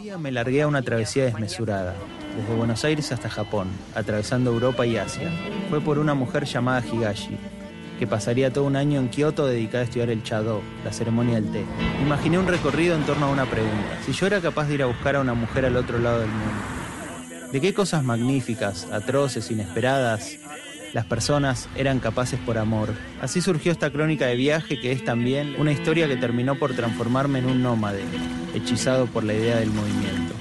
día 0.04 0.18
me 0.18 0.34
largué 0.34 0.64
a 0.64 0.68
una 0.68 0.82
travesía 0.82 1.24
desmesurada, 1.24 1.96
desde 2.36 2.54
Buenos 2.56 2.84
Aires 2.84 3.14
hasta 3.14 3.30
Japón, 3.30 3.70
atravesando 3.96 4.52
Europa 4.52 4.86
y 4.86 4.98
Asia. 4.98 5.32
Fue 5.70 5.80
por 5.80 5.98
una 5.98 6.14
mujer 6.14 6.44
llamada 6.44 6.86
Higashi, 6.86 7.38
que 7.98 8.06
pasaría 8.06 8.52
todo 8.52 8.66
un 8.66 8.76
año 8.76 9.00
en 9.00 9.08
Kioto 9.08 9.48
dedicada 9.48 9.84
a 9.84 9.86
estudiar 9.86 10.10
el 10.10 10.22
Chado, 10.22 10.62
la 10.84 10.92
ceremonia 10.92 11.36
del 11.36 11.50
té. 11.54 11.64
Imaginé 12.02 12.38
un 12.38 12.48
recorrido 12.48 12.98
en 12.98 13.04
torno 13.04 13.28
a 13.28 13.30
una 13.30 13.46
pregunta. 13.46 13.98
Si 14.06 14.12
yo 14.12 14.28
era 14.28 14.42
capaz 14.42 14.68
de 14.68 14.74
ir 14.74 14.84
a 14.84 14.88
buscar 14.88 15.16
a 15.16 15.22
una 15.22 15.36
mujer 15.36 15.64
al 15.64 15.78
otro 15.78 15.98
lado 16.00 16.20
del 16.20 16.30
mundo, 16.30 17.50
¿de 17.54 17.62
qué 17.62 17.74
cosas 17.74 18.04
magníficas, 18.04 18.90
atroces, 18.92 19.52
inesperadas, 19.52 20.36
las 20.94 21.06
personas 21.06 21.68
eran 21.76 22.00
capaces 22.00 22.40
por 22.40 22.58
amor. 22.58 22.94
Así 23.22 23.42
surgió 23.42 23.72
esta 23.72 23.92
crónica 23.92 24.28
de 24.28 24.36
viaje 24.36 24.80
que 24.80 24.92
es 24.92 25.04
también 25.04 25.56
una 25.60 25.72
historia 25.72 26.08
que 26.08 26.16
terminó 26.16 26.56
por 26.56 26.76
transformarme 26.76 27.40
en 27.40 27.46
un 27.46 27.64
nómade, 27.64 28.04
hechizado 28.54 29.08
por 29.08 29.24
la 29.24 29.34
idea 29.34 29.58
del 29.58 29.72
movimiento. 29.72 30.34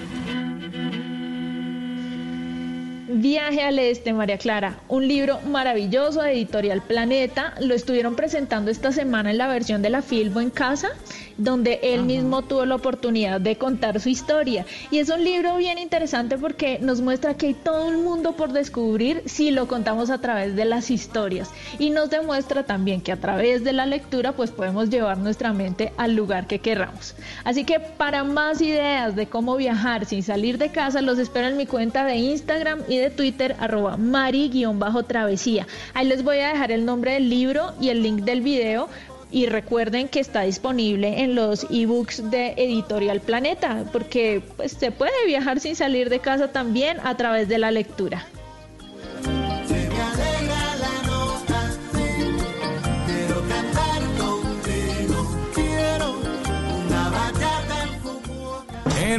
Viaje 3.14 3.62
al 3.62 3.78
Este, 3.78 4.12
María 4.12 4.36
Clara, 4.36 4.80
un 4.88 5.06
libro 5.06 5.40
maravilloso 5.42 6.22
de 6.22 6.32
Editorial 6.32 6.82
Planeta. 6.82 7.54
Lo 7.60 7.74
estuvieron 7.74 8.16
presentando 8.16 8.70
esta 8.70 8.90
semana 8.90 9.30
en 9.30 9.38
la 9.38 9.48
versión 9.48 9.80
de 9.80 9.90
la 9.90 10.02
Filbo 10.02 10.40
en 10.40 10.50
casa 10.50 10.88
donde 11.38 11.80
él 11.82 12.02
mismo 12.02 12.42
tuvo 12.42 12.64
la 12.64 12.74
oportunidad 12.74 13.40
de 13.40 13.56
contar 13.56 14.00
su 14.00 14.08
historia. 14.08 14.66
Y 14.90 14.98
es 14.98 15.08
un 15.08 15.24
libro 15.24 15.56
bien 15.56 15.78
interesante 15.78 16.38
porque 16.38 16.78
nos 16.80 17.00
muestra 17.00 17.34
que 17.34 17.48
hay 17.48 17.54
todo 17.54 17.86
un 17.86 18.04
mundo 18.04 18.32
por 18.32 18.52
descubrir 18.52 19.22
si 19.26 19.50
lo 19.50 19.68
contamos 19.68 20.10
a 20.10 20.20
través 20.20 20.56
de 20.56 20.64
las 20.64 20.90
historias. 20.90 21.50
Y 21.78 21.90
nos 21.90 22.10
demuestra 22.10 22.64
también 22.64 23.00
que 23.00 23.12
a 23.12 23.20
través 23.20 23.64
de 23.64 23.72
la 23.72 23.86
lectura 23.86 24.32
pues 24.32 24.50
podemos 24.50 24.90
llevar 24.90 25.18
nuestra 25.18 25.52
mente 25.52 25.92
al 25.96 26.14
lugar 26.14 26.46
que 26.46 26.58
querramos. 26.58 27.14
Así 27.44 27.64
que 27.64 27.80
para 27.80 28.24
más 28.24 28.60
ideas 28.60 29.16
de 29.16 29.26
cómo 29.26 29.56
viajar 29.56 30.06
sin 30.06 30.22
salir 30.22 30.58
de 30.58 30.70
casa, 30.70 31.02
los 31.02 31.18
espero 31.18 31.48
en 31.48 31.56
mi 31.56 31.66
cuenta 31.66 32.04
de 32.04 32.16
Instagram 32.16 32.80
y 32.88 32.98
de 32.98 33.10
Twitter, 33.10 33.56
arroba 33.58 33.96
mari-travesía. 33.96 35.66
Ahí 35.94 36.06
les 36.06 36.22
voy 36.22 36.38
a 36.38 36.48
dejar 36.48 36.72
el 36.72 36.84
nombre 36.84 37.12
del 37.12 37.28
libro 37.28 37.72
y 37.80 37.88
el 37.88 38.02
link 38.02 38.20
del 38.22 38.40
video. 38.40 38.88
Y 39.32 39.46
recuerden 39.46 40.08
que 40.08 40.20
está 40.20 40.42
disponible 40.42 41.22
en 41.22 41.34
los 41.34 41.66
ebooks 41.70 42.30
de 42.30 42.54
Editorial 42.56 43.20
Planeta, 43.20 43.84
porque 43.90 44.42
pues, 44.56 44.72
se 44.72 44.92
puede 44.92 45.26
viajar 45.26 45.58
sin 45.58 45.74
salir 45.74 46.10
de 46.10 46.20
casa 46.20 46.52
también 46.52 46.98
a 47.02 47.16
través 47.16 47.48
de 47.48 47.58
la 47.58 47.70
lectura. 47.70 48.26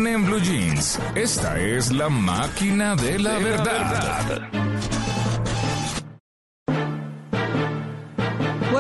En 0.06 0.26
Blue 0.26 0.40
Jeans, 0.40 1.00
esta 1.16 1.60
es 1.60 1.92
la 1.92 2.10
máquina 2.10 2.96
de 2.96 3.20
la 3.20 3.38
verdad. 3.38 4.50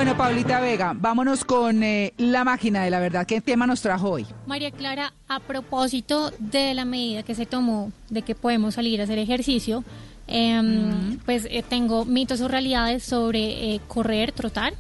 Bueno, 0.04 0.18
Paulita 0.18 0.60
Vega, 0.60 0.92
vámonos 0.94 1.46
con 1.46 1.82
eh, 1.82 2.14
la 2.18 2.44
máquina 2.44 2.84
de 2.84 2.90
la 2.90 3.00
verdad. 3.00 3.26
¿Qué 3.26 3.40
tema 3.40 3.66
nos 3.66 3.80
trajo 3.80 4.10
hoy? 4.10 4.26
María 4.46 4.70
Clara, 4.70 5.14
a 5.30 5.40
propósito 5.40 6.34
de 6.40 6.74
la 6.74 6.84
medida 6.84 7.24
que 7.24 7.36
se 7.36 7.46
tomó 7.46 7.90
de 8.10 8.22
que 8.22 8.36
podemos 8.36 8.74
salir 8.74 9.00
a 9.00 9.06
hacer 9.06 9.18
ejercicio, 9.18 9.86
em, 10.28 11.20
pues 11.20 11.48
eh, 11.50 11.64
tengo 11.66 12.04
mitos 12.04 12.42
o 12.42 12.50
realidades 12.50 13.04
sobre 13.04 13.76
eh, 13.76 13.82
correr, 13.88 14.34
trotar. 14.34 14.74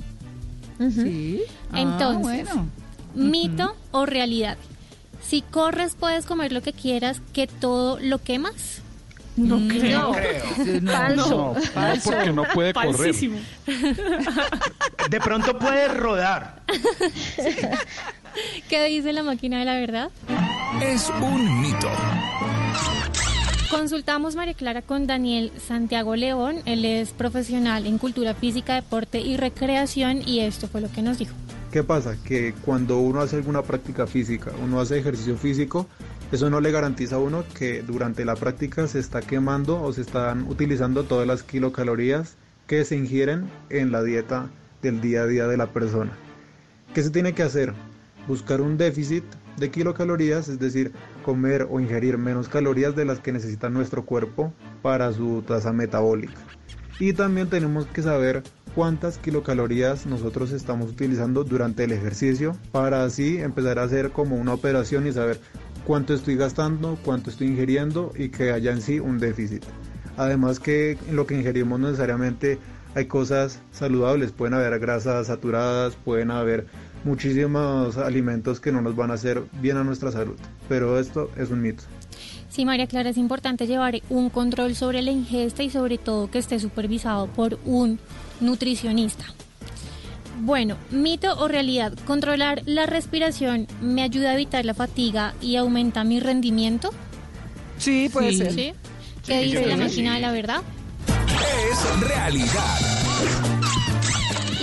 Sí. 0.77 1.43
Ah, 1.71 1.79
Entonces, 1.79 2.49
bueno. 2.49 2.67
mito 3.15 3.77
o 3.91 4.05
realidad. 4.05 4.57
Si 5.21 5.41
corres 5.41 5.95
puedes 5.97 6.25
comer 6.25 6.51
lo 6.51 6.61
que 6.61 6.73
quieras, 6.73 7.21
que 7.31 7.47
todo 7.47 7.97
lo 7.97 8.21
quemas. 8.21 8.82
No 9.35 9.57
creo. 9.67 10.13
No, 10.81 10.91
Falso. 10.91 11.53
No, 11.55 11.61
Falso. 11.61 12.11
porque 12.11 12.31
no 12.31 12.43
puede 12.53 12.73
correr. 12.73 12.93
Falsísimo. 12.93 13.39
De 15.09 15.19
pronto 15.19 15.57
puede 15.57 15.87
rodar. 15.87 16.61
¿Qué 18.69 18.83
dice 18.85 19.13
la 19.13 19.23
máquina 19.23 19.59
de 19.59 19.65
la 19.65 19.75
verdad? 19.75 20.09
Es 20.81 21.11
un 21.21 21.61
mito. 21.61 21.89
Consultamos 23.69 24.35
María 24.35 24.53
Clara 24.53 24.81
con 24.83 25.07
Daniel 25.07 25.51
Santiago 25.67 26.15
León. 26.15 26.57
Él 26.65 26.85
es 26.85 27.09
profesional 27.09 27.87
en 27.87 27.97
cultura 27.97 28.35
física, 28.35 28.75
deporte 28.75 29.19
y 29.19 29.35
recreación 29.35 30.21
y 30.27 30.39
esto 30.41 30.67
fue 30.67 30.81
lo 30.81 30.91
que 30.91 31.01
nos 31.01 31.17
dijo. 31.17 31.33
¿Qué 31.71 31.83
pasa? 31.83 32.15
Que 32.23 32.53
cuando 32.63 32.99
uno 32.99 33.21
hace 33.21 33.37
alguna 33.37 33.63
práctica 33.63 34.05
física, 34.05 34.51
uno 34.63 34.79
hace 34.79 34.99
ejercicio 34.99 35.37
físico, 35.37 35.87
eso 36.33 36.49
no 36.49 36.61
le 36.61 36.71
garantiza 36.71 37.17
a 37.17 37.19
uno 37.19 37.43
que 37.53 37.83
durante 37.83 38.25
la 38.25 38.35
práctica 38.35 38.87
se 38.87 38.97
está 38.97 39.21
quemando 39.21 39.79
o 39.79 39.93
se 39.93 40.01
están 40.01 40.47
utilizando 40.49 41.03
todas 41.03 41.27
las 41.27 41.43
kilocalorías 41.43 42.37
que 42.65 42.83
se 42.85 42.95
ingieren 42.95 43.51
en 43.69 43.91
la 43.91 44.01
dieta 44.01 44.49
del 44.81 44.99
día 44.99 45.21
a 45.21 45.27
día 45.27 45.45
de 45.45 45.57
la 45.57 45.67
persona. 45.67 46.11
¿Qué 46.95 47.03
se 47.03 47.11
tiene 47.11 47.33
que 47.33 47.43
hacer? 47.43 47.73
Buscar 48.27 48.61
un 48.61 48.77
déficit 48.77 49.23
de 49.57 49.69
kilocalorías, 49.69 50.47
es 50.47 50.57
decir, 50.57 50.91
comer 51.23 51.67
o 51.69 51.79
ingerir 51.79 52.17
menos 52.17 52.49
calorías 52.49 52.95
de 52.95 53.05
las 53.05 53.19
que 53.19 53.31
necesita 53.31 53.69
nuestro 53.69 54.03
cuerpo 54.03 54.51
para 54.81 55.13
su 55.13 55.43
tasa 55.43 55.71
metabólica. 55.71 56.33
Y 56.99 57.13
también 57.13 57.47
tenemos 57.47 57.85
que 57.85 58.01
saber 58.01 58.41
cuántas 58.73 59.19
kilocalorías 59.19 60.07
nosotros 60.07 60.51
estamos 60.51 60.89
utilizando 60.89 61.43
durante 61.43 61.83
el 61.83 61.91
ejercicio 61.91 62.57
para 62.71 63.03
así 63.03 63.37
empezar 63.37 63.77
a 63.77 63.83
hacer 63.83 64.09
como 64.11 64.35
una 64.35 64.53
operación 64.53 65.05
y 65.05 65.11
saber 65.11 65.39
cuánto 65.85 66.13
estoy 66.13 66.35
gastando, 66.35 66.97
cuánto 67.03 67.29
estoy 67.29 67.47
ingiriendo 67.47 68.11
y 68.15 68.29
que 68.29 68.51
haya 68.51 68.71
en 68.71 68.81
sí 68.81 68.99
un 68.99 69.19
déficit. 69.19 69.63
Además 70.17 70.59
que 70.59 70.97
en 71.07 71.15
lo 71.15 71.25
que 71.25 71.35
ingerimos 71.35 71.79
no 71.79 71.87
necesariamente 71.87 72.59
hay 72.95 73.05
cosas 73.05 73.59
saludables, 73.71 74.31
pueden 74.31 74.53
haber 74.53 74.79
grasas 74.79 75.27
saturadas, 75.27 75.95
pueden 75.95 76.31
haber 76.31 76.67
muchísimos 77.03 77.97
alimentos 77.97 78.59
que 78.59 78.71
no 78.71 78.81
nos 78.81 78.95
van 78.95 79.11
a 79.11 79.15
hacer 79.15 79.43
bien 79.61 79.77
a 79.77 79.83
nuestra 79.83 80.11
salud, 80.11 80.35
pero 80.69 80.99
esto 80.99 81.31
es 81.37 81.49
un 81.49 81.61
mito. 81.61 81.83
Sí, 82.49 82.65
María 82.65 82.85
Clara, 82.85 83.09
es 83.09 83.17
importante 83.17 83.65
llevar 83.65 83.99
un 84.09 84.29
control 84.29 84.75
sobre 84.75 85.01
la 85.01 85.09
ingesta 85.09 85.63
y 85.63 85.71
sobre 85.71 85.97
todo 85.97 86.29
que 86.29 86.37
esté 86.37 86.59
supervisado 86.59 87.25
por 87.27 87.57
un 87.65 87.99
nutricionista. 88.39 89.25
Bueno, 90.41 90.75
mito 90.91 91.37
o 91.39 91.47
realidad, 91.47 91.93
controlar 92.05 92.63
la 92.65 92.85
respiración 92.85 93.67
me 93.81 94.01
ayuda 94.01 94.31
a 94.31 94.33
evitar 94.33 94.65
la 94.65 94.73
fatiga 94.73 95.33
y 95.41 95.55
aumenta 95.55 96.03
mi 96.03 96.19
rendimiento. 96.19 96.89
Sí, 97.77 98.09
puede 98.11 98.31
Sí. 98.31 98.37
ser. 98.37 98.51
¿Sí? 98.53 98.73
¿Qué 99.25 99.39
Sí, 99.39 99.45
dice 99.45 99.61
la 99.67 99.75
que 99.75 99.83
máquina 99.83 100.09
sí. 100.09 100.15
de 100.15 100.21
la 100.21 100.31
verdad? 100.31 100.61
Es 101.71 101.99
realidad. 102.07 102.77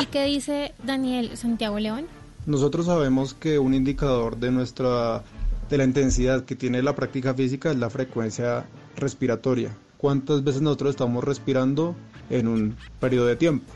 ¿Y 0.01 0.07
qué 0.07 0.25
dice 0.25 0.75
Daniel 0.85 1.37
Santiago 1.37 1.79
León? 1.79 2.07
Nosotros 2.47 2.87
sabemos 2.87 3.35
que 3.35 3.59
un 3.59 3.75
indicador 3.75 4.39
de 4.39 4.51
nuestra 4.51 5.23
de 5.69 5.79
la 5.79 5.85
intensidad 5.85 6.45
que 6.45 6.57
tiene 6.57 6.83
la 6.83 6.97
práctica 6.97 7.33
física 7.33 7.71
es 7.71 7.77
la 7.77 7.91
frecuencia 7.91 8.65
respiratoria. 8.97 9.71
¿Cuántas 9.99 10.43
veces 10.43 10.63
nosotros 10.63 10.91
estamos 10.91 11.23
respirando 11.23 11.95
en 12.29 12.49
un 12.49 12.77
periodo 12.99 13.27
de 13.27 13.37
tiempo? 13.37 13.73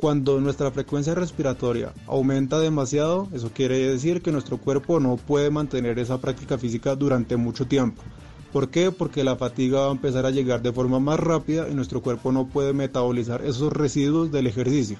Cuando 0.00 0.40
nuestra 0.40 0.70
frecuencia 0.70 1.14
respiratoria 1.14 1.92
aumenta 2.06 2.58
demasiado, 2.58 3.28
eso 3.34 3.50
quiere 3.52 3.76
decir 3.76 4.22
que 4.22 4.32
nuestro 4.32 4.56
cuerpo 4.56 4.98
no 4.98 5.18
puede 5.18 5.50
mantener 5.50 5.98
esa 5.98 6.18
práctica 6.18 6.56
física 6.56 6.96
durante 6.96 7.36
mucho 7.36 7.66
tiempo. 7.66 8.02
¿Por 8.50 8.70
qué? 8.70 8.92
Porque 8.92 9.24
la 9.24 9.36
fatiga 9.36 9.80
va 9.80 9.88
a 9.88 9.92
empezar 9.92 10.24
a 10.24 10.30
llegar 10.30 10.62
de 10.62 10.72
forma 10.72 11.00
más 11.00 11.20
rápida 11.20 11.68
y 11.68 11.74
nuestro 11.74 12.00
cuerpo 12.00 12.32
no 12.32 12.48
puede 12.48 12.72
metabolizar 12.72 13.44
esos 13.44 13.74
residuos 13.74 14.32
del 14.32 14.46
ejercicio. 14.46 14.96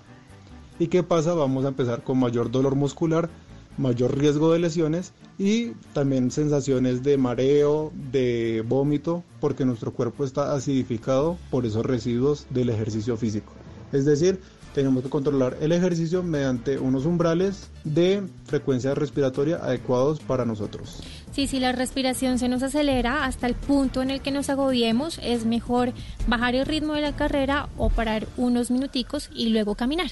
¿Y 0.79 0.89
qué 0.89 1.03
pasa? 1.03 1.33
Vamos 1.33 1.65
a 1.65 1.69
empezar 1.69 2.03
con 2.03 2.19
mayor 2.19 2.51
dolor 2.51 2.75
muscular, 2.75 3.31
mayor 3.79 4.19
riesgo 4.19 4.53
de 4.53 4.59
lesiones 4.59 5.15
y 5.39 5.69
también 5.95 6.31
sensaciones 6.31 7.03
de 7.03 7.17
mareo, 7.17 7.91
de 8.13 8.63
vómito, 8.69 9.25
porque 9.41 9.65
nuestro 9.65 9.95
cuerpo 9.95 10.27
está 10.27 10.53
acidificado 10.53 11.39
por 11.51 11.65
esos 11.65 11.87
residuos 11.87 12.47
del 12.51 12.69
ejercicio 12.69 13.17
físico. 13.17 13.55
Es 13.93 14.05
decir, 14.05 14.41
tenemos 14.75 15.03
que 15.03 15.11
controlar 15.11 15.57
el 15.61 15.73
ejercicio 15.73 16.23
mediante 16.23 16.79
unos 16.79 17.07
umbrales 17.07 17.71
de 17.85 18.23
frecuencia 18.45 18.95
respiratoria 18.95 19.57
adecuados 19.57 20.21
para 20.21 20.45
nosotros. 20.45 21.03
Sí, 21.33 21.47
si 21.47 21.61
la 21.61 21.73
respiración 21.73 22.39
se 22.39 22.49
nos 22.49 22.63
acelera 22.63 23.25
hasta 23.25 23.47
el 23.47 23.55
punto 23.55 24.03
en 24.03 24.11
el 24.11 24.21
que 24.21 24.31
nos 24.31 24.51
agobiemos, 24.51 25.21
es 25.23 25.45
mejor 25.47 25.93
bajar 26.27 26.55
el 26.55 26.67
ritmo 26.67 26.95
de 26.95 27.03
la 27.03 27.15
carrera 27.15 27.69
o 27.77 27.89
parar 27.89 28.27
unos 28.37 28.71
minuticos 28.71 29.31
y 29.35 29.51
luego 29.51 29.75
caminar. 29.75 30.11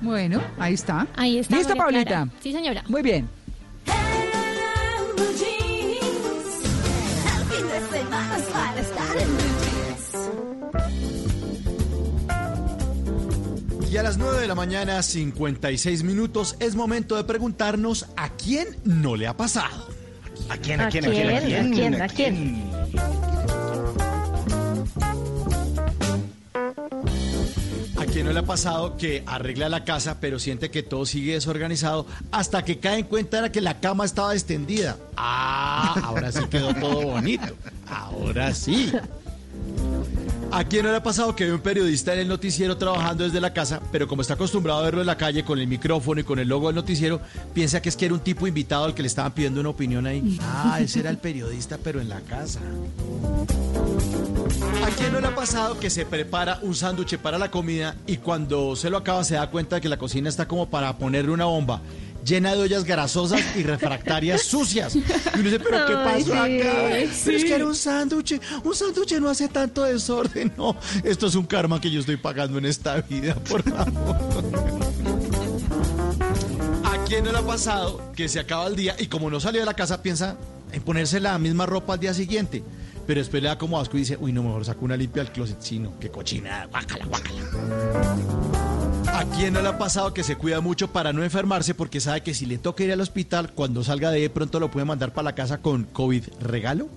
Bueno, 0.00 0.40
ahí 0.58 0.74
está. 0.74 1.06
Ahí 1.16 1.38
está. 1.38 1.56
¿Listo, 1.56 1.74
María 1.76 2.04
Clara. 2.04 2.16
Paulita? 2.20 2.42
Sí, 2.42 2.52
señora. 2.52 2.84
Muy 2.88 3.02
bien. 3.02 3.28
Y 13.96 13.98
a 13.98 14.02
las 14.02 14.18
9 14.18 14.40
de 14.40 14.46
la 14.46 14.54
mañana, 14.54 15.02
56 15.02 16.02
minutos, 16.02 16.56
es 16.60 16.74
momento 16.74 17.16
de 17.16 17.24
preguntarnos 17.24 18.04
a 18.18 18.28
quién 18.28 18.76
no 18.84 19.16
le 19.16 19.26
ha 19.26 19.34
pasado. 19.34 19.88
¿A 20.50 20.58
quién, 20.58 20.82
¿A 20.82 20.90
quién? 20.90 21.06
¿A 21.06 21.08
quién? 21.08 21.30
¿A 21.30 21.70
quién? 21.70 22.02
¿A 22.02 22.08
quién? 22.08 22.70
¿A 27.96 28.04
quién 28.04 28.26
no 28.26 28.32
le 28.34 28.38
ha 28.38 28.42
pasado 28.42 28.98
que 28.98 29.24
arregla 29.24 29.70
la 29.70 29.86
casa 29.86 30.20
pero 30.20 30.38
siente 30.38 30.70
que 30.70 30.82
todo 30.82 31.06
sigue 31.06 31.32
desorganizado 31.32 32.06
hasta 32.32 32.66
que 32.66 32.78
cae 32.78 32.98
en 32.98 33.06
cuenta 33.06 33.40
de 33.40 33.50
que 33.50 33.62
la 33.62 33.80
cama 33.80 34.04
estaba 34.04 34.34
extendida? 34.34 34.98
Ah, 35.16 35.98
ahora 36.04 36.30
sí 36.32 36.40
quedó 36.50 36.74
todo 36.74 37.00
bonito. 37.00 37.56
Ahora 37.88 38.52
sí. 38.52 38.92
¿A 40.52 40.64
quién 40.64 40.84
no 40.84 40.90
le 40.90 40.96
ha 40.96 41.02
pasado 41.02 41.34
que 41.34 41.44
ve 41.44 41.52
un 41.52 41.60
periodista 41.60 42.12
en 42.14 42.20
el 42.20 42.28
noticiero 42.28 42.76
trabajando 42.76 43.24
desde 43.24 43.40
la 43.40 43.52
casa, 43.52 43.80
pero 43.92 44.06
como 44.08 44.22
está 44.22 44.34
acostumbrado 44.34 44.80
a 44.80 44.84
verlo 44.84 45.00
en 45.00 45.06
la 45.06 45.16
calle 45.16 45.44
con 45.44 45.58
el 45.58 45.66
micrófono 45.66 46.20
y 46.20 46.24
con 46.24 46.38
el 46.38 46.48
logo 46.48 46.68
del 46.68 46.76
noticiero, 46.76 47.20
piensa 47.52 47.82
que 47.82 47.88
es 47.88 47.96
que 47.96 48.06
era 48.06 48.14
un 48.14 48.20
tipo 48.20 48.46
invitado 48.46 48.84
al 48.84 48.94
que 48.94 49.02
le 49.02 49.08
estaban 49.08 49.32
pidiendo 49.32 49.60
una 49.60 49.70
opinión 49.70 50.06
ahí? 50.06 50.38
Ah, 50.40 50.78
ese 50.80 51.00
era 51.00 51.10
el 51.10 51.18
periodista, 51.18 51.78
pero 51.82 52.00
en 52.00 52.08
la 52.08 52.20
casa. 52.20 52.60
¿A 54.84 54.90
quién 54.90 55.12
no 55.12 55.20
le 55.20 55.26
ha 55.26 55.34
pasado 55.34 55.78
que 55.78 55.90
se 55.90 56.06
prepara 56.06 56.60
un 56.62 56.74
sándwich 56.74 57.18
para 57.18 57.38
la 57.38 57.50
comida 57.50 57.96
y 58.06 58.18
cuando 58.18 58.76
se 58.76 58.88
lo 58.88 58.98
acaba 58.98 59.24
se 59.24 59.34
da 59.34 59.50
cuenta 59.50 59.76
de 59.76 59.82
que 59.82 59.88
la 59.88 59.98
cocina 59.98 60.28
está 60.28 60.46
como 60.46 60.68
para 60.68 60.96
ponerle 60.96 61.32
una 61.32 61.46
bomba? 61.46 61.80
Llena 62.26 62.54
de 62.54 62.62
ollas 62.62 62.84
grasosas 62.84 63.40
y 63.56 63.62
refractarias 63.62 64.42
sucias. 64.42 64.94
Y 64.96 64.98
uno 65.34 65.42
dice, 65.42 65.60
¿pero 65.60 65.86
qué 65.86 65.92
Ay, 65.94 66.04
pasó 66.24 66.32
sí, 66.32 66.32
acá? 66.32 67.12
sí. 67.12 67.22
Pero 67.24 67.36
es 67.36 67.44
que 67.44 67.54
era 67.54 67.66
un 67.66 67.74
sándwich. 67.74 68.40
Un 68.64 68.74
sándwich 68.74 69.12
no 69.20 69.30
hace 69.30 69.48
tanto 69.48 69.84
desorden. 69.84 70.52
No, 70.56 70.76
esto 71.04 71.26
es 71.26 71.34
un 71.34 71.46
karma 71.46 71.80
que 71.80 71.90
yo 71.90 72.00
estoy 72.00 72.16
pagando 72.16 72.58
en 72.58 72.64
esta 72.66 73.00
vida, 73.02 73.34
por 73.34 73.62
favor. 73.62 74.16
¿A 76.84 77.04
quién 77.06 77.24
no 77.24 77.32
le 77.32 77.38
ha 77.38 77.42
pasado 77.42 78.12
que 78.14 78.28
se 78.28 78.40
acaba 78.40 78.66
el 78.66 78.76
día 78.76 78.96
y 78.98 79.06
como 79.06 79.30
no 79.30 79.38
salió 79.40 79.60
de 79.60 79.66
la 79.66 79.74
casa 79.74 80.02
piensa 80.02 80.36
en 80.72 80.82
ponerse 80.82 81.20
la 81.20 81.38
misma 81.38 81.66
ropa 81.66 81.94
al 81.94 82.00
día 82.00 82.14
siguiente? 82.14 82.62
Pero 83.06 83.20
después 83.20 83.42
le 83.42 83.48
da 83.48 83.58
como 83.58 83.78
asco 83.78 83.96
y 83.96 84.00
dice, 84.00 84.16
uy, 84.20 84.32
no, 84.32 84.42
mejor 84.42 84.64
saco 84.64 84.84
una 84.84 84.96
limpia 84.96 85.22
al 85.22 85.30
closet 85.30 85.60
chino. 85.60 85.92
Qué 86.00 86.10
cochina, 86.10 86.66
guácala, 86.66 87.06
guácala. 87.06 87.40
¿A 89.12 89.24
quién 89.36 89.54
no 89.54 89.62
le 89.62 89.68
ha 89.68 89.78
pasado 89.78 90.12
que 90.12 90.24
se 90.24 90.36
cuida 90.36 90.60
mucho 90.60 90.88
para 90.88 91.12
no 91.12 91.22
enfermarse 91.22 91.74
porque 91.74 92.00
sabe 92.00 92.22
que 92.22 92.34
si 92.34 92.44
le 92.46 92.58
toca 92.58 92.84
ir 92.84 92.92
al 92.92 93.00
hospital, 93.00 93.52
cuando 93.52 93.84
salga 93.84 94.10
de 94.10 94.18
ahí 94.18 94.28
pronto 94.28 94.60
lo 94.60 94.70
puede 94.70 94.84
mandar 94.84 95.12
para 95.12 95.24
la 95.24 95.34
casa 95.34 95.58
con 95.58 95.84
COVID 95.84 96.24
regalo? 96.40 96.88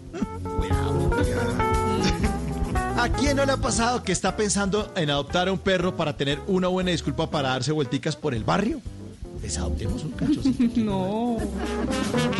¿A 2.97 3.07
quién 3.09 3.37
no 3.37 3.45
le 3.45 3.53
ha 3.53 3.57
pasado 3.57 4.03
que 4.03 4.11
está 4.11 4.35
pensando 4.35 4.91
en 4.97 5.09
adoptar 5.09 5.47
a 5.47 5.53
un 5.53 5.59
perro 5.59 5.95
para 5.95 6.17
tener 6.17 6.39
una 6.47 6.67
buena 6.67 6.91
disculpa 6.91 7.29
para 7.29 7.49
darse 7.49 7.71
vuelticas 7.71 8.15
por 8.15 8.33
el 8.33 8.43
barrio? 8.43 8.81
Pues 9.39 9.57
adoptemos 9.57 10.03
un 10.03 10.11
cachorrito. 10.11 10.81
No. 10.81 11.37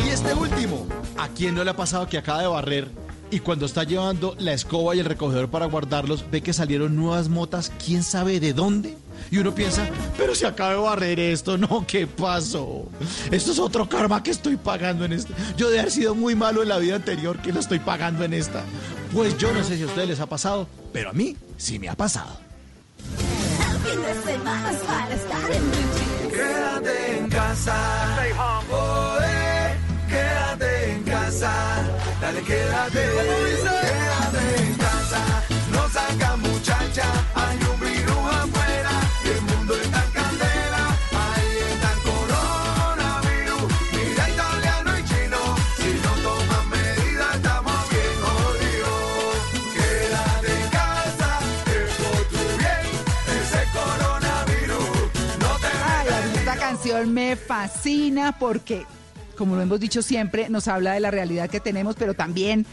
Y 0.03 0.09
este 0.09 0.33
último, 0.33 0.85
¿a 1.17 1.29
quién 1.29 1.55
no 1.55 1.63
le 1.63 1.69
ha 1.69 1.75
pasado 1.75 2.09
que 2.09 2.17
acaba 2.17 2.41
de 2.41 2.47
barrer 2.47 2.89
y 3.31 3.39
cuando 3.39 3.65
está 3.65 3.83
llevando 3.83 4.35
la 4.39 4.53
escoba 4.53 4.95
y 4.95 4.99
el 4.99 5.05
recogedor 5.05 5.49
para 5.49 5.65
guardarlos 5.65 6.25
ve 6.29 6.41
que 6.41 6.53
salieron 6.53 6.95
nuevas 6.95 7.29
motas, 7.29 7.71
quién 7.83 8.03
sabe 8.03 8.39
de 8.39 8.53
dónde? 8.53 8.97
Y 9.31 9.37
uno 9.37 9.53
piensa, 9.53 9.87
pero 10.17 10.33
si 10.33 10.45
acaba 10.45 10.71
de 10.71 10.77
barrer 10.77 11.19
esto, 11.19 11.57
no, 11.57 11.85
¿qué 11.85 12.07
pasó? 12.07 12.87
Esto 13.31 13.51
es 13.51 13.59
otro 13.59 13.87
karma 13.87 14.23
que 14.23 14.31
estoy 14.31 14.57
pagando 14.57 15.05
en 15.05 15.13
esta. 15.13 15.33
Yo 15.57 15.69
de 15.69 15.79
haber 15.79 15.91
sido 15.91 16.15
muy 16.15 16.35
malo 16.35 16.63
en 16.63 16.69
la 16.69 16.77
vida 16.77 16.95
anterior 16.95 17.39
que 17.39 17.53
lo 17.53 17.59
estoy 17.59 17.79
pagando 17.79 18.23
en 18.23 18.33
esta. 18.33 18.63
Pues 19.13 19.37
yo 19.37 19.51
no 19.53 19.63
sé 19.63 19.77
si 19.77 19.83
a 19.83 19.87
ustedes 19.87 20.07
les 20.07 20.19
ha 20.19 20.25
pasado, 20.25 20.67
pero 20.93 21.09
a 21.09 21.13
mí 21.13 21.35
sí 21.57 21.77
me 21.79 21.89
ha 21.89 21.95
pasado. 21.95 22.39
Fin 23.83 24.01
de 24.01 24.31
semana 24.31 24.71
para 24.85 25.15
estar 25.15 25.51
en 25.51 25.71
Blue 25.71 25.79
Jeans. 25.95 26.33
Quédate 26.33 27.17
en 27.17 27.29
casa. 27.29 28.17
Quédate 30.09 30.91
en 30.91 31.03
casa. 31.03 31.78
Dale, 32.21 32.41
quédate. 32.43 32.99
Quédate 32.99 34.43
en 34.63 34.73
casa. 34.75 35.21
No 35.71 35.89
saca 35.89 36.35
muchacha. 36.37 37.05
Hay 37.33 37.57
un 37.71 37.79
virus 37.79 38.25
afuera. 38.41 38.91
Y 39.25 39.29
el 39.29 39.41
mundo 39.41 39.73
está 39.75 40.03
en 40.05 40.11
candela. 40.11 40.83
Ahí 41.23 41.51
está 41.73 41.89
el 41.93 42.01
coronavirus. 42.09 43.63
Mira 43.93 44.29
italiano 44.29 44.89
y 44.99 45.03
chino. 45.09 45.41
Si 45.77 45.89
no 46.03 46.13
toman 46.25 46.69
medidas, 46.69 47.35
estamos 47.35 47.89
bien 47.89 48.15
jodidos. 48.25 49.35
Quédate 49.75 50.51
en 50.63 50.69
casa. 50.69 51.29
Es 51.77 51.91
por 52.01 52.21
tu 52.33 52.43
bien. 52.61 52.85
Ese 53.39 53.61
coronavirus. 53.79 54.89
No 55.39 55.51
te 55.63 55.67
Ay, 55.87 56.07
esta 56.35 56.55
canción 56.57 57.13
me 57.13 57.35
fascina 57.37 58.37
porque, 58.37 58.85
como 59.39 59.55
lo 59.55 59.61
hemos 59.61 59.79
dicho 59.79 60.01
siempre, 60.01 60.49
nos 60.49 60.67
habla 60.67 60.91
de 60.91 60.99
la 60.99 61.11
realidad 61.11 61.49
que 61.49 61.61
tenemos, 61.61 61.95
pero 61.95 62.13
también 62.13 62.65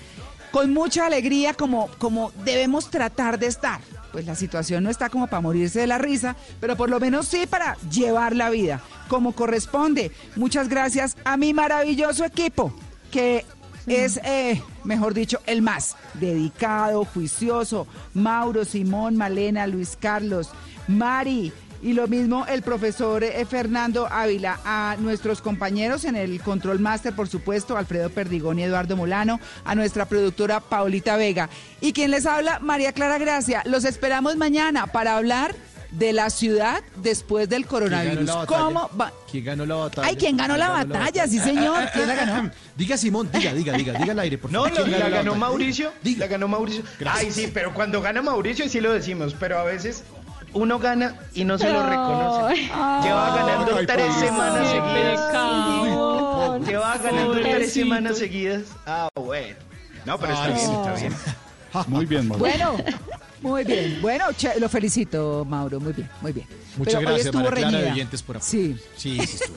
con 0.50 0.74
mucha 0.74 1.06
alegría 1.06 1.54
como, 1.54 1.88
como 1.98 2.32
debemos 2.44 2.90
tratar 2.90 3.38
de 3.38 3.46
estar. 3.46 3.80
Pues 4.10 4.26
la 4.26 4.34
situación 4.34 4.82
no 4.82 4.90
está 4.90 5.08
como 5.08 5.28
para 5.28 5.40
morirse 5.40 5.78
de 5.78 5.86
la 5.86 5.98
risa, 5.98 6.34
pero 6.58 6.76
por 6.76 6.90
lo 6.90 6.98
menos 6.98 7.28
sí 7.28 7.46
para 7.46 7.76
llevar 7.88 8.34
la 8.34 8.50
vida 8.50 8.82
como 9.06 9.30
corresponde. 9.30 10.10
Muchas 10.34 10.68
gracias 10.68 11.16
a 11.24 11.36
mi 11.36 11.54
maravilloso 11.54 12.24
equipo, 12.24 12.74
que 13.12 13.44
es, 13.86 14.18
eh, 14.24 14.60
mejor 14.82 15.14
dicho, 15.14 15.38
el 15.46 15.62
más 15.62 15.94
dedicado, 16.14 17.04
juicioso. 17.04 17.86
Mauro, 18.12 18.64
Simón, 18.64 19.16
Malena, 19.16 19.68
Luis 19.68 19.96
Carlos, 20.00 20.50
Mari. 20.88 21.52
Y 21.82 21.92
lo 21.92 22.08
mismo 22.08 22.46
el 22.46 22.62
profesor 22.62 23.22
eh, 23.22 23.44
Fernando 23.48 24.08
Ávila, 24.10 24.58
a 24.64 24.96
nuestros 24.98 25.40
compañeros 25.40 26.04
en 26.04 26.16
el 26.16 26.40
Control 26.40 26.80
Master, 26.80 27.14
por 27.14 27.28
supuesto, 27.28 27.76
Alfredo 27.76 28.10
Perdigón 28.10 28.58
y 28.58 28.64
Eduardo 28.64 28.96
Molano, 28.96 29.38
a 29.64 29.74
nuestra 29.74 30.06
productora 30.06 30.60
Paulita 30.60 31.16
Vega. 31.16 31.48
Y 31.80 31.92
quien 31.92 32.10
les 32.10 32.26
habla, 32.26 32.58
María 32.60 32.92
Clara 32.92 33.18
Gracia. 33.18 33.62
Los 33.66 33.84
esperamos 33.84 34.36
mañana 34.36 34.86
para 34.86 35.16
hablar 35.16 35.54
de 35.92 36.12
la 36.12 36.30
ciudad 36.30 36.82
después 36.96 37.48
del 37.48 37.64
coronavirus. 37.66 38.16
¿Quién 38.16 38.26
ganó 38.26 38.34
la 38.34 38.44
batalla? 38.44 38.64
¿Cómo 38.64 38.90
va? 39.00 39.12
¿Quién 39.30 39.44
ganó 39.44 39.66
la 39.66 39.74
batalla? 39.76 40.08
Ay, 40.08 40.16
¿quién 40.16 40.36
ganó 40.36 40.56
la 40.56 40.68
batalla? 40.68 41.26
Sí, 41.28 41.38
señor. 41.38 41.84
¿Quién 41.94 42.08
la 42.08 42.14
ganó? 42.14 42.50
Diga 42.76 42.96
Simón, 42.98 43.30
diga, 43.32 43.54
diga, 43.54 43.72
diga, 43.74 43.92
diga 43.94 44.12
al 44.12 44.18
aire, 44.18 44.36
por 44.36 44.50
No, 44.52 44.64
favor. 44.64 44.80
la, 44.80 44.84
¿Quién 44.84 45.00
la 45.00 45.08
ganó? 45.08 45.34
Mauricio. 45.36 45.92
La 46.18 46.26
ganó 46.26 46.48
Mauricio. 46.48 46.82
Gracias. 46.98 47.24
Ay, 47.24 47.44
sí, 47.44 47.50
pero 47.54 47.72
cuando 47.72 48.02
gana 48.02 48.20
Mauricio 48.20 48.68
sí 48.68 48.80
lo 48.80 48.92
decimos, 48.92 49.34
pero 49.38 49.58
a 49.58 49.64
veces 49.64 50.02
uno 50.56 50.78
gana 50.78 51.14
y 51.34 51.44
no 51.44 51.58
se 51.58 51.70
lo 51.72 51.82
reconoce. 51.88 52.56
Lleva 52.62 53.36
ganando 53.36 53.76
Ay, 53.76 53.86
tres 53.86 54.06
pobrecito. 54.06 54.26
semanas 54.26 54.68
seguidas. 54.70 55.20
Lleva 56.66 56.98
ganando 56.98 57.32
tres 57.40 57.72
semanas 57.72 58.18
seguidas. 58.18 58.62
Ah, 58.86 59.08
bueno. 59.14 59.56
No, 60.04 60.18
pero 60.18 60.32
está 60.32 60.44
Ay, 60.46 60.52
bien, 60.54 60.70
está 60.70 60.94
bien. 60.94 61.14
Muy 61.88 62.06
bien, 62.06 62.28
Mauro. 62.28 62.38
Bueno, 62.44 62.76
muy 63.42 63.64
bien. 63.64 63.98
Bueno, 64.00 64.24
che- 64.36 64.58
lo 64.58 64.68
felicito, 64.68 65.44
Mauro. 65.48 65.80
Muy 65.80 65.92
bien, 65.92 66.08
muy 66.22 66.32
bien. 66.32 66.46
Muchas 66.76 66.94
Pero 66.96 67.08
gracias, 67.10 67.34
María 67.34 67.50
Clara 67.68 67.78
de 67.78 67.90
oyentes 67.92 68.22
por 68.22 68.36
apoyo. 68.36 68.48
Sí, 68.50 68.76
Sí, 68.96 69.18
sí, 69.18 69.38
estuvo. 69.38 69.56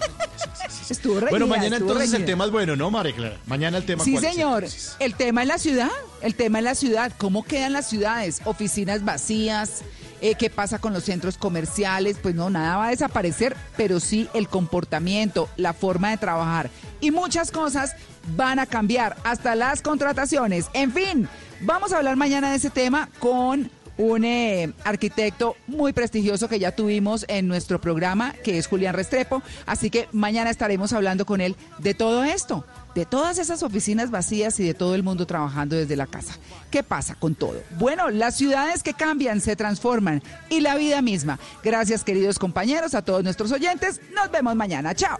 Estuvo 0.89 1.13
reñida. 1.15 1.29
Bueno, 1.29 1.47
mañana 1.47 1.75
estuvo 1.77 1.91
entonces 1.91 2.07
el 2.09 2.11
reñida. 2.13 2.25
tema 2.27 2.45
es 2.45 2.51
bueno, 2.51 2.75
¿no, 2.75 2.89
María 2.91 3.15
Clara? 3.15 3.37
Mañana 3.45 3.77
el 3.77 3.85
tema 3.85 4.03
Sí, 4.03 4.13
¿cuál 4.13 4.25
es, 4.25 4.31
señor. 4.33 4.63
entonces? 4.63 4.95
El 4.99 5.15
tema 5.15 5.41
en 5.43 5.47
la 5.49 5.57
ciudad, 5.57 5.89
el 6.21 6.35
tema 6.35 6.59
en 6.59 6.65
la 6.65 6.75
ciudad, 6.75 7.11
¿cómo 7.17 7.43
quedan 7.43 7.73
las 7.73 7.87
ciudades? 7.87 8.41
Oficinas 8.45 9.03
vacías, 9.05 9.81
eh, 10.22 10.35
¿qué 10.35 10.49
pasa 10.49 10.80
con 10.80 10.93
los 10.93 11.03
centros 11.03 11.38
comerciales? 11.38 12.17
Pues 12.22 12.35
no, 12.35 12.49
nada 12.49 12.77
va 12.77 12.88
a 12.88 12.91
desaparecer, 12.91 13.56
pero 13.77 13.99
sí 13.99 14.30
el 14.33 14.48
comportamiento, 14.48 15.49
la 15.57 15.73
forma 15.73 16.11
de 16.11 16.17
trabajar 16.17 16.69
y 17.01 17.11
muchas 17.11 17.51
cosas 17.51 17.95
van 18.35 18.59
a 18.59 18.65
cambiar, 18.65 19.15
hasta 19.23 19.56
las 19.56 19.81
contrataciones. 19.81 20.67
En 20.73 20.91
fin, 20.91 21.27
vamos 21.61 21.93
a 21.93 21.98
hablar 21.98 22.15
mañana 22.15 22.51
de 22.51 22.57
ese 22.57 22.69
tema 22.69 23.09
con 23.19 23.72
un 23.98 24.23
eh, 24.23 24.72
arquitecto 24.85 25.57
muy 25.67 25.91
prestigioso 25.91 26.48
que 26.48 26.57
ya 26.57 26.73
tuvimos 26.73 27.25
en 27.27 27.48
nuestro 27.48 27.81
programa, 27.81 28.33
que 28.43 28.57
es 28.57 28.67
Julián 28.67 28.95
Restrepo. 28.95 29.43
Así 29.65 29.89
que 29.89 30.07
mañana 30.14 30.49
estaremos 30.49 30.93
hablando 30.93 31.25
con 31.25 31.41
él 31.41 31.56
de 31.80 31.93
todo 31.93 32.23
esto, 32.23 32.65
de 32.95 33.05
todas 33.05 33.37
esas 33.37 33.63
oficinas 33.63 34.11
vacías 34.11 34.59
y 34.59 34.65
de 34.65 34.73
todo 34.73 34.95
el 34.95 35.03
mundo 35.03 35.25
trabajando 35.25 35.75
desde 35.75 35.95
la 35.95 36.07
casa. 36.07 36.33
¿Qué 36.71 36.83
pasa 36.83 37.15
con 37.15 37.35
todo? 37.35 37.61
Bueno, 37.77 38.09
las 38.09 38.35
ciudades 38.35 38.83
que 38.83 38.93
cambian 38.93 39.41
se 39.41 39.55
transforman 39.55 40.21
y 40.49 40.61
la 40.61 40.75
vida 40.75 41.01
misma. 41.01 41.39
Gracias, 41.63 42.03
queridos 42.03 42.39
compañeros, 42.39 42.93
a 42.93 43.01
todos 43.01 43.23
nuestros 43.23 43.51
oyentes. 43.51 44.01
Nos 44.13 44.31
vemos 44.31 44.55
mañana. 44.55 44.93
Chao. 44.93 45.17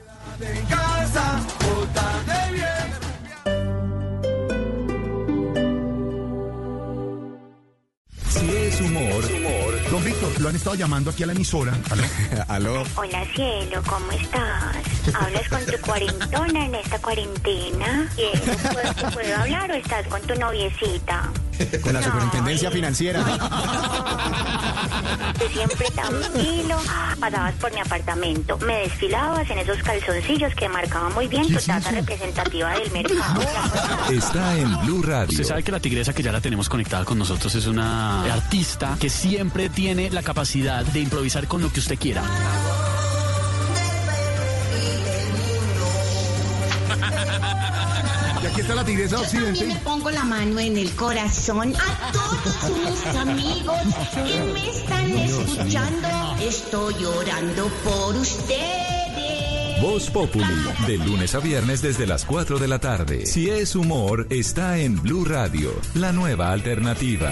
Lo 10.40 10.50
han 10.50 10.56
estado 10.56 10.76
llamando 10.76 11.12
aquí 11.12 11.24
a 11.24 11.28
la 11.28 11.34
emisora. 11.34 11.74
¿Aló? 11.90 12.04
¿Aló? 12.48 12.84
Hola 12.96 13.26
cielo, 13.36 13.82
¿cómo 13.88 14.12
estás? 14.12 14.76
¿Hablas 15.14 15.48
con 15.50 15.66
tu 15.66 15.78
cuarentona 15.82 16.66
en 16.66 16.76
esta 16.76 17.00
cuarentena? 17.00 18.10
Cielo, 18.16 18.58
¿puedo, 18.74 19.12
¿puedo 19.14 19.36
hablar 19.38 19.72
o 19.72 19.76
estás 19.76 20.08
con 20.08 20.22
tu 20.22 20.36
noviecita? 20.36 21.30
Con 21.82 21.94
la 21.94 22.02
superintendencia 22.02 22.72
financiera. 22.72 23.22
Tú 25.40 25.46
siempre 25.54 25.88
tranquilo, 25.92 26.78
pasabas 27.20 27.54
por 27.56 27.74
mi 27.74 27.80
apartamento, 27.80 28.58
me 28.60 28.80
desfilabas 28.80 29.50
en 29.50 29.60
esos 29.60 29.82
calzoncillos 29.84 30.54
que 30.56 30.70
marcaban 30.70 31.14
muy 31.14 31.28
bien 31.28 31.48
tu 31.48 31.60
tasa 31.60 31.92
representativa 31.92 32.72
del 32.72 32.92
mercado. 32.92 33.42
Está 34.10 34.58
en 34.58 34.80
Blue 34.82 35.02
Radio. 35.02 35.32
Usted 35.32 35.44
sabe 35.44 35.64
que 35.64 35.72
la 35.72 35.80
tigresa 35.80 36.14
que 36.14 36.24
ya 36.24 36.32
la 36.32 36.40
tenemos 36.40 36.70
conectada 36.70 37.04
con 37.04 37.18
nosotros 37.18 37.54
es 37.56 37.68
una 37.68 38.24
artista 38.24 38.96
que 39.00 39.10
siempre 39.10 39.70
tiene 39.70 40.09
la 40.14 40.24
capacidad 40.24 40.86
de 40.86 41.00
improvisar 41.00 41.48
con 41.48 41.62
lo 41.62 41.72
que 41.72 41.80
usted 41.80 41.98
quiera. 41.98 42.24
Y 48.42 48.46
aquí 48.46 48.62
está 48.62 48.76
la 48.76 48.86
tigresa 48.86 49.18
de 49.18 49.22
Occidente. 49.22 49.66
le 49.66 49.76
pongo 49.78 50.10
la 50.12 50.24
mano 50.24 50.60
en 50.60 50.78
el 50.78 50.92
corazón 50.96 51.74
a 51.76 52.12
todos 52.12 52.72
mis 52.78 53.16
amigos 53.16 53.78
que 54.14 54.44
me 54.54 54.70
están 54.70 55.12
escuchando. 55.12 56.08
Estoy 56.42 56.94
llorando 57.02 57.68
por 57.84 58.16
ustedes. 58.16 59.82
Voz 59.82 60.10
Populi, 60.10 60.46
de 60.88 60.98
lunes 60.98 61.36
a 61.36 61.40
viernes 61.40 61.82
desde 61.82 62.06
las 62.06 62.26
4 62.26 62.60
de 62.60 62.68
la 62.68 62.80
tarde. 62.80 63.26
Si 63.26 63.50
es 63.50 63.76
humor, 63.76 64.28
está 64.30 64.78
en 64.78 65.02
Blue 65.02 65.24
Radio, 65.24 65.72
la 65.94 66.12
nueva 66.12 66.52
alternativa. 66.52 67.32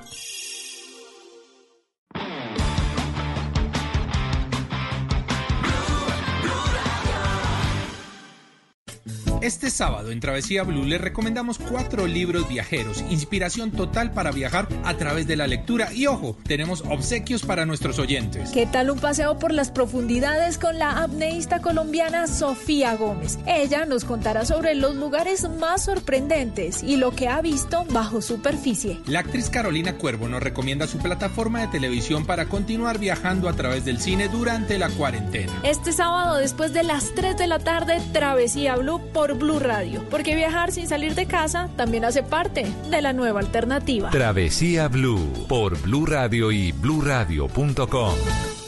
Este 9.41 9.71
sábado 9.71 10.11
en 10.11 10.19
Travesía 10.19 10.61
Blue 10.61 10.85
les 10.85 11.01
recomendamos 11.01 11.57
cuatro 11.57 12.05
libros 12.05 12.47
viajeros, 12.47 13.03
inspiración 13.09 13.71
total 13.71 14.11
para 14.11 14.31
viajar 14.31 14.67
a 14.83 14.93
través 14.97 15.25
de 15.25 15.35
la 15.35 15.47
lectura 15.47 15.91
y 15.91 16.05
ojo, 16.05 16.37
tenemos 16.43 16.83
obsequios 16.87 17.41
para 17.41 17.65
nuestros 17.65 17.97
oyentes. 17.97 18.51
¿Qué 18.51 18.67
tal 18.67 18.91
un 18.91 18.99
paseo 18.99 19.39
por 19.39 19.51
las 19.51 19.71
profundidades 19.71 20.59
con 20.59 20.77
la 20.77 21.01
apneísta 21.01 21.59
colombiana 21.59 22.27
Sofía 22.27 22.95
Gómez? 22.95 23.39
Ella 23.47 23.85
nos 23.85 24.05
contará 24.05 24.45
sobre 24.45 24.75
los 24.75 24.95
lugares 24.95 25.49
más 25.49 25.85
sorprendentes 25.85 26.83
y 26.83 26.97
lo 26.97 27.15
que 27.15 27.27
ha 27.27 27.41
visto 27.41 27.83
bajo 27.89 28.21
superficie. 28.21 28.99
La 29.07 29.21
actriz 29.21 29.49
Carolina 29.49 29.97
Cuervo 29.97 30.27
nos 30.27 30.43
recomienda 30.43 30.85
su 30.85 30.99
plataforma 30.99 31.61
de 31.61 31.67
televisión 31.69 32.27
para 32.27 32.45
continuar 32.45 32.99
viajando 32.99 33.49
a 33.49 33.53
través 33.53 33.85
del 33.85 33.99
cine 33.99 34.27
durante 34.27 34.77
la 34.77 34.89
cuarentena. 34.91 35.51
Este 35.63 35.93
sábado 35.93 36.37
después 36.37 36.73
de 36.73 36.83
las 36.83 37.15
3 37.15 37.37
de 37.37 37.47
la 37.47 37.57
tarde, 37.57 37.99
Travesía 38.13 38.75
Blue 38.75 39.01
por 39.31 39.39
Blue 39.39 39.59
Radio, 39.59 40.03
porque 40.09 40.35
viajar 40.35 40.71
sin 40.71 40.87
salir 40.87 41.15
de 41.15 41.25
casa 41.25 41.69
también 41.77 42.03
hace 42.03 42.21
parte 42.21 42.65
de 42.89 43.01
la 43.01 43.13
nueva 43.13 43.39
alternativa. 43.39 44.09
Travesía 44.09 44.89
Blue 44.89 45.45
por 45.47 45.81
Blue 45.81 46.05
Radio 46.05 46.51
y 46.51 46.73
bluradio.com. 46.73 48.13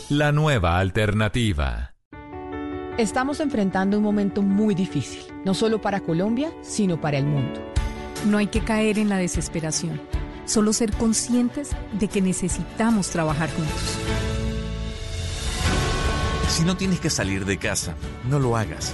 La 0.09 0.31
nueva 0.31 0.79
alternativa. 0.79 1.95
Estamos 2.97 3.41
enfrentando 3.41 3.97
un 3.97 4.03
momento 4.03 4.41
muy 4.41 4.73
difícil, 4.73 5.23
no 5.43 5.53
solo 5.53 5.81
para 5.81 5.99
Colombia, 5.99 6.53
sino 6.61 7.01
para 7.01 7.17
el 7.17 7.25
mundo. 7.25 7.59
No 8.25 8.37
hay 8.37 8.47
que 8.47 8.61
caer 8.61 8.99
en 8.99 9.09
la 9.09 9.17
desesperación, 9.17 9.99
solo 10.45 10.71
ser 10.71 10.93
conscientes 10.93 11.71
de 11.99 12.07
que 12.07 12.21
necesitamos 12.21 13.09
trabajar 13.09 13.49
juntos. 13.51 13.97
Si 16.47 16.63
no 16.63 16.77
tienes 16.77 17.01
que 17.01 17.09
salir 17.09 17.45
de 17.45 17.57
casa, 17.57 17.95
no 18.29 18.39
lo 18.39 18.55
hagas. 18.55 18.93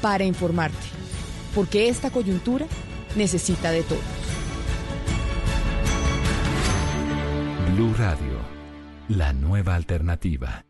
para 0.00 0.24
informarte, 0.24 0.86
porque 1.54 1.88
esta 1.88 2.10
coyuntura 2.10 2.66
necesita 3.16 3.70
de 3.70 3.82
todos. 3.82 4.02
Blue 7.74 7.94
Radio, 7.94 8.40
la 9.08 9.32
nueva 9.32 9.74
alternativa. 9.74 10.67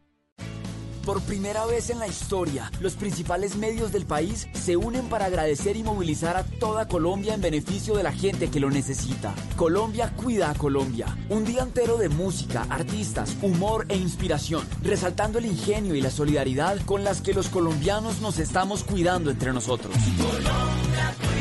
Por 1.09 1.23
primera 1.23 1.65
vez 1.65 1.89
en 1.89 2.01
la 2.01 2.07
historia, 2.07 2.70
los 2.81 2.93
principales 2.93 3.57
medios 3.57 3.93
del 3.93 4.05
país 4.05 4.47
se 4.53 4.77
unen 4.77 5.09
para 5.09 5.25
agradecer 5.25 5.75
y 5.75 5.83
movilizar 5.83 6.37
a 6.37 6.45
toda 6.45 6.87
Colombia 6.87 7.33
en 7.33 7.41
beneficio 7.41 7.95
de 7.97 8.03
la 8.03 8.12
gente 8.12 8.51
que 8.51 8.61
lo 8.61 8.69
necesita. 8.69 9.35
Colombia 9.57 10.12
cuida 10.15 10.51
a 10.51 10.55
Colombia. 10.55 11.17
Un 11.31 11.47
día 11.47 11.62
entero 11.62 11.97
de 11.97 12.11
música, 12.11 12.67
artistas, 12.69 13.39
humor 13.41 13.87
e 13.89 13.97
inspiración, 13.97 14.69
resaltando 14.83 15.39
el 15.39 15.47
ingenio 15.47 15.95
y 15.95 16.03
la 16.03 16.11
solidaridad 16.11 16.77
con 16.85 17.05
las 17.05 17.23
que 17.23 17.33
los 17.33 17.49
colombianos 17.49 18.20
nos 18.20 18.39
estamos 18.39 18.85
cuidando 18.85 19.31
entre 19.31 19.55
nosotros. 19.55 19.97
Colombia. 20.19 21.38